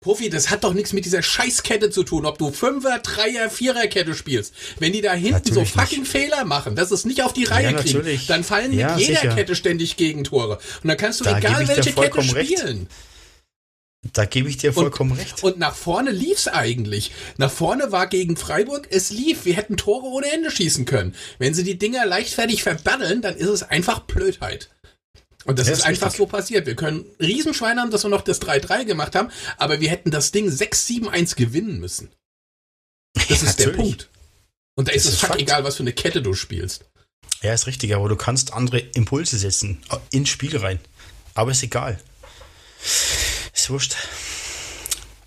Profi, 0.06 0.30
das 0.30 0.51
hat 0.51 0.64
doch 0.64 0.76
nichts 0.76 0.93
mit 0.93 1.03
dieser 1.03 1.24
Scheißkette 1.24 1.89
zu 1.89 2.03
tun, 2.03 2.28
ob 2.28 2.38
du 2.38 2.51
Fünfer, 2.51 2.99
Dreier, 2.99 3.49
Viererkette 3.49 4.14
spielst. 4.14 4.53
Wenn 4.78 4.93
die 4.93 5.01
da 5.01 5.14
hinten 5.14 5.32
natürlich 5.32 5.72
so 5.72 5.80
fucking 5.80 6.01
nicht. 6.01 6.12
Fehler 6.12 6.45
machen, 6.45 6.76
dass 6.76 6.91
es 6.91 7.06
nicht 7.06 7.24
auf 7.24 7.34
die 7.34 7.45
Reihe 7.45 7.72
ja, 7.72 7.74
kriegen, 7.74 8.20
dann 8.28 8.43
fallen 8.43 8.72
ja, 8.72 8.91
mit 8.95 8.99
jeder 8.99 9.22
sicher. 9.22 9.34
Kette 9.34 9.56
ständig 9.56 9.97
Gegentore. 9.97 10.60
Und 10.84 10.89
dann 10.89 10.97
kannst 10.97 11.22
du 11.22 11.24
da 11.24 11.39
egal 11.39 11.68
welche 11.68 11.91
Kette 11.91 12.22
spielen. 12.22 12.78
Recht. 12.78 14.14
Da 14.14 14.26
gebe 14.26 14.47
ich 14.47 14.58
dir 14.58 14.74
vollkommen 14.74 15.14
und, 15.14 15.18
recht. 15.18 15.41
Und 15.41 15.58
nach 15.58 15.76
vorne 15.76 16.12
lief's 16.12 16.47
eigentlich. 16.47 17.12
Nach 17.38 17.49
vorne 17.49 17.91
war 17.91 18.06
gegen 18.06 18.38
Freiburg, 18.38 18.88
es 18.91 19.10
lief. 19.10 19.45
Wir 19.45 19.56
hätten 19.56 19.76
Tore 19.76 20.06
ohne 20.06 20.32
Ende 20.32 20.51
schießen 20.51 20.86
können. 20.86 21.16
Wenn 21.39 21.56
sie 21.56 21.64
die 21.64 21.80
Dinger 21.80 22.06
leichtfertig 22.06 22.62
verbaddeln, 22.62 23.24
dann 23.24 23.36
ist 23.36 23.49
es 23.49 23.64
einfach 23.64 24.01
Blödheit. 24.01 24.70
Und 25.46 25.60
das, 25.60 25.68
das 25.68 25.80
ist, 25.80 25.86
einfach 25.86 26.08
richtig. 26.08 26.18
so 26.18 26.26
passiert. 26.26 26.66
Wir 26.66 26.76
können 26.76 27.06
Riesenschwein 27.20 27.80
haben, 27.80 27.91
dass 27.91 28.04
wir 28.04 28.10
noch 28.10 28.24
das 28.24 28.41
3-3 28.41 28.86
gemacht 28.86 29.16
haben, 29.16 29.30
aber 29.58 29.80
wir 29.80 29.89
hätten 29.89 30.12
das 30.12 30.32
Ding 30.32 30.50
6-7-1 30.50 31.36
gewinnen 31.36 31.80
müssen. 31.80 32.10
Das 33.14 33.41
ja, 33.41 33.50
ist 33.50 33.60
der 33.60 33.70
Punkt. 33.70 34.10
Und 34.76 34.89
da 34.89 34.91
ist 34.91 35.06
es 35.06 35.20
fuck 35.20 35.39
egal, 35.39 35.64
was 35.64 35.78
für 35.78 35.84
eine 35.84 35.93
Kette 35.93 36.22
du 36.22 36.34
spielst. 36.34 36.86
Ja, 37.41 37.54
ist 37.54 37.68
richtig, 37.68 37.96
aber 37.96 38.10
du 38.10 38.16
kannst 38.16 38.54
andere 38.54 38.80
Impulse 38.80 39.38
setzen 39.38 39.82
äh, 39.91 39.98
ins 40.12 40.30
Spiel 40.30 40.58
rein. 40.58 40.80
Aber 41.34 41.52
ist 41.52 41.64
egal. 41.64 42.00
Ist 43.54 43.70
wurscht. 43.70 43.96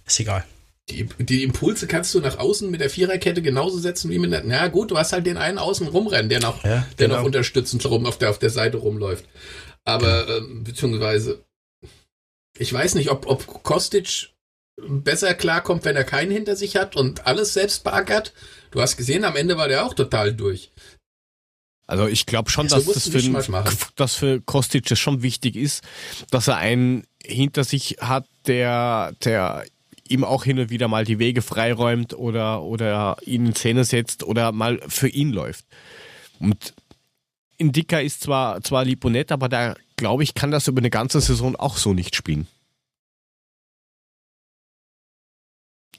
Ist 0.07 0.21
egal. 0.21 0.45
Die, 0.91 1.07
die, 1.19 1.43
Impulse 1.43 1.87
kannst 1.87 2.15
du 2.15 2.21
nach 2.21 2.39
außen 2.39 2.71
mit 2.71 2.81
der 2.81 2.89
Viererkette 2.89 3.43
genauso 3.43 3.79
setzen 3.79 4.11
wie 4.11 4.19
mit 4.19 4.33
der. 4.33 4.43
Na 4.45 4.69
gut, 4.69 4.91
du 4.91 4.97
hast 4.97 5.13
halt 5.13 5.27
den 5.27 5.37
einen 5.37 5.59
außen 5.59 5.87
rumrennen, 5.87 6.31
der 6.31 6.41
noch, 6.41 6.65
ja, 6.65 6.87
der 6.99 7.09
genau. 7.09 7.19
noch 7.19 7.27
unterstützend 7.27 7.85
rum 7.85 8.07
auf 8.07 8.17
der, 8.17 8.31
auf 8.31 8.39
der 8.39 8.49
Seite 8.49 8.79
rumläuft. 8.79 9.27
Aber 9.89 10.29
ähm, 10.29 10.65
beziehungsweise, 10.65 11.47
ich 12.59 12.71
weiß 12.71 12.95
nicht, 12.95 13.11
ob, 13.11 13.27
ob 13.27 13.63
Kostic 13.63 14.29
besser 14.77 15.33
klarkommt, 15.33 15.87
wenn 15.87 15.97
er 15.97 16.05
keinen 16.05 16.31
hinter 16.31 16.57
sich 16.57 16.77
hat 16.77 16.95
und 16.95 17.27
alles 17.27 17.55
selbst 17.55 17.85
beackert. 17.85 18.35
Du 18.71 18.83
hast 18.83 18.99
gesehen, 18.99 19.25
am 19.25 19.35
Ende 19.35 19.57
war 19.57 19.67
der 19.67 19.87
auch 19.87 19.95
total 19.95 20.35
durch. 20.35 20.73
Also 21.87 22.07
ich 22.07 22.27
glaube 22.27 22.51
schon, 22.51 22.69
dass 22.69 22.85
das 22.85 23.09
für, 23.09 23.65
dass 23.97 24.15
für 24.15 24.43
Kostic 24.43 24.85
das 24.85 24.99
schon 24.99 25.23
wichtig 25.23 25.57
ist, 25.57 25.83
dass 26.31 26.49
er 26.49 26.59
einen 26.59 27.07
hinter 27.23 27.65
sich 27.65 27.97
hat, 27.99 28.27
der, 28.47 29.15
der 29.25 29.65
ihm 30.07 30.23
auch 30.23 30.45
hin 30.45 30.59
und 30.59 30.69
wieder 30.69 30.89
mal 30.89 31.07
die 31.07 31.19
Wege 31.19 31.41
freiräumt 31.41 32.13
oder, 32.13 32.61
oder 32.61 33.17
ihn 33.25 33.47
in 33.47 33.55
Szene 33.55 33.85
setzt 33.85 34.23
oder 34.23 34.53
mal 34.53 34.83
für 34.87 35.09
ihn 35.09 35.33
läuft. 35.33 35.65
Und 36.41 36.75
Indika 37.59 37.99
ist 37.99 38.23
zwar, 38.23 38.63
zwar 38.63 38.85
lieb 38.85 39.05
und 39.05 39.13
nett, 39.13 39.33
aber 39.33 39.49
da 39.49 39.75
glaube 39.97 40.23
ich, 40.23 40.35
kann 40.35 40.51
das 40.51 40.69
über 40.69 40.81
eine 40.81 40.91
ganze 40.91 41.21
Saison 41.21 41.57
auch 41.57 41.77
so 41.77 41.93
nicht 41.93 42.15
spielen. 42.15 42.47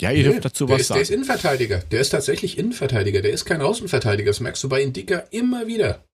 Ja, 0.01 0.11
ihr 0.11 0.23
nee, 0.23 0.23
dürft 0.31 0.45
dazu 0.45 0.69
was 0.69 0.81
ist, 0.81 0.87
sagen. 0.87 0.97
Der 0.97 1.01
ist 1.03 1.09
Innenverteidiger. 1.09 1.79
Der 1.79 1.99
ist 1.99 2.09
tatsächlich 2.09 2.57
Innenverteidiger. 2.57 3.21
Der 3.21 3.31
ist 3.31 3.43
kein 3.43 3.61
Außenverteidiger. 3.61 4.29
Das 4.29 4.39
merkst 4.39 4.63
du 4.63 4.69
bei 4.69 4.81
Indika 4.81 5.19
immer 5.31 5.67
wieder. 5.67 6.05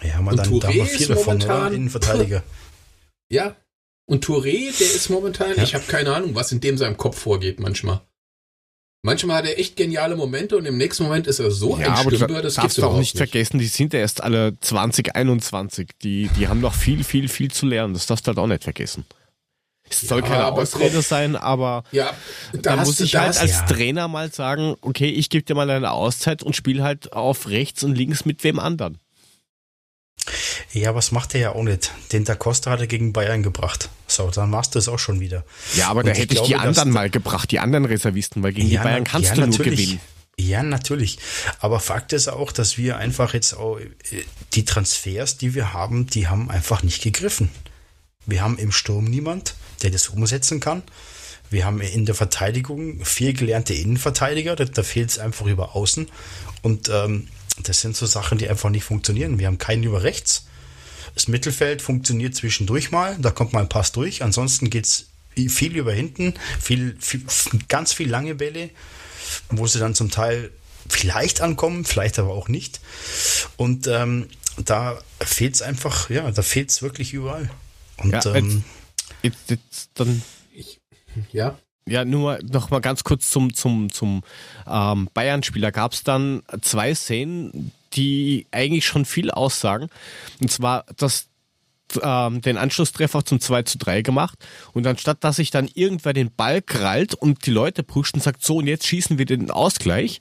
Ja, 0.00 0.22
man 0.22 0.36
dann, 0.36 0.58
da 0.58 0.68
haben 0.68 0.74
wir 0.74 0.86
vier 0.86 1.08
davon, 1.08 1.24
momentan, 1.24 1.66
oder? 1.66 1.76
Innenverteidiger. 1.76 2.42
Ja. 3.30 3.56
Und 4.04 4.26
Touré, 4.26 4.76
der 4.78 4.94
ist 4.94 5.08
momentan, 5.08 5.56
ja. 5.56 5.62
ich 5.62 5.74
habe 5.74 5.84
keine 5.86 6.14
Ahnung, 6.14 6.34
was 6.34 6.52
in 6.52 6.60
dem 6.60 6.76
seinem 6.76 6.98
Kopf 6.98 7.18
vorgeht 7.18 7.60
manchmal. 7.60 8.02
Manchmal 9.04 9.38
hat 9.38 9.46
er 9.46 9.58
echt 9.58 9.74
geniale 9.74 10.14
Momente 10.14 10.56
und 10.56 10.64
im 10.64 10.76
nächsten 10.76 11.02
Moment 11.02 11.26
ist 11.26 11.40
er 11.40 11.50
so 11.50 11.76
ja, 11.76 11.92
ein 11.92 11.96
Stümper, 11.96 12.40
das 12.40 12.54
darfst 12.54 12.78
du 12.78 12.84
auch 12.86 12.96
nicht, 12.96 13.16
vergessen, 13.16 13.58
die 13.58 13.66
sind 13.66 13.92
ja 13.92 13.98
erst 13.98 14.22
alle 14.22 14.56
2021. 14.60 15.90
Die, 16.02 16.28
die 16.38 16.46
haben 16.46 16.60
noch 16.60 16.74
viel, 16.74 17.02
viel, 17.02 17.28
viel 17.28 17.50
zu 17.50 17.66
lernen. 17.66 17.94
Das 17.94 18.06
darfst 18.06 18.26
du 18.26 18.28
halt 18.28 18.38
auch 18.38 18.46
nicht 18.46 18.62
vergessen. 18.62 19.04
Es 19.90 20.02
soll 20.02 20.20
ja, 20.20 20.26
keine 20.26 20.46
Ausrede 20.46 21.02
sein, 21.02 21.34
aber 21.34 21.82
ja, 21.90 22.14
da 22.52 22.76
muss 22.76 23.00
ich 23.00 23.16
halt 23.16 23.36
als 23.38 23.50
ja. 23.50 23.66
Trainer 23.66 24.06
mal 24.06 24.32
sagen, 24.32 24.76
okay, 24.80 25.10
ich 25.10 25.28
gebe 25.28 25.44
dir 25.44 25.56
mal 25.56 25.68
eine 25.68 25.90
Auszeit 25.90 26.44
und 26.44 26.54
spiele 26.54 26.84
halt 26.84 27.12
auf 27.12 27.48
rechts 27.48 27.82
und 27.82 27.96
links 27.96 28.24
mit 28.24 28.44
wem 28.44 28.60
anderen. 28.60 28.98
Ja, 30.72 30.94
was 30.94 31.12
macht 31.12 31.34
er 31.34 31.40
ja 31.40 31.52
auch 31.52 31.62
nicht. 31.62 31.92
Den 32.12 32.24
Da 32.24 32.34
Costa 32.34 32.70
hat 32.70 32.80
er 32.80 32.86
gegen 32.86 33.12
Bayern 33.12 33.42
gebracht. 33.42 33.88
So, 34.06 34.30
dann 34.30 34.50
machst 34.50 34.74
du 34.74 34.78
es 34.78 34.88
auch 34.88 34.98
schon 34.98 35.20
wieder. 35.20 35.44
Ja, 35.74 35.88
aber 35.88 36.00
und 36.00 36.06
da 36.06 36.12
hätte 36.12 36.22
ich, 36.22 36.28
glaube, 36.30 36.48
die 36.48 36.56
anderen 36.56 36.90
mal 36.90 37.10
gebracht, 37.10 37.50
die 37.50 37.58
anderen 37.58 37.84
Reservisten, 37.84 38.42
weil 38.42 38.52
gegen 38.52 38.68
ja, 38.68 38.80
die 38.80 38.84
Bayern 38.84 39.04
kannst 39.04 39.30
ja, 39.30 39.34
du 39.36 39.46
nur 39.46 39.58
gewinnen. 39.58 40.00
Ja, 40.38 40.62
natürlich. 40.62 41.18
Aber 41.60 41.78
Fakt 41.78 42.12
ist 42.12 42.28
auch, 42.28 42.52
dass 42.52 42.78
wir 42.78 42.96
einfach 42.96 43.34
jetzt 43.34 43.54
auch 43.54 43.78
äh, 43.78 43.88
die 44.54 44.64
Transfers, 44.64 45.36
die 45.36 45.54
wir 45.54 45.72
haben, 45.72 46.06
die 46.06 46.28
haben 46.28 46.50
einfach 46.50 46.82
nicht 46.82 47.02
gegriffen. 47.02 47.50
Wir 48.26 48.42
haben 48.42 48.58
im 48.58 48.72
Sturm 48.72 49.04
niemand, 49.04 49.54
der 49.82 49.90
das 49.90 50.08
umsetzen 50.08 50.60
kann. 50.60 50.82
Wir 51.50 51.66
haben 51.66 51.80
in 51.80 52.06
der 52.06 52.14
Verteidigung 52.14 53.04
vier 53.04 53.34
gelernte 53.34 53.74
Innenverteidiger, 53.74 54.56
da, 54.56 54.64
da 54.64 54.82
fehlt 54.82 55.10
es 55.10 55.18
einfach 55.18 55.46
über 55.46 55.76
außen. 55.76 56.08
Und 56.62 56.88
ähm, 56.88 57.28
das 57.62 57.80
sind 57.80 57.96
so 57.96 58.06
Sachen, 58.06 58.38
die 58.38 58.48
einfach 58.48 58.70
nicht 58.70 58.84
funktionieren. 58.84 59.38
Wir 59.38 59.46
haben 59.46 59.58
keinen 59.58 59.82
über 59.82 60.02
rechts. 60.02 60.46
Das 61.14 61.28
Mittelfeld 61.28 61.82
funktioniert 61.82 62.34
zwischendurch 62.34 62.90
mal, 62.90 63.16
da 63.18 63.30
kommt 63.30 63.52
mal 63.52 63.60
ein 63.60 63.68
Pass 63.68 63.92
durch. 63.92 64.22
Ansonsten 64.22 64.70
geht 64.70 64.86
es 64.86 65.06
viel 65.34 65.76
über 65.76 65.92
hinten, 65.92 66.34
viel, 66.60 66.96
viel, 66.98 67.24
ganz 67.68 67.92
viel 67.92 68.08
lange 68.08 68.34
Bälle, 68.34 68.70
wo 69.50 69.66
sie 69.66 69.78
dann 69.78 69.94
zum 69.94 70.10
Teil 70.10 70.50
vielleicht 70.88 71.40
ankommen, 71.40 71.84
vielleicht 71.84 72.18
aber 72.18 72.30
auch 72.30 72.48
nicht. 72.48 72.80
Und 73.56 73.86
ähm, 73.86 74.28
da 74.56 75.00
fehlt 75.20 75.54
es 75.54 75.62
einfach, 75.62 76.10
ja, 76.10 76.30
da 76.30 76.42
fehlt 76.42 76.70
es 76.70 76.82
wirklich 76.82 77.12
überall. 77.12 77.50
Und 77.98 78.12
ja, 78.12 78.34
ähm, 78.34 78.64
jetzt, 79.22 79.50
jetzt, 79.50 79.50
jetzt 79.50 79.90
dann. 79.94 80.22
Ich, 80.54 80.80
ja. 81.30 81.58
Ja, 81.86 82.04
nur 82.04 82.38
noch 82.42 82.70
mal 82.70 82.80
ganz 82.80 83.02
kurz 83.02 83.30
zum, 83.30 83.54
zum, 83.54 83.90
zum 83.90 84.22
ähm, 84.68 85.08
Bayern-Spieler. 85.14 85.72
Gab 85.72 85.92
es 85.92 86.04
dann 86.04 86.42
zwei 86.60 86.94
Szenen, 86.94 87.72
die 87.94 88.46
eigentlich 88.50 88.86
schon 88.86 89.04
viel 89.04 89.30
aussagen. 89.30 89.88
Und 90.40 90.50
zwar 90.50 90.84
das, 90.96 91.28
ähm, 92.00 92.40
den 92.40 92.56
Anschlusstreffer 92.56 93.24
zum 93.24 93.40
2 93.40 93.62
zu 93.64 93.78
3 93.78 94.02
gemacht. 94.02 94.38
Und 94.72 94.86
anstatt 94.86 95.24
dass 95.24 95.36
sich 95.36 95.50
dann 95.50 95.68
irgendwer 95.74 96.12
den 96.12 96.32
Ball 96.34 96.62
krallt 96.62 97.14
und 97.14 97.46
die 97.46 97.50
Leute 97.50 97.82
pusht 97.82 98.14
und 98.14 98.22
sagt, 98.22 98.44
so 98.44 98.56
und 98.56 98.66
jetzt 98.66 98.86
schießen 98.86 99.18
wir 99.18 99.26
den 99.26 99.50
Ausgleich. 99.50 100.20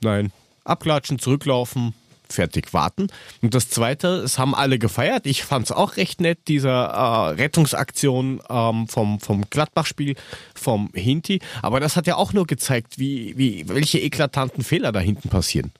Nein, 0.00 0.32
abklatschen, 0.64 1.18
zurücklaufen, 1.18 1.94
fertig 2.32 2.72
warten. 2.72 3.08
Und 3.42 3.54
das 3.54 3.70
Zweite, 3.70 4.08
es 4.08 4.38
haben 4.38 4.54
alle 4.54 4.78
gefeiert. 4.78 5.26
Ich 5.26 5.44
fand 5.44 5.66
es 5.66 5.72
auch 5.72 5.96
recht 5.96 6.20
nett, 6.20 6.38
diese 6.48 6.68
äh, 6.68 6.70
Rettungsaktion 6.70 8.40
ähm, 8.48 8.88
vom, 8.88 9.20
vom 9.20 9.48
Gladbach-Spiel, 9.48 10.16
vom 10.54 10.90
Hinti. 10.94 11.40
Aber 11.62 11.80
das 11.80 11.96
hat 11.96 12.06
ja 12.06 12.16
auch 12.16 12.32
nur 12.32 12.46
gezeigt, 12.46 12.98
wie, 12.98 13.36
wie, 13.36 13.68
welche 13.68 13.98
eklatanten 14.00 14.64
Fehler 14.64 14.92
da 14.92 15.00
hinten 15.00 15.28
passieren. 15.28 15.72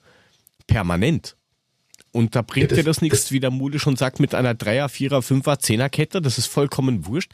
Permanent. 0.67 1.35
Und 2.11 2.35
da 2.35 2.41
bringt 2.41 2.63
ja, 2.63 2.67
das, 2.69 2.77
dir 2.77 2.83
das 2.83 3.01
nichts, 3.01 3.31
wie 3.31 3.39
der 3.39 3.51
Mule 3.51 3.79
schon 3.79 3.95
sagt, 3.95 4.19
mit 4.19 4.33
einer 4.33 4.55
Dreier, 4.55 4.89
Vierer, 4.89 5.21
Fünfer, 5.21 5.59
Zehnerkette. 5.59 6.21
Das 6.21 6.37
ist 6.37 6.47
vollkommen 6.47 7.05
wurscht. 7.05 7.31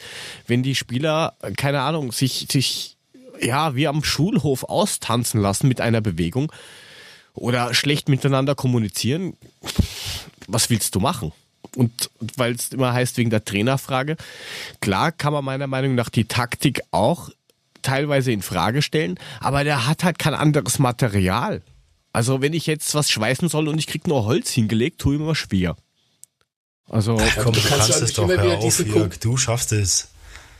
Wenn 0.48 0.64
die 0.64 0.76
Spieler, 0.76 1.34
keine 1.56 1.82
Ahnung, 1.82 2.12
sich, 2.12 2.48
sich, 2.52 2.98
ja, 3.42 3.76
wie 3.76 3.88
am 3.88 4.04
Schulhof 4.04 4.64
austanzen 4.64 5.40
lassen 5.40 5.68
mit 5.68 5.80
einer 5.80 6.02
Bewegung, 6.02 6.52
oder 7.36 7.74
schlecht 7.74 8.10
miteinander 8.10 8.56
kommunizieren, 8.56 9.38
was 10.48 10.70
willst 10.70 10.96
du 10.96 11.00
machen? 11.00 11.32
Und 11.76 12.10
weil 12.38 12.56
es 12.56 12.70
immer 12.70 12.94
heißt 12.94 13.18
wegen 13.18 13.30
der 13.30 13.44
Trainerfrage, 13.44 14.16
klar 14.82 15.12
kann 15.12 15.34
man 15.34 15.44
meiner 15.44 15.68
Meinung 15.68 15.96
nach 15.96 16.10
die 16.10 16.26
Taktik 16.26 16.82
auch 16.92 17.30
teilweise 17.82 18.32
in 18.32 18.42
Frage 18.42 18.82
stellen, 18.82 19.20
aber 19.40 19.64
der 19.64 19.86
hat 19.86 20.04
halt 20.04 20.18
kein 20.18 20.34
anderes 20.34 20.80
Material. 20.80 21.62
Also 22.14 22.42
wenn 22.42 22.54
ich 22.54 22.66
jetzt 22.66 22.96
was 22.96 23.12
schweißen 23.12 23.50
soll 23.50 23.68
und 23.68 23.78
ich 23.78 23.88
krieg 23.88 24.08
nur 24.08 24.26
Holz 24.26 24.50
hingelegt, 24.52 25.02
tue 25.02 25.16
ich 25.16 25.22
mir 25.22 25.36
schwer. 25.36 25.76
Also 26.88 27.18
Ach, 27.20 27.38
komm, 27.44 27.54
du 27.54 27.60
kannst, 27.62 27.92
kannst 27.92 28.02
es 28.02 28.14
doch 28.14 28.28
hör 28.28 28.58
auf, 28.60 28.80
Jörg, 28.86 29.18
du 29.20 29.38
schaffst 29.38 29.72
es. 29.74 30.10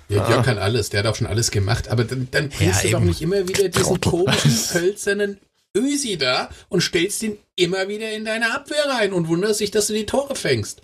Ja, 0.10 0.28
Jörg 0.30 0.46
kann 0.46 0.58
alles, 0.58 0.90
der 0.90 1.00
hat 1.00 1.08
auch 1.08 1.16
schon 1.16 1.28
alles 1.28 1.52
gemacht, 1.52 1.88
aber 1.88 2.04
dann, 2.04 2.28
dann 2.32 2.52
ja, 2.60 2.72
du 2.82 2.90
doch 2.90 3.00
nicht 3.00 3.22
immer 3.22 3.48
wieder 3.48 3.70
diesen 3.70 4.02
komischen, 4.02 4.52
hölzernen 4.74 5.40
Ösi 5.76 6.18
da 6.18 6.50
und 6.70 6.82
stellst 6.82 7.24
ihn 7.24 7.38
immer 7.56 7.88
wieder 7.88 8.12
in 8.12 8.26
deine 8.26 8.54
Abwehr 8.54 8.86
rein 8.88 9.14
und 9.14 9.28
wunderst 9.28 9.60
dich, 9.60 9.72
dass 9.72 9.88
du 9.88 9.94
die 9.94 10.06
Tore 10.06 10.36
fängst. 10.36 10.82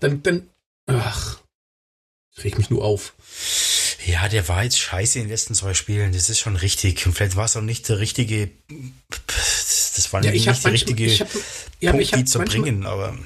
Dann, 0.00 0.22
dann, 0.22 0.48
ach, 0.86 1.40
ich 2.36 2.44
reg 2.44 2.58
mich 2.58 2.70
nur 2.70 2.84
auf. 2.84 3.14
Ja, 4.04 4.28
der 4.28 4.48
war 4.48 4.64
jetzt 4.64 4.78
scheiße 4.78 5.18
in 5.18 5.26
den 5.26 5.30
letzten 5.30 5.54
zwei 5.54 5.74
Spielen. 5.74 6.12
Das 6.12 6.28
ist 6.28 6.40
schon 6.40 6.56
richtig. 6.56 7.06
Und 7.06 7.12
vielleicht 7.12 7.36
war 7.36 7.44
es 7.44 7.56
auch 7.56 7.62
nicht 7.62 7.88
der 7.88 8.00
richtige. 8.00 8.50
Das 9.08 10.12
war 10.12 10.24
ja, 10.24 10.32
nicht 10.32 10.46
der 10.46 10.52
manchmal, 10.52 10.72
richtige 10.72 11.06
ich 11.06 11.20
hab, 11.20 11.28
ja, 11.80 11.92
Punkt, 11.92 12.16
die 12.16 12.24
zu 12.24 12.38
manchmal, 12.38 12.62
bringen. 12.62 12.86
Aber 12.86 13.16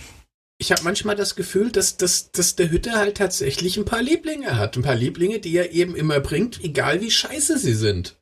ich 0.58 0.72
habe 0.72 0.82
manchmal 0.82 1.16
das 1.16 1.34
Gefühl, 1.34 1.70
dass, 1.70 1.96
dass, 1.96 2.30
dass 2.30 2.56
der 2.56 2.70
Hütte 2.70 2.92
halt 2.92 3.16
tatsächlich 3.16 3.76
ein 3.76 3.84
paar 3.84 4.02
Lieblinge 4.02 4.56
hat. 4.56 4.76
Ein 4.76 4.82
paar 4.82 4.94
Lieblinge, 4.94 5.38
die 5.38 5.56
er 5.56 5.72
eben 5.72 5.96
immer 5.96 6.20
bringt, 6.20 6.62
egal 6.62 7.00
wie 7.00 7.10
scheiße 7.10 7.58
sie 7.58 7.74
sind. 7.74 8.16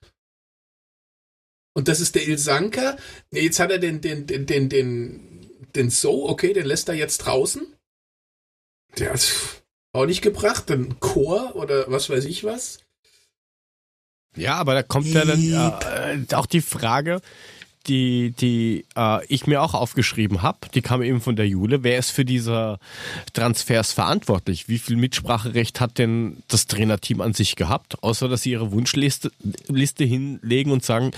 Und 1.75 1.89
das 1.89 2.01
ist 2.01 2.15
der 2.15 2.27
Ilsanka. 2.27 2.97
Jetzt 3.31 3.59
hat 3.61 3.71
er 3.71 3.79
den, 3.79 4.01
den, 4.01 4.27
den, 4.27 4.47
den, 4.47 4.69
den, 4.69 5.51
den 5.75 5.91
So, 5.91 6.29
okay, 6.29 6.53
den 6.53 6.67
lässt 6.67 6.89
er 6.89 6.95
jetzt 6.95 7.19
draußen. 7.19 7.67
Der 8.99 9.13
hat 9.13 9.33
auch 9.93 10.07
nicht 10.07 10.23
gebracht. 10.23 10.71
Dann 10.71 11.01
Chor 11.01 11.57
oder 11.57 11.91
was 11.91 12.09
weiß 12.09 12.25
ich 12.25 12.45
was. 12.45 12.79
Ja, 14.37 14.55
aber 14.57 14.75
da 14.75 14.83
kommt 14.83 15.07
ja 15.07 15.25
dann 15.25 16.27
äh, 16.31 16.35
auch 16.35 16.47
die 16.47 16.61
Frage, 16.61 17.21
die, 17.87 18.33
die 18.33 18.85
äh, 18.97 19.25
ich 19.27 19.47
mir 19.47 19.63
auch 19.63 19.75
aufgeschrieben 19.75 20.43
habe, 20.43 20.59
die 20.75 20.83
kam 20.83 21.03
eben 21.03 21.21
von 21.21 21.37
der 21.37 21.49
Jule. 21.49 21.83
Wer 21.83 21.99
ist 21.99 22.11
für 22.11 22.25
diese 22.25 22.79
Transfers 23.33 23.93
verantwortlich? 23.93 24.69
Wie 24.69 24.79
viel 24.79 24.97
Mitspracherecht 24.97 25.81
hat 25.81 25.99
denn 25.99 26.43
das 26.49 26.67
Trainerteam 26.67 27.21
an 27.21 27.35
sich 27.35 27.57
gehabt? 27.57 28.03
Außer, 28.03 28.29
dass 28.29 28.43
sie 28.43 28.53
ihre 28.53 28.73
Wunschliste 28.73 29.31
Liste 29.69 30.05
hinlegen 30.05 30.73
und 30.73 30.85
sagen, 30.85 31.13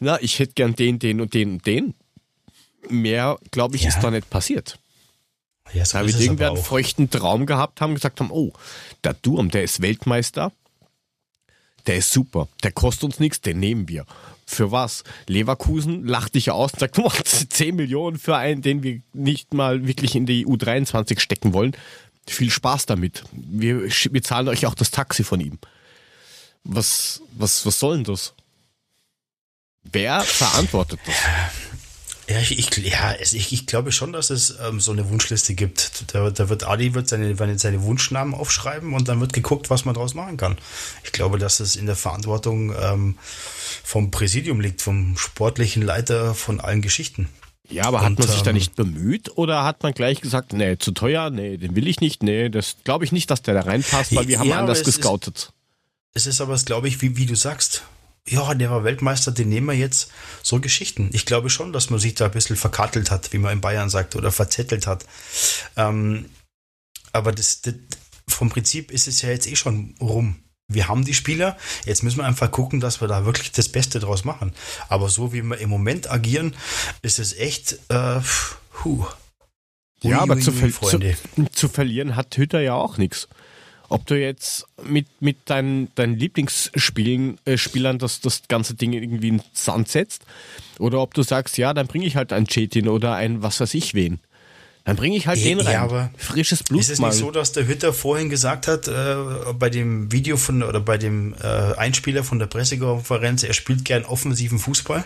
na, 0.00 0.20
ich 0.20 0.38
hätte 0.38 0.54
gern 0.54 0.74
den, 0.74 0.98
den 0.98 1.20
und 1.20 1.34
den 1.34 1.52
und 1.52 1.66
den. 1.66 1.94
Mehr, 2.88 3.38
glaube 3.50 3.76
ich, 3.76 3.82
ja. 3.82 3.88
ist 3.88 4.00
da 4.00 4.10
nicht 4.10 4.30
passiert. 4.30 4.78
Ja, 5.74 5.84
so 5.84 5.98
da 5.98 6.06
wir 6.06 6.18
irgendwie 6.18 6.44
einen 6.44 6.56
feuchten 6.56 7.10
Traum 7.10 7.46
gehabt 7.46 7.80
haben, 7.80 7.94
gesagt 7.94 8.20
haben, 8.20 8.30
oh, 8.30 8.52
der 9.04 9.14
Durm, 9.14 9.50
der 9.50 9.64
ist 9.64 9.82
Weltmeister, 9.82 10.52
der 11.86 11.96
ist 11.96 12.12
super, 12.12 12.48
der 12.62 12.72
kostet 12.72 13.04
uns 13.04 13.20
nichts, 13.20 13.40
den 13.40 13.60
nehmen 13.60 13.88
wir. 13.88 14.06
Für 14.50 14.72
was? 14.72 15.04
Leverkusen 15.26 16.06
lacht 16.06 16.34
dich 16.34 16.50
aus 16.50 16.72
und 16.72 16.80
sagt, 16.80 16.98
oh, 16.98 17.10
10 17.10 17.76
Millionen 17.76 18.18
für 18.18 18.34
einen, 18.34 18.62
den 18.62 18.82
wir 18.82 19.02
nicht 19.12 19.52
mal 19.52 19.86
wirklich 19.86 20.14
in 20.14 20.24
die 20.24 20.46
U23 20.46 21.20
stecken 21.20 21.52
wollen. 21.52 21.76
Viel 22.26 22.50
Spaß 22.50 22.86
damit. 22.86 23.24
Wir, 23.32 23.82
wir 23.82 24.22
zahlen 24.22 24.48
euch 24.48 24.64
auch 24.64 24.74
das 24.74 24.90
Taxi 24.90 25.22
von 25.22 25.40
ihm. 25.40 25.58
Was, 26.64 27.20
was, 27.32 27.66
was 27.66 27.78
soll 27.78 27.96
denn 27.96 28.04
das? 28.04 28.32
Wer 29.82 30.22
verantwortet 30.22 31.00
das? 31.04 31.16
Ja, 32.28 32.38
ich, 32.40 32.58
ich, 32.58 32.76
ja, 32.84 33.14
ich, 33.18 33.52
ich 33.52 33.66
glaube 33.66 33.90
schon, 33.90 34.12
dass 34.12 34.28
es 34.28 34.58
ähm, 34.60 34.80
so 34.80 34.92
eine 34.92 35.08
Wunschliste 35.08 35.54
gibt. 35.54 36.12
Da, 36.12 36.28
da 36.28 36.48
wird 36.50 36.64
Adi 36.64 36.94
wird 36.94 37.08
seine, 37.08 37.34
seine 37.58 37.82
Wunschnamen 37.82 38.34
aufschreiben 38.34 38.92
und 38.92 39.08
dann 39.08 39.20
wird 39.20 39.32
geguckt, 39.32 39.70
was 39.70 39.86
man 39.86 39.94
daraus 39.94 40.12
machen 40.12 40.36
kann. 40.36 40.58
Ich 41.04 41.12
glaube, 41.12 41.38
dass 41.38 41.58
es 41.60 41.74
in 41.74 41.86
der 41.86 41.96
Verantwortung 41.96 42.74
ähm, 42.78 43.16
vom 43.82 44.10
Präsidium 44.10 44.60
liegt, 44.60 44.82
vom 44.82 45.16
sportlichen 45.16 45.82
Leiter 45.82 46.34
von 46.34 46.60
allen 46.60 46.82
Geschichten. 46.82 47.30
Ja, 47.70 47.84
aber 47.84 48.02
hat 48.02 48.18
man 48.18 48.28
sich 48.28 48.42
da 48.42 48.50
ähm, 48.50 48.56
nicht 48.56 48.76
bemüht 48.76 49.36
oder 49.36 49.64
hat 49.64 49.82
man 49.82 49.92
gleich 49.92 50.20
gesagt, 50.20 50.52
nee, 50.52 50.76
zu 50.78 50.92
teuer, 50.92 51.30
nee, 51.30 51.56
den 51.56 51.76
will 51.76 51.86
ich 51.86 52.00
nicht, 52.00 52.22
nee, 52.22 52.50
das 52.50 52.76
glaube 52.84 53.04
ich 53.04 53.12
nicht, 53.12 53.30
dass 53.30 53.42
der 53.42 53.54
da 53.54 53.60
reinpasst, 53.60 54.14
weil 54.14 54.28
wir 54.28 54.38
haben 54.38 54.48
ja, 54.48 54.58
anders 54.58 54.84
gescoutet. 54.84 55.52
Ist, 56.14 56.26
es 56.26 56.26
ist 56.26 56.40
aber, 56.40 56.56
glaube 56.56 56.88
ich, 56.88 57.00
wie, 57.02 57.16
wie 57.16 57.26
du 57.26 57.36
sagst, 57.36 57.82
ja, 58.28 58.54
der 58.54 58.70
war 58.70 58.84
Weltmeister, 58.84 59.32
den 59.32 59.48
nehmen 59.48 59.66
wir 59.68 59.74
jetzt. 59.74 60.10
So 60.42 60.60
Geschichten. 60.60 61.10
Ich 61.12 61.26
glaube 61.26 61.50
schon, 61.50 61.72
dass 61.72 61.90
man 61.90 61.98
sich 61.98 62.14
da 62.14 62.26
ein 62.26 62.30
bisschen 62.30 62.56
verkattelt 62.56 63.10
hat, 63.10 63.32
wie 63.32 63.38
man 63.38 63.52
in 63.52 63.60
Bayern 63.60 63.90
sagt, 63.90 64.16
oder 64.16 64.32
verzettelt 64.32 64.86
hat. 64.86 65.04
Ähm, 65.76 66.26
aber 67.12 67.32
das, 67.32 67.62
das, 67.62 67.74
vom 68.28 68.50
Prinzip 68.50 68.90
ist 68.90 69.08
es 69.08 69.22
ja 69.22 69.30
jetzt 69.30 69.46
eh 69.46 69.56
schon 69.56 69.94
rum. 70.00 70.36
Wir 70.70 70.88
haben 70.88 71.04
die 71.04 71.14
Spieler, 71.14 71.56
jetzt 71.86 72.02
müssen 72.02 72.18
wir 72.18 72.26
einfach 72.26 72.50
gucken, 72.50 72.80
dass 72.80 73.00
wir 73.00 73.08
da 73.08 73.24
wirklich 73.24 73.52
das 73.52 73.70
Beste 73.70 74.00
draus 74.00 74.24
machen. 74.24 74.52
Aber 74.90 75.08
so 75.08 75.32
wie 75.32 75.42
wir 75.42 75.58
im 75.58 75.70
Moment 75.70 76.10
agieren, 76.10 76.54
ist 77.00 77.18
es 77.18 77.34
echt, 77.34 77.78
äh, 77.88 78.20
puh. 78.72 79.06
Ui, 80.04 80.10
ja, 80.10 80.20
aber 80.20 80.34
ui, 80.34 80.42
zu, 80.42 80.52
ui, 80.52 80.70
zu, 80.72 81.46
zu, 81.52 81.68
verlieren 81.68 82.16
hat 82.16 82.36
Hütter 82.36 82.60
ja 82.60 82.74
auch 82.74 82.98
nichts 82.98 83.28
ob 83.88 84.06
du 84.06 84.18
jetzt 84.18 84.66
mit, 84.84 85.06
mit 85.20 85.38
deinen, 85.46 85.94
deinen 85.94 86.16
Lieblingsspielern 86.16 87.38
äh, 87.44 87.56
Spielern 87.56 87.98
das, 87.98 88.20
das 88.20 88.42
ganze 88.48 88.74
Ding 88.74 88.92
irgendwie 88.92 89.28
in 89.28 89.38
den 89.38 89.46
Sand 89.52 89.88
setzt 89.88 90.24
oder 90.78 91.00
ob 91.00 91.14
du 91.14 91.22
sagst, 91.22 91.58
ja, 91.58 91.74
dann 91.74 91.86
bringe 91.86 92.06
ich 92.06 92.16
halt 92.16 92.32
einen 92.32 92.46
Chetin 92.46 92.88
oder 92.88 93.14
ein 93.14 93.42
was 93.42 93.60
weiß 93.60 93.74
ich 93.74 93.94
wen. 93.94 94.20
Dann 94.84 94.96
bringe 94.96 95.16
ich 95.16 95.26
halt 95.26 95.38
ja, 95.40 95.44
den 95.44 95.60
rein. 95.60 95.72
Ja, 95.74 95.82
aber 95.82 96.10
Frisches 96.16 96.62
Blut. 96.62 96.80
Ist 96.80 96.88
es 96.88 96.98
mal. 96.98 97.08
nicht 97.08 97.18
so, 97.18 97.30
dass 97.30 97.52
der 97.52 97.66
Hütter 97.68 97.92
vorhin 97.92 98.30
gesagt 98.30 98.66
hat, 98.66 98.88
äh, 98.88 99.16
bei 99.52 99.68
dem 99.68 100.10
Video 100.12 100.38
von 100.38 100.62
oder 100.62 100.80
bei 100.80 100.96
dem 100.96 101.34
äh, 101.42 101.46
Einspieler 101.46 102.24
von 102.24 102.38
der 102.38 102.46
Pressekonferenz, 102.46 103.42
er 103.42 103.52
spielt 103.52 103.84
gern 103.84 104.06
offensiven 104.06 104.58
Fußball? 104.58 105.04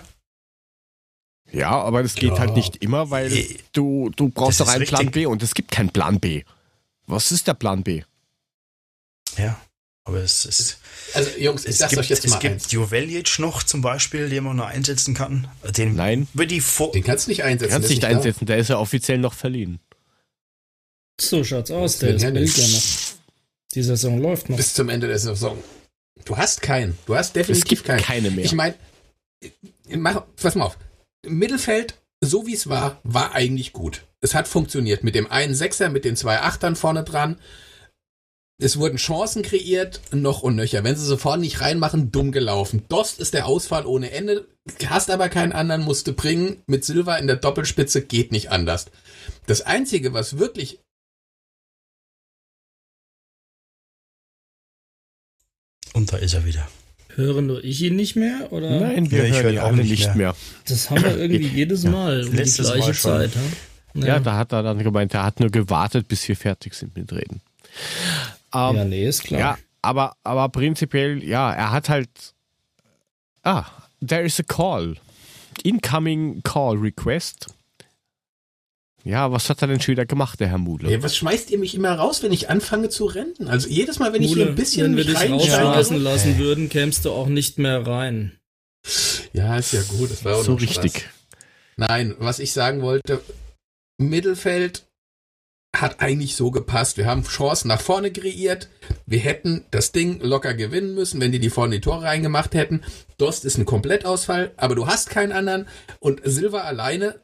Ja, 1.51 1.71
aber 1.71 2.03
das 2.03 2.15
geht 2.15 2.35
ja. 2.35 2.39
halt 2.39 2.55
nicht 2.55 2.77
immer, 2.77 3.11
weil 3.11 3.33
äh, 3.33 3.57
du, 3.73 4.11
du 4.15 4.29
brauchst 4.29 4.61
doch 4.61 4.69
einen 4.69 4.83
richtig. 4.83 4.99
Plan 4.99 5.11
B 5.11 5.27
und 5.27 5.43
es 5.43 5.55
gibt 5.55 5.73
keinen 5.73 5.91
Plan 5.91 6.21
B. 6.21 6.45
Was 7.07 7.33
ist 7.33 7.49
der 7.49 7.55
Plan 7.55 7.83
B? 7.83 8.05
Ja, 9.39 9.61
aber 10.05 10.19
es 10.19 10.45
ist. 10.45 10.79
Also, 11.15 11.31
Jungs, 11.39 11.65
ich 11.65 11.77
sag 11.77 11.97
euch 11.97 12.09
jetzt 12.09 12.29
mal. 12.29 12.37
Es 12.37 12.41
gibt 12.41 12.73
Jovelic 12.73 13.39
noch 13.39 13.63
zum 13.63 13.83
Beispiel, 13.83 14.29
den 14.29 14.45
man 14.45 14.57
noch 14.57 14.67
einsetzen 14.67 15.15
kann. 15.15 15.49
Den 15.77 15.95
Nein. 15.95 16.29
Die 16.35 16.47
den 16.47 17.05
kannst 17.05 17.27
du 17.27 17.31
nicht 17.31 17.43
einsetzen. 17.45 17.73
Kannst 17.73 17.91
nicht 17.91 18.05
einsetzen, 18.05 18.47
der 18.47 18.59
ist 18.59 18.69
ja 18.69 18.79
offiziell 18.79 19.19
noch 19.19 19.35
verliehen. 19.35 19.79
So 21.21 21.45
schaut's 21.45 21.71
aus, 21.71 21.99
der 21.99 22.15
ist 22.15 22.23
ja 22.23 22.31
noch. 22.31 22.83
Die 23.75 23.83
Saison 23.83 24.21
läuft 24.21 24.51
noch. 24.51 24.57
Bis 24.57 24.75
zum 24.75 24.89
Ende 24.89 25.07
der 25.07 25.19
Saison. 25.19 25.57
Du 26.25 26.37
hast 26.37 26.63
keinen. 26.63 26.99
Du 27.07 27.17
hast 27.17 27.35
definitiv 27.35 27.63
es 27.63 27.69
gibt 27.69 27.85
keinen. 27.85 28.03
keine 28.03 28.31
mehr. 28.31 28.45
Ich 28.45 28.53
meine, 28.53 28.75
mach, 29.89 30.25
pass 30.37 30.55
mal 30.55 30.67
auf. 30.67 30.79
Im 31.23 31.39
Mittelfeld, 31.39 31.95
so 32.21 32.47
wie 32.47 32.55
es 32.55 32.69
war, 32.69 33.01
war 33.05 33.33
eigentlich 33.33 33.73
gut. 33.73 34.05
Es 34.21 34.35
hat 34.35 34.47
funktioniert. 34.47 35.05
Mit 35.05 35.15
dem 35.15 35.31
einen 35.31 35.55
Sechser, 35.55 35.89
mit 35.89 36.05
den 36.05 36.17
zwei 36.17 36.41
Achtern 36.41 36.77
vorne 36.77 37.03
dran. 37.05 37.39
Es 38.63 38.79
wurden 38.79 38.97
Chancen 38.97 39.43
kreiert, 39.43 40.01
noch 40.13 40.43
und 40.43 40.57
nöcher. 40.57 40.85
Wenn 40.85 40.97
sie 40.97 41.05
sofort 41.05 41.41
nicht 41.41 41.61
reinmachen, 41.61 42.13
dumm 42.13 42.33
gelaufen. 42.33 42.85
Dost 42.89 43.21
ist 43.21 43.35
der 43.35 43.47
Ausfall 43.47 43.87
ohne 43.87 44.13
Ende. 44.13 44.47
Hast 44.87 45.11
aber 45.11 45.29
keinen 45.29 45.53
anderen, 45.53 45.83
musste 45.83 46.13
bringen. 46.13 46.63
Mit 46.67 46.85
Silva 46.85 47.17
in 47.17 47.27
der 47.27 47.37
Doppelspitze 47.37 48.03
geht 48.03 48.31
nicht 48.31 48.51
anders. 48.51 48.87
Das 49.47 49.63
Einzige, 49.63 50.13
was 50.13 50.39
wirklich 50.39 50.79
Und 55.95 56.13
da 56.13 56.17
ist 56.17 56.35
er 56.35 56.47
wieder. 56.47 56.67
Höre 57.15 57.43
nur 57.43 57.63
ich 57.63 57.83
ihn 57.83 57.97
nicht 57.97 58.17
mehr? 58.17 58.51
Oder? 58.51 58.81
Nein, 58.81 59.11
wir 59.11 59.27
ja, 59.27 59.35
hören 59.35 59.55
ihn 59.55 59.59
auch 59.59 59.73
nicht 59.73 60.07
mehr. 60.07 60.17
mehr. 60.17 60.37
Das 60.67 60.89
haben 60.89 61.03
wir 61.03 61.19
irgendwie 61.19 61.47
jedes 61.55 61.85
Mal 61.85 62.25
um 62.27 62.33
Letztes 62.33 62.69
die 62.69 62.79
gleiche 62.79 62.93
Zeit. 62.95 63.31
Ja? 63.95 64.07
ja, 64.07 64.21
da 64.21 64.39
hat 64.39 64.53
er 64.53 64.63
dann 64.63 64.79
gemeint, 64.79 65.13
er 65.13 65.25
hat 65.25 65.41
nur 65.41 65.51
gewartet, 65.51 66.09
bis 66.09 66.27
wir 66.27 66.37
fertig 66.37 66.73
sind 66.73 66.97
mit 66.97 67.13
Reden. 67.13 67.43
Ähm, 68.55 68.77
ja, 68.77 68.85
nee, 68.85 69.07
ist 69.07 69.25
klar. 69.25 69.41
Ja, 69.41 69.59
aber, 69.83 70.17
aber 70.25 70.49
prinzipiell, 70.49 71.23
ja, 71.23 71.53
er 71.53 71.73
hat 71.73 71.89
halt. 71.89 72.09
Ah, 73.43 73.65
there 74.07 74.23
is 74.23 74.39
a 74.39 74.43
call. 74.43 74.97
Incoming 75.65 76.43
Call 76.43 76.77
Request. 76.77 77.49
Ja, 79.05 79.33
was 79.33 79.51
hat 79.51 79.61
er 79.63 79.69
denn 79.69 79.81
schon 79.81 79.93
wieder 79.93 80.07
gemacht, 80.07 80.39
der 80.39 80.49
Herr 80.49 80.59
Mule? 80.59 80.91
Ja, 80.91 81.03
was 81.03 81.17
schmeißt 81.17 81.51
ihr 81.51 81.59
mich 81.59 81.75
immer 81.75 81.93
raus, 81.93 82.23
wenn 82.23 82.33
ich 82.33 82.49
anfange 82.51 82.89
zu 82.89 83.07
rennen? 83.07 83.49
Also 83.49 83.69
jedes 83.69 83.99
Mal, 83.99 84.13
wenn 84.13 84.23
Mule, 84.23 84.33
ich 84.33 84.37
hier 84.37 84.47
ein 84.47 84.55
bisschen 84.55 84.97
wenn 84.97 84.97
wir 84.97 85.05
dich 85.05 85.31
rauslassen 85.31 85.97
lassen 85.97 86.39
würden, 86.39 86.69
kämst 86.69 87.05
du 87.05 87.11
auch 87.11 87.27
nicht 87.27 87.59
mehr 87.59 87.85
rein. 87.85 88.39
Ja, 89.33 89.57
ist 89.57 89.73
ja 89.73 89.83
gut. 89.83 90.11
Das 90.11 90.25
war 90.25 90.37
auch 90.37 90.45
so 90.45 90.55
richtig. 90.55 91.09
Nein, 91.77 92.15
was 92.19 92.39
ich 92.39 92.53
sagen 92.53 92.83
wollte, 92.83 93.21
Mittelfeld 93.99 94.85
hat 95.75 96.01
eigentlich 96.01 96.37
so 96.37 96.51
gepasst. 96.51 96.97
Wir 96.99 97.07
haben 97.07 97.25
Chancen 97.25 97.69
nach 97.69 97.81
vorne 97.81 98.13
kreiert. 98.13 98.69
Wir 99.07 99.21
hätten 99.21 99.65
das 99.71 99.93
Ding 99.93 100.21
locker 100.21 100.55
gewinnen 100.55 100.95
müssen, 100.95 101.21
wenn 101.21 101.33
die 101.33 101.39
die 101.39 101.51
vorne 101.51 101.77
die 101.77 101.81
Tore 101.81 102.03
reingemacht 102.03 102.55
hätten. 102.55 102.83
Dost 103.17 103.45
ist 103.45 103.57
ein 103.59 103.65
Komplettausfall, 103.65 104.53
aber 104.57 104.75
du 104.75 104.87
hast 104.87 105.09
keinen 105.09 105.33
anderen. 105.33 105.67
Und 105.99 106.21
Silva 106.25 106.61
alleine 106.61 107.23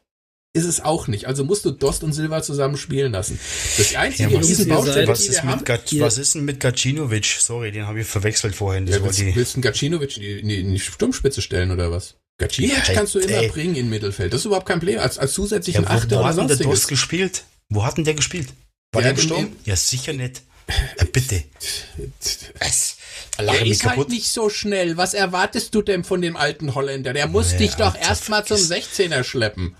ist 0.53 0.65
es 0.65 0.81
auch 0.81 1.07
nicht. 1.07 1.27
Also 1.27 1.45
musst 1.45 1.63
du 1.63 1.71
Dost 1.71 2.03
und 2.03 2.13
Silva 2.13 2.41
zusammen 2.41 2.75
spielen 2.75 3.11
lassen. 3.11 3.39
Das 3.77 3.95
einzige 3.95 4.33
ja, 4.33 4.39
Riesenbaustelle, 4.39 5.07
was, 5.07 5.21
die 5.21 5.31
wir 5.31 5.43
haben. 5.43 5.63
was 5.99 6.17
ist 6.17 6.33
denn 6.33 6.43
mit 6.43 6.59
Gacinovic? 6.59 7.37
Sorry, 7.39 7.71
den 7.71 7.85
habe 7.85 8.01
ich 8.01 8.07
verwechselt 8.07 8.55
vorhin. 8.55 8.87
Das 8.87 8.95
ja, 8.95 9.03
willst, 9.03 9.19
die 9.19 9.35
willst 9.35 9.57
du 9.57 9.61
Gacinovic 9.61 10.17
in 10.17 10.47
die, 10.47 10.61
in 10.61 10.71
die 10.71 10.79
Sturmspitze 10.79 11.43
stellen 11.43 11.69
oder 11.69 11.91
was? 11.91 12.15
Gacinovic 12.39 12.87
ja, 12.87 12.93
kannst 12.95 13.13
du 13.13 13.19
immer 13.19 13.43
ey. 13.43 13.49
bringen 13.49 13.75
in 13.75 13.89
Mittelfeld. 13.89 14.33
Das 14.33 14.41
ist 14.41 14.45
überhaupt 14.45 14.67
kein 14.67 14.79
Problem. 14.79 14.99
Als, 14.99 15.19
als 15.19 15.33
zusätzlichen 15.33 15.83
ja, 15.83 15.89
Achter 15.91 16.17
wo 16.17 16.21
oder 16.21 16.33
sonstiges. 16.33 16.57
der 16.57 16.67
Dost 16.67 16.87
gespielt? 16.87 17.43
Wo 17.69 17.85
hat 17.85 17.97
denn 17.97 18.05
der 18.05 18.15
gespielt? 18.15 18.49
War 18.91 19.01
der, 19.01 19.13
der 19.13 19.21
gestorben? 19.21 19.55
Ja, 19.65 19.75
sicher 19.75 20.13
nicht. 20.13 20.41
Ja, 20.97 21.05
bitte. 21.11 21.43
Was? 22.59 22.97
Er 23.37 23.65
ist 23.65 23.83
halt 23.83 23.93
kaputt. 23.93 23.97
halt 23.97 24.09
nicht 24.09 24.27
so 24.29 24.49
schnell. 24.49 24.97
Was 24.97 25.13
erwartest 25.13 25.73
du 25.73 25.81
denn 25.81 26.03
von 26.03 26.21
dem 26.21 26.35
alten 26.35 26.75
Holländer? 26.75 27.13
Der 27.13 27.27
muss 27.27 27.53
ja, 27.53 27.57
dich 27.59 27.75
doch 27.75 27.95
erstmal 27.95 28.45
zum 28.45 28.57
16er 28.57 29.23
schleppen. 29.23 29.75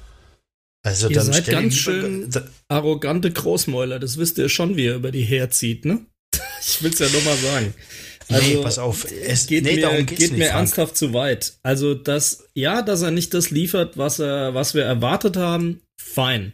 Also 0.81 1.09
ihr 1.09 1.21
seid 1.21 1.45
ganz 1.47 1.75
schön 1.75 2.29
arrogante 2.69 3.31
Großmäuler. 3.31 3.99
Das 3.99 4.17
wisst 4.17 4.37
ihr 4.37 4.49
schon, 4.49 4.77
wie 4.77 4.87
er 4.87 4.95
über 4.95 5.11
die 5.11 5.23
herzieht, 5.23 5.85
ne? 5.85 6.05
Ich 6.61 6.83
will's 6.83 6.99
ja 6.99 7.09
nur 7.09 7.21
mal 7.21 7.37
sagen. 7.37 7.73
Also, 8.29 8.47
nee, 8.47 8.57
pass 8.57 8.77
auf. 8.77 9.07
Es 9.11 9.47
geht 9.47 9.63
nee, 9.63 9.77
mir, 9.77 10.03
geht 10.03 10.19
nicht, 10.19 10.33
mir 10.33 10.49
ernsthaft 10.49 10.95
zu 10.95 11.13
weit. 11.13 11.53
Also, 11.63 11.95
dass, 11.95 12.45
ja, 12.53 12.81
dass 12.81 13.01
er 13.01 13.11
nicht 13.11 13.33
das 13.33 13.49
liefert, 13.49 13.97
was 13.97 14.19
er, 14.19 14.53
was 14.53 14.75
wir 14.75 14.83
erwartet 14.83 15.35
haben, 15.35 15.81
fein. 15.99 16.53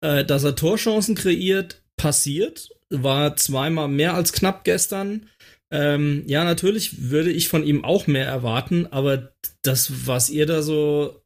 Äh, 0.00 0.24
dass 0.24 0.44
er 0.44 0.54
Torchancen 0.54 1.14
kreiert, 1.14 1.82
passiert. 1.96 2.70
War 2.90 3.36
zweimal 3.36 3.88
mehr 3.88 4.14
als 4.14 4.32
knapp 4.32 4.64
gestern. 4.64 5.28
Ähm, 5.70 6.24
ja, 6.26 6.44
natürlich 6.44 7.10
würde 7.10 7.30
ich 7.30 7.48
von 7.48 7.62
ihm 7.62 7.84
auch 7.84 8.06
mehr 8.06 8.26
erwarten, 8.26 8.86
aber 8.86 9.32
das, 9.62 10.06
was 10.06 10.30
ihr 10.30 10.46
da 10.46 10.62
so 10.62 11.22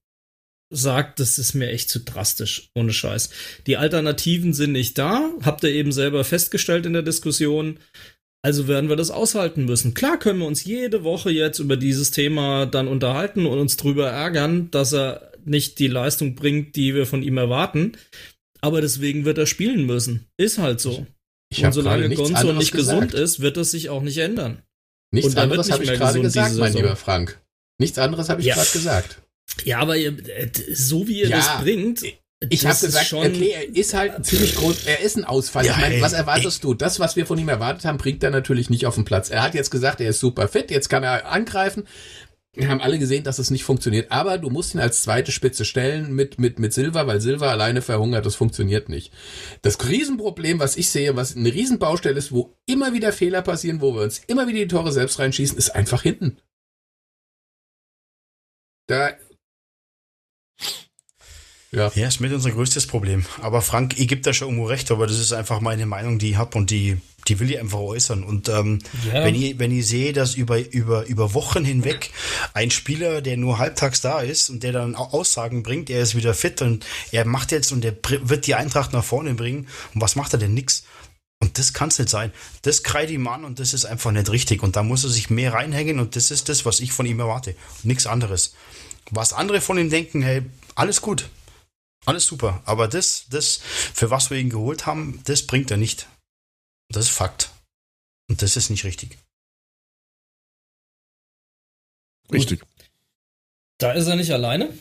sagt, 0.70 1.20
das 1.20 1.38
ist 1.38 1.54
mir 1.54 1.68
echt 1.68 1.90
zu 1.90 2.00
drastisch, 2.00 2.70
ohne 2.74 2.92
Scheiß. 2.92 3.30
Die 3.66 3.76
Alternativen 3.76 4.52
sind 4.54 4.72
nicht 4.72 4.98
da, 4.98 5.30
habt 5.42 5.62
ihr 5.62 5.70
eben 5.70 5.92
selber 5.92 6.24
festgestellt 6.24 6.86
in 6.86 6.94
der 6.94 7.02
Diskussion. 7.02 7.78
Also 8.44 8.66
werden 8.66 8.88
wir 8.88 8.96
das 8.96 9.12
aushalten 9.12 9.66
müssen. 9.66 9.94
Klar 9.94 10.18
können 10.18 10.40
wir 10.40 10.46
uns 10.46 10.64
jede 10.64 11.04
Woche 11.04 11.30
jetzt 11.30 11.60
über 11.60 11.76
dieses 11.76 12.10
Thema 12.10 12.66
dann 12.66 12.88
unterhalten 12.88 13.46
und 13.46 13.60
uns 13.60 13.76
drüber 13.76 14.08
ärgern, 14.08 14.68
dass 14.72 14.92
er 14.92 15.30
nicht 15.44 15.78
die 15.78 15.88
Leistung 15.88 16.34
bringt, 16.34 16.74
die 16.74 16.94
wir 16.94 17.06
von 17.06 17.22
ihm 17.22 17.36
erwarten 17.36 17.92
aber 18.62 18.80
deswegen 18.80 19.24
wird 19.24 19.38
er 19.38 19.46
spielen 19.46 19.84
müssen. 19.84 20.26
Ist 20.38 20.58
halt 20.58 20.80
so. 20.80 21.06
Ich 21.50 21.64
und 21.64 21.72
solange 21.72 22.08
Gonzo 22.14 22.52
nicht 22.54 22.72
gesagt. 22.72 23.12
gesund 23.12 23.14
ist, 23.14 23.40
wird 23.40 23.58
das 23.58 23.72
sich 23.72 23.90
auch 23.90 24.00
nicht 24.00 24.18
ändern. 24.18 24.62
Nichts 25.12 25.36
anderes 25.36 25.70
habe 25.70 25.84
ich 25.84 25.92
gerade 25.92 26.20
gesagt, 26.20 26.56
mein 26.56 26.72
lieber 26.72 26.96
Frank. 26.96 27.38
Nichts 27.78 27.98
anderes 27.98 28.30
habe 28.30 28.40
ich 28.40 28.46
ja. 28.46 28.54
gerade 28.54 28.70
gesagt. 28.70 29.22
Ja, 29.64 29.80
aber 29.80 29.96
ihr, 29.96 30.16
äh, 30.28 30.50
so 30.72 31.06
wie 31.08 31.20
ihr 31.20 31.28
ja, 31.28 31.36
das 31.36 31.60
bringt. 31.60 32.02
Ich 32.48 32.66
habe 32.66 32.78
gesagt, 32.78 33.06
schon 33.06 33.26
okay, 33.26 33.50
er 33.50 33.76
ist 33.76 33.94
halt 33.94 34.24
ziemlich 34.24 34.56
groß, 34.56 34.86
er 34.86 35.00
ist 35.00 35.16
ein 35.16 35.24
Ausfall. 35.24 35.64
Ja, 35.64 35.72
ich 35.72 35.78
meine, 35.78 36.00
was 36.00 36.12
erwartest 36.12 36.64
ey. 36.64 36.70
du? 36.70 36.74
Das, 36.74 36.98
was 36.98 37.14
wir 37.14 37.26
von 37.26 37.38
ihm 37.38 37.48
erwartet 37.48 37.84
haben, 37.84 37.98
bringt 37.98 38.22
er 38.24 38.30
natürlich 38.30 38.70
nicht 38.70 38.86
auf 38.86 38.94
den 38.94 39.04
Platz. 39.04 39.30
Er 39.30 39.42
hat 39.42 39.54
jetzt 39.54 39.70
gesagt, 39.70 40.00
er 40.00 40.10
ist 40.10 40.20
super 40.20 40.48
fit, 40.48 40.70
jetzt 40.70 40.88
kann 40.88 41.04
er 41.04 41.30
angreifen. 41.30 41.84
Wir 42.54 42.68
haben 42.68 42.82
alle 42.82 42.98
gesehen, 42.98 43.24
dass 43.24 43.38
es 43.38 43.50
nicht 43.50 43.64
funktioniert, 43.64 44.12
aber 44.12 44.36
du 44.36 44.50
musst 44.50 44.74
ihn 44.74 44.80
als 44.80 45.02
zweite 45.02 45.32
Spitze 45.32 45.64
stellen 45.64 46.14
mit, 46.14 46.38
mit, 46.38 46.58
mit 46.58 46.74
Silva, 46.74 47.06
weil 47.06 47.18
Silva 47.18 47.50
alleine 47.50 47.80
verhungert, 47.80 48.26
das 48.26 48.34
funktioniert 48.34 48.90
nicht. 48.90 49.10
Das 49.62 49.82
Riesenproblem, 49.88 50.58
was 50.58 50.76
ich 50.76 50.90
sehe, 50.90 51.16
was 51.16 51.34
eine 51.34 51.52
Riesenbaustelle 51.52 52.18
ist, 52.18 52.30
wo 52.30 52.54
immer 52.66 52.92
wieder 52.92 53.12
Fehler 53.12 53.40
passieren, 53.40 53.80
wo 53.80 53.94
wir 53.94 54.02
uns 54.02 54.18
immer 54.26 54.48
wieder 54.48 54.58
die 54.58 54.68
Tore 54.68 54.92
selbst 54.92 55.18
reinschießen, 55.18 55.56
ist 55.56 55.70
einfach 55.70 56.02
hinten. 56.02 56.38
Da 58.86 59.16
ja. 61.72 61.90
ja, 61.94 62.08
ist 62.08 62.20
mit 62.20 62.32
unser 62.32 62.50
größtes 62.50 62.86
Problem. 62.86 63.24
Aber 63.40 63.62
Frank, 63.62 63.98
ich 63.98 64.06
gebe 64.06 64.20
da 64.20 64.34
schon 64.34 64.48
irgendwo 64.48 64.66
recht, 64.66 64.90
aber 64.90 65.06
das 65.06 65.18
ist 65.18 65.32
einfach 65.32 65.60
meine 65.60 65.86
Meinung, 65.86 66.18
die 66.18 66.30
ich 66.30 66.36
habe 66.36 66.58
und 66.58 66.70
die, 66.70 66.98
die 67.28 67.40
will 67.40 67.50
ich 67.50 67.58
einfach 67.58 67.78
äußern. 67.78 68.24
Und 68.24 68.50
ähm, 68.50 68.80
ja. 69.06 69.24
wenn, 69.24 69.34
ich, 69.34 69.58
wenn 69.58 69.72
ich 69.72 69.86
sehe, 69.88 70.12
dass 70.12 70.34
über, 70.34 70.58
über, 70.70 71.06
über 71.06 71.32
Wochen 71.32 71.64
hinweg 71.64 72.10
ein 72.52 72.70
Spieler, 72.70 73.22
der 73.22 73.38
nur 73.38 73.58
halbtags 73.58 74.02
da 74.02 74.20
ist 74.20 74.50
und 74.50 74.62
der 74.62 74.72
dann 74.72 74.94
Aussagen 74.94 75.62
bringt, 75.62 75.88
er 75.88 76.02
ist 76.02 76.14
wieder 76.14 76.34
fit 76.34 76.60
und 76.60 76.84
er 77.10 77.24
macht 77.24 77.52
jetzt 77.52 77.72
und 77.72 77.84
er 77.86 77.96
wird 78.22 78.46
die 78.46 78.54
Eintracht 78.54 78.92
nach 78.92 79.04
vorne 79.04 79.32
bringen. 79.32 79.66
Und 79.94 80.02
was 80.02 80.14
macht 80.14 80.34
er 80.34 80.38
denn? 80.38 80.52
Nix. 80.52 80.84
Und 81.40 81.58
das 81.58 81.72
kann 81.72 81.88
es 81.88 81.98
nicht 81.98 82.10
sein. 82.10 82.32
Das 82.60 82.82
kreit 82.82 83.10
ihm 83.10 83.26
an 83.26 83.44
und 83.44 83.58
das 83.58 83.72
ist 83.72 83.86
einfach 83.86 84.12
nicht 84.12 84.30
richtig. 84.30 84.62
Und 84.62 84.76
da 84.76 84.82
muss 84.82 85.04
er 85.04 85.10
sich 85.10 85.30
mehr 85.30 85.54
reinhängen 85.54 86.00
und 86.00 86.16
das 86.16 86.30
ist 86.30 86.50
das, 86.50 86.66
was 86.66 86.80
ich 86.80 86.92
von 86.92 87.06
ihm 87.06 87.18
erwarte. 87.18 87.56
Nichts 87.82 88.06
anderes. 88.06 88.54
Was 89.10 89.32
andere 89.32 89.62
von 89.62 89.78
ihm 89.78 89.88
denken, 89.88 90.22
hey, 90.22 90.42
alles 90.74 91.00
gut. 91.00 91.30
Alles 92.04 92.26
super. 92.26 92.62
Aber 92.64 92.88
das, 92.88 93.26
das, 93.30 93.58
für 93.58 94.10
was 94.10 94.30
wir 94.30 94.38
ihn 94.38 94.50
geholt 94.50 94.86
haben, 94.86 95.20
das 95.24 95.46
bringt 95.46 95.70
er 95.70 95.76
nicht. 95.76 96.08
Das 96.88 97.06
ist 97.06 97.12
Fakt. 97.12 97.50
Und 98.28 98.42
das 98.42 98.56
ist 98.56 98.70
nicht 98.70 98.84
richtig. 98.84 99.18
Richtig. 102.32 102.62
Da 103.78 103.92
ist 103.92 104.06
er 104.06 104.16
nicht 104.16 104.32
alleine. 104.32 104.76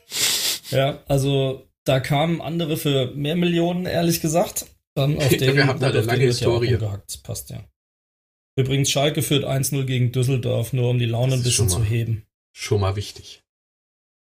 ja, 0.70 1.02
also 1.08 1.66
da 1.84 2.00
kamen 2.00 2.40
andere 2.40 2.76
für 2.76 3.12
mehr 3.14 3.36
Millionen, 3.36 3.86
ehrlich 3.86 4.20
gesagt. 4.20 4.66
Dann 4.94 5.16
auf 5.16 5.28
den, 5.28 5.56
Wir 5.56 5.66
haben 5.66 5.80
da 5.80 5.88
eine 5.88 6.00
lange 6.00 6.24
Historie. 6.24 6.72
Ja 6.72 7.02
passt 7.22 7.50
ja. 7.50 7.64
Übrigens, 8.56 8.90
Schalke 8.90 9.22
führt 9.22 9.44
1-0 9.44 9.84
gegen 9.84 10.12
Düsseldorf, 10.12 10.72
nur 10.72 10.90
um 10.90 10.98
die 10.98 11.06
Laune 11.06 11.34
ein 11.34 11.42
bisschen 11.42 11.68
zu 11.68 11.82
heben. 11.82 12.26
Schon 12.52 12.80
mal 12.80 12.96
wichtig. 12.96 13.42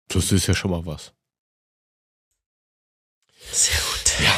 Das 0.07 0.31
ist 0.31 0.47
ja 0.47 0.53
schon 0.53 0.71
mal 0.71 0.85
was. 0.85 1.13
Sehr 3.51 3.75
gut. 3.75 4.25
Ja. 4.25 4.33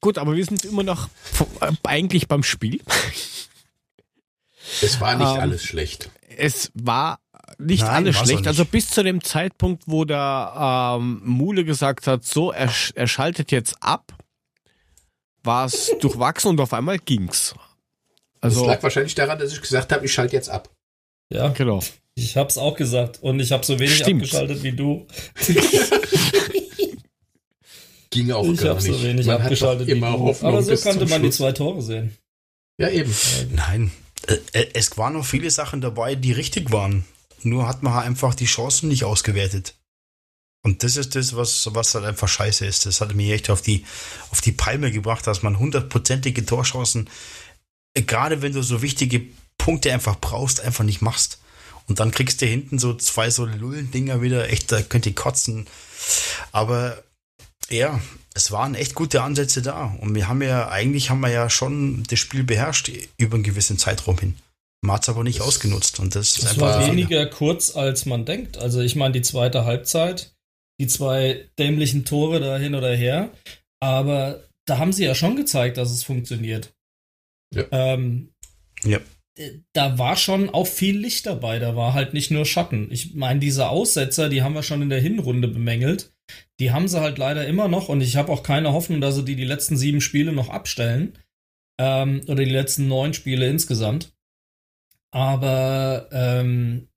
Gut, 0.00 0.18
aber 0.18 0.34
wir 0.34 0.44
sind 0.44 0.64
immer 0.64 0.82
noch 0.82 1.08
äh, 1.60 1.72
eigentlich 1.84 2.26
beim 2.28 2.42
Spiel. 2.42 2.80
Es 4.82 5.00
war 5.00 5.14
nicht 5.16 5.26
Ähm, 5.34 5.40
alles 5.40 5.64
schlecht. 5.64 6.10
Es 6.36 6.70
war 6.74 7.18
nicht 7.58 7.82
Nein, 7.82 7.90
alles 7.90 8.16
schlecht. 8.16 8.40
nicht. 8.40 8.46
Also 8.46 8.64
bis 8.64 8.88
zu 8.90 9.02
dem 9.02 9.22
Zeitpunkt, 9.22 9.82
wo 9.86 10.04
der 10.04 10.96
ähm, 10.98 11.20
Mule 11.24 11.64
gesagt 11.64 12.06
hat, 12.06 12.24
so, 12.24 12.52
er, 12.52 12.72
er 12.94 13.06
schaltet 13.06 13.50
jetzt 13.52 13.76
ab, 13.80 14.12
war 15.42 15.66
es 15.66 15.92
durchwachsen 16.00 16.50
und 16.50 16.60
auf 16.60 16.72
einmal 16.72 16.98
ging's. 16.98 17.54
Das 18.40 18.54
Also, 18.54 18.66
lag 18.66 18.82
wahrscheinlich 18.82 19.14
daran, 19.14 19.38
dass 19.38 19.52
ich 19.52 19.60
gesagt 19.60 19.92
habe, 19.92 20.04
ich 20.06 20.12
schalte 20.12 20.34
jetzt 20.36 20.48
ab. 20.48 20.70
Ja, 21.32 21.48
genau. 21.48 21.82
ich 22.14 22.36
hab's 22.36 22.56
auch 22.58 22.74
gesagt 22.76 23.18
und 23.22 23.38
ich 23.40 23.52
habe 23.52 23.64
so 23.66 23.78
wenig 23.78 23.96
Stimmt. 23.98 24.22
abgeschaltet 24.22 24.62
wie 24.62 24.72
du. 24.72 25.06
Ging 28.10 28.32
auch 28.32 28.44
ich 28.44 28.60
gar 28.60 28.70
habe 28.70 28.80
so 28.80 28.92
nicht. 28.92 29.02
wenig 29.02 29.26
man 29.26 29.40
abgeschaltet 29.40 29.88
immer. 29.88 30.12
Hoffnung 30.18 30.52
Aber 30.52 30.62
so 30.62 30.70
bis 30.70 30.82
konnte 30.82 31.00
zum 31.00 31.10
man 31.10 31.22
die 31.22 31.28
Schluss. 31.28 31.36
zwei 31.36 31.52
Tore 31.52 31.82
sehen. 31.82 32.16
Ja, 32.78 32.88
eben. 32.90 33.14
Nein, 33.52 33.92
äh, 34.26 34.38
äh, 34.52 34.70
es 34.74 34.96
waren 34.98 35.12
noch 35.12 35.24
viele 35.24 35.50
Sachen 35.50 35.80
dabei, 35.80 36.14
die 36.14 36.32
richtig 36.32 36.72
waren. 36.72 37.04
Nur 37.42 37.68
hat 37.68 37.82
man 37.82 37.94
halt 37.94 38.06
einfach 38.06 38.34
die 38.34 38.46
Chancen 38.46 38.88
nicht 38.88 39.04
ausgewertet. 39.04 39.74
Und 40.62 40.82
das 40.82 40.96
ist 40.96 41.14
das, 41.14 41.36
was, 41.36 41.68
was 41.72 41.94
halt 41.94 42.04
einfach 42.04 42.28
scheiße 42.28 42.66
ist. 42.66 42.84
Das 42.84 43.00
hat 43.00 43.14
mich 43.14 43.30
echt 43.30 43.48
auf 43.48 43.62
die, 43.62 43.86
auf 44.30 44.40
die 44.40 44.52
Palme 44.52 44.90
gebracht, 44.92 45.26
dass 45.26 45.42
man 45.42 45.58
hundertprozentige 45.58 46.44
Torchancen, 46.44 47.08
gerade 47.94 48.42
wenn 48.42 48.52
du 48.52 48.62
so 48.62 48.82
wichtige 48.82 49.22
Punkte 49.56 49.92
einfach 49.92 50.18
brauchst, 50.20 50.60
einfach 50.60 50.84
nicht 50.84 51.00
machst. 51.00 51.38
Und 51.88 51.98
dann 51.98 52.10
kriegst 52.10 52.42
du 52.42 52.46
hinten 52.46 52.78
so 52.78 52.94
zwei 52.94 53.30
so 53.30 53.46
Lullendinger 53.46 54.20
wieder, 54.20 54.50
echt, 54.50 54.70
da 54.70 54.82
könnt 54.82 55.06
ihr 55.06 55.14
kotzen. 55.14 55.66
Aber 56.52 57.02
ja, 57.70 58.00
es 58.34 58.52
waren 58.52 58.74
echt 58.74 58.94
gute 58.94 59.22
Ansätze 59.22 59.62
da. 59.62 59.96
Und 60.00 60.14
wir 60.14 60.28
haben 60.28 60.42
ja, 60.42 60.68
eigentlich 60.68 61.10
haben 61.10 61.20
wir 61.20 61.30
ja 61.30 61.50
schon 61.50 62.04
das 62.08 62.18
Spiel 62.18 62.44
beherrscht 62.44 62.90
über 63.18 63.34
einen 63.34 63.42
gewissen 63.42 63.78
Zeitraum 63.78 64.18
hin. 64.18 64.36
Man 64.82 64.96
hat 64.96 65.02
es 65.02 65.08
aber 65.08 65.24
nicht 65.24 65.40
ausgenutzt. 65.40 66.00
Und 66.00 66.14
das 66.14 66.44
einfach 66.46 66.60
war 66.60 66.86
weniger 66.86 67.26
kurz, 67.26 67.76
als 67.76 68.06
man 68.06 68.24
denkt. 68.24 68.56
Also 68.56 68.80
ich 68.80 68.96
meine, 68.96 69.12
die 69.12 69.22
zweite 69.22 69.64
Halbzeit, 69.64 70.32
die 70.80 70.86
zwei 70.86 71.46
dämlichen 71.58 72.04
Tore 72.04 72.40
da 72.40 72.56
hin 72.56 72.74
oder 72.74 72.94
her, 72.94 73.30
aber 73.82 74.44
da 74.66 74.78
haben 74.78 74.92
sie 74.92 75.04
ja 75.04 75.14
schon 75.14 75.36
gezeigt, 75.36 75.76
dass 75.76 75.90
es 75.90 76.04
funktioniert. 76.04 76.72
Ja. 77.54 77.64
Ähm, 77.72 78.30
Ja. 78.84 79.00
äh, 79.36 79.58
Da 79.74 79.98
war 79.98 80.16
schon 80.16 80.48
auch 80.48 80.66
viel 80.66 80.96
Licht 80.96 81.26
dabei, 81.26 81.58
da 81.58 81.76
war 81.76 81.92
halt 81.92 82.14
nicht 82.14 82.30
nur 82.30 82.46
Schatten. 82.46 82.90
Ich 82.90 83.14
meine, 83.14 83.40
diese 83.40 83.68
Aussetzer, 83.68 84.28
die 84.28 84.42
haben 84.42 84.54
wir 84.54 84.62
schon 84.62 84.82
in 84.82 84.88
der 84.90 85.00
Hinrunde 85.00 85.48
bemängelt. 85.48 86.12
Die 86.58 86.72
haben 86.72 86.88
sie 86.88 87.00
halt 87.00 87.18
leider 87.18 87.46
immer 87.46 87.68
noch 87.68 87.88
und 87.88 88.00
ich 88.00 88.16
habe 88.16 88.30
auch 88.32 88.42
keine 88.42 88.72
Hoffnung, 88.72 89.00
dass 89.00 89.16
sie 89.16 89.24
die 89.24 89.36
die 89.36 89.44
letzten 89.44 89.76
sieben 89.76 90.00
Spiele 90.00 90.32
noch 90.32 90.48
abstellen. 90.48 91.18
Ähm, 91.78 92.20
oder 92.26 92.44
die 92.44 92.50
letzten 92.50 92.88
neun 92.88 93.14
Spiele 93.14 93.48
insgesamt. 93.48 94.12
Aber 95.12 96.08
ähm, 96.12 96.88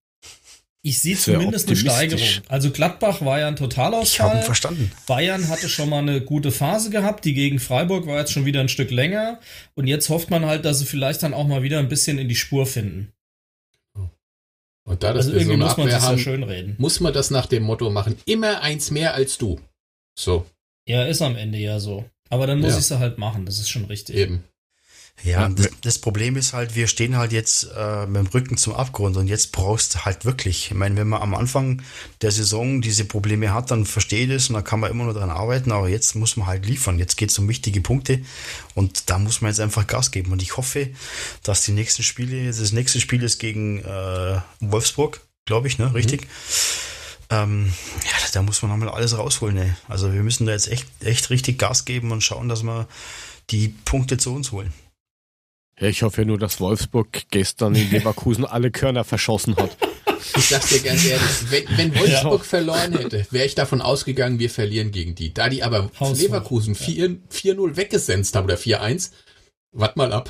ich 0.85 1.01
sehe 1.01 1.15
zumindest 1.17 1.69
eine. 1.69 1.77
Steigerung. 1.77 2.27
Also 2.49 2.69
Gladbach 2.69 3.21
war 3.21 3.39
ja 3.39 3.47
ein 3.47 3.53
Ich 3.53 3.61
habe 3.61 3.65
ihn 3.65 3.69
Totalausfall. 3.69 4.41
verstanden. 4.41 4.91
Bayern 5.07 5.47
hatte 5.47 5.69
schon 5.69 5.89
mal 5.89 5.99
eine 5.99 6.19
gute 6.19 6.51
Phase 6.51 6.89
gehabt. 6.89 7.23
Die 7.23 7.33
gegen 7.33 7.59
Freiburg 7.59 8.05
war 8.05 8.19
jetzt 8.19 8.33
schon 8.33 8.45
wieder 8.45 8.59
ein 8.59 8.67
Stück 8.67 8.91
länger. 8.91 9.39
Und 9.75 9.87
jetzt 9.87 10.09
hofft 10.09 10.29
man 10.29 10.45
halt, 10.45 10.65
dass 10.65 10.79
sie 10.79 10.85
vielleicht 10.85 11.23
dann 11.23 11.33
auch 11.33 11.47
mal 11.47 11.63
wieder 11.63 11.79
ein 11.79 11.87
bisschen 11.87 12.19
in 12.19 12.27
die 12.27 12.35
Spur 12.35 12.65
finden. 12.65 13.13
Und 14.85 15.01
da 15.03 15.13
das 15.13 15.27
Also 15.27 15.31
so 15.31 15.37
irgendwie 15.39 15.57
muss 15.57 15.77
man 15.77 15.87
Abwehr 15.89 16.11
ja 16.11 16.17
schön 16.17 16.43
reden. 16.43 16.75
muss 16.77 16.99
man 16.99 17.13
das 17.13 17.31
nach 17.31 17.45
dem 17.45 17.63
Motto 17.63 17.89
machen, 17.89 18.17
immer 18.25 18.61
eins 18.61 18.91
mehr 18.91 19.13
als 19.13 19.37
du. 19.37 19.59
So, 20.19 20.45
Ja, 20.87 21.05
ist 21.05 21.21
am 21.21 21.35
Ende 21.37 21.57
ja 21.57 21.79
so. 21.79 22.05
Aber 22.29 22.47
dann 22.47 22.59
muss 22.59 22.71
Ja. 22.73 22.77
ich 22.79 22.83
es 22.85 22.91
halt 22.91 23.17
machen. 23.17 23.45
Das 23.45 23.59
ist 23.59 23.69
schon 23.69 23.85
richtig. 23.85 24.15
eben. 24.17 24.43
Ja, 25.21 25.47
das, 25.47 25.69
das 25.81 25.99
Problem 25.99 26.35
ist 26.35 26.51
halt, 26.51 26.75
wir 26.75 26.87
stehen 26.87 27.15
halt 27.15 27.31
jetzt 27.31 27.69
äh, 27.77 28.05
mit 28.07 28.17
dem 28.17 28.27
Rücken 28.27 28.57
zum 28.57 28.73
Abgrund 28.73 29.15
und 29.15 29.27
jetzt 29.27 29.53
brauchst 29.53 29.95
du 29.95 29.99
halt 29.99 30.25
wirklich. 30.25 30.71
Ich 30.71 30.73
meine, 30.73 30.97
wenn 30.97 31.07
man 31.07 31.21
am 31.21 31.33
Anfang 31.33 31.81
der 32.21 32.31
Saison 32.31 32.81
diese 32.81 33.05
Probleme 33.05 33.53
hat, 33.53 33.71
dann 33.71 33.85
verstehe 33.85 34.23
ich 34.23 34.29
das 34.29 34.49
und 34.49 34.55
dann 34.55 34.65
kann 34.65 34.81
man 34.81 34.91
immer 34.91 35.05
nur 35.05 35.13
daran 35.13 35.29
arbeiten, 35.29 35.71
aber 35.71 35.87
jetzt 35.87 36.15
muss 36.15 36.35
man 36.35 36.47
halt 36.47 36.65
liefern. 36.65 36.99
Jetzt 36.99 37.15
geht 37.15 37.31
es 37.31 37.39
um 37.39 37.47
wichtige 37.47 37.79
Punkte 37.79 38.19
und 38.73 39.09
da 39.09 39.17
muss 39.17 39.39
man 39.39 39.49
jetzt 39.49 39.61
einfach 39.61 39.87
Gas 39.87 40.11
geben. 40.11 40.33
Und 40.33 40.41
ich 40.41 40.57
hoffe, 40.57 40.89
dass 41.43 41.61
die 41.61 41.71
nächsten 41.71 42.03
Spiele, 42.03 42.47
das 42.47 42.73
nächste 42.73 42.99
Spiel 42.99 43.23
ist 43.23 43.39
gegen 43.39 43.79
äh, 43.79 44.41
Wolfsburg, 44.59 45.21
glaube 45.45 45.67
ich, 45.67 45.77
ne? 45.77 45.93
Richtig? 45.93 46.27
Ähm, 47.29 47.71
ja, 48.03 48.11
da 48.33 48.41
muss 48.41 48.61
man 48.61 48.71
nochmal 48.71 48.89
alles 48.89 49.17
rausholen. 49.17 49.55
Ne? 49.55 49.77
Also 49.87 50.11
wir 50.11 50.21
müssen 50.21 50.45
da 50.45 50.51
jetzt 50.51 50.67
echt, 50.67 50.87
echt 51.01 51.29
richtig 51.29 51.59
Gas 51.59 51.85
geben 51.85 52.11
und 52.11 52.21
schauen, 52.21 52.49
dass 52.49 52.63
wir 52.63 52.87
die 53.49 53.69
Punkte 53.69 54.17
zu 54.17 54.33
uns 54.33 54.51
holen. 54.51 54.73
Ja, 55.83 55.89
ich 55.89 56.01
hoffe 56.01 56.21
ja 56.21 56.25
nur, 56.27 56.37
dass 56.39 56.59
Wolfsburg 56.61 57.23
gestern 57.29 57.75
in 57.75 57.91
Leverkusen 57.91 58.45
alle 58.45 58.71
Körner 58.71 59.03
verschossen 59.03 59.55
hat. 59.57 59.75
Ich 60.37 60.45
sag's 60.45 60.69
dir 60.69 60.79
ganz 60.79 61.05
ehrlich, 61.05 61.27
wenn, 61.49 61.77
wenn 61.77 61.95
Wolfsburg 61.99 62.45
verloren 62.45 62.93
hätte, 62.97 63.27
wäre 63.31 63.45
ich 63.45 63.55
davon 63.55 63.81
ausgegangen, 63.81 64.39
wir 64.39 64.49
verlieren 64.49 64.91
gegen 64.91 65.13
die. 65.15 65.33
Da 65.33 65.49
die 65.49 65.61
aber 65.61 65.91
Haushoch, 65.99 66.15
Leverkusen 66.21 66.75
4 66.75 67.09
4-0 67.29 67.75
weggesenzt 67.75 68.35
haben 68.35 68.45
oder 68.45 68.55
4-1, 68.55 69.11
wart 69.73 69.97
mal 69.97 70.13
ab. 70.13 70.29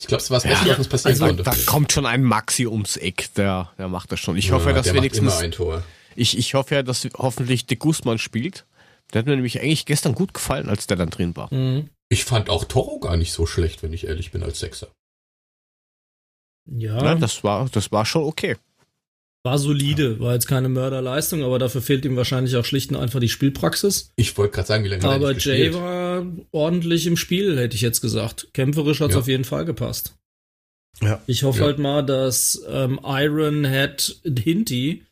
Ich 0.00 0.06
glaube, 0.06 0.22
es 0.22 0.30
war 0.30 0.38
das 0.40 0.48
Beste, 0.48 0.68
was 0.68 0.78
uns 0.78 0.88
passieren 0.88 1.12
Also, 1.14 1.26
konnte. 1.26 1.42
da 1.42 1.54
kommt 1.66 1.92
schon 1.92 2.06
ein 2.06 2.22
Maxi 2.22 2.66
ums 2.66 2.96
Eck, 2.98 3.32
der, 3.34 3.72
der 3.78 3.88
macht 3.88 4.12
das 4.12 4.20
schon. 4.20 4.36
Ich 4.36 4.48
Ja, 4.48 4.52
hoffe, 4.56 4.72
dass 4.72 4.84
der 4.84 4.92
macht 4.92 5.02
wenigstens, 5.02 5.32
immer 5.34 5.42
ein 5.42 5.50
Tor. 5.52 5.82
ich, 6.14 6.38
ich 6.38 6.54
hoffe 6.54 6.74
ja, 6.76 6.82
dass 6.82 7.08
hoffentlich 7.16 7.66
de 7.66 7.76
Guzman 7.78 8.18
spielt. 8.18 8.66
Der 9.12 9.20
hat 9.20 9.26
mir 9.26 9.34
nämlich 9.34 9.60
eigentlich 9.60 9.86
gestern 9.86 10.14
gut 10.14 10.34
gefallen, 10.34 10.68
als 10.68 10.86
der 10.86 10.98
dann 10.98 11.08
drin 11.10 11.34
war. 11.34 11.52
Mhm. 11.52 11.88
Ich 12.08 12.24
fand 12.24 12.48
auch 12.50 12.64
Toro 12.64 12.98
gar 13.00 13.16
nicht 13.16 13.32
so 13.32 13.44
schlecht, 13.46 13.82
wenn 13.82 13.92
ich 13.92 14.06
ehrlich 14.06 14.30
bin, 14.30 14.42
als 14.42 14.60
Sechser. 14.60 14.88
Ja, 16.66 17.02
Ja, 17.02 17.14
das 17.14 17.44
war, 17.44 17.68
das 17.70 17.92
war 17.92 18.04
schon 18.06 18.24
okay. 18.24 18.56
war 19.44 19.58
solide. 19.58 20.20
War 20.20 20.34
jetzt 20.34 20.48
keine 20.48 20.68
Mörderleistung, 20.68 21.42
aber 21.42 21.58
dafür 21.58 21.80
fehlt 21.80 22.04
ihm 22.04 22.16
wahrscheinlich 22.16 22.56
auch 22.56 22.64
schlicht 22.64 22.90
und 22.90 22.96
einfach 22.96 23.20
die 23.20 23.28
Spielpraxis. 23.28 24.10
Ich 24.16 24.36
wollte 24.36 24.54
gerade 24.56 24.68
sagen, 24.68 24.84
wie 24.84 24.88
lange 24.88 25.02
hat 25.02 25.10
er 25.10 25.14
Aber 25.16 25.32
nicht 25.34 25.46
Jay 25.46 25.66
gespielt? 25.68 25.74
war 25.82 26.26
ordentlich 26.50 27.06
im 27.06 27.16
Spiel, 27.16 27.58
hätte 27.58 27.74
ich 27.76 27.80
jetzt 27.82 28.00
gesagt. 28.00 28.48
Kämpferisch 28.52 29.00
hat 29.00 29.10
es 29.10 29.14
Ja. 29.14 29.20
auf 29.20 29.28
jeden 29.28 29.44
Fall 29.44 29.64
gepasst. 29.64 30.14
Ja. 31.00 31.22
Ich 31.26 31.44
hoffe 31.44 31.60
Ja. 31.60 31.64
halt 31.66 31.78
mal, 31.78 32.02
dass 32.04 32.62
ähm, 32.68 32.98
Iron 33.04 33.64
Head 33.64 34.20
Hinty 34.24 35.04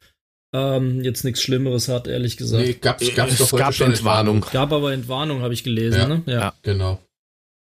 ähm, 0.54 1.02
jetzt 1.02 1.24
nichts 1.24 1.42
Schlimmeres 1.42 1.88
hat, 1.88 2.06
ehrlich 2.06 2.36
gesagt. 2.36 2.64
Nee, 2.66 2.74
gab's, 2.74 3.14
gab's 3.14 3.32
es 3.32 3.38
doch 3.38 3.52
heute 3.52 3.62
gab 3.62 3.74
schon 3.74 3.88
Entwarnung. 3.92 4.44
Gab 4.52 4.72
aber 4.72 4.92
Entwarnung, 4.92 5.42
habe 5.42 5.54
ich 5.54 5.64
gelesen. 5.64 5.98
Ja. 5.98 6.08
Ne? 6.08 6.22
Ja, 6.26 6.32
Ja. 6.40 6.54
Genau. 6.62 7.00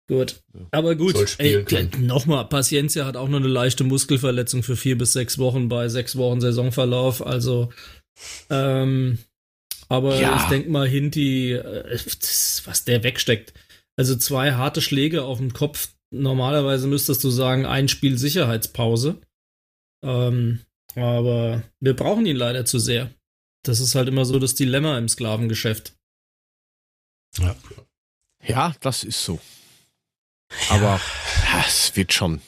gut. 0.10 0.41
Aber 0.72 0.95
gut, 0.95 1.16
nochmal, 2.00 2.45
Paciencia 2.45 3.06
hat 3.06 3.16
auch 3.18 3.30
nur 3.30 3.40
eine 3.40 3.48
leichte 3.48 3.84
Muskelverletzung 3.84 4.64
für 4.64 4.76
vier 4.76 4.98
bis 4.98 5.14
sechs 5.14 5.38
Wochen 5.38 5.70
bei 5.70 5.88
sechs 5.90 6.16
Wochen 6.18 6.41
Saisonverlauf. 6.41 7.26
Also, 7.26 7.72
ähm, 8.50 9.20
aber 9.90 10.20
Ja. 10.20 10.36
ich 10.38 10.44
denke 10.50 10.70
mal, 10.70 10.88
Hinti, 10.88 11.54
äh, 11.54 11.98
was 12.66 12.84
der 12.86 13.04
wegsteckt. 13.04 13.54
Also 13.95 14.16
zwei 14.16 14.54
harte 14.54 14.82
Schläge 14.82 15.24
auf 15.24 15.38
den 15.38 15.54
Kopf. 15.54 15.90
Normalerweise 16.12 16.88
müsstest 16.88 17.24
du 17.24 17.30
sagen, 17.30 17.66
ein 17.66 17.88
Spiel 17.88 18.18
Sicherheitspause. 18.18 19.18
Ähm, 20.04 20.60
aber 20.95 21.64
wir 21.80 21.95
brauchen 21.95 22.26
ihn 22.26 22.36
leider 22.36 22.65
zu 22.65 22.80
sehr. 22.80 23.14
Das 23.64 23.80
ist 23.80 23.95
halt 23.95 24.07
immer 24.10 24.26
so 24.26 24.40
das 24.40 24.56
Dilemma 24.56 24.98
im 24.98 25.07
Sklavengeschäft. 25.07 25.94
Ja, 28.45 28.76
das 28.82 29.03
ist 29.03 29.24
so. 29.24 29.40
Aber 30.70 30.99
ja, 31.45 31.64
es 31.68 31.95
wird 31.95 32.14
schon. 32.14 32.41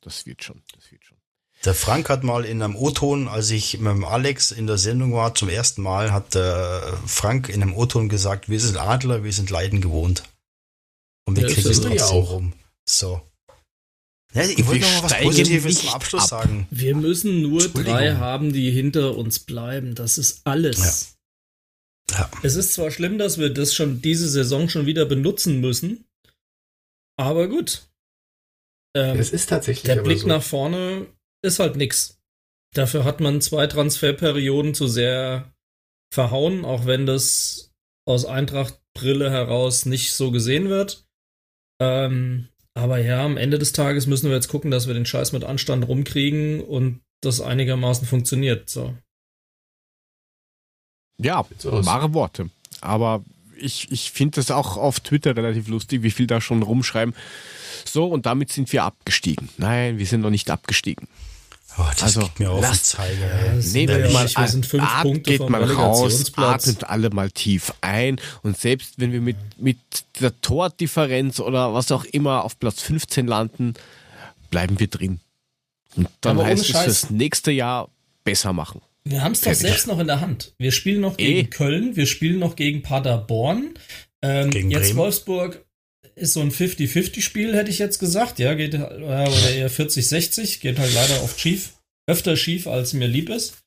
Das 0.00 0.24
wird 0.26 0.42
schon. 0.42 0.62
Das 0.74 0.90
wird 0.90 1.04
schon. 1.04 1.18
Der 1.64 1.74
Frank 1.74 2.08
hat 2.08 2.22
mal 2.22 2.46
in 2.46 2.62
einem 2.62 2.74
O-Ton, 2.76 3.28
als 3.28 3.50
ich 3.50 3.78
mit 3.78 3.92
dem 3.92 4.04
Alex 4.04 4.50
in 4.50 4.66
der 4.66 4.78
Sendung 4.78 5.12
war, 5.12 5.34
zum 5.34 5.50
ersten 5.50 5.82
Mal, 5.82 6.10
hat 6.12 6.34
der 6.34 6.98
Frank 7.06 7.50
in 7.50 7.60
einem 7.62 7.74
O-Ton 7.74 8.08
gesagt, 8.08 8.48
wir 8.48 8.60
sind 8.60 8.78
Adler, 8.78 9.24
wir 9.24 9.32
sind 9.32 9.50
Leiden 9.50 9.82
gewohnt. 9.82 10.22
Und 11.26 11.36
wir 11.36 11.46
Ja, 11.46 11.54
kriegen 11.54 11.68
es 11.68 11.76
das 11.80 11.84
ja 11.84 11.90
trotzdem 11.90 12.16
auch. 12.16 12.30
rum. 12.30 12.52
So. 12.86 13.20
Ja, 14.32 14.42
ich 14.44 14.64
wollte 14.66 14.80
noch 14.82 15.02
mal 15.02 15.10
was 15.10 15.20
Positives 15.20 15.80
zum 15.80 15.88
Abschluss 15.90 16.22
ab. 16.22 16.28
sagen. 16.42 16.66
Wir 16.70 16.94
müssen 16.94 17.42
nur 17.42 17.66
drei 17.68 18.14
haben, 18.14 18.52
die 18.52 18.70
hinter 18.70 19.16
uns 19.16 19.40
bleiben. 19.40 19.94
Das 19.94 20.18
ist 20.18 20.42
alles. 20.44 21.16
Ja. 22.10 22.30
Es 22.42 22.54
ist 22.56 22.74
zwar 22.74 22.90
schlimm, 22.90 23.18
dass 23.18 23.38
wir 23.38 23.50
das 23.52 23.74
schon 23.74 24.02
diese 24.02 24.28
Saison 24.28 24.68
schon 24.68 24.86
wieder 24.86 25.04
benutzen 25.06 25.60
müssen, 25.60 26.04
aber 27.16 27.48
gut. 27.48 27.88
Ähm, 28.96 29.18
Es 29.18 29.30
ist 29.30 29.48
tatsächlich 29.48 29.84
der 29.94 30.02
Blick 30.02 30.20
so. 30.20 30.26
nach 30.26 30.42
vorne 30.42 31.06
ist 31.42 31.58
halt 31.60 31.76
nix. 31.76 32.18
Dafür 32.74 33.04
hat 33.04 33.20
man 33.20 33.40
zwei 33.40 33.66
Transferperioden 33.66 34.74
zu 34.74 34.86
sehr 34.88 35.52
verhauen, 36.12 36.64
auch 36.64 36.86
wenn 36.86 37.06
das 37.06 37.72
aus 38.08 38.24
Eintracht-Brille 38.24 39.30
heraus 39.30 39.86
nicht 39.86 40.12
so 40.12 40.30
gesehen 40.32 40.68
wird. 40.68 41.06
Ähm, 41.80 42.48
aber 42.74 42.98
ja, 42.98 43.24
am 43.24 43.36
Ende 43.36 43.58
des 43.58 43.72
Tages 43.72 44.06
müssen 44.06 44.28
wir 44.28 44.36
jetzt 44.36 44.48
gucken, 44.48 44.70
dass 44.70 44.86
wir 44.86 44.94
den 44.94 45.06
Scheiß 45.06 45.32
mit 45.32 45.44
Anstand 45.44 45.86
rumkriegen 45.88 46.60
und 46.60 47.00
das 47.20 47.40
einigermaßen 47.40 48.06
funktioniert. 48.06 48.70
So. 48.70 48.94
Ja, 51.20 51.44
wahre 51.62 52.14
Worte. 52.14 52.50
Aber 52.80 53.24
ich, 53.56 53.90
ich 53.90 54.10
finde 54.10 54.36
das 54.36 54.50
auch 54.50 54.76
auf 54.76 55.00
Twitter 55.00 55.36
relativ 55.36 55.68
lustig, 55.68 56.02
wie 56.02 56.10
viel 56.10 56.26
da 56.26 56.40
schon 56.40 56.62
rumschreiben. 56.62 57.14
So, 57.84 58.06
und 58.06 58.26
damit 58.26 58.50
sind 58.50 58.72
wir 58.72 58.84
abgestiegen. 58.84 59.48
Nein, 59.58 59.98
wir 59.98 60.06
sind 60.06 60.22
noch 60.22 60.30
nicht 60.30 60.50
abgestiegen. 60.50 61.08
Oh, 61.78 61.82
das 61.92 62.02
Also, 62.02 62.20
geht 62.22 62.40
mir 62.40 62.50
auf 62.50 62.60
den 62.60 62.68
lasst- 62.68 62.86
Zeiger. 62.86 63.44
Ja, 63.46 63.52
Nehmt 63.54 63.88
wir 63.90 63.98
ja 64.00 64.10
mal 64.10 64.28
wir 64.28 64.48
sind 64.48 64.66
fünf 64.66 64.82
at- 64.84 65.02
Punkte 65.02 65.30
geht 65.38 65.48
mal 65.48 65.64
raus, 65.64 66.32
atmet 66.36 66.84
alle 66.84 67.10
mal 67.10 67.30
tief 67.30 67.72
ein 67.80 68.20
und 68.42 68.58
selbst 68.58 68.94
wenn 68.98 69.12
wir 69.12 69.20
mit, 69.20 69.36
mit 69.56 69.78
der 70.20 70.38
Tordifferenz 70.40 71.40
oder 71.40 71.72
was 71.72 71.90
auch 71.92 72.04
immer 72.04 72.44
auf 72.44 72.58
Platz 72.58 72.82
15 72.82 73.26
landen, 73.26 73.74
bleiben 74.50 74.78
wir 74.80 74.88
drin. 74.88 75.20
Und 75.96 76.08
dann 76.20 76.38
Aber 76.38 76.46
heißt 76.46 76.62
es 76.62 76.68
Scheiß. 76.68 76.84
fürs 76.84 77.10
nächste 77.10 77.50
Jahr 77.50 77.88
besser 78.24 78.52
machen. 78.52 78.80
Wir 79.04 79.22
haben 79.22 79.32
es 79.32 79.40
doch 79.40 79.54
selbst 79.54 79.86
noch 79.86 79.98
in 79.98 80.06
der 80.08 80.20
Hand. 80.20 80.52
Wir 80.58 80.72
spielen 80.72 81.00
noch 81.00 81.16
gegen 81.16 81.38
Eh. 81.38 81.44
Köln, 81.44 81.96
wir 81.96 82.06
spielen 82.06 82.38
noch 82.38 82.54
gegen 82.56 82.82
Paderborn. 82.82 83.74
Ähm, 84.22 84.50
Gegen 84.50 84.70
jetzt 84.70 84.88
Bremen. 84.88 84.98
Wolfsburg 84.98 85.64
ist 86.20 86.34
so 86.34 86.40
ein 86.40 86.50
50-50-Spiel, 86.50 87.54
hätte 87.56 87.70
ich 87.70 87.78
jetzt 87.78 87.98
gesagt. 87.98 88.38
Ja, 88.38 88.54
geht 88.54 88.74
äh, 88.74 88.78
oder 88.78 89.50
eher 89.50 89.70
40-60, 89.70 90.60
geht 90.60 90.78
halt 90.78 90.92
leider 90.94 91.22
oft 91.22 91.38
schief. 91.40 91.74
Öfter 92.06 92.36
schief, 92.36 92.66
als 92.66 92.92
mir 92.92 93.06
lieb 93.08 93.28
ist. 93.28 93.58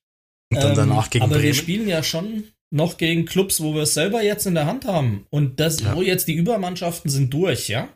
Und 0.51 0.57
dann 0.61 0.71
Ähm, 0.71 0.75
danach 0.75 1.09
gegen 1.09 1.23
aber 1.23 1.35
wir 1.35 1.41
Bremen. 1.41 1.53
spielen 1.55 1.87
ja 1.87 2.03
schon 2.03 2.45
noch 2.71 2.97
gegen 2.97 3.25
Clubs, 3.25 3.61
wo 3.61 3.73
wir 3.75 3.83
es 3.83 3.93
selber 3.93 4.23
jetzt 4.23 4.45
in 4.47 4.55
der 4.55 4.65
Hand 4.65 4.85
haben. 4.85 5.25
Und 5.29 5.59
das, 5.59 5.81
Ja. 5.81 5.95
wo 5.95 6.01
jetzt 6.01 6.27
die 6.27 6.33
Übermannschaften 6.33 7.09
sind 7.09 7.33
durch, 7.33 7.67
ja. 7.69 7.87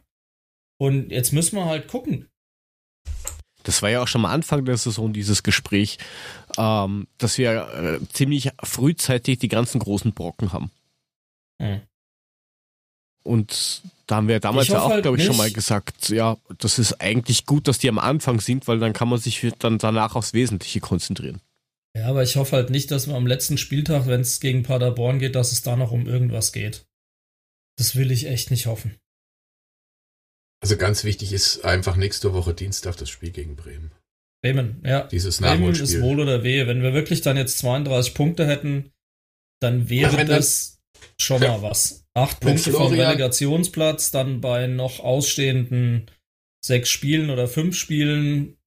Und 0.80 1.12
jetzt 1.12 1.34
müssen 1.34 1.56
wir 1.56 1.66
halt 1.66 1.88
gucken. 1.88 2.28
Das 3.64 3.82
war 3.82 3.90
ja 3.90 4.02
auch 4.02 4.08
schon 4.08 4.24
am 4.24 4.32
Anfang 4.32 4.64
der 4.64 4.78
Saison 4.78 5.12
dieses 5.12 5.44
Gespräch, 5.44 5.98
ähm, 6.58 7.08
dass 7.18 7.38
wir 7.38 8.00
äh, 8.02 8.08
ziemlich 8.14 8.52
frühzeitig 8.64 9.40
die 9.40 9.50
ganzen 9.50 9.80
großen 9.80 10.14
Brocken 10.14 10.54
haben. 10.54 10.72
Hm. 11.62 11.82
Und 13.24 13.82
da 14.08 14.16
haben 14.18 14.28
wir 14.28 14.40
damals 14.40 14.68
ja 14.70 14.82
auch, 14.82 14.90
halt 14.90 15.04
glaube 15.04 15.18
ich, 15.18 15.24
schon 15.24 15.34
nicht- 15.34 15.38
mal 15.38 15.52
gesagt, 15.52 16.10
ja, 16.10 16.38
das 16.58 16.80
ist 16.80 16.94
eigentlich 17.02 17.46
gut, 17.46 17.68
dass 17.68 17.78
die 17.78 17.90
am 17.90 18.00
Anfang 18.00 18.40
sind, 18.40 18.68
weil 18.68 18.80
dann 18.80 18.94
kann 18.94 19.10
man 19.10 19.20
sich 19.20 19.46
dann 19.60 19.78
danach 19.78 20.16
aufs 20.16 20.34
Wesentliche 20.34 20.80
konzentrieren. 20.80 21.42
Ja, 21.96 22.08
aber 22.08 22.24
ich 22.24 22.36
hoffe 22.36 22.56
halt 22.56 22.70
nicht, 22.70 22.92
dass 22.92 23.08
wir 23.08 23.16
am 23.16 23.28
letzten 23.28 23.58
Spieltag, 23.58 24.08
wenn 24.08 24.22
es 24.22 24.40
gegen 24.40 24.64
Paderborn 24.64 25.20
geht, 25.20 25.36
dass 25.36 25.52
es 25.52 25.62
da 25.62 25.76
noch 25.76 25.92
um 25.92 26.06
irgendwas 26.08 26.52
geht. 26.54 26.86
Das 27.78 27.96
will 27.96 28.12
ich 28.12 28.28
echt 28.28 28.50
nicht 28.52 28.66
hoffen. 28.66 28.96
Also 30.62 30.78
ganz 30.78 31.04
wichtig 31.04 31.34
ist 31.34 31.64
einfach 31.66 31.96
nächste 31.96 32.34
Woche 32.34 32.54
Dienstag 32.54 32.98
das 32.98 33.10
Spiel 33.10 33.32
gegen 33.32 33.56
Bremen. 33.56 33.92
Bremen, 34.44 34.82
ja. 34.86 35.04
Dieses 35.08 35.38
Bremen 35.40 35.74
ist 35.74 36.02
wohl 36.02 36.20
oder 36.20 36.44
wehe. 36.44 36.68
Wenn 36.68 36.82
wir 36.82 36.94
wirklich 36.94 37.22
dann 37.22 37.38
jetzt 37.38 37.58
32 37.60 38.14
Punkte 38.14 38.46
hätten, 38.48 38.92
dann 39.60 39.90
wäre 39.90 40.16
dann- 40.18 40.28
das 40.28 40.77
schon 41.19 41.41
mal 41.41 41.61
was. 41.61 42.06
Acht 42.14 42.44
Wenn 42.44 42.56
Punkte 42.56 42.72
vom 42.72 42.94
Relegationsplatz, 42.94 44.11
dann 44.11 44.41
bei 44.41 44.68
noch 44.68 44.99
ausstehenden 44.99 46.10
sechs 46.64 46.90
Spielen 46.90 47.30
oder 47.30 47.48
fünf 47.48 47.76
Spielen 47.76 48.57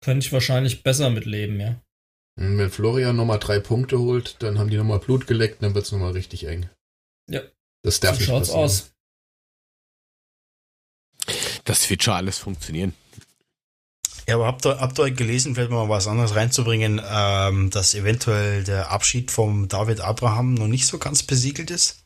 könnte 0.00 0.26
ich 0.26 0.32
wahrscheinlich 0.32 0.82
besser 0.82 1.10
mitleben, 1.10 1.60
ja. 1.60 1.80
Und 2.36 2.58
Wenn 2.58 2.70
Florian 2.70 3.16
nochmal 3.16 3.38
drei 3.38 3.60
Punkte 3.60 3.98
holt, 3.98 4.36
dann 4.42 4.58
haben 4.58 4.70
die 4.70 4.76
nochmal 4.76 4.98
Blut 4.98 5.26
geleckt, 5.26 5.62
dann 5.62 5.74
wird 5.74 5.84
es 5.84 5.92
nochmal 5.92 6.12
richtig 6.12 6.46
eng. 6.46 6.68
Ja. 7.30 7.42
Das 7.82 8.00
darf 8.00 8.14
so 8.14 8.20
nicht 8.20 8.28
schaut's 8.28 8.48
passieren. 8.48 8.64
aus. 8.64 8.92
Das 11.64 11.88
wird 11.88 12.02
schon 12.02 12.14
alles 12.14 12.38
funktionieren. 12.38 12.94
Ja, 14.28 14.36
aber 14.36 14.46
habt 14.46 14.64
ihr, 14.66 14.78
habt 14.80 14.98
ihr 14.98 15.10
gelesen, 15.10 15.54
vielleicht 15.54 15.70
mal 15.70 15.88
was 15.88 16.06
anderes 16.06 16.34
reinzubringen, 16.34 17.00
ähm, 17.10 17.70
dass 17.70 17.94
eventuell 17.94 18.62
der 18.64 18.90
Abschied 18.90 19.30
vom 19.30 19.68
David 19.68 20.00
Abraham 20.00 20.54
noch 20.54 20.68
nicht 20.68 20.86
so 20.86 20.98
ganz 20.98 21.22
besiegelt 21.22 21.70
ist? 21.70 22.04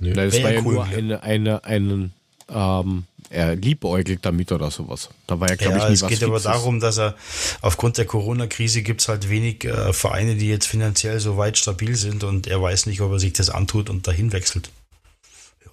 Nö. 0.00 0.12
Nein, 0.14 0.26
das 0.30 0.34
Wär 0.34 0.44
war 0.44 0.50
ja 0.52 0.60
cool, 0.62 0.74
nur 0.74 0.84
eine, 0.84 1.22
eine, 1.22 1.64
einen, 1.64 2.12
ähm, 2.48 3.04
er 3.30 3.54
liebäugelt 3.56 4.24
damit 4.26 4.50
oder 4.52 4.70
sowas. 4.70 5.10
Da 5.26 5.38
war 5.38 5.48
ja, 5.48 5.54
glaube 5.56 5.78
Ja, 5.78 5.84
ich, 5.84 5.88
nie 5.90 5.94
es 5.94 6.02
was 6.02 6.08
geht 6.10 6.22
aber 6.24 6.40
Fixes. 6.40 6.52
darum, 6.52 6.80
dass 6.80 6.98
er 6.98 7.14
aufgrund 7.60 7.98
der 7.98 8.04
Corona-Krise 8.06 8.82
gibt 8.82 9.00
es 9.00 9.08
halt 9.08 9.28
wenig 9.30 9.64
äh, 9.64 9.92
Vereine, 9.92 10.34
die 10.34 10.48
jetzt 10.48 10.66
finanziell 10.66 11.20
so 11.20 11.36
weit 11.36 11.56
stabil 11.56 11.94
sind 11.96 12.24
und 12.24 12.46
er 12.46 12.60
weiß 12.60 12.86
nicht, 12.86 13.00
ob 13.00 13.12
er 13.12 13.18
sich 13.18 13.32
das 13.32 13.48
antut 13.48 13.88
und 13.90 14.06
dahin 14.06 14.32
wechselt. 14.32 14.70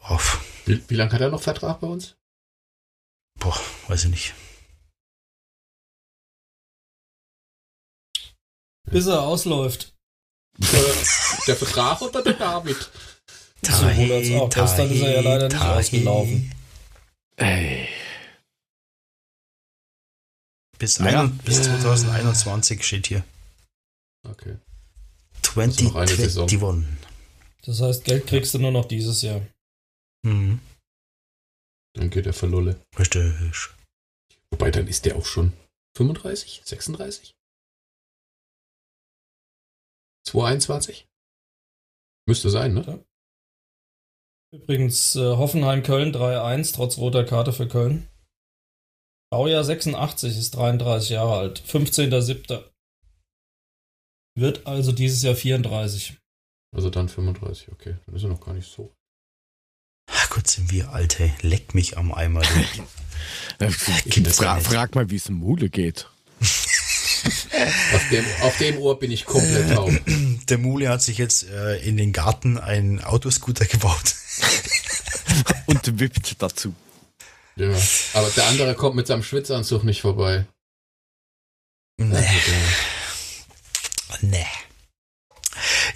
Ja, 0.09 0.19
Wie, 0.65 0.81
wie 0.87 0.95
lange 0.95 1.11
hat 1.11 1.21
er 1.21 1.29
noch 1.31 1.41
Vertrag 1.41 1.79
bei 1.81 1.87
uns? 1.87 2.15
boah, 3.39 3.57
weiß 3.87 4.05
ich 4.05 4.09
nicht. 4.11 4.33
Bis 8.91 9.07
er 9.07 9.21
ausläuft. 9.21 9.93
Der 11.47 11.55
Vertrag 11.55 12.01
oder 12.01 12.21
der 12.21 12.33
David? 12.33 12.77
Sowohl 13.61 14.11
als 14.11 14.31
auch. 14.31 14.49
Gestern 14.49 14.91
ist 14.91 15.01
er 15.01 15.15
ja 15.15 15.21
leider 15.21 15.47
nicht 15.47 15.61
ausgelaufen. 15.61 16.51
Ey, 17.37 17.87
Bis, 20.79 20.97
Naja. 20.99 21.23
ein, 21.23 21.37
bis 21.39 21.61
2021 21.61 22.83
steht 22.83 23.07
hier. 23.07 23.23
Okay. 24.27 24.57
ist 25.41 25.81
noch 25.81 25.95
eine 25.95 26.07
Saison. 26.07 26.47
2021. 26.47 26.87
Das 27.63 27.81
heißt, 27.81 28.03
Geld 28.05 28.27
kriegst 28.27 28.53
du 28.53 28.59
nur 28.59 28.71
noch 28.71 28.85
dieses 28.85 29.21
Jahr. 29.21 29.41
Mhm. 30.25 30.61
Dann 31.95 32.09
geht 32.09 32.25
er 32.25 32.33
für 32.33 32.47
Lulle. 32.47 32.79
Richtig. 32.97 33.33
Wobei, 34.51 34.71
dann 34.71 34.87
ist 34.87 35.03
der 35.05 35.17
auch 35.17 35.25
schon 35.25 35.51
35, 35.97 36.61
36? 36.63 37.35
221? 40.25 41.07
Müsste 42.27 42.49
sein, 42.49 42.73
ne? 42.73 43.03
Übrigens, 44.51 45.15
äh, 45.15 45.19
Hoffenheim-Köln 45.37 46.11
3-1, 46.11 46.73
trotz 46.73 46.97
roter 46.97 47.23
Karte 47.23 47.53
für 47.53 47.67
Köln. 47.67 48.07
Baujahr 49.31 49.63
86 49.63 50.37
ist 50.37 50.55
33 50.55 51.11
Jahre 51.11 51.37
alt. 51.37 51.61
15.07. 51.61 52.63
Wird 54.35 54.65
also 54.65 54.91
dieses 54.91 55.21
Jahr 55.21 55.35
34. 55.35 56.17
Also 56.75 56.89
dann 56.89 57.09
35, 57.09 57.71
okay. 57.71 57.97
Dann 58.05 58.15
ist 58.15 58.23
er 58.23 58.29
noch 58.29 58.41
gar 58.41 58.53
nicht 58.53 58.71
so. 58.71 58.95
Ach 60.11 60.29
Gott, 60.31 60.47
sind 60.47 60.71
wir 60.71 60.91
alte. 60.91 61.31
Leck 61.41 61.75
mich 61.75 61.97
am 61.97 62.11
Eimer. 62.11 62.41
äh, 63.59 63.71
Gibt's 64.05 64.37
fra 64.37 64.45
ja 64.45 64.55
nicht. 64.55 64.67
frag 64.67 64.95
mal, 64.95 65.09
wie 65.11 65.17
es 65.17 65.29
im 65.29 65.35
Mule 65.35 65.69
geht. 65.69 66.09
Auf 67.93 68.09
dem, 68.11 68.25
auf 68.41 68.57
dem 68.57 68.77
Ohr 68.77 68.99
bin 68.99 69.11
ich 69.11 69.25
komplett 69.25 69.73
taub. 69.73 69.91
Der 70.49 70.57
Mule 70.57 70.89
hat 70.89 71.01
sich 71.01 71.17
jetzt 71.17 71.47
äh, 71.49 71.77
in 71.79 71.97
den 71.97 72.13
Garten 72.13 72.57
einen 72.57 73.03
Autoscooter 73.03 73.65
gebaut. 73.65 74.15
Und 75.67 75.99
wippt 75.99 76.41
dazu. 76.41 76.73
Ja. 77.55 77.69
Aber 78.13 78.29
der 78.29 78.47
andere 78.47 78.73
kommt 78.73 78.95
mit 78.95 79.05
seinem 79.07 79.21
Schwitzanzug 79.23 79.83
nicht 79.83 80.01
vorbei. 80.01 80.45
Nee. 81.97 82.25
Nee. 84.21 84.45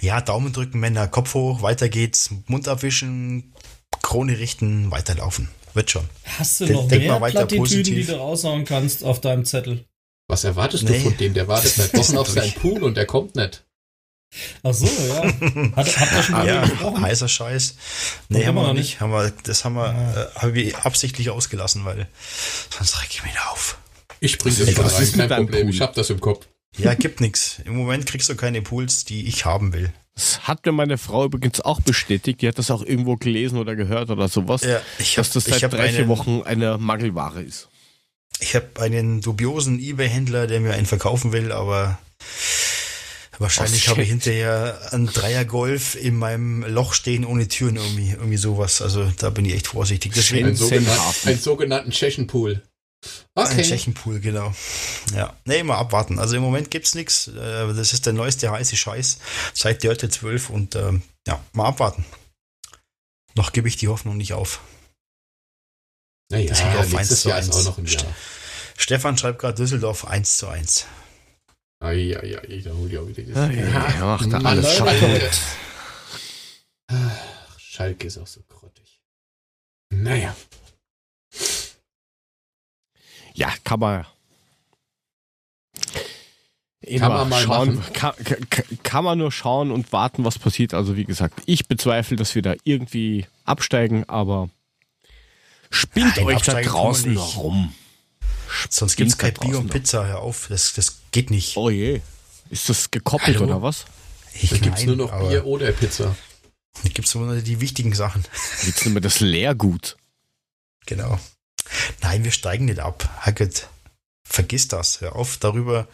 Ja, 0.00 0.20
Daumen 0.20 0.52
drücken, 0.52 0.78
Männer, 0.80 1.08
Kopf 1.08 1.34
hoch, 1.34 1.62
weiter 1.62 1.88
geht's, 1.88 2.30
Mund 2.46 2.68
abwischen, 2.68 3.54
Krone 4.02 4.38
richten, 4.38 4.90
weiterlaufen. 4.90 5.48
Wird 5.72 5.90
schon. 5.90 6.08
Hast 6.38 6.60
du 6.60 6.66
Denk- 6.66 6.76
noch 6.78 6.88
denk 6.88 7.02
mehr 7.02 7.12
mal 7.14 7.20
weiter 7.22 7.46
Plattitüden, 7.46 7.64
die 7.84 7.90
positiv. 7.92 8.06
du 8.08 8.16
raushauen 8.16 8.64
kannst 8.64 9.02
auf 9.02 9.20
deinem 9.20 9.44
Zettel? 9.44 9.84
Was 10.28 10.44
erwartest 10.44 10.84
Nee. 10.84 10.98
du 10.98 11.04
von 11.04 11.16
dem? 11.16 11.34
Der 11.34 11.48
wartet 11.48 11.72
seit 11.72 11.94
Wochen 11.96 12.16
auf 12.16 12.28
seinen 12.28 12.52
Pool 12.52 12.82
und 12.82 12.96
der 12.96 13.06
kommt 13.06 13.36
nicht. 13.36 13.64
Ach 14.64 14.74
so, 14.74 14.86
ja. 14.86 15.22
Hat, 15.76 15.98
habt 16.00 16.12
ihr 16.12 16.22
schon 16.22 16.34
mal 16.34 16.46
ja, 16.46 16.62
gesprochen? 16.66 17.02
heißer 17.02 17.28
Scheiß. 17.28 17.76
Nee, 18.30 18.46
haben 18.46 18.56
wir 18.56 18.62
noch 18.66 18.72
nicht. 18.72 19.00
Haben 19.00 19.12
wir, 19.12 19.32
das 19.44 19.64
haben 19.64 19.74
wir, 19.76 20.30
äh, 20.34 20.38
haben 20.40 20.54
wir 20.54 20.84
absichtlich 20.84 21.30
ausgelassen, 21.30 21.84
weil 21.84 22.08
sonst 22.70 23.00
reg 23.00 23.08
ich 23.12 23.22
mich 23.22 23.34
auf. 23.50 23.78
Ich 24.20 24.38
bring 24.38 24.52
Was 24.58 24.66
das 24.96 25.00
ist 25.00 25.18
rein, 25.18 25.28
kein 25.28 25.44
Problem. 25.44 25.66
Pool? 25.66 25.74
Ich 25.74 25.80
hab 25.80 25.94
das 25.94 26.10
im 26.10 26.20
Kopf. 26.20 26.46
Ja, 26.76 26.94
gibt 26.94 27.20
nix. 27.20 27.60
Im 27.64 27.76
Moment 27.76 28.06
kriegst 28.06 28.28
du 28.28 28.34
keine 28.34 28.60
Pools, 28.62 29.04
die 29.04 29.28
ich 29.28 29.44
haben 29.44 29.72
will. 29.72 29.92
Das 30.16 30.40
hat 30.48 30.64
mir 30.66 30.72
meine 30.72 30.98
Frau 30.98 31.24
übrigens 31.26 31.60
auch 31.60 31.80
bestätigt. 31.80 32.40
Die 32.42 32.48
hat 32.48 32.58
das 32.58 32.70
auch 32.70 32.82
irgendwo 32.82 33.16
gelesen 33.16 33.58
oder 33.58 33.76
gehört 33.76 34.10
oder 34.10 34.28
sowas. 34.28 34.62
Ja, 34.62 34.80
ich 34.98 35.18
hab, 35.18 35.24
dass 35.24 35.44
das 35.44 35.60
seit 35.60 35.72
drei, 35.72 35.90
vier 35.90 36.08
Wochen 36.08 36.42
eine 36.42 36.78
Mangelware 36.78 37.42
ist. 37.42 37.68
Ich 38.40 38.54
habe 38.54 38.68
einen 38.80 39.20
dubiosen 39.20 39.80
Ebay-Händler, 39.80 40.46
der 40.46 40.60
mir 40.60 40.74
einen 40.74 40.86
verkaufen 40.86 41.32
will, 41.32 41.52
aber 41.52 41.98
wahrscheinlich 43.38 43.88
habe 43.88 44.02
ich 44.02 44.08
hinterher 44.08 44.78
einen 44.90 45.06
Dreier-Golf 45.06 45.94
in 45.94 46.16
meinem 46.16 46.64
Loch 46.64 46.94
stehen 46.94 47.24
ohne 47.24 47.48
Türen 47.48 47.76
irgendwie, 47.76 48.10
irgendwie 48.10 48.36
sowas. 48.36 48.82
Also 48.82 49.10
da 49.18 49.30
bin 49.30 49.44
ich 49.44 49.54
echt 49.54 49.68
vorsichtig. 49.68 50.12
Deswegen 50.14 50.46
einen, 50.46 50.56
sogenannten, 50.56 51.28
einen 51.28 51.38
sogenannten 51.38 51.90
Tschechenpool. 51.90 52.62
Okay. 53.34 53.50
Ein 53.58 53.62
Tschechenpool, 53.62 54.20
genau. 54.20 54.54
Ja, 55.14 55.34
nee, 55.44 55.62
mal 55.62 55.76
abwarten. 55.76 56.18
Also 56.18 56.36
im 56.36 56.42
Moment 56.42 56.70
gibt's 56.70 56.94
nichts. 56.94 57.28
Äh, 57.28 57.74
das 57.74 57.92
ist 57.92 58.06
der 58.06 58.12
neueste 58.12 58.50
heiße 58.50 58.76
Scheiß 58.76 59.18
seit 59.52 59.82
Dirty 59.82 60.08
12 60.08 60.50
und 60.50 60.74
äh, 60.74 60.92
ja, 61.26 61.40
mal 61.52 61.66
abwarten. 61.66 62.04
Noch 63.34 63.52
gebe 63.52 63.68
ich 63.68 63.76
die 63.76 63.88
Hoffnung 63.88 64.16
nicht 64.16 64.32
auf. 64.32 64.60
Naja, 66.30 66.48
Düsseldorf 66.48 66.94
1 66.94 67.20
zu 67.20 67.34
1. 67.34 67.50
Auch 67.50 67.64
noch 67.64 67.78
ein 67.78 67.86
Jahr. 67.86 68.04
Stefan 68.76 69.16
schreibt 69.16 69.38
gerade 69.38 69.54
Düsseldorf 69.54 70.06
1 70.06 70.36
zu 70.36 70.48
1. 70.48 70.86
Eieiei, 71.80 72.62
da 72.64 72.70
hol 72.72 72.90
ich 72.90 72.98
auch 72.98 73.06
wieder 73.06 73.22
das. 73.22 73.54
Ja, 73.54 73.88
ja, 73.88 74.06
macht 74.06 74.32
da 74.32 74.38
alles 74.38 74.74
Schalke. 74.74 75.30
Schalke 77.58 78.06
ist 78.06 78.18
auch 78.18 78.26
so 78.26 78.40
grottig. 78.48 79.00
Naja. 79.90 80.34
Ja, 83.34 83.52
kann 83.64 83.80
man. 83.80 84.06
Kann 86.98 87.12
man 87.12 87.28
mal 87.28 87.42
schauen, 87.42 87.82
kann, 87.92 88.14
kann, 88.50 88.64
kann, 88.82 89.04
man 89.04 89.18
nur 89.18 89.32
schauen 89.32 89.70
und 89.70 89.92
warten, 89.92 90.24
was 90.24 90.38
passiert. 90.38 90.74
Also 90.74 90.96
wie 90.96 91.04
gesagt, 91.04 91.42
ich 91.46 91.66
bezweifle, 91.66 92.16
dass 92.16 92.34
wir 92.34 92.42
da 92.42 92.54
irgendwie 92.64 93.26
absteigen, 93.44 94.06
aber 94.08 94.50
spinnt 95.70 96.16
ja, 96.16 96.24
euch 96.24 96.42
da 96.42 96.60
draußen 96.60 97.16
rum. 97.16 97.74
Sonst 98.70 98.96
gibt 98.96 99.10
es 99.10 99.18
kein 99.18 99.34
Bier 99.34 99.58
und 99.58 99.68
Pizza, 99.68 100.06
hör 100.06 100.20
auf, 100.20 100.46
das, 100.48 100.74
das 100.74 100.98
geht 101.10 101.30
nicht. 101.30 101.56
Oh 101.56 101.70
je. 101.70 102.00
Ist 102.50 102.68
das 102.68 102.90
gekoppelt 102.90 103.38
Hallo? 103.38 103.46
oder 103.46 103.62
was? 103.62 103.84
Ich 104.34 104.50
da 104.50 104.58
gibt 104.58 104.78
es 104.78 104.84
nur 104.84 104.96
noch 104.96 105.18
Bier 105.18 105.46
oder 105.46 105.72
Pizza. 105.72 106.16
Da 106.82 106.88
gibt 106.90 107.06
es 107.06 107.14
nur 107.14 107.36
die 107.36 107.60
wichtigen 107.60 107.94
Sachen. 107.94 108.24
Jetzt 108.64 108.84
nehmen 108.84 108.96
wir 108.96 109.00
das 109.00 109.20
Leergut. 109.20 109.96
Genau. 110.86 111.18
Nein, 112.02 112.24
wir 112.24 112.32
steigen 112.32 112.66
nicht 112.66 112.80
ab. 112.80 113.08
Hackett, 113.20 113.68
vergiss 114.24 114.68
das. 114.68 115.00
Hör 115.00 115.16
auf, 115.16 115.36
darüber, 115.38 115.88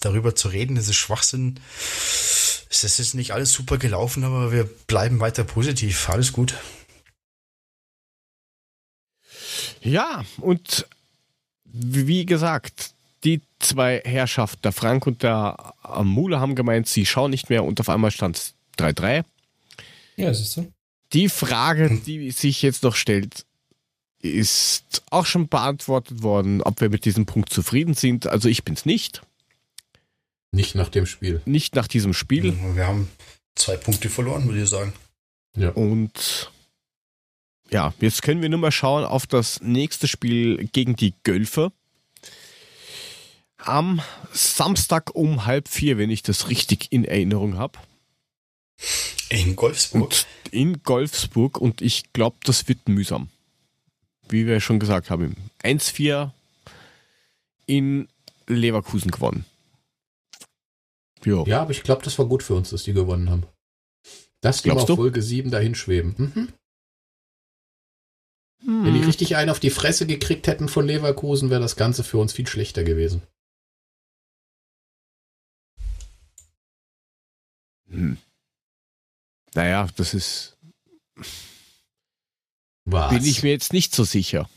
darüber 0.00 0.34
zu 0.34 0.48
reden. 0.48 0.76
Das 0.76 0.88
ist 0.88 0.96
Schwachsinn. 0.96 1.60
Es 2.70 2.98
ist 2.98 3.14
nicht 3.14 3.32
alles 3.32 3.52
super 3.52 3.78
gelaufen, 3.78 4.24
aber 4.24 4.50
wir 4.50 4.64
bleiben 4.64 5.20
weiter 5.20 5.44
positiv. 5.44 6.08
Alles 6.08 6.32
gut. 6.32 6.54
Ja, 9.82 10.24
und 10.38 10.86
wie 11.64 12.26
gesagt, 12.26 12.94
die 13.24 13.40
zwei 13.58 14.02
Herrschaften, 14.04 14.62
der 14.62 14.72
Frank 14.72 15.06
und 15.06 15.22
der 15.22 15.74
Mule, 16.02 16.40
haben 16.40 16.54
gemeint, 16.54 16.88
sie 16.88 17.06
schauen 17.06 17.30
nicht 17.30 17.50
mehr 17.50 17.64
und 17.64 17.80
auf 17.80 17.88
einmal 17.88 18.10
stand 18.10 18.36
es 18.36 18.54
3-3. 18.78 19.24
Ja, 20.16 20.34
siehst 20.34 20.56
du. 20.56 20.72
Die 21.12 21.28
Frage, 21.28 22.00
die 22.06 22.30
sich 22.30 22.62
jetzt 22.62 22.82
noch 22.82 22.96
stellt, 22.96 23.44
ist 24.20 25.02
auch 25.10 25.26
schon 25.26 25.48
beantwortet 25.48 26.22
worden, 26.22 26.62
ob 26.62 26.80
wir 26.80 26.88
mit 26.88 27.04
diesem 27.04 27.26
Punkt 27.26 27.50
zufrieden 27.50 27.94
sind. 27.94 28.26
Also 28.26 28.48
ich 28.48 28.64
bin 28.64 28.74
es 28.74 28.86
nicht. 28.86 29.22
Nicht 30.52 30.74
nach 30.74 30.88
dem 30.88 31.06
Spiel. 31.06 31.42
Nicht 31.44 31.74
nach 31.74 31.88
diesem 31.88 32.14
Spiel. 32.14 32.56
Wir 32.74 32.86
haben 32.86 33.10
zwei 33.54 33.76
Punkte 33.76 34.08
verloren, 34.08 34.46
würde 34.46 34.62
ich 34.62 34.68
sagen. 34.68 34.92
Ja. 35.56 35.70
Und 35.70 36.50
ja, 37.72 37.94
jetzt 38.00 38.22
können 38.22 38.42
wir 38.42 38.48
nur 38.48 38.58
mal 38.58 38.72
schauen 38.72 39.04
auf 39.04 39.26
das 39.26 39.60
nächste 39.62 40.08
Spiel 40.08 40.68
gegen 40.72 40.96
die 40.96 41.14
Gölfe. 41.24 41.72
Am 43.58 44.00
Samstag 44.32 45.14
um 45.14 45.46
halb 45.46 45.68
vier, 45.68 45.96
wenn 45.98 46.10
ich 46.10 46.22
das 46.22 46.48
richtig 46.48 46.90
in 46.90 47.04
Erinnerung 47.04 47.56
habe. 47.56 47.78
In 49.28 49.54
Golfsburg. 49.54 50.02
Und 50.02 50.26
in 50.50 50.82
Golfsburg 50.82 51.58
und 51.58 51.80
ich 51.80 52.12
glaube, 52.12 52.36
das 52.44 52.66
wird 52.68 52.88
mühsam 52.88 53.28
wie 54.32 54.46
wir 54.46 54.60
schon 54.60 54.80
gesagt 54.80 55.10
haben, 55.10 55.36
1-4 55.62 56.30
in 57.66 58.08
Leverkusen 58.48 59.10
gewonnen. 59.10 59.44
Jo. 61.24 61.44
Ja, 61.46 61.62
aber 61.62 61.70
ich 61.70 61.84
glaube, 61.84 62.02
das 62.02 62.18
war 62.18 62.26
gut 62.26 62.42
für 62.42 62.54
uns, 62.54 62.70
dass 62.70 62.82
die 62.82 62.92
gewonnen 62.92 63.30
haben. 63.30 63.44
Dass 64.40 64.62
die 64.62 64.70
Glaubst 64.70 64.90
auf 64.90 64.96
Folge 64.96 65.22
7 65.22 65.50
dahin 65.52 65.76
schweben. 65.76 66.14
Mhm. 66.18 66.48
Hm. 68.64 68.84
Wenn 68.84 68.94
die 68.94 69.04
richtig 69.04 69.36
einen 69.36 69.50
auf 69.50 69.60
die 69.60 69.70
Fresse 69.70 70.06
gekriegt 70.06 70.46
hätten 70.46 70.68
von 70.68 70.86
Leverkusen, 70.86 71.50
wäre 71.50 71.60
das 71.60 71.76
Ganze 71.76 72.04
für 72.04 72.18
uns 72.18 72.32
viel 72.32 72.46
schlechter 72.46 72.84
gewesen. 72.84 73.22
Hm. 77.88 78.16
Naja, 79.54 79.88
das 79.96 80.14
ist. 80.14 80.56
Was? 82.84 83.10
Bin 83.10 83.24
ich 83.24 83.42
mir 83.42 83.50
jetzt 83.50 83.72
nicht 83.72 83.94
so 83.94 84.04
sicher. 84.04 84.48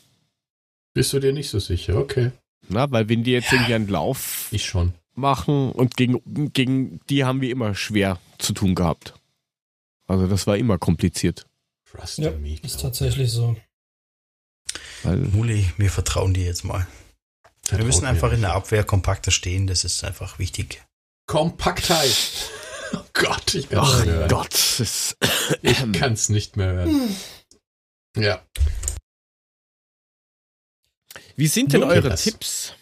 Bist 0.93 1.11
du 1.13 1.19
dir 1.19 1.33
nicht 1.33 1.49
so 1.49 1.59
sicher? 1.59 1.97
Okay. 1.97 2.31
Na, 2.69 2.89
weil 2.89 3.09
wenn 3.09 3.23
die 3.23 3.31
jetzt 3.31 3.51
ja, 3.51 3.57
irgendwie 3.57 3.75
einen 3.75 3.87
Lauf 3.87 4.47
ich 4.51 4.65
schon. 4.65 4.93
machen 5.13 5.71
und 5.71 5.97
gegen, 5.97 6.51
gegen 6.53 6.99
die 7.09 7.23
haben 7.25 7.41
wir 7.41 7.51
immer 7.51 7.75
schwer 7.75 8.19
zu 8.39 8.53
tun 8.53 8.73
gehabt. 8.73 9.13
Also 10.07 10.27
das 10.27 10.47
war 10.47 10.57
immer 10.57 10.77
kompliziert. 10.77 11.45
Trust 11.85 12.19
ja, 12.19 12.31
me, 12.31 12.57
ist 12.61 12.81
tatsächlich 12.81 13.31
so. 13.31 13.55
Weil 15.03 15.17
Muli, 15.17 15.71
wir 15.77 15.89
vertrauen 15.89 16.33
dir 16.33 16.45
jetzt 16.45 16.63
mal. 16.63 16.87
Vertraut 17.61 17.79
wir 17.79 17.85
müssen 17.85 18.05
einfach 18.05 18.31
in 18.31 18.41
der 18.41 18.53
Abwehr 18.53 18.83
kompakter 18.83 19.31
stehen, 19.31 19.67
das 19.67 19.83
ist 19.83 20.03
einfach 20.03 20.39
wichtig. 20.39 20.83
Kompaktheit. 21.27 22.15
Oh 22.93 23.03
Gott, 23.13 23.55
ich 23.55 23.67
kann 23.67 23.83
es 23.83 23.89
nicht 23.89 24.05
mehr 24.05 24.15
hören. 24.15 24.29
Gott, 24.29 24.79
ich 25.63 25.91
kann 25.93 26.13
es 26.13 26.29
nicht 26.29 26.55
mehr 26.55 26.71
hören. 26.71 27.15
Ja. 28.15 28.45
Wie 31.35 31.47
sind 31.47 31.73
denn 31.73 31.83
eure 31.83 32.09
das. 32.09 32.23
Tipps? 32.23 32.73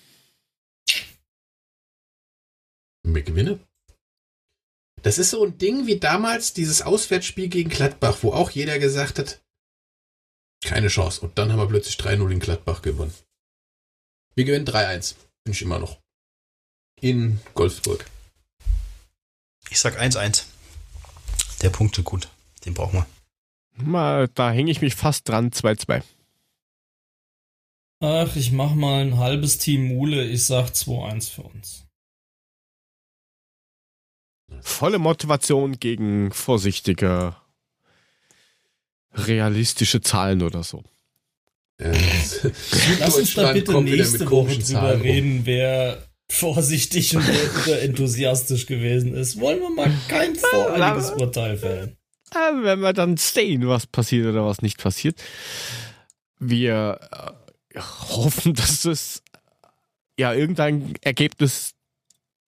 Wir 3.04 3.24
gewinnen. 3.24 3.66
Das 5.02 5.18
ist 5.18 5.32
so 5.32 5.44
ein 5.44 5.58
Ding 5.58 5.86
wie 5.86 6.00
damals 6.00 6.54
dieses 6.54 6.82
Auswärtsspiel 6.82 7.50
gegen 7.50 7.70
Gladbach, 7.70 8.20
wo 8.22 8.32
auch 8.32 8.52
jeder 8.52 8.80
gesagt 8.80 9.20
hat, 9.20 9.43
keine 10.66 10.88
Chance. 10.88 11.22
Und 11.22 11.38
dann 11.38 11.52
haben 11.52 11.60
wir 11.60 11.68
plötzlich 11.68 11.96
3-0 11.96 12.32
in 12.32 12.40
Gladbach 12.40 12.82
gewonnen. 12.82 13.14
Wir 14.36 14.46
gewinnen 14.46 14.66
3-1. 14.66 15.16
Bin 15.44 15.54
ich 15.54 15.62
immer 15.62 15.80
noch. 15.80 16.00
In 17.00 17.40
Golfsburg. 17.54 18.06
Ich 19.70 19.80
sag 19.80 20.00
1-1. 20.00 20.46
Der 21.62 21.70
Punkt 21.70 21.98
ist 21.98 22.04
gut. 22.06 22.30
Den 22.66 22.74
brauchen 22.74 23.00
wir. 23.00 23.08
Mal, 23.76 24.28
da 24.30 24.52
hänge 24.52 24.72
ich 24.72 24.82
mich 24.82 24.96
fast 24.96 25.28
dran, 25.28 25.52
2-2. 25.52 26.04
Ach, 28.02 28.36
ich 28.36 28.52
mach 28.52 28.74
mal 28.74 29.02
ein 29.02 29.18
halbes 29.18 29.58
Team 29.58 29.88
Mule. 29.88 30.26
Ich 30.26 30.46
sag 30.46 30.70
2-1 30.70 31.32
für 31.32 31.44
uns. 31.44 31.86
Volle 34.62 35.00
Motivation 35.00 35.80
gegen 35.80 36.32
vorsichtige, 36.32 37.36
realistische 39.14 40.02
Zahlen 40.02 40.42
oder 40.42 40.64
so. 40.64 40.84
Lass 41.80 43.16
uns 43.18 43.34
da 43.34 43.52
bitte 43.54 43.82
nächste 43.82 44.30
Woche 44.30 44.58
drüber 44.60 45.02
reden, 45.02 45.42
wer 45.46 46.08
vorsichtig 46.30 47.16
und 47.16 47.28
wer 47.66 47.82
enthusiastisch 47.84 48.66
gewesen 48.66 49.14
ist. 49.16 49.40
Wollen 49.40 49.60
wir 49.60 49.70
mal 49.70 49.92
kein 50.08 50.36
voreiliges 50.36 51.12
Urteil 51.12 51.58
fällen. 51.58 51.98
Äh, 52.32 52.64
wenn 52.64 52.80
wir 52.80 52.94
dann 52.94 53.18
sehen, 53.18 53.68
was 53.68 53.88
passiert 53.88 54.28
oder 54.28 54.46
was 54.46 54.62
nicht 54.62 54.78
passiert. 54.78 55.22
Wir 56.40 57.00
äh, 57.76 57.80
hoffen, 57.80 58.54
dass 58.54 58.86
es 58.86 59.22
ja 60.18 60.34
irgendein 60.34 60.94
Ergebnis 61.02 61.74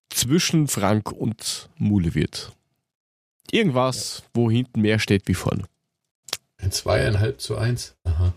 zwischen 0.10 0.68
Frank 0.68 1.12
und 1.12 1.70
Mule 1.78 2.16
wird. 2.16 2.52
Irgendwas, 3.52 4.20
ja. 4.20 4.30
wo 4.34 4.50
hinten 4.50 4.82
mehr 4.82 5.00
steht 5.00 5.28
wie 5.28 5.34
vorne. 5.34 5.66
Ein 6.58 6.72
zweieinhalb 6.72 7.42
zu 7.42 7.58
eins. 7.58 7.96
Aha. 8.04 8.34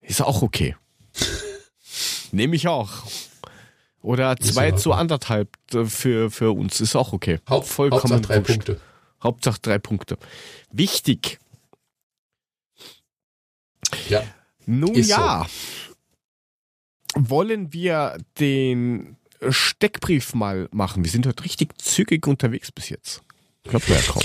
Ist 0.00 0.22
auch 0.22 0.42
okay. 0.42 0.76
Nehme 2.32 2.56
ich 2.56 2.68
auch. 2.68 2.90
Oder 4.02 4.36
zwei 4.36 4.70
zu 4.72 4.92
anderthalb 4.92 5.48
äh, 5.74 5.84
für, 5.84 6.30
für 6.30 6.52
uns. 6.52 6.80
Ist 6.80 6.94
auch 6.94 7.12
okay. 7.12 7.40
Haupt, 7.48 7.66
Vollkommen 7.66 8.02
Hauptsache 8.02 8.20
drei 8.20 8.36
wurscht. 8.36 8.50
Punkte. 8.66 8.80
Hauptsache 9.22 9.58
drei 9.60 9.78
Punkte. 9.78 10.18
Wichtig. 10.70 11.38
Ja. 14.08 14.22
Nun 14.66 14.94
ja. 14.94 15.46
So. 15.48 17.28
Wollen 17.30 17.72
wir 17.72 18.18
den 18.38 19.16
Steckbrief 19.48 20.34
mal 20.34 20.68
machen? 20.70 21.02
Wir 21.02 21.10
sind 21.10 21.26
heute 21.26 21.44
richtig 21.44 21.80
zügig 21.80 22.26
unterwegs 22.26 22.70
bis 22.70 22.90
jetzt. 22.90 23.22
Ich 23.64 23.70
glaube, 23.70 23.86
ja, 23.88 24.00
kaum. 24.02 24.22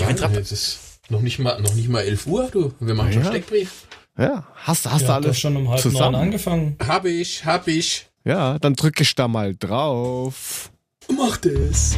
Ja, 1.12 1.18
noch 1.18 1.22
nicht 1.22 1.38
mal, 1.38 1.60
noch 1.60 1.74
nicht 1.74 1.88
mal 1.90 2.00
11 2.00 2.26
Uhr, 2.26 2.48
du. 2.50 2.72
Wir 2.80 2.94
machen 2.94 3.12
schon 3.12 3.22
Ja. 3.22 3.28
Steckbrief. 3.28 3.84
Ja, 4.18 4.44
hast, 4.56 4.90
hast 4.90 5.02
Ihr 5.02 5.06
du 5.08 5.12
alles 5.12 5.38
schon 5.38 5.56
um 5.56 5.68
halb 5.68 5.84
neun 5.84 5.92
zusammen? 5.92 6.14
angefangen. 6.16 6.76
Hab 6.86 7.04
ich, 7.04 7.44
hab 7.44 7.68
ich. 7.68 8.06
Ja, 8.24 8.58
dann 8.58 8.74
drück 8.74 8.98
ich 9.00 9.14
da 9.14 9.28
mal 9.28 9.54
drauf. 9.54 10.70
Mach 11.14 11.36
das. 11.38 11.96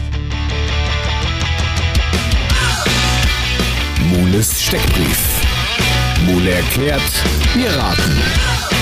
Mules 4.11 4.63
Steckbrief. 4.65 5.41
Mule 6.27 6.51
erklärt, 6.51 7.03
wir 7.55 7.71
raten. 7.71 8.23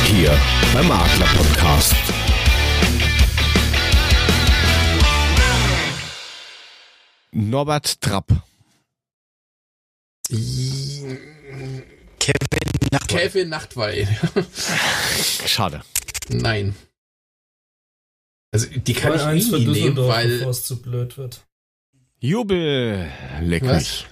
Hier 0.07 0.31
beim 0.73 0.91
Adler 0.91 1.27
Podcast. 1.37 1.95
Norbert 7.33 8.01
Trapp. 8.01 8.27
Kevin 12.19 12.89
Nachtwey. 12.91 13.19
Kevin 13.19 13.49
Nachtwey. 13.49 14.09
Schade. 15.47 15.83
Nein. 16.29 16.75
Also 18.51 18.67
die 18.69 18.95
kann 18.95 19.13
2-1 19.13 19.35
ich 19.35 19.51
nie 19.51 19.67
nehmen, 19.67 19.97
weil 19.97 20.39
bevor 20.39 20.51
es 20.51 20.65
zu 20.65 20.81
blöd 20.81 21.17
wird. 21.19 21.41
Jubel. 22.19 23.11
Leck 23.41 23.65
Was? 23.65 23.75
mich. 23.77 24.07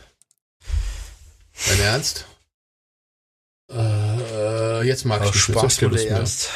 Dein 1.68 1.80
Ernst? 1.80 2.26
Äh, 3.70 4.82
jetzt 4.86 5.04
mag 5.04 5.20
ich 5.24 5.32
nicht. 5.32 5.42
Spaß 5.42 5.82
wurde 5.82 6.06
ernst. 6.08 6.48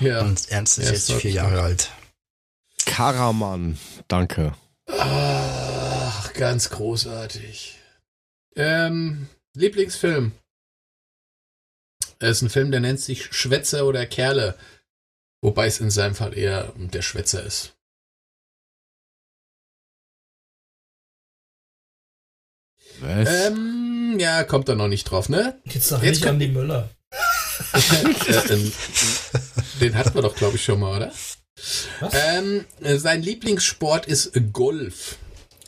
Ja. 0.00 0.20
Und 0.20 0.48
Ernst 0.50 0.78
ist 0.78 0.86
Ja, 0.86 0.92
jetzt 0.92 1.12
vier 1.12 1.30
Jahre 1.30 1.62
alt. 1.62 1.90
Karaman. 2.84 3.78
Danke. 4.08 4.54
Ach, 4.86 6.32
ganz 6.34 6.70
großartig. 6.70 7.77
Ähm, 8.56 9.28
Lieblingsfilm. 9.54 10.32
Es 12.18 12.38
ist 12.38 12.42
ein 12.42 12.50
Film, 12.50 12.70
der 12.70 12.80
nennt 12.80 13.00
sich 13.00 13.32
Schwätzer 13.32 13.86
oder 13.86 14.04
Kerle. 14.06 14.58
Wobei 15.40 15.66
es 15.66 15.78
in 15.80 15.90
seinem 15.90 16.14
Fall 16.16 16.36
eher 16.36 16.72
der 16.76 17.02
Schwätzer 17.02 17.44
ist. 17.44 17.74
Was? 23.00 23.28
Ähm, 23.46 24.16
ja, 24.18 24.42
kommt 24.44 24.68
da 24.68 24.74
noch 24.74 24.88
nicht 24.88 25.04
drauf, 25.04 25.28
ne? 25.28 25.60
Jetzt 25.66 25.88
sag 25.88 26.02
Jetzt 26.02 26.16
nicht 26.16 26.22
kommt- 26.22 26.32
an 26.34 26.38
die 26.40 26.48
Müller. 26.48 26.90
den 29.80 29.96
hatten 29.96 30.14
wir 30.14 30.22
doch, 30.22 30.34
glaube 30.36 30.56
ich, 30.56 30.64
schon 30.64 30.80
mal, 30.80 30.96
oder? 30.96 31.12
Was? 32.00 32.14
Ähm, 32.14 32.64
äh, 32.82 32.98
sein 32.98 33.22
Lieblingssport 33.22 34.06
ist 34.06 34.32
Golf. 34.52 35.16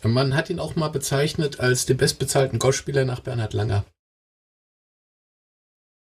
Man 0.03 0.35
hat 0.35 0.51
ihn 0.51 0.59
auch 0.61 0.77
mal 0.77 0.89
bezeichnet 0.89 1.61
als 1.61 1.87
den 1.87 1.97
bestbezahlten 1.97 2.59
Golfspieler 2.59 3.05
nach 3.05 3.21
Bernhard 3.21 3.53
Langer. 3.53 3.85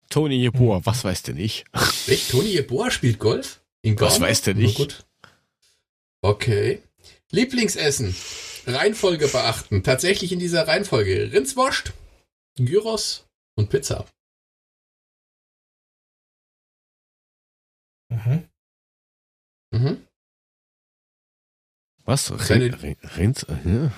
Toni 0.10 0.36
Jeboer, 0.36 0.86
was 0.86 1.04
weiß 1.04 1.24
denn 1.24 1.38
ich? 1.38 1.66
Echt? 2.08 2.32
Toni 2.32 2.50
Jeboa 2.50 2.92
spielt 2.92 3.20
Golf? 3.20 3.64
In 3.82 4.00
Was 4.00 4.20
weiß 4.20 4.42
der 4.44 4.56
Na 4.56 4.62
nicht? 4.62 4.78
gut. 4.78 5.06
Okay. 6.22 6.82
Lieblingsessen. 7.32 8.16
Reihenfolge 8.68 9.28
beachten. 9.28 9.84
Tatsächlich 9.84 10.32
in 10.32 10.40
dieser 10.40 10.68
Reihenfolge. 10.68 11.32
Rindswurst, 11.32 11.94
Gyros 12.58 13.28
und 13.56 13.70
Pizza. 13.70 14.06
Mhm. 18.10 18.48
Mhm. 19.72 20.08
Was? 22.08 22.28
Seine- 22.28 22.66
Rin, 22.84 22.96
Rin, 23.18 23.36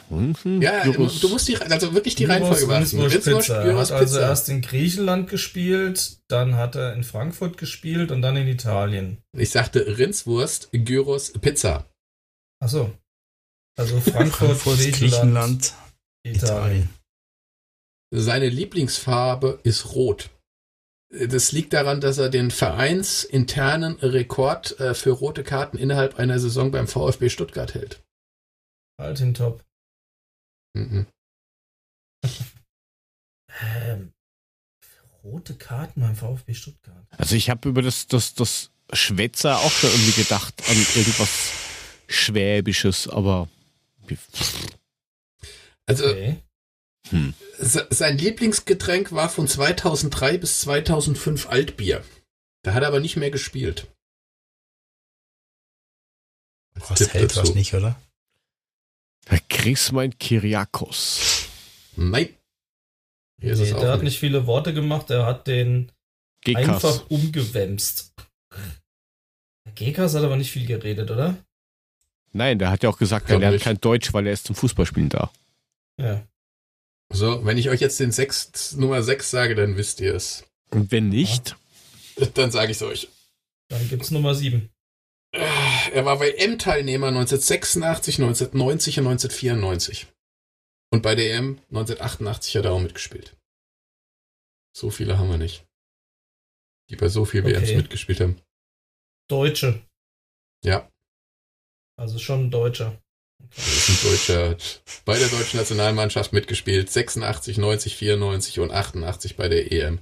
Rin, 0.10 0.36
Rin, 0.46 0.62
Ja, 0.62 0.84
Gyros. 0.84 1.20
du 1.20 1.28
musst 1.28 1.48
die, 1.50 1.58
also 1.58 1.94
wirklich 1.94 2.16
die 2.16 2.24
Reihenfolge 2.24 2.66
Pizza. 3.10 3.64
Er 3.66 3.78
hat 3.78 3.92
also 3.92 4.20
erst 4.20 4.48
in 4.48 4.62
Griechenland 4.62 5.30
gespielt, 5.30 6.20
dann 6.30 6.56
hat 6.56 6.76
er 6.76 6.94
in 6.94 7.04
Frankfurt 7.04 7.58
gespielt 7.58 8.12
und 8.12 8.22
dann 8.22 8.38
in 8.38 8.48
Italien. 8.48 9.18
Ich 9.38 9.50
sagte 9.50 9.98
Rindswurst, 9.98 10.70
Gyros, 10.72 11.34
Pizza. 11.34 11.86
Achso. 12.64 12.98
Also 13.78 14.00
Frankfurt, 14.00 14.58
Frankfurt, 14.58 14.78
Griechenland, 14.80 15.02
Griechenland, 15.04 15.74
Italien. 16.26 16.90
Seine 18.16 18.48
Lieblingsfarbe 18.48 19.60
ist 19.64 19.94
rot. 19.94 20.30
Das 21.10 21.54
liegt 21.54 21.72
daran, 21.72 22.02
dass 22.02 22.18
er 22.18 22.30
den 22.30 22.52
vereinsinternen 22.52 23.96
Rekord 24.00 24.78
äh, 24.80 24.94
für 24.94 25.12
rote 25.12 25.44
Karten 25.44 25.78
innerhalb 25.78 26.20
einer 26.20 26.38
Saison 26.40 26.72
beim 26.72 26.88
VfB 26.88 27.30
Stuttgart 27.30 27.74
hält. 27.74 28.04
Halt 29.00 29.20
den 29.20 29.34
Top. 29.34 29.64
Mhm. 30.74 31.08
Ähm, 33.62 34.12
rote 35.24 35.56
Karten 35.56 36.02
beim 36.02 36.16
VfB 36.16 36.54
Stuttgart. 36.54 37.08
Also 37.12 37.36
ich 37.36 37.50
habe 37.50 37.70
über 37.70 37.82
das, 37.82 38.08
das, 38.08 38.34
das 38.34 38.72
Schwätzer 38.92 39.58
auch 39.60 39.72
schon 39.72 39.90
irgendwie 39.90 40.24
gedacht 40.24 40.54
an 40.68 40.76
irgendwas 40.76 41.52
Schwäbisches, 42.08 43.08
aber 43.08 43.48
Also 45.86 46.06
Okay. 46.08 46.44
Se- 47.58 47.88
sein 47.90 48.18
Lieblingsgetränk 48.18 49.12
war 49.12 49.30
von 49.30 49.48
2003 49.48 50.38
bis 50.38 50.62
2005 50.62 51.48
Altbier. 51.50 52.04
Da 52.64 52.74
hat 52.74 52.84
er 52.84 52.88
aber 52.90 53.00
nicht 53.00 53.16
mehr 53.18 53.32
gespielt. 53.32 53.88
Als 56.76 56.90
Was 56.92 57.00
Tipp 57.00 57.14
hält 57.14 57.32
dazu. 57.32 57.42
was 57.42 57.56
nicht, 57.56 57.74
oder? 57.74 58.00
Herr 59.28 59.40
Chrismein 59.50 60.18
Kyriakos. 60.20 61.48
Nein. 61.96 62.30
Hier 63.40 63.54
ist 63.54 63.60
Nee, 63.60 63.72
der 63.72 63.90
hat 63.92 63.96
nicht. 64.02 64.04
nicht 64.14 64.20
viele 64.20 64.48
Worte 64.48 64.74
gemacht, 64.74 65.10
er 65.10 65.26
hat 65.26 65.48
den 65.48 65.92
Gekas. 66.42 66.68
einfach 66.86 67.10
umgewämst. 67.10 68.14
Der 69.66 69.74
Gekas 69.74 70.16
hat 70.16 70.24
aber 70.24 70.38
nicht 70.38 70.52
viel 70.52 70.66
geredet, 70.66 71.12
oder? 71.12 71.36
Nein, 72.34 72.60
der 72.60 72.70
hat 72.72 72.84
ja 72.84 72.90
auch 72.90 72.98
gesagt, 72.98 73.30
er 73.30 73.40
lernt 73.40 73.54
nicht. 73.56 73.64
kein 73.64 73.82
Deutsch, 73.82 74.14
weil 74.14 74.28
er 74.28 74.34
ist 74.34 74.46
zum 74.46 74.56
Fußballspielen 74.56 75.10
da. 75.10 75.32
Ja. 76.00 76.26
So, 77.12 77.46
wenn 77.46 77.58
ich 77.58 77.70
euch 77.70 77.80
jetzt 77.82 78.00
den 78.00 78.12
sechs, 78.12 78.74
Nummer 78.76 79.02
6 79.02 79.30
sage, 79.32 79.56
dann 79.56 79.78
wisst 79.78 80.02
ihr 80.02 80.14
es. 80.14 80.44
Und 80.72 80.92
wenn 80.92 81.10
nicht, 81.10 81.56
Dann 82.34 82.52
sage 82.52 82.72
ich 82.72 82.78
es 82.78 82.84
euch. 82.84 83.08
Dann 83.70 83.88
gibt's 83.90 84.12
Nummer 84.12 84.34
7. 84.36 84.70
Er 85.32 86.04
war 86.06 86.20
WM-Teilnehmer 86.20 87.08
1986, 87.08 88.16
1990 88.20 89.00
und 89.00 89.08
1994. 89.08 90.08
Und 90.92 91.04
bei 91.04 91.16
der 91.16 91.34
EM 91.36 91.58
1988 91.70 92.56
hat 92.58 92.66
er 92.66 92.72
auch 92.72 92.80
mitgespielt. 92.80 93.36
So 94.76 94.90
viele 94.90 95.18
haben 95.18 95.30
wir 95.30 95.38
nicht. 95.38 95.66
Die 96.90 96.96
bei 96.96 97.10
so 97.10 97.26
viel 97.26 97.44
WMs 97.44 97.64
Okay. 97.70 97.76
mitgespielt 97.78 98.20
haben. 98.22 98.42
Deutsche. 99.30 99.86
Ja, 100.64 100.90
Also 102.00 102.18
schon 102.20 102.46
ein 102.46 102.52
Deutscher. 102.52 103.00
Das 103.56 103.68
ist 103.68 103.90
ein 103.90 104.10
Deutscher. 104.10 104.50
Hat 104.50 104.82
bei 105.06 105.18
der 105.18 105.30
deutschen 105.30 105.58
Nationalmannschaft 105.58 106.34
mitgespielt. 106.34 106.90
86, 106.92 107.58
90, 107.58 107.96
94 107.96 108.60
und 108.60 108.72
88 108.72 109.36
bei 109.36 109.48
der 109.48 109.72
EM. 109.72 110.00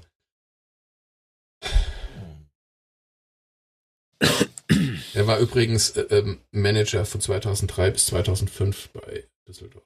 Er 5.14 5.28
war 5.28 5.40
übrigens 5.40 5.92
äh, 5.92 6.02
ähm, 6.10 6.42
Manager 6.52 7.06
von 7.06 7.22
2003 7.22 7.92
bis 7.92 8.08
2005 8.08 8.90
bei 8.90 9.28
Düsseldorf. 9.48 9.86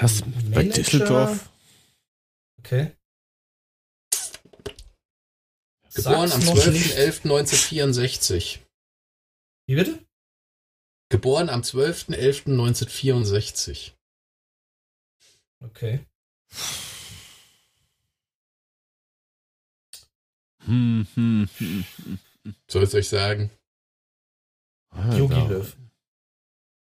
was, 0.00 0.22
bei? 0.52 0.64
Düsseldorf, 0.64 1.50
Okay. 2.58 2.97
Geboren 5.94 6.28
Sag's 6.28 6.48
am 6.48 6.56
noch 6.56 6.66
nicht. 6.66 6.94
12.11.1964. 6.96 8.58
Wie 9.66 9.74
bitte? 9.74 10.04
Geboren 11.10 11.48
am 11.48 11.62
12.11.1964. 11.62 13.92
Okay. 15.60 16.04
hm, 20.64 21.06
hm, 21.14 21.48
hm. 21.56 21.84
Soll 22.68 22.84
ich 22.84 22.94
euch 22.94 23.08
sagen? 23.08 23.50
Ah, 24.90 25.16
Jogi 25.16 25.34
da. 25.34 25.48
Löw. 25.48 25.76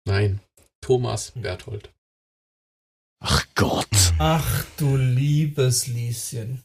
Nein. 0.06 0.40
Thomas 0.80 1.32
Berthold. 1.34 1.92
Ach 3.20 3.46
Gott. 3.54 3.86
Ach 4.18 4.64
du 4.76 4.96
liebes 4.96 5.86
Lieschen. 5.86 6.64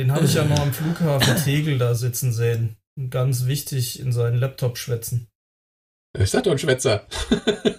Den 0.00 0.12
habe 0.12 0.24
ich 0.24 0.32
ja 0.32 0.44
noch 0.44 0.58
am 0.58 0.72
Flughafen 0.72 1.36
Tegel 1.44 1.76
da 1.76 1.94
sitzen 1.94 2.32
sehen. 2.32 2.76
Und 2.96 3.10
Ganz 3.10 3.44
wichtig 3.44 4.00
in 4.00 4.12
seinen 4.12 4.38
Laptop 4.38 4.78
schwätzen. 4.78 5.26
Ich 6.18 6.30
sag 6.30 6.44
doch 6.44 6.52
ein 6.52 6.58
Schwätzer. 6.58 7.06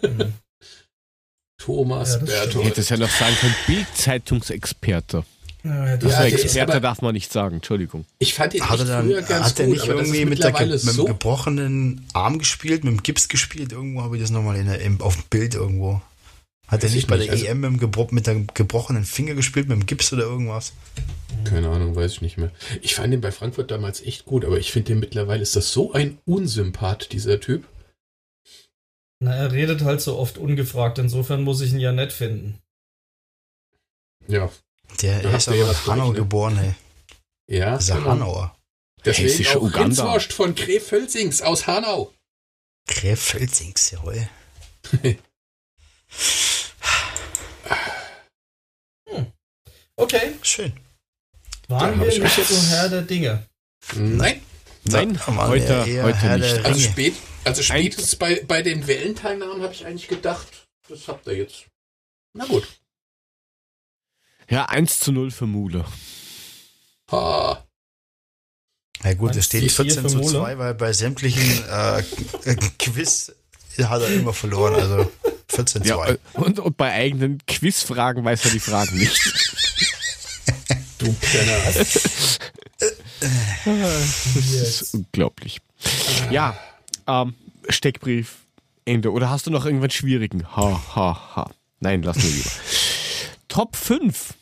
Mhm. 0.03 0.33
Thomas 1.57 2.13
Ja, 2.13 2.19
das 2.19 2.29
Berthold. 2.29 2.65
hättest 2.67 2.89
ja 2.91 2.97
noch 2.97 3.09
sagen 3.09 3.35
können, 3.39 3.55
Bild-Zeitungsexperte. 3.65 5.23
Ja, 5.63 5.97
das 5.97 6.11
ja, 6.11 6.25
Experte 6.25 6.73
aber, 6.73 6.79
darf 6.79 7.01
man 7.01 7.13
nicht 7.13 7.31
sagen, 7.31 7.55
Entschuldigung. 7.55 8.05
Ich 8.19 8.35
fand 8.35 8.53
ihn 8.53 8.69
hat 8.69 8.79
er 8.79 8.85
dann, 8.85 9.05
früher 9.05 9.21
ganz 9.23 9.47
hat 9.47 9.59
er 9.59 9.67
nicht 9.67 9.81
gut, 9.81 9.89
irgendwie 9.89 10.25
mit, 10.25 10.43
der, 10.43 10.51
mit 10.51 10.97
dem 10.97 11.05
gebrochenen 11.05 12.05
Arm 12.13 12.37
gespielt, 12.37 12.83
mit 12.83 12.93
dem 12.93 13.01
Gips 13.01 13.29
gespielt? 13.29 13.71
Irgendwo 13.71 14.03
habe 14.03 14.15
ich 14.15 14.21
das 14.21 14.29
nochmal 14.29 14.57
in 14.57 14.67
der, 14.67 15.05
auf 15.05 15.15
dem 15.15 15.25
Bild 15.31 15.55
irgendwo. 15.55 16.01
Hat 16.71 16.83
er 16.85 16.89
nicht 16.89 17.07
bei 17.07 17.17
nicht. 17.17 17.27
der 17.27 17.33
also, 17.33 17.45
EM 17.45 17.59
mit, 17.59 17.81
dem 17.81 18.07
mit 18.11 18.27
der 18.27 18.35
gebrochenen 18.53 19.03
Finger 19.03 19.35
gespielt, 19.35 19.67
mit 19.67 19.77
dem 19.77 19.85
Gips 19.85 20.13
oder 20.13 20.23
irgendwas? 20.23 20.71
Keine 21.43 21.69
Ahnung, 21.69 21.95
weiß 21.95 22.13
ich 22.13 22.21
nicht 22.21 22.37
mehr. 22.37 22.51
Ich 22.81 22.95
fand 22.95 23.13
ihn 23.13 23.19
bei 23.19 23.33
Frankfurt 23.33 23.69
damals 23.71 24.01
echt 24.01 24.25
gut, 24.25 24.45
aber 24.45 24.57
ich 24.57 24.71
finde 24.71 24.93
den 24.93 24.99
mittlerweile 25.01 25.41
ist 25.41 25.57
das 25.57 25.73
so 25.73 25.91
ein 25.91 26.17
Unsympath, 26.25 27.11
dieser 27.11 27.41
Typ. 27.41 27.67
Na, 29.19 29.35
er 29.35 29.51
redet 29.51 29.81
halt 29.81 29.99
so 29.99 30.17
oft 30.17 30.37
ungefragt, 30.37 30.97
insofern 30.97 31.43
muss 31.43 31.59
ich 31.59 31.73
ihn 31.73 31.79
ja 31.79 31.91
nett 31.91 32.13
finden. 32.13 32.59
Ja, 34.27 34.49
der 35.01 35.21
da 35.21 35.35
ist 35.35 35.49
aber 35.49 35.57
in 35.57 35.87
Hanau 35.87 36.13
geboren, 36.13 36.57
ey. 36.57 36.73
Ja. 37.47 37.71
Das 37.71 37.89
ist 37.89 37.95
genau. 37.95 38.09
Hanauer. 38.09 38.57
Deswegen 39.03 39.27
Hessische 39.27 39.59
auch 39.59 39.63
Uganda. 39.63 39.81
Rindswurst 39.81 40.31
von 40.31 40.55
Krefelsings 40.55 41.41
aus 41.41 41.67
Hanau. 41.67 42.13
Krefelsings, 42.87 43.91
jawohl. 43.91 44.29
hm. 45.01 45.17
Okay. 49.95 50.33
Schön. 50.41 50.73
Waren 51.67 51.99
wir 51.99 52.07
nicht 52.07 52.47
so 52.47 52.69
Herr 52.69 52.89
der 52.89 53.01
Dinge? 53.03 53.45
Nein. 53.95 54.41
Nein, 54.83 55.25
heute, 55.27 56.03
heute 56.03 56.39
nicht. 56.39 56.65
Also, 56.65 56.79
spät, 56.79 57.13
also 57.43 57.61
spätestens 57.61 58.15
bei, 58.15 58.43
bei 58.47 58.61
den 58.63 58.87
Wellenteilnahmen 58.87 59.61
habe 59.61 59.73
ich 59.73 59.85
eigentlich 59.85 60.07
gedacht, 60.07 60.47
das 60.89 61.07
habt 61.07 61.27
ihr 61.27 61.37
jetzt. 61.37 61.65
Na 62.33 62.45
gut. 62.45 62.67
Ja, 64.49 64.65
1 64.65 64.99
zu 64.99 65.11
0 65.11 65.31
für 65.31 65.45
Mule. 65.45 65.85
Ha. 67.11 67.65
Na 69.03 69.13
gut, 69.13 69.35
es 69.35 69.45
steht 69.45 69.71
14 69.71 70.09
zu 70.09 70.21
2, 70.21 70.57
weil 70.57 70.73
bei 70.73 70.93
sämtlichen 70.93 71.63
äh, 71.69 72.03
Quiz 72.79 73.33
hat 73.77 74.01
er 74.01 74.09
immer 74.09 74.33
verloren. 74.33 74.75
Also 74.75 75.11
14 75.51 75.83
zu 75.83 75.89
ja, 75.89 75.95
2. 75.95 76.17
Und, 76.33 76.59
und 76.59 76.77
bei 76.77 76.91
eigenen 76.91 77.39
Quizfragen 77.45 78.23
weiß 78.23 78.45
er 78.45 78.51
die 78.51 78.59
Fragen 78.59 78.97
nicht. 78.97 79.19
du 80.97 81.13
Penner. 81.13 81.57
das 81.65 82.05
ist 84.45 84.93
unglaublich. 84.93 85.61
Ja, 86.29 86.57
ähm, 87.07 87.35
Steckbrief, 87.69 88.37
Ende. 88.85 89.11
Oder 89.11 89.29
hast 89.29 89.47
du 89.47 89.51
noch 89.51 89.65
irgendwas 89.65 89.93
Schwierigen? 89.93 90.47
Ha, 90.55 90.81
ha, 90.95 91.35
ha. 91.35 91.51
Nein, 91.79 92.03
lass 92.03 92.17
mir 92.17 92.29
lieber. 92.29 92.51
Top 93.47 93.75
5 93.75 94.35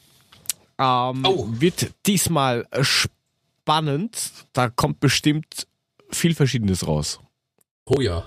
ähm, 0.80 1.26
oh. 1.26 1.45
Wird 1.49 1.91
diesmal 2.06 2.65
spannend. 2.81 4.31
Da 4.53 4.69
kommt 4.69 5.02
bestimmt 5.02 5.68
viel 6.10 6.34
Verschiedenes 6.34 6.88
raus. 6.88 7.19
Oh 7.86 7.99
ja. 7.99 8.23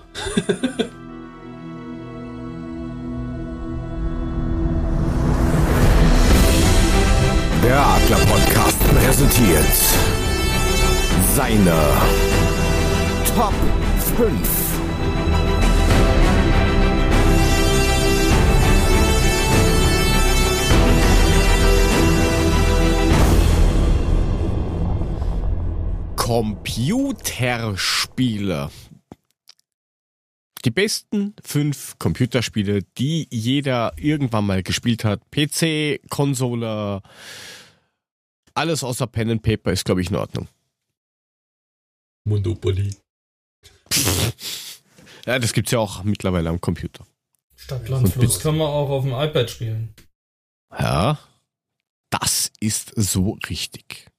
Der 7.63 7.79
Adler 7.79 8.19
Podcast 8.25 8.77
präsentiert 8.79 9.65
seine 11.33 11.73
Top 13.33 13.53
5. 14.17 14.37
Computerspiele. 26.17 28.69
Die 30.65 30.71
besten 30.71 31.35
fünf 31.43 31.99
Computerspiele, 31.99 32.83
die 32.97 33.27
jeder 33.29 33.91
irgendwann 33.97 34.45
mal 34.45 34.63
gespielt 34.63 35.03
hat. 35.03 35.19
PC, 35.29 35.99
Konsole, 36.09 37.01
alles 38.53 38.83
außer 38.83 39.07
Pen 39.07 39.31
and 39.31 39.41
Paper 39.41 39.71
ist, 39.71 39.85
glaube 39.85 40.01
ich, 40.01 40.09
in 40.09 40.15
Ordnung. 40.15 40.47
Monopoly. 42.25 42.95
ja, 45.25 45.39
das 45.39 45.53
gibt 45.53 45.67
es 45.67 45.71
ja 45.71 45.79
auch 45.79 46.03
mittlerweile 46.03 46.49
am 46.49 46.61
Computer. 46.61 47.05
Stadtland 47.55 48.09
Fluss 48.09 48.39
kann 48.39 48.57
man 48.57 48.67
auch 48.67 48.89
auf 48.89 49.03
dem 49.03 49.13
iPad 49.13 49.49
spielen. 49.49 49.93
Ja, 50.77 51.19
das 52.09 52.51
ist 52.59 52.91
so 52.95 53.37
richtig. 53.49 54.09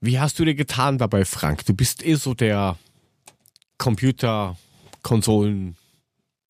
Wie 0.00 0.18
hast 0.18 0.38
du 0.38 0.44
dir 0.44 0.54
getan 0.54 0.98
dabei, 0.98 1.24
Frank? 1.24 1.64
Du 1.64 1.74
bist 1.74 2.04
eh 2.04 2.14
so 2.14 2.34
der 2.34 2.78
Computer, 3.78 4.56
Konsolen. 5.02 5.76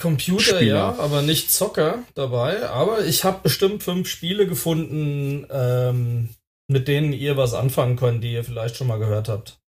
Computer, 0.02 0.56
Spieler. 0.56 0.64
ja, 0.64 0.98
aber 0.98 1.22
nicht 1.22 1.52
Zocker 1.52 2.02
dabei. 2.14 2.68
Aber 2.68 3.04
ich 3.04 3.22
habe 3.22 3.40
bestimmt 3.42 3.84
fünf 3.84 4.08
Spiele 4.08 4.48
gefunden, 4.48 5.46
ähm, 5.48 6.30
mit 6.66 6.88
denen 6.88 7.12
ihr 7.12 7.36
was 7.36 7.54
anfangen 7.54 7.94
könnt, 7.96 8.24
die 8.24 8.32
ihr 8.32 8.42
vielleicht 8.44 8.76
schon 8.76 8.88
mal 8.88 8.98
gehört 8.98 9.28
habt. 9.28 9.60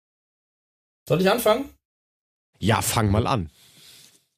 Soll 1.08 1.20
ich 1.20 1.30
anfangen? 1.30 1.70
Ja, 2.58 2.82
fang 2.82 3.10
mal 3.12 3.28
an. 3.28 3.48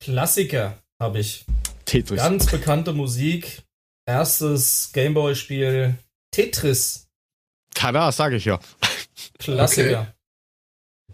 Klassiker 0.00 0.76
habe 1.00 1.20
ich. 1.20 1.46
Tetris. 1.86 2.18
Ganz 2.18 2.46
bekannte 2.50 2.92
Musik. 2.92 3.62
Erstes 4.04 4.90
Gameboy-Spiel 4.92 5.96
Tetris. 6.30 7.08
Tada, 7.72 8.12
sage 8.12 8.36
ich 8.36 8.44
ja. 8.44 8.60
Klassiker. 9.38 10.00
Okay. 10.02 10.15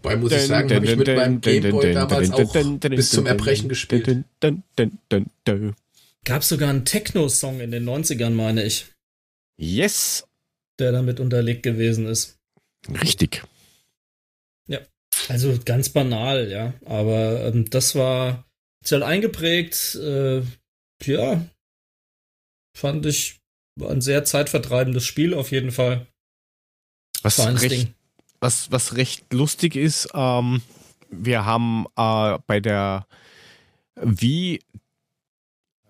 Wobei 0.03 0.17
muss 0.17 0.33
ich 0.33 0.47
sagen, 0.47 0.69
habe 0.73 0.85
ich 0.85 0.97
mit 0.97 1.07
meinem 1.07 1.39
Gameboy 1.39 1.93
damals 1.93 2.29
auch 2.31 2.53
bis 2.81 3.09
zum 3.11 3.25
Erbrechen 3.25 3.69
gespielt. 3.69 4.25
Gab 6.25 6.43
sogar 6.43 6.69
einen 6.69 6.83
Techno-Song 6.83 7.61
in 7.61 7.71
den 7.71 7.87
90ern, 7.87 8.31
meine 8.31 8.63
ich. 8.63 8.87
Yes. 9.57 10.27
Der 10.77 10.91
damit 10.91 11.21
unterlegt 11.21 11.63
gewesen 11.63 12.05
ist. 12.05 12.37
Richtig. 13.01 13.43
Ja. 14.67 14.79
Also 15.29 15.57
ganz 15.63 15.89
banal, 15.89 16.49
ja. 16.49 16.73
Aber 16.85 17.45
ähm, 17.45 17.69
das 17.69 17.95
war 17.95 18.45
sehr 18.83 19.05
eingeprägt. 19.05 19.95
Äh, 19.95 20.41
ja. 21.05 21.45
Fand 22.75 23.05
ich 23.05 23.39
war 23.75 23.89
ein 23.89 24.01
sehr 24.01 24.25
zeitvertreibendes 24.25 25.05
Spiel 25.05 25.33
auf 25.33 25.51
jeden 25.51 25.71
Fall. 25.71 26.07
Was 27.21 27.39
recht, 27.39 27.71
Ding 27.71 27.93
was, 28.43 28.71
was 28.71 28.97
recht 28.97 29.31
lustig 29.31 29.75
ist, 29.75 30.09
ähm, 30.13 30.61
wir 31.09 31.45
haben 31.45 31.85
äh, 31.95 32.37
bei 32.45 32.59
der 32.59 33.07
Wii 33.95 34.59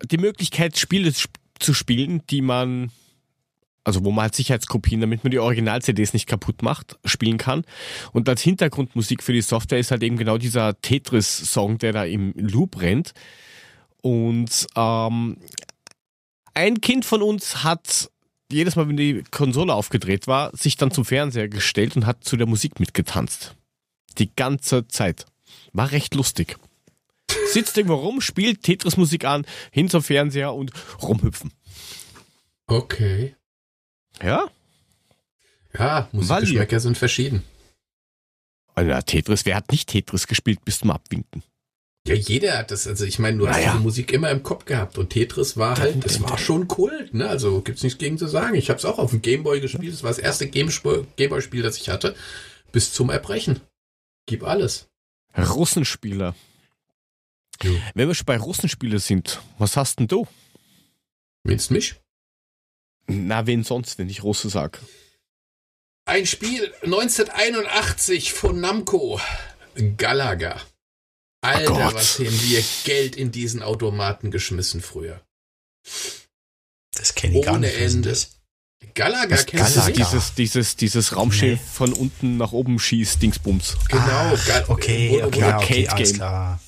die 0.04 0.18
Möglichkeit, 0.18 0.78
Spiele 0.78 1.12
zu 1.58 1.74
spielen, 1.74 2.22
die 2.30 2.42
man, 2.42 2.92
also 3.82 4.04
wo 4.04 4.12
man 4.12 4.24
halt 4.24 4.36
Sicherheitskopien, 4.36 5.00
damit 5.00 5.24
man 5.24 5.32
die 5.32 5.38
Original-CDs 5.40 6.12
nicht 6.12 6.28
kaputt 6.28 6.62
macht, 6.62 6.96
spielen 7.04 7.38
kann. 7.38 7.64
Und 8.12 8.28
als 8.28 8.42
Hintergrundmusik 8.42 9.22
für 9.22 9.32
die 9.32 9.42
Software 9.42 9.78
ist 9.78 9.90
halt 9.90 10.02
eben 10.02 10.16
genau 10.16 10.38
dieser 10.38 10.80
Tetris-Song, 10.80 11.78
der 11.78 11.92
da 11.92 12.04
im 12.04 12.32
Loop 12.36 12.80
rennt. 12.80 13.14
Und 14.00 14.66
ähm, 14.76 15.38
ein 16.52 16.80
Kind 16.80 17.04
von 17.04 17.22
uns 17.22 17.64
hat 17.64 18.10
jedes 18.50 18.76
Mal, 18.76 18.88
wenn 18.88 18.96
die 18.96 19.22
Konsole 19.30 19.74
aufgedreht 19.74 20.26
war, 20.26 20.56
sich 20.56 20.76
dann 20.76 20.90
zum 20.90 21.04
Fernseher 21.04 21.48
gestellt 21.48 21.96
und 21.96 22.06
hat 22.06 22.24
zu 22.24 22.36
der 22.36 22.46
Musik 22.46 22.80
mitgetanzt. 22.80 23.56
Die 24.18 24.34
ganze 24.34 24.86
Zeit. 24.88 25.26
War 25.72 25.90
recht 25.90 26.14
lustig. 26.14 26.56
Sitzt 27.46 27.76
irgendwo 27.76 27.96
rum, 27.96 28.20
spielt 28.20 28.62
Tetris-Musik 28.62 29.24
an, 29.24 29.46
hin 29.70 29.88
zum 29.88 30.02
Fernseher 30.02 30.54
und 30.54 30.72
rumhüpfen. 31.02 31.52
Okay. 32.66 33.34
Ja? 34.22 34.48
Ja, 35.76 36.08
Musikgeschmäcker 36.12 36.80
sind 36.80 36.96
verschieden. 36.96 37.42
Also, 38.74 39.00
Tetris, 39.02 39.44
wer 39.44 39.56
hat 39.56 39.70
nicht 39.70 39.88
Tetris 39.88 40.26
gespielt 40.26 40.64
bis 40.64 40.78
zum 40.78 40.90
Abwinken? 40.90 41.42
Ja, 42.06 42.14
jeder 42.14 42.58
hat 42.58 42.70
das, 42.70 42.86
also 42.86 43.06
ich 43.06 43.18
meine, 43.18 43.38
du 43.38 43.44
naja. 43.44 43.68
hast 43.68 43.78
die 43.78 43.82
Musik 43.82 44.12
immer 44.12 44.30
im 44.30 44.42
Kopf 44.42 44.66
gehabt 44.66 44.98
und 44.98 45.08
Tetris 45.08 45.56
war 45.56 45.78
halt, 45.78 46.04
das 46.04 46.20
war 46.22 46.36
schon 46.36 46.68
Kult, 46.68 47.14
ne? 47.14 47.26
Also 47.26 47.62
gibt's 47.62 47.82
nichts 47.82 47.98
gegen 47.98 48.18
zu 48.18 48.26
sagen. 48.26 48.54
Ich 48.56 48.68
habe 48.68 48.78
es 48.78 48.84
auch 48.84 48.98
auf 48.98 49.10
dem 49.10 49.22
Gameboy 49.22 49.60
gespielt, 49.60 49.94
das 49.94 50.02
war 50.02 50.10
das 50.10 50.18
erste 50.18 50.46
Gameboy-Spiel, 50.46 51.62
das 51.62 51.78
ich 51.78 51.88
hatte, 51.88 52.14
bis 52.72 52.92
zum 52.92 53.08
Erbrechen. 53.08 53.60
Gib 54.26 54.44
alles. 54.44 54.86
Russenspieler. 55.36 56.34
Jo. 57.62 57.74
Wenn 57.94 58.08
wir 58.08 58.14
schon 58.14 58.26
bei 58.26 58.36
Russenspieler 58.36 58.98
sind, 58.98 59.40
was 59.58 59.76
hast 59.78 59.98
denn 59.98 60.08
du? 60.08 60.26
Wenst 61.42 61.70
mich? 61.70 61.94
Na, 63.06 63.46
wen 63.46 63.64
sonst, 63.64 63.98
wenn 63.98 64.10
ich 64.10 64.22
Russe 64.22 64.50
sag? 64.50 64.80
Ein 66.04 66.26
Spiel 66.26 66.72
1981 66.82 68.34
von 68.34 68.60
Namco. 68.60 69.20
Galaga. 69.96 70.60
Alter, 71.44 71.72
oh 71.90 71.94
was 71.94 72.18
haben 72.18 72.42
wir 72.42 72.62
Geld 72.84 73.16
in 73.16 73.30
diesen 73.32 73.62
Automaten 73.62 74.30
geschmissen 74.30 74.80
früher. 74.80 75.20
Das 76.96 77.14
kenne 77.14 77.32
ich 77.34 77.38
Ohne 77.40 77.46
gar 77.46 77.58
nicht. 77.58 77.76
Ende. 77.78 78.16
Galaga 78.94 79.26
Das, 79.34 79.46
kennst 79.46 79.64
das 79.64 79.74
du 79.74 79.80
ist 79.80 79.86
nicht? 79.86 79.98
dieses, 79.98 80.34
dieses, 80.34 80.76
dieses 80.76 81.16
Raumschiff 81.16 81.58
Nee. 81.58 81.66
von 81.72 81.92
unten 81.92 82.36
nach 82.36 82.52
oben 82.52 82.78
schießt, 82.78 83.20
Dingsbums. 83.20 83.76
Genau, 83.88 84.36
Gal- 84.46 84.64
okay, 84.68 85.22
okay, 85.22 85.22
okay, 85.24 85.42
Arcade 85.42 85.92
alles 85.92 86.08
Game. 86.10 86.18
klar. 86.18 86.60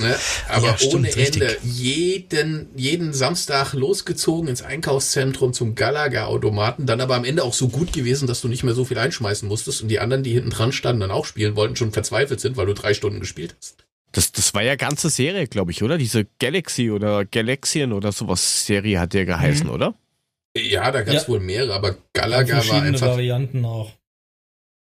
Ne? 0.00 0.16
Aber 0.48 0.66
Ja, 0.68 0.76
stimmt, 0.78 0.94
ohne 0.94 1.06
richtig. 1.14 1.42
Ende. 1.42 1.56
Jeden, 1.62 2.68
jeden 2.76 3.12
Samstag 3.12 3.74
losgezogen 3.74 4.48
ins 4.48 4.62
Einkaufszentrum 4.62 5.52
zum 5.52 5.74
Galaga-Automaten, 5.76 6.86
dann 6.86 7.00
aber 7.00 7.14
am 7.14 7.24
Ende 7.24 7.44
auch 7.44 7.54
so 7.54 7.68
gut 7.68 7.92
gewesen, 7.92 8.26
dass 8.26 8.40
du 8.40 8.48
nicht 8.48 8.64
mehr 8.64 8.74
so 8.74 8.84
viel 8.84 8.98
einschmeißen 8.98 9.46
musstest 9.46 9.82
und 9.82 9.88
die 9.88 10.00
anderen, 10.00 10.24
die 10.24 10.32
hinten 10.32 10.50
dran 10.50 10.72
standen, 10.72 11.00
dann 11.00 11.10
auch 11.12 11.26
spielen 11.26 11.54
wollten, 11.54 11.76
schon 11.76 11.92
verzweifelt 11.92 12.40
sind, 12.40 12.56
weil 12.56 12.66
du 12.66 12.74
drei 12.74 12.92
Stunden 12.94 13.20
gespielt 13.20 13.54
hast. 13.60 13.83
Das, 14.14 14.30
das 14.30 14.54
war 14.54 14.62
ja 14.62 14.76
ganze 14.76 15.10
Serie, 15.10 15.48
glaube 15.48 15.72
ich, 15.72 15.82
oder? 15.82 15.98
Diese 15.98 16.24
Galaxy 16.38 16.90
oder 16.90 17.24
Galaxien 17.24 17.92
oder 17.92 18.12
sowas 18.12 18.64
Serie 18.64 19.00
hat 19.00 19.12
der 19.12 19.26
geheißen, 19.26 19.68
oder? 19.68 19.94
Ja, 20.56 20.92
da 20.92 21.02
gab 21.02 21.14
es 21.16 21.22
Ja. 21.22 21.28
wohl 21.28 21.40
mehrere, 21.40 21.74
aber 21.74 21.96
Galaga 22.12 22.54
war 22.54 22.62
verschiedene 22.62 22.88
einfach, 22.92 23.08
Varianten 23.08 23.64
auch. 23.64 23.92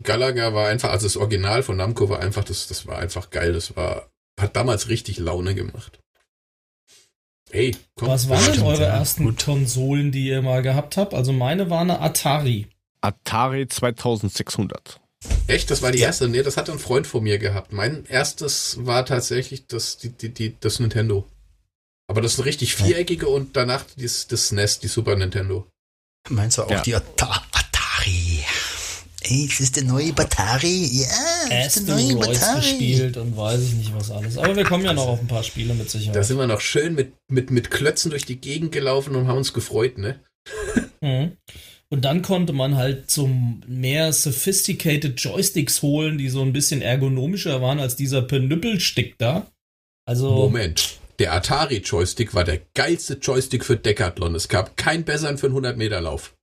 Galaga 0.01 0.53
war 0.53 0.69
einfach, 0.69 0.91
also 0.91 1.05
das 1.05 1.17
Original 1.17 1.61
von 1.61 1.75
Namco 1.75 2.07
war 2.09 2.21
einfach, 2.21 2.45
das, 2.45 2.67
das 2.67 2.87
war 2.87 2.99
einfach 2.99 3.29
geil, 3.29 3.51
das 3.51 3.75
war, 3.75 4.09
hat 4.39 4.55
damals 4.55 4.87
richtig 4.87 5.19
Laune 5.19 5.55
gemacht. 5.55 5.99
Hey, 7.51 7.75
komm. 7.95 8.09
Was 8.09 8.29
waren 8.29 8.53
denn 8.53 8.63
eure 8.63 8.83
ja, 8.83 8.97
ersten 8.97 9.25
gut. 9.25 9.43
Konsolen, 9.43 10.11
die 10.11 10.27
ihr 10.27 10.41
mal 10.41 10.61
gehabt 10.61 10.95
habt? 10.97 11.13
Also 11.13 11.33
meine 11.33 11.69
war 11.69 11.81
eine 11.81 11.99
Atari. 11.99 12.67
Atari 13.01 13.67
2600. 13.67 15.01
Echt? 15.47 15.71
Das 15.71 15.81
war 15.81 15.91
die 15.91 15.99
Ja. 15.99 16.07
erste? 16.07 16.27
Nee, 16.27 16.43
das 16.43 16.57
hat 16.57 16.69
ein 16.69 16.79
Freund 16.79 17.07
von 17.07 17.23
mir 17.23 17.37
gehabt. 17.39 17.71
Mein 17.73 18.05
erstes 18.05 18.77
war 18.85 19.05
tatsächlich 19.05 19.65
das, 19.67 19.97
die, 19.97 20.09
die, 20.09 20.29
die, 20.29 20.55
das 20.59 20.79
Nintendo. 20.79 21.25
Aber 22.09 22.21
das 22.21 22.33
ist 22.33 22.39
ein 22.39 22.43
richtig 22.43 22.75
viereckige 22.75 23.27
und 23.27 23.55
danach 23.57 23.85
das, 23.97 24.27
das 24.27 24.47
SNES, 24.49 24.79
die 24.79 24.87
Super 24.87 25.15
Nintendo. 25.15 25.67
Meinst 26.29 26.57
du 26.57 26.63
auch 26.63 26.71
Ja. 26.71 26.81
die 26.81 26.95
Ata 26.95 27.43
Atari? 27.51 28.43
Ey, 29.21 29.47
das 29.49 29.59
ist 29.59 29.75
der 29.75 29.83
neue 29.83 30.13
Batari. 30.13 30.85
Ja, 31.01 31.07
das 31.49 31.77
ist 31.77 31.87
der 31.87 31.95
neue 31.95 32.15
Batari. 32.15 32.59
gespielt 32.61 33.17
und 33.17 33.35
weiß 33.35 33.61
ich 33.61 33.73
nicht 33.73 33.93
was 33.93 34.09
alles. 34.11 34.37
Aber 34.37 34.55
wir 34.55 34.63
kommen 34.63 34.85
ja 34.85 34.93
noch 34.93 35.07
auf 35.07 35.19
ein 35.19 35.27
paar 35.27 35.43
Spiele 35.43 35.73
mit 35.73 35.87
Da 35.87 35.91
Sicherheit. 35.91 36.25
sind 36.25 36.37
wir 36.37 36.47
noch 36.47 36.61
schön 36.61 36.93
mit, 36.95 37.11
mit, 37.29 37.51
mit 37.51 37.71
Klötzen 37.71 38.09
durch 38.11 38.25
die 38.25 38.37
Gegend 38.39 38.71
gelaufen 38.71 39.15
und 39.15 39.27
haben 39.27 39.37
uns 39.37 39.51
gefreut, 39.53 39.97
ne? 39.97 40.19
Mhm. 41.01 41.35
Und 41.89 42.03
dann 42.03 42.21
konnte 42.21 42.51
man 42.51 42.75
halt 42.75 43.09
zum 43.09 43.63
mehr 43.65 44.11
sophisticated 44.11 45.19
Joysticks 45.19 45.81
holen, 45.81 46.17
die 46.17 46.27
so 46.29 46.41
ein 46.41 46.51
bisschen 46.51 46.81
ergonomischer 46.81 47.61
waren 47.61 47.79
als 47.79 47.95
dieser 47.95 48.21
Penüppelstick 48.21 49.17
da. 49.17 49.49
Also 50.05 50.31
Moment. 50.31 50.99
Der 51.19 51.33
Atari 51.33 51.77
Joystick 51.77 52.35
war 52.35 52.43
der 52.43 52.61
geilste 52.75 53.15
Joystick 53.15 53.65
für 53.65 53.77
Decathlon. 53.77 54.35
Es 54.35 54.49
gab 54.49 54.77
keinen 54.77 55.03
besseren 55.03 55.37
für 55.37 55.47
einen 55.47 55.53
100 55.55 55.77
Meter 55.77 55.99
Lauf. 56.01 56.35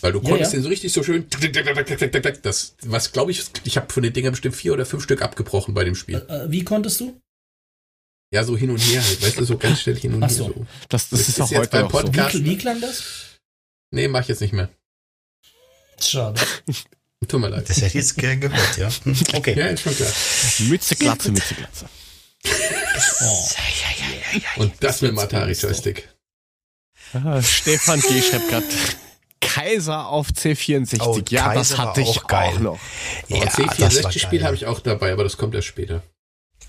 Weil 0.00 0.12
du 0.12 0.20
Ja, 0.20 0.28
konntest 0.30 0.52
ja. 0.52 0.58
den 0.58 0.62
so 0.62 0.68
richtig 0.70 0.92
so 0.92 1.02
schön, 1.02 1.26
das, 2.42 2.74
was 2.82 3.12
glaube 3.12 3.30
ich, 3.30 3.44
ich 3.64 3.76
habe 3.76 3.92
von 3.92 4.02
den 4.02 4.12
Dingern 4.12 4.32
bestimmt 4.32 4.56
vier 4.56 4.72
oder 4.72 4.86
fünf 4.86 5.04
Stück 5.04 5.22
abgebrochen 5.22 5.74
bei 5.74 5.84
dem 5.84 5.94
Spiel. 5.94 6.24
äh, 6.28 6.50
wie 6.50 6.64
konntest 6.64 7.00
du? 7.00 7.20
Ja, 8.32 8.44
so 8.44 8.56
hin 8.56 8.70
und 8.70 8.78
her 8.78 9.02
halt, 9.04 9.22
weißt 9.22 9.38
du, 9.40 9.44
so 9.44 9.58
ganz 9.58 9.80
schnell 9.80 9.98
hin 9.98 10.14
und 10.14 10.22
Ach 10.22 10.28
her. 10.28 10.36
so. 10.36 10.44
So. 10.44 10.66
Das, 10.88 11.08
das 11.08 11.18
Das 11.20 11.28
ist 11.28 11.40
auch 11.40 11.50
jetzt 11.50 11.58
heute 11.60 11.70
beim 11.70 11.82
noch 11.86 11.90
so. 11.92 11.98
Podcast- 12.06 12.34
Wie, 12.38 12.44
wie 12.44 12.58
klang 12.58 12.80
das? 12.80 13.02
Nee, 13.90 14.06
mach 14.08 14.20
ich 14.22 14.28
jetzt 14.28 14.40
nicht 14.40 14.52
mehr. 14.52 14.68
Schade. 16.00 16.40
Tut 17.28 17.40
mir 17.40 17.48
leid. 17.48 17.68
Das 17.68 17.76
hätte 17.78 17.86
ich 17.88 17.94
jetzt 17.94 18.16
gern 18.16 18.40
gehört, 18.40 18.76
ja. 18.78 18.88
Okay. 19.34 19.58
Ja, 19.58 19.66
ist 19.66 19.82
schon 19.82 19.94
klar. 19.94 20.12
Mütze, 20.60 20.96
Glatze, 20.96 21.32
Mütze, 21.32 21.54
Glatze. 21.54 21.86
Oh. 23.22 23.48
Und 24.62 24.72
das 24.82 25.02
mit 25.02 25.10
dem 25.10 25.16
Jetzt 25.16 25.24
Atari 25.24 25.44
kommt's 25.46 25.60
doch. 25.60 25.68
Joystick. 25.68 26.08
Ah, 27.12 27.42
Stefan 27.42 28.00
G. 28.00 28.22
schreibt 28.22 28.48
gerade 28.48 28.66
Kaiser 29.40 30.06
auf 30.08 30.28
C64. 30.28 31.00
Oh, 31.02 31.20
ja, 31.28 31.52
das 31.52 31.70
Kaiser 31.70 31.78
war 31.78 31.86
hatte 31.88 32.00
ich 32.02 32.08
auch 32.08 32.26
geil. 32.28 32.48
auch 32.54 32.58
noch. 32.60 32.80
Ja, 33.28 33.38
Ja, 33.38 33.44
das 33.46 33.58
war 33.58 33.72
C64-Spiel 34.10 34.38
geil. 34.38 34.46
habe 34.46 34.54
ich 34.56 34.66
auch 34.66 34.80
dabei, 34.80 35.12
aber 35.12 35.24
das 35.24 35.36
kommt 35.36 35.54
erst 35.54 35.66
später. 35.68 36.02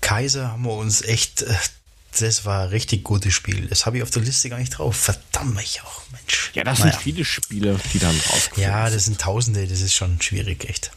Kaiser 0.02 0.52
haben 0.52 0.64
wir 0.64 0.74
uns 0.74 1.00
echt, 1.00 1.40
äh, 1.42 1.54
das 2.20 2.44
war 2.44 2.64
ein 2.64 2.68
richtig 2.68 3.04
gutes 3.04 3.32
Spiel. 3.32 3.68
Das 3.68 3.86
habe 3.86 3.96
ich 3.96 4.02
auf 4.02 4.10
der 4.10 4.20
Liste 4.22 4.50
gar 4.50 4.58
nicht 4.58 4.70
drauf. 4.76 4.94
Verdammt 4.96 5.54
mich 5.54 5.80
auch, 5.82 6.02
Mensch. 6.12 6.50
Ja, 6.54 6.62
das 6.64 6.80
Naja. 6.80 6.92
sind 6.92 7.02
viele 7.02 7.24
Spiele, 7.24 7.80
die 7.94 7.98
dann 7.98 8.14
rauskommen. 8.30 8.62
Ja, 8.62 8.90
das 8.90 9.06
sind 9.06 9.18
Tausende, 9.18 9.66
das 9.66 9.80
ist 9.80 9.94
schon 9.94 10.20
schwierig, 10.20 10.68
echt. 10.68 10.90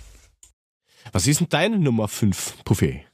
Was 1.14 1.26
ist 1.28 1.40
denn 1.40 1.48
deine 1.50 1.80
Nummer 1.80 2.08
5, 2.10 2.56
Puffy? 2.66 3.06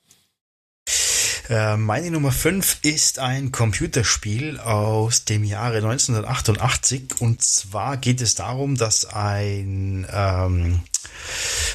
Äh, 1.51 1.75
meine 1.75 2.11
Nummer 2.11 2.31
5 2.31 2.77
ist 2.83 3.19
ein 3.19 3.51
Computerspiel 3.51 4.57
aus 4.57 5.25
dem 5.25 5.43
Jahre 5.43 5.79
1988 5.79 7.19
und 7.19 7.43
zwar 7.43 7.97
geht 7.97 8.21
es 8.21 8.35
darum, 8.35 8.77
dass 8.77 9.03
ein 9.03 10.07
ähm, 10.13 10.79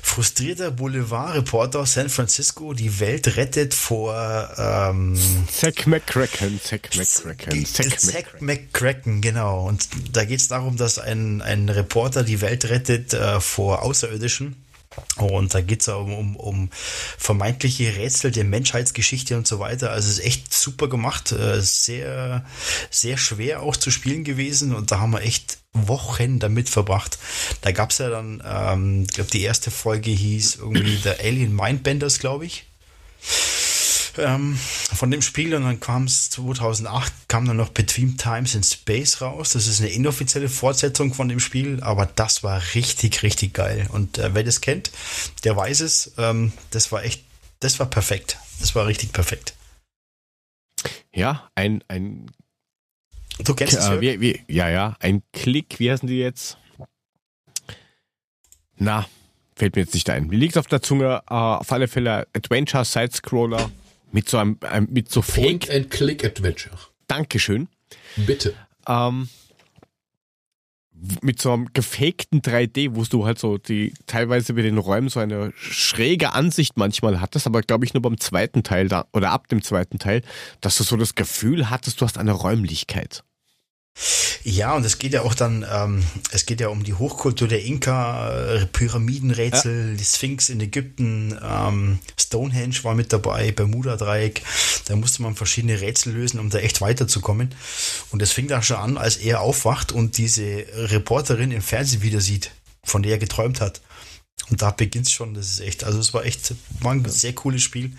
frustrierter 0.03 0.71
Boulevardreporter 0.71 1.81
aus 1.81 1.93
San 1.93 2.09
Francisco 2.09 2.73
die 2.73 3.01
Welt 3.01 3.37
rettet 3.37 3.75
vor 3.75 4.49
ähm, 4.57 5.19
Zack 5.53 5.87
McCracken, 5.87 6.59
Zack 6.65 6.97
McCracken, 6.97 7.67
Zack 7.67 7.87
McCracken. 7.87 7.99
Zack 7.99 8.41
McCracken, 8.41 9.21
genau. 9.21 9.67
Und 9.67 9.91
da 10.11 10.25
geht 10.25 10.41
es 10.41 10.49
darum, 10.49 10.79
dass 10.79 10.99
ein, 10.99 11.43
ein 11.43 11.69
Reporter 11.69 12.23
die 12.23 12.41
Welt 12.41 12.71
rettet 12.71 13.13
äh, 13.13 13.41
vor 13.43 13.83
Außerirdischen. 13.83 14.57
Und 15.17 15.55
da 15.55 15.61
geht 15.61 15.81
es 15.81 15.89
um, 15.89 16.13
um, 16.13 16.37
um 16.37 16.71
vermeintliche 17.19 17.97
Rätsel 17.97 18.31
der 18.31 18.45
Menschheitsgeschichte 18.45 19.37
und 19.37 19.47
so 19.47 19.59
weiter. 19.59 19.91
Also 19.91 20.09
es 20.09 20.19
ist 20.19 20.25
echt 20.25 20.55
super 20.55 20.89
gemacht, 20.89 21.33
äh, 21.33 21.61
sehr, 21.61 22.45
sehr 22.91 23.17
schwer 23.17 23.63
auch 23.63 23.77
zu 23.77 23.91
spielen 23.91 24.25
gewesen 24.25 24.75
und 24.75 24.91
da 24.91 25.01
haben 25.01 25.13
wir 25.13 25.23
echt 25.23 25.59
Wochen 25.73 26.39
damit 26.39 26.69
verbracht. 26.69 27.19
Da 27.61 27.73
gab 27.73 27.91
es 27.91 27.99
ja 27.99 28.09
dann, 28.09 28.43
ähm, 28.47 29.03
ich 29.09 29.15
glaube, 29.15 29.31
die 29.31 29.43
erste 29.43 29.71
Folge 29.71 30.11
hieß 30.11 30.57
irgendwie 30.57 30.97
The 30.97 31.21
Alien 31.21 31.55
Mindbenders, 31.55 32.19
glaube 32.19 32.47
ich 32.47 32.65
ähm, 34.19 34.57
von 34.57 35.11
dem 35.11 35.23
Spiel 35.23 35.55
und 35.55 35.65
dann 35.65 35.81
kam 35.81 36.05
es 36.05 36.31
2008 36.31 37.13
kam 37.29 37.47
dann 37.47 37.57
noch 37.57 37.71
Between 37.71 38.17
Times 38.17 38.55
in 38.55 38.63
Space 38.63 39.21
raus. 39.21 39.53
Das 39.53 39.67
ist 39.67 39.81
eine 39.81 39.91
inoffizielle 39.91 40.49
Fortsetzung 40.49 41.15
von 41.15 41.29
dem 41.29 41.41
Spiel, 41.41 41.83
aber 41.83 42.07
das 42.07 42.43
war 42.43 42.63
richtig, 42.75 43.23
richtig 43.23 43.55
geil. 43.55 43.89
Und 43.93 44.19
äh, 44.19 44.35
wer 44.35 44.45
das 44.45 44.61
kennt, 44.61 44.91
der 45.45 45.57
weiß 45.57 45.81
es. 45.81 46.13
Ähm, 46.19 46.53
das 46.71 46.93
war 46.93 47.05
echt, 47.05 47.25
das 47.61 47.79
war 47.79 47.87
perfekt. 47.87 48.39
Das 48.61 48.75
war 48.75 48.87
richtig 48.87 49.13
perfekt. 49.13 49.55
Ja, 51.13 51.51
ein, 51.55 51.83
ein 51.89 52.31
Du 53.39 53.55
kennst 53.55 53.75
es, 53.75 53.89
äh, 53.89 54.01
wie, 54.01 54.21
wie, 54.21 54.41
ja, 54.49 54.71
ja, 54.71 54.97
ein 55.01 55.23
Klick, 55.33 55.79
wie 55.79 55.91
heißen 55.91 56.09
die 56.09 56.19
jetzt? 56.19 56.57
Na, 58.79 59.07
fällt 59.57 59.77
mir 59.77 59.83
jetzt 59.83 59.95
nicht 59.95 60.09
ein. 60.09 60.29
Mir 60.29 60.39
liegt 60.39 60.57
auf 60.57 60.67
der 60.67 60.83
Zunge, 60.83 61.23
äh, 61.29 61.35
auf 61.35 61.71
alle 61.73 61.89
Fälle 61.89 62.27
Adventure 62.35 62.85
Side-Scroller 62.85 63.71
mit 64.17 64.31
so 64.31 64.39
einem, 64.39 64.59
einem 64.63 64.89
mit 64.91 65.11
so 65.11 65.21
Point 65.21 65.67
Fake. 65.67 65.77
and 65.77 65.91
Click 65.91 66.25
Adventure. 66.25 66.75
Dankeschön. 67.07 67.69
Bitte. 68.17 68.55
Ähm, 68.89 69.29
mit 71.21 71.39
so 71.39 71.53
einem 71.53 71.69
gefakten 71.75 72.41
3D, 72.41 72.95
wo 72.95 73.05
du 73.05 73.27
halt 73.27 73.39
so 73.39 73.59
die 73.59 73.93
teilweise 74.07 74.55
bei 74.55 74.63
den 74.63 74.79
Räumen 74.79 75.11
so 75.11 75.21
eine 75.21 75.53
schräge 75.55 76.33
Ansicht 76.33 76.79
manchmal 76.79 77.21
hattest, 77.21 77.47
aber 77.47 77.61
glaube 77.61 77.85
ich 77.85 77.93
nur 77.93 78.01
beim 78.01 78.19
zweiten 78.19 78.63
Teil 78.63 78.89
da 78.89 79.07
oder 79.13 79.33
ab 79.33 79.49
dem 79.49 79.61
zweiten 79.61 79.99
Teil, 79.99 80.23
dass 80.63 80.79
du 80.79 80.85
so 80.85 80.97
das 80.97 81.15
Gefühl 81.15 81.69
hattest, 81.69 82.01
du 82.01 82.07
hast 82.07 82.17
eine 82.17 82.33
Räumlichkeit. 82.33 83.23
Ja, 84.45 84.75
und 84.75 84.85
es 84.85 84.99
geht 84.99 85.13
ja 85.13 85.23
auch 85.23 85.35
dann, 85.35 85.67
ähm, 85.69 86.05
es 86.31 86.47
geht 86.47 86.61
ja 86.61 86.69
um 86.69 86.85
die 86.85 86.95
Hochkultur 86.95 87.49
der 87.49 87.65
Inka, 87.65 88.31
äh, 88.31 88.67
Pyramidenrätsel, 88.67 89.97
die 89.97 90.05
Sphinx 90.05 90.51
in 90.51 90.61
Ägypten, 90.61 91.37
ähm, 91.43 91.99
Stonehenge 92.19 92.85
war 92.85 92.95
mit 92.95 93.13
dabei, 93.13 93.51
Bermuda-Dreieck. 93.53 94.43
Da 94.85 94.97
musste 94.97 95.23
man 95.23 95.35
verschiedene 95.35 95.81
Rätsel 95.81 96.13
lösen, 96.13 96.39
um 96.39 96.51
da 96.51 96.59
echt 96.59 96.81
weiterzukommen. 96.81 97.55
Und 98.11 98.23
es 98.23 98.33
fing 98.33 98.49
da 98.49 98.63
schon 98.63 98.77
an, 98.77 98.99
als 98.99 99.17
er 99.17 99.41
aufwacht 99.41 99.93
und 99.93 100.19
diese 100.19 100.67
Reporterin 100.75 101.51
im 101.51 101.63
Fernsehen 101.63 102.03
wieder 102.03 102.21
sieht, 102.21 102.53
von 102.85 103.03
der 103.03 103.13
er 103.13 103.19
geträumt 103.19 103.61
hat. 103.61 103.81
Und 104.51 104.63
da 104.63 104.71
beginnt's 104.71 105.11
schon, 105.11 105.35
das 105.35 105.51
ist 105.51 105.61
echt, 105.61 105.83
also 105.83 105.99
es 105.99 106.15
war 106.15 106.25
echt, 106.25 106.55
war 106.81 106.93
ein 106.93 107.05
sehr 107.09 107.35
cooles 107.35 107.63
Spiel, 107.63 107.97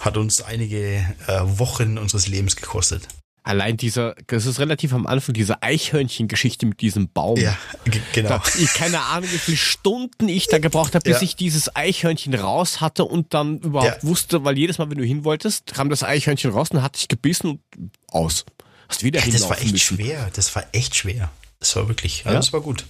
hat 0.00 0.16
uns 0.16 0.42
einige 0.42 0.98
äh, 1.26 1.40
Wochen 1.42 1.96
unseres 1.96 2.26
Lebens 2.26 2.56
gekostet. 2.56 3.08
Allein 3.46 3.76
dieser, 3.76 4.16
das 4.26 4.44
ist 4.44 4.58
relativ 4.58 4.92
am 4.92 5.06
Anfang, 5.06 5.32
diese 5.32 5.62
Eichhörnchen-Geschichte 5.62 6.66
mit 6.66 6.80
diesem 6.80 7.08
Baum. 7.08 7.38
Ja, 7.38 7.56
ge- 7.84 8.00
genau. 8.12 8.28
Da, 8.30 8.42
ich 8.58 8.72
keine 8.74 9.00
Ahnung, 9.02 9.30
wie 9.32 9.38
viele 9.38 9.56
Stunden 9.56 10.28
ich 10.28 10.48
da 10.48 10.58
gebraucht 10.58 10.96
habe, 10.96 11.04
bis 11.04 11.18
Ja. 11.18 11.22
ich 11.22 11.36
dieses 11.36 11.74
Eichhörnchen 11.76 12.34
raus 12.34 12.80
hatte 12.80 13.04
und 13.04 13.34
dann 13.34 13.58
überhaupt 13.60 14.02
Ja. 14.02 14.08
wusste, 14.08 14.44
weil 14.44 14.58
jedes 14.58 14.78
Mal, 14.78 14.90
wenn 14.90 14.98
du 14.98 15.04
hin 15.04 15.22
wolltest, 15.24 15.72
kam 15.74 15.90
das 15.90 16.02
Eichhörnchen 16.02 16.50
raus 16.50 16.70
und 16.72 16.82
hat 16.82 16.96
dich 16.96 17.06
gebissen 17.06 17.60
und 17.76 17.90
aus. 18.08 18.44
Hast 18.88 19.04
wieder 19.04 19.20
Ja, 19.24 19.30
das 19.32 19.48
war 19.48 19.58
echt 19.60 19.70
müssen. 19.72 19.96
schwer. 19.96 20.28
Das 20.34 20.54
war 20.56 20.64
echt 20.72 20.96
schwer. 20.96 21.30
Das 21.60 21.76
war 21.76 21.86
wirklich, 21.86 22.24
Ja? 22.24 22.32
das 22.32 22.52
war 22.52 22.60
gut. 22.60 22.84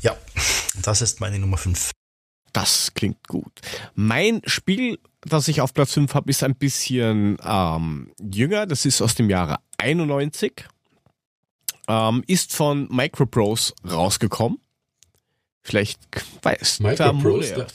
Ja, 0.00 0.16
das 0.80 1.02
ist 1.02 1.20
meine 1.20 1.38
Nummer 1.38 1.58
5. 1.58 1.90
Das 2.52 2.92
klingt 2.94 3.26
gut. 3.28 3.52
Mein 3.94 4.42
Spiel, 4.44 4.98
das 5.22 5.48
ich 5.48 5.60
auf 5.60 5.72
Platz 5.74 5.92
5 5.94 6.14
habe, 6.14 6.30
ist 6.30 6.42
ein 6.42 6.54
bisschen 6.56 7.38
ähm, 7.44 8.12
jünger. 8.20 8.66
Das 8.66 8.84
ist 8.84 9.00
aus 9.02 9.14
dem 9.14 9.30
Jahre 9.30 9.58
91. 9.78 10.64
Ähm, 11.88 12.22
ist 12.26 12.54
von 12.54 12.88
Microprose 12.90 13.74
rausgekommen. 13.88 14.58
Vielleicht 15.62 16.00
weiß 16.42 16.80
Microprose, 16.80 17.54
da-. 17.54 17.66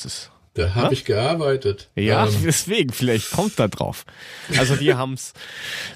Da 0.56 0.74
habe 0.74 0.94
ich 0.94 1.04
gearbeitet. 1.04 1.90
Ja, 1.96 2.26
Ähm, 2.28 2.34
deswegen, 2.44 2.92
vielleicht 2.94 3.32
kommt 3.32 3.60
da 3.60 3.68
drauf. 3.68 4.06
Also 4.58 4.76
die 4.76 4.94
haben's, 4.96 5.34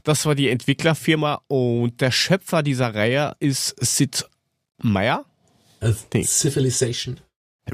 das 0.03 0.26
war 0.26 0.35
die 0.35 0.49
Entwicklerfirma 0.49 1.41
und 1.47 2.01
der 2.01 2.11
Schöpfer 2.11 2.61
dieser 2.61 2.93
Reihe 2.93 3.35
ist 3.39 3.76
Sid 3.80 4.26
Meier. 4.81 5.26
äh, 5.80 5.93
Nee. 6.14 6.23
Civilization. 6.23 7.19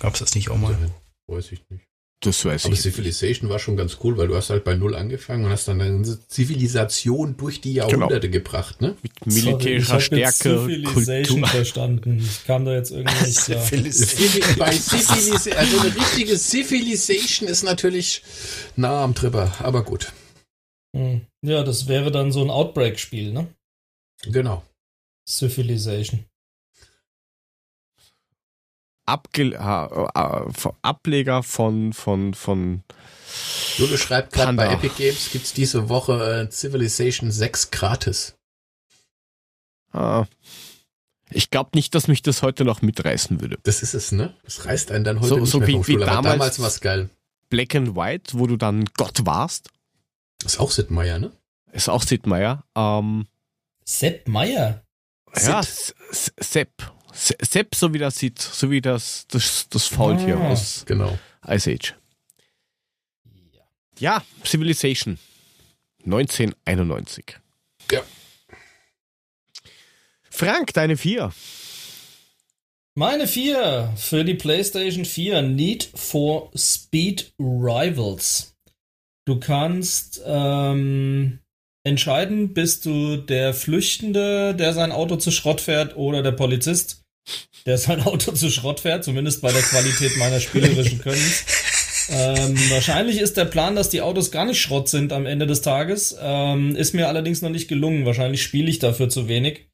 Gab 0.00 0.14
es 0.14 0.20
das 0.20 0.34
nicht 0.34 0.50
auch 0.50 0.56
mal? 0.58 0.72
Nein, 0.72 0.92
weiß 1.28 1.52
ich 1.52 1.62
nicht. 1.70 1.85
Das 2.20 2.44
weiß 2.44 2.64
Aber 2.64 2.74
ich. 2.74 2.80
Civilization 2.80 3.50
war 3.50 3.58
schon 3.58 3.76
ganz 3.76 3.98
cool, 4.02 4.16
weil 4.16 4.28
du 4.28 4.36
hast 4.36 4.48
halt 4.48 4.64
bei 4.64 4.74
Null 4.74 4.94
angefangen 4.94 5.44
und 5.44 5.50
hast 5.50 5.68
dann 5.68 5.78
deine 5.78 6.02
Zivilisation 6.28 7.36
durch 7.36 7.60
die 7.60 7.74
Jahrhunderte 7.74 8.30
gebracht, 8.30 8.80
ne? 8.80 8.96
Mit 9.02 9.26
militärischer 9.26 10.00
Sorry, 10.00 10.22
ich 10.22 10.28
Stärke, 10.28 10.58
Civilization 10.60 11.40
Kultur. 11.42 11.48
verstanden. 11.48 12.18
Ich 12.18 12.46
kam 12.46 12.64
da 12.64 12.72
jetzt 12.74 12.90
irgendwie 12.90 13.26
nicht 13.26 13.44
klar. 13.44 13.60
Bei 14.58 14.72
Civilis 14.72 15.48
also 15.48 15.80
eine 15.80 15.94
richtige 15.94 16.38
Civilization 16.38 17.48
ist 17.48 17.62
natürlich 17.64 18.22
nah 18.76 19.04
am 19.04 19.14
Tripper, 19.14 19.54
aber 19.58 19.84
gut. 19.84 20.12
Hm. 20.96 21.20
Ja, 21.42 21.62
das 21.62 21.86
wäre 21.86 22.10
dann 22.10 22.32
so 22.32 22.42
ein 22.42 22.50
Outbreak-Spiel, 22.50 23.32
ne? 23.32 23.48
Genau. 24.24 24.64
Civilization. 25.28 26.24
Abge 29.06 29.54
äh, 29.54 29.54
äh, 29.54 30.70
Ableger 30.82 31.42
von, 31.42 31.92
von, 31.92 32.34
von 32.34 32.82
Jule 33.76 33.98
schreibt 33.98 34.32
gerade 34.32 34.52
bei 34.54 34.72
Epic 34.72 34.94
Games 34.96 35.30
gibt's 35.30 35.52
diese 35.52 35.88
Woche 35.88 36.48
äh, 36.48 36.50
Civilization 36.50 37.30
6 37.30 37.70
gratis. 37.70 38.34
äh, 39.94 40.24
ich 41.30 41.50
glaube 41.50 41.70
nicht, 41.74 41.94
dass 41.94 42.06
mich 42.08 42.22
das 42.22 42.42
heute 42.42 42.64
noch 42.64 42.82
mitreißen 42.82 43.40
würde. 43.40 43.58
Das 43.64 43.82
ist 43.82 43.94
es, 43.94 44.12
ne? 44.12 44.34
Das 44.44 44.64
reißt 44.64 44.92
einen 44.92 45.02
dann 45.04 45.18
heute 45.20 45.28
So- 45.28 45.36
nicht 45.38 45.50
so 45.50 45.58
mehr 45.58 45.68
wie- 45.68 45.72
vom 45.72 45.86
wie 45.86 45.92
Stuhl. 45.94 46.06
Damals- 46.06 46.32
damals 46.32 46.60
war's 46.62 46.80
geil. 46.80 47.10
Black 47.48 47.74
and 47.74 47.96
White, 47.96 48.38
wo 48.38 48.46
du 48.46 48.56
dann 48.56 48.84
Gott 48.96 49.24
warst, 49.26 49.68
ist 50.44 50.58
auch 50.60 50.70
Sid 50.70 50.90
Meier, 50.90 51.18
ne? 51.18 51.32
ist 51.72 51.88
auch 51.88 52.02
Sid 52.02 52.26
Meier. 52.26 52.64
Ähm, 52.76 53.26
Sepp 53.84 54.26
Meier. 54.28 54.82
ja, 55.36 55.62
Sepp. 56.10 56.70
Se- 57.16 57.36
Sepp, 57.40 57.74
so 57.74 57.92
wie 57.94 57.98
das 57.98 58.18
sieht, 58.18 58.40
so 58.40 58.70
wie 58.70 58.80
das, 58.80 59.26
das, 59.28 59.68
das 59.70 59.86
Faultier 59.86 60.36
Ah. 60.38 60.50
aus 60.50 60.84
Genau. 60.86 61.18
Ice 61.48 61.70
Age. 61.72 61.94
Ja, 63.98 64.22
Civilization. 64.44 65.18
1991. 66.04 67.38
Ja. 67.90 68.02
Frank, 70.30 70.72
deine 70.74 70.96
vier. 70.96 71.32
Meine 72.94 73.26
vier 73.26 73.92
für 73.96 74.24
die 74.24 74.34
PlayStation 74.34 75.04
4 75.04 75.42
Need 75.42 75.90
for 75.94 76.50
Speed 76.56 77.32
Rivals. 77.38 78.54
Du 79.26 79.38
kannst 79.40 80.20
ähm, 80.24 81.40
entscheiden, 81.84 82.54
bist 82.54 82.86
du 82.86 83.16
der 83.16 83.52
Flüchtende, 83.54 84.54
der 84.54 84.72
sein 84.72 84.92
Auto 84.92 85.16
zu 85.16 85.30
Schrott 85.30 85.60
fährt, 85.60 85.96
oder 85.96 86.22
der 86.22 86.32
Polizist, 86.32 87.02
der 87.66 87.78
sein 87.78 88.00
Auto 88.02 88.32
zu 88.32 88.50
Schrott 88.50 88.80
fährt, 88.80 89.04
zumindest 89.04 89.42
bei 89.42 89.52
der 89.52 89.62
Qualität 89.62 90.16
meiner 90.18 90.40
spielerischen 90.40 90.98
Könnens. 91.00 91.44
Ähm, 92.08 92.56
wahrscheinlich 92.70 93.18
ist 93.18 93.36
der 93.36 93.46
Plan, 93.46 93.74
dass 93.74 93.88
die 93.88 94.00
Autos 94.00 94.30
gar 94.30 94.44
nicht 94.44 94.60
Schrott 94.60 94.88
sind 94.88 95.12
am 95.12 95.26
Ende 95.26 95.46
des 95.46 95.62
Tages. 95.62 96.16
Ähm, 96.20 96.76
ist 96.76 96.94
mir 96.94 97.08
allerdings 97.08 97.42
noch 97.42 97.50
nicht 97.50 97.66
gelungen. 97.66 98.06
Wahrscheinlich 98.06 98.42
spiele 98.42 98.70
ich 98.70 98.78
dafür 98.78 99.08
zu 99.08 99.26
wenig. 99.26 99.66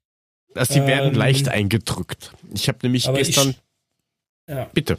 Also 0.54 0.74
die 0.74 0.86
werden 0.86 1.10
Ähm, 1.12 1.18
leicht 1.18 1.48
eingedrückt. 1.48 2.32
Ich 2.54 2.68
habe 2.68 2.78
nämlich 2.82 3.06
gestern. 3.12 3.50
ich- 3.50 3.56
Ja. 4.54 4.70
bitte. 4.72 4.98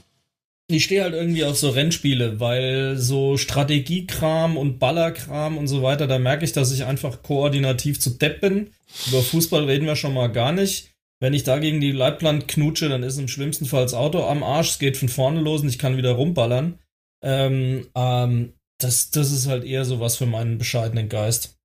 Ich 0.68 0.86
stehe 0.86 1.04
halt 1.04 1.14
irgendwie 1.14 1.44
auf 1.44 1.58
so 1.58 1.70
Rennspiele, 1.72 2.40
weil 2.40 2.98
so 2.98 3.38
Strategiekram 3.38 4.56
und 4.56 4.80
Ballerkram 4.80 5.58
und 5.58 5.68
so 5.68 5.82
weiter, 5.84 6.08
da 6.08 6.20
merke 6.20 6.46
ich, 6.46 6.54
dass 6.54 6.72
ich 6.72 6.86
einfach 6.86 7.22
koordinativ 7.24 8.00
zu 8.00 8.12
depp 8.12 8.42
bin. 8.42 8.72
Über 9.08 9.22
Fußball 9.22 9.66
reden 9.66 9.86
wir 9.88 9.96
schon 9.96 10.14
mal 10.14 10.28
gar 10.28 10.52
nicht. 10.52 10.93
Wenn 11.24 11.34
ich 11.34 11.46
da 11.46 11.58
gegen 11.58 11.80
die 11.80 11.94
Leitplank 11.94 12.50
knutsche, 12.50 12.90
dann 12.90 13.02
ist 13.02 13.18
im 13.18 13.30
schlimmsten 13.30 13.66
Fall 13.66 13.84
das 13.84 13.94
Auto 13.94 14.28
am 14.28 14.44
Arsch, 14.44 14.72
es 14.72 14.80
geht 14.80 14.98
von 14.98 15.08
vorne 15.08 15.40
los 15.40 15.62
und 15.62 15.70
ich 15.70 15.80
kann 15.80 15.96
wieder 15.96 16.12
rumballern. 16.12 16.80
Ähm, 17.24 17.88
ähm, 17.96 18.52
das, 18.78 19.10
das 19.10 19.32
ist 19.32 19.48
halt 19.48 19.64
eher 19.64 19.86
so 19.86 20.02
was 20.02 20.18
für 20.18 20.26
meinen 20.26 20.58
bescheidenen 20.58 21.08
Geist. 21.08 21.56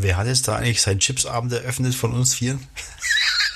Wer 0.00 0.16
hat 0.16 0.28
jetzt 0.28 0.46
da 0.46 0.54
eigentlich 0.54 0.80
seinen 0.80 1.00
Chipsabend 1.00 1.52
eröffnet 1.54 1.96
von 1.96 2.12
uns 2.12 2.34
vier? 2.36 2.60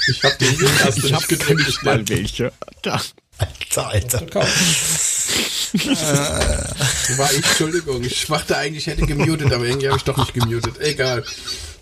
Ich 0.08 0.24
hab 0.24 0.36
den 0.40 0.58
hier 0.58 0.68
erst 0.84 1.04
Ich 1.04 1.28
gedrückt. 1.28 1.66
nicht 1.68 1.84
mal 1.84 2.08
welche. 2.08 2.52
Da. 2.82 3.00
Alter, 3.38 3.86
Alter. 3.86 4.34
War 7.16 7.30
ich, 7.30 7.36
Entschuldigung. 7.36 8.02
Ich 8.02 8.26
dachte 8.26 8.56
eigentlich, 8.56 8.88
ich 8.88 8.92
hätte 8.92 9.06
gemutet, 9.06 9.52
aber 9.52 9.66
irgendwie 9.66 9.86
habe 9.86 9.98
ich 9.98 10.04
doch 10.04 10.16
nicht 10.16 10.34
gemutet. 10.34 10.80
Egal. 10.80 11.22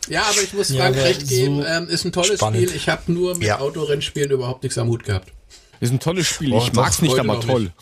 Ja, 0.09 0.23
aber 0.23 0.43
ich 0.43 0.53
muss 0.55 0.69
Ja, 0.71 0.83
Frank 0.85 0.97
aber 0.97 1.05
recht 1.05 1.29
geben. 1.29 1.63
so 1.63 1.67
Ähm, 1.67 1.89
ist 1.89 2.05
ein 2.05 2.13
tolles 2.13 2.37
spannend. 2.39 2.63
Spiel. 2.65 2.77
Ich 2.77 2.89
habe 2.89 3.13
nur 3.13 3.35
mit 3.37 3.47
Ja. 3.47 3.59
Autorennspielen 3.61 4.31
überhaupt 4.31 4.63
nichts 4.63 4.79
am 4.79 4.89
Hut 4.89 5.05
gehabt. 5.05 5.33
Ist 5.81 5.93
ein 5.93 6.01
tolles 6.01 6.27
Spiel. 6.27 6.53
Oh, 6.53 6.59
ich 6.59 6.71
doch, 6.71 6.83
mag's 6.83 7.01
nicht, 7.03 7.19
aber 7.19 7.41
toll. 7.41 7.73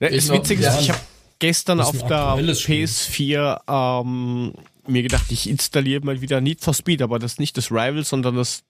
Ne, 0.00 0.10
noch- 0.10 0.34
Witzige 0.34 0.60
ist, 0.66 0.74
ja. 0.74 0.80
ich 0.80 0.90
habe 0.90 1.00
gestern 1.38 1.78
Ist 1.78 1.86
auf 1.86 2.06
der 2.06 2.18
aktuelles 2.18 2.60
Spiel. 2.60 2.84
PS4 2.84 3.60
ähm, 3.68 4.52
mir 4.86 5.02
gedacht, 5.02 5.26
ich 5.30 5.48
installiere 5.48 6.04
mal 6.04 6.20
wieder 6.20 6.40
Need 6.40 6.60
for 6.60 6.74
Speed, 6.74 7.00
aber 7.02 7.18
das 7.18 7.38
nicht 7.38 7.56
das 7.56 7.70
Rival, 7.70 8.04
sondern 8.04 8.36
das 8.36 8.62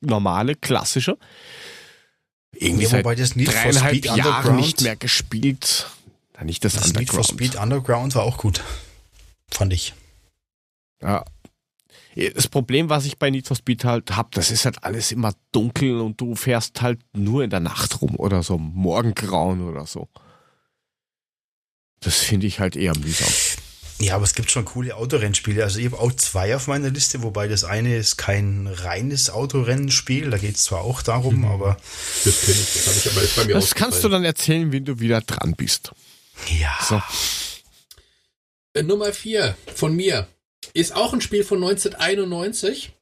normale, 0.00 0.54
klassische. 0.56 1.18
Irgendwie 2.52 2.84
Ja, 2.84 2.88
seit 2.90 3.04
wobei 3.04 3.14
das 3.14 3.36
Need 3.36 3.48
for 3.52 3.62
dreieinhalb 3.62 3.94
Speed 3.96 4.04
Jahren 4.06 4.20
Underground- 4.26 4.56
nicht 4.60 4.80
mehr 4.80 4.96
gespielt. 4.96 5.86
Nicht 6.42 6.64
das, 6.64 6.72
Das 6.72 6.92
Need 6.94 7.10
for. 7.10 7.22
Speed 7.22 7.56
Underground 7.56 8.14
war 8.14 8.22
auch 8.22 8.38
gut. 8.38 8.62
Fand 9.50 9.72
ich. 9.74 9.92
Ja. 11.02 11.24
Das 12.34 12.48
Problem, 12.48 12.88
was 12.88 13.04
ich 13.04 13.18
bei 13.18 13.30
Need 13.30 13.46
for 13.46 13.56
Speed 13.56 13.84
halt 13.84 14.16
hab, 14.16 14.32
das 14.32 14.50
ist 14.50 14.64
halt 14.64 14.82
alles 14.82 15.12
immer 15.12 15.32
dunkel 15.52 16.00
und 16.00 16.20
du 16.20 16.34
fährst 16.34 16.82
halt 16.82 16.98
nur 17.12 17.44
in 17.44 17.50
der 17.50 17.60
Nacht 17.60 18.02
rum 18.02 18.16
oder 18.16 18.42
so, 18.42 18.58
Morgengrauen 18.58 19.60
oder 19.68 19.86
so. 19.86 20.08
Das 22.00 22.16
finde 22.16 22.46
ich 22.46 22.58
halt 22.58 22.76
eher 22.76 22.96
mühsam. 22.98 23.28
Ja, 24.00 24.14
aber 24.14 24.24
es 24.24 24.34
gibt 24.34 24.50
schon 24.50 24.64
coole 24.64 24.96
Autorennspiele. 24.96 25.62
Also 25.62 25.78
ich 25.78 25.84
habe 25.84 25.98
auch 25.98 26.12
zwei 26.12 26.56
auf 26.56 26.66
meiner 26.66 26.88
Liste, 26.88 27.22
wobei 27.22 27.48
das 27.48 27.64
eine 27.64 27.96
ist 27.96 28.16
kein 28.16 28.66
reines 28.66 29.28
Autorennspiel. 29.28 30.30
Da 30.30 30.38
geht 30.38 30.56
es 30.56 30.64
zwar 30.64 30.80
auch 30.80 31.02
darum, 31.02 31.44
aber 31.44 31.76
Das 32.24 32.40
kenne 32.40 32.56
ich. 32.58 32.72
Das 32.72 32.86
habe 32.86 32.96
ich 32.98 33.10
aber 33.12 33.22
ist 33.22 33.36
bei 33.36 33.44
mir 33.44 33.52
Das 33.52 33.74
kannst 33.74 34.02
du 34.02 34.08
dann 34.08 34.24
erzählen, 34.24 34.72
wenn 34.72 34.86
du 34.86 35.00
wieder 35.00 35.20
dran 35.20 35.54
bist. 35.54 35.92
ja. 36.48 36.76
So. 36.82 37.02
Äh, 38.72 38.82
Nummer 38.84 39.12
4 39.12 39.54
von 39.74 39.94
mir 39.94 40.26
ist 40.74 40.94
auch 40.94 41.12
ein 41.12 41.20
Spiel 41.20 41.44
von 41.44 41.62
1991. 41.62 42.92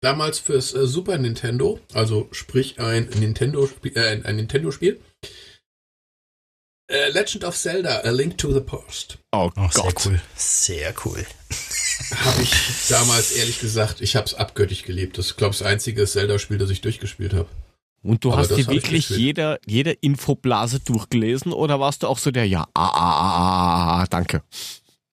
Damals 0.00 0.40
fürs 0.40 0.74
äh, 0.74 0.86
Super 0.86 1.16
Nintendo, 1.18 1.78
also 1.94 2.28
sprich 2.32 2.80
ein 2.80 3.08
Nintendo 3.20 3.64
-Spiel, 3.66 3.94
äh, 3.96 4.20
ein 4.24 4.36
Nintendo-Spiel. 4.36 5.00
Äh, 6.90 7.10
Legend 7.10 7.44
of 7.44 7.56
Zelda: 7.56 8.00
A 8.00 8.10
Link 8.10 8.36
to 8.36 8.52
the 8.52 8.60
Past. 8.60 9.18
Oh 9.32 9.50
Oh, 9.56 9.68
sehr 9.70 9.84
Gott. 9.84 10.06
cool. 10.06 10.20
Sehr 10.34 10.94
cool. 11.04 11.24
Habe 12.16 12.42
ich 12.42 12.52
damals 12.88 13.30
ehrlich 13.32 13.60
gesagt, 13.60 14.00
ich 14.00 14.16
habe 14.16 14.26
es 14.26 14.34
abgöttisch 14.34 14.82
geliebt. 14.82 15.16
Das 15.18 15.26
ist, 15.26 15.36
glaube 15.36 15.52
ich, 15.52 15.60
das 15.60 15.68
einzige 15.68 16.04
Zelda-Spiel, 16.04 16.58
das 16.58 16.70
ich 16.70 16.80
durchgespielt 16.80 17.32
habe. 17.34 17.48
Und 18.02 18.24
du 18.24 18.32
Aber 18.32 18.40
hast 18.40 18.50
dir 18.50 18.66
wirklich 18.66 19.06
gespielt. 19.06 19.20
jede, 19.20 19.60
jede 19.64 19.92
Infoblase 19.92 20.80
durchgelesen 20.80 21.52
oder 21.52 21.78
warst 21.78 22.02
du 22.02 22.08
auch 22.08 22.18
so 22.18 22.32
der, 22.32 22.46
ja, 22.48 22.62
ah, 22.74 22.88
ah, 22.88 22.90
ah, 22.90 23.36
ah, 23.36 24.02
ah, 24.02 24.06
danke. 24.10 24.42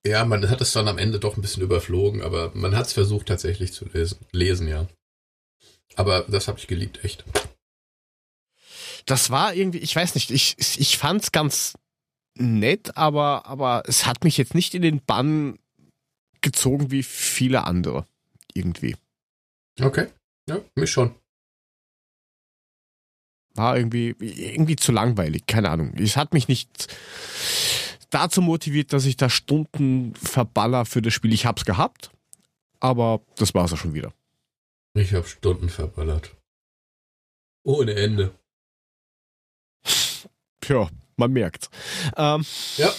Ja, 0.06 0.24
man 0.24 0.50
hat 0.50 0.62
es 0.62 0.72
dann 0.72 0.88
am 0.88 0.98
Ende 0.98 1.20
doch 1.20 1.36
ein 1.36 1.42
bisschen 1.42 1.64
überflogen, 1.64 2.22
aber 2.22 2.52
man 2.56 2.76
hat 2.76 2.88
es 2.88 2.94
versucht 2.94 3.28
tatsächlich 3.28 3.74
zu 3.74 3.86
lesen, 3.86 4.20
lesen, 4.32 4.68
ja. 4.68 4.88
Aber 5.96 6.22
das 6.22 6.48
habe 6.48 6.60
ich 6.60 6.68
geliebt, 6.68 7.04
echt. 7.04 7.26
Das 9.06 9.30
war 9.30 9.54
irgendwie, 9.54 9.80
ich 9.80 9.96
weiß 9.96 10.16
nicht, 10.16 10.32
ich, 10.32 10.56
ich 10.58 10.98
fand's 10.98 11.32
ganz 11.32 11.74
nett, 12.36 12.96
aber, 12.96 13.46
aber 13.46 13.84
es 13.88 14.06
hat 14.06 14.24
mich 14.24 14.38
jetzt 14.38 14.56
nicht 14.56 14.74
in 14.74 14.82
den 14.82 15.04
Bann 15.04 15.60
gezogen 16.42 16.92
wie 16.92 17.04
viele 17.04 17.66
andere. 17.66 18.06
Irgendwie. 18.54 18.96
Okay. 19.82 20.08
Ja, 20.48 20.60
mich 20.76 20.92
schon. 20.92 21.16
War 23.56 23.78
irgendwie, 23.78 24.16
irgendwie 24.20 24.76
zu 24.76 24.92
langweilig, 24.92 25.46
keine 25.48 25.70
Ahnung. 25.70 25.94
Es 25.98 26.16
hat 26.16 26.34
mich 26.34 26.48
nicht 26.48 26.88
dazu 28.10 28.42
motiviert, 28.42 28.94
dass 28.94 29.06
ich 29.06 29.18
da 29.18 29.30
Stunden 29.30 30.14
verballer 30.16 30.86
für 30.86 31.02
das 31.02 31.14
Spiel. 31.14 31.34
Ich 31.34 31.46
hab's 31.46 31.66
gehabt, 31.66 32.12
aber 32.80 33.22
das 33.36 33.54
war's 33.54 33.74
auch 33.74 33.78
schon 33.78 33.94
wieder. 33.94 34.14
Ich 34.94 35.14
habe 35.14 35.28
Stunden 35.28 35.70
verballert. 35.70 36.36
Ohne 37.64 37.94
Ende. 37.96 38.34
Ja, 40.68 40.90
man 41.18 41.32
merkt. 41.32 41.70
Ähm, 42.16 42.46
Ja. 42.78 42.94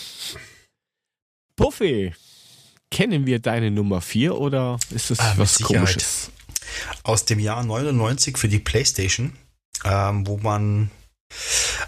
Puffy, 1.56 2.14
kennen 2.90 3.26
wir 3.26 3.38
deine 3.38 3.70
Nummer 3.70 4.00
4 4.00 4.36
oder 4.36 4.78
ist 4.90 5.10
das 5.10 5.20
Ah, 5.20 5.34
was 5.36 5.60
komisches? 5.60 6.30
Aus 7.02 7.24
dem 7.26 7.38
Jahr 7.38 7.62
99 7.62 8.38
für 8.38 8.48
die 8.48 8.58
Playstation, 8.60 9.36
ähm, 9.84 10.26
wo 10.26 10.38
man 10.38 10.90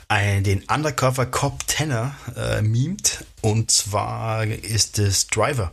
ein, 0.08 0.44
den 0.44 0.62
Undercover 0.64 1.26
Cop 1.26 1.66
Tenor 1.66 2.14
äh, 2.36 2.62
mimt. 2.62 3.24
Und 3.40 3.70
zwar 3.70 4.44
ist 4.46 4.98
es 4.98 5.26
Driver. 5.26 5.72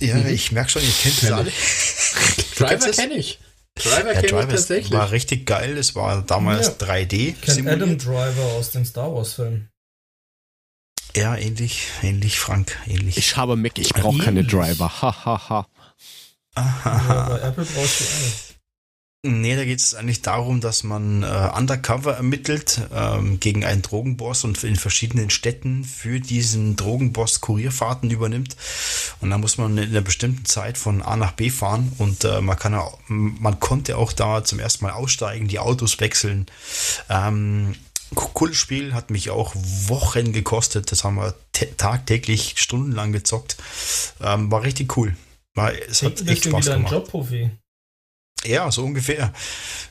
Ja, 0.00 0.16
ich 0.26 0.52
merke 0.52 0.70
schon, 0.70 0.82
ihr 0.82 0.92
kennt 1.02 1.22
es 1.22 1.30
alle. 1.30 1.52
Driver 2.56 2.90
kenne 2.90 3.14
ich. 3.14 3.38
Driver 3.74 4.12
ich 4.12 4.30
Driver 4.30 4.48
tatsächlich. 4.48 4.92
war 4.92 5.10
richtig 5.10 5.46
geil. 5.46 5.76
Es 5.76 5.94
war 5.94 6.22
damals 6.22 6.68
Ja. 6.80 6.86
3D. 6.86 7.34
Kennt 7.40 7.68
Adam. 7.68 7.98
Driver 7.98 8.44
aus 8.56 8.70
den 8.70 8.86
Star 8.86 9.12
Wars 9.14 9.34
Filmen. 9.34 9.68
Ja, 11.14 11.36
ähnlich, 11.36 11.86
ähnlich, 12.02 12.38
Frank, 12.38 12.76
ähnlich. 12.86 13.16
Ich 13.16 13.36
habe 13.36 13.56
Mac, 13.56 13.78
ich 13.78 13.92
brauche 13.94 14.22
keine. 14.22 14.44
Driver. 14.44 15.00
Ha, 15.02 15.24
ha, 15.24 15.48
ha. 15.48 15.66
Ja, 16.56 17.26
bei 17.28 17.38
Apple 17.40 17.64
brauchst 17.64 18.00
du 18.00 18.04
alle. 18.04 18.55
Nee, 19.28 19.56
da 19.56 19.64
geht 19.64 19.80
es 19.80 19.94
eigentlich 19.94 20.22
darum, 20.22 20.60
dass 20.60 20.84
man 20.84 21.24
äh, 21.24 21.50
undercover 21.56 22.14
ermittelt 22.14 22.82
ähm, 22.94 23.40
gegen 23.40 23.64
einen 23.64 23.82
Drogenboss 23.82 24.44
und 24.44 24.62
in 24.62 24.76
verschiedenen 24.76 25.30
Städten 25.30 25.82
für 25.82 26.20
diesen 26.20 26.76
Drogenboss 26.76 27.40
Kurierfahrten 27.40 28.08
übernimmt. 28.10 28.56
Und 29.20 29.30
da 29.30 29.38
muss 29.38 29.58
man 29.58 29.76
in 29.78 29.90
einer 29.90 30.00
bestimmten 30.00 30.44
Zeit 30.44 30.78
von 30.78 31.02
A 31.02 31.16
nach 31.16 31.32
B 31.32 31.50
fahren 31.50 31.90
und 31.98 32.22
äh, 32.24 32.40
man 32.40 32.56
kann 32.56 32.74
auch, 32.74 32.98
man 33.08 33.58
konnte 33.58 33.98
auch 33.98 34.12
da 34.12 34.44
zum 34.44 34.60
ersten 34.60 34.84
Mal 34.84 34.92
aussteigen, 34.92 35.48
die 35.48 35.58
Autos 35.58 35.98
wechseln. 35.98 36.46
Ähm, 37.08 37.74
cooles 38.14 38.56
Spiel, 38.56 38.94
hat 38.94 39.10
mich 39.10 39.30
auch 39.30 39.54
Wochen 39.56 40.32
gekostet. 40.32 40.92
Das 40.92 41.02
haben 41.02 41.16
wir 41.16 41.34
tä- 41.52 41.74
tagtäglich 41.76 42.54
stundenlang 42.58 43.10
gezockt. 43.10 43.56
Ähm, 44.22 44.52
war 44.52 44.62
richtig 44.62 44.96
cool. 44.96 45.16
War, 45.54 45.72
es 45.74 46.02
hat 46.02 46.20
ein 46.20 46.28
echt 46.28 46.44
Spaß 46.44 46.66
gemacht. 46.66 46.92
Job, 46.92 47.08
Profi. 47.10 47.50
Ja, 48.44 48.70
so 48.70 48.84
ungefähr. 48.84 49.32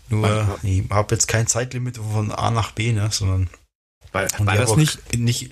Nur, 0.09 0.59
ich 0.63 0.83
habe 0.89 1.15
jetzt 1.15 1.27
kein 1.27 1.47
Zeitlimit 1.47 1.97
von 1.97 2.31
A 2.31 2.51
nach 2.51 2.71
B, 2.71 2.91
ne, 2.91 3.09
sondern 3.11 3.49
war, 4.11 4.25
ich 4.25 4.31
das 4.31 4.75
nicht, 4.77 5.17
nicht. 5.17 5.51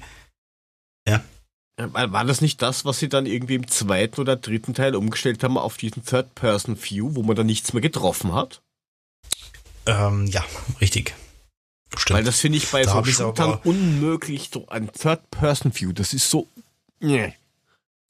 war 1.78 2.12
war 2.12 2.24
das 2.24 2.40
nicht 2.40 2.62
das, 2.62 2.86
was 2.86 3.00
sie 3.00 3.10
dann 3.10 3.26
irgendwie 3.26 3.56
im 3.56 3.68
zweiten 3.68 4.22
oder 4.22 4.36
dritten 4.36 4.74
Teil 4.74 4.96
umgestellt 4.96 5.44
haben 5.44 5.58
auf 5.58 5.78
diesen 5.78 6.06
Third-Person-View, 6.06 7.16
wo 7.16 7.24
man 7.24 7.36
dann 7.36 7.48
nichts 7.48 7.74
mehr 7.74 7.82
getroffen 7.82 8.34
hat? 8.34 8.62
Ähm, 9.86 10.28
ja, 10.28 10.46
richtig. 10.80 11.14
Stimmt. 11.98 12.18
Weil 12.18 12.24
das 12.24 12.40
finde 12.40 12.58
ich 12.58 12.72
bei 12.72 12.84
Da 12.84 12.94
so 12.94 13.04
Shootern 13.04 13.60
unmöglich, 13.64 14.50
so 14.52 14.68
ein 14.70 14.92
Third-Person-View. 14.92 15.92
Das 15.92 16.14
ist 16.14 16.30
so. 16.30 16.48
Nee. 17.00 17.34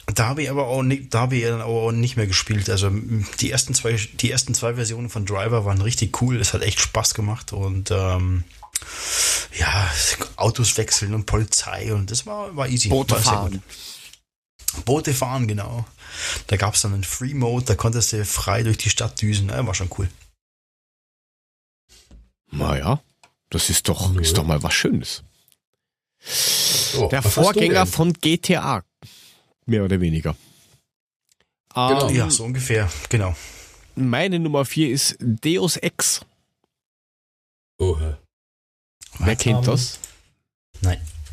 Da 0.06 0.28
habe 0.28 0.44
ich 0.44 0.50
aber 0.50 0.68
auch 0.68 0.84
nicht, 0.84 1.14
da 1.14 1.22
habe 1.22 1.38
ich 1.38 1.44
dann 1.44 1.62
auch 1.62 1.92
nicht 1.92 2.18
mehr 2.18 2.28
gespielt. 2.28 2.70
Also 2.70 2.90
die 3.40 3.52
ersten 3.52 3.74
zwei, 3.74 3.96
die 3.96 4.32
ersten 4.32 4.54
zwei 4.54 4.76
Versionen 4.76 5.10
von 5.10 5.26
Driver 5.26 5.66
waren 5.66 5.82
richtig 5.82 6.22
cool. 6.22 6.40
Es 6.40 6.54
hat 6.54 6.62
echt 6.62 6.80
Spaß 6.82 7.14
gemacht 7.14 7.54
und 7.54 7.90
ähm, 7.92 8.44
ja, 9.58 9.90
Autos 10.36 10.78
wechseln 10.78 11.14
und 11.14 11.26
Polizei 11.26 11.94
und 11.94 12.12
das 12.12 12.26
war, 12.26 12.56
war 12.56 12.68
easy. 12.68 12.90
Boote 12.90 13.16
war 13.16 13.22
fahren. 13.22 13.64
Boote 14.86 15.14
fahren, 15.14 15.48
genau. 15.48 15.86
Da 16.48 16.58
gab 16.58 16.76
es 16.76 16.82
dann 16.82 16.94
einen 16.94 17.04
Free 17.04 17.34
Mode, 17.34 17.66
da 17.66 17.76
konntest 17.76 18.12
du 18.12 18.26
frei 18.26 18.64
durch 18.64 18.78
die 18.78 18.90
Stadt 18.90 19.22
düsen. 19.22 19.50
Ja, 19.50 19.66
war 19.66 19.74
schon 19.74 19.90
cool. 19.98 20.10
Naja, 22.52 23.02
das 23.50 23.70
ist 23.70 23.88
doch, 23.88 24.16
ist 24.18 24.38
doch 24.38 24.44
mal 24.44 24.62
was 24.62 24.74
Schönes. 24.74 25.24
So, 26.20 27.08
Der 27.08 27.24
was 27.24 27.34
Vorgänger 27.34 27.86
von 27.86 28.14
GTA. 28.14 28.84
Mehr 29.66 29.84
oder 29.84 30.00
weniger. 30.02 30.36
Genau. 31.74 32.10
Ähm, 32.10 32.16
Ja, 32.16 32.30
so 32.30 32.44
ungefähr, 32.44 32.88
genau. 33.10 33.36
Meine 33.96 34.38
Nummer 34.40 34.66
4 34.66 34.92
ist 34.92 35.16
Deus 35.20 35.78
Ex. 35.78 36.22
Oha. 37.80 38.18
Wer 39.20 39.36
kennt 39.36 39.60
Ähm, 39.60 39.66
das? 39.66 40.00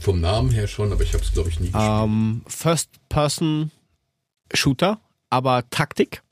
Vom 0.00 0.20
Namen 0.20 0.50
her 0.50 0.66
schon, 0.66 0.90
aber 0.92 1.02
ich 1.02 1.12
habe 1.12 1.22
es, 1.22 1.32
glaube 1.32 1.50
ich, 1.50 1.60
nie 1.60 1.66
gespielt. 1.70 1.84
Ähm, 1.84 2.42
First-Person-Shooter, 2.46 4.98
aber 5.28 5.68
Taktik. 5.68 6.22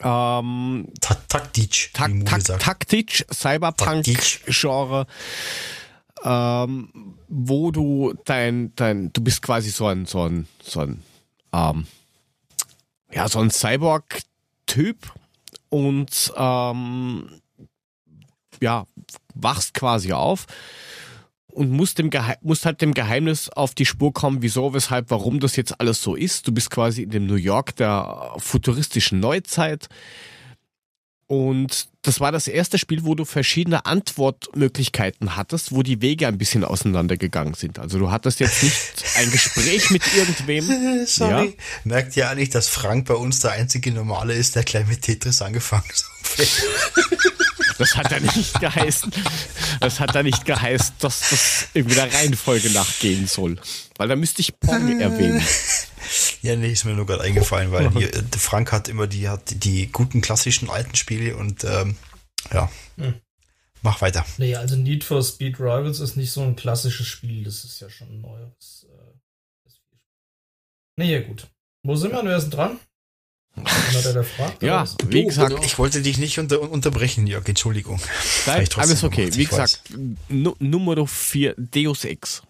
Ähm, 0.00 0.86
Ta 1.00 1.14
Taktisch, 1.26 1.90
tak 1.94 2.12
sagt. 2.42 2.62
taktisch, 2.62 3.24
Cyberpunk-Genre, 3.32 5.06
ähm, 6.24 7.16
wo 7.28 7.70
du 7.70 8.14
dein, 8.24 8.74
dein, 8.76 9.12
du 9.12 9.22
bist 9.22 9.42
quasi 9.42 9.70
so 9.70 9.86
ein, 9.86 10.06
so 10.06 10.22
ein, 10.22 10.46
so 10.62 10.80
ein, 10.80 11.02
ähm, 11.52 11.86
ja, 13.12 13.28
so 13.28 13.40
ein 13.40 13.50
Cyborg-Typ 13.50 15.12
und 15.68 16.32
ähm, 16.36 17.40
ja, 18.60 18.86
wachst 19.34 19.74
quasi 19.74 20.12
auf 20.12 20.46
und 21.52 21.70
musst, 21.70 21.98
dem 21.98 22.10
musst 22.42 22.66
halt 22.66 22.80
dem 22.80 22.94
Geheimnis 22.94 23.48
auf 23.48 23.74
die 23.74 23.86
Spur 23.86 24.12
kommen, 24.12 24.42
wieso, 24.42 24.72
weshalb, 24.74 25.10
warum 25.10 25.40
das 25.40 25.56
jetzt 25.56 25.80
alles 25.80 26.02
so 26.02 26.14
ist. 26.14 26.46
Du 26.46 26.52
bist 26.52 26.70
quasi 26.70 27.02
in 27.02 27.10
dem 27.10 27.26
New 27.26 27.34
York 27.34 27.76
der 27.76 28.34
futuristischen 28.38 29.20
Neuzeit. 29.20 29.88
Und 31.30 31.86
das 32.02 32.18
war 32.18 32.32
das 32.32 32.48
erste 32.48 32.76
Spiel, 32.76 33.04
wo 33.04 33.14
du 33.14 33.24
verschiedene 33.24 33.86
Antwortmöglichkeiten 33.86 35.36
hattest, 35.36 35.70
wo 35.70 35.84
die 35.84 36.02
Wege 36.02 36.26
ein 36.26 36.38
bisschen 36.38 36.64
auseinandergegangen 36.64 37.54
sind. 37.54 37.78
Also 37.78 38.00
du 38.00 38.10
hattest 38.10 38.40
jetzt 38.40 38.64
nicht 38.64 38.74
ein 39.14 39.30
Gespräch 39.30 39.90
mit 39.90 40.02
irgendwem. 40.16 41.04
Sorry. 41.06 41.56
Merkt 41.84 42.16
ihr 42.16 42.28
eigentlich, 42.28 42.50
dass 42.50 42.68
Frank 42.68 43.06
bei 43.06 43.14
uns 43.14 43.38
der 43.38 43.52
einzige 43.52 43.92
Normale 43.92 44.34
ist, 44.34 44.56
der 44.56 44.64
gleich 44.64 44.88
mit 44.88 45.02
Tetris 45.02 45.40
angefangen 45.40 45.84
hat? 45.84 46.48
Das 47.80 47.96
hat 47.96 48.10
ja 48.12 48.20
nicht 48.20 48.60
geheißen. 48.60 49.10
Das 49.80 50.00
hat 50.00 50.14
ja 50.14 50.22
nicht 50.22 50.44
geheißen, 50.44 50.96
dass 50.98 51.30
das 51.30 51.68
irgendwie 51.72 51.94
der 51.94 52.12
Reihenfolge 52.12 52.68
nachgehen 52.70 53.26
soll. 53.26 53.58
Weil 53.96 54.08
da 54.08 54.16
müsste 54.16 54.42
ich 54.42 54.60
Pong 54.60 55.00
erwähnen. 55.00 55.42
ja, 56.42 56.56
nee, 56.56 56.72
ist 56.72 56.84
mir 56.84 56.92
nur 56.92 57.06
gerade 57.06 57.22
eingefallen, 57.22 57.72
weil 57.72 57.90
hier, 57.92 58.14
äh, 58.14 58.22
Frank 58.36 58.70
hat 58.70 58.88
immer 58.88 59.06
die, 59.06 59.30
hat 59.30 59.64
die 59.64 59.86
guten 59.86 60.20
klassischen 60.20 60.68
alten 60.68 60.94
Spiele 60.94 61.36
und 61.36 61.64
ähm, 61.64 61.96
ja. 62.52 62.70
Hm. 62.98 63.14
Mach 63.80 64.02
weiter. 64.02 64.26
Nee, 64.36 64.56
also 64.56 64.76
Need 64.76 65.02
for 65.02 65.22
Speed 65.22 65.58
Rivals 65.58 66.00
ist 66.00 66.16
nicht 66.16 66.32
so 66.32 66.42
ein 66.42 66.56
klassisches 66.56 67.06
Spiel, 67.06 67.44
das 67.44 67.64
ist 67.64 67.80
ja 67.80 67.88
schon 67.88 68.08
ein 68.08 68.20
neues. 68.20 68.86
Äh, 68.90 69.68
PS4-Spiel. 69.70 69.98
nee, 70.96 71.12
ja 71.12 71.22
gut. 71.22 71.46
Wo 71.82 71.96
sind 71.96 72.12
wir? 72.12 72.22
Wer 72.22 72.36
ist 72.36 72.44
denn 72.44 72.50
dran? 72.50 72.78
Einer, 72.78 72.78
der 72.78 72.78
da 72.78 72.78
fragt? 72.78 72.90
Ja, 74.60 74.86
wie 75.08 75.24
gesagt, 75.24 75.50
genau. 75.50 75.62
Ich 75.62 75.78
wollte 75.78 76.02
dich 76.02 76.18
nicht 76.18 76.38
unter, 76.38 76.60
unterbrechen, 76.60 77.26
Jörg, 77.26 77.46
Entschuldigung. 77.48 78.00
Nein, 78.46 78.66
alles 78.76 79.04
okay. 79.04 79.22
gemacht, 79.22 79.36
Wie 79.36 79.44
gesagt, 79.44 79.82
Nu 80.28 80.54
Nummer 80.58 81.06
4, 81.06 81.54
Deus 81.56 82.04
Ex. 82.04 82.42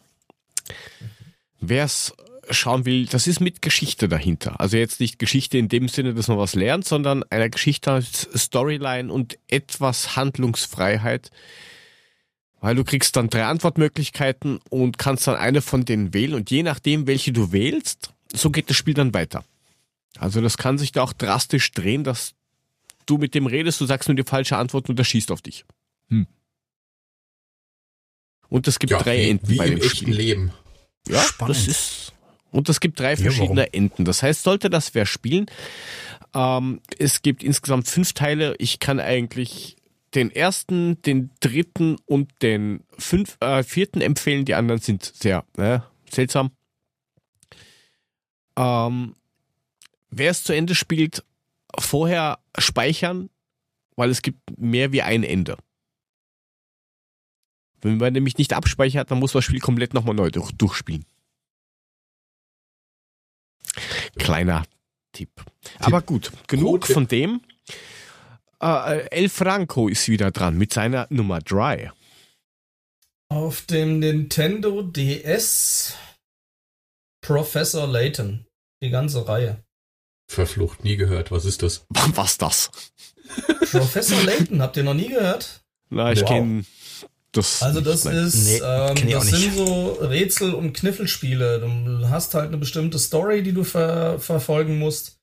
Wer 1.61 1.85
es 1.85 2.13
schauen 2.51 2.85
will, 2.85 3.07
das 3.07 3.27
ist 3.27 3.41
mit 3.41 3.63
Geschichte 3.63 4.09
dahinter. 4.09 4.61
Also 4.61 4.77
jetzt 4.77 5.01
nicht 5.01 5.19
Geschichte 5.19 5.59
in 5.59 5.69
dem 5.69 5.89
Sinne, 5.89 6.15
dass 6.15 6.29
man 6.29 6.39
was 6.39 6.55
lernt, 6.55 6.85
sondern 6.85 7.23
eine 7.31 7.51
Geschichte 7.51 7.93
als 7.93 8.29
Storyline 8.35 9.13
und 9.13 9.39
etwas 9.49 10.17
Handlungsfreiheit. 10.17 11.31
Weil 12.61 12.75
du 12.75 12.85
kriegst 12.85 13.17
dann 13.17 13.31
drei 13.31 13.45
Antwortmöglichkeiten 13.45 14.61
und 14.69 14.99
kannst 14.99 15.27
dann 15.27 15.37
eine 15.37 15.63
von 15.63 15.85
denen 15.85 16.13
wählen 16.13 16.35
und 16.35 16.51
je 16.51 16.63
nachdem, 16.63 17.07
welche 17.07 17.33
du 17.33 17.53
wählst, 17.53 18.11
so 18.33 18.51
geht 18.51 18.69
das 18.69 18.77
Spiel 18.77 18.95
dann 18.95 19.15
weiter. 19.15 19.45
Also 20.19 20.41
das 20.41 20.57
kann 20.59 20.79
sich 20.79 20.93
da 20.93 21.03
auch 21.03 21.13
drastisch 21.13 21.71
drehen, 21.73 22.05
dass 22.05 22.35
du 23.07 23.19
mit 23.19 23.35
dem 23.35 23.47
redest, 23.47 23.81
du 23.81 23.87
sagst 23.87 24.09
nur 24.09 24.17
die 24.17 24.25
falsche 24.25 24.57
Antwort 24.57 24.89
und 24.89 24.99
er 24.99 25.05
schießt 25.05 25.31
auf 25.31 25.43
dich. 25.43 25.65
Hm. 26.09 26.27
Und 28.49 28.67
es 28.69 28.79
gibt 28.79 28.91
Ja, 28.91 28.99
drei 28.99 29.19
wie, 29.19 29.31
Enden 29.31 29.49
wie 29.49 29.57
bei 29.57 29.67
im 29.67 29.77
dem 29.77 29.85
echten 29.85 29.97
Spiel. 29.97 30.15
Leben. 30.15 30.53
Ja, 31.09 31.23
Spannend. 31.23 31.57
das 31.57 31.67
ist. 31.69 32.13
Und 32.51 32.69
es 32.69 32.81
gibt 32.81 32.99
drei 32.99 33.11
Ja, 33.15 33.17
verschiedene 33.17 33.73
Enden. 33.73 34.05
Das 34.05 34.23
heißt, 34.23 34.43
sollte 34.43 34.71
das 34.71 34.95
wer 34.95 35.07
spielen, 35.07 35.47
ähm, 36.35 36.81
es 36.99 37.23
gibt 37.23 37.43
insgesamt 37.43 37.89
fünf 37.89 38.13
Teile. 38.13 38.55
Ich 38.59 38.81
kann 38.81 38.99
eigentlich 39.01 39.77
den 40.15 40.31
ersten, 40.33 41.01
den 41.03 41.31
dritten 41.39 41.97
und 42.07 42.31
den 42.43 42.83
fünf, 42.99 43.37
äh, 43.41 43.63
vierten 43.63 44.01
empfehlen. 44.01 44.45
Die 44.45 44.55
anderen 44.55 44.81
sind 44.81 45.05
sehr 45.05 45.45
äh, 45.57 45.79
seltsam. 46.11 46.51
Ähm, 48.57 49.15
wer 50.11 50.31
es 50.31 50.45
zu 50.45 50.53
Ende 50.53 50.75
spielt, 50.75 51.25
vorher 51.79 52.39
speichern, 52.59 53.31
weil 53.97 54.11
es 54.11 54.23
gibt 54.23 54.39
mehr 54.59 54.93
wie 54.93 55.03
ein 55.03 55.25
Ende. 55.25 55.57
Wenn 57.81 57.97
man 57.97 58.13
nämlich 58.13 58.37
nicht 58.37 58.53
abspeichert, 58.53 59.11
dann 59.11 59.19
muss 59.19 59.33
man 59.33 59.39
das 59.39 59.47
Spiel 59.47 59.61
komplett 59.61 59.95
nochmal 59.95 60.15
neu 60.15 60.31
durch, 60.31 60.53
durchspielen. 60.53 61.07
Kleiner 64.19 64.65
Tipp. 65.13 65.31
Aber 65.79 66.03
gut, 66.03 66.31
genug 66.47 66.81
Pro-Tipp. 66.81 66.95
von 66.95 67.09
dem. 67.09 67.41
Äh, 68.63 69.09
El 69.09 69.29
Franco 69.29 69.89
ist 69.89 70.09
wieder 70.09 70.31
dran 70.31 70.59
mit 70.59 70.73
seiner 70.73 71.07
Nummer 71.11 71.41
3. 71.41 71.91
Auf 73.29 73.63
dem 73.67 74.01
Nintendo 74.01 74.83
DS 74.83 75.97
Professor 77.23 77.87
Layton. 77.87 78.47
Die 78.83 78.91
ganze 78.91 79.27
Reihe. 79.27 79.63
Verflucht, 80.31 80.85
nie 80.85 80.97
gehört. 80.97 81.31
Was 81.33 81.45
ist 81.45 81.63
das? 81.63 81.85
Was 82.15 82.39
das? 82.39 82.71
Professor 83.73 84.23
Layton, 84.23 84.63
habt 84.63 84.77
ihr 84.77 84.85
noch 84.85 84.95
nie 84.95 85.09
gehört? 85.09 85.63
Na, 85.91 86.13
ich 86.13 86.21
Wow. 86.23 86.29
kenne 86.29 86.65
das. 87.33 87.63
Also 87.63 87.81
das 87.81 88.05
nicht. 88.05 88.15
ist, 88.15 88.45
Nee, 88.45 88.61
ähm, 88.65 89.11
das 89.11 89.27
sind 89.27 89.55
so 89.55 89.93
Rätsel- 90.01 90.55
und 90.55 90.73
Kniffelspiele. 90.73 91.61
Du 91.61 92.09
hast 92.09 92.35
halt 92.35 92.47
eine 92.49 92.59
bestimmte 92.59 92.99
Story, 92.99 93.43
die 93.43 93.53
du 93.53 93.65
ver 93.65 94.19
verfolgen 94.21 94.79
musst 94.79 95.19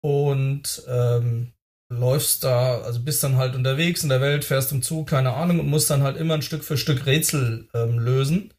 und 0.00 0.82
ähm, 0.88 1.52
läufst 1.88 2.44
da, 2.44 2.80
also 2.82 3.00
bist 3.02 3.22
dann 3.24 3.36
halt 3.36 3.54
unterwegs 3.56 4.02
in 4.04 4.08
der 4.08 4.20
Welt, 4.20 4.44
fährst 4.44 4.70
im 4.72 4.82
Zug, 4.82 5.08
keine 5.08 5.34
Ahnung, 5.34 5.60
und 5.60 5.68
musst 5.68 5.90
dann 5.90 6.02
halt 6.02 6.16
immer 6.16 6.34
ein 6.34 6.42
Stück 6.42 6.62
für 6.64 6.76
Stück 6.76 7.06
Rätsel 7.06 7.68
ähm, 7.74 7.98
lösen. 7.98 8.52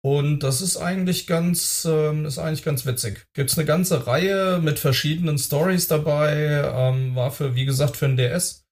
Und 0.00 0.40
das 0.40 0.60
ist 0.60 0.76
eigentlich 0.76 1.26
ganz, 1.26 1.84
ähm, 1.90 2.24
ist 2.24 2.38
eigentlich 2.38 2.64
ganz 2.64 2.86
witzig. 2.86 3.26
Gibt's 3.34 3.58
eine 3.58 3.66
ganze 3.66 4.06
Reihe 4.06 4.60
mit 4.62 4.78
verschiedenen 4.78 5.38
Stories 5.38 5.88
dabei. 5.88 6.62
Ähm, 6.72 7.16
war 7.16 7.32
für, 7.32 7.54
wie 7.56 7.64
gesagt, 7.64 7.96
für 7.96 8.06
ein 8.06 8.16
DS. 8.16 8.64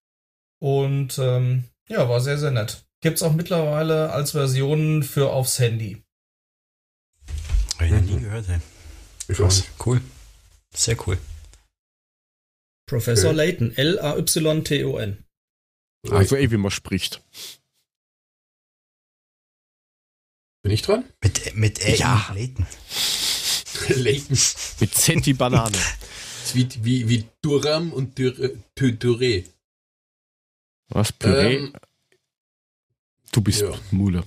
Und 0.60 1.18
ähm, 1.18 1.64
ja, 1.88 2.08
war 2.08 2.20
sehr, 2.20 2.38
sehr 2.38 2.52
nett. 2.52 2.84
Gibt's 3.00 3.22
auch 3.22 3.34
mittlerweile 3.34 4.12
als 4.12 4.32
Version 4.32 5.02
für 5.02 5.30
aufs 5.30 5.58
Handy. 5.58 6.02
Hab 7.74 7.82
ich 7.86 7.92
noch 7.92 8.00
nie 8.00 8.20
gehört, 8.20 8.48
ey. 8.48 8.60
Ich 9.28 9.38
weiß 9.40 9.56
nicht. 9.58 9.70
Cool. 9.84 10.00
Sehr 10.74 10.96
cool. 11.06 11.18
Professor 12.86 13.30
Okay. 13.30 13.36
Layton, 13.36 13.76
L-A-Y-T-O-N. 13.76 15.24
Also, 16.08 16.36
eh, 16.36 16.50
wie 16.50 16.56
man 16.56 16.70
spricht. 16.70 17.20
Bin 20.66 20.72
ich 20.72 20.82
dran? 20.82 21.04
Mit, 21.22 21.54
mit 21.54 21.78
Ä 21.78 21.94
Ja. 21.94 22.28
Layton. 22.34 22.66
Leighton. 23.88 24.36
Mit 24.80 24.94
Zenti 24.94 25.32
Banane. 25.32 25.78
Wie, 26.54 26.68
wie, 26.82 27.08
wie 27.08 27.24
Duram 27.40 27.92
und 27.92 28.18
Dürre. 28.18 28.50
Dürre. 28.76 29.44
Was? 30.88 31.12
Püree? 31.12 31.54
Ähm, 31.54 31.72
du 33.30 33.42
bist 33.42 33.62
ja. 33.62 33.78
Mule. 33.92 34.24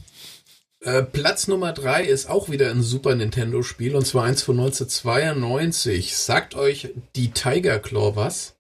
Äh, 0.80 1.04
Platz 1.04 1.50
Nummer 1.50 1.74
3 1.74 2.06
ist 2.06 2.30
auch 2.30 2.50
wieder 2.50 2.72
ein 2.72 2.84
Super 2.84 3.16
Nintendo-Spiel 3.16 3.96
und 3.98 4.06
zwar 4.08 4.24
eins 4.24 4.42
von 4.42 4.58
1992. 4.60 6.16
Sagt 6.16 6.56
euch 6.56 6.94
die 7.18 7.32
Tiger 7.32 7.80
Claw 7.80 8.16
was? 8.16 8.56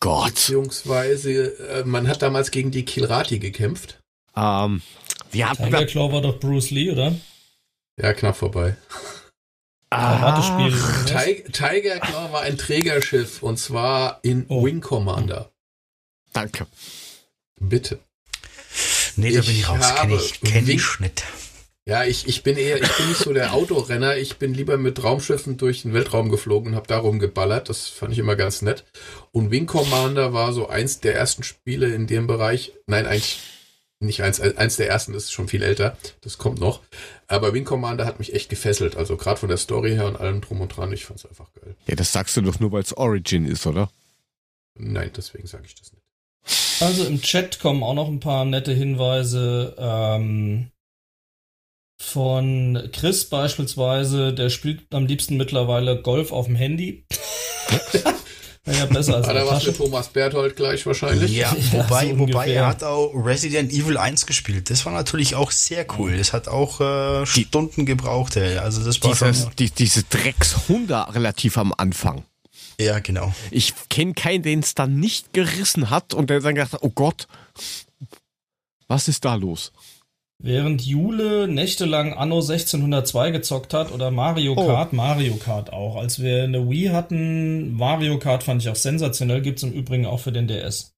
Gott. 0.00 0.34
Beziehungsweise 0.34 1.58
äh, 1.58 1.84
man 1.84 2.06
hat 2.06 2.20
damals 2.20 2.50
gegen 2.50 2.70
die 2.70 2.84
Kilrati 2.84 3.38
gekämpft. 3.38 3.98
Ähm, 4.36 4.82
wir 5.32 5.50
hatten 5.50 5.64
Tiger. 5.64 5.86
Claw 5.86 6.12
war 6.12 6.20
doch 6.22 6.38
Bruce 6.38 6.70
Lee, 6.70 6.90
oder? 6.90 7.14
Ja, 8.00 8.12
knapp 8.12 8.36
vorbei. 8.36 8.76
Karatespiel. 9.90 10.78
Ach, 10.82 11.04
oder 11.06 11.14
was? 11.14 11.24
Ti 11.24 11.44
Tiger 11.52 11.98
Claw 12.00 12.32
war 12.32 12.42
ein 12.42 12.58
Trägerschiff 12.58 13.42
und 13.42 13.58
zwar 13.58 14.18
in 14.22 14.44
Oh. 14.48 14.64
Wing 14.64 14.80
Commander. 14.80 15.50
Danke. 16.32 16.66
Bitte. 17.58 17.98
Nee, 19.16 19.32
da 19.32 19.40
Ich 19.40 19.46
bin 19.46 19.56
ich 19.56 19.68
raus. 19.68 19.78
Kenn 19.80 19.96
habe 19.96 20.14
ich, 20.14 20.40
kenn 20.42 20.68
ich 20.68 21.00
nicht. 21.00 21.24
Ja, 21.88 22.04
ich, 22.04 22.26
ich 22.26 22.42
bin 22.42 22.56
eher, 22.58 22.82
ich 22.82 22.96
bin 22.96 23.08
nicht 23.08 23.20
so 23.20 23.32
der 23.32 23.54
Autorenner. 23.54 24.16
Ich 24.16 24.36
bin 24.38 24.52
lieber 24.52 24.76
mit 24.76 25.02
Raumschiffen 25.02 25.56
durch 25.56 25.82
den 25.82 25.94
Weltraum 25.94 26.30
geflogen 26.30 26.70
und 26.70 26.76
habe 26.76 26.88
darum 26.88 27.20
geballert. 27.20 27.68
Das 27.68 27.86
fand 27.86 28.12
ich 28.12 28.18
immer 28.18 28.34
ganz 28.34 28.60
nett. 28.60 28.84
Und 29.30 29.52
Wing 29.52 29.66
Commander 29.66 30.32
war 30.32 30.52
so 30.52 30.68
eins 30.68 30.98
der 31.00 31.14
ersten 31.14 31.44
Spiele 31.44 31.94
in 31.94 32.08
dem 32.08 32.26
Bereich. 32.26 32.72
Nein, 32.86 33.06
eigentlich 33.06 33.38
nicht 33.98 34.22
eins, 34.22 34.40
eins 34.40 34.76
der 34.76 34.88
ersten 34.88 35.14
ist 35.14 35.32
schon 35.32 35.48
viel 35.48 35.62
älter. 35.62 35.96
Das 36.20 36.36
kommt 36.36 36.60
noch. 36.60 36.80
Aber 37.28 37.54
Wing 37.54 37.64
Commander 37.64 38.04
hat 38.04 38.18
mich 38.18 38.34
echt 38.34 38.50
gefesselt. 38.50 38.96
Also 38.96 39.16
gerade 39.16 39.40
von 39.40 39.48
der 39.48 39.58
Story 39.58 39.92
her 39.92 40.06
und 40.06 40.16
allem 40.16 40.40
drum 40.42 40.60
und 40.60 40.76
dran. 40.76 40.92
Ich 40.92 41.06
fand's 41.06 41.24
einfach 41.24 41.52
geil. 41.54 41.74
Ja, 41.86 41.96
das 41.96 42.12
sagst 42.12 42.36
du 42.36 42.42
doch 42.42 42.60
nur, 42.60 42.72
weil 42.72 42.82
es 42.82 42.96
Origin 42.96 43.46
ist, 43.46 43.66
oder? 43.66 43.90
Nein, 44.74 45.10
deswegen 45.16 45.46
sage 45.46 45.64
ich 45.66 45.74
das 45.74 45.92
nicht. 45.92 46.02
Also 46.80 47.06
im 47.06 47.22
Chat 47.22 47.58
kommen 47.58 47.82
auch 47.82 47.94
noch 47.94 48.08
ein 48.08 48.20
paar 48.20 48.44
nette 48.44 48.72
Hinweise. 48.72 49.74
Ähm, 49.78 50.70
von 51.98 52.90
Chris 52.92 53.24
beispielsweise, 53.30 54.34
der 54.34 54.50
spielt 54.50 54.92
am 54.92 55.06
liebsten 55.06 55.38
mittlerweile 55.38 56.02
Golf 56.02 56.32
auf 56.32 56.46
dem 56.46 56.56
Handy. 56.56 57.06
Wäre 58.66 58.78
ja 58.78 58.86
besser 58.86 59.14
als 59.16 59.28
in 59.28 59.32
da 59.34 59.38
der 59.40 59.46
war's 59.46 59.58
Tasche. 59.60 59.68
mit 59.68 59.76
Thomas 59.78 60.08
Berthold 60.08 60.56
gleich 60.56 60.84
wahrscheinlich. 60.84 61.30
Ja, 61.32 61.54
wobei, 61.70 62.10
so 62.10 62.18
wobei 62.18 62.50
er 62.52 62.66
hat 62.66 62.82
auch 62.82 63.12
Resident 63.14 63.72
Evil 63.72 63.96
1 63.96 64.26
gespielt. 64.26 64.68
Das 64.70 64.84
war 64.84 64.92
natürlich 64.92 65.34
auch 65.36 65.50
sehr 65.52 65.86
cool. 65.98 66.18
Das 66.18 66.32
hat 66.32 66.48
auch 66.48 66.80
äh, 66.80 67.24
Stunden 67.26 67.86
gebraucht. 67.86 68.36
Ey. 68.36 68.58
Also 68.58 68.84
das 68.84 69.00
war 69.02 69.12
Dieses, 69.12 69.42
schon. 69.44 69.52
die, 69.58 69.70
diese 69.70 70.02
Dreckshunde 70.02 71.06
relativ 71.14 71.56
am 71.58 71.72
Anfang. 71.76 72.24
Ja, 72.78 72.98
genau. 72.98 73.32
Ich 73.50 73.72
kenne 73.88 74.12
keinen, 74.14 74.42
den 74.42 74.58
es 74.60 74.74
dann 74.74 74.98
nicht 75.00 75.32
gerissen 75.32 75.88
hat 75.88 76.12
und 76.12 76.28
der 76.28 76.40
dann 76.40 76.54
gedacht 76.56 76.72
hat, 76.74 76.82
oh 76.82 76.90
Gott, 76.90 77.26
was 78.88 79.08
ist 79.08 79.24
da 79.24 79.34
los? 79.36 79.72
Während 80.38 80.82
Jule 80.82 81.48
nächtelang 81.48 82.12
Anno 82.12 82.40
1602 82.40 83.30
gezockt 83.30 83.72
hat 83.72 83.90
oder 83.90 84.10
Mario 84.10 84.52
Oh. 84.56 84.66
Kart, 84.66 84.92
Mario 84.92 85.36
Kart 85.36 85.72
auch. 85.72 85.96
Als 85.96 86.20
wir 86.20 86.44
eine 86.44 86.68
Wii 86.68 86.88
hatten, 86.88 87.72
Mario 87.74 88.18
Kart 88.18 88.42
fand 88.44 88.62
ich 88.62 88.68
auch 88.68 88.76
sensationell, 88.76 89.40
gibt's 89.40 89.62
im 89.62 89.72
Übrigen 89.72 90.04
auch 90.06 90.20
für 90.20 90.32
den 90.32 90.46
DS. 90.46 90.92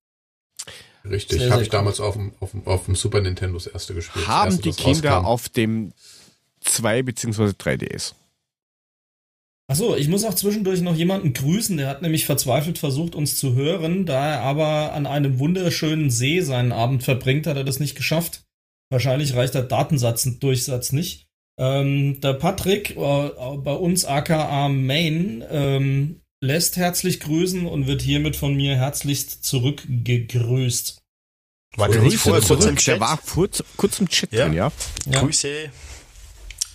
Richtig, 1.08 1.50
habe 1.50 1.62
ich 1.62 1.68
damals 1.70 2.00
auf 2.00 2.14
dem, 2.14 2.32
auf, 2.40 2.50
dem, 2.50 2.66
auf 2.66 2.84
dem 2.86 2.96
Super 2.96 3.20
Nintendo 3.20 3.54
das 3.56 3.68
erste 3.68 3.94
gespielt. 3.94 4.26
Haben 4.26 4.50
erste, 4.50 4.62
die 4.62 4.72
Kinder 4.72 5.10
rauskam. 5.12 5.26
auf 5.26 5.48
dem 5.48 5.92
2 6.60 7.02
bzw. 7.04 7.42
3DS. 7.50 8.14
Achso, 9.70 9.94
ich 9.94 10.08
muss 10.08 10.24
auch 10.24 10.34
zwischendurch 10.34 10.80
noch 10.80 10.96
jemanden 10.96 11.32
grüßen, 11.32 11.76
der 11.76 11.88
hat 11.88 12.02
nämlich 12.02 12.26
verzweifelt 12.26 12.78
versucht, 12.78 13.14
uns 13.14 13.36
zu 13.36 13.54
hören. 13.54 14.04
Da 14.06 14.32
er 14.32 14.40
aber 14.40 14.92
an 14.94 15.06
einem 15.06 15.38
wunderschönen 15.38 16.10
See 16.10 16.40
seinen 16.40 16.72
Abend 16.72 17.04
verbringt, 17.04 17.46
hat 17.46 17.56
er 17.56 17.64
das 17.64 17.78
nicht 17.78 17.94
geschafft. 17.94 18.42
Wahrscheinlich 18.90 19.34
reicht 19.34 19.54
der 19.54 19.62
Datensatzendurchsatz 19.62 20.92
nicht. 20.92 21.26
Ähm, 21.60 22.20
der 22.20 22.34
Patrick, 22.34 22.90
äh, 22.96 22.96
bei 22.96 23.72
uns 23.74 24.04
aka 24.04 24.68
Main, 24.68 25.44
ähm, 25.50 26.20
lässt 26.40 26.76
herzlich 26.76 27.20
grüßen 27.20 27.66
und 27.66 27.86
wird 27.86 28.00
hiermit 28.00 28.36
von 28.36 28.54
mir 28.54 28.76
herzlichst 28.76 29.44
zurückgegrüßt. 29.44 30.98
War 31.76 31.88
der 31.88 32.02
nicht 32.02 32.16
vorher 32.18 32.40
kurz 32.40 32.48
zurück. 32.62 32.68
im 32.70 32.74
Der 32.76 32.82
Chat? 32.82 33.00
war 33.00 33.18
kurz, 33.18 33.62
kurz 33.76 33.98
im 34.00 34.08
Chat 34.08 34.32
Ja. 34.32 34.44
drin, 34.44 34.54
ja. 34.54 34.72
Ja, 35.06 35.20
Grüße. 35.20 35.70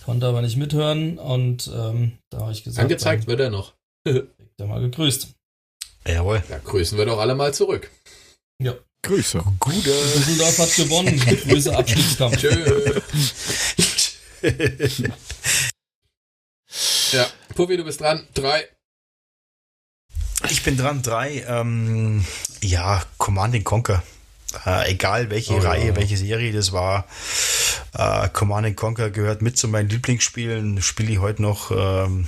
konnte 0.04 0.26
aber 0.26 0.42
nicht 0.42 0.56
mithören 0.56 1.18
und 1.18 1.70
ähm, 1.74 2.18
da 2.30 2.40
habe 2.40 2.52
ich 2.52 2.62
gesagt, 2.62 2.82
Angezeigt 2.82 3.26
wird 3.26 3.40
er 3.40 3.50
noch. 3.50 3.72
dann 4.04 4.14
wird 4.14 4.28
er 4.58 4.66
mal 4.66 4.80
gegrüßt. 4.82 5.28
Jawohl. 6.06 6.42
Ja, 6.50 6.58
grüßen 6.58 6.98
wir 6.98 7.06
doch 7.06 7.18
alle 7.18 7.34
mal 7.34 7.54
zurück. 7.54 7.90
Grüße. 9.04 9.42
Gute. 9.60 9.92
Düsseldorf 10.16 10.58
hat 10.58 10.74
gewonnen. 10.76 11.20
Grüße 11.20 11.76
Abstiegskampf. 11.76 12.36
Tschö. 12.38 13.00
ja, 17.12 17.26
Puffi, 17.54 17.76
du 17.76 17.84
bist 17.84 18.00
dran. 18.00 18.26
Drei. 18.34 18.66
Ich 20.50 20.62
bin 20.62 20.76
dran, 20.76 21.02
drei. 21.02 21.44
Ähm, 21.46 22.24
ja, 22.62 23.02
Command 23.18 23.54
and 23.54 23.64
Conquer. 23.64 24.02
Äh, 24.66 24.92
egal 24.92 25.30
welche 25.30 25.54
Oh 25.54 25.60
ja. 25.62 25.70
Reihe, 25.70 25.96
welche 25.96 26.16
Serie 26.16 26.52
das 26.52 26.72
war. 26.72 27.06
Äh, 27.92 28.28
Command 28.30 28.66
and 28.66 28.76
Conquer 28.76 29.10
gehört 29.10 29.42
mit 29.42 29.58
zu 29.58 29.68
meinen 29.68 29.88
Lieblingsspielen. 29.90 30.80
Spiele 30.80 31.12
ich 31.12 31.18
heute 31.18 31.42
noch. 31.42 31.70
Ähm, 31.70 32.26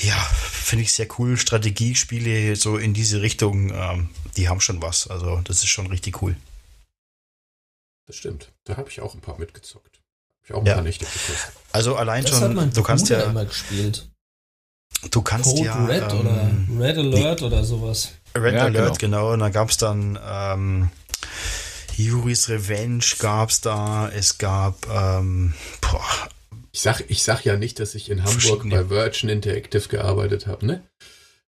ja, 0.00 0.14
finde 0.16 0.84
ich 0.84 0.92
sehr 0.92 1.06
cool. 1.18 1.36
Strategiespiele 1.36 2.56
so 2.56 2.76
in 2.76 2.94
diese 2.94 3.20
Richtung, 3.22 3.70
ähm, 3.72 4.08
die 4.36 4.48
haben 4.48 4.60
schon 4.60 4.80
was. 4.82 5.06
Also 5.08 5.40
das 5.44 5.58
ist 5.58 5.68
schon 5.68 5.86
richtig 5.88 6.22
cool. 6.22 6.36
Das 8.06 8.16
stimmt. 8.16 8.50
Da 8.64 8.76
habe 8.76 8.88
ich 8.90 9.00
auch 9.00 9.14
ein 9.14 9.20
paar 9.20 9.38
mitgezockt. 9.38 10.00
Hab 10.40 10.44
ich 10.44 10.54
auch 10.54 10.60
ein 10.60 10.66
Ja. 10.66 10.74
paar 10.74 10.82
Nächte 10.82 11.04
gekostet. 11.04 11.52
Also 11.72 11.96
allein 11.96 12.24
Das 12.24 12.32
hat 12.34 12.40
schon, 12.40 12.54
mein 12.54 12.72
du 12.72 12.82
kannst 12.82 13.08
ja, 13.08 13.22
immer 13.22 13.44
gespielt. 13.44 14.08
du 15.10 15.22
kannst 15.22 15.50
Code 15.50 15.64
ja, 15.64 15.84
Red 15.86 16.12
ähm, 16.12 16.18
oder 16.78 16.84
Red 16.84 16.98
Alert 16.98 17.42
oder 17.42 17.64
sowas. 17.64 18.12
Red 18.34 18.54
Ja, 18.54 18.64
Alert, 18.64 18.98
genau. 18.98 19.32
Und 19.32 19.40
dann 19.40 19.52
gab 19.52 19.70
es 19.70 19.76
dann 19.76 20.18
ähm, 20.24 20.90
Yuri's 21.96 22.48
Revenge 22.48 23.04
gab's 23.18 23.60
da. 23.60 24.08
Es 24.08 24.38
gab 24.38 24.86
ähm, 24.88 25.54
boah, 25.80 26.28
Ich 26.72 26.80
sag, 26.80 27.04
ich 27.08 27.22
sag 27.22 27.44
ja 27.44 27.56
nicht, 27.56 27.78
dass 27.80 27.94
ich 27.94 28.10
in 28.10 28.24
Hamburg 28.24 28.68
bei 28.68 28.88
Virgin 28.88 29.28
Interactive 29.28 29.88
gearbeitet 29.88 30.46
habe, 30.46 30.64
ne? 30.64 30.82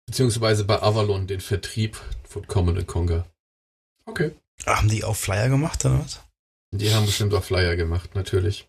Beziehungsweise 0.05 0.65
bei 0.65 0.81
Avalon 0.83 1.27
den 1.27 1.41
Vertrieb 1.41 1.99
von 2.29 2.47
Common 2.47 2.87
Conquer. 2.87 3.27
Okay. 4.05 4.33
haben 4.67 4.89
die 4.89 5.05
auch 5.05 5.17
Flyer 5.17 5.49
gemacht 5.49 5.85
oder 5.85 6.01
was? 6.05 6.21
Die 6.71 6.93
haben 6.93 7.07
bestimmt 7.07 7.33
auch 7.35 7.43
Flyer 7.43 7.77
gemacht, 7.77 8.15
natürlich. 8.15 8.69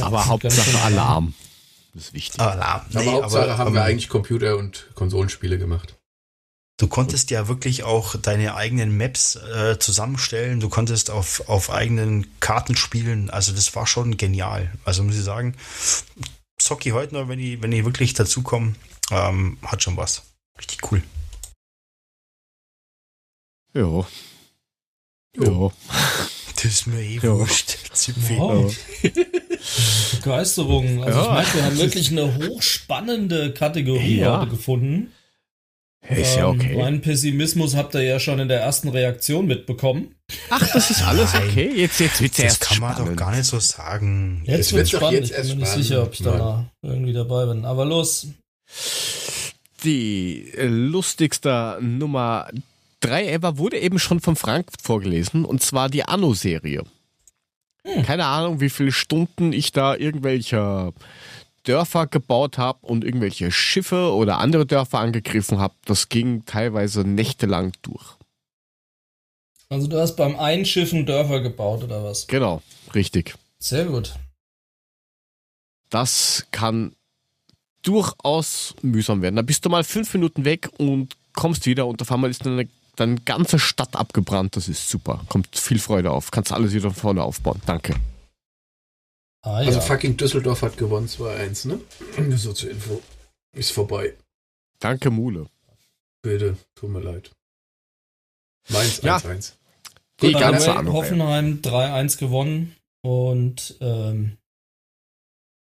Aber 0.00 0.26
Hauptsache 0.26 0.78
Alarm. 0.78 1.34
Das 1.92 2.04
ist 2.04 2.14
wichtig. 2.14 2.40
Alarm. 2.40 2.86
aber 2.90 3.00
Nee, 3.02 3.10
Hauptsache 3.10 3.58
haben 3.58 3.74
wir 3.74 3.80
ähm, 3.80 3.86
eigentlich 3.88 4.08
Computer- 4.08 4.56
und 4.56 4.88
Konsolenspiele 4.94 5.58
gemacht. 5.58 5.97
Du 6.78 6.86
konntest 6.86 7.30
ja 7.32 7.48
wirklich 7.48 7.82
auch 7.82 8.14
deine 8.16 8.54
eigenen 8.54 8.96
Maps 8.96 9.34
äh, 9.34 9.78
zusammenstellen. 9.80 10.60
Du 10.60 10.68
konntest 10.68 11.10
auf, 11.10 11.48
auf 11.48 11.70
eigenen 11.70 12.38
Karten 12.38 12.76
spielen. 12.76 13.30
Also 13.30 13.52
das 13.52 13.74
war 13.74 13.86
schon 13.86 14.16
genial. 14.16 14.72
Also 14.84 15.02
muss 15.02 15.16
ich 15.16 15.24
sagen, 15.24 15.56
Zocki 16.56 16.90
heute 16.90 17.14
noch, 17.14 17.28
wenn 17.28 17.40
die, 17.40 17.60
wenn 17.60 17.72
die 17.72 17.84
wirklich 17.84 18.14
dazukommen, 18.14 18.76
ähm, 19.10 19.58
hat 19.64 19.82
schon 19.82 19.96
was. 19.96 20.22
Richtig 20.56 20.78
cool. 20.92 21.02
Ja. 23.74 24.06
Ja. 25.36 25.70
Das 26.54 26.64
ist 26.64 26.86
mir 26.86 27.00
eh 27.02 27.22
wurscht. 27.22 27.76
Wow. 28.36 28.74
Begeisterung. 30.12 31.02
Also 31.04 31.18
Ja. 31.18 31.40
ich 31.42 31.48
meine, 31.48 31.54
wir 31.54 31.64
haben 31.64 31.78
wirklich 31.78 32.10
eine 32.12 32.34
hochspannende 32.36 33.52
Kategorie 33.52 34.18
Ja. 34.18 34.40
heute 34.40 34.50
gefunden. 34.52 35.12
Ist 36.10 36.36
ja 36.36 36.48
Ähm, 36.50 36.58
okay. 36.60 36.76
Meinen 36.76 37.00
Pessimismus 37.00 37.74
habt 37.76 37.94
ihr 37.94 38.02
ja 38.02 38.18
schon 38.20 38.38
in 38.38 38.48
der 38.48 38.60
ersten 38.60 38.88
Reaktion 38.88 39.46
mitbekommen. 39.46 40.14
Ach, 40.50 40.66
das 40.72 40.90
ist 40.90 41.02
alles 41.02 41.32
Nein. 41.34 41.48
okay. 41.48 41.72
Jetzt, 41.76 42.00
jetzt 42.00 42.20
wird's 42.20 42.36
Das 42.36 42.44
erst 42.44 42.60
kann 42.62 42.78
man 42.80 42.92
spannend. 42.94 43.12
doch 43.12 43.16
gar 43.16 43.34
nicht 43.36 43.44
so 43.46 43.58
sagen. 43.60 44.42
Jetzt 44.46 44.72
wird 44.72 44.90
wird 44.90 44.94
doch 44.94 44.98
spannend. 45.08 45.28
jetzt 45.28 45.30
Ich 45.30 45.36
bin 45.36 45.46
mir 45.48 45.54
nicht 45.56 45.66
spannend, 45.68 45.84
sicher, 45.86 46.02
ob 46.02 46.12
ich 46.14 46.22
da 46.22 46.70
irgendwie 46.82 47.12
dabei 47.12 47.46
bin. 47.46 47.64
Aber 47.64 47.84
los. 47.84 48.26
Die 49.84 50.50
lustigste 50.58 51.78
Nummer 51.80 52.48
3 53.00 53.28
ever 53.32 53.58
wurde 53.58 53.78
eben 53.78 53.98
schon 53.98 54.20
von 54.20 54.34
Frank 54.36 54.66
vorgelesen 54.82 55.44
und 55.44 55.62
zwar 55.62 55.88
die 55.88 56.02
Anno-Serie. 56.04 56.82
Keine 58.04 58.26
Ahnung, 58.26 58.60
wie 58.60 58.70
viele 58.70 58.92
Stunden 58.92 59.52
ich 59.52 59.72
da 59.72 59.94
irgendwelche 59.94 60.92
Dörfer 61.64 62.06
gebaut 62.06 62.58
habe 62.58 62.86
und 62.86 63.04
irgendwelche 63.04 63.50
Schiffe 63.50 64.12
oder 64.12 64.38
andere 64.38 64.66
Dörfer 64.66 64.98
angegriffen 64.98 65.58
habe. 65.58 65.74
Das 65.84 66.08
ging 66.08 66.44
teilweise 66.44 67.00
nächtelang 67.02 67.72
durch. 67.82 68.16
Also 69.70 69.86
du 69.86 70.00
hast 70.00 70.16
beim 70.16 70.38
Einschiffen 70.38 71.04
Dörfer 71.04 71.40
gebaut 71.40 71.84
oder 71.84 72.02
was? 72.02 72.26
Genau, 72.26 72.62
richtig. 72.94 73.34
Sehr 73.58 73.84
gut. 73.84 74.14
Das 75.90 76.46
kann 76.50 76.92
durchaus 77.82 78.74
mühsam 78.82 79.22
werden. 79.22 79.36
Da 79.36 79.42
bist 79.42 79.64
du 79.64 79.70
mal 79.70 79.84
fünf 79.84 80.12
Minuten 80.14 80.44
weg 80.44 80.68
und 80.78 81.16
kommst 81.34 81.66
wieder 81.66 81.86
und 81.86 82.00
auf 82.02 82.10
einmal 82.10 82.30
ist 82.30 82.44
deine, 82.44 82.68
deine 82.96 83.16
ganze 83.20 83.58
Stadt 83.58 83.94
abgebrannt. 83.94 84.56
Das 84.56 84.68
ist 84.68 84.88
super. 84.88 85.20
Kommt 85.28 85.56
viel 85.56 85.78
Freude 85.78 86.10
auf. 86.10 86.30
Kannst 86.30 86.52
alles 86.52 86.72
wieder 86.72 86.90
von 86.90 87.00
vorne 87.00 87.22
aufbauen. 87.22 87.60
Danke. 87.66 87.94
Ah, 89.48 89.56
Also 89.56 89.78
ja. 89.78 89.80
fucking 89.80 90.16
Düsseldorf 90.16 90.62
hat 90.62 90.76
gewonnen 90.76 91.06
2-1, 91.08 91.68
ne? 91.68 91.80
Nur 92.18 92.38
so 92.38 92.52
zur 92.52 92.70
Info. 92.70 93.02
Ist 93.56 93.72
vorbei. 93.72 94.14
Danke, 94.78 95.10
Mule. 95.10 95.46
Bitte, 96.22 96.56
tut 96.74 96.90
mir 96.90 97.00
leid. 97.00 97.30
Mainz 98.68 99.00
Ja. 99.02 99.16
1-1. 99.16 99.54
Die 100.20 100.32
Gut, 100.32 100.40
ganze 100.40 100.74
Anno. 100.74 100.92
Hoffenheim 100.92 101.60
3-1 101.62 102.18
gewonnen. 102.18 102.76
Und 103.02 103.76
ähm, 103.80 104.36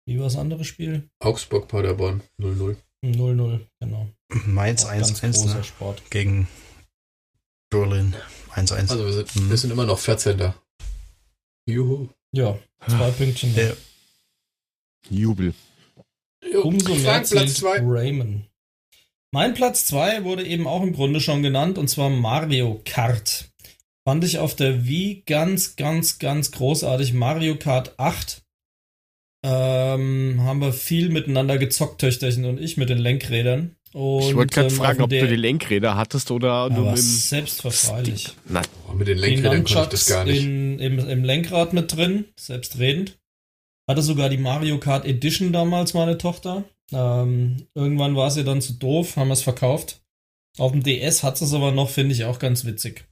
wie 0.07 0.17
war 0.17 0.25
das 0.25 0.37
andere 0.37 0.63
Spiel? 0.65 1.07
Augsburg, 1.19 1.67
Paderborn 1.67 2.23
0-0. 2.41 2.75
0-0, 3.03 3.59
genau. 3.79 4.07
Mainz 4.45 4.85
Auch 4.85 4.89
ganz 4.91 5.11
1-1 5.21 5.33
großer 5.41 5.55
ne? 5.57 5.63
Sport. 5.63 6.09
gegen 6.09 6.47
Berlin 7.69 8.15
1-1. 8.55 8.89
Also 8.89 9.05
wir 9.05 9.13
sind, 9.13 9.35
Mhm. 9.35 9.49
wir 9.51 9.57
sind 9.57 9.71
immer 9.71 9.85
noch 9.85 9.99
14. 9.99 10.53
Juhu. 11.67 12.09
Ja, 12.31 12.57
zwei 12.87 13.11
Pünktchen. 13.11 13.55
Ja. 13.55 13.73
Jubel. 15.09 15.53
Umso 16.63 16.95
mehr 16.95 17.13
Frank, 17.13 17.29
Platz 17.29 17.55
2. 17.55 17.79
Raymond. 17.81 18.45
Mein 19.31 19.53
Platz 19.53 19.85
2 19.85 20.23
wurde 20.23 20.45
eben 20.45 20.67
auch 20.67 20.81
im 20.81 20.93
Grunde 20.93 21.21
schon 21.21 21.43
genannt, 21.43 21.77
und 21.77 21.87
zwar 21.87 22.09
Mario 22.09 22.81
Kart. 22.85 23.51
Fand 24.07 24.23
ich 24.23 24.39
auf 24.39 24.55
der 24.55 24.85
Wii 24.85 25.23
ganz, 25.25 25.75
ganz, 25.75 26.17
ganz 26.17 26.51
großartig. 26.51 27.13
Mario 27.13 27.55
Kart 27.57 27.99
8. 27.99 28.41
Ähm, 29.45 30.41
haben 30.41 30.61
wir 30.61 30.73
viel 30.73 31.09
miteinander 31.09 31.57
gezockt, 31.57 32.01
Töchterchen 32.01 32.45
und 32.45 32.59
ich, 32.59 32.77
mit 32.77 32.89
den 32.89 32.97
Lenkrädern. 32.97 33.75
Und, 33.93 34.21
ich 34.23 34.35
wollte 34.35 34.53
gerade 34.53 34.69
ähm, 34.69 34.75
fragen, 34.75 35.01
ob 35.01 35.09
du 35.09 35.27
die 35.27 35.35
Lenkräder 35.35 35.95
hattest 35.95 36.29
oder 36.31 36.69
nur 36.69 36.89
mit 36.91 36.97
dem 36.97 37.03
selbstverständlich. 37.03 38.33
Na, 38.47 38.61
Oh, 38.87 38.93
mit 38.93 39.07
den 39.07 39.17
Lenkrädern 39.17 39.63
konnte 39.63 39.81
ich 39.81 39.89
das 39.89 40.05
gar 40.05 40.25
nicht. 40.25 40.43
in, 40.43 40.79
im, 40.79 40.99
im 40.99 41.23
Lenkrad 41.23 41.73
mit 41.73 41.95
drin, 41.95 42.25
selbstredend. 42.39 43.17
Hatte 43.87 44.01
sogar 44.03 44.29
die 44.29 44.37
Mario 44.37 44.79
Kart 44.79 45.05
Edition 45.05 45.51
damals 45.51 45.93
meine 45.95 46.17
Tochter. 46.17 46.63
Ähm, 46.91 47.67
irgendwann 47.75 48.15
war 48.15 48.29
sie 48.31 48.43
dann 48.43 48.61
zu 48.61 48.73
doof, 48.73 49.15
haben 49.15 49.29
wir 49.29 49.33
es 49.33 49.41
verkauft. 49.41 50.01
Auf 50.57 50.71
dem 50.71 50.83
DS 50.83 51.23
hat 51.23 51.41
es 51.41 51.53
aber 51.53 51.71
noch, 51.71 51.89
finde 51.89 52.13
ich 52.13 52.25
auch 52.25 52.39
ganz 52.39 52.65
witzig. 52.65 53.05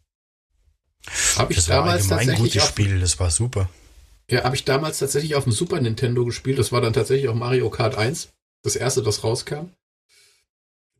Habe 1.38 1.54
ich 1.54 1.58
Das 1.58 1.70
war 1.70 1.78
damals 1.78 2.12
allgemein 2.12 2.36
ein 2.36 2.42
gutes 2.42 2.64
Spiel, 2.66 3.00
das 3.00 3.20
war 3.20 3.32
super. 3.32 3.70
ja, 4.30 4.44
habe 4.44 4.56
ich 4.56 4.66
damals 4.66 5.00
tatsächlich 5.00 5.36
auf 5.36 5.44
dem 5.46 5.54
Super 5.54 5.80
Nintendo 5.80 6.26
gespielt. 6.26 6.60
Das 6.60 6.72
war 6.72 6.82
dann 6.82 6.94
tatsächlich 6.94 7.30
auch 7.30 7.36
Mario 7.36 7.70
Kart 7.70 7.96
1, 7.98 8.30
das 8.64 8.76
erste, 8.76 9.02
das 9.04 9.24
rauskam. 9.24 9.70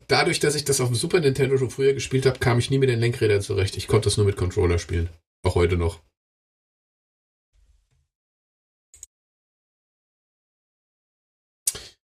Dadurch, 0.08 0.40
dass 0.40 0.56
ich 0.56 0.64
das 0.64 0.80
auf 0.80 0.88
dem 0.88 0.96
Super 0.96 1.20
Nintendo 1.20 1.58
schon 1.58 1.70
früher 1.70 1.94
gespielt 1.94 2.26
habe, 2.26 2.40
kam 2.40 2.60
ich 2.60 2.70
nie 2.70 2.78
mit 2.78 2.90
den 2.90 3.00
Lenkrädern 3.00 3.42
zurecht. 3.42 3.76
Ich 3.78 3.88
konnte 3.88 4.06
das 4.08 4.18
nur 4.18 4.26
mit 4.26 4.38
Controller 4.38 4.80
spielen. 4.80 5.10
Auch 5.44 5.56
heute 5.56 5.76
noch. 5.78 6.00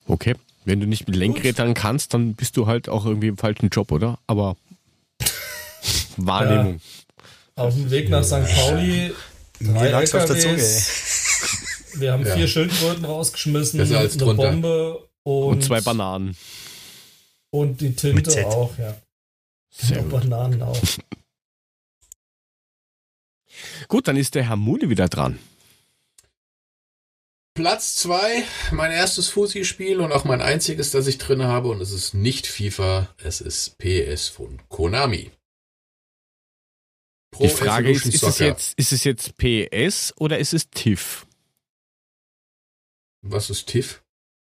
okay. 0.07 0.35
Wenn 0.65 0.79
du 0.79 0.85
nicht 0.87 1.07
mit 1.07 1.15
Lenkrädern 1.15 1.73
kannst, 1.73 2.13
dann 2.13 2.35
bist 2.35 2.57
du 2.57 2.67
halt 2.67 2.89
auch 2.89 3.05
irgendwie 3.05 3.27
im 3.29 3.37
falschen 3.37 3.69
Job, 3.69 3.91
oder? 3.91 4.19
Aber 4.27 4.55
Wahrnehmung. 6.17 6.81
Auf 7.55 7.73
dem 7.73 7.89
Weg 7.89 8.09
nach 8.09 8.23
St. 8.23 8.45
Pauli, 8.55 9.13
Mir 9.59 9.73
drei 9.73 9.89
lag's 9.89 10.13
auf 10.13 10.25
der 10.25 10.35
LKWs. 10.35 10.87
Zunge, 11.89 12.01
wir 12.01 12.11
haben 12.13 12.25
Ja. 12.25 12.35
vier 12.35 12.47
Schildkröten 12.47 13.05
rausgeschmissen, 13.05 13.79
eine 13.81 14.07
drunter. 14.09 14.51
Bombe 14.51 15.09
und, 15.23 15.43
Und 15.53 15.63
zwei 15.63 15.81
Bananen. 15.81 16.35
Und 17.51 17.81
die 17.81 17.95
Tinte 17.95 18.45
auch, 18.45 18.77
ja. 18.77 18.95
Sehr 19.69 20.03
Und 20.03 20.09
gut. 20.09 20.21
Bananen 20.21 20.61
auch. 20.61 20.79
Gut, 23.87 24.07
dann 24.07 24.15
ist 24.17 24.35
der 24.35 24.43
Herr 24.43 24.55
Mule 24.55 24.89
wieder 24.89 25.09
dran. 25.09 25.39
Platz 27.55 27.95
2, 27.97 28.43
mein 28.71 28.91
erstes 28.91 29.27
Fusi-Spiel 29.27 29.99
und 29.99 30.13
auch 30.13 30.23
mein 30.23 30.41
einziges, 30.41 30.91
das 30.91 31.07
ich 31.07 31.17
drin 31.17 31.43
habe. 31.43 31.67
Und 31.69 31.81
es 31.81 31.91
ist 31.91 32.13
nicht 32.13 32.47
FIFA, 32.47 33.13
es 33.17 33.41
ist 33.41 33.77
PS 33.77 34.29
von 34.29 34.61
Konami. 34.69 35.31
Pro 37.31 37.43
Die 37.43 37.49
Frage 37.49 37.91
ist, 37.91 38.05
ist 38.05 38.23
es, 38.23 38.39
jetzt, 38.39 38.79
ist 38.79 38.93
es 38.93 39.03
jetzt 39.03 39.35
PS 39.37 40.13
oder 40.17 40.39
ist 40.39 40.53
es 40.53 40.69
TIFF? 40.69 41.27
Was 43.21 43.49
ist 43.49 43.67
TIFF? 43.67 44.01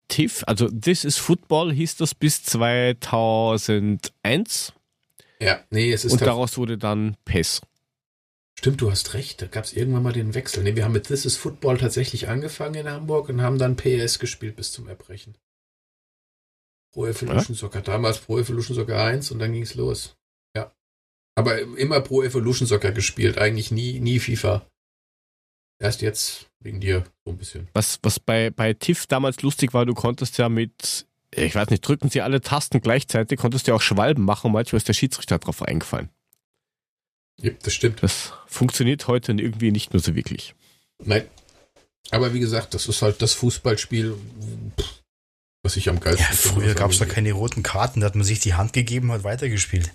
TIFF, 0.08 0.44
also 0.46 0.68
This 0.68 1.04
is 1.04 1.16
Football 1.16 1.72
hieß 1.72 1.96
das 1.96 2.14
bis 2.14 2.42
2001 2.42 4.72
Ja, 5.40 5.60
nee, 5.70 5.92
es 5.92 6.04
ist 6.04 6.12
und 6.12 6.20
daraus 6.22 6.58
wurde 6.58 6.78
dann 6.78 7.16
PES. 7.24 7.60
Stimmt, 8.58 8.80
du 8.80 8.90
hast 8.90 9.14
recht. 9.14 9.40
Da 9.40 9.46
gab 9.46 9.64
es 9.64 9.72
irgendwann 9.72 10.02
mal 10.02 10.12
den 10.12 10.34
Wechsel. 10.34 10.64
Nee, 10.64 10.74
wir 10.74 10.84
haben 10.84 10.90
mit 10.90 11.06
This 11.06 11.24
is 11.24 11.36
Football 11.36 11.78
tatsächlich 11.78 12.28
angefangen 12.28 12.74
in 12.74 12.90
Hamburg 12.90 13.28
und 13.28 13.40
haben 13.40 13.56
dann 13.56 13.76
PS 13.76 14.18
gespielt 14.18 14.56
bis 14.56 14.72
zum 14.72 14.88
Erbrechen. 14.88 15.38
Pro 16.92 17.06
Evolution 17.06 17.54
Soccer. 17.54 17.82
Damals 17.82 18.18
Pro 18.18 18.38
Evolution 18.38 18.74
Soccer 18.74 19.00
1 19.00 19.30
und 19.30 19.38
dann 19.38 19.52
ging 19.52 19.62
es 19.62 19.76
los. 19.76 20.16
Ja. 20.56 20.74
Aber 21.36 21.60
immer 21.60 22.00
Pro 22.00 22.24
Evolution 22.24 22.66
Soccer 22.66 22.90
gespielt, 22.90 23.38
eigentlich 23.38 23.70
nie, 23.70 24.00
nie 24.00 24.18
FIFA. 24.18 24.66
Erst 25.80 26.02
jetzt 26.02 26.46
wegen 26.60 26.80
dir 26.80 27.04
so 27.24 27.30
ein 27.30 27.38
bisschen. 27.38 27.68
Was, 27.72 27.98
was 28.02 28.18
bei, 28.18 28.50
bei 28.50 28.72
TIFF 28.72 29.06
damals 29.06 29.42
lustig 29.42 29.74
war, 29.74 29.86
du 29.86 29.94
konntest 29.94 30.38
ja 30.38 30.48
mit, 30.48 31.06
ich 31.32 31.54
weiß 31.54 31.70
nicht, 31.70 31.86
drücken 31.86 32.10
sie 32.10 32.20
alle 32.20 32.40
Tasten 32.40 32.80
gleichzeitig, 32.80 33.38
konntest 33.38 33.66
du 33.66 33.70
ja 33.70 33.76
auch 33.76 33.82
Schwalben 33.82 34.24
machen 34.24 34.48
und 34.48 34.52
manchmal 34.52 34.78
ist 34.78 34.88
der 34.88 34.94
Schiedsrichter 34.94 35.38
drauf 35.38 35.62
eingefallen. 35.62 36.10
Ja, 37.40 37.52
das 37.62 37.72
stimmt. 37.72 38.02
Das 38.02 38.32
funktioniert 38.46 39.06
heute 39.06 39.32
irgendwie 39.32 39.70
nicht 39.70 39.92
mehr 39.92 40.02
so 40.02 40.16
wirklich. 40.16 40.54
Nein. 41.04 41.24
Aber 42.10 42.34
wie 42.34 42.40
gesagt, 42.40 42.74
das 42.74 42.88
ist 42.88 43.02
halt 43.02 43.22
das 43.22 43.34
Fußballspiel, 43.34 44.16
was 45.62 45.76
ich 45.76 45.88
am 45.88 46.00
geilsten 46.00 46.26
Ja, 46.26 46.32
finde, 46.32 46.60
früher 46.60 46.74
gab 46.74 46.90
es 46.90 46.98
da 46.98 47.04
keine 47.04 47.32
roten 47.32 47.62
Karten, 47.62 48.00
da 48.00 48.06
hat 48.06 48.16
man 48.16 48.24
sich 48.24 48.40
die 48.40 48.54
Hand 48.54 48.72
gegeben, 48.72 49.12
hat 49.12 49.24
weitergespielt. 49.24 49.92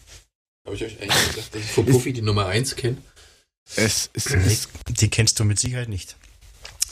Habe 0.66 0.76
ich 0.76 0.86
euch 0.86 1.02
eigentlich 1.02 1.28
gesagt, 1.28 1.56
dass 1.56 1.62
ich 1.62 1.72
von 1.72 1.86
Puffy 1.86 2.14
die 2.14 2.22
Nummer 2.22 2.46
1 2.46 2.78
kenne? 2.78 2.98
Es, 3.76 4.10
es, 4.14 4.28
es, 4.28 4.68
Die 4.88 5.10
kennst 5.10 5.40
du 5.40 5.46
mit 5.46 5.60
Sicherheit 5.60 5.90
nicht. 5.90 6.16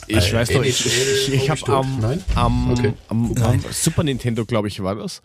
ich 0.06 0.30
Äh, 0.30 0.32
weiß 0.34 0.50
noch, 0.52 0.64
ich, 0.64 0.84
ich, 0.86 1.32
ich 1.32 1.50
habe 1.50 1.72
am, 1.72 2.20
am, 2.34 2.70
Okay. 2.72 2.94
am, 3.08 3.36
am 3.36 3.64
Super 3.70 4.02
Nintendo, 4.04 4.44
glaube 4.44 4.68
ich, 4.68 4.82
war 4.82 4.94
das. 4.96 5.20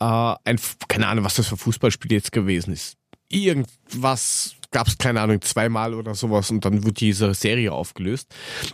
Äh, 0.00 0.04
ein, 0.44 0.58
keine 0.88 1.08
Ahnung, 1.08 1.24
was 1.24 1.34
das 1.34 1.48
für 1.48 1.56
Fußballspiel 1.56 2.12
jetzt 2.12 2.32
gewesen 2.32 2.72
ist. 2.72 2.96
Irgendwas 3.30 4.54
gab 4.70 4.86
es, 4.86 4.96
keine 4.96 5.20
Ahnung, 5.20 5.40
zweimal 5.42 5.92
oder 5.94 6.14
sowas 6.14 6.50
und 6.50 6.64
dann 6.64 6.82
wurde 6.84 6.92
diese 6.94 7.34
Serie 7.34 7.72
aufgelöst. 7.72 8.28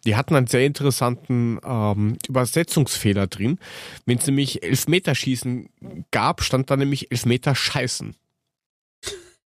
Die 0.05 0.15
hatten 0.17 0.35
einen 0.37 0.47
sehr 0.47 0.65
interessanten 0.67 1.59
ähm, 1.65 2.19
Übersetzungsfehler 2.29 3.27
drin. 3.27 3.59
Wenn 4.07 4.19
es 4.19 4.27
nämlich 4.27 4.63
Elfmeterschießen 4.63 5.69
gab, 6.11 6.43
stand 6.43 6.71
da 6.71 6.77
nämlich 6.77 7.11
Elfmeter 7.11 7.55
Scheißen. 7.55 8.15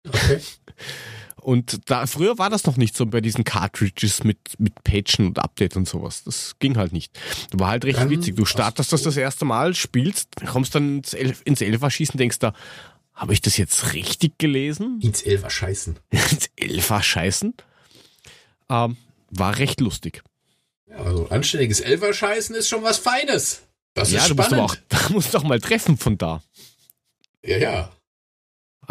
Okay. 0.08 0.40
Und 1.42 1.90
da, 1.90 2.06
früher 2.08 2.38
war 2.38 2.50
das 2.50 2.66
noch 2.66 2.78
nicht 2.78 2.96
so 2.96 3.06
bei 3.06 3.20
diesen 3.20 3.44
Cartridges 3.44 4.24
mit, 4.24 4.38
mit 4.60 4.84
Patchen 4.84 5.26
und 5.28 5.40
Update 5.40 5.76
und 5.76 5.88
sowas. 5.88 6.24
Das 6.24 6.56
ging 6.60 6.78
halt 6.78 6.94
nicht. 6.94 7.18
War 7.52 7.70
halt 7.72 7.84
recht 7.86 7.98
Dann- 8.00 8.10
witzig. 8.10 8.36
Du 8.36 8.46
startest 8.46 8.94
das 8.94 9.02
das 9.04 9.18
erste 9.18 9.46
Mal, 9.46 9.74
spielst, 9.74 10.30
kommst 10.46 10.76
dann 10.76 10.98
ins, 11.00 11.14
Elf, 11.14 11.42
ins 11.46 11.62
Elfer-Schießen, 11.62 12.18
denkst 12.18 12.40
da, 12.40 12.54
habe 13.14 13.34
ich 13.34 13.42
das 13.42 13.58
jetzt 13.58 13.94
richtig 13.94 14.38
gelesen? 14.38 15.00
Ins 15.02 15.22
Elfer 15.24 15.50
scheißen. 15.50 16.00
ins 16.12 16.50
Elfer 16.56 17.02
scheißen? 17.04 17.54
Ähm, 18.70 18.98
war 19.30 19.58
recht 19.58 19.82
lustig. 19.82 20.24
Ja, 20.88 20.98
also 20.98 21.28
anständiges 21.30 21.80
Elfer 21.80 22.14
scheißen 22.14 22.56
ist 22.56 22.70
schon 22.70 22.84
was 22.84 22.98
Feines. 22.98 23.62
Das 23.94 24.12
ja, 24.12 24.22
ist 24.22 24.30
du 24.30 24.36
musst 24.36 24.48
spannend. 24.50 24.72
auch, 24.72 24.76
da 24.90 25.10
musst 25.10 25.34
du 25.34 25.38
doch 25.38 25.44
mal 25.44 25.60
treffen 25.60 25.98
von 25.98 26.18
da. 26.18 26.42
Ja, 27.44 27.58
ja. 27.58 27.92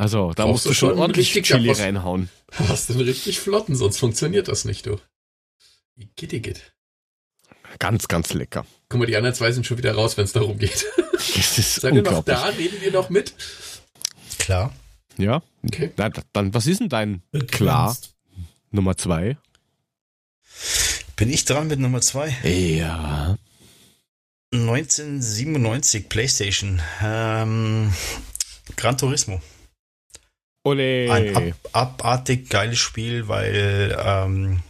Also, 0.01 0.33
da 0.33 0.45
Brauchst 0.45 0.53
musst 0.53 0.67
du 0.67 0.73
schon 0.73 0.89
schon 0.91 0.99
ordentlich 0.99 1.35
richtig 1.35 1.45
Chili 1.47 1.69
was- 1.69 1.81
reinhauen. 1.81 2.31
Hast 2.53 2.89
du 2.89 2.95
einen 2.95 3.03
richtig 3.03 3.39
flotten, 3.39 3.77
sonst 3.77 3.99
funktioniert 3.99 4.49
das 4.49 4.65
nicht, 4.65 4.87
du. 4.87 4.97
Gittigit. 6.17 6.73
Ganz, 7.79 8.09
ganz 8.09 8.33
lecker. 8.33 8.65
Guck 8.89 8.99
mal, 9.01 9.07
die 9.07 9.17
anderen 9.17 9.35
zwei 9.35 9.53
sind 9.53 9.67
schon 9.67 9.77
wieder 9.79 9.95
raus, 9.95 10.17
wenn 10.17 10.25
es 10.25 10.33
darum 10.33 10.59
geht. 10.59 10.87
Das 11.37 11.59
ist 11.59 11.75
Seid 11.75 11.95
ihr 11.95 12.03
noch 12.03 12.19
unglaublich. 12.19 12.37
da? 12.37 12.45
Reden 12.47 12.81
wir 12.81 12.93
noch 12.93 13.11
mit? 13.11 13.35
Klar. 14.39 14.75
Ja, 15.19 15.43
Okay. 15.67 15.93
Na, 15.99 16.09
dann, 16.33 16.55
was 16.55 16.67
ist 16.67 16.81
denn 16.81 16.89
dein 16.89 17.23
Klar 17.49 17.95
Nummer 18.71 18.97
zwei? 18.97 19.37
Bin 21.17 21.29
ich 21.31 21.45
dran 21.45 21.67
mit 21.69 21.79
Nummer 21.79 22.01
zwei? 22.01 22.35
Ja. 22.43 23.37
1997 24.55 26.09
PlayStation. 26.09 26.81
Ähm, 27.03 27.93
Gran 28.77 28.97
Turismo. 28.97 29.43
Ole. 30.65 31.11
Ein 31.11 31.37
ab, 31.37 31.45
abartig 31.73 32.49
geiles 32.51 32.79
Spiel, 32.79 33.29
weil 33.29 33.97
ähm, 33.99 34.63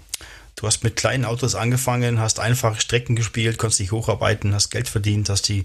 du 0.56 0.66
hast 0.66 0.84
mit 0.84 0.96
kleinen 0.96 1.24
Autos 1.24 1.54
angefangen, 1.54 2.20
hast 2.20 2.38
einfache 2.40 2.80
Strecken 2.80 3.16
gespielt, 3.16 3.58
konntest 3.58 3.80
dich 3.80 3.90
hocharbeiten, 3.92 4.54
hast 4.54 4.70
Geld 4.70 4.88
verdient, 4.88 5.28
hast 5.28 5.48
die 5.48 5.64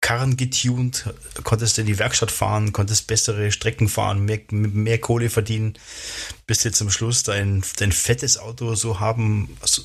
Karren 0.00 0.36
getuned, 0.36 1.12
konntest 1.44 1.78
in 1.78 1.86
die 1.86 1.98
Werkstatt 1.98 2.30
fahren, 2.30 2.72
konntest 2.72 3.06
bessere 3.06 3.50
Strecken 3.52 3.88
fahren, 3.88 4.24
mehr, 4.24 4.40
mehr 4.50 4.98
Kohle 4.98 5.30
verdienen, 5.30 5.74
bis 6.46 6.60
du 6.62 6.70
zum 6.72 6.90
Schluss 6.90 7.22
dein, 7.22 7.64
dein 7.78 7.92
fettes 7.92 8.38
Auto 8.38 8.74
so 8.74 9.00
haben, 9.00 9.56
so, 9.64 9.82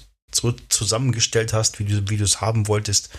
zusammengestellt 0.70 1.54
hast, 1.54 1.80
wie 1.80 1.86
du 1.86 2.10
wie 2.10 2.18
du 2.18 2.24
es 2.24 2.40
haben 2.42 2.68
wolltest. 2.68 3.10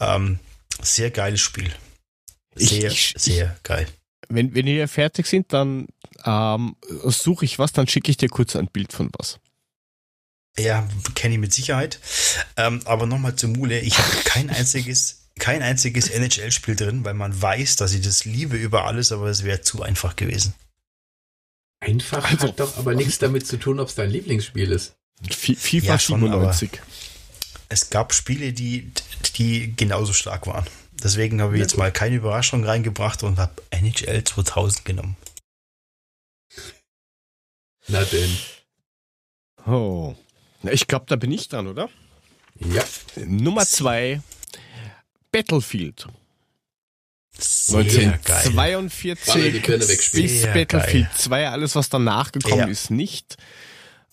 Ähm, 0.00 0.38
sehr 0.82 1.10
geiles 1.10 1.40
Spiel. 1.40 1.72
Ich- 2.56 2.68
Sehr, 2.70 2.90
ich- 2.90 3.14
sehr 3.16 3.56
geil. 3.62 3.86
Wenn, 4.28 4.54
wenn 4.54 4.66
wir 4.66 4.88
fertig 4.88 5.26
sind, 5.26 5.52
dann 5.52 5.86
ähm, 6.24 6.76
suche 7.04 7.44
ich 7.44 7.58
was, 7.58 7.72
dann 7.72 7.86
schicke 7.88 8.10
ich 8.10 8.16
dir 8.16 8.28
kurz 8.28 8.56
ein 8.56 8.68
Bild 8.68 8.92
von 8.92 9.10
was. 9.18 9.38
Ja, 10.56 10.88
kenne 11.14 11.34
ich 11.34 11.40
mit 11.40 11.52
Sicherheit. 11.52 11.98
Ähm, 12.56 12.80
aber 12.84 13.06
nochmal 13.06 13.34
zur 13.36 13.50
Mule. 13.50 13.80
Ich 13.80 13.98
habe 13.98 14.08
kein 14.24 14.50
einziges, 14.50 15.28
kein 15.38 15.62
einziges 15.62 16.08
NHL-Spiel 16.10 16.76
drin, 16.76 17.04
weil 17.04 17.14
man 17.14 17.40
weiß, 17.40 17.76
dass 17.76 17.92
ich 17.92 18.02
das 18.02 18.24
liebe 18.24 18.56
über 18.56 18.84
alles, 18.84 19.10
aber 19.10 19.26
es 19.26 19.42
wäre 19.44 19.62
zu 19.62 19.82
einfach 19.82 20.14
gewesen. 20.16 20.54
Einfach 21.80 22.24
Also- 22.30 22.48
hat 22.48 22.60
doch 22.60 22.76
aber 22.78 22.94
nichts 22.94 23.18
damit 23.18 23.46
zu 23.46 23.56
tun, 23.58 23.80
ob 23.80 23.88
es 23.88 23.94
dein 23.94 24.10
Lieblingsspiel 24.10 24.70
ist. 24.72 24.94
Fi- 25.30 25.56
FIFA 25.56 25.86
Ja, 25.86 25.98
schon, 25.98 26.20
97. 26.20 26.70
Es 27.68 27.90
gab 27.90 28.14
Spiele, 28.14 28.52
die, 28.52 28.92
die 29.36 29.74
genauso 29.76 30.12
stark 30.12 30.46
waren. 30.46 30.66
Deswegen 31.04 31.40
habe 31.42 31.54
ich 31.54 31.60
jetzt 31.60 31.72
gut. 31.72 31.78
mal 31.80 31.92
keine 31.92 32.16
Überraschung 32.16 32.64
reingebracht 32.64 33.22
und 33.22 33.38
habe 33.38 33.62
NHL 33.70 34.24
2000 34.24 34.84
genommen. 34.86 35.16
Na 37.88 38.02
denn. 38.04 38.36
Oh. 39.66 40.14
Na, 40.62 40.72
Ich 40.72 40.86
glaube, 40.86 41.04
da 41.08 41.16
bin 41.16 41.30
ich 41.30 41.48
dran, 41.48 41.66
oder? 41.66 41.90
Ja. 42.58 42.82
Nummer 43.16 43.66
zwei, 43.66 44.22
Battlefield. 45.30 46.06
Sehr 47.36 47.84
geil. 47.84 48.46
1942 48.46 49.26
Baller 49.34 49.50
die 49.50 49.58
Birne 49.58 49.88
wegspielen. 49.88 50.26
bis 50.28 50.40
Sehr 50.42 50.54
Battlefield 50.54 51.08
geil. 51.08 51.18
2, 51.18 51.48
alles 51.48 51.74
was 51.74 51.88
danach 51.88 52.30
gekommen 52.32 52.58
Ja. 52.60 52.66
ist, 52.66 52.90
nicht. 52.90 53.36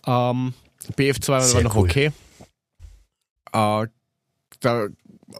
Ähm, 0.07 0.53
BF2 0.97 1.27
war 1.29 1.41
Sehr 1.41 1.61
noch 1.61 1.75
cool. 1.75 1.87
okay. 1.87 2.11
Äh, 3.53 3.87
da 4.59 4.87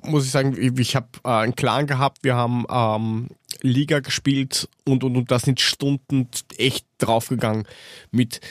muss 0.03 0.25
ich 0.25 0.31
sagen, 0.31 0.55
ich, 0.57 0.95
habe 0.95 1.07
äh, 1.23 1.29
einen 1.29 1.55
Clan 1.55 1.87
gehabt, 1.87 2.19
wir 2.23 2.35
haben 2.35 2.65
ähm, 2.69 3.29
Liga 3.61 3.99
gespielt 3.99 4.69
und, 4.85 5.03
und, 5.03 5.15
und 5.15 5.31
da 5.31 5.39
sind 5.39 5.59
Stunden 5.61 6.27
echt 6.57 6.85
draufgegangen 6.97 7.67
mit 8.11 8.41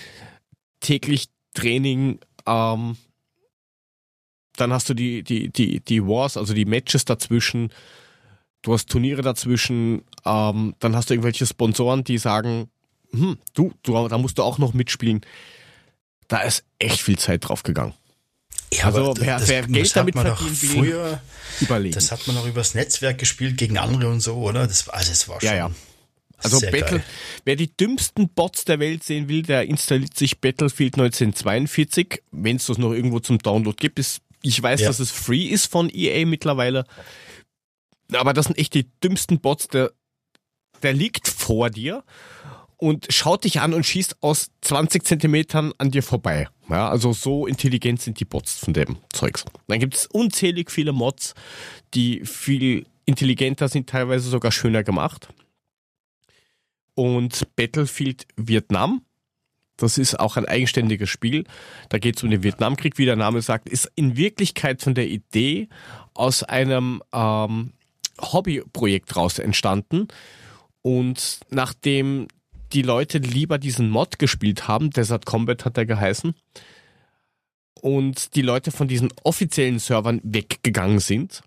täglich 0.81 1.27
Training. 1.55 2.21
Ähm, 2.47 2.97
dann 4.57 4.73
hast 4.73 4.89
du 4.89 4.95
die, 4.95 5.23
die, 5.23 5.51
die, 5.51 5.81
die 5.81 6.07
Wars, 6.07 6.37
also 6.37 6.55
die 6.55 6.65
Matches 6.65 7.05
dazwischen. 7.05 7.73
Du 8.62 8.73
hast 8.73 8.91
Turniere 8.91 9.23
dazwischen. 9.23 10.03
Ähm, 10.25 10.75
dann 10.79 10.95
hast 10.95 11.11
du 11.11 11.15
irgendwelche 11.15 11.47
Sponsoren, 11.47 12.05
die 12.05 12.19
sagen, 12.19 12.71
hm, 13.12 13.39
du, 13.55 13.73
du, 13.83 14.09
da 14.09 14.19
musst 14.19 14.39
du 14.39 14.43
auch 14.43 14.59
noch 14.59 14.75
mitspielen. 14.75 15.23
Da 16.29 16.43
ist 16.43 16.65
echt 16.79 17.01
viel 17.01 17.19
Zeit 17.19 17.49
draufgegangen. 17.49 17.95
Ja, 18.72 18.84
Also, 18.84 19.10
aber 19.10 19.20
wer- 19.20 19.38
das, 19.38 19.48
wer 19.48 19.66
Geld 19.66 19.88
hat 19.88 19.97
damit 19.97 20.14
verdienen 20.14 20.62
will, 20.62 20.68
früher, 20.84 21.20
Überlegen. 21.60 21.94
das 21.94 22.12
hat 22.12 22.26
man 22.26 22.36
noch 22.36 22.47
übers 22.47 22.74
Netzwerk 22.74 23.18
gespielt 23.18 23.56
gegen 23.56 23.78
andere 23.78 24.09
und 24.09 24.20
so, 24.20 24.36
oder? 24.36 24.66
Das, 24.66 24.86
war- 24.86 24.94
also 24.94 25.10
es 25.12 25.28
war 25.28 25.40
schon 25.40 25.48
Ja, 25.48 25.56
ja. 25.56 25.70
Also 26.42 26.60
Battle, 26.60 26.80
geil. 26.80 27.05
wer 27.44 27.56
die 27.56 27.76
dümmsten 27.76 28.28
Bots 28.30 28.64
der 28.64 28.78
Welt 28.78 29.05
sehen 29.05 29.28
will, 29.28 29.42
der 29.42 29.66
installiert 29.66 30.16
sich 30.16 30.40
Battlefield 30.40 30.94
1942, 30.94 32.22
wenn 32.30 32.56
es 32.56 32.66
das 32.66 32.78
noch 32.78 32.92
irgendwo 32.92 33.20
zum 33.20 33.38
Download 33.38 33.76
gibt. 33.78 33.98
Ist, 33.98 34.22
ich 34.40 34.62
weiß, 34.62 34.80
Ja. 34.80 34.86
dass 34.88 35.01
es 35.01 35.10
free 35.10 35.47
ist 35.48 35.66
von 35.66 35.90
EA 35.92 36.24
mittlerweile. 36.24 36.84
Aber 38.12 38.32
das 38.32 38.47
sind 38.47 38.56
echt 38.59 38.72
die 38.72 38.88
dümmsten 39.05 39.40
Bots, 39.40 39.68
der, 39.68 39.92
der 40.82 40.94
liegt 40.94 41.28
vor 41.28 41.68
dir 41.68 42.05
und 42.81 43.07
schaut 43.11 43.44
dich 43.44 43.61
an 43.61 43.74
und 43.74 43.85
schießt 43.85 44.23
aus 44.23 44.51
20 44.62 45.05
Zentimetern 45.05 45.73
an 45.77 45.90
dir 45.90 46.02
vorbei. 46.02 46.48
Ja, 46.70 46.89
also 46.89 47.12
so 47.12 47.47
intelligent 47.47 48.01
sind 48.01 48.19
die 48.20 48.24
Bots 48.24 48.59
von 48.59 48.73
dem 48.73 48.97
Zeugs. 49.12 49.44
Dann 49.69 49.81
gibt 49.81 49.94
es 49.94 50.07
unzählig 50.07 50.70
viele 50.70 50.93
Mods, 50.93 51.35
die 51.93 52.24
viel 52.24 52.86
intelligenter 53.05 53.69
sind, 53.69 53.89
teilweise 53.89 54.31
sogar 54.31 54.51
schöner 54.51 54.82
gemacht. 54.82 55.28
Und 56.94 57.55
Battlefield 57.55 58.27
Vietnam, 58.36 59.02
das 59.77 59.98
ist 59.98 60.19
auch 60.19 60.39
ein 60.39 60.47
eigenständiges 60.47 61.11
Spiel. 61.11 61.44
Da 61.90 61.98
geht 61.98 62.16
es 62.16 62.23
um 62.23 62.31
den 62.31 62.43
Vietnamkrieg, 62.43 62.97
wie 62.97 63.05
der 63.05 63.16
Name 63.16 63.43
sagt, 63.43 63.69
ist 63.69 63.93
in 63.94 64.16
Wirklichkeit 64.16 64.81
von 64.81 64.94
der 64.94 65.09
Idee 65.09 65.69
aus 66.15 66.43
einem 66.44 67.02
ähm, 67.12 67.73
Hobbyprojekt 68.20 69.16
raus 69.16 69.39
entstanden. 69.39 70.09
Und 70.82 71.40
nachdem 71.51 72.27
die 72.72 72.82
Leute 72.82 73.18
lieber 73.18 73.59
diesen 73.59 73.90
Mod 73.90 74.18
gespielt 74.18 74.68
haben, 74.68 74.90
Desert 74.90 75.26
Combat 75.26 75.64
hat 75.64 75.78
er 75.78 75.86
geheißen, 75.86 76.34
und 77.80 78.34
die 78.34 78.42
Leute 78.42 78.70
von 78.70 78.88
diesen 78.88 79.10
offiziellen 79.22 79.78
Servern 79.78 80.20
weggegangen 80.22 80.98
sind, 80.98 81.42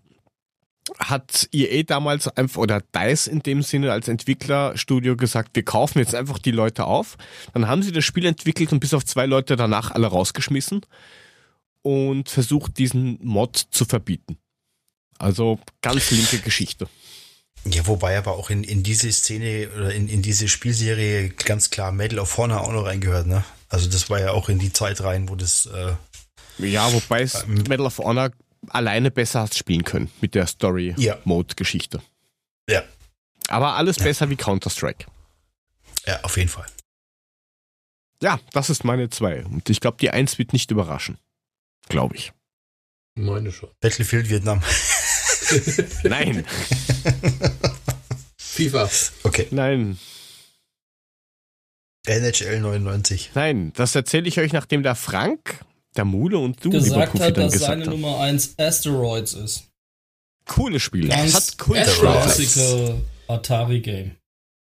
hat 0.98 1.48
EA 1.52 1.82
damals 1.82 2.28
einfach, 2.28 2.60
oder 2.60 2.80
DICE 2.80 3.28
in 3.28 3.40
dem 3.40 3.62
Sinne 3.62 3.92
als 3.92 4.08
Entwicklerstudio 4.08 5.16
gesagt, 5.16 5.50
wir 5.54 5.64
kaufen 5.64 5.98
jetzt 5.98 6.14
einfach 6.14 6.38
die 6.38 6.50
Leute 6.50 6.84
auf. 6.84 7.16
Dann 7.54 7.68
haben 7.68 7.82
sie 7.82 7.92
das 7.92 8.04
Spiel 8.04 8.26
entwickelt 8.26 8.72
und 8.72 8.80
bis 8.80 8.94
auf 8.94 9.04
zwei 9.04 9.26
Leute 9.26 9.56
danach 9.56 9.92
alle 9.92 10.08
rausgeschmissen 10.08 10.82
und 11.82 12.28
versucht, 12.28 12.78
diesen 12.78 13.18
Mod 13.22 13.56
zu 13.56 13.84
verbieten. 13.84 14.36
Also 15.18 15.58
ganz 15.80 16.10
linke 16.10 16.38
Geschichte. 16.38 16.88
Ja, 17.66 17.86
wobei 17.86 18.18
aber 18.18 18.32
auch 18.32 18.50
in, 18.50 18.62
in 18.62 18.82
diese 18.82 19.10
Szene 19.12 19.70
oder 19.74 19.92
in, 19.94 20.08
in 20.08 20.20
diese 20.22 20.48
Spielserie 20.48 21.30
ganz 21.30 21.70
klar 21.70 21.92
Medal 21.92 22.18
of 22.18 22.36
Honor 22.36 22.60
auch 22.60 22.72
noch 22.72 22.84
reingehört, 22.84 23.26
ne? 23.26 23.44
Also 23.70 23.88
das 23.88 24.10
war 24.10 24.20
ja 24.20 24.32
auch 24.32 24.48
in 24.48 24.58
die 24.58 24.72
Zeit 24.72 25.00
rein, 25.02 25.28
wo 25.28 25.34
das 25.34 25.66
äh, 25.66 25.94
Ja, 26.58 26.92
wobei 26.92 27.22
es 27.22 27.42
Ähm, 27.44 27.64
Medal 27.68 27.86
of 27.86 27.98
Honor 27.98 28.30
alleine 28.68 29.10
besser 29.10 29.40
hast 29.40 29.56
spielen 29.58 29.84
können 29.84 30.10
mit 30.20 30.34
der 30.34 30.42
Ja. 30.42 30.46
Story-Mode-Geschichte. 30.46 32.02
Ja. 32.68 32.82
Aber 33.48 33.74
alles 33.74 33.96
besser 33.96 34.28
wie 34.30 34.36
Counter-Strike. 34.36 35.06
Ja, 36.06 36.20
auf 36.22 36.36
jeden 36.36 36.48
Fall. 36.50 36.66
Ja, 38.22 38.40
das 38.52 38.70
ist 38.70 38.84
meine 38.84 39.10
2. 39.10 39.44
Und 39.44 39.68
ich 39.68 39.80
glaube, 39.80 39.96
die 40.00 40.10
1 40.10 40.38
wird 40.38 40.52
nicht 40.52 40.70
überraschen. 40.70 41.18
Glaube 41.88 42.16
ich. 42.16 42.32
Meine 43.16 43.52
schon. 43.52 43.70
Battlefield 43.80 44.28
Vietnam. 44.30 44.62
Nein, 46.04 46.44
FIFA. 48.38 48.88
Okay. 49.24 49.48
nein, 49.50 49.98
NHL 52.06 52.60
99. 52.60 53.30
nein. 53.34 53.72
Das 53.74 53.94
erzähle 53.94 54.28
ich 54.28 54.38
euch, 54.38 54.52
nachdem 54.52 54.82
der 54.82 54.94
Frank, 54.94 55.64
der 55.96 56.04
Mule 56.04 56.38
und 56.38 56.64
du, 56.64 56.70
lieber 56.70 56.80
gesagt 57.06 57.18
hat, 57.18 57.36
dass 57.36 57.52
gesagt 57.52 57.70
seine 57.70 57.86
haben. 57.86 58.00
Nummer 58.00 58.20
1 58.20 58.58
Asteroids 58.58 59.32
ist. 59.34 59.64
Cooles 60.46 60.82
Spiel. 60.82 61.08
Ganz 61.08 61.34
Hat 61.34 61.56
cool 61.66 61.78
Asteroids. 61.78 62.34
Classical 62.34 63.00
Atari-Game. 63.28 64.16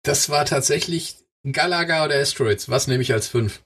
Das 0.03 0.29
war 0.29 0.45
tatsächlich 0.45 1.17
Galaga 1.51 2.05
oder 2.05 2.17
Asteroids. 2.17 2.69
Was 2.69 2.87
nehme 2.87 3.03
ich 3.03 3.13
als 3.13 3.29
5? 3.29 3.63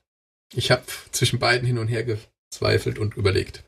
Ich 0.55 0.71
habe 0.71 0.85
zwischen 1.13 1.39
beiden 1.39 1.67
hin 1.67 1.79
und 1.79 1.89
her 1.89 2.05
gezweifelt 2.05 2.99
und 2.99 3.17
überlegt. 3.17 3.65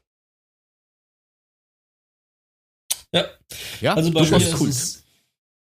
Ja, 3.16 3.30
Ja, 3.80 3.94
also 3.94 4.10
bei 4.12 4.22
mir 4.22 4.36
ist 4.36 4.60
cool. 4.60 4.68
es 4.68 5.04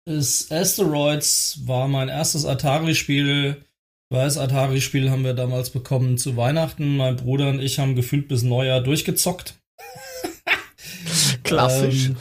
ist 0.07 0.53
Asteroids 0.53 1.61
war 1.67 1.89
mein 1.89 2.09
erstes 2.09 2.45
Atari-Spiel. 2.45 3.65
Weiß, 4.11 4.39
Atari-Spiel 4.39 5.11
haben 5.11 5.25
wir 5.25 5.35
damals 5.35 5.71
bekommen 5.71 6.17
zu 6.17 6.37
Weihnachten. 6.37 6.97
Mein 6.97 7.17
Bruder 7.17 7.51
und 7.51 7.61
ich 7.61 7.79
haben 7.79 7.95
gefühlt 7.95 8.27
bis 8.29 8.43
Neujahr 8.43 8.81
durchgezockt. 8.81 9.55
Klassisch. 11.45 12.07
Ähm, 12.07 12.17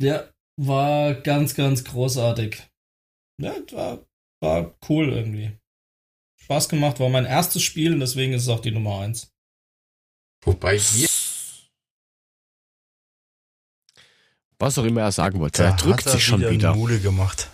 ja, 0.00 0.24
war 0.56 1.14
ganz, 1.14 1.54
ganz 1.54 1.84
großartig. 1.84 2.62
Ja, 3.40 3.54
war, 3.72 4.06
war 4.40 4.74
cool 4.88 5.10
irgendwie. 5.10 5.52
Spaß 6.42 6.68
gemacht, 6.70 7.00
war 7.00 7.10
mein 7.10 7.26
erstes 7.26 7.62
Spiel 7.62 7.92
und 7.92 8.00
deswegen 8.00 8.32
ist 8.32 8.42
es 8.42 8.48
auch 8.48 8.60
die 8.60 8.70
Nummer 8.70 9.00
1. 9.00 9.30
Wobei 10.42 10.78
wir 10.78 11.09
Was 14.60 14.78
auch 14.78 14.84
immer 14.84 15.00
er 15.00 15.10
sagen 15.12 15.40
wollte. 15.40 15.62
Da 15.62 15.70
er 15.70 15.76
drückt 15.76 16.00
hat 16.00 16.06
er 16.06 16.12
sich 16.12 16.24
schon 16.24 16.40
wieder 16.40 16.50
wieder. 16.50 16.74
Mule 16.74 17.00
gemacht. 17.00 17.48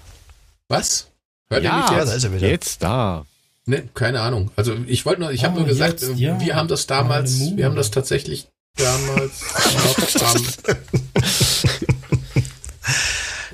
Was? 0.68 1.06
Hört 1.48 1.62
ihr 1.62 1.68
Ja, 1.70 1.76
mich 1.78 1.86
da 1.90 1.98
jetzt? 2.00 2.12
ist 2.14 2.24
er 2.24 2.34
wieder. 2.34 2.48
Jetzt 2.48 2.82
da. 2.82 3.24
Ne, 3.64 3.88
keine 3.94 4.20
Ahnung. 4.20 4.50
Also 4.56 4.74
ich 4.86 5.06
wollte 5.06 5.22
nur, 5.22 5.32
ich 5.32 5.44
habe 5.44 5.54
Ah, 5.54 5.58
nur 5.60 5.66
gesagt, 5.68 6.00
jetzt, 6.02 6.10
äh, 6.10 6.14
ja. 6.14 6.38
wir 6.40 6.54
haben 6.56 6.68
das 6.68 6.86
damals, 6.86 7.36
Mule. 7.36 7.56
wir 7.56 7.64
haben 7.64 7.76
das 7.76 7.90
tatsächlich 7.90 8.48
damals 8.76 9.40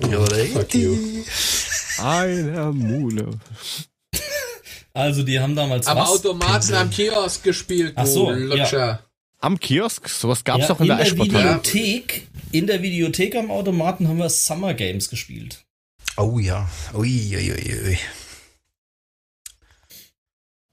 Ja, 0.01 0.19
you. 0.73 0.97
Eine 1.99 2.73
Mule. 2.73 3.29
Also, 4.95 5.23
die 5.23 5.41
haben 5.41 5.55
damals 5.57 5.87
am 5.87 5.97
was? 5.97 6.09
Automaten 6.11 6.53
Pinsel. 6.53 6.77
am 6.77 6.91
Kiosk 6.91 7.43
gespielt, 7.45 7.93
Ach 7.97 8.07
so, 8.07 8.31
Lutscher. 8.31 9.01
Am 9.43 9.59
Kiosk, 9.59 10.09
sowas 10.09 10.45
gab's 10.45 10.63
Ja, 10.63 10.69
doch 10.69 10.81
in, 10.81 10.87
der 10.87 10.97
der 10.97 11.07
Eschbortaler. 11.07 11.59
Videothek. 11.65 12.29
In 12.53 12.67
der 12.67 12.83
Videothek 12.83 13.35
am 13.35 13.51
Automaten 13.51 14.09
haben 14.09 14.19
wir 14.19 14.31
Summer 14.31 14.73
Games 14.75 15.11
gespielt. 15.11 15.65
Oh 16.17 16.39
ja. 16.39 16.69
Ui, 16.95 17.37
ui, 17.37 17.53
ui, 17.53 17.81
ui. 17.87 17.99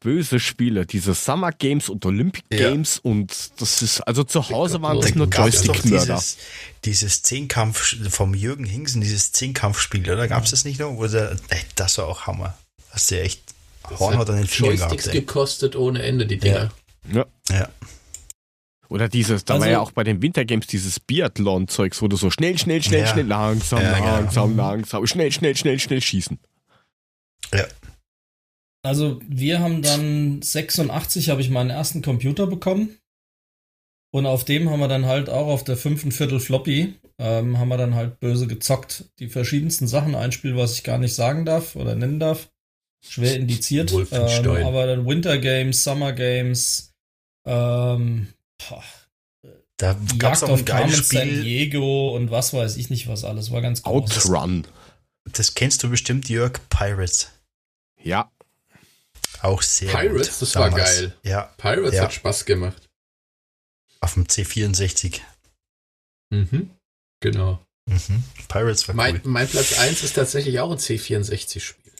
Böse 0.01 0.39
Spiele, 0.39 0.85
diese 0.85 1.13
Summer 1.13 1.51
Games 1.51 1.89
und 1.89 2.05
Olympic 2.05 2.45
Ja. 2.51 2.69
Games 2.69 2.99
und 2.99 3.51
das 3.59 3.81
ist, 3.81 3.99
also 4.01 4.23
zu 4.23 4.49
Hause 4.49 4.81
waren 4.81 4.97
Da 5.01 5.07
das 5.07 5.15
nur 5.15 5.27
gab's 5.29 5.61
doch 5.63 5.75
Joystick-Mörder. 5.75 6.13
dieses, 6.15 6.37
dieses 6.85 7.21
Zehnkampf 7.23 7.95
vom 8.09 8.33
Jürgen 8.33 8.63
Hingsen, 8.63 9.01
dieses 9.01 9.33
Zehnkampfspiel, 9.33 10.09
oder? 10.09 10.27
Gab 10.29 10.45
es 10.45 10.51
das 10.51 10.63
nicht 10.63 10.79
noch? 10.79 10.95
Wo 10.95 11.05
der, 11.07 11.31
ey, 11.49 11.59
das 11.75 11.97
war 11.97 12.07
auch 12.07 12.27
Hammer. 12.27 12.57
Hast 12.91 13.11
du 13.11 13.15
ja 13.17 13.23
echt 13.23 13.41
Hornhaut 13.89 14.29
an 14.29 14.37
den 14.37 14.47
Fingern 14.47 14.77
Joysticks 14.77 15.03
gehabt. 15.03 15.15
Ey. 15.15 15.21
gekostet 15.21 15.75
ohne 15.75 16.01
Ende, 16.01 16.25
die 16.27 16.37
Dinger. 16.37 16.71
Ja. 17.11 17.25
Ja. 17.49 17.67
Oder 18.89 19.07
dieses, 19.07 19.45
da 19.45 19.53
Also- 19.55 19.65
war 19.65 19.71
ja 19.71 19.79
auch 19.79 19.91
bei 19.91 20.03
den 20.03 20.21
Wintergames 20.21 20.67
dieses 20.67 20.99
Biathlon-Zeugs, 20.99 22.01
wo 22.01 22.07
du 22.07 22.17
so 22.17 22.31
schnell, 22.31 22.57
schnell, 22.57 22.81
schnell, 22.83 23.01
Ja. 23.01 23.07
schnell, 23.07 23.27
langsam, 23.27 23.81
Ja, 23.81 23.93
genau. 23.99 24.05
langsam, 24.15 24.57
langsam, 24.57 25.05
schnell, 25.07 25.31
schnell, 25.31 25.55
schnell, 25.55 25.79
schnell 25.79 26.01
schießen. 26.01 26.39
ja. 27.53 27.65
Also, 28.81 29.19
wir 29.27 29.59
haben 29.59 29.81
dann 29.81 30.41
86 30.41 31.29
habe 31.29 31.41
ich 31.41 31.49
meinen 31.49 31.69
ersten 31.69 32.01
Computer 32.01 32.47
bekommen. 32.47 32.97
Und 34.11 34.25
auf 34.25 34.45
dem 34.45 34.69
haben 34.69 34.79
wir 34.79 34.87
dann 34.87 35.05
halt 35.05 35.29
auch 35.29 35.47
auf 35.47 35.63
der 35.65 35.75
fünften 35.77 36.11
Viertel 36.13 36.39
Floppy, 36.39 36.95
ähm, 37.19 37.59
haben 37.59 37.67
wir 37.67 37.77
dann 37.77 37.93
halt 37.93 38.19
böse 38.21 38.47
gezockt. 38.47 39.03
Die 39.19 39.27
verschiedensten 39.27 39.85
Sachen 39.87 40.15
einspielen, 40.15 40.55
was 40.57 40.73
ich 40.75 40.83
gar 40.83 40.97
nicht 40.97 41.13
sagen 41.13 41.45
darf 41.45 41.75
oder 41.75 41.93
nennen 41.93 42.19
darf. 42.19 42.49
Schwer 43.05 43.35
indiziert. 43.35 43.91
Ähm, 44.11 44.47
aber 44.65 44.87
dann 44.87 45.05
Winter 45.05 45.37
Games, 45.37 45.83
Summer 45.83 46.13
Games, 46.13 46.93
ähm, 47.45 48.29
Da 49.77 49.97
gab 50.17 50.33
es 50.33 50.43
auch 50.43 50.49
auf 50.49 50.59
ein 50.59 50.65
geiles 50.65 51.07
San 51.09 51.21
Spiel. 51.27 51.43
Diego 51.43 52.15
und 52.15 52.31
was 52.31 52.53
weiß 52.53 52.75
ich 52.77 52.89
nicht 52.89 53.07
was 53.07 53.23
alles. 53.23 53.51
War 53.51 53.61
ganz 53.61 53.81
groß. 53.83 54.27
Outrun. 54.27 54.67
Das 55.31 55.55
kennst 55.55 55.83
du 55.83 55.89
bestimmt, 55.89 56.27
Jörg. 56.27 56.59
Pirates. 56.69 57.29
Ja, 58.01 58.31
Auch 59.41 59.61
sehr 59.61 59.89
Pirates, 59.91 60.27
gut. 60.33 60.41
das 60.41 60.55
war 60.55 60.69
damals. 60.69 60.83
geil. 60.97 61.15
Ja, 61.23 61.43
Pirates 61.57 61.93
Ja. 61.95 62.03
hat 62.03 62.13
Spaß 62.13 62.45
gemacht. 62.45 62.89
auf 64.01 64.13
dem 64.13 64.25
C64. 64.27 65.19
Mhm. 66.29 66.69
Genau. 67.21 67.65
Mhm. 67.85 68.23
Pirates 68.47 68.87
war 68.87 68.95
Mein, 68.95 69.15
cool. 69.15 69.21
mein 69.25 69.47
Platz 69.47 69.77
1 69.77 70.03
ist 70.03 70.13
tatsächlich 70.13 70.59
auch 70.61 70.71
ein 70.71 70.77
C64-Spiel. 70.77 71.91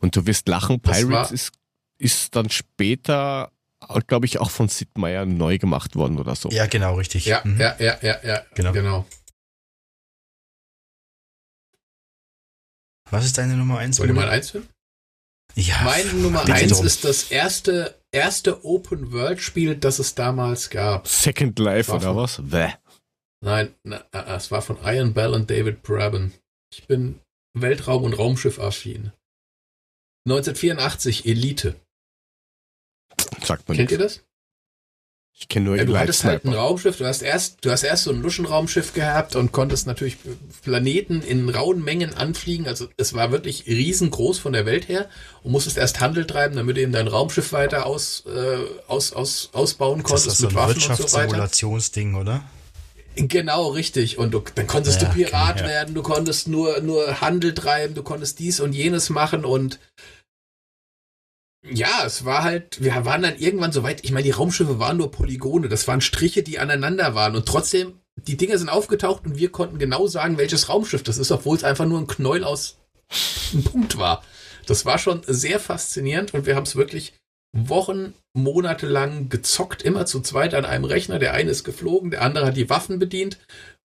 und 0.00 0.16
du 0.16 0.24
wirst 0.26 0.48
lachen, 0.48 0.80
Das 0.82 0.96
Pirates 0.98 1.10
war- 1.10 1.32
ist, 1.32 1.52
ist 1.98 2.34
dann 2.36 2.48
später, 2.48 3.52
glaube 4.06 4.26
ich, 4.26 4.38
auch 4.38 4.50
von 4.50 4.68
Sid 4.68 4.96
Meier 4.98 5.26
neu 5.26 5.58
gemacht 5.58 5.96
worden 5.96 6.18
oder 6.18 6.34
so. 6.36 6.48
Ja, 6.50 6.66
genau, 6.66 6.94
richtig. 6.96 7.26
Ja, 7.26 7.40
Mhm. 7.44 7.60
ja, 7.60 7.76
ja, 7.78 7.98
ja, 8.02 8.18
ja. 8.24 8.42
Genau. 8.54 8.72
genau. 8.72 9.06
Was 13.10 13.24
ist 13.24 13.38
deine 13.38 13.56
Nummer 13.56 13.78
1? 13.78 13.98
Wollt 14.00 14.08
ihr 14.10 14.14
mal 14.14 14.28
eins 14.28 14.50
finden? 14.50 14.68
Ja, 15.54 15.80
Meine 15.84 16.12
Nummer 16.14 16.40
bitte 16.44 16.54
1 16.58 16.72
drum. 16.72 16.86
ist 16.86 17.04
das 17.04 17.30
erste, 17.30 17.98
erste 18.12 18.64
Open-World-Spiel, 18.64 19.76
das 19.76 19.98
es 20.00 20.14
damals 20.14 20.70
gab. 20.70 21.06
Second 21.08 21.58
Life 21.58 21.90
oder 21.92 22.00
von- 22.08 22.16
was? 22.16 22.40
Bäh. 22.42 22.72
Nein, 23.44 23.74
na, 23.84 24.04
es 24.34 24.50
war 24.50 24.60
von 24.60 24.76
Ian 24.82 25.14
Bell 25.14 25.32
und 25.32 25.48
David 25.50 25.82
Braben. 25.82 26.34
Ich 26.72 26.86
bin 26.86 27.20
Weltraum- 27.56 28.02
und 28.02 28.14
Raumschiff-affin. 28.14 29.12
1984, 30.26 31.26
Elite. 31.26 31.76
Sagt 33.46 33.68
man 33.68 33.76
Kennt 33.76 33.90
ihr 33.92 33.98
nichts. 33.98 34.16
das? 34.16 34.24
Ich 35.38 35.48
kenne 35.48 35.66
nur 35.66 35.76
Ja, 35.76 35.84
du 35.84 35.98
hattest 35.98 36.24
halt 36.24 36.46
ein. 36.46 36.54
Raumschiff, 36.54 36.96
du 36.96 37.04
hast 37.04 37.20
erst, 37.20 37.58
du 37.62 37.70
hast 37.70 37.82
erst 37.82 38.04
so 38.04 38.10
ein 38.10 38.22
Luschenraumschiff 38.22 38.94
gehabt 38.94 39.36
und 39.36 39.52
konntest 39.52 39.86
natürlich 39.86 40.16
Planeten 40.62 41.20
in 41.20 41.50
rauen 41.50 41.84
Mengen 41.84 42.14
anfliegen. 42.14 42.66
Also 42.66 42.88
es 42.96 43.12
war 43.12 43.32
wirklich 43.32 43.66
riesengroß 43.66 44.38
von 44.38 44.54
der 44.54 44.64
Welt 44.64 44.88
her 44.88 45.10
und 45.42 45.52
musstest 45.52 45.76
erst 45.76 46.00
Handel 46.00 46.26
treiben, 46.26 46.56
damit 46.56 46.78
du 46.78 46.80
eben 46.80 46.92
dein 46.92 47.06
Raumschiff 47.06 47.52
weiter 47.52 47.84
aus, 47.84 48.24
äh, 48.26 48.58
aus, 48.88 49.12
aus, 49.12 49.50
ausbauen 49.52 49.98
Das 49.98 50.06
konntest 50.06 50.26
ist 50.28 50.38
so 50.38 50.46
mit 50.46 50.56
ein 50.56 50.62
und 50.62 50.68
so. 50.70 50.74
Wirtschaftssimulationsding, 50.88 52.14
oder? 52.14 52.42
Genau, 53.16 53.68
richtig. 53.68 54.18
Und 54.18 54.32
du, 54.32 54.42
dann 54.54 54.66
konntest 54.66 55.00
Ja, 55.02 55.08
du 55.08 55.14
Pirat 55.14 55.56
okay, 55.56 55.60
ja. 55.64 55.68
werden, 55.68 55.94
du 55.94 56.02
konntest 56.02 56.48
nur, 56.48 56.80
nur 56.80 57.20
Handel 57.20 57.54
treiben, 57.54 57.94
du 57.94 58.02
konntest 58.02 58.38
dies 58.38 58.60
und 58.60 58.72
jenes 58.74 59.10
machen 59.10 59.44
und 59.44 59.80
ja, 61.70 62.04
es 62.04 62.24
war 62.24 62.44
halt, 62.44 62.82
wir 62.82 63.04
waren 63.04 63.22
dann 63.22 63.36
irgendwann 63.36 63.72
so 63.72 63.82
weit, 63.82 64.04
ich 64.04 64.12
meine, 64.12 64.24
die 64.24 64.30
Raumschiffe 64.30 64.78
waren 64.78 64.96
nur 64.96 65.10
Polygone, 65.10 65.68
das 65.68 65.86
waren 65.88 66.00
Striche, 66.00 66.42
die 66.42 66.58
aneinander 66.58 67.14
waren 67.14 67.36
und 67.36 67.46
trotzdem, 67.46 68.00
die 68.16 68.36
Dinge 68.36 68.58
sind 68.58 68.68
aufgetaucht 68.68 69.24
und 69.26 69.36
wir 69.36 69.50
konnten 69.50 69.78
genau 69.78 70.06
sagen, 70.06 70.38
welches 70.38 70.68
Raumschiff 70.68 71.02
das 71.02 71.18
ist, 71.18 71.30
obwohl 71.30 71.56
es 71.56 71.64
einfach 71.64 71.84
nur 71.84 71.98
ein 71.98 72.06
Knäuel 72.06 72.44
aus 72.44 72.78
einem 73.52 73.64
Punkt 73.64 73.98
war. 73.98 74.24
Das 74.66 74.84
war 74.84 74.98
schon 74.98 75.22
sehr 75.26 75.60
faszinierend 75.60 76.34
und 76.34 76.46
wir 76.46 76.56
haben 76.56 76.64
es 76.64 76.76
wirklich 76.76 77.14
Wochen, 77.52 78.14
Monate 78.34 78.86
lang 78.86 79.28
gezockt, 79.28 79.82
immer 79.82 80.06
zu 80.06 80.20
zweit 80.20 80.54
an 80.54 80.64
einem 80.64 80.84
Rechner. 80.84 81.18
Der 81.18 81.32
eine 81.32 81.50
ist 81.50 81.64
geflogen, 81.64 82.10
der 82.10 82.22
andere 82.22 82.46
hat 82.46 82.56
die 82.56 82.68
Waffen 82.68 82.98
bedient 82.98 83.38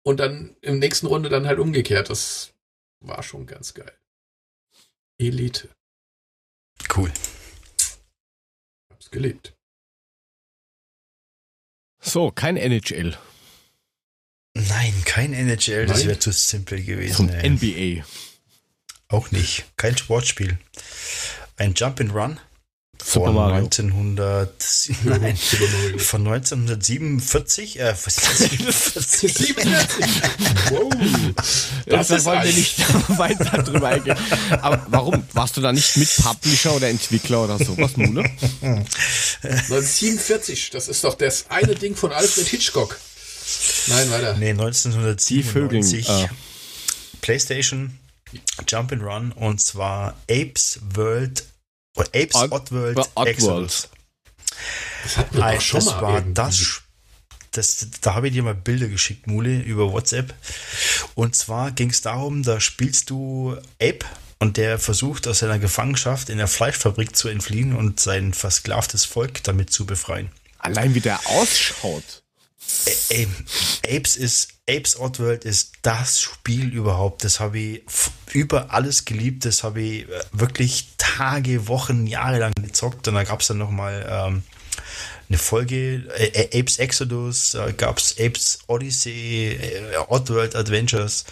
und 0.03 0.19
dann 0.19 0.55
im 0.61 0.79
nächsten 0.79 1.07
Runde 1.07 1.29
dann 1.29 1.47
halt 1.47 1.59
umgekehrt. 1.59 2.09
Das 2.09 2.53
war 3.01 3.23
schon 3.23 3.45
ganz 3.47 3.73
geil. 3.73 3.91
Elite. 5.17 5.69
Cool. 6.95 7.11
Hab's 9.09 9.11
geliebt. 9.11 9.53
So, 12.01 12.31
kein 12.31 12.57
NHL. 12.57 13.17
Nein, 14.53 14.93
kein 15.05 15.33
NHL, 15.33 15.85
das 15.85 15.99
Nein? 15.99 16.07
wäre 16.07 16.19
zu 16.19 16.31
simpel 16.31 16.81
gewesen. 16.83 17.15
Zum 17.15 17.29
ey. 17.29 17.49
NBA. 17.49 18.05
Auch 19.09 19.31
nicht. 19.31 19.65
Kein 19.77 19.97
Sportspiel. 19.97 20.57
Ein 21.57 21.73
Jump 21.73 21.99
and 21.99 22.13
Run 22.13 22.39
Super 23.03 23.25
von 23.27 23.35
Mario. 23.35 23.55
1900, 23.63 24.89
nein, 25.05 25.37
von 25.97 26.27
1947, 26.27 27.79
äh, 27.79 27.95
was 28.03 28.17
ist 28.17 28.95
das? 28.95 29.11
47. 29.19 30.05
wow. 30.69 30.93
Das, 31.85 32.25
wollen 32.25 32.43
wir 32.43 32.53
nicht 32.53 32.79
weiter 33.17 33.63
drüber 33.63 33.87
eingehen. 33.87 34.17
Aber 34.61 34.85
warum? 34.89 35.23
Warst 35.33 35.57
du 35.57 35.61
da 35.61 35.71
nicht 35.71 35.97
mit 35.97 36.09
Publisher 36.17 36.75
oder 36.75 36.89
Entwickler 36.89 37.45
oder 37.45 37.57
sowas, 37.57 37.97
Mule? 37.97 38.23
1947, 38.61 40.69
das 40.71 40.87
ist 40.87 41.03
doch 41.03 41.15
das 41.15 41.45
eine 41.49 41.73
Ding 41.75 41.95
von 41.95 42.11
Alfred 42.11 42.47
Hitchcock. 42.47 42.99
Nein, 43.87 44.11
weiter. 44.11 44.35
Nee, 44.37 44.53
Die 44.53 45.43
Vögel, 45.43 45.79
1997. 45.79 46.09
äh. 46.09 46.27
PlayStation 47.21 47.97
Jump 48.67 48.91
and 48.91 49.01
Run 49.01 49.31
und 49.31 49.59
zwar 49.59 50.15
Apes 50.29 50.79
World 50.93 51.45
Apes 52.07 52.35
Odd- 52.35 52.51
Oddworld 52.51 52.97
Oddworld. 52.97 53.27
Exodus. 53.27 53.89
Das 55.03 55.17
hatten 55.17 55.37
wir 55.37 55.43
Ei, 55.45 55.55
doch 55.55 55.61
schon 55.61 55.79
das 55.79 55.85
mal 55.87 56.01
war 56.01 56.13
irgendwie. 56.15 56.33
das, 56.33 56.81
das, 57.51 57.87
da 58.01 58.15
habe 58.15 58.27
ich 58.27 58.33
dir 58.33 58.43
mal 58.43 58.55
Bilder 58.55 58.87
geschickt, 58.87 59.27
Mule, 59.27 59.59
über 59.59 59.91
WhatsApp. 59.91 60.33
Und 61.15 61.35
zwar 61.35 61.71
ging 61.71 61.89
es 61.89 62.01
darum, 62.01 62.43
da 62.43 62.59
spielst 62.59 63.09
du 63.09 63.57
Ape 63.81 64.05
und 64.39 64.57
der 64.57 64.79
versucht 64.79 65.27
aus 65.27 65.39
seiner 65.39 65.59
Gefangenschaft 65.59 66.29
in 66.29 66.37
der 66.37 66.47
Fleischfabrik 66.47 67.15
zu 67.15 67.27
entfliehen 67.27 67.75
und 67.75 67.99
sein 67.99 68.33
versklavtes 68.33 69.05
Volk 69.05 69.43
damit 69.43 69.71
zu 69.71 69.85
befreien. 69.85 70.29
Allein 70.59 70.93
wie 70.95 71.01
der 71.01 71.19
ausschaut. 71.27 72.23
Ey, 73.09 73.27
Apes 73.85 74.15
ist 74.15 74.49
Apes 74.69 74.99
Oddworld 74.99 75.45
ist 75.45 75.73
das 75.81 76.21
Spiel 76.21 76.73
überhaupt. 76.73 77.23
Das 77.23 77.39
habe 77.39 77.59
ich 77.59 77.83
über 78.33 78.73
alles 78.73 79.05
geliebt. 79.05 79.45
Das 79.45 79.63
habe 79.63 79.81
ich 79.81 80.09
äh, 80.09 80.21
wirklich 80.31 80.89
Tage, 80.97 81.67
Wochen, 81.67 82.07
Jahre 82.07 82.39
lang 82.39 82.53
gezockt. 82.61 83.07
Und 83.07 83.15
da 83.15 83.23
gab 83.23 83.41
es 83.41 83.47
dann 83.47 83.57
noch 83.57 83.71
mal 83.71 84.05
ähm, 84.09 84.43
eine 85.29 85.37
Folge 85.37 86.03
äh, 86.17 86.59
Apes 86.59 86.79
Exodus, 86.79 87.51
da 87.51 87.71
gab 87.71 87.99
es 87.99 88.15
Apes 88.19 88.59
Odyssey, 88.67 89.57
äh, 89.61 89.97
Oddworld 90.07 90.55
Adventures 90.55 91.25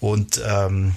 und 0.00 0.40
ähm, 0.44 0.96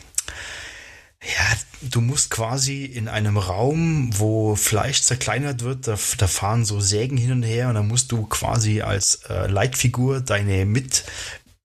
ja, 1.22 1.58
du 1.82 2.02
musst 2.02 2.32
quasi 2.32 2.86
in 2.86 3.08
einem 3.10 3.38
Raum, 3.38 4.10
wo 4.18 4.56
Fleisch 4.56 5.02
zerkleinert 5.02 5.64
wird, 5.64 5.88
da, 5.88 5.98
da 6.18 6.28
fahren 6.28 6.64
so 6.66 6.80
Sägen 6.80 7.18
hin 7.18 7.34
und 7.34 7.44
her 7.44 7.68
und 7.68 7.76
dann 7.76 7.88
musst 7.88 8.12
du 8.12 8.26
quasi 8.26 8.82
als 8.82 9.16
äh, 9.30 9.48
Leitfigur 9.48 10.22
deine 10.22 10.66
Mit, 10.66 11.04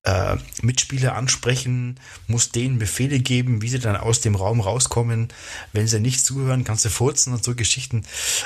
äh, 0.05 0.37
Mitspieler 0.63 1.15
ansprechen, 1.15 1.99
musst 2.27 2.55
denen 2.55 2.79
Befehle 2.79 3.19
geben, 3.19 3.63
wie 3.63 3.69
sie 3.69 3.79
dann 3.79 3.97
aus 3.97 4.21
dem 4.21 4.35
Raum 4.35 4.61
rauskommen. 4.61 5.29
Wenn 5.73 5.89
sie 5.89 6.01
nicht 6.01 6.25
zuhören, 6.25 6.65
kannst 6.65 6.85
du 6.85 6.91
furzen 6.91 7.33
und 7.33 7.43
so 7.43 7.55
Geschichten. 7.55 8.05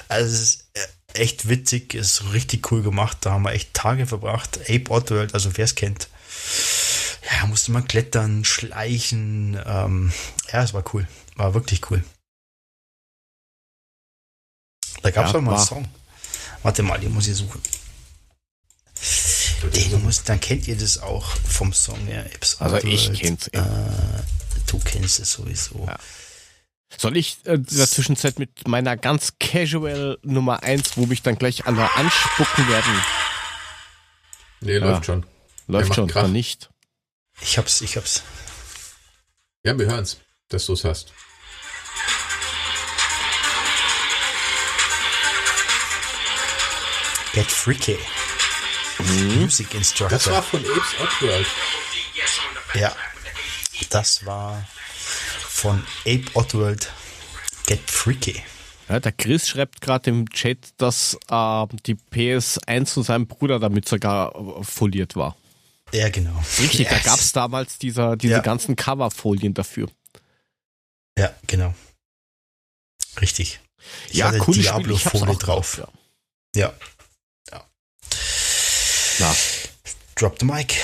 Also 0.08 0.32
es 0.32 0.40
ist 0.40 0.68
äh, 0.74 1.20
echt 1.22 1.48
witzig, 1.48 1.94
ist 1.94 2.32
richtig 2.32 2.70
cool 2.70 2.82
gemacht. 2.82 3.18
Da 3.22 3.32
haben 3.32 3.42
wir 3.42 3.52
echt 3.52 3.74
Tage 3.74 4.06
verbracht. 4.06 4.60
Ape 4.68 4.90
Oddworld, 4.90 5.34
also 5.34 5.56
wer 5.56 5.64
es 5.64 5.74
kennt. 5.74 6.08
Ja, 7.30 7.46
musste 7.46 7.72
man 7.72 7.86
klettern, 7.86 8.44
schleichen. 8.44 9.58
Ähm, 9.66 10.12
ja, 10.52 10.62
es 10.62 10.72
war 10.74 10.84
cool. 10.94 11.06
War 11.36 11.54
wirklich 11.54 11.90
cool. 11.90 12.02
Da 15.02 15.10
gab 15.10 15.26
es 15.26 15.32
Ja, 15.32 15.38
auch 15.38 15.42
mal 15.42 15.56
einen. 15.56 15.64
Song. 15.64 15.88
Warte 16.62 16.82
mal, 16.82 16.98
den 16.98 17.12
muss 17.12 17.28
ich 17.28 17.36
suchen. 17.36 17.60
Den 19.62 20.02
muss, 20.02 20.22
dann 20.24 20.40
kennt 20.40 20.68
ihr 20.68 20.76
das 20.76 20.98
auch 20.98 21.26
vom 21.26 21.72
Song 21.72 21.98
her. 22.06 22.24
Apes 22.34 22.60
Also 22.60 22.76
ich 22.86 23.12
kenn's, 23.12 23.48
Äh, 23.48 23.60
du 24.66 24.78
kennst 24.78 25.18
es 25.18 25.32
sowieso. 25.32 25.84
Ja. 25.86 25.98
Soll 26.96 27.16
ich 27.16 27.38
äh, 27.44 27.54
in 27.54 27.66
der 27.66 27.88
Zwischenzeit 27.88 28.38
mit 28.38 28.66
meiner 28.68 28.96
ganz 28.96 29.34
casual 29.38 30.18
Nummer 30.22 30.62
1, 30.62 30.96
wo 30.96 31.06
mich 31.06 31.22
dann 31.22 31.36
gleich 31.36 31.66
alle 31.66 31.92
anspucken 31.94 32.68
werden? 32.68 33.02
Nee, 34.60 34.78
läuft 34.78 35.04
schon. 35.04 35.26
Läuft 35.66 35.94
schon, 35.94 36.08
Krach. 36.08 36.22
dann 36.22 36.32
nicht. 36.32 36.70
Ich 37.40 37.58
hab's, 37.58 37.80
ich 37.82 37.96
hab's. 37.96 38.22
Ja, 39.64 39.78
wir 39.78 39.86
hören's, 39.86 40.18
dass 40.48 40.66
du 40.66 40.72
es 40.72 40.84
hast. 40.84 41.12
Get 47.34 47.46
Freaky. 47.46 47.98
Music 49.12 49.74
Instructor. 49.74 50.08
Das 50.18 50.30
war 50.30 50.42
von 50.42 50.60
Apes 50.60 50.94
Oddworld. 51.00 51.46
Ja, 52.74 52.94
das 53.90 54.26
war 54.26 54.66
von 55.48 55.82
Ape 56.06 56.24
Oddworld 56.34 56.92
Get 57.66 57.90
Freaky. 57.90 58.42
Ja, 58.88 59.00
der 59.00 59.12
Chris 59.12 59.48
schreibt 59.48 59.80
gerade 59.80 60.10
im 60.10 60.28
Chat, 60.30 60.58
dass 60.78 61.14
äh, 61.30 61.66
die 61.86 61.94
PS1 62.12 62.92
von 62.94 63.02
seinem 63.02 63.26
Bruder 63.26 63.58
damit 63.58 63.88
sogar 63.88 64.34
äh, 64.34 64.64
foliert 64.64 65.14
war. 65.16 65.36
Ja, 65.92 66.08
genau. 66.10 66.42
Richtig, 66.58 66.88
da 66.88 66.96
Yes. 66.96 67.04
gab's 67.04 67.32
damals 67.32 67.78
dieser, 67.78 68.16
diese 68.16 68.34
Ja. 68.34 68.40
ganzen 68.40 68.76
Coverfolien 68.76 69.54
dafür. 69.54 69.88
Ja, 71.18 71.34
genau. 71.46 71.74
Richtig. 73.20 73.60
Ich 74.10 74.18
ja, 74.18 74.28
hatte 74.28 74.40
hab's 74.40 74.52
Diablo-Folie 74.56 75.36
drauf. 75.36 75.76
drauf. 75.76 75.88
Ja. 76.54 76.60
Ja. 76.68 76.72
Na, 79.20 79.34
Drop 80.14 80.36
the 80.40 80.46
mic. 80.46 80.74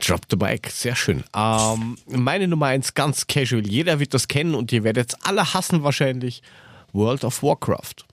Drop 0.00 0.20
the 0.28 0.36
Bike, 0.36 0.70
sehr 0.70 0.96
schön. 0.96 1.24
Ähm, 1.34 1.96
meine 2.06 2.48
Nummer 2.48 2.66
eins 2.66 2.94
ganz 2.94 3.26
casual. 3.26 3.66
Jeder 3.66 4.00
wird 4.00 4.12
das 4.12 4.28
kennen 4.28 4.54
und 4.54 4.72
ihr 4.72 4.84
werdet 4.84 5.10
es 5.14 5.22
alle 5.22 5.54
hassen 5.54 5.82
wahrscheinlich. 5.82 6.42
World 6.92 7.24
of 7.24 7.42
Warcraft. 7.42 8.04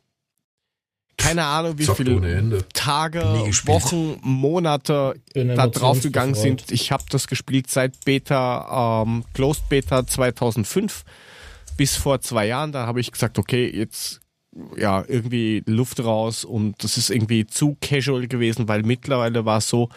Keine 1.18 1.44
Ahnung, 1.44 1.78
wie 1.78 1.86
Zockt 1.86 1.98
viele. 1.98 2.66
Tage. 2.74 3.20
Wochen, 3.66 4.18
Monate 4.22 5.16
da 5.34 5.68
drauf 5.68 6.02
gegangen 6.02 6.36
sind. 6.36 6.72
Ich 6.72 6.92
habe 6.92 7.04
das 7.10 7.28
gespielt 7.28 7.70
seit 7.70 8.06
Beta, 8.06 9.04
ähm, 9.04 9.24
Closed 9.34 9.68
Beta 9.70 10.08
2005 10.08 11.04
bis 11.78 11.96
vor 11.96 12.22
zwei 12.22 12.48
Jahren. 12.48 12.72
Da 12.72 12.88
habe 12.88 13.02
ich 13.02 13.12
gesagt, 13.12 13.38
okay, 13.38 13.70
jetzt 13.70 14.22
ja 14.76 15.04
irgendwie 15.08 15.64
Luft 15.66 16.04
raus 16.04 16.44
und 16.44 16.84
das 16.84 16.98
ist 16.98 17.10
irgendwie 17.10 17.48
zu 17.48 17.78
casual 17.82 18.28
gewesen, 18.28 18.68
weil 18.68 18.84
mittlerweile 18.84 19.46
war 19.46 19.60
es 19.60 19.70
so, 19.70 19.90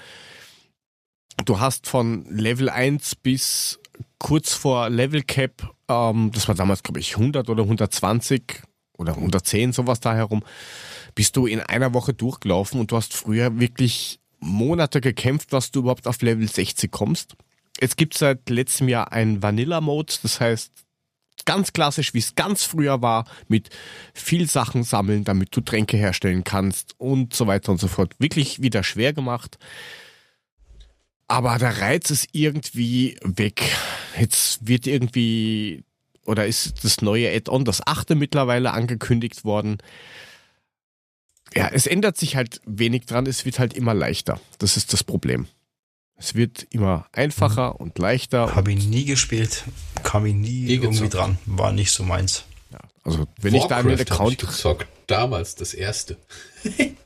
du 1.44 1.60
hast 1.60 1.88
von 1.88 2.24
Level 2.30 2.68
1 2.68 3.16
bis 3.16 3.80
kurz 4.18 4.54
vor 4.54 4.90
Level 4.90 5.22
Cap, 5.22 5.74
ähm, 5.88 6.30
das 6.32 6.46
war 6.48 6.54
damals 6.54 6.82
glaube 6.82 7.00
ich 7.00 7.16
100 7.16 7.48
oder 7.50 7.64
120 7.64 8.62
oder 8.96 9.14
110, 9.14 9.72
sowas 9.72 10.00
da 10.00 10.14
herum, 10.14 10.44
bist 11.14 11.36
du 11.36 11.46
in 11.46 11.60
einer 11.60 11.92
Woche 11.94 12.14
durchgelaufen 12.14 12.80
und 12.80 12.92
du 12.92 12.96
hast 12.96 13.14
früher 13.14 13.58
wirklich 13.58 14.20
Monate 14.38 15.00
gekämpft, 15.00 15.52
dass 15.52 15.70
du 15.70 15.80
überhaupt 15.80 16.06
auf 16.06 16.22
Level 16.22 16.46
60 16.46 16.90
kommst. 16.90 17.34
Jetzt 17.80 17.96
gibt 17.96 18.14
es 18.14 18.20
seit 18.20 18.48
letztem 18.50 18.88
Jahr 18.88 19.10
einen 19.12 19.42
Vanilla-Mode, 19.42 20.14
das 20.22 20.40
heißt 20.40 20.83
ganz 21.44 21.72
klassisch, 21.72 22.14
wie 22.14 22.18
es 22.18 22.34
ganz 22.34 22.64
früher 22.64 23.02
war, 23.02 23.26
mit 23.48 23.70
viel 24.12 24.48
Sachen 24.48 24.82
sammeln, 24.82 25.24
damit 25.24 25.54
du 25.56 25.60
Tränke 25.60 25.96
herstellen 25.96 26.44
kannst 26.44 26.94
und 26.98 27.34
so 27.34 27.46
weiter 27.46 27.72
und 27.72 27.80
so 27.80 27.88
fort. 27.88 28.14
Wirklich 28.18 28.62
wieder 28.62 28.82
schwer 28.82 29.12
gemacht. 29.12 29.58
Aber 31.28 31.58
der 31.58 31.80
Reiz 31.80 32.10
ist 32.10 32.28
irgendwie 32.32 33.18
weg. 33.22 33.62
Jetzt 34.18 34.66
wird 34.66 34.86
irgendwie, 34.86 35.84
oder 36.26 36.46
ist 36.46 36.84
das 36.84 37.00
neue 37.00 37.34
Add-on, 37.34 37.64
das 37.64 37.86
achte 37.86 38.14
mittlerweile 38.14 38.72
angekündigt 38.72 39.44
worden. 39.44 39.78
Ja, 41.54 41.68
es 41.68 41.86
ändert 41.86 42.16
sich 42.16 42.36
halt 42.36 42.60
wenig 42.66 43.06
dran, 43.06 43.26
es 43.26 43.44
wird 43.44 43.58
halt 43.58 43.74
immer 43.74 43.94
leichter. 43.94 44.40
Das 44.58 44.76
ist 44.76 44.92
das 44.92 45.04
Problem. 45.04 45.46
Es 46.16 46.34
wird 46.34 46.66
immer 46.70 47.06
einfacher 47.12 47.80
und 47.80 47.98
leichter. 47.98 48.54
Habe 48.54 48.72
ich 48.72 48.86
nie 48.86 49.04
gespielt. 49.04 49.64
Kam 50.02 50.26
ich 50.26 50.34
nie 50.34 50.64
Nie 50.64 50.74
irgendwie 50.74 51.04
gezockt. 51.04 51.14
dran. 51.14 51.38
War 51.46 51.72
nicht 51.72 51.90
so 51.92 52.02
meins. 52.04 52.44
Ja, 52.72 52.78
also 53.02 53.26
wenn 53.40 53.54
ich 53.54 53.64
da 53.64 53.76
einen 53.78 53.88
Warcraft 53.90 54.12
Account 54.12 54.32
ich 54.32 54.38
gezockt. 54.48 54.86
Damals, 55.06 55.54
das 55.56 55.74
erste. 55.74 56.16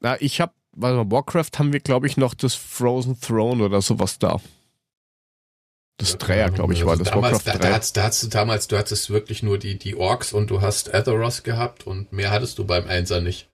Na, 0.00 0.20
ich 0.20 0.40
habe, 0.40 0.52
warte 0.72 0.96
mal, 1.04 1.10
Warcraft 1.10 1.50
haben 1.58 1.72
wir, 1.72 1.80
glaube 1.80 2.06
ich, 2.06 2.16
noch 2.16 2.34
das 2.34 2.54
Frozen 2.54 3.18
Throne 3.20 3.64
oder 3.64 3.80
sowas 3.80 4.18
da. 4.18 4.40
Das 5.96 6.18
Dreier, 6.18 6.50
glaube 6.50 6.72
ich, 6.74 6.84
war 6.84 6.90
Also 6.92 7.04
das 7.04 7.12
damals, 7.12 7.46
Warcraft 7.46 7.54
da, 7.54 7.58
3. 7.58 7.68
da, 7.68 7.74
hattest, 7.74 7.96
da 7.96 8.02
hattest 8.02 8.22
du 8.24 8.26
damals, 8.28 8.66
du 8.68 8.76
hattest 8.76 9.10
wirklich 9.10 9.42
nur 9.44 9.58
die, 9.58 9.78
die 9.78 9.94
Orks 9.96 10.32
und 10.32 10.50
du 10.50 10.60
hast 10.60 10.92
Atheros 10.92 11.44
gehabt 11.44 11.86
und 11.86 12.12
mehr 12.12 12.30
hattest 12.32 12.58
du 12.58 12.64
beim 12.66 12.86
Einser 12.88 13.20
nicht. 13.20 13.48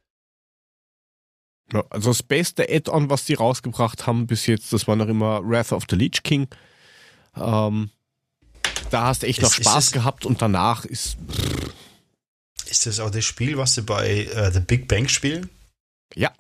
Ja, 1.73 1.85
also 1.91 2.13
Space, 2.13 2.55
der 2.55 2.69
Add-on, 2.71 3.11
was 3.11 3.25
die 3.25 3.35
rausgebracht 3.35 4.07
haben 4.07 4.27
bis 4.27 4.47
jetzt, 4.47 4.73
das 4.73 4.89
war 4.89 4.97
noch 4.97 5.07
immer 5.09 5.41
Wrath 5.49 5.73
of 5.73 5.85
the 5.89 5.97
Lich 5.97 6.23
King. 6.23 6.49
Ähm, 7.37 7.91
da 8.91 9.07
hast 9.07 9.23
du 9.23 9.27
echt 9.29 9.41
noch 9.41 9.51
Ist- 9.53 9.59
ist 9.61 9.65
Spaß 9.69 9.85
es- 9.87 9.93
gehabt 9.93 10.27
und 10.27 10.43
danach 10.43 10.85
ist, 10.85 11.17
Ist 12.67 12.87
das 12.87 13.01
auch 13.01 13.11
das 13.11 13.25
Spiel, 13.25 13.57
was 13.57 13.75
sie 13.75 13.83
bei 13.83 14.25
äh, 14.25 14.53
The 14.53 14.61
Big 14.61 14.89
Bang 14.89 15.09
spielen? 15.09 15.49
ja, 16.15 16.33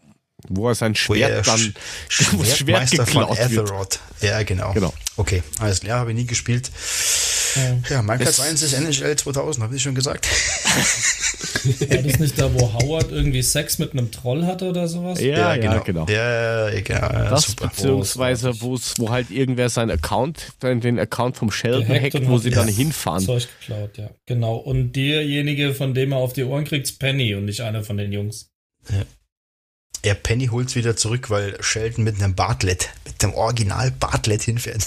wo 0.49 0.69
er 0.69 0.75
sein 0.75 0.93
Wo 1.07 1.15
er 1.15 1.29
Schwert 1.45 1.47
dann, 1.47 1.75
Sch 2.09 2.33
wo 2.33 2.39
das 2.43 2.57
Schwert 2.59 2.89
Schwertmeister 2.89 3.07
von 3.07 3.37
geklaut 3.37 3.51
wird. 3.79 4.01
Ja, 4.23 4.43
genau. 4.43 4.73
Genau. 4.73 4.93
Okay, 5.17 5.43
alles 5.59 5.81
klar, 5.81 6.01
habe 6.01 6.11
ich 6.12 6.17
nie 6.17 6.27
gespielt. 6.27 6.71
Ja, 7.89 8.01
mein 8.03 8.19
Platz 8.21 8.39
Es- 8.39 8.41
1 8.41 8.62
ist 8.62 8.73
NHL 8.75 9.17
2000, 9.17 9.65
habe 9.65 9.75
ich 9.75 9.83
schon 9.83 9.95
gesagt. 9.95 10.27
War 11.91 11.99
das 12.03 12.19
nicht 12.19 12.41
da, 12.41 12.53
wo 12.55 12.73
Howard 12.73 13.11
irgendwie 13.11 13.43
Sex 13.43 13.79
mit 13.79 13.93
einem 13.93 14.11
Troll 14.11 14.47
hatte 14.47 14.67
oder 14.69 14.87
sowas? 14.89 15.21
Ja, 15.21 15.55
ja, 15.57 15.79
genau. 15.79 16.07
Ja, 16.09 16.71
ja, 16.71 16.79
ja, 16.79 17.31
Das 17.31 17.45
super. 17.45 17.69
beziehungsweise, 17.69 18.61
wo's, 18.61 18.95
wo 18.99 19.11
halt 19.11 19.31
irgendwer 19.31 19.69
seinen 19.69 19.91
Account, 19.91 20.53
den 20.62 20.81
den 20.81 20.99
Account 20.99 21.37
vom 21.37 21.51
Sheldon 21.51 21.89
hackt, 21.89 22.29
wo 22.29 22.39
sie 22.39 22.51
dann 22.51 22.67
das 22.69 22.77
hinfahren. 22.77 23.25
Zeug 23.25 23.49
geklaut, 23.61 23.99
ja. 23.99 24.11
Genau. 24.27 24.57
Und 24.57 24.93
derjenige, 24.95 25.75
von 25.75 25.93
dem 25.93 26.12
er 26.12 26.19
auf 26.19 26.33
die 26.33 26.45
Ohren 26.45 26.65
kriegt, 26.65 26.87
ist 26.87 26.99
Penny 26.99 27.35
und 27.35 27.47
nicht 27.47 27.61
einer 27.62 27.83
von 27.83 27.97
den 27.97 28.12
Jungs. 28.12 28.51
Ja, 28.91 29.03
Penny 30.14 30.47
holt's 30.47 30.74
wieder 30.74 30.97
zurück, 30.97 31.31
weil 31.31 31.62
Sheldon 31.62 32.05
mit 32.05 32.16
einem 32.16 32.35
Bartlett, 32.35 32.89
mit 33.05 33.22
dem 33.22 33.35
Original 33.35 33.90
Bartlett 33.90 34.43
hinfährt. 34.43 34.86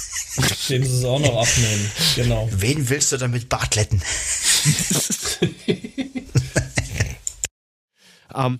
Dem 0.70 0.84
sie 0.84 0.98
es 0.98 1.06
auch 1.06 1.20
noch 1.20 1.42
abnehmen. 1.42 1.92
Genau. 2.16 2.50
Wen 2.52 2.90
willst 2.90 3.12
du 3.12 3.18
damit 3.18 3.50
Bartletten? 3.50 4.02
Ähm, 8.36 8.60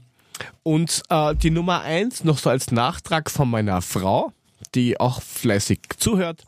und 0.64 1.02
äh, 1.10 1.36
die 1.36 1.50
Nummer 1.50 1.82
eins, 1.82 2.24
noch 2.24 2.38
so 2.38 2.50
als 2.50 2.72
Nachtrag 2.72 3.30
von 3.30 3.50
meiner 3.50 3.82
Frau, 3.82 4.32
die 4.76 5.00
auch 5.00 5.22
fleißig 5.22 5.80
zuhört. 5.98 6.46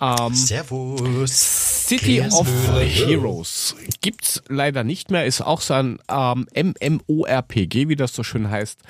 Ähm, 0.00 0.34
Servus. 0.34 1.86
City 1.88 2.18
Grüß 2.18 2.32
of. 2.34 2.48
Heroes 2.78 3.74
gibt's 4.00 4.42
leider 4.48 4.84
nicht 4.84 5.10
mehr, 5.10 5.24
ist 5.26 5.40
auch 5.40 5.60
so 5.60 5.74
ein 5.74 5.98
ähm, 6.08 6.46
MMORPG, 6.54 7.88
wie 7.88 7.96
das 7.96 8.14
so 8.14 8.22
schön 8.22 8.48
heißt. 8.50 8.80
Da 8.82 8.88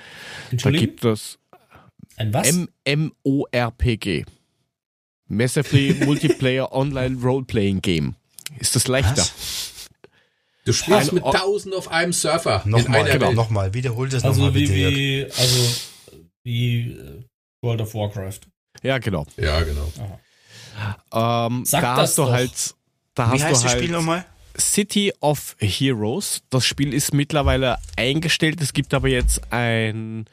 Entschuldigung? 0.50 0.86
gibt 0.86 1.04
es 1.04 1.38
Ein 2.16 2.34
was? 2.34 2.52
MMORPG. 2.86 4.24
Massively 5.28 5.94
Multiplayer 6.04 6.72
Online 6.72 7.18
Role-Playing 7.22 7.80
Game. 7.82 8.14
Ist 8.58 8.76
das 8.76 8.88
leichter? 8.88 9.26
Du 10.64 10.72
spielst 10.72 11.10
Ein 11.10 11.14
mit 11.14 11.24
O- 11.24 11.32
tausend 11.32 11.74
auf 11.74 11.88
einem 11.90 12.12
Surfer 12.12 12.62
Nochmal, 12.66 13.10
genau, 13.10 13.32
nochmal, 13.32 13.72
wiederholt 13.72 14.12
es 14.12 14.24
also 14.24 14.40
nochmal 14.44 14.54
wie, 14.60 14.68
wie, 14.68 15.24
also 15.24 15.70
wie 16.44 16.98
World 17.62 17.80
of 17.80 17.94
Warcraft. 17.94 18.40
Ja, 18.82 18.98
genau. 18.98 19.26
Ja, 19.36 19.62
genau. 19.62 19.90
Ähm, 21.12 21.64
Sag 21.64 21.82
da 21.82 21.96
das 21.96 22.10
hast 22.10 22.18
du 22.18 22.22
doch. 22.22 22.32
halt, 22.32 22.74
da 23.14 23.26
Wie 23.26 23.34
hast 23.34 23.42
heißt 23.44 23.60
du 23.62 23.64
das 23.64 23.72
halt 23.72 23.82
Spiel 23.82 23.92
nochmal? 23.92 24.24
City 24.58 25.12
of 25.20 25.56
Heroes. 25.60 26.42
Das 26.50 26.66
Spiel 26.66 26.92
ist 26.92 27.14
mittlerweile 27.14 27.78
eingestellt. 27.96 28.60
Es 28.60 28.72
gibt 28.72 28.92
aber 28.94 29.08
jetzt 29.08 29.52
ein 29.52 30.26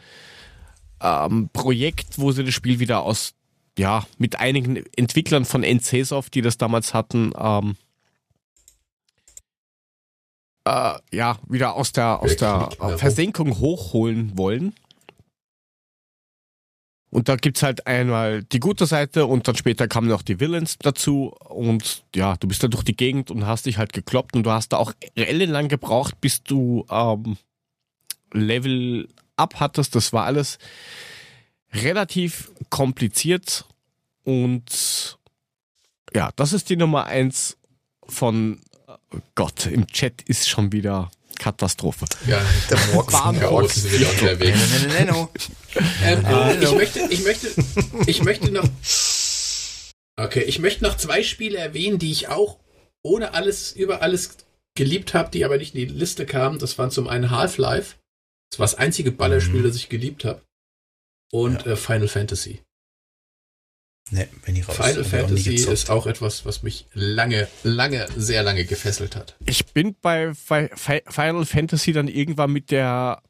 ähm, 1.02 1.50
Projekt, 1.54 2.18
wo 2.18 2.32
sie 2.32 2.44
das 2.44 2.54
Spiel 2.54 2.80
wieder 2.80 3.02
aus, 3.04 3.34
ja, 3.78 4.06
mit 4.18 4.40
einigen 4.40 4.84
Entwicklern 4.96 5.46
von 5.46 5.64
NCSoft, 5.64 6.34
die 6.34 6.42
das 6.42 6.58
damals 6.58 6.94
hatten, 6.94 7.34
ähm, 7.38 7.76
äh, 10.66 10.96
ja, 11.12 11.38
wieder 11.48 11.76
aus 11.76 11.92
der, 11.92 12.22
aus 12.22 12.36
der 12.38 12.70
äh, 12.80 12.84
hoch? 12.84 12.98
Versenkung 12.98 13.60
hochholen 13.60 14.38
wollen. 14.38 14.74
Und 17.16 17.30
da 17.30 17.38
gibt's 17.38 17.64
halt 17.64 17.88
einmal 17.88 18.44
die 18.44 18.60
gute 18.60 18.86
Seite 18.86 19.26
und 19.26 19.48
dann 19.48 19.56
später 19.56 19.88
kamen 19.88 20.10
noch 20.10 20.22
die 20.22 20.42
Villains 20.42 20.78
dazu. 20.80 21.34
Und 21.48 22.04
ja, 22.14 22.36
du 22.36 22.46
bist 22.46 22.62
da 22.62 22.68
durch 22.68 22.84
die 22.84 22.98
Gegend 22.98 23.32
und 23.32 23.48
hast 23.48 23.68
dich 23.68 23.78
halt 23.78 23.94
gekloppt 23.94 24.36
und 24.36 24.44
du 24.44 24.52
hast 24.52 24.74
da 24.74 24.78
auch 24.78 24.92
ellenlang 25.16 25.70
gebraucht, 25.70 26.20
bis 26.20 26.44
du 26.44 26.86
ähm, 26.92 27.38
Level 28.34 29.08
up 29.38 29.62
hattest. 29.62 29.96
Das 29.96 30.12
war 30.12 30.26
alles 30.26 30.58
relativ 31.72 32.52
kompliziert 32.70 33.64
und 34.24 35.18
ja, 36.14 36.32
das 36.36 36.52
ist 36.52 36.70
die 36.70 36.76
Nummer 36.76 37.06
eins 37.06 37.56
von 38.10 38.60
Gott. 39.36 39.68
Im 39.68 39.88
Chat 39.88 40.22
ist 40.24 40.50
schon 40.50 40.74
wieder 40.74 41.10
Katastrophe. 41.36 42.06
Ja, 42.28 42.42
Der 42.70 42.78
Morg 42.94 43.12
Bahn 43.12 43.36
von 43.36 43.44
ja, 43.44 43.50
Morg. 43.52 43.66
außen 43.66 43.82
sind 43.84 44.00
wieder 44.00 44.10
unterwegs. 44.12 44.60
Nenno. 44.88 45.30
Ähm, 46.04 46.26
Ah, 46.26 46.54
ich 46.60 46.72
möchte, 46.72 47.00
ich 47.10 47.24
möchte, 47.24 47.48
ich 48.08 48.24
möchte 48.24 48.52
noch. 48.52 48.68
Okay, 50.18 50.42
ich 50.44 50.60
möchte 50.60 50.84
noch 50.84 50.98
zwei 50.98 51.24
Spiele 51.24 51.58
erwähnen, 51.58 52.00
die 52.00 52.12
ich 52.12 52.30
auch 52.30 52.58
ohne 53.04 53.34
alles, 53.34 53.72
über 53.74 54.02
alles 54.02 54.38
geliebt 54.76 55.14
habe, 55.14 55.30
die 55.32 55.44
aber 55.46 55.58
nicht 55.58 55.76
in 55.76 55.88
die 55.88 55.94
Liste 55.94 56.26
kamen. 56.26 56.60
Das 56.60 56.78
waren 56.78 56.92
zum 56.92 57.08
einen 57.08 57.30
Half-Life. 57.32 57.96
Das 58.52 58.60
war 58.60 58.66
das 58.66 58.76
einzige 58.76 59.12
Ballerspiel, 59.12 59.60
Mhm. 59.62 59.64
das 59.68 59.76
ich 59.76 59.90
geliebt 59.90 60.24
habe. 60.26 60.42
Und 61.32 61.66
äh, 61.66 61.76
Final 61.76 62.08
Fantasy. 62.08 62.62
Ne, 64.12 64.28
bin 64.46 64.56
ich 64.56 64.68
raus. 64.68 64.76
Final 64.76 65.04
Fantasy 65.04 65.56
ist 65.56 65.90
auch 65.90 66.06
etwas, 66.06 66.46
was 66.46 66.62
mich 66.62 66.86
lange, 66.94 67.48
lange, 67.64 68.08
sehr 68.16 68.44
lange 68.44 68.66
gefesselt 68.66 69.16
hat. 69.16 69.36
Ich 69.46 69.66
bin 69.68 69.96
bei 70.00 70.34
Final 70.36 71.46
Fantasy 71.46 71.92
dann 71.92 72.08
irgendwann 72.08 72.52
mit 72.52 72.70
der 72.70 73.24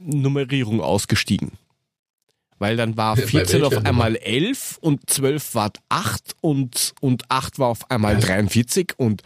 Nummerierung 0.00 0.82
ausgestiegen. 0.82 1.52
Weil 2.58 2.76
dann 2.76 2.96
war 2.98 3.16
14 3.16 3.64
auf 3.64 3.84
einmal 3.86 4.16
11 4.16 4.78
und 4.80 5.08
12 5.08 5.54
war 5.54 5.72
8 5.88 6.36
und, 6.42 6.92
und 7.00 7.30
8 7.30 7.58
war 7.58 7.68
auf 7.68 7.90
einmal 7.90 8.16
also, 8.16 8.26
43 8.26 8.94
und 8.98 9.22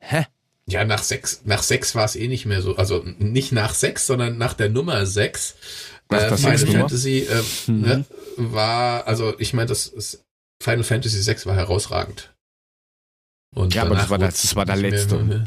hä? 0.00 0.26
Ja, 0.66 0.84
nach 0.84 1.02
6, 1.02 1.42
nach 1.44 1.62
6 1.62 1.94
war 1.94 2.04
es 2.04 2.16
eh 2.16 2.26
nicht 2.26 2.46
mehr 2.46 2.62
so. 2.62 2.76
Also 2.76 3.04
nicht 3.18 3.52
nach 3.52 3.74
6, 3.74 4.06
sondern 4.06 4.38
nach 4.38 4.54
der 4.54 4.70
Nummer 4.70 5.06
6 5.06 5.54
Ach, 6.10 6.32
äh, 6.32 6.36
Final 6.36 6.58
Fantasy 6.58 7.18
äh, 7.20 7.42
mhm. 7.66 7.80
ne, 7.80 8.04
war, 8.36 9.06
also 9.06 9.38
ich 9.38 9.52
meine, 9.52 9.66
das 9.66 9.86
ist, 9.86 10.24
Final 10.62 10.84
Fantasy 10.84 11.20
6 11.20 11.46
war 11.46 11.54
herausragend. 11.54 12.34
Und 13.54 13.74
ja, 13.74 13.82
aber 13.82 13.94
das 13.94 14.10
war, 14.10 14.18
das, 14.18 14.42
das 14.42 14.56
war 14.56 14.66
der 14.66 14.76
letzte. 14.76 15.16
Mehr, 15.16 15.38
ne? 15.38 15.44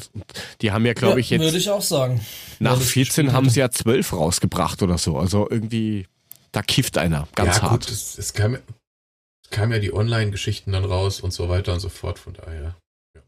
die 0.62 0.72
haben 0.72 0.86
ja, 0.86 0.94
glaube 0.94 1.14
ja, 1.14 1.20
ich, 1.20 1.30
jetzt. 1.30 1.42
Würde 1.42 1.58
ich 1.58 1.70
auch 1.70 1.82
sagen. 1.82 2.26
Nach 2.60 2.80
14 2.80 3.32
haben 3.32 3.50
sie 3.50 3.60
ja 3.60 3.70
12 3.70 4.14
rausgebracht 4.14 4.82
oder 4.82 4.98
so. 4.98 5.18
Also 5.18 5.48
irgendwie, 5.50 6.08
da 6.52 6.64
kifft 6.64 6.98
einer 6.98 7.28
ganz 7.36 7.58
ja, 7.58 7.62
hart. 7.64 7.86
Gut, 7.86 7.92
es, 7.92 8.18
es, 8.18 8.34
kam, 8.34 8.56
es 8.56 9.50
kam 9.52 9.72
ja 9.72 9.78
die 9.78 9.94
Online-Geschichten 9.94 10.72
dann 10.72 10.84
raus 10.84 11.22
und 11.22 11.32
so 11.32 11.48
weiter 11.48 11.74
und 11.74 11.80
so 11.80 11.90
fort. 11.90 12.18
Von 12.18 12.34
daher. 12.34 12.76
Ja. 13.16 13.22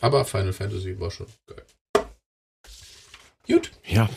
Aber 0.00 0.24
Final 0.24 0.52
Fantasy 0.52 0.98
war 1.00 1.10
schon 1.10 1.26
geil. 1.48 2.06
Gut. 3.48 3.72
Ja, 3.84 4.08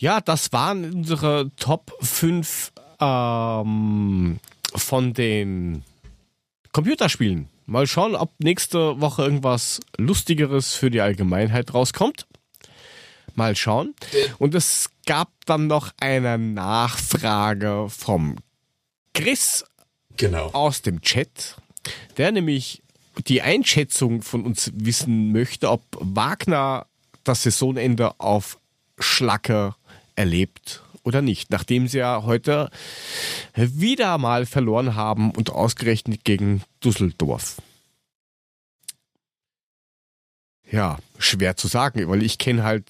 ja, 0.00 0.20
das 0.20 0.52
waren 0.52 0.84
unsere 0.94 1.50
Top 1.56 1.92
5 2.00 2.72
ähm, 3.00 4.38
von 4.76 5.12
den 5.12 5.82
Computerspielen. 6.70 7.48
Mal 7.66 7.88
schauen, 7.88 8.14
ob 8.14 8.30
nächste 8.38 9.00
Woche 9.00 9.22
irgendwas 9.24 9.80
Lustigeres 9.96 10.74
für 10.74 10.90
die 10.92 11.00
Allgemeinheit 11.00 11.74
rauskommt. 11.74 12.28
Mal 13.34 13.56
schauen. 13.56 13.94
Und 14.38 14.54
es 14.54 14.90
gab 15.04 15.30
dann 15.46 15.66
noch 15.66 15.90
eine 16.00 16.38
Nachfrage 16.38 17.86
vom 17.88 18.36
Chris 19.14 19.64
Genau. 20.16 20.50
aus 20.52 20.82
dem 20.82 21.00
Chat, 21.02 21.56
der 22.16 22.30
nämlich 22.30 22.82
die 23.26 23.42
Einschätzung 23.42 24.22
von 24.22 24.44
uns 24.44 24.70
wissen 24.74 25.32
möchte, 25.32 25.70
ob 25.70 25.82
Wagner 25.98 26.86
das 27.24 27.42
Saisonende 27.42 28.18
auf 28.20 28.58
Schlacke 28.98 29.74
erlebt 30.18 30.82
oder 31.04 31.22
nicht, 31.22 31.50
nachdem 31.50 31.88
sie 31.88 31.98
ja 31.98 32.24
heute 32.24 32.70
wieder 33.54 34.18
mal 34.18 34.44
verloren 34.44 34.94
haben 34.94 35.30
und 35.30 35.50
ausgerechnet 35.50 36.24
gegen 36.24 36.62
Düsseldorf. 36.84 37.62
Ja, 40.70 40.98
schwer 41.18 41.56
zu 41.56 41.66
sagen, 41.68 42.06
weil 42.08 42.22
ich 42.22 42.36
kenne 42.36 42.62
halt 42.62 42.84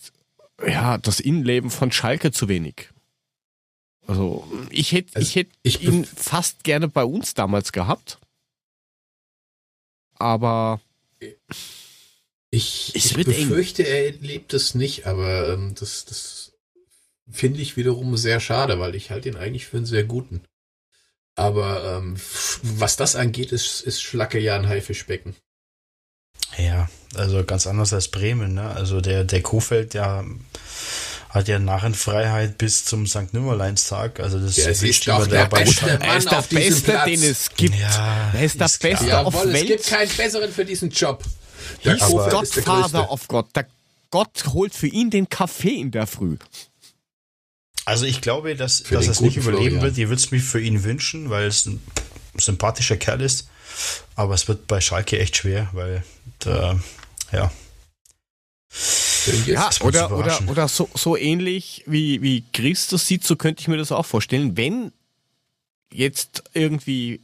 ja 0.66 0.98
das 0.98 1.20
Innenleben 1.20 1.70
von 1.70 1.92
Schalke 1.92 2.32
zu 2.32 2.48
wenig. 2.48 2.88
Also 4.06 4.50
ich 4.70 4.92
hätte 4.92 5.14
Also, 5.16 5.38
ich 5.38 5.48
ich 5.62 5.82
ihn 5.82 6.04
fast 6.04 6.64
gerne 6.64 6.88
bei 6.88 7.04
uns 7.04 7.34
damals 7.34 7.70
gehabt. 7.72 8.18
Aber 10.14 10.80
Ich, 12.50 12.94
ich 12.96 13.14
eng. 13.16 13.24
befürchte, 13.24 13.82
er 13.86 14.06
erlebt 14.06 14.54
es 14.54 14.74
nicht, 14.74 15.06
aber 15.06 15.50
ähm, 15.52 15.74
das, 15.78 16.04
das 16.06 16.37
finde 17.30 17.60
ich 17.60 17.76
wiederum 17.76 18.16
sehr 18.16 18.40
schade, 18.40 18.78
weil 18.80 18.94
ich 18.94 19.10
halte 19.10 19.28
ihn 19.28 19.36
eigentlich 19.36 19.66
für 19.66 19.76
einen 19.78 19.86
sehr 19.86 20.04
guten. 20.04 20.42
Aber 21.36 21.96
ähm, 21.98 22.16
was 22.62 22.96
das 22.96 23.14
angeht, 23.14 23.52
ist, 23.52 23.80
ist 23.82 24.02
Schlacke 24.02 24.40
ja 24.40 24.56
ein 24.56 24.68
Haifischbecken. 24.68 25.36
Ja, 26.56 26.88
also 27.14 27.44
ganz 27.44 27.66
anders 27.66 27.92
als 27.92 28.08
Bremen, 28.08 28.54
ne? 28.54 28.70
Also 28.70 29.00
der, 29.00 29.24
der 29.24 29.42
Kofeld, 29.42 29.94
der 29.94 30.24
hat 31.28 31.46
ja 31.46 31.58
Narrenfreiheit 31.58 32.58
bis 32.58 32.84
zum 32.86 33.06
St. 33.06 33.32
Nimmerleinstag. 33.34 34.18
Also 34.18 34.40
das 34.40 34.54
Der 34.56 34.70
ist 34.70 35.06
doch 35.06 35.26
der 35.26 35.46
beste 35.46 35.90
er 35.90 35.98
Mann 35.98 36.18
ist 36.18 36.30
der 36.30 36.38
auf 36.38 36.48
diesem 36.48 36.64
Beste, 36.74 36.90
Platz. 36.92 37.04
den 37.04 37.22
es 37.22 37.50
gibt. 37.54 37.74
Ja, 37.76 38.30
er 38.34 38.42
ist 38.44 38.58
der 38.58 38.66
ist 38.66 38.80
klar. 38.80 38.92
Beste 38.92 39.18
auf 39.18 39.34
Jawohl, 39.34 39.54
es 39.54 39.60
gibt 39.60 39.70
Welt. 39.70 39.86
keinen 39.86 40.16
besseren 40.16 40.52
für 40.52 40.64
diesen 40.64 40.90
Job. 40.90 41.22
Der 41.84 41.96
der 41.96 42.08
Godfather 42.08 43.10
of 43.10 43.28
God. 43.28 43.46
Der 43.54 43.66
Gott 44.10 44.44
holt 44.54 44.74
für 44.74 44.86
ihn 44.86 45.10
den 45.10 45.28
Kaffee 45.28 45.74
in 45.74 45.90
der 45.90 46.06
Früh. 46.06 46.38
Also 47.88 48.04
ich 48.04 48.20
glaube, 48.20 48.54
dass, 48.54 48.82
dass 48.82 49.06
er 49.06 49.12
es 49.12 49.22
nicht 49.22 49.38
überleben 49.38 49.62
Florian. 49.78 49.82
wird. 49.82 49.96
Ich 49.96 50.08
würde 50.08 50.20
es 50.20 50.30
mir 50.30 50.40
für 50.40 50.60
ihn 50.60 50.84
wünschen, 50.84 51.30
weil 51.30 51.46
es 51.46 51.64
ein 51.64 51.80
sympathischer 52.36 52.98
Kerl 52.98 53.22
ist. 53.22 53.48
Aber 54.14 54.34
es 54.34 54.46
wird 54.46 54.66
bei 54.66 54.82
Schalke 54.82 55.18
echt 55.18 55.38
schwer, 55.38 55.70
weil 55.72 56.04
da, 56.40 56.78
ja, 57.32 57.50
Ja, 59.46 59.70
oder, 59.80 60.06
oder, 60.06 60.06
überraschen. 60.06 60.48
oder 60.50 60.68
so, 60.68 60.90
so 60.94 61.16
ähnlich 61.16 61.82
wie, 61.86 62.20
wie 62.20 62.44
Christus 62.52 63.06
sieht, 63.06 63.24
so 63.24 63.36
könnte 63.36 63.62
ich 63.62 63.68
mir 63.68 63.78
das 63.78 63.90
auch 63.90 64.04
vorstellen. 64.04 64.58
Wenn 64.58 64.92
jetzt 65.90 66.42
irgendwie 66.52 67.22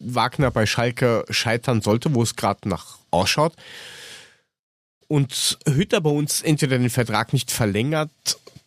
Wagner 0.00 0.50
bei 0.50 0.66
Schalke 0.66 1.24
scheitern 1.30 1.82
sollte, 1.82 2.12
wo 2.16 2.22
es 2.24 2.34
gerade 2.34 2.68
nach 2.68 2.98
ausschaut, 3.12 3.54
und 5.06 5.58
Hütter 5.68 6.00
bei 6.00 6.10
uns 6.10 6.42
entweder 6.42 6.78
den 6.78 6.90
Vertrag 6.90 7.32
nicht 7.32 7.52
verlängert 7.52 8.10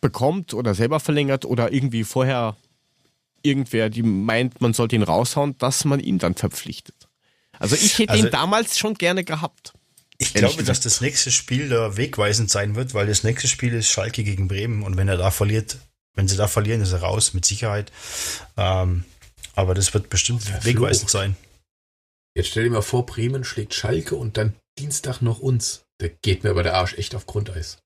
bekommt 0.04 0.52
oder 0.52 0.74
selber 0.74 1.00
verlängert 1.00 1.46
oder 1.46 1.72
irgendwie 1.72 2.04
vorher 2.04 2.56
irgendwer, 3.42 3.88
die 3.88 4.02
meint, 4.02 4.60
man 4.60 4.74
sollte 4.74 4.96
ihn 4.96 5.02
raushauen, 5.02 5.56
dass 5.56 5.86
man 5.86 5.98
ihn 5.98 6.18
dann 6.18 6.34
verpflichtet. 6.34 7.08
Also 7.58 7.74
ich 7.74 7.98
hätte 7.98 8.12
Also- 8.12 8.26
ihn 8.26 8.30
damals 8.30 8.78
schon 8.78 8.94
gerne 8.94 9.24
gehabt. 9.24 9.72
Ich 10.18 10.34
glaube, 10.34 10.62
dass 10.62 10.80
das 10.80 11.00
nächste 11.00 11.30
Spiel 11.32 11.68
da 11.70 11.96
wegweisend 11.96 12.50
sein 12.50 12.76
wird, 12.76 12.92
weil 12.94 13.06
das 13.06 13.24
nächste 13.24 13.48
Spiel 13.48 13.72
ist 13.72 13.88
Schalke 13.88 14.22
gegen 14.24 14.46
Bremen 14.46 14.82
und 14.82 14.96
wenn 14.98 15.08
er 15.08 15.16
da 15.16 15.30
verliert, 15.30 15.78
wenn 16.14 16.28
sie 16.28 16.36
da 16.36 16.46
verlieren, 16.48 16.82
ist 16.82 16.92
er 16.92 17.00
raus, 17.00 17.32
mit 17.34 17.44
Sicherheit. 17.46 17.90
Ähm, 18.58 19.04
aber 19.54 19.74
das 19.74 19.92
wird 19.94 20.10
bestimmt 20.10 20.42
Verflucht. 20.42 20.66
wegweisend 20.66 21.10
sein. 21.10 21.36
Jetzt 22.36 22.50
stell 22.50 22.64
dir 22.64 22.70
mal 22.70 22.82
vor, 22.82 23.06
Bremen 23.06 23.42
schlägt 23.44 23.74
Schalke 23.74 24.14
und 24.16 24.36
dann 24.36 24.54
Dienstag 24.78 25.20
noch 25.22 25.38
uns. 25.40 25.84
Da 25.98 26.08
geht 26.22 26.44
mir 26.44 26.50
aber 26.50 26.62
der 26.62 26.74
Arsch 26.74 26.94
echt 26.94 27.14
auf 27.14 27.26
Grundeis. 27.26 27.78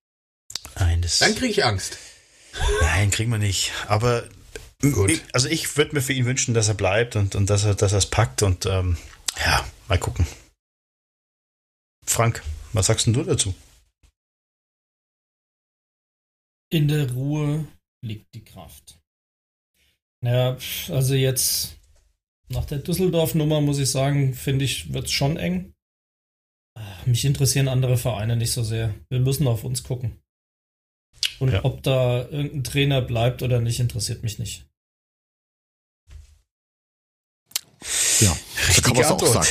Nein, 0.78 1.00
das, 1.02 1.18
Dann 1.18 1.34
kriege 1.34 1.50
ich 1.52 1.64
Angst. 1.64 1.96
Nein, 2.82 3.10
kriegen 3.10 3.30
wir 3.30 3.38
nicht. 3.38 3.72
Aber 3.86 4.28
Gut. 4.80 5.10
ich- 5.10 5.22
also 5.34 5.48
ich 5.48 5.76
würde 5.76 5.94
mir 5.94 6.02
für 6.02 6.12
ihn 6.12 6.26
wünschen, 6.26 6.54
dass 6.54 6.68
er 6.68 6.74
bleibt 6.74 7.16
und, 7.16 7.34
und 7.34 7.50
dass 7.50 7.64
er 7.64 7.74
dass 7.74 7.92
er 7.92 7.98
es 7.98 8.06
packt 8.10 8.42
und 8.42 8.66
ähm, 8.66 8.96
ja, 9.44 9.68
mal 9.88 9.98
gucken. 9.98 10.26
Frank, 12.06 12.42
was 12.72 12.86
sagst 12.86 13.06
denn 13.06 13.14
du 13.14 13.22
dazu? 13.22 13.54
In 16.70 16.88
der 16.88 17.10
Ruhe 17.12 17.66
liegt 18.04 18.34
die 18.34 18.44
Kraft. 18.44 18.98
Naja, 20.22 20.56
also 20.88 21.14
jetzt 21.14 21.76
nach 22.48 22.64
der 22.64 22.78
Düsseldorf-Nummer 22.78 23.60
muss 23.60 23.78
ich 23.78 23.90
sagen, 23.90 24.34
finde 24.34 24.64
ich, 24.64 24.92
wird 24.92 25.06
es 25.06 25.12
schon 25.12 25.36
eng. 25.36 25.74
Mich 27.06 27.24
interessieren 27.24 27.68
andere 27.68 27.96
Vereine 27.98 28.36
nicht 28.36 28.52
so 28.52 28.62
sehr. 28.62 28.94
Wir 29.10 29.20
müssen 29.20 29.46
auf 29.46 29.64
uns 29.64 29.82
gucken. 29.82 30.18
Und 31.38 31.52
Ja. 31.52 31.64
ob 31.64 31.82
da 31.82 32.22
irgendein 32.30 32.64
Trainer 32.64 33.00
bleibt 33.02 33.42
oder 33.42 33.60
nicht, 33.60 33.80
interessiert 33.80 34.22
mich 34.22 34.38
nicht. 34.38 34.64
Ja, 38.20 38.36
so 38.74 38.82
kann 38.82 38.94
man 38.94 39.02
es 39.04 39.10
auch 39.10 39.26
sagen. 39.26 39.48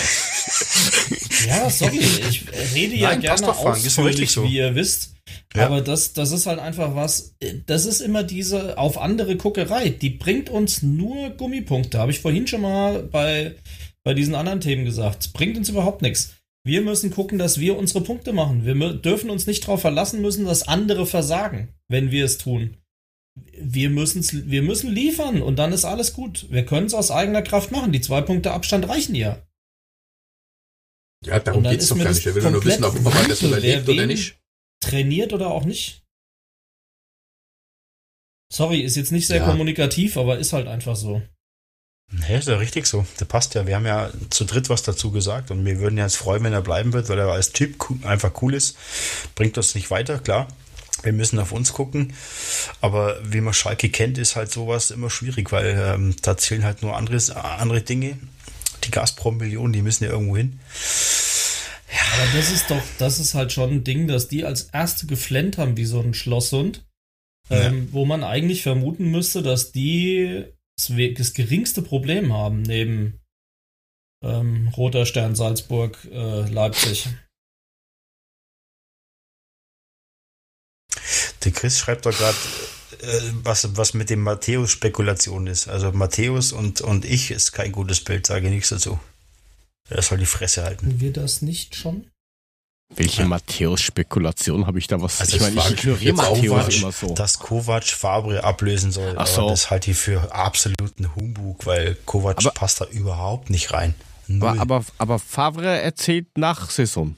Ja, 1.48 1.69
sorry, 1.69 1.99
ich 2.30 2.45
rede 2.75 2.95
ja 2.95 3.09
Nein, 3.09 3.22
gerne 3.22 3.48
ausführlich, 3.56 4.32
so. 4.32 4.43
wie 4.43 4.57
ihr 4.57 4.75
wisst. 4.75 5.14
Ja. 5.56 5.66
Aber 5.67 5.82
das, 5.82 6.14
das 6.14 6.32
ist 6.32 6.45
halt 6.45 6.59
einfach 6.59 6.95
was, 6.95 7.35
das 7.66 7.85
ist 7.85 8.01
immer 8.01 8.24
diese 8.24 8.77
auf 8.77 8.98
andere 8.98 9.38
Guckerei. 9.38 9.90
Die 9.90 10.09
bringt 10.09 10.49
uns 10.49 10.82
nur 10.82 11.30
Gummipunkte. 11.32 11.99
Habe 11.99 12.11
ich 12.11 12.19
vorhin 12.19 12.48
schon 12.48 12.61
mal 12.61 13.03
bei, 13.03 13.56
bei 14.03 14.14
diesen 14.14 14.35
anderen 14.35 14.59
Themen 14.61 14.83
gesagt. 14.83 15.22
Es 15.24 15.27
bringt 15.30 15.57
uns 15.57 15.69
überhaupt 15.69 16.01
nichts. 16.01 16.33
Wir 16.67 16.81
müssen 16.81 17.11
gucken, 17.11 17.37
dass 17.37 17.59
wir 17.59 17.77
unsere 17.77 18.03
Punkte 18.03 18.33
machen. 18.33 18.65
Wir 18.65 18.93
dürfen 18.93 19.29
uns 19.29 19.47
nicht 19.47 19.63
darauf 19.63 19.81
verlassen 19.81 20.21
müssen, 20.21 20.45
dass 20.45 20.67
andere 20.67 21.05
versagen, 21.05 21.73
wenn 21.87 22.11
wir 22.11 22.25
es 22.25 22.37
tun. 22.37 22.77
Wir, 23.53 23.89
müssen's, 23.89 24.33
wir 24.33 24.61
müssen 24.63 24.91
liefern 24.91 25.41
und 25.41 25.55
dann 25.57 25.71
ist 25.71 25.85
alles 25.85 26.13
gut. 26.13 26.47
Wir 26.51 26.65
können 26.65 26.87
es 26.87 26.93
aus 26.93 27.09
eigener 27.09 27.41
Kraft 27.41 27.71
machen. 27.71 27.91
Die 27.91 28.01
zwei 28.01 28.21
Punkte 28.21 28.51
Abstand 28.51 28.87
reichen 28.89 29.15
ja. 29.15 29.41
Ja, 31.25 31.39
darum 31.39 31.63
geht's 31.63 31.85
ist 31.85 31.91
doch 31.91 31.97
gar 31.97 32.09
nicht. 32.09 32.25
Wir 32.25 32.35
will 32.35 32.51
nur 32.51 32.63
wissen, 32.65 32.83
ob 32.83 32.99
man 33.01 33.27
das 33.27 33.41
überlebt 33.41 33.87
oder 33.89 34.05
nicht. 34.05 34.37
trainiert 34.83 35.33
oder 35.33 35.47
auch 35.47 35.65
nicht. 35.65 36.03
Sorry, 38.51 38.81
ist 38.81 38.95
jetzt 38.95 39.11
nicht 39.11 39.27
sehr 39.27 39.37
Ja. 39.37 39.49
kommunikativ, 39.49 40.17
aber 40.17 40.37
ist 40.37 40.53
halt 40.53 40.67
einfach 40.67 40.95
so. 40.95 41.21
Nee, 42.10 42.38
ist 42.38 42.48
ja 42.48 42.56
richtig 42.56 42.88
so. 42.88 43.06
Der 43.19 43.26
passt 43.26 43.53
ja. 43.53 43.68
Wir 43.68 43.76
haben 43.76 43.86
ja 43.86 44.10
zu 44.30 44.45
dritt 44.45 44.69
was 44.69 44.84
dazu 44.84 45.11
gesagt 45.11 45.52
und 45.52 45.66
wir 45.66 45.80
würden 45.80 45.98
ja 45.98 46.06
jetzt 46.06 46.16
freuen, 46.16 46.44
wenn 46.44 46.53
er 46.53 46.61
bleiben 46.61 46.94
wird, 46.94 47.10
weil 47.10 47.19
er 47.19 47.27
als 47.27 47.52
Typ 47.52 47.76
einfach 48.03 48.42
cool 48.42 48.53
ist. 48.53 48.77
Bringt 49.36 49.58
uns 49.58 49.76
nicht 49.76 49.92
weiter, 49.92 50.19
klar. 50.19 50.48
Wir 51.03 51.14
müssen 51.14 51.38
auf 51.38 51.52
uns 51.52 51.74
gucken. 51.74 52.14
Aber 52.82 53.18
wie 53.24 53.42
man 53.42 53.53
Schalke 53.53 53.90
kennt, 53.90 54.18
ist 54.18 54.36
halt 54.36 54.52
sowas 54.52 54.90
immer 54.90 55.10
schwierig, 55.10 55.52
weil 55.52 55.77
ähm, 55.77 56.16
da 56.22 56.38
zählen 56.38 56.64
halt 56.64 56.82
nur 56.82 56.95
anderes, 56.95 57.30
andere 57.30 57.82
Dinge. 57.82 58.18
Die 58.86 58.92
Gazprom-Millionen, 58.92 59.74
die 59.74 59.82
müssen 59.82 60.06
ja 60.06 60.11
irgendwo 60.11 60.38
hin. 60.38 60.60
Aber 62.14 62.38
das 62.38 62.52
ist 62.52 62.69
doch, 62.69 62.82
das 63.00 63.19
ist 63.19 63.34
halt 63.34 63.52
schon 63.52 63.72
ein 63.72 63.84
Ding, 63.84 64.08
dass 64.08 64.27
die 64.27 64.45
als 64.45 64.64
erste 64.72 65.08
geflennt 65.08 65.58
haben 65.58 65.77
wie 65.77 65.86
so 65.86 66.00
ein 66.00 66.14
Schlosshund, 66.14 66.86
ähm, 67.50 67.90
wo 67.92 68.06
man 68.06 68.24
eigentlich 68.24 68.64
vermuten 68.64 69.11
müsste, 69.11 69.42
dass 69.42 69.72
die 69.72 70.45
das, 70.77 71.33
geringste 71.33 71.81
Problem 71.81 72.33
haben 72.33 72.61
neben 72.61 73.19
ähm, 74.23 74.69
Roter 74.69 75.06
Stern 75.06 75.35
Salzburg, 75.35 75.97
äh, 76.11 76.49
Leipzig. 76.49 77.09
Der 81.43 81.51
Chris 81.51 81.80
schreibt 81.80 82.06
doch 82.06 82.17
gerade, 82.17 82.38
äh, 83.01 83.31
was, 83.43 83.75
was 83.77 83.93
mit 83.93 84.09
dem 84.09 84.22
Matthäus 84.22 84.72
Spekulation 84.72 85.47
ist. 85.47 85.67
Also 85.67 85.91
Matthäus 85.91 86.51
und, 86.51 86.81
und 86.81 87.06
ich 87.06 87.31
ist 87.31 87.51
kein 87.51 87.72
gutes 87.72 88.03
Bild, 88.03 88.25
sage 88.25 88.47
ich 88.47 88.53
nichts 88.53 88.69
dazu. 88.69 88.99
Er 89.89 90.01
soll 90.01 90.17
die 90.17 90.25
Fresse 90.25 90.64
halten. 90.64 90.99
Wir 90.99 91.14
das 91.14 91.41
nicht 91.41 91.75
schon? 91.75 92.09
Welche 92.95 93.22
Ja. 93.24 93.27
Matthäus-Spekulation 93.27 94.66
habe 94.66 94.80
ich 94.80 94.88
da 94.88 95.01
was? 95.01 95.19
Also 95.19 95.35
ich 95.35 95.41
meine, 95.41 95.59
ich 95.59 95.66
ich 95.66 95.72
ignoriere 95.83 96.14
Matthäus 96.16 96.75
immer 96.77 96.91
so. 96.91 97.14
dass 97.14 97.38
Kovac 97.38 97.83
Fabre 97.83 98.43
ablösen 98.43 98.91
soll. 98.91 99.14
Ach 99.17 99.27
so. 99.27 99.41
Aber 99.41 99.51
das 99.51 99.69
halte 99.69 99.91
ich 99.91 99.98
für 99.98 100.32
absoluten 100.33 101.14
Humbug, 101.16 101.66
weil 101.66 101.95
Kovac 102.06 102.38
Aber- 102.40 102.51
passt 102.51 102.80
da 102.82 102.85
überhaupt 102.85 103.49
nicht 103.49 103.72
rein. 103.74 103.93
Null. 104.27 104.49
Aber, 104.49 104.61
aber, 104.61 104.85
aber 104.98 105.19
Favre 105.19 105.80
erzählt 105.82 106.38
nach 106.38 106.69
Saison. 106.69 107.17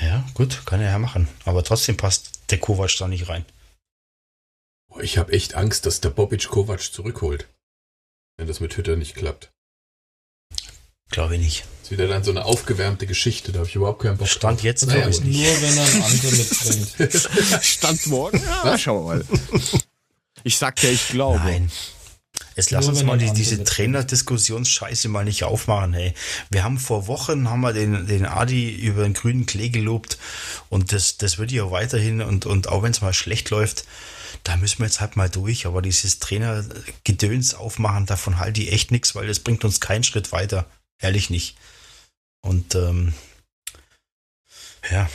ja, 0.00 0.24
gut, 0.34 0.62
kann 0.66 0.80
er 0.80 0.90
ja 0.90 0.98
machen. 0.98 1.28
Aber 1.44 1.62
trotzdem 1.62 1.96
passt 1.96 2.40
der 2.50 2.58
Kovac 2.58 2.94
da 2.98 3.06
nicht 3.08 3.28
rein. 3.28 3.44
Boah, 4.88 5.00
Ich 5.02 5.16
habe 5.16 5.32
echt 5.32 5.54
Angst, 5.54 5.86
dass 5.86 6.00
der 6.00 6.10
Bobic 6.10 6.48
Kovac 6.48 6.80
zurückholt. 6.80 7.48
Wenn 8.36 8.48
das 8.48 8.58
mit 8.60 8.76
Hütter 8.76 8.96
nicht 8.96 9.14
klappt. 9.14 9.51
Glaube 11.12 11.36
ich 11.36 11.40
nicht. 11.40 11.64
Das 11.82 11.84
ist 11.84 11.90
wieder 11.92 12.08
dann 12.08 12.24
so 12.24 12.30
eine 12.30 12.44
aufgewärmte 12.44 13.06
Geschichte, 13.06 13.52
da 13.52 13.60
habe 13.60 13.68
ich 13.68 13.76
überhaupt 13.76 14.02
keinen 14.02 14.16
Bock 14.16 14.28
Stand 14.28 14.58
drauf. 14.58 14.64
jetzt 14.64 14.86
Naja, 14.86 15.02
glaube 15.02 15.10
ich 15.10 15.20
nicht. 15.20 15.38
Nur 15.38 15.62
wenn 15.62 15.76
er 15.76 15.84
einen 15.84 16.02
anderen 16.02 16.36
mitbringt. 16.36 17.28
Stand 17.62 18.06
morgen? 18.06 18.42
Ja, 18.64 18.78
schauen 18.78 19.04
wir 19.04 19.16
mal. 19.16 19.24
Ich 20.42 20.56
sag 20.56 20.82
ja, 20.82 20.90
ich 20.90 21.08
glaube. 21.08 21.38
Nein. 21.38 21.70
Jetzt 22.56 22.70
lass 22.70 22.86
uns 22.86 23.02
mal 23.02 23.18
die, 23.18 23.32
diese 23.32 23.62
Trainerdiskussionsscheiße 23.64 25.08
mal 25.08 25.24
nicht 25.24 25.44
aufmachen, 25.44 25.94
hey. 25.94 26.14
Wir 26.50 26.64
haben 26.64 26.78
vor 26.78 27.06
Wochen 27.06 27.48
haben 27.48 27.60
wir 27.60 27.72
den, 27.72 28.06
den 28.06 28.26
Adi 28.26 28.70
über 28.70 29.04
den 29.04 29.14
grünen 29.14 29.46
Klee 29.46 29.70
gelobt 29.70 30.18
und 30.68 30.92
das, 30.92 31.16
das 31.16 31.38
wird 31.38 31.50
ja 31.50 31.70
weiterhin 31.70 32.20
und, 32.20 32.44
und 32.44 32.68
auch 32.68 32.82
wenn 32.82 32.92
es 32.92 33.00
mal 33.00 33.14
schlecht 33.14 33.50
läuft, 33.50 33.84
da 34.44 34.56
müssen 34.56 34.80
wir 34.80 34.86
jetzt 34.86 35.00
halt 35.00 35.16
mal 35.16 35.30
durch. 35.30 35.66
Aber 35.66 35.82
dieses 35.82 36.18
Trainergedöns 36.18 37.54
aufmachen, 37.54 38.06
davon 38.06 38.38
halte 38.38 38.60
ich 38.62 38.72
echt 38.72 38.90
nichts, 38.90 39.14
weil 39.14 39.26
das 39.26 39.40
bringt 39.40 39.64
uns 39.64 39.80
keinen 39.80 40.04
Schritt 40.04 40.32
weiter. 40.32 40.66
Ehrlich 41.02 41.28
nicht. 41.30 41.56
Und 42.40 42.74
ähm, 42.74 43.12
ja. 44.90 45.08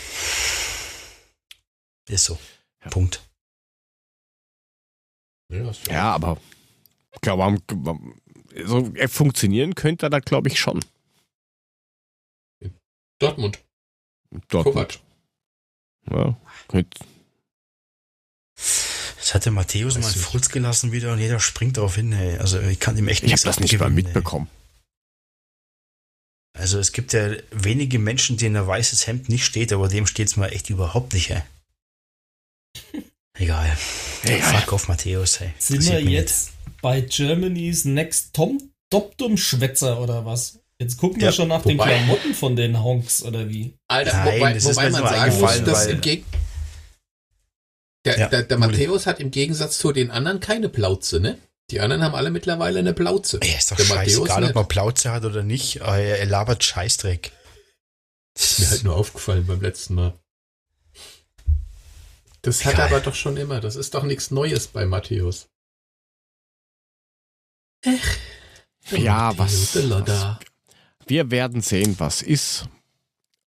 Ist 2.07 2.25
so. 2.25 2.37
Ja. 2.83 2.89
Punkt. 2.91 3.21
Ja, 5.51 5.71
Ja, 5.89 6.13
aber 6.13 6.39
ich 7.13 7.21
glaube, 7.21 7.43
am- 7.43 7.61
am- 7.87 8.21
so 8.65 8.93
äh, 8.95 9.07
funktionieren 9.07 9.75
könnte 9.75 10.05
er 10.05 10.09
da, 10.09 10.19
glaube 10.19 10.49
ich, 10.49 10.59
schon. 10.59 10.83
Dortmund, 13.19 13.59
Dortmund. 14.49 14.75
Kovac. 14.75 14.99
Ja, 16.11 16.37
könnte- 16.67 16.99
Das 18.55 19.33
hat 19.33 19.45
der 19.45 19.51
Matthäus 19.51 19.97
mal 19.97 20.05
einen. 20.05 20.15
Furz 20.15 20.49
gelassen 20.49 20.91
wieder 20.91 21.11
und 21.13 21.19
jeder 21.19 21.39
springt 21.39 21.77
darauf 21.77 21.95
hin. 21.95 22.11
Ey. 22.13 22.37
Also 22.37 22.59
ich 22.61 22.79
kann 22.79 22.95
ihm 22.97 23.07
echt 23.07 23.23
ich 23.23 23.31
habe 23.31 23.31
nichts 23.31 23.43
das 23.43 23.59
nicht 23.59 23.77
mal 23.79 23.85
abgewinnen, 23.87 24.07
ey. 24.07 24.13
Also 26.57 26.79
es 26.79 26.91
gibt 26.91 27.13
ja 27.13 27.29
wenige 27.51 27.99
Menschen, 27.99 28.37
denen 28.37 28.55
ein 28.57 28.67
weißes 28.67 29.07
Hemd 29.07 29.29
nicht 29.29 29.45
steht, 29.45 29.71
aber 29.71 29.87
dem 29.87 30.07
steht 30.07 30.27
es 30.27 30.37
mal 30.37 30.47
echt 30.51 30.69
überhaupt 30.69 31.13
nicht. 31.13 31.29
Ey. 31.31 31.41
Egal. 33.37 33.77
Egal. 34.23 34.41
Fuck 34.61 34.73
auf 34.73 34.87
Matthäus. 34.87 35.41
Ey. 35.41 35.53
Sind 35.59 35.85
wir 35.85 36.01
jetzt 36.01 36.51
bei 36.81 37.01
Germany's 37.01 37.85
Next 37.85 38.33
Tom 38.33 38.71
Doptum-Schwätzer 38.89 39.99
oder 40.01 40.25
was? 40.25 40.59
Jetzt 40.79 40.97
gucken 40.97 41.19
wir 41.21 41.27
Ja, 41.27 41.31
schon 41.31 41.47
nach 41.47 41.63
den 41.63 41.77
wobei- 41.77 41.89
Klamotten 41.97 42.33
von 42.33 42.55
den 42.55 42.81
Honks 42.83 43.21
oder 43.23 43.49
wie? 43.49 43.73
Alter, 43.87 44.13
Nein, 44.25 44.39
wobei, 44.39 44.53
das 44.53 44.63
ist 44.65 44.75
wobei 44.75 44.89
man 44.89 45.01
sagen 45.03 45.39
muss, 45.39 45.63
dass 45.63 45.85
im 45.87 46.01
Geg 46.01 46.23
der, 48.05 48.17
Ja, 48.19 48.27
der, 48.29 48.43
der. 48.43 48.57
Matthäus 48.57 49.05
hat 49.05 49.19
im 49.19 49.31
Gegensatz 49.31 49.77
zu 49.79 49.91
den 49.91 50.11
anderen 50.11 50.39
keine 50.39 50.69
Plauze, 50.69 51.19
ne? 51.19 51.37
Die 51.69 51.81
anderen 51.81 52.01
haben 52.03 52.15
alle 52.15 52.31
mittlerweile 52.31 52.79
eine 52.79 52.93
Plauze. 52.93 53.39
Ey, 53.41 53.57
ist 53.57 53.71
doch 53.71 53.75
Der 53.75 53.85
Matthäus 53.87 54.13
scheißegal, 54.13 54.43
ob 54.45 54.55
man 54.55 54.67
Plauze 54.67 55.11
hat 55.11 55.25
oder 55.25 55.43
nicht. 55.43 55.77
Er, 55.77 56.19
er 56.19 56.25
labert 56.25 56.63
Scheißdreck. 56.63 57.31
ist 58.35 58.59
mir 58.59 58.69
halt 58.69 58.83
nur 58.83 58.95
aufgefallen 58.95 59.45
beim 59.45 59.61
letzten 59.61 59.95
Mal. 59.95 60.17
Das 62.41 62.63
hat 62.63 62.75
er 62.75 62.85
aber 62.85 63.01
doch 63.01 63.15
schon 63.15 63.35
immer. 63.35 63.59
Das 63.59 63.75
ist 63.75 63.93
doch 63.93 64.03
nichts 64.03 64.31
Neues 64.31 64.67
bei 64.67 64.85
Matthäus. 64.85 65.49
Ja, 67.83 69.33
Matthäus, 69.35 69.75
was, 69.75 69.83
Lodder. 69.83 70.39
Wir 71.05 71.31
werden 71.31 71.61
sehen, 71.61 71.95
was 71.99 72.21
ist 72.21 72.69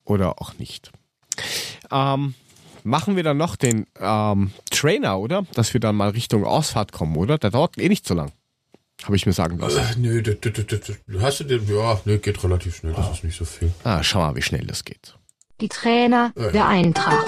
oder 0.04 0.40
auch 0.40 0.54
nicht. 0.54 0.90
Ähm, 1.90 2.34
machen 2.86 3.16
wir 3.16 3.22
dann 3.22 3.36
noch 3.36 3.56
den 3.56 3.86
ähm, 4.00 4.52
Trainer, 4.70 5.18
oder? 5.18 5.44
Dass 5.54 5.74
wir 5.74 5.80
dann 5.80 5.96
mal 5.96 6.10
Richtung 6.10 6.44
Ausfahrt 6.44 6.92
kommen, 6.92 7.16
oder? 7.16 7.36
Der 7.38 7.50
dauert 7.50 7.76
eh 7.78 7.88
nicht 7.88 8.06
so 8.06 8.14
lang. 8.14 8.32
Habe 9.04 9.16
ich 9.16 9.26
mir 9.26 9.32
sagen 9.32 9.58
lassen. 9.58 10.04
Äh, 10.04 10.22
du, 10.22 10.34
du, 10.34 10.50
du, 10.50 10.64
du 10.64 11.20
hast 11.20 11.40
du 11.40 11.44
den, 11.44 11.66
ja, 11.68 12.00
nö, 12.06 12.18
geht 12.18 12.42
relativ 12.42 12.76
schnell, 12.76 12.94
das 12.94 13.10
ist 13.10 13.24
nicht 13.24 13.36
so 13.36 13.44
viel. 13.44 13.70
Ah, 13.84 14.02
schau 14.02 14.20
mal, 14.20 14.34
wie 14.36 14.42
schnell 14.42 14.66
das 14.66 14.84
geht. 14.84 15.18
Die 15.60 15.68
Trainer 15.68 16.32
Ja. 16.36 16.50
der 16.50 16.66
Eintracht. 16.68 17.26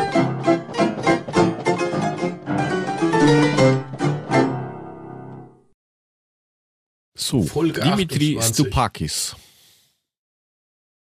So, 7.17 7.43
Folge 7.43 7.81
Dimitri 7.81 8.39
28. 8.39 8.55
Stupakis. 8.55 9.37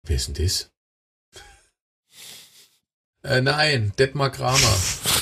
Wer 0.06 0.16
ist 0.16 0.26
denn 0.28 0.44
das? 0.44 0.70
Äh, 3.28 3.42
nein, 3.42 3.92
Detmar 3.98 4.30
Kramer. 4.32 4.76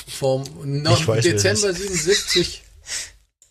Vom 0.09 0.45
no 0.65 0.95
Ich 0.95 1.09
weiß, 1.09 1.25
Dezember 1.25 1.73
77. 1.73 2.63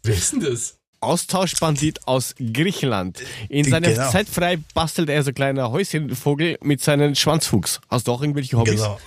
Wer 0.03 0.15
ist 0.15 0.31
denn 0.33 0.39
das? 0.39 0.75
Austauschbandit 1.01 2.07
aus 2.07 2.33
Griechenland. 2.37 3.21
In 3.49 3.69
seiner 3.69 3.89
Genau. 3.91 4.09
Zeit 4.11 4.27
frei 4.29 4.57
bastelt 4.73 5.09
er 5.09 5.23
so 5.23 5.33
kleiner 5.33 5.71
Häuschenvogel 5.71 6.57
mit 6.61 6.81
seinen 6.81 7.15
Schwanzfuchs. 7.15 7.81
Hast 7.89 8.07
du 8.07 8.13
auch 8.13 8.21
irgendwelche 8.21 8.57
Hobbys? 8.57 8.75
Genau. 8.75 8.99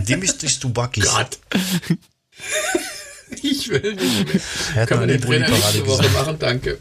Dimitris 0.00 0.58
Dubakis. 0.58 1.04
Gott. 1.04 1.38
ich 3.42 3.68
will 3.68 3.94
nicht 3.94 4.32
mehr. 4.34 4.40
Er 4.74 4.82
hat 4.82 4.88
Können 4.88 5.00
noch 5.02 5.08
wir 5.08 5.14
nie 5.14 5.20
den 5.20 5.22
Trainer 5.22 5.48
nächste 5.50 5.86
Woche 5.86 6.02
gesagt. 6.04 6.26
machen? 6.26 6.38
Danke. 6.38 6.78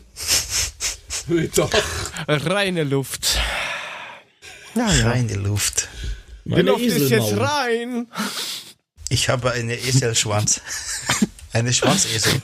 Doch. 1.56 1.70
Reine 2.28 2.84
Luft. 2.86 3.38
Ja, 4.74 4.92
ja. 4.94 5.10
Reine 5.10 5.36
Luft. 5.36 5.90
Meine 6.48 6.72
Luft 6.72 6.84
ist 6.84 7.09
jetzt 7.09 7.26
Eselmaul. 7.27 7.45
rein. 7.45 8.08
Ich 9.09 9.30
habe 9.30 9.51
eine 9.51 9.76
Eselschwanz. 9.76 10.61
Eine 11.53 11.74
Schwanzesel. 11.74 12.40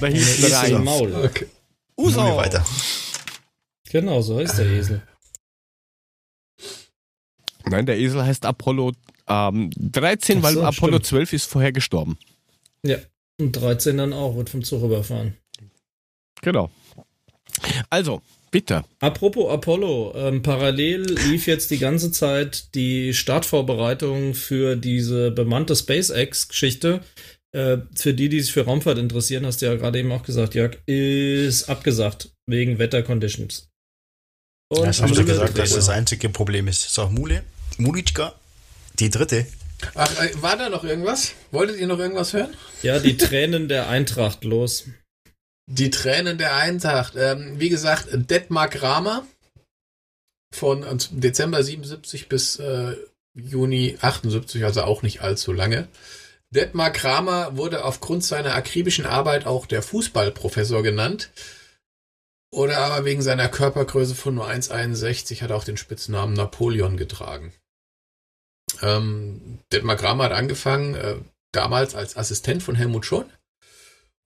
Da 0.00 0.06
im 0.06 0.74
rein. 0.76 0.84
Maul. 0.84 1.12
Okay. 1.24 1.46
Uso. 1.96 2.36
Weiter. 2.36 2.64
Genau, 3.90 4.20
so 4.20 4.38
heißt 4.38 4.58
der 4.58 4.66
Esel. 4.66 5.02
Nein, 7.64 7.86
der 7.86 7.98
Esel 7.98 8.22
heißt 8.24 8.44
Apollo 8.44 8.92
ähm, 9.26 9.70
13, 9.76 10.38
Ach 10.38 10.42
weil 10.42 10.54
so, 10.54 10.62
Apollo 10.62 10.96
stimmt. 10.98 11.06
12 11.06 11.32
ist 11.32 11.46
vorher 11.46 11.72
gestorben. 11.72 12.18
Ja. 12.84 12.98
Und 13.40 13.52
13 13.52 13.96
dann 13.96 14.12
auch, 14.12 14.36
wird 14.36 14.50
vom 14.50 14.62
Zug 14.62 14.82
überfahren. 14.82 15.36
Genau. 16.42 16.70
Also, 17.90 18.22
bitte. 18.50 18.84
Apropos 19.00 19.50
Apollo, 19.50 20.14
ähm, 20.16 20.42
parallel 20.42 21.02
lief 21.26 21.46
jetzt 21.46 21.70
die 21.70 21.78
ganze 21.78 22.10
Zeit 22.12 22.74
die 22.74 23.14
Startvorbereitung 23.14 24.34
für 24.34 24.76
diese 24.76 25.30
bemannte 25.30 25.74
SpaceX-Geschichte. 25.76 27.00
Äh, 27.52 27.78
für 27.94 28.12
die, 28.12 28.28
die 28.28 28.40
sich 28.40 28.52
für 28.52 28.64
Raumfahrt 28.64 28.98
interessieren, 28.98 29.46
hast 29.46 29.62
du 29.62 29.66
ja 29.66 29.74
gerade 29.74 29.98
eben 29.98 30.12
auch 30.12 30.22
gesagt, 30.22 30.54
Jörg, 30.54 30.76
ist 30.86 31.68
abgesagt 31.68 32.30
wegen 32.46 32.78
Wetterconditions. 32.78 33.68
Und 34.70 34.86
Das 34.86 35.00
haben 35.00 35.14
sie 35.14 35.24
gesagt, 35.24 35.56
dass 35.56 35.72
das 35.74 35.88
einzige 35.88 36.28
Problem 36.28 36.68
ist. 36.68 36.92
So, 36.92 37.08
Mule, 37.08 37.42
Mulitschka, 37.78 38.34
die 38.98 39.08
dritte. 39.08 39.46
Ach, 39.94 40.10
äh, 40.20 40.42
war 40.42 40.56
da 40.56 40.68
noch 40.68 40.84
irgendwas? 40.84 41.32
Wolltet 41.50 41.78
ihr 41.78 41.86
noch 41.86 41.98
irgendwas 41.98 42.32
hören? 42.32 42.52
Ja, 42.82 42.98
die 42.98 43.16
Tränen 43.16 43.68
der 43.68 43.88
Eintracht 43.88 44.44
los. 44.44 44.84
Die 45.70 45.90
Tränen 45.90 46.38
der 46.38 46.56
Eintracht. 46.56 47.14
Ähm, 47.14 47.60
wie 47.60 47.68
gesagt, 47.68 48.08
Detmar 48.10 48.68
Kramer 48.68 49.26
von 50.54 50.82
äh, 50.82 50.96
Dezember 51.10 51.62
77 51.62 52.30
bis 52.30 52.58
äh, 52.58 52.96
Juni 53.34 53.98
78, 54.00 54.64
also 54.64 54.82
auch 54.82 55.02
nicht 55.02 55.20
allzu 55.20 55.52
lange. 55.52 55.88
Detmar 56.50 56.90
Kramer 56.90 57.58
wurde 57.58 57.84
aufgrund 57.84 58.24
seiner 58.24 58.54
akribischen 58.54 59.04
Arbeit 59.04 59.46
auch 59.46 59.66
der 59.66 59.82
Fußballprofessor 59.82 60.82
genannt. 60.82 61.30
Oder 62.50 62.78
aber 62.78 63.04
wegen 63.04 63.20
seiner 63.20 63.50
Körpergröße 63.50 64.14
von 64.14 64.34
nur 64.34 64.48
1,61 64.48 65.42
hat 65.42 65.50
er 65.50 65.56
auch 65.56 65.64
den 65.64 65.76
Spitznamen 65.76 66.32
Napoleon 66.32 66.96
getragen. 66.96 67.52
Ähm, 68.80 69.58
Detmar 69.70 69.96
Kramer 69.96 70.24
hat 70.24 70.32
angefangen, 70.32 70.94
äh, 70.94 71.16
damals 71.52 71.94
als 71.94 72.16
Assistent 72.16 72.62
von 72.62 72.74
Helmut 72.74 73.04
Schön 73.04 73.26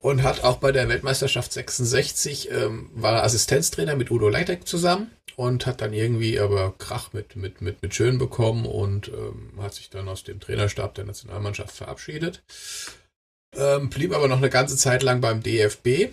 und 0.03 0.25
hat 0.25 0.43
auch 0.43 0.57
bei 0.57 0.73
der 0.73 0.89
Weltmeisterschaft 0.89 1.53
66 1.53 2.51
ähm, 2.51 2.91
war 2.93 3.15
er 3.15 3.25
Assistenztrainer 3.25 3.97
mit 3.97 4.11
Udo 4.11 4.29
Leitek 4.29 4.67
zusammen 4.67 5.13
und 5.37 5.65
hat 5.65 5.81
dann 5.81 5.93
irgendwie 5.93 6.39
aber 6.41 6.75
Krach 6.77 7.13
mit 7.13 7.37
mit 7.37 7.61
mit 7.63 7.83
mit 7.83 7.95
Schön 7.95 8.19
bekommen 8.19 8.67
und 8.67 9.09
ähm, 9.09 9.53
hat 9.63 9.75
sich 9.75 9.91
dann 9.91 10.09
aus 10.09 10.25
dem 10.25 10.41
Trainerstab 10.41 10.95
der 10.97 11.05
Nationalmannschaft 11.05 11.75
verabschiedet. 11.75 12.43
Ähm, 13.55 13.91
blieb 13.91 14.13
aber 14.13 14.29
noch 14.29 14.39
eine 14.39 14.51
ganze 14.51 14.77
Zeit 14.77 15.05
lang 15.05 15.21
beim 15.21 15.43
DFB 15.43 16.11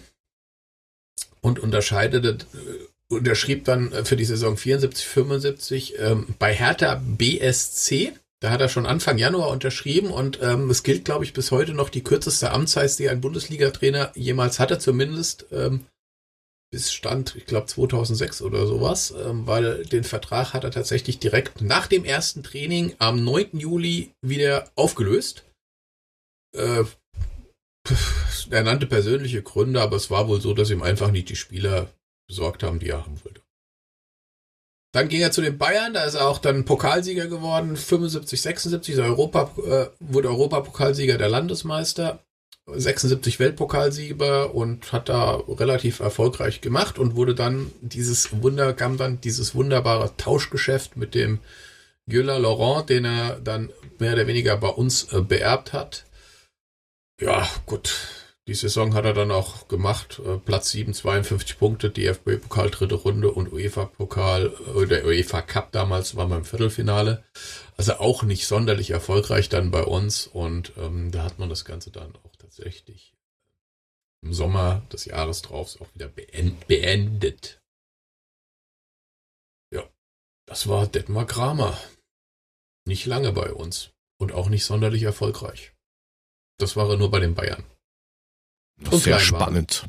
und 1.42 1.60
unterscheidete 1.60 2.46
äh, 2.54 3.14
unterschrieb 3.14 3.66
dann 3.66 3.92
äh, 3.92 4.06
für 4.06 4.16
die 4.16 4.26
Saison 4.26 4.56
74 4.56 5.08
75 5.08 6.00
ähm, 6.00 6.28
bei 6.38 6.54
Hertha 6.54 7.02
BSC 7.04 8.14
da 8.42 8.52
hat 8.52 8.62
er 8.62 8.70
schon 8.70 8.86
Anfang 8.86 9.18
Januar 9.18 9.50
unterschrieben 9.50 10.12
und 10.12 10.40
ähm, 10.42 10.70
es 10.70 10.84
gilt, 10.84 11.06
glaube 11.06 11.26
ich, 11.26 11.34
bis 11.34 11.52
heute 11.52 11.74
noch 11.74 11.90
die 11.90 12.04
kürzeste 12.04 12.52
Amtszeit, 12.52 12.98
die 12.98 13.10
ein 13.10 13.22
Bundesliga-Trainer 13.22 14.14
jemals 14.16 14.60
hatte, 14.60 14.80
zumindest 14.80 15.48
ähm, 15.52 15.86
bis 16.72 16.94
Stand, 16.94 17.36
ich 17.36 17.46
glaube, 17.46 17.66
2006 17.66 18.42
oder 18.42 18.66
sowas, 18.66 19.12
ähm, 19.12 19.48
weil 19.48 19.84
den 19.86 20.04
Vertrag 20.04 20.54
hat 20.54 20.64
er 20.64 20.72
tatsächlich 20.72 21.20
direkt 21.20 21.62
nach 21.62 21.88
dem 21.88 22.06
ersten 22.06 22.44
Training 22.44 22.96
am 23.00 23.24
9. 23.24 23.60
Juli 23.60 24.12
wieder 24.22 24.72
aufgelöst. 24.76 25.46
Äh, 26.56 26.84
er 28.50 28.64
nannte 28.64 28.86
persönliche 28.86 29.42
Gründe, 29.42 29.82
aber 29.82 29.96
es 29.96 30.10
war 30.10 30.28
wohl 30.28 30.40
so, 30.40 30.54
dass 30.54 30.70
ihm 30.70 30.84
einfach 30.84 31.12
nicht 31.12 31.30
die 31.30 31.36
Spieler 31.36 31.92
besorgt 32.28 32.64
haben, 32.64 32.80
die 32.80 32.90
er 32.90 33.04
haben 33.06 33.24
wollte. 33.24 33.39
Dann 34.92 35.08
ging 35.08 35.22
er 35.22 35.32
zu 35.32 35.42
den 35.42 35.58
Bayern, 35.58 35.94
da 35.94 36.04
ist 36.04 36.16
er 36.16 36.28
auch 36.28 36.40
dann 36.40 36.66
Pokalsieger 36.66 37.28
geworden, 37.28 37.78
75, 37.78 38.42
76, 38.42 38.96
ist 38.96 39.00
Europa, 39.00 39.52
äh, 39.58 39.86
wurde 40.00 40.30
Europapokalsieger 40.30 41.20
der 41.20 41.30
Landesmeister, 41.30 42.24
76 42.66 43.40
Weltpokalsieger 43.40 44.54
und 44.54 44.92
hat 44.92 45.10
da 45.10 45.36
relativ 45.48 46.00
erfolgreich 46.00 46.62
gemacht 46.62 46.98
und 46.98 47.16
wurde 47.16 47.36
dann 47.36 47.72
dieses 47.82 48.42
Wunder, 48.42 48.74
kam 48.74 48.98
dann 48.98 49.22
dieses 49.22 49.54
wunderbare 49.54 50.16
Tauschgeschäft 50.18 50.98
mit 50.98 51.14
dem 51.14 51.40
Güller 52.08 52.40
Laurent, 52.40 52.90
den 52.90 53.06
er 53.06 53.40
dann 53.40 53.72
mehr 54.00 54.14
oder 54.14 54.28
weniger 54.28 54.58
bei 54.58 54.70
uns 54.70 55.14
äh, 55.14 55.22
beerbt 55.22 55.74
hat. 55.74 56.06
Ja, 57.22 57.48
gut. 57.66 58.19
Die 58.50 58.56
Saison 58.56 58.96
hat 58.96 59.06
er 59.06 59.14
dann 59.14 59.30
auch 59.30 59.68
gemacht. 59.68 60.20
Äh, 60.26 60.38
Platz 60.38 60.72
7, 60.72 60.96
52 60.96 61.60
Punkte, 61.60 61.92
DFB-Pokal 61.92 62.72
dritte 62.72 62.96
Runde 62.96 63.32
und 63.32 63.54
UEFA-Pokal, 63.54 64.52
äh, 64.76 64.88
der 64.88 65.06
UEFA 65.06 65.44
Cup 65.44 65.72
damals 65.72 66.16
war 66.16 66.28
beim 66.28 66.44
Viertelfinale. 66.44 67.24
Also 67.78 67.98
auch 67.98 68.24
nicht 68.24 68.48
sonderlich 68.48 68.90
erfolgreich 68.90 69.50
dann 69.50 69.70
bei 69.70 69.84
uns 69.84 70.26
und 70.26 70.74
ähm, 70.78 71.12
da 71.12 71.26
hat 71.26 71.38
man 71.38 71.50
das 71.50 71.64
Ganze 71.64 71.92
dann 71.92 72.16
auch 72.16 72.36
tatsächlich 72.38 73.14
im 74.24 74.34
Sommer 74.34 74.82
des 74.92 75.06
Jahres 75.06 75.44
drauf 75.44 75.80
auch 75.80 75.94
wieder 75.94 76.08
beend 76.08 76.68
beendet. 76.68 77.62
Ja, 79.72 79.88
das 80.48 80.68
war 80.68 80.88
Detmar 80.88 81.28
Kramer. 81.28 81.78
Nicht 82.88 83.06
lange 83.06 83.32
bei 83.32 83.54
uns 83.54 83.92
und 84.20 84.32
auch 84.32 84.50
nicht 84.50 84.66
sonderlich 84.66 85.04
erfolgreich. 85.04 85.72
Das 86.58 86.76
war 86.76 86.90
er 86.90 86.98
nur 86.98 87.12
bei 87.12 87.20
den 87.20 87.36
Bayern. 87.36 87.64
Und 88.80 89.00
Sehr 89.04 89.20
spannend. 89.20 89.88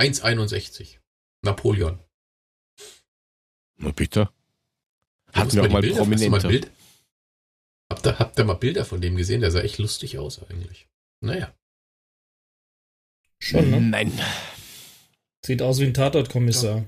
1,61. 0.00 0.98
Napoleon. 1.42 1.98
Na 3.76 3.90
bitte. 3.92 4.30
Hatten 5.32 5.52
wir 5.52 5.62
auch 5.64 5.68
mal 5.68 5.80
die 5.82 5.88
Bilder- 5.88 6.00
Prominente. 6.00 6.70
Habt 7.90 8.06
ihr, 8.06 8.18
habt 8.18 8.38
ihr 8.38 8.44
mal 8.44 8.54
Bilder 8.54 8.84
von 8.84 9.00
dem 9.00 9.16
gesehen? 9.16 9.40
Der 9.40 9.50
sah 9.50 9.60
echt 9.60 9.78
lustig 9.78 10.18
aus 10.18 10.42
eigentlich. 10.42 10.88
Naja. 11.20 11.54
Schon, 13.40 13.70
ne? 13.70 13.80
Nein. 13.80 14.12
Sieht 15.44 15.62
aus 15.62 15.78
wie 15.80 15.84
ein 15.84 15.94
Tatortkommissar. 15.94 16.84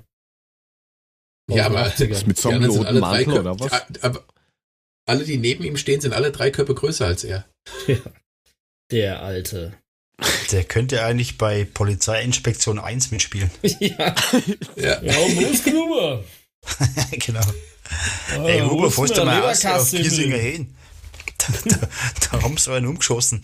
Ja, 1.48 1.68
den 1.68 1.76
aber 1.76 1.86
80ern. 1.86 2.08
Das 2.10 2.26
mit 2.26 2.36
so 2.38 2.48
die 2.50 2.54
einem 2.56 2.70
alle 2.70 3.00
drei 3.00 3.00
Mantel 3.00 3.24
Köpfe- 3.24 3.40
oder 3.40 3.60
was? 3.60 3.72
Ja, 3.72 3.86
Aber 4.02 4.24
alle, 5.06 5.24
die 5.24 5.38
neben 5.38 5.64
ihm 5.64 5.76
stehen, 5.76 6.00
sind 6.00 6.12
alle 6.12 6.32
drei 6.32 6.50
Köpfe 6.50 6.74
größer 6.74 7.06
als 7.06 7.24
er. 7.24 7.48
Der 8.90 9.22
Alte. 9.22 9.78
Der 10.52 10.64
könnte 10.64 11.02
eigentlich 11.04 11.38
bei 11.38 11.64
Polizeiinspektion 11.64 12.78
1 12.78 13.10
mitspielen. 13.10 13.50
ja. 13.62 14.14
Ja. 14.76 15.02
Ja, 15.02 15.14
wo 15.34 15.40
ist 15.40 15.64
Gruber? 15.64 16.24
genau. 17.12 17.40
Ah, 18.36 18.44
Ey, 18.44 18.64
wo 18.64 18.70
Huber, 18.72 18.86
ist 18.88 18.94
fährst 18.96 19.10
du 19.10 19.14
der 19.14 19.24
mal 19.24 19.42
aus 19.42 19.64
auf? 19.64 19.90
Giesinger 19.90 20.36
hin? 20.36 20.74
Da, 21.38 21.46
da, 21.64 21.88
da 22.30 22.42
haben 22.42 22.56
sie 22.56 22.72
einen 22.72 22.86
umgeschossen. 22.86 23.42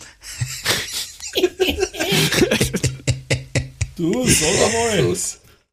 Du, 3.95 4.27
sag 4.27 4.73
mal, 4.73 5.15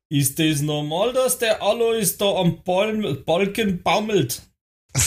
ist 0.08 0.38
das 0.38 0.60
normal, 0.62 1.12
dass 1.12 1.38
der 1.38 1.60
Alois 1.62 2.16
da 2.18 2.34
am 2.36 2.62
Bal 2.62 3.14
Balken 3.26 3.82
baumelt? 3.82 4.42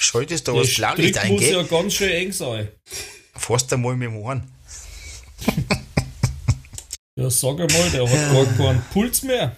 Schaltest 0.00 0.48
da 0.48 0.52
Der 0.52 0.62
was 0.62 0.74
Blaulicht 0.74 1.16
Strick 1.16 1.30
muss 1.32 1.42
ein, 1.42 1.52
ja 1.52 1.62
ganz 1.62 1.94
schön 1.94 2.10
eng 2.10 2.32
sein. 2.32 2.68
Fährst 3.36 3.70
du 3.72 3.76
mal 3.76 3.96
mit 3.96 4.08
dem 4.08 4.16
Ohren. 4.16 4.53
Ja, 7.16 7.30
sag 7.30 7.60
einmal, 7.60 7.90
der 7.90 8.08
hat 8.10 8.32
gar 8.32 8.44
keinen 8.56 8.82
Puls 8.92 9.22
mehr. 9.22 9.54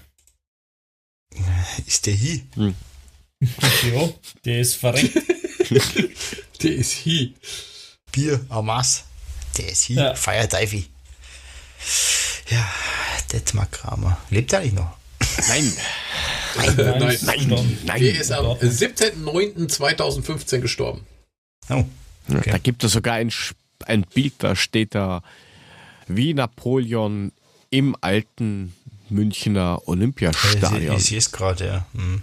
Ist 1.86 2.04
der 2.06 2.12
hier? 2.14 2.40
Ja, 3.40 4.08
der 4.44 4.60
ist 4.60 4.74
verreckt. 4.76 5.16
Der 6.62 6.72
ist 6.74 6.92
hier. 6.92 7.32
Bier, 8.12 8.40
Amas. 8.48 9.04
Der 9.58 9.68
ist 9.68 9.82
hier. 9.82 9.96
Ja. 9.96 10.14
Feierteifi. 10.14 10.86
Ja, 12.48 12.66
Detmar 13.32 13.66
Kramer. 13.66 14.16
Lebt 14.30 14.52
er 14.54 14.60
eigentlich 14.60 14.72
noch? 14.72 14.96
Nein, 15.48 15.70
Nein, 16.56 16.76
Nein, 16.76 17.18
nein, 17.24 17.48
Der 17.58 17.66
nein. 17.84 18.02
ist 18.02 18.32
am 18.32 18.46
17.09.2015 18.46 20.60
gestorben. 20.60 21.04
Oh. 21.68 21.84
Okay. 22.32 22.50
Da 22.50 22.56
gibt 22.58 22.82
es 22.84 22.92
sogar 22.92 23.14
ein, 23.16 23.30
ein 23.84 24.06
Bild, 24.14 24.32
da 24.38 24.56
steht 24.56 24.94
da 24.94 25.22
wie 26.06 26.34
Napoleon 26.34 27.32
im 27.70 27.96
alten 28.00 28.74
Münchner 29.08 29.82
Olympiastadion. 29.86 30.96
ich 30.96 31.04
sehe 31.04 31.18
es 31.18 31.30
gerade, 31.32 31.66
ja. 31.66 31.86
Hm. 31.92 32.22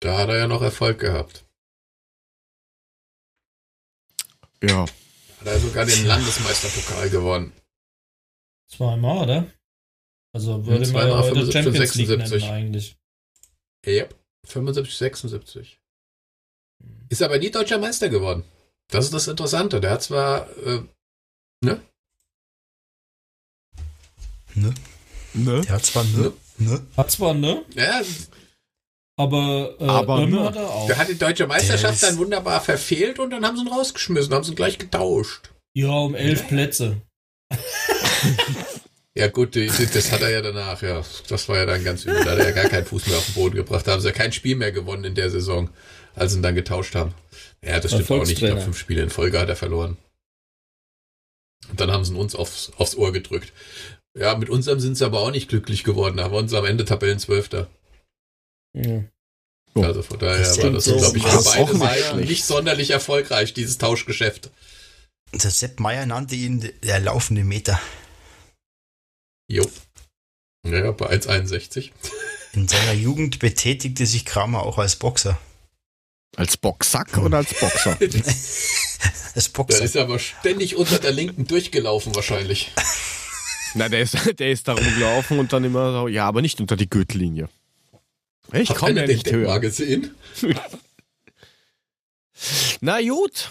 Da 0.00 0.18
hat 0.18 0.28
er 0.28 0.38
ja 0.38 0.46
noch 0.46 0.62
Erfolg 0.62 0.98
gehabt. 0.98 1.44
Ja, 4.62 4.82
Hat 4.82 5.46
er 5.46 5.58
sogar 5.58 5.86
den 5.86 6.06
Landesmeisterpokal 6.06 7.08
gewonnen. 7.10 7.52
Zweimal, 8.68 9.24
oder? 9.24 9.46
Also 10.32 10.66
würde 10.66 10.86
man 10.92 11.08
ja 11.08 11.12
Zweimal 11.12 11.22
heute 11.22 11.52
75, 11.52 11.52
Champions 11.52 11.94
League 11.94 12.06
76. 12.08 12.42
nennen 12.42 12.54
eigentlich. 12.54 12.96
Yep. 13.86 14.14
75, 14.46 14.96
76. 14.96 15.80
Ist 17.08 17.22
aber 17.22 17.38
nie 17.38 17.50
deutscher 17.50 17.78
Meister 17.78 18.08
geworden. 18.08 18.44
Das 18.88 19.06
ist 19.06 19.14
das 19.14 19.28
Interessante. 19.28 19.80
Der 19.80 19.90
hat 19.90 20.02
zwar, 20.02 20.48
äh, 20.58 20.82
ne? 21.62 21.80
Ne? 24.60 24.74
ne? 25.34 25.60
Der 25.62 25.72
hat 25.74 25.84
zwar 25.84 26.04
ne, 26.04 26.32
ne. 26.58 26.86
Hat 26.96 27.10
zwar, 27.10 27.34
ne? 27.34 27.62
Ja, 27.74 28.02
Aber, 29.16 29.76
äh, 29.80 29.84
Aber 29.86 30.26
ne. 30.26 30.44
hat 30.44 30.56
er 30.56 30.68
auch. 30.68 30.86
der 30.86 30.98
hat 30.98 31.08
die 31.08 31.18
deutsche 31.18 31.46
Meisterschaft 31.46 31.94
ist- 31.94 32.02
dann 32.02 32.18
wunderbar 32.18 32.60
verfehlt 32.60 33.18
und 33.18 33.30
dann 33.30 33.44
haben 33.44 33.56
sie 33.56 33.62
ihn 33.62 33.68
rausgeschmissen, 33.72 34.32
haben 34.34 34.44
sie 34.44 34.52
ihn 34.52 34.56
gleich 34.56 34.78
getauscht. 34.78 35.50
Ja, 35.74 35.90
um 35.92 36.14
elf 36.14 36.46
Plätze. 36.48 37.00
Ja 39.16 39.26
gut, 39.26 39.56
das 39.56 40.12
hat 40.12 40.20
er 40.22 40.30
ja 40.30 40.40
danach, 40.40 40.80
ja. 40.82 41.02
Das 41.28 41.48
war 41.48 41.56
ja 41.56 41.66
dann 41.66 41.82
ganz 41.82 42.04
übel. 42.04 42.24
Da 42.24 42.30
hat 42.30 42.38
er 42.38 42.44
ja 42.50 42.50
gar 42.52 42.68
keinen 42.68 42.86
Fuß 42.86 43.08
mehr 43.08 43.18
auf 43.18 43.26
den 43.26 43.34
Boden 43.34 43.56
gebracht. 43.56 43.84
Da 43.86 43.92
haben 43.92 44.00
sie 44.00 44.06
ja 44.06 44.14
kein 44.14 44.32
Spiel 44.32 44.54
mehr 44.54 44.70
gewonnen 44.70 45.02
in 45.02 45.14
der 45.16 45.30
Saison, 45.30 45.68
als 46.14 46.30
sie 46.32 46.38
ihn 46.38 46.42
dann 46.44 46.54
getauscht 46.54 46.94
haben. 46.94 47.12
Ja, 47.62 47.80
das 47.80 47.90
stimmt 47.92 48.08
auch 48.12 48.20
nicht. 48.20 48.30
Ich 48.32 48.38
glaube, 48.38 48.60
fünf 48.60 48.78
Spiele 48.78 49.02
in 49.02 49.10
Folge 49.10 49.40
hat 49.40 49.48
er 49.48 49.56
verloren. 49.56 49.96
Und 51.70 51.80
dann 51.80 51.90
haben 51.90 52.04
sie 52.04 52.12
ihn 52.12 52.18
uns 52.20 52.36
aufs, 52.36 52.70
aufs 52.76 52.94
Ohr 52.94 53.12
gedrückt. 53.12 53.52
Ja, 54.20 54.36
mit 54.36 54.50
unserem 54.50 54.80
sind 54.80 54.96
sie 54.96 55.04
aber 55.06 55.20
auch 55.20 55.30
nicht 55.30 55.48
glücklich 55.48 55.82
geworden. 55.82 56.18
Da 56.18 56.24
haben 56.24 56.32
wir 56.34 56.38
uns 56.38 56.52
am 56.52 56.66
Ende 56.66 56.84
Tabellenzwölfter. 56.84 57.70
Ja. 58.74 59.02
Oh. 59.74 59.82
Also 59.82 60.02
von 60.02 60.18
daher 60.18 60.40
Das 60.40 60.62
war 60.62 60.70
das, 60.70 60.84
so. 60.84 60.96
glaube 60.98 61.16
ich, 61.16 61.24
für 61.24 61.42
beide 61.42 61.60
auch 61.62 61.72
nicht 61.72 61.80
Seiten 61.80 62.10
schlecht. 62.14 62.28
nicht 62.28 62.44
sonderlich 62.44 62.90
erfolgreich, 62.90 63.54
dieses 63.54 63.78
Tauschgeschäft. 63.78 64.50
Der 65.32 65.50
Sepp 65.50 65.80
Meier 65.80 66.04
nannte 66.06 66.34
ihn 66.34 66.70
der 66.82 67.00
laufende 67.00 67.44
Meter. 67.44 67.80
Jo. 69.48 69.64
Ja, 70.66 70.90
bei 70.92 71.10
1,61. 71.16 71.90
In 72.52 72.68
seiner 72.68 72.92
Jugend 72.92 73.38
betätigte 73.38 74.04
sich 74.06 74.26
Kramer 74.26 74.64
auch 74.64 74.76
als 74.78 74.96
Boxer. 74.96 75.38
Als 76.36 76.56
Boxsack 76.56 77.16
oder 77.18 77.38
als 77.38 77.54
Boxer? 77.58 77.96
Als 79.34 79.44
Der 79.44 79.52
Boxer. 79.52 79.82
ist 79.84 79.96
aber 79.96 80.18
ständig 80.18 80.74
unter 80.76 80.98
der 80.98 81.12
Linken 81.12 81.46
durchgelaufen 81.46 82.14
wahrscheinlich. 82.14 82.72
Na, 83.74 83.88
der 83.88 84.00
ist, 84.02 84.16
der 84.38 84.50
ist 84.50 84.68
da 84.68 84.74
rumgelaufen 84.74 85.38
und 85.38 85.52
dann 85.52 85.64
immer 85.64 85.92
so, 85.92 86.08
ja, 86.08 86.26
aber 86.26 86.42
nicht 86.42 86.60
unter 86.60 86.76
die 86.76 86.88
Gürtellinie. 86.90 87.48
Ich 88.52 88.74
komme 88.74 89.00
ja 89.00 89.06
nicht 89.06 89.30
höher. 89.30 89.60
gesehen? 89.60 90.14
Na 92.80 93.00
gut, 93.02 93.50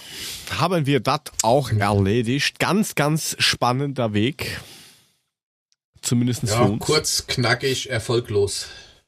haben 0.49 0.85
wir 0.85 0.99
das 0.99 1.21
auch 1.43 1.71
erledigt. 1.71 2.59
Ganz, 2.59 2.95
ganz 2.95 3.35
spannender 3.39 4.13
Weg. 4.13 4.59
Zumindest 6.01 6.41
für 6.41 6.47
Ja, 6.47 6.61
uns. 6.61 6.83
kurz, 6.83 7.27
knackig, 7.27 7.89
erfolglos. 7.89 8.67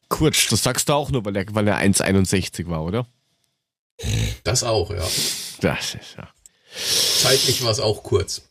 Kurz, 0.09 0.47
das 0.49 0.61
sagst 0.63 0.89
du 0.89 0.93
auch 0.93 1.09
nur, 1.09 1.25
weil 1.25 1.35
er, 1.35 1.45
weil 1.55 1.67
er 1.67 1.77
1,61 1.79 2.67
war, 2.67 2.83
oder? 2.83 3.07
Das 4.43 4.63
auch, 4.63 4.91
ja. 4.91 5.07
Das 5.61 5.95
ist 5.95 6.15
ja. 6.17 6.29
Zeitlich 7.21 7.63
war 7.63 7.71
es 7.71 7.79
auch 7.79 8.03
kurz. 8.03 8.41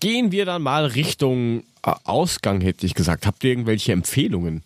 Gehen 0.00 0.32
wir 0.32 0.44
dann 0.44 0.62
mal 0.62 0.86
Richtung 0.86 1.60
äh, 1.84 1.92
Ausgang, 2.04 2.60
hätte 2.60 2.86
ich 2.86 2.94
gesagt. 2.94 3.26
Habt 3.26 3.42
ihr 3.44 3.50
irgendwelche 3.50 3.92
Empfehlungen? 3.92 4.62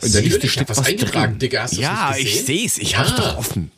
In 0.00 0.12
der 0.12 0.22
Liste 0.22 0.48
steht 0.48 0.68
was 0.68 0.78
was 0.78 0.86
eingetragen, 0.86 1.32
drin. 1.32 1.38
Digga, 1.40 1.62
hast 1.62 1.76
ja, 1.76 2.14
ich 2.16 2.44
sehe 2.44 2.64
es. 2.66 2.78
Ich 2.78 2.92
Ja. 2.92 2.98
hab's 2.98 3.14
doch 3.16 3.36
offen. 3.38 3.70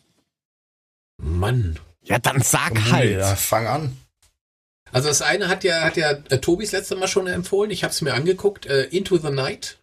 Mann. 1.18 1.78
Ja, 2.02 2.18
dann 2.18 2.40
sag 2.42 2.74
Komm, 2.74 2.92
halt. 2.92 3.18
Ja, 3.18 3.34
fang 3.36 3.66
an. 3.66 3.96
Also 4.92 5.08
das 5.08 5.22
eine 5.22 5.48
hat 5.48 5.64
ja, 5.64 5.82
hat 5.82 5.96
ja 5.96 6.10
äh, 6.12 6.38
Tobis 6.38 6.72
letzte 6.72 6.96
Mal 6.96 7.08
schon 7.08 7.26
empfohlen. 7.26 7.70
Ich 7.70 7.82
habe 7.82 7.92
es 7.92 8.00
mir 8.02 8.14
angeguckt. 8.14 8.66
Äh, 8.66 8.84
Into 8.84 9.16
the 9.18 9.30
Night. 9.30 9.78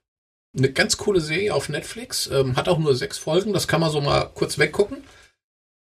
Eine 0.58 0.72
ganz 0.72 0.98
coole 0.98 1.20
Serie 1.22 1.54
auf 1.54 1.70
Netflix. 1.70 2.28
Ähm, 2.28 2.56
hat 2.56 2.70
auch 2.70 2.78
nur 2.78 2.96
sechs 2.96 3.18
Folgen. 3.18 3.52
Das 3.54 3.68
kann 3.68 3.82
man 3.82 3.92
so 3.92 4.00
mal 4.02 4.30
kurz 4.34 4.58
weggucken. 4.58 4.98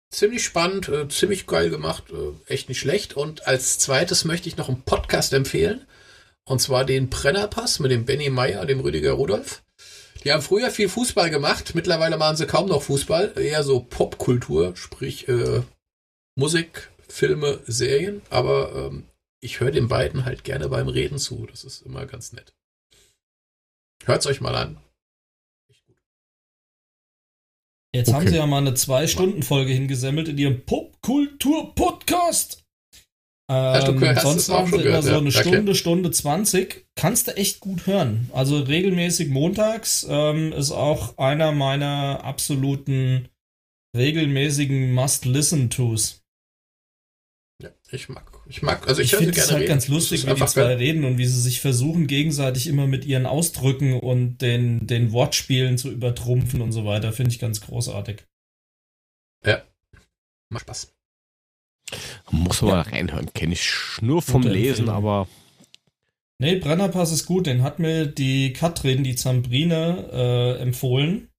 Ziemlich 0.10 0.45
spannend, 0.45 0.88
äh, 0.88 1.08
ziemlich 1.10 1.48
geil 1.48 1.69
gemacht, 1.69 2.06
äh, 2.11 2.52
echt 2.52 2.69
nicht 2.69 2.80
schlecht. 2.80 3.16
Und 3.16 3.45
als 3.48 3.77
zweites 3.80 4.24
möchte 4.26 4.48
ich 4.48 4.58
noch 4.58 4.69
einen 4.69 4.84
Podcast 4.84 5.34
empfehlen. 5.34 5.86
Und 6.45 6.61
zwar 6.61 6.86
den 6.86 7.10
Brennerpass 7.10 7.80
mit 7.80 7.92
dem 7.92 8.06
Benny 8.06 8.30
Meyer, 8.30 8.66
dem 8.66 8.80
Rüdiger 8.80 9.11
Rudolph. 9.11 9.64
Die 10.24 10.32
haben 10.32 10.42
früher 10.42 10.72
viel 10.72 10.88
Fußball 10.88 11.30
gemacht. 11.30 11.76
Mittlerweile 11.76 12.18
machen 12.18 12.38
sie 12.38 12.48
kaum 12.48 12.69
noch 12.69 12.84
Fußball. 12.84 13.34
Eher 13.38 13.64
so 13.64 13.82
Popkultur, 13.82 14.76
sprich 14.76 15.27
äh, 15.27 15.61
Musik, 16.36 16.90
Filme, 17.08 17.60
Serien. 17.68 18.22
Aber 18.30 18.74
ähm, 18.76 19.03
ich 19.42 19.60
höre 19.60 19.72
den 19.72 19.90
beiden 19.90 20.26
halt 20.26 20.44
gerne 20.44 20.69
beim 20.69 20.88
Reden 20.88 21.19
zu. 21.19 21.45
Das 21.52 21.64
ist 21.66 21.82
immer 21.82 22.06
ganz 22.06 22.32
nett. 22.32 22.53
Hört's 24.06 24.26
euch 24.26 24.40
mal 24.40 24.56
an. 24.56 24.77
Jetzt 27.96 28.12
haben 28.14 28.24
Okay. 28.24 28.32
sie 28.32 28.38
ja 28.38 28.46
mal 28.46 28.58
eine 28.60 28.74
Zwei-Stunden-Folge 28.74 29.74
hingesammelt 29.74 30.28
in 30.28 30.38
ihrem 30.38 30.66
Popkultur-Podcast. 30.66 32.64
Ähm, 33.50 34.00
gehört? 34.00 34.22
Sonst 34.22 34.48
schon 34.48 34.68
sie 34.68 34.82
immer 34.82 35.02
so 35.02 35.10
ja. 35.10 35.18
eine 35.18 35.30
Okay. 35.30 35.40
Stunde, 35.40 35.74
Stunde 35.74 36.12
20. 36.12 36.86
Kannst 36.96 37.28
du 37.28 37.38
echt 37.38 37.62
gut 37.62 37.88
hören. 37.88 38.30
Also 38.34 38.60
regelmäßig 38.60 39.30
montags 39.30 40.06
ähm, 40.10 40.52
ist 40.52 40.72
auch 40.72 41.18
einer 41.18 41.54
meiner 41.54 42.24
absoluten 42.26 43.30
regelmäßigen 43.96 44.94
Must-Listen-Tos. 44.94 46.22
Ja, 47.64 47.70
ich 47.92 48.10
mag. 48.10 48.37
Ich 48.50 48.61
mag, 48.61 48.88
also 48.88 49.01
Ich, 49.01 49.11
ich, 49.11 49.17
finde 49.17 49.38
es 49.38 49.51
halt 49.51 49.61
reden. 49.61 49.69
ganz 49.69 49.88
lustig, 49.90 50.26
wie 50.26 50.34
die 50.34 50.45
zwei 50.45 50.76
reden 50.76 51.03
und 51.03 51.17
wie 51.17 51.26
sie 51.26 51.42
sich 51.42 51.59
versuchen, 51.59 52.08
gegenseitig 52.08 52.67
immer 52.67 52.88
mit 52.88 53.06
ihren 53.06 53.26
Ausdrücken 53.26 54.00
und 54.00 54.38
den, 54.42 54.88
den 54.88 55.11
Wortspielen 55.11 55.77
zu 55.77 55.92
übertrumpfen 55.92 56.61
und 56.61 56.72
so 56.72 56.85
weiter. 56.85 57.11
Finde 57.11 57.32
ich 57.32 57.40
ganz 57.40 57.61
großartig. 57.61 58.24
Macht 60.50 60.61
Spaß. 60.61 60.93
Muss 62.32 62.61
man 62.61 62.69
Ja. 62.72 62.76
mal 62.77 62.82
reinhören. 62.84 63.34
Kenne 63.34 63.53
ich 63.53 63.69
nur 64.01 64.22
vom 64.22 64.42
Gute 64.43 64.53
Lesen, 64.53 64.88
Empfehlung. 64.88 64.95
aber 64.95 65.27
Nee, 66.40 66.56
Brennerpass 66.58 67.11
ist 67.11 67.26
gut. 67.26 67.48
Den 67.48 67.64
hat 67.64 67.80
mir 67.80 68.06
die 68.06 68.53
Katrin, 68.53 69.03
die 69.03 69.16
Zambrine, 69.16 70.09
äh, 70.14 70.61
empfohlen. 70.61 71.30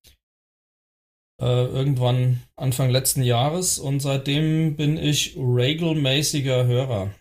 Äh, 1.41 1.67
irgendwann 1.67 2.43
Anfang 2.57 2.91
letzten 2.91 3.23
Jahres. 3.23 3.79
Und 3.79 4.01
seitdem 4.01 4.77
bin 4.77 4.97
ich 4.97 5.37
regelmäßiger 5.37 6.67
Hörer. 6.67 7.15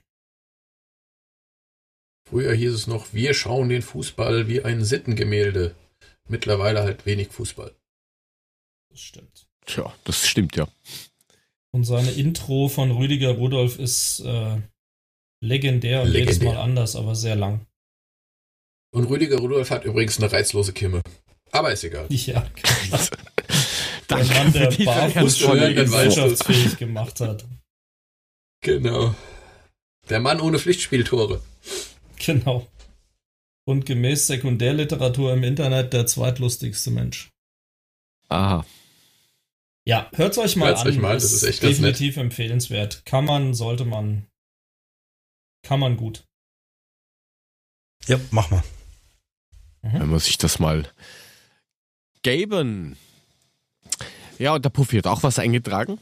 Früher 2.28 2.54
hieß 2.54 2.74
es 2.74 2.88
noch, 2.88 3.14
wir 3.14 3.34
schauen 3.34 3.70
den 3.70 3.82
Fußball 3.82 4.48
wie 4.48 4.64
ein 4.64 4.84
Sittengemälde. 4.84 5.76
Mittlerweile 6.28 6.84
halt 6.84 7.06
wenig 7.06 7.30
Fußball. 7.30 7.74
Das 8.90 9.00
stimmt. 9.00 9.48
tja, 9.66 9.94
das 10.04 10.28
stimmt 10.28 10.56
ja. 10.58 10.68
Und 11.72 11.86
seine 11.86 12.12
Intro 12.12 12.68
von 12.68 12.92
Rüdiger 12.92 13.32
Rudolf 13.32 13.80
ist 13.80 14.22
äh, 14.22 14.58
legendär 15.42 16.02
und 16.02 16.10
Legendär. 16.10 16.34
jedes 16.34 16.42
Mal 16.42 16.58
anders, 16.58 16.96
aber 16.96 17.16
sehr 17.16 17.36
lang. 17.36 17.66
Und 18.92 19.06
Rüdiger 19.06 19.38
Rudolf 19.38 19.70
hat 19.70 19.86
übrigens 19.86 20.18
eine 20.18 20.32
reizlose 20.32 20.74
Kimme. 20.74 21.02
Aber 21.52 21.72
ist 21.72 21.84
egal. 21.84 22.08
Ja, 22.10 22.50
der 24.10 24.18
Danke 24.18 24.34
Mann, 24.34 24.54
der 24.54 24.72
für 24.72 24.78
diese 24.78 24.86
barfuß 24.86 25.14
ganz 25.14 25.38
schon 25.38 25.48
tolle 25.48 25.62
hören, 25.62 25.76
dann 25.76 25.86
Info. 25.86 25.96
weißt 25.98 26.18
du. 26.18 26.22
gesellschaftsfähig 26.22 26.78
gemacht 26.78 27.20
hat. 27.22 27.46
Genau. 28.62 29.16
Der 30.10 30.20
Mann 30.20 30.42
ohne 30.42 30.60
Pflichtspieltore. 30.60 31.42
Genau. 32.26 32.68
Und 33.66 33.86
gemäß 33.86 34.28
Sekundärliteratur 34.28 35.34
im 35.34 35.44
Internet 35.44 35.94
der 35.94 36.08
zweitlustigste 36.08 36.90
Mensch. 36.92 37.30
Aha. 38.30 38.66
Ja, 39.86 40.10
hört's 40.14 40.38
euch 40.38 40.56
mal 40.56 40.68
Hört's 40.68 40.82
an. 40.82 40.88
euch 40.88 40.98
mal, 40.98 41.14
das 41.14 41.32
ist 41.32 41.44
echt 41.44 41.62
ganz 41.62 41.78
definitiv 41.78 42.18
empfehlenswert. 42.18 43.06
Kann 43.06 43.26
man, 43.26 43.54
sollte 43.54 43.86
man. 43.86 44.26
Kann 45.64 45.80
man 45.80 45.98
gut. 45.98 46.26
Ja, 48.08 48.20
mach 48.32 48.50
mal. 48.52 48.64
Wenn 49.82 50.10
man 50.10 50.20
sich 50.20 50.38
das 50.38 50.60
mal 50.60 50.92
geben. 52.22 52.98
Ja, 54.40 54.54
und 54.56 54.64
der 54.66 54.70
Puffy 54.70 54.98
hat 54.98 55.08
auch 55.08 55.24
was 55.24 55.40
eingetragen. 55.40 55.98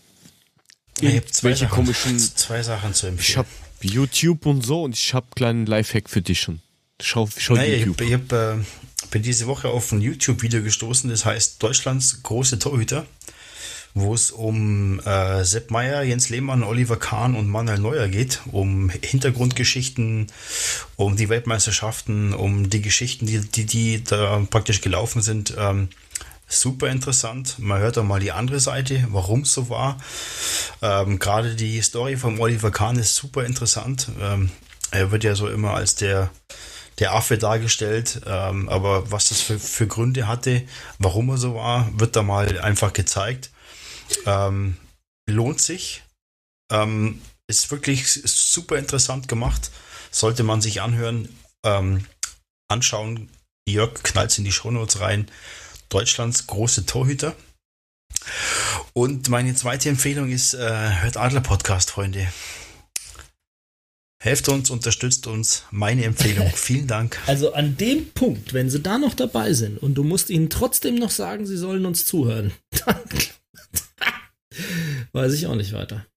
Ich 1.01 1.15
habe 1.15 1.25
zwei, 1.25 1.53
Sachen- 1.53 1.85
komischen- 1.85 2.35
zwei 2.35 2.61
Sachen 2.64 2.93
zu 2.93 3.07
empfehlen. 3.07 3.27
Ich 3.30 3.38
hab 3.38 3.47
YouTube 3.81 4.45
und 4.45 4.65
so 4.65 4.83
und 4.83 4.95
ich 4.95 5.14
hab 5.14 5.23
einen 5.25 5.35
kleinen 5.35 5.65
Lifehack 5.65 6.09
für 6.09 6.22
dich 6.22 6.39
schon. 6.41 6.61
Schau, 7.01 7.27
schau 7.38 7.55
Naja, 7.55 7.73
ich, 7.73 7.80
YouTube. 7.85 7.97
hab- 8.01 8.07
ich 8.07 8.14
hab, 8.14 8.31
äh, 8.31 8.64
bin 9.11 9.22
diese 9.22 9.47
Woche 9.47 9.67
auf 9.69 9.91
ein 9.91 10.01
YouTube-Video 10.01 10.61
gestoßen, 10.64 11.09
das 11.09 11.25
heißt 11.25 11.61
Deutschlands 11.61 12.23
große 12.23 12.57
Torhüter, 12.59 13.05
wo 13.93 14.14
es 14.14 14.31
um 14.31 14.99
äh, 15.01 15.43
Sepp 15.43 15.72
Meyer, 15.72 16.03
Jens 16.03 16.30
Lehmann, 16.30 16.64
Oliver 16.64 16.97
Kahn 16.97 17.35
und 17.35 17.47
Manuel 17.49 17.80
Neuer 17.80 18.07
geht, 18.07 18.41
um 18.51 18.89
Hintergrundgeschichten, 18.89 20.27
um 20.95 21.15
die 21.17 21.27
Weltmeisterschaften, 21.30 22.33
um 22.33 22.69
die 22.69 22.81
Geschichten, 22.81 23.25
die, 23.25 23.39
die, 23.41 23.65
die 23.65 24.03
da 24.03 24.45
praktisch 24.49 24.80
gelaufen 24.81 25.22
sind. 25.22 25.53
Ähm, 25.57 25.89
super 26.48 26.90
interessant. 26.90 27.59
Man 27.59 27.80
hört 27.80 27.98
auch 27.98 28.03
mal 28.03 28.19
die 28.19 28.32
andere 28.32 28.59
Seite, 28.59 29.06
warum 29.09 29.41
es 29.41 29.53
so 29.53 29.69
war. 29.69 29.98
Ähm, 30.82 31.19
Gerade 31.19 31.56
die 31.56 31.82
Story 31.82 32.17
von 32.17 32.40
Oliver 32.40 32.72
Kahn 32.72 32.98
ist 32.98 33.15
super 33.15 33.45
interessant. 33.45 34.09
Ähm, 34.19 34.51
er 34.91 35.11
wird 35.11 35.24
ja 35.24 35.35
so 35.35 35.48
immer 35.48 35.74
als 35.74 35.95
der, 35.95 36.30
der 36.99 37.14
Affe 37.14 37.38
dargestellt, 37.38 38.22
ähm, 38.25 38.69
aber 38.69 39.11
was 39.11 39.30
das 39.30 39.41
für, 39.41 39.59
für 39.59 39.88
Gründe 39.88 40.27
hatte, 40.27 40.64
warum 40.99 41.30
er 41.30 41.38
so 41.38 41.56
war, 41.56 41.90
wird 41.99 42.15
da 42.15 42.24
mal 42.24 42.59
einfach 42.59 42.93
gezeigt. 42.93 43.49
Ähm, 44.25 44.77
lohnt 45.30 45.61
sich. 45.61 46.03
Ähm, 46.72 47.22
ist 47.48 47.69
wirklich 47.72 48.11
super 48.11 48.77
interessant 48.77 49.27
gemacht. 49.27 49.72
Sollte 50.11 50.43
man 50.43 50.61
sich 50.61 50.82
anhören, 50.82 51.30
ähm, 51.64 52.06
anschauen. 52.67 53.30
Jörg 53.67 54.01
knallt 54.03 54.38
in 54.38 54.45
die 54.45 54.51
Shownotes 54.51 54.99
rein. 54.99 55.30
Deutschlands 55.89 56.47
große 56.47 56.85
Torhüter. 56.85 57.35
Und 58.93 59.30
meine 59.30 59.55
zweite 59.55 59.89
Empfehlung 59.89 60.31
ist, 60.31 60.53
äh, 60.53 60.59
hört 61.01 61.17
Adler 61.17 61.41
Podcast, 61.41 61.91
Freunde. 61.91 62.27
Helft 64.22 64.49
uns, 64.49 64.69
unterstützt 64.69 65.27
uns. 65.27 65.65
Meine 65.69 66.03
Empfehlung. 66.03 66.51
Vielen 66.55 66.88
Dank. 66.88 67.19
Also 67.27 67.53
an 67.53 67.77
dem 67.77 68.11
Punkt, 68.11 68.53
wenn 68.53 68.69
sie 68.69 68.81
da 68.81 68.97
noch 68.97 69.14
dabei 69.14 69.53
sind 69.53 69.77
und 69.77 69.95
du 69.95 70.03
musst 70.03 70.30
ihnen 70.30 70.49
trotzdem 70.49 70.95
noch 70.95 71.11
sagen, 71.11 71.45
sie 71.45 71.57
sollen 71.57 71.85
uns 71.85 72.05
zuhören, 72.05 72.51
dann 72.85 73.01
weiß 75.11 75.33
ich 75.33 75.45
auch 75.47 75.55
nicht 75.55 75.73
weiter. 75.73 76.07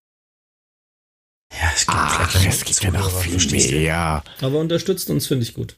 Ja, 1.52 1.70
es 1.74 1.80
gibt 1.80 1.98
Ach, 1.98 2.30
vielleicht 2.30 2.60
es 2.60 2.64
gibt 2.64 2.82
ja 2.82 2.90
noch 2.92 3.20
viel 3.20 3.50
mehr. 3.50 4.22
Aber 4.40 4.58
unterstützt 4.58 5.10
uns, 5.10 5.26
finde 5.26 5.42
ich 5.42 5.54
gut. 5.54 5.76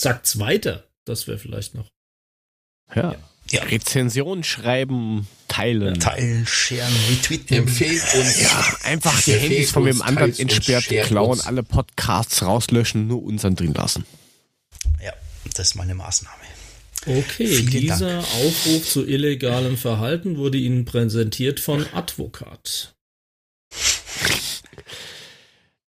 Sagt's 0.00 0.38
weiter. 0.38 0.88
Das 1.04 1.26
wäre 1.26 1.38
vielleicht 1.38 1.74
noch. 1.74 1.88
Ja. 2.94 3.16
Ja. 3.50 3.62
Rezension 3.62 4.44
schreiben, 4.44 5.26
teilen. 5.48 5.98
Teilen, 6.00 6.46
scheren, 6.46 6.92
retweeten. 7.10 7.56
Empfehlt 7.56 8.02
uns. 8.14 8.42
Ja, 8.42 8.76
einfach 8.82 9.22
die 9.22 9.32
Handys 9.32 9.70
von 9.70 9.84
uns, 9.88 10.02
anderen 10.02 10.38
entsperrt, 10.38 10.84
klauen, 11.06 11.30
uns. 11.30 11.46
alle 11.46 11.62
Podcasts 11.62 12.42
rauslöschen, 12.42 13.06
nur 13.06 13.22
unseren 13.22 13.56
drin 13.56 13.72
lassen. 13.72 14.04
Ja, 15.02 15.12
das 15.54 15.68
ist 15.68 15.74
meine 15.76 15.94
Maßnahme. 15.94 16.36
Okay, 17.06 17.46
Vielen 17.46 17.70
dieser 17.70 18.18
Aufruf 18.18 18.86
zu 18.86 19.06
illegalem 19.06 19.78
Verhalten 19.78 20.36
wurde 20.36 20.58
Ihnen 20.58 20.84
präsentiert 20.84 21.58
von 21.58 21.86
Advokat. 21.94 22.94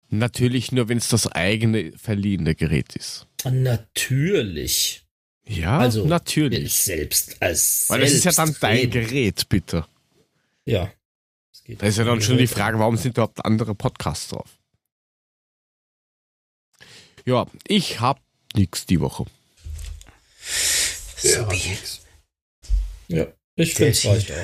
Natürlich 0.08 0.72
nur, 0.72 0.88
wenn 0.88 0.98
es 0.98 1.08
das 1.08 1.26
eigene 1.26 1.92
verliehene 1.92 2.54
Gerät 2.54 2.96
ist. 2.96 3.26
Natürlich. 3.44 5.04
Ja, 5.50 5.78
Also, 5.78 6.06
natürlich. 6.06 6.78
Selbst 6.78 7.42
als 7.42 7.86
Weil 7.88 8.00
das 8.00 8.12
ist 8.12 8.24
ja 8.24 8.30
dann 8.32 8.54
dein. 8.60 8.88
Gerät, 8.90 9.48
bitte. 9.48 9.84
Ja. 10.64 10.92
Da 11.66 11.86
ist 11.86 11.98
ja 11.98 12.04
dann 12.04 12.22
schon 12.22 12.38
die. 12.38 12.46
Frage, 12.46 12.78
warum 12.78 12.96
sind 12.96 13.12
überhaupt 13.16 13.44
andere 13.44 13.74
Podcasts 13.74 14.28
drauf? 14.28 14.48
Ja, 17.24 17.46
ich 17.66 18.00
hab 18.00 18.20
nix 18.54 18.86
die 18.86 19.00
Woche. 19.00 19.26
Nix. 21.50 22.00
Ja, 23.08 23.26
ich 23.56 23.74
finde 23.74 23.90
es 23.90 24.04
reicht 24.04 24.32
auch. 24.32 24.36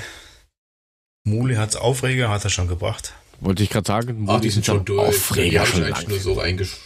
Mule 1.24 1.56
hat's 1.58 1.76
Aufreger, 1.76 2.28
hat 2.30 2.44
er 2.44 2.50
schon 2.50 2.68
gebracht. 2.68 3.14
Wollte 3.40 3.62
ich 3.62 3.70
gerade 3.70 3.86
sagen, 3.86 4.26
Ach, 4.28 4.40
die 4.40 4.50
sind 4.50 4.66
schon 4.66 4.84
durch. 4.84 5.08
Aufreger 5.08 5.66
schon 5.66 5.84
eigentlich 5.84 5.98
lang. 5.98 6.08
nur 6.08 6.20
so 6.20 6.40
eingesch... 6.40 6.76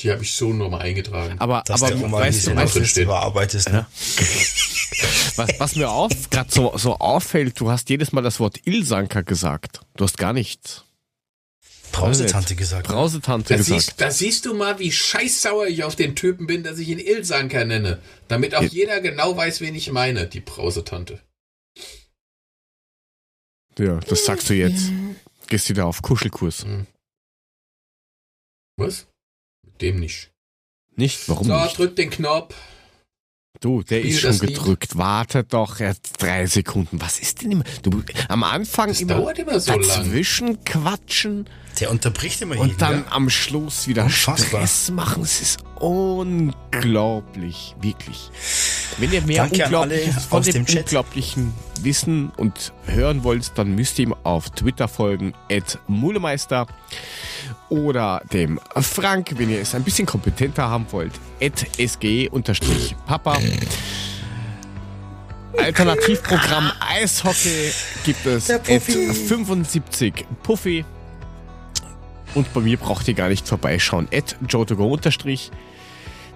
Die 0.00 0.10
habe 0.10 0.22
ich 0.22 0.34
so 0.34 0.52
nochmal 0.52 0.82
eingetragen. 0.82 1.38
Aber, 1.38 1.62
Dass 1.66 1.82
aber 1.82 1.92
du 1.94 2.06
mal 2.08 2.20
weißt 2.22 2.48
du, 2.48 2.56
was- 2.56 2.74
weißt, 2.74 2.96
du, 2.96 3.02
überarbeitest. 3.02 3.68
Ne? 3.70 3.86
was, 5.36 5.48
was 5.58 5.76
mir 5.76 5.88
auf, 5.90 6.10
gerade 6.30 6.50
so, 6.50 6.76
so 6.76 6.96
auffällt, 6.98 7.58
du 7.60 7.70
hast 7.70 7.88
jedes 7.90 8.10
Mal 8.12 8.22
das 8.22 8.40
Wort 8.40 8.66
Ilsanker 8.66 9.22
gesagt. 9.22 9.80
Du 9.96 10.04
hast 10.04 10.18
gar 10.18 10.32
nicht 10.32 10.84
Brausetante 11.92 12.56
gesagt. 12.56 12.88
Brausetante 12.88 13.50
Da 13.50 13.56
gesagt. 13.56 13.80
siehst, 13.82 14.00
da 14.00 14.10
siehst 14.10 14.46
du 14.46 14.54
mal, 14.54 14.80
wie 14.80 14.90
scheißsauer 14.90 15.68
ich 15.68 15.84
auf 15.84 15.94
den 15.94 16.16
Typen 16.16 16.48
bin, 16.48 16.64
dass 16.64 16.80
ich 16.80 16.88
ihn 16.88 16.98
Ilsanker 16.98 17.64
nenne. 17.64 18.02
Damit 18.26 18.56
auch 18.56 18.62
Ja. 18.62 18.68
jeder 18.68 19.00
genau 19.00 19.36
weiß, 19.36 19.60
wen 19.60 19.76
ich 19.76 19.92
meine, 19.92 20.26
die 20.26 20.40
Brausetante. 20.40 21.20
Ja, 23.78 24.00
das 24.00 24.24
sagst 24.24 24.50
du 24.50 24.54
jetzt. 24.54 24.90
Gehst 25.46 25.68
wieder 25.68 25.86
auf 25.86 26.02
Kuschelkurs. 26.02 26.66
Was? 28.76 29.06
Dem 29.80 30.00
nicht. 30.00 30.30
Nicht? 30.96 31.28
Warum 31.28 31.46
So, 31.46 31.56
nicht? 31.60 31.78
drück 31.78 31.96
den 31.96 32.10
Knopf. 32.10 32.54
Du, 33.60 33.82
der 33.82 34.00
Spiel 34.00 34.10
ist 34.10 34.20
schon 34.20 34.30
das 34.30 34.40
Lied. 34.42 34.50
gedrückt. 34.56 34.96
Warte 34.98 35.44
doch 35.44 35.78
jetzt 35.80 36.20
drei 36.20 36.46
Sekunden. 36.46 37.00
Was 37.00 37.18
ist 37.20 37.40
denn 37.42 37.52
immer? 37.52 37.64
Du, 37.82 38.02
am 38.28 38.42
Anfang 38.42 38.88
Das 38.88 39.00
immer 39.00 39.14
dauert 39.14 39.38
immer 39.38 39.58
so 39.60 39.72
lang. 39.72 39.80
dazwischen 39.82 40.62
quatschen 40.64 41.48
Der 41.80 41.90
unterbricht 41.90 42.42
immer 42.42 42.56
jeden. 42.56 42.70
und 42.72 42.82
dann 42.82 43.04
ja? 43.06 43.12
am 43.12 43.30
Schluss 43.30 43.86
wieder 43.88 44.04
Unfassbar. 44.04 44.66
Stress 44.66 44.90
machen. 44.90 45.22
Es 45.22 45.40
ist 45.40 45.58
unglaublich, 45.80 47.74
wirklich. 47.80 48.30
Wenn 48.98 49.12
ihr 49.12 49.22
mehr 49.22 49.44
Unglaubliches 49.44 50.24
von 50.26 50.42
dem, 50.42 50.66
dem. 50.66 50.78
Unglaublichen 50.78 51.54
wissen 51.80 52.32
und 52.36 52.72
hören 52.86 53.24
wollt, 53.24 53.52
dann 53.56 53.74
müsst 53.74 53.98
ihr 53.98 54.06
ihm 54.06 54.14
auf 54.22 54.50
Twitter 54.50 54.88
folgen, 54.88 55.34
at 55.50 55.78
Mulemeister 55.86 56.66
oder 57.68 58.22
dem 58.32 58.60
Frank, 58.76 59.34
wenn 59.36 59.50
ihr 59.50 59.60
es 59.60 59.74
ein 59.74 59.82
bisschen 59.82 60.06
kompetenter 60.06 60.68
haben 60.68 60.86
wollt, 60.90 61.12
at 61.42 61.66
sg-papa. 61.78 63.38
Alternativprogramm 65.56 66.72
Eishockey 66.80 67.70
gibt 68.04 68.26
es 68.26 68.50
at 68.50 68.64
Puffy. 68.64 69.12
75 69.12 70.26
Puffy. 70.42 70.84
Und 72.34 72.52
bei 72.52 72.60
mir 72.60 72.76
braucht 72.76 73.06
ihr 73.06 73.14
gar 73.14 73.28
nicht 73.28 73.46
vorbeischauen. 73.46 74.08
At 74.12 74.36
Jotogo 74.48 74.86
unterstrich. 74.92 75.52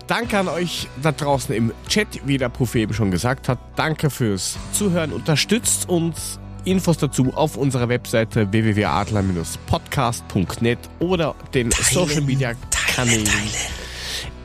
Danke 0.08 0.38
an 0.38 0.48
euch 0.48 0.88
da 1.02 1.12
draußen 1.12 1.54
im 1.54 1.72
Chat, 1.86 2.26
wie 2.26 2.38
der 2.38 2.48
Puffy 2.48 2.80
eben 2.80 2.94
schon 2.94 3.10
gesagt 3.10 3.46
hat. 3.46 3.58
Danke 3.76 4.08
fürs 4.08 4.56
Zuhören. 4.72 5.12
Unterstützt 5.12 5.86
uns. 5.88 6.40
Infos 6.64 6.98
dazu 6.98 7.32
auf 7.34 7.56
unserer 7.56 7.88
Webseite 7.88 8.50
www.adler-podcast.net 8.50 10.78
oder 10.98 11.36
den 11.54 11.70
Social 11.70 12.22
Media 12.22 12.54
Kanälen 12.94 13.28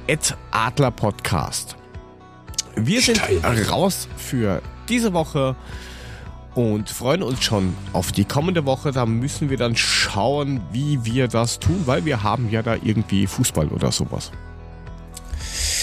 at 0.10 0.38
Adler 0.52 0.92
Podcast. 0.92 1.76
Wir 2.76 3.02
sind 3.02 3.18
Teilen. 3.18 3.66
raus 3.70 4.08
für 4.18 4.62
diese 4.90 5.14
Woche 5.14 5.56
und 6.56 6.90
freuen 6.90 7.24
uns 7.24 7.42
schon 7.44 7.74
auf 7.94 8.12
die 8.12 8.26
kommende 8.26 8.66
Woche. 8.66 8.92
Da 8.92 9.06
müssen 9.06 9.50
wir 9.50 9.58
dann 9.58 9.76
schauen, 9.76 10.62
wie 10.72 11.06
wir 11.06 11.30
das 11.30 11.60
tun, 11.60 11.84
weil 11.86 12.06
wir 12.06 12.22
haben 12.22 12.50
ja 12.50 12.62
da 12.62 12.76
irgendwie 12.76 13.26
Fußball 13.28 13.70
oder 13.70 13.92
sowas. 13.92 14.32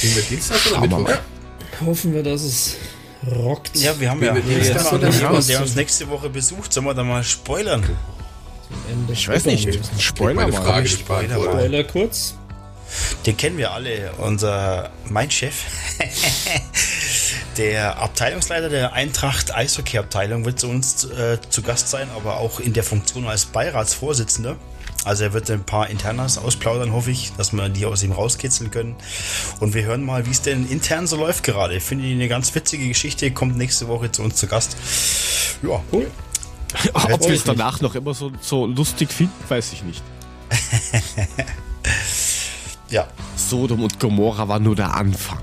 Sind 0.00 0.16
wir 0.16 0.22
Dienstag 0.22 0.58
oder 0.66 0.74
wir 0.76 0.80
Mittwoch? 0.80 0.98
mal. 1.00 1.20
Hoffen 1.86 2.14
wir, 2.14 2.22
dass 2.22 2.42
es 2.42 2.76
rockt. 3.30 3.76
Ja, 3.76 3.98
wir 3.98 4.10
haben 4.10 4.22
ja 4.22 4.34
Dienstag 4.34 4.76
ist 4.76 4.92
oder 4.92 5.08
noch 5.08 5.14
jemand, 5.14 5.34
Mittwoch? 5.34 5.46
der 5.46 5.62
uns 5.62 5.74
nächste 5.74 6.08
Woche 6.08 6.28
besucht. 6.30 6.72
Sollen 6.72 6.86
wir 6.86 6.94
da 6.94 7.04
mal 7.04 7.24
spoilern? 7.24 7.84
Ende 8.90 9.12
Ich 9.12 9.28
weiß 9.28 9.46
nicht. 9.46 9.78
Spoiler 9.98 10.34
Meine 10.34 10.52
mal. 10.52 10.62
Frage 10.62 10.88
Spoiler 10.88 11.28
beantwortet. 11.28 11.60
Spoiler 11.60 11.84
kurz. 11.84 12.34
Den 13.26 13.36
kennen 13.36 13.56
wir 13.56 13.70
alle. 13.72 14.12
Unser, 14.18 14.90
mein 15.08 15.30
Chef, 15.30 15.54
der 17.56 17.98
Abteilungsleiter 17.98 18.68
der 18.68 18.92
Eintracht 18.92 19.54
Eishockey-Abteilung 19.54 20.44
wird 20.44 20.58
zu 20.58 20.68
uns 20.68 21.04
äh, 21.04 21.38
zu 21.50 21.62
Gast 21.62 21.88
sein, 21.88 22.08
aber 22.16 22.38
auch 22.38 22.58
in 22.58 22.72
der 22.72 22.82
Funktion 22.82 23.26
als 23.26 23.46
Beiratsvorsitzender. 23.46 24.56
Also 25.04 25.24
er 25.24 25.32
wird 25.32 25.50
ein 25.50 25.64
paar 25.64 25.88
Internas 25.88 26.36
ausplaudern, 26.36 26.92
hoffe 26.92 27.10
ich, 27.10 27.32
dass 27.36 27.52
wir 27.52 27.68
die 27.70 27.86
aus 27.86 28.02
ihm 28.02 28.12
rauskitzeln 28.12 28.70
können. 28.70 28.96
Und 29.58 29.74
wir 29.74 29.84
hören 29.84 30.04
mal, 30.04 30.26
wie 30.26 30.30
es 30.30 30.42
denn 30.42 30.68
intern 30.68 31.06
so 31.06 31.16
läuft 31.16 31.42
gerade. 31.42 31.76
Ich 31.76 31.82
finde 31.82 32.06
eine 32.06 32.28
ganz 32.28 32.54
witzige 32.54 32.86
Geschichte, 32.86 33.30
kommt 33.30 33.56
nächste 33.56 33.88
Woche 33.88 34.12
zu 34.12 34.22
uns 34.22 34.36
zu 34.36 34.46
Gast. 34.46 34.76
Ja, 35.62 35.82
cool. 35.92 36.10
Ob 36.92 37.26
wir 37.26 37.34
es 37.34 37.44
danach 37.44 37.80
noch 37.80 37.94
immer 37.94 38.14
so, 38.14 38.30
so 38.40 38.66
lustig 38.66 39.10
finden, 39.10 39.32
weiß 39.48 39.72
ich 39.72 39.82
nicht. 39.82 40.02
ja. 42.90 43.08
Sodom 43.36 43.82
und 43.82 43.98
Gomorra 43.98 44.48
war 44.48 44.60
nur 44.60 44.76
der 44.76 44.94
Anfang. 44.94 45.42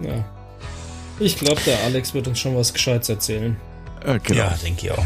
Ja. 0.00 0.24
Ich 1.18 1.38
glaube, 1.38 1.60
der 1.66 1.82
Alex 1.84 2.14
wird 2.14 2.28
uns 2.28 2.38
schon 2.38 2.56
was 2.56 2.72
Gescheites 2.72 3.08
erzählen. 3.08 3.56
Äh, 4.04 4.18
genau. 4.20 4.40
Ja, 4.40 4.58
denke 4.62 4.86
ich 4.86 4.92
auch. 4.92 5.04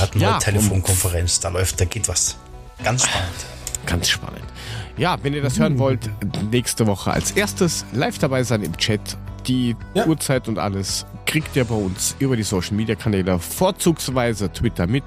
Wir 0.00 0.06
hatten 0.06 0.20
ja, 0.20 0.30
eine 0.30 0.38
Telefonkonferenz, 0.38 1.40
da 1.40 1.50
läuft, 1.50 1.78
da 1.78 1.84
geht 1.84 2.08
was. 2.08 2.36
Ganz 2.82 3.04
spannend. 3.04 3.28
Ganz 3.84 4.08
spannend. 4.08 4.44
Ja, 4.96 5.18
wenn 5.22 5.34
ihr 5.34 5.42
das 5.42 5.58
hören 5.58 5.78
wollt, 5.78 6.08
nächste 6.50 6.86
Woche 6.86 7.10
als 7.10 7.32
erstes 7.32 7.84
live 7.92 8.16
dabei 8.16 8.42
sein 8.42 8.62
im 8.62 8.74
Chat. 8.78 9.18
Die 9.46 9.76
ja. 9.92 10.06
Uhrzeit 10.06 10.48
und 10.48 10.58
alles 10.58 11.04
kriegt 11.26 11.54
ihr 11.54 11.64
bei 11.64 11.74
uns 11.74 12.16
über 12.18 12.34
die 12.34 12.42
Social 12.42 12.76
Media 12.76 12.94
Kanäle, 12.94 13.38
vorzugsweise 13.38 14.50
Twitter 14.50 14.86
mit. 14.86 15.04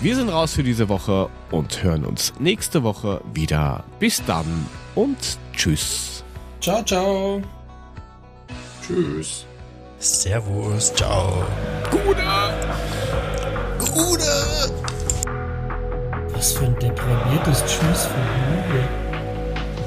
Wir 0.00 0.16
sind 0.16 0.30
raus 0.30 0.54
für 0.54 0.62
diese 0.62 0.88
Woche 0.88 1.28
und 1.50 1.82
hören 1.82 2.06
uns 2.06 2.32
nächste 2.38 2.82
Woche 2.82 3.20
wieder. 3.34 3.84
Bis 3.98 4.22
dann 4.24 4.66
und 4.94 5.38
tschüss. 5.52 6.24
Ciao, 6.62 6.82
ciao. 6.82 7.42
Tschüss. 8.82 9.44
Servus, 9.98 10.94
ciao. 10.94 11.44
Gute. 11.90 12.22
Gute. 13.92 14.70
Was 16.34 16.52
für 16.52 16.64
ein 16.64 16.78
depraviertes 16.78 17.64
Tschüss 17.64 18.06
von 18.06 18.22
Hude. 18.46 18.88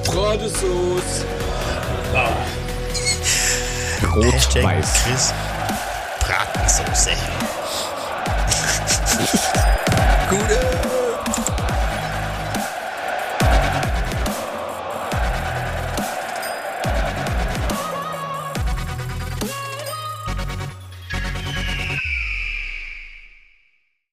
Bratesauce. 0.06 1.26
Ah. 2.14 2.30
Rot-Weiß. 4.16 5.34
Bratensauce. 6.20 7.10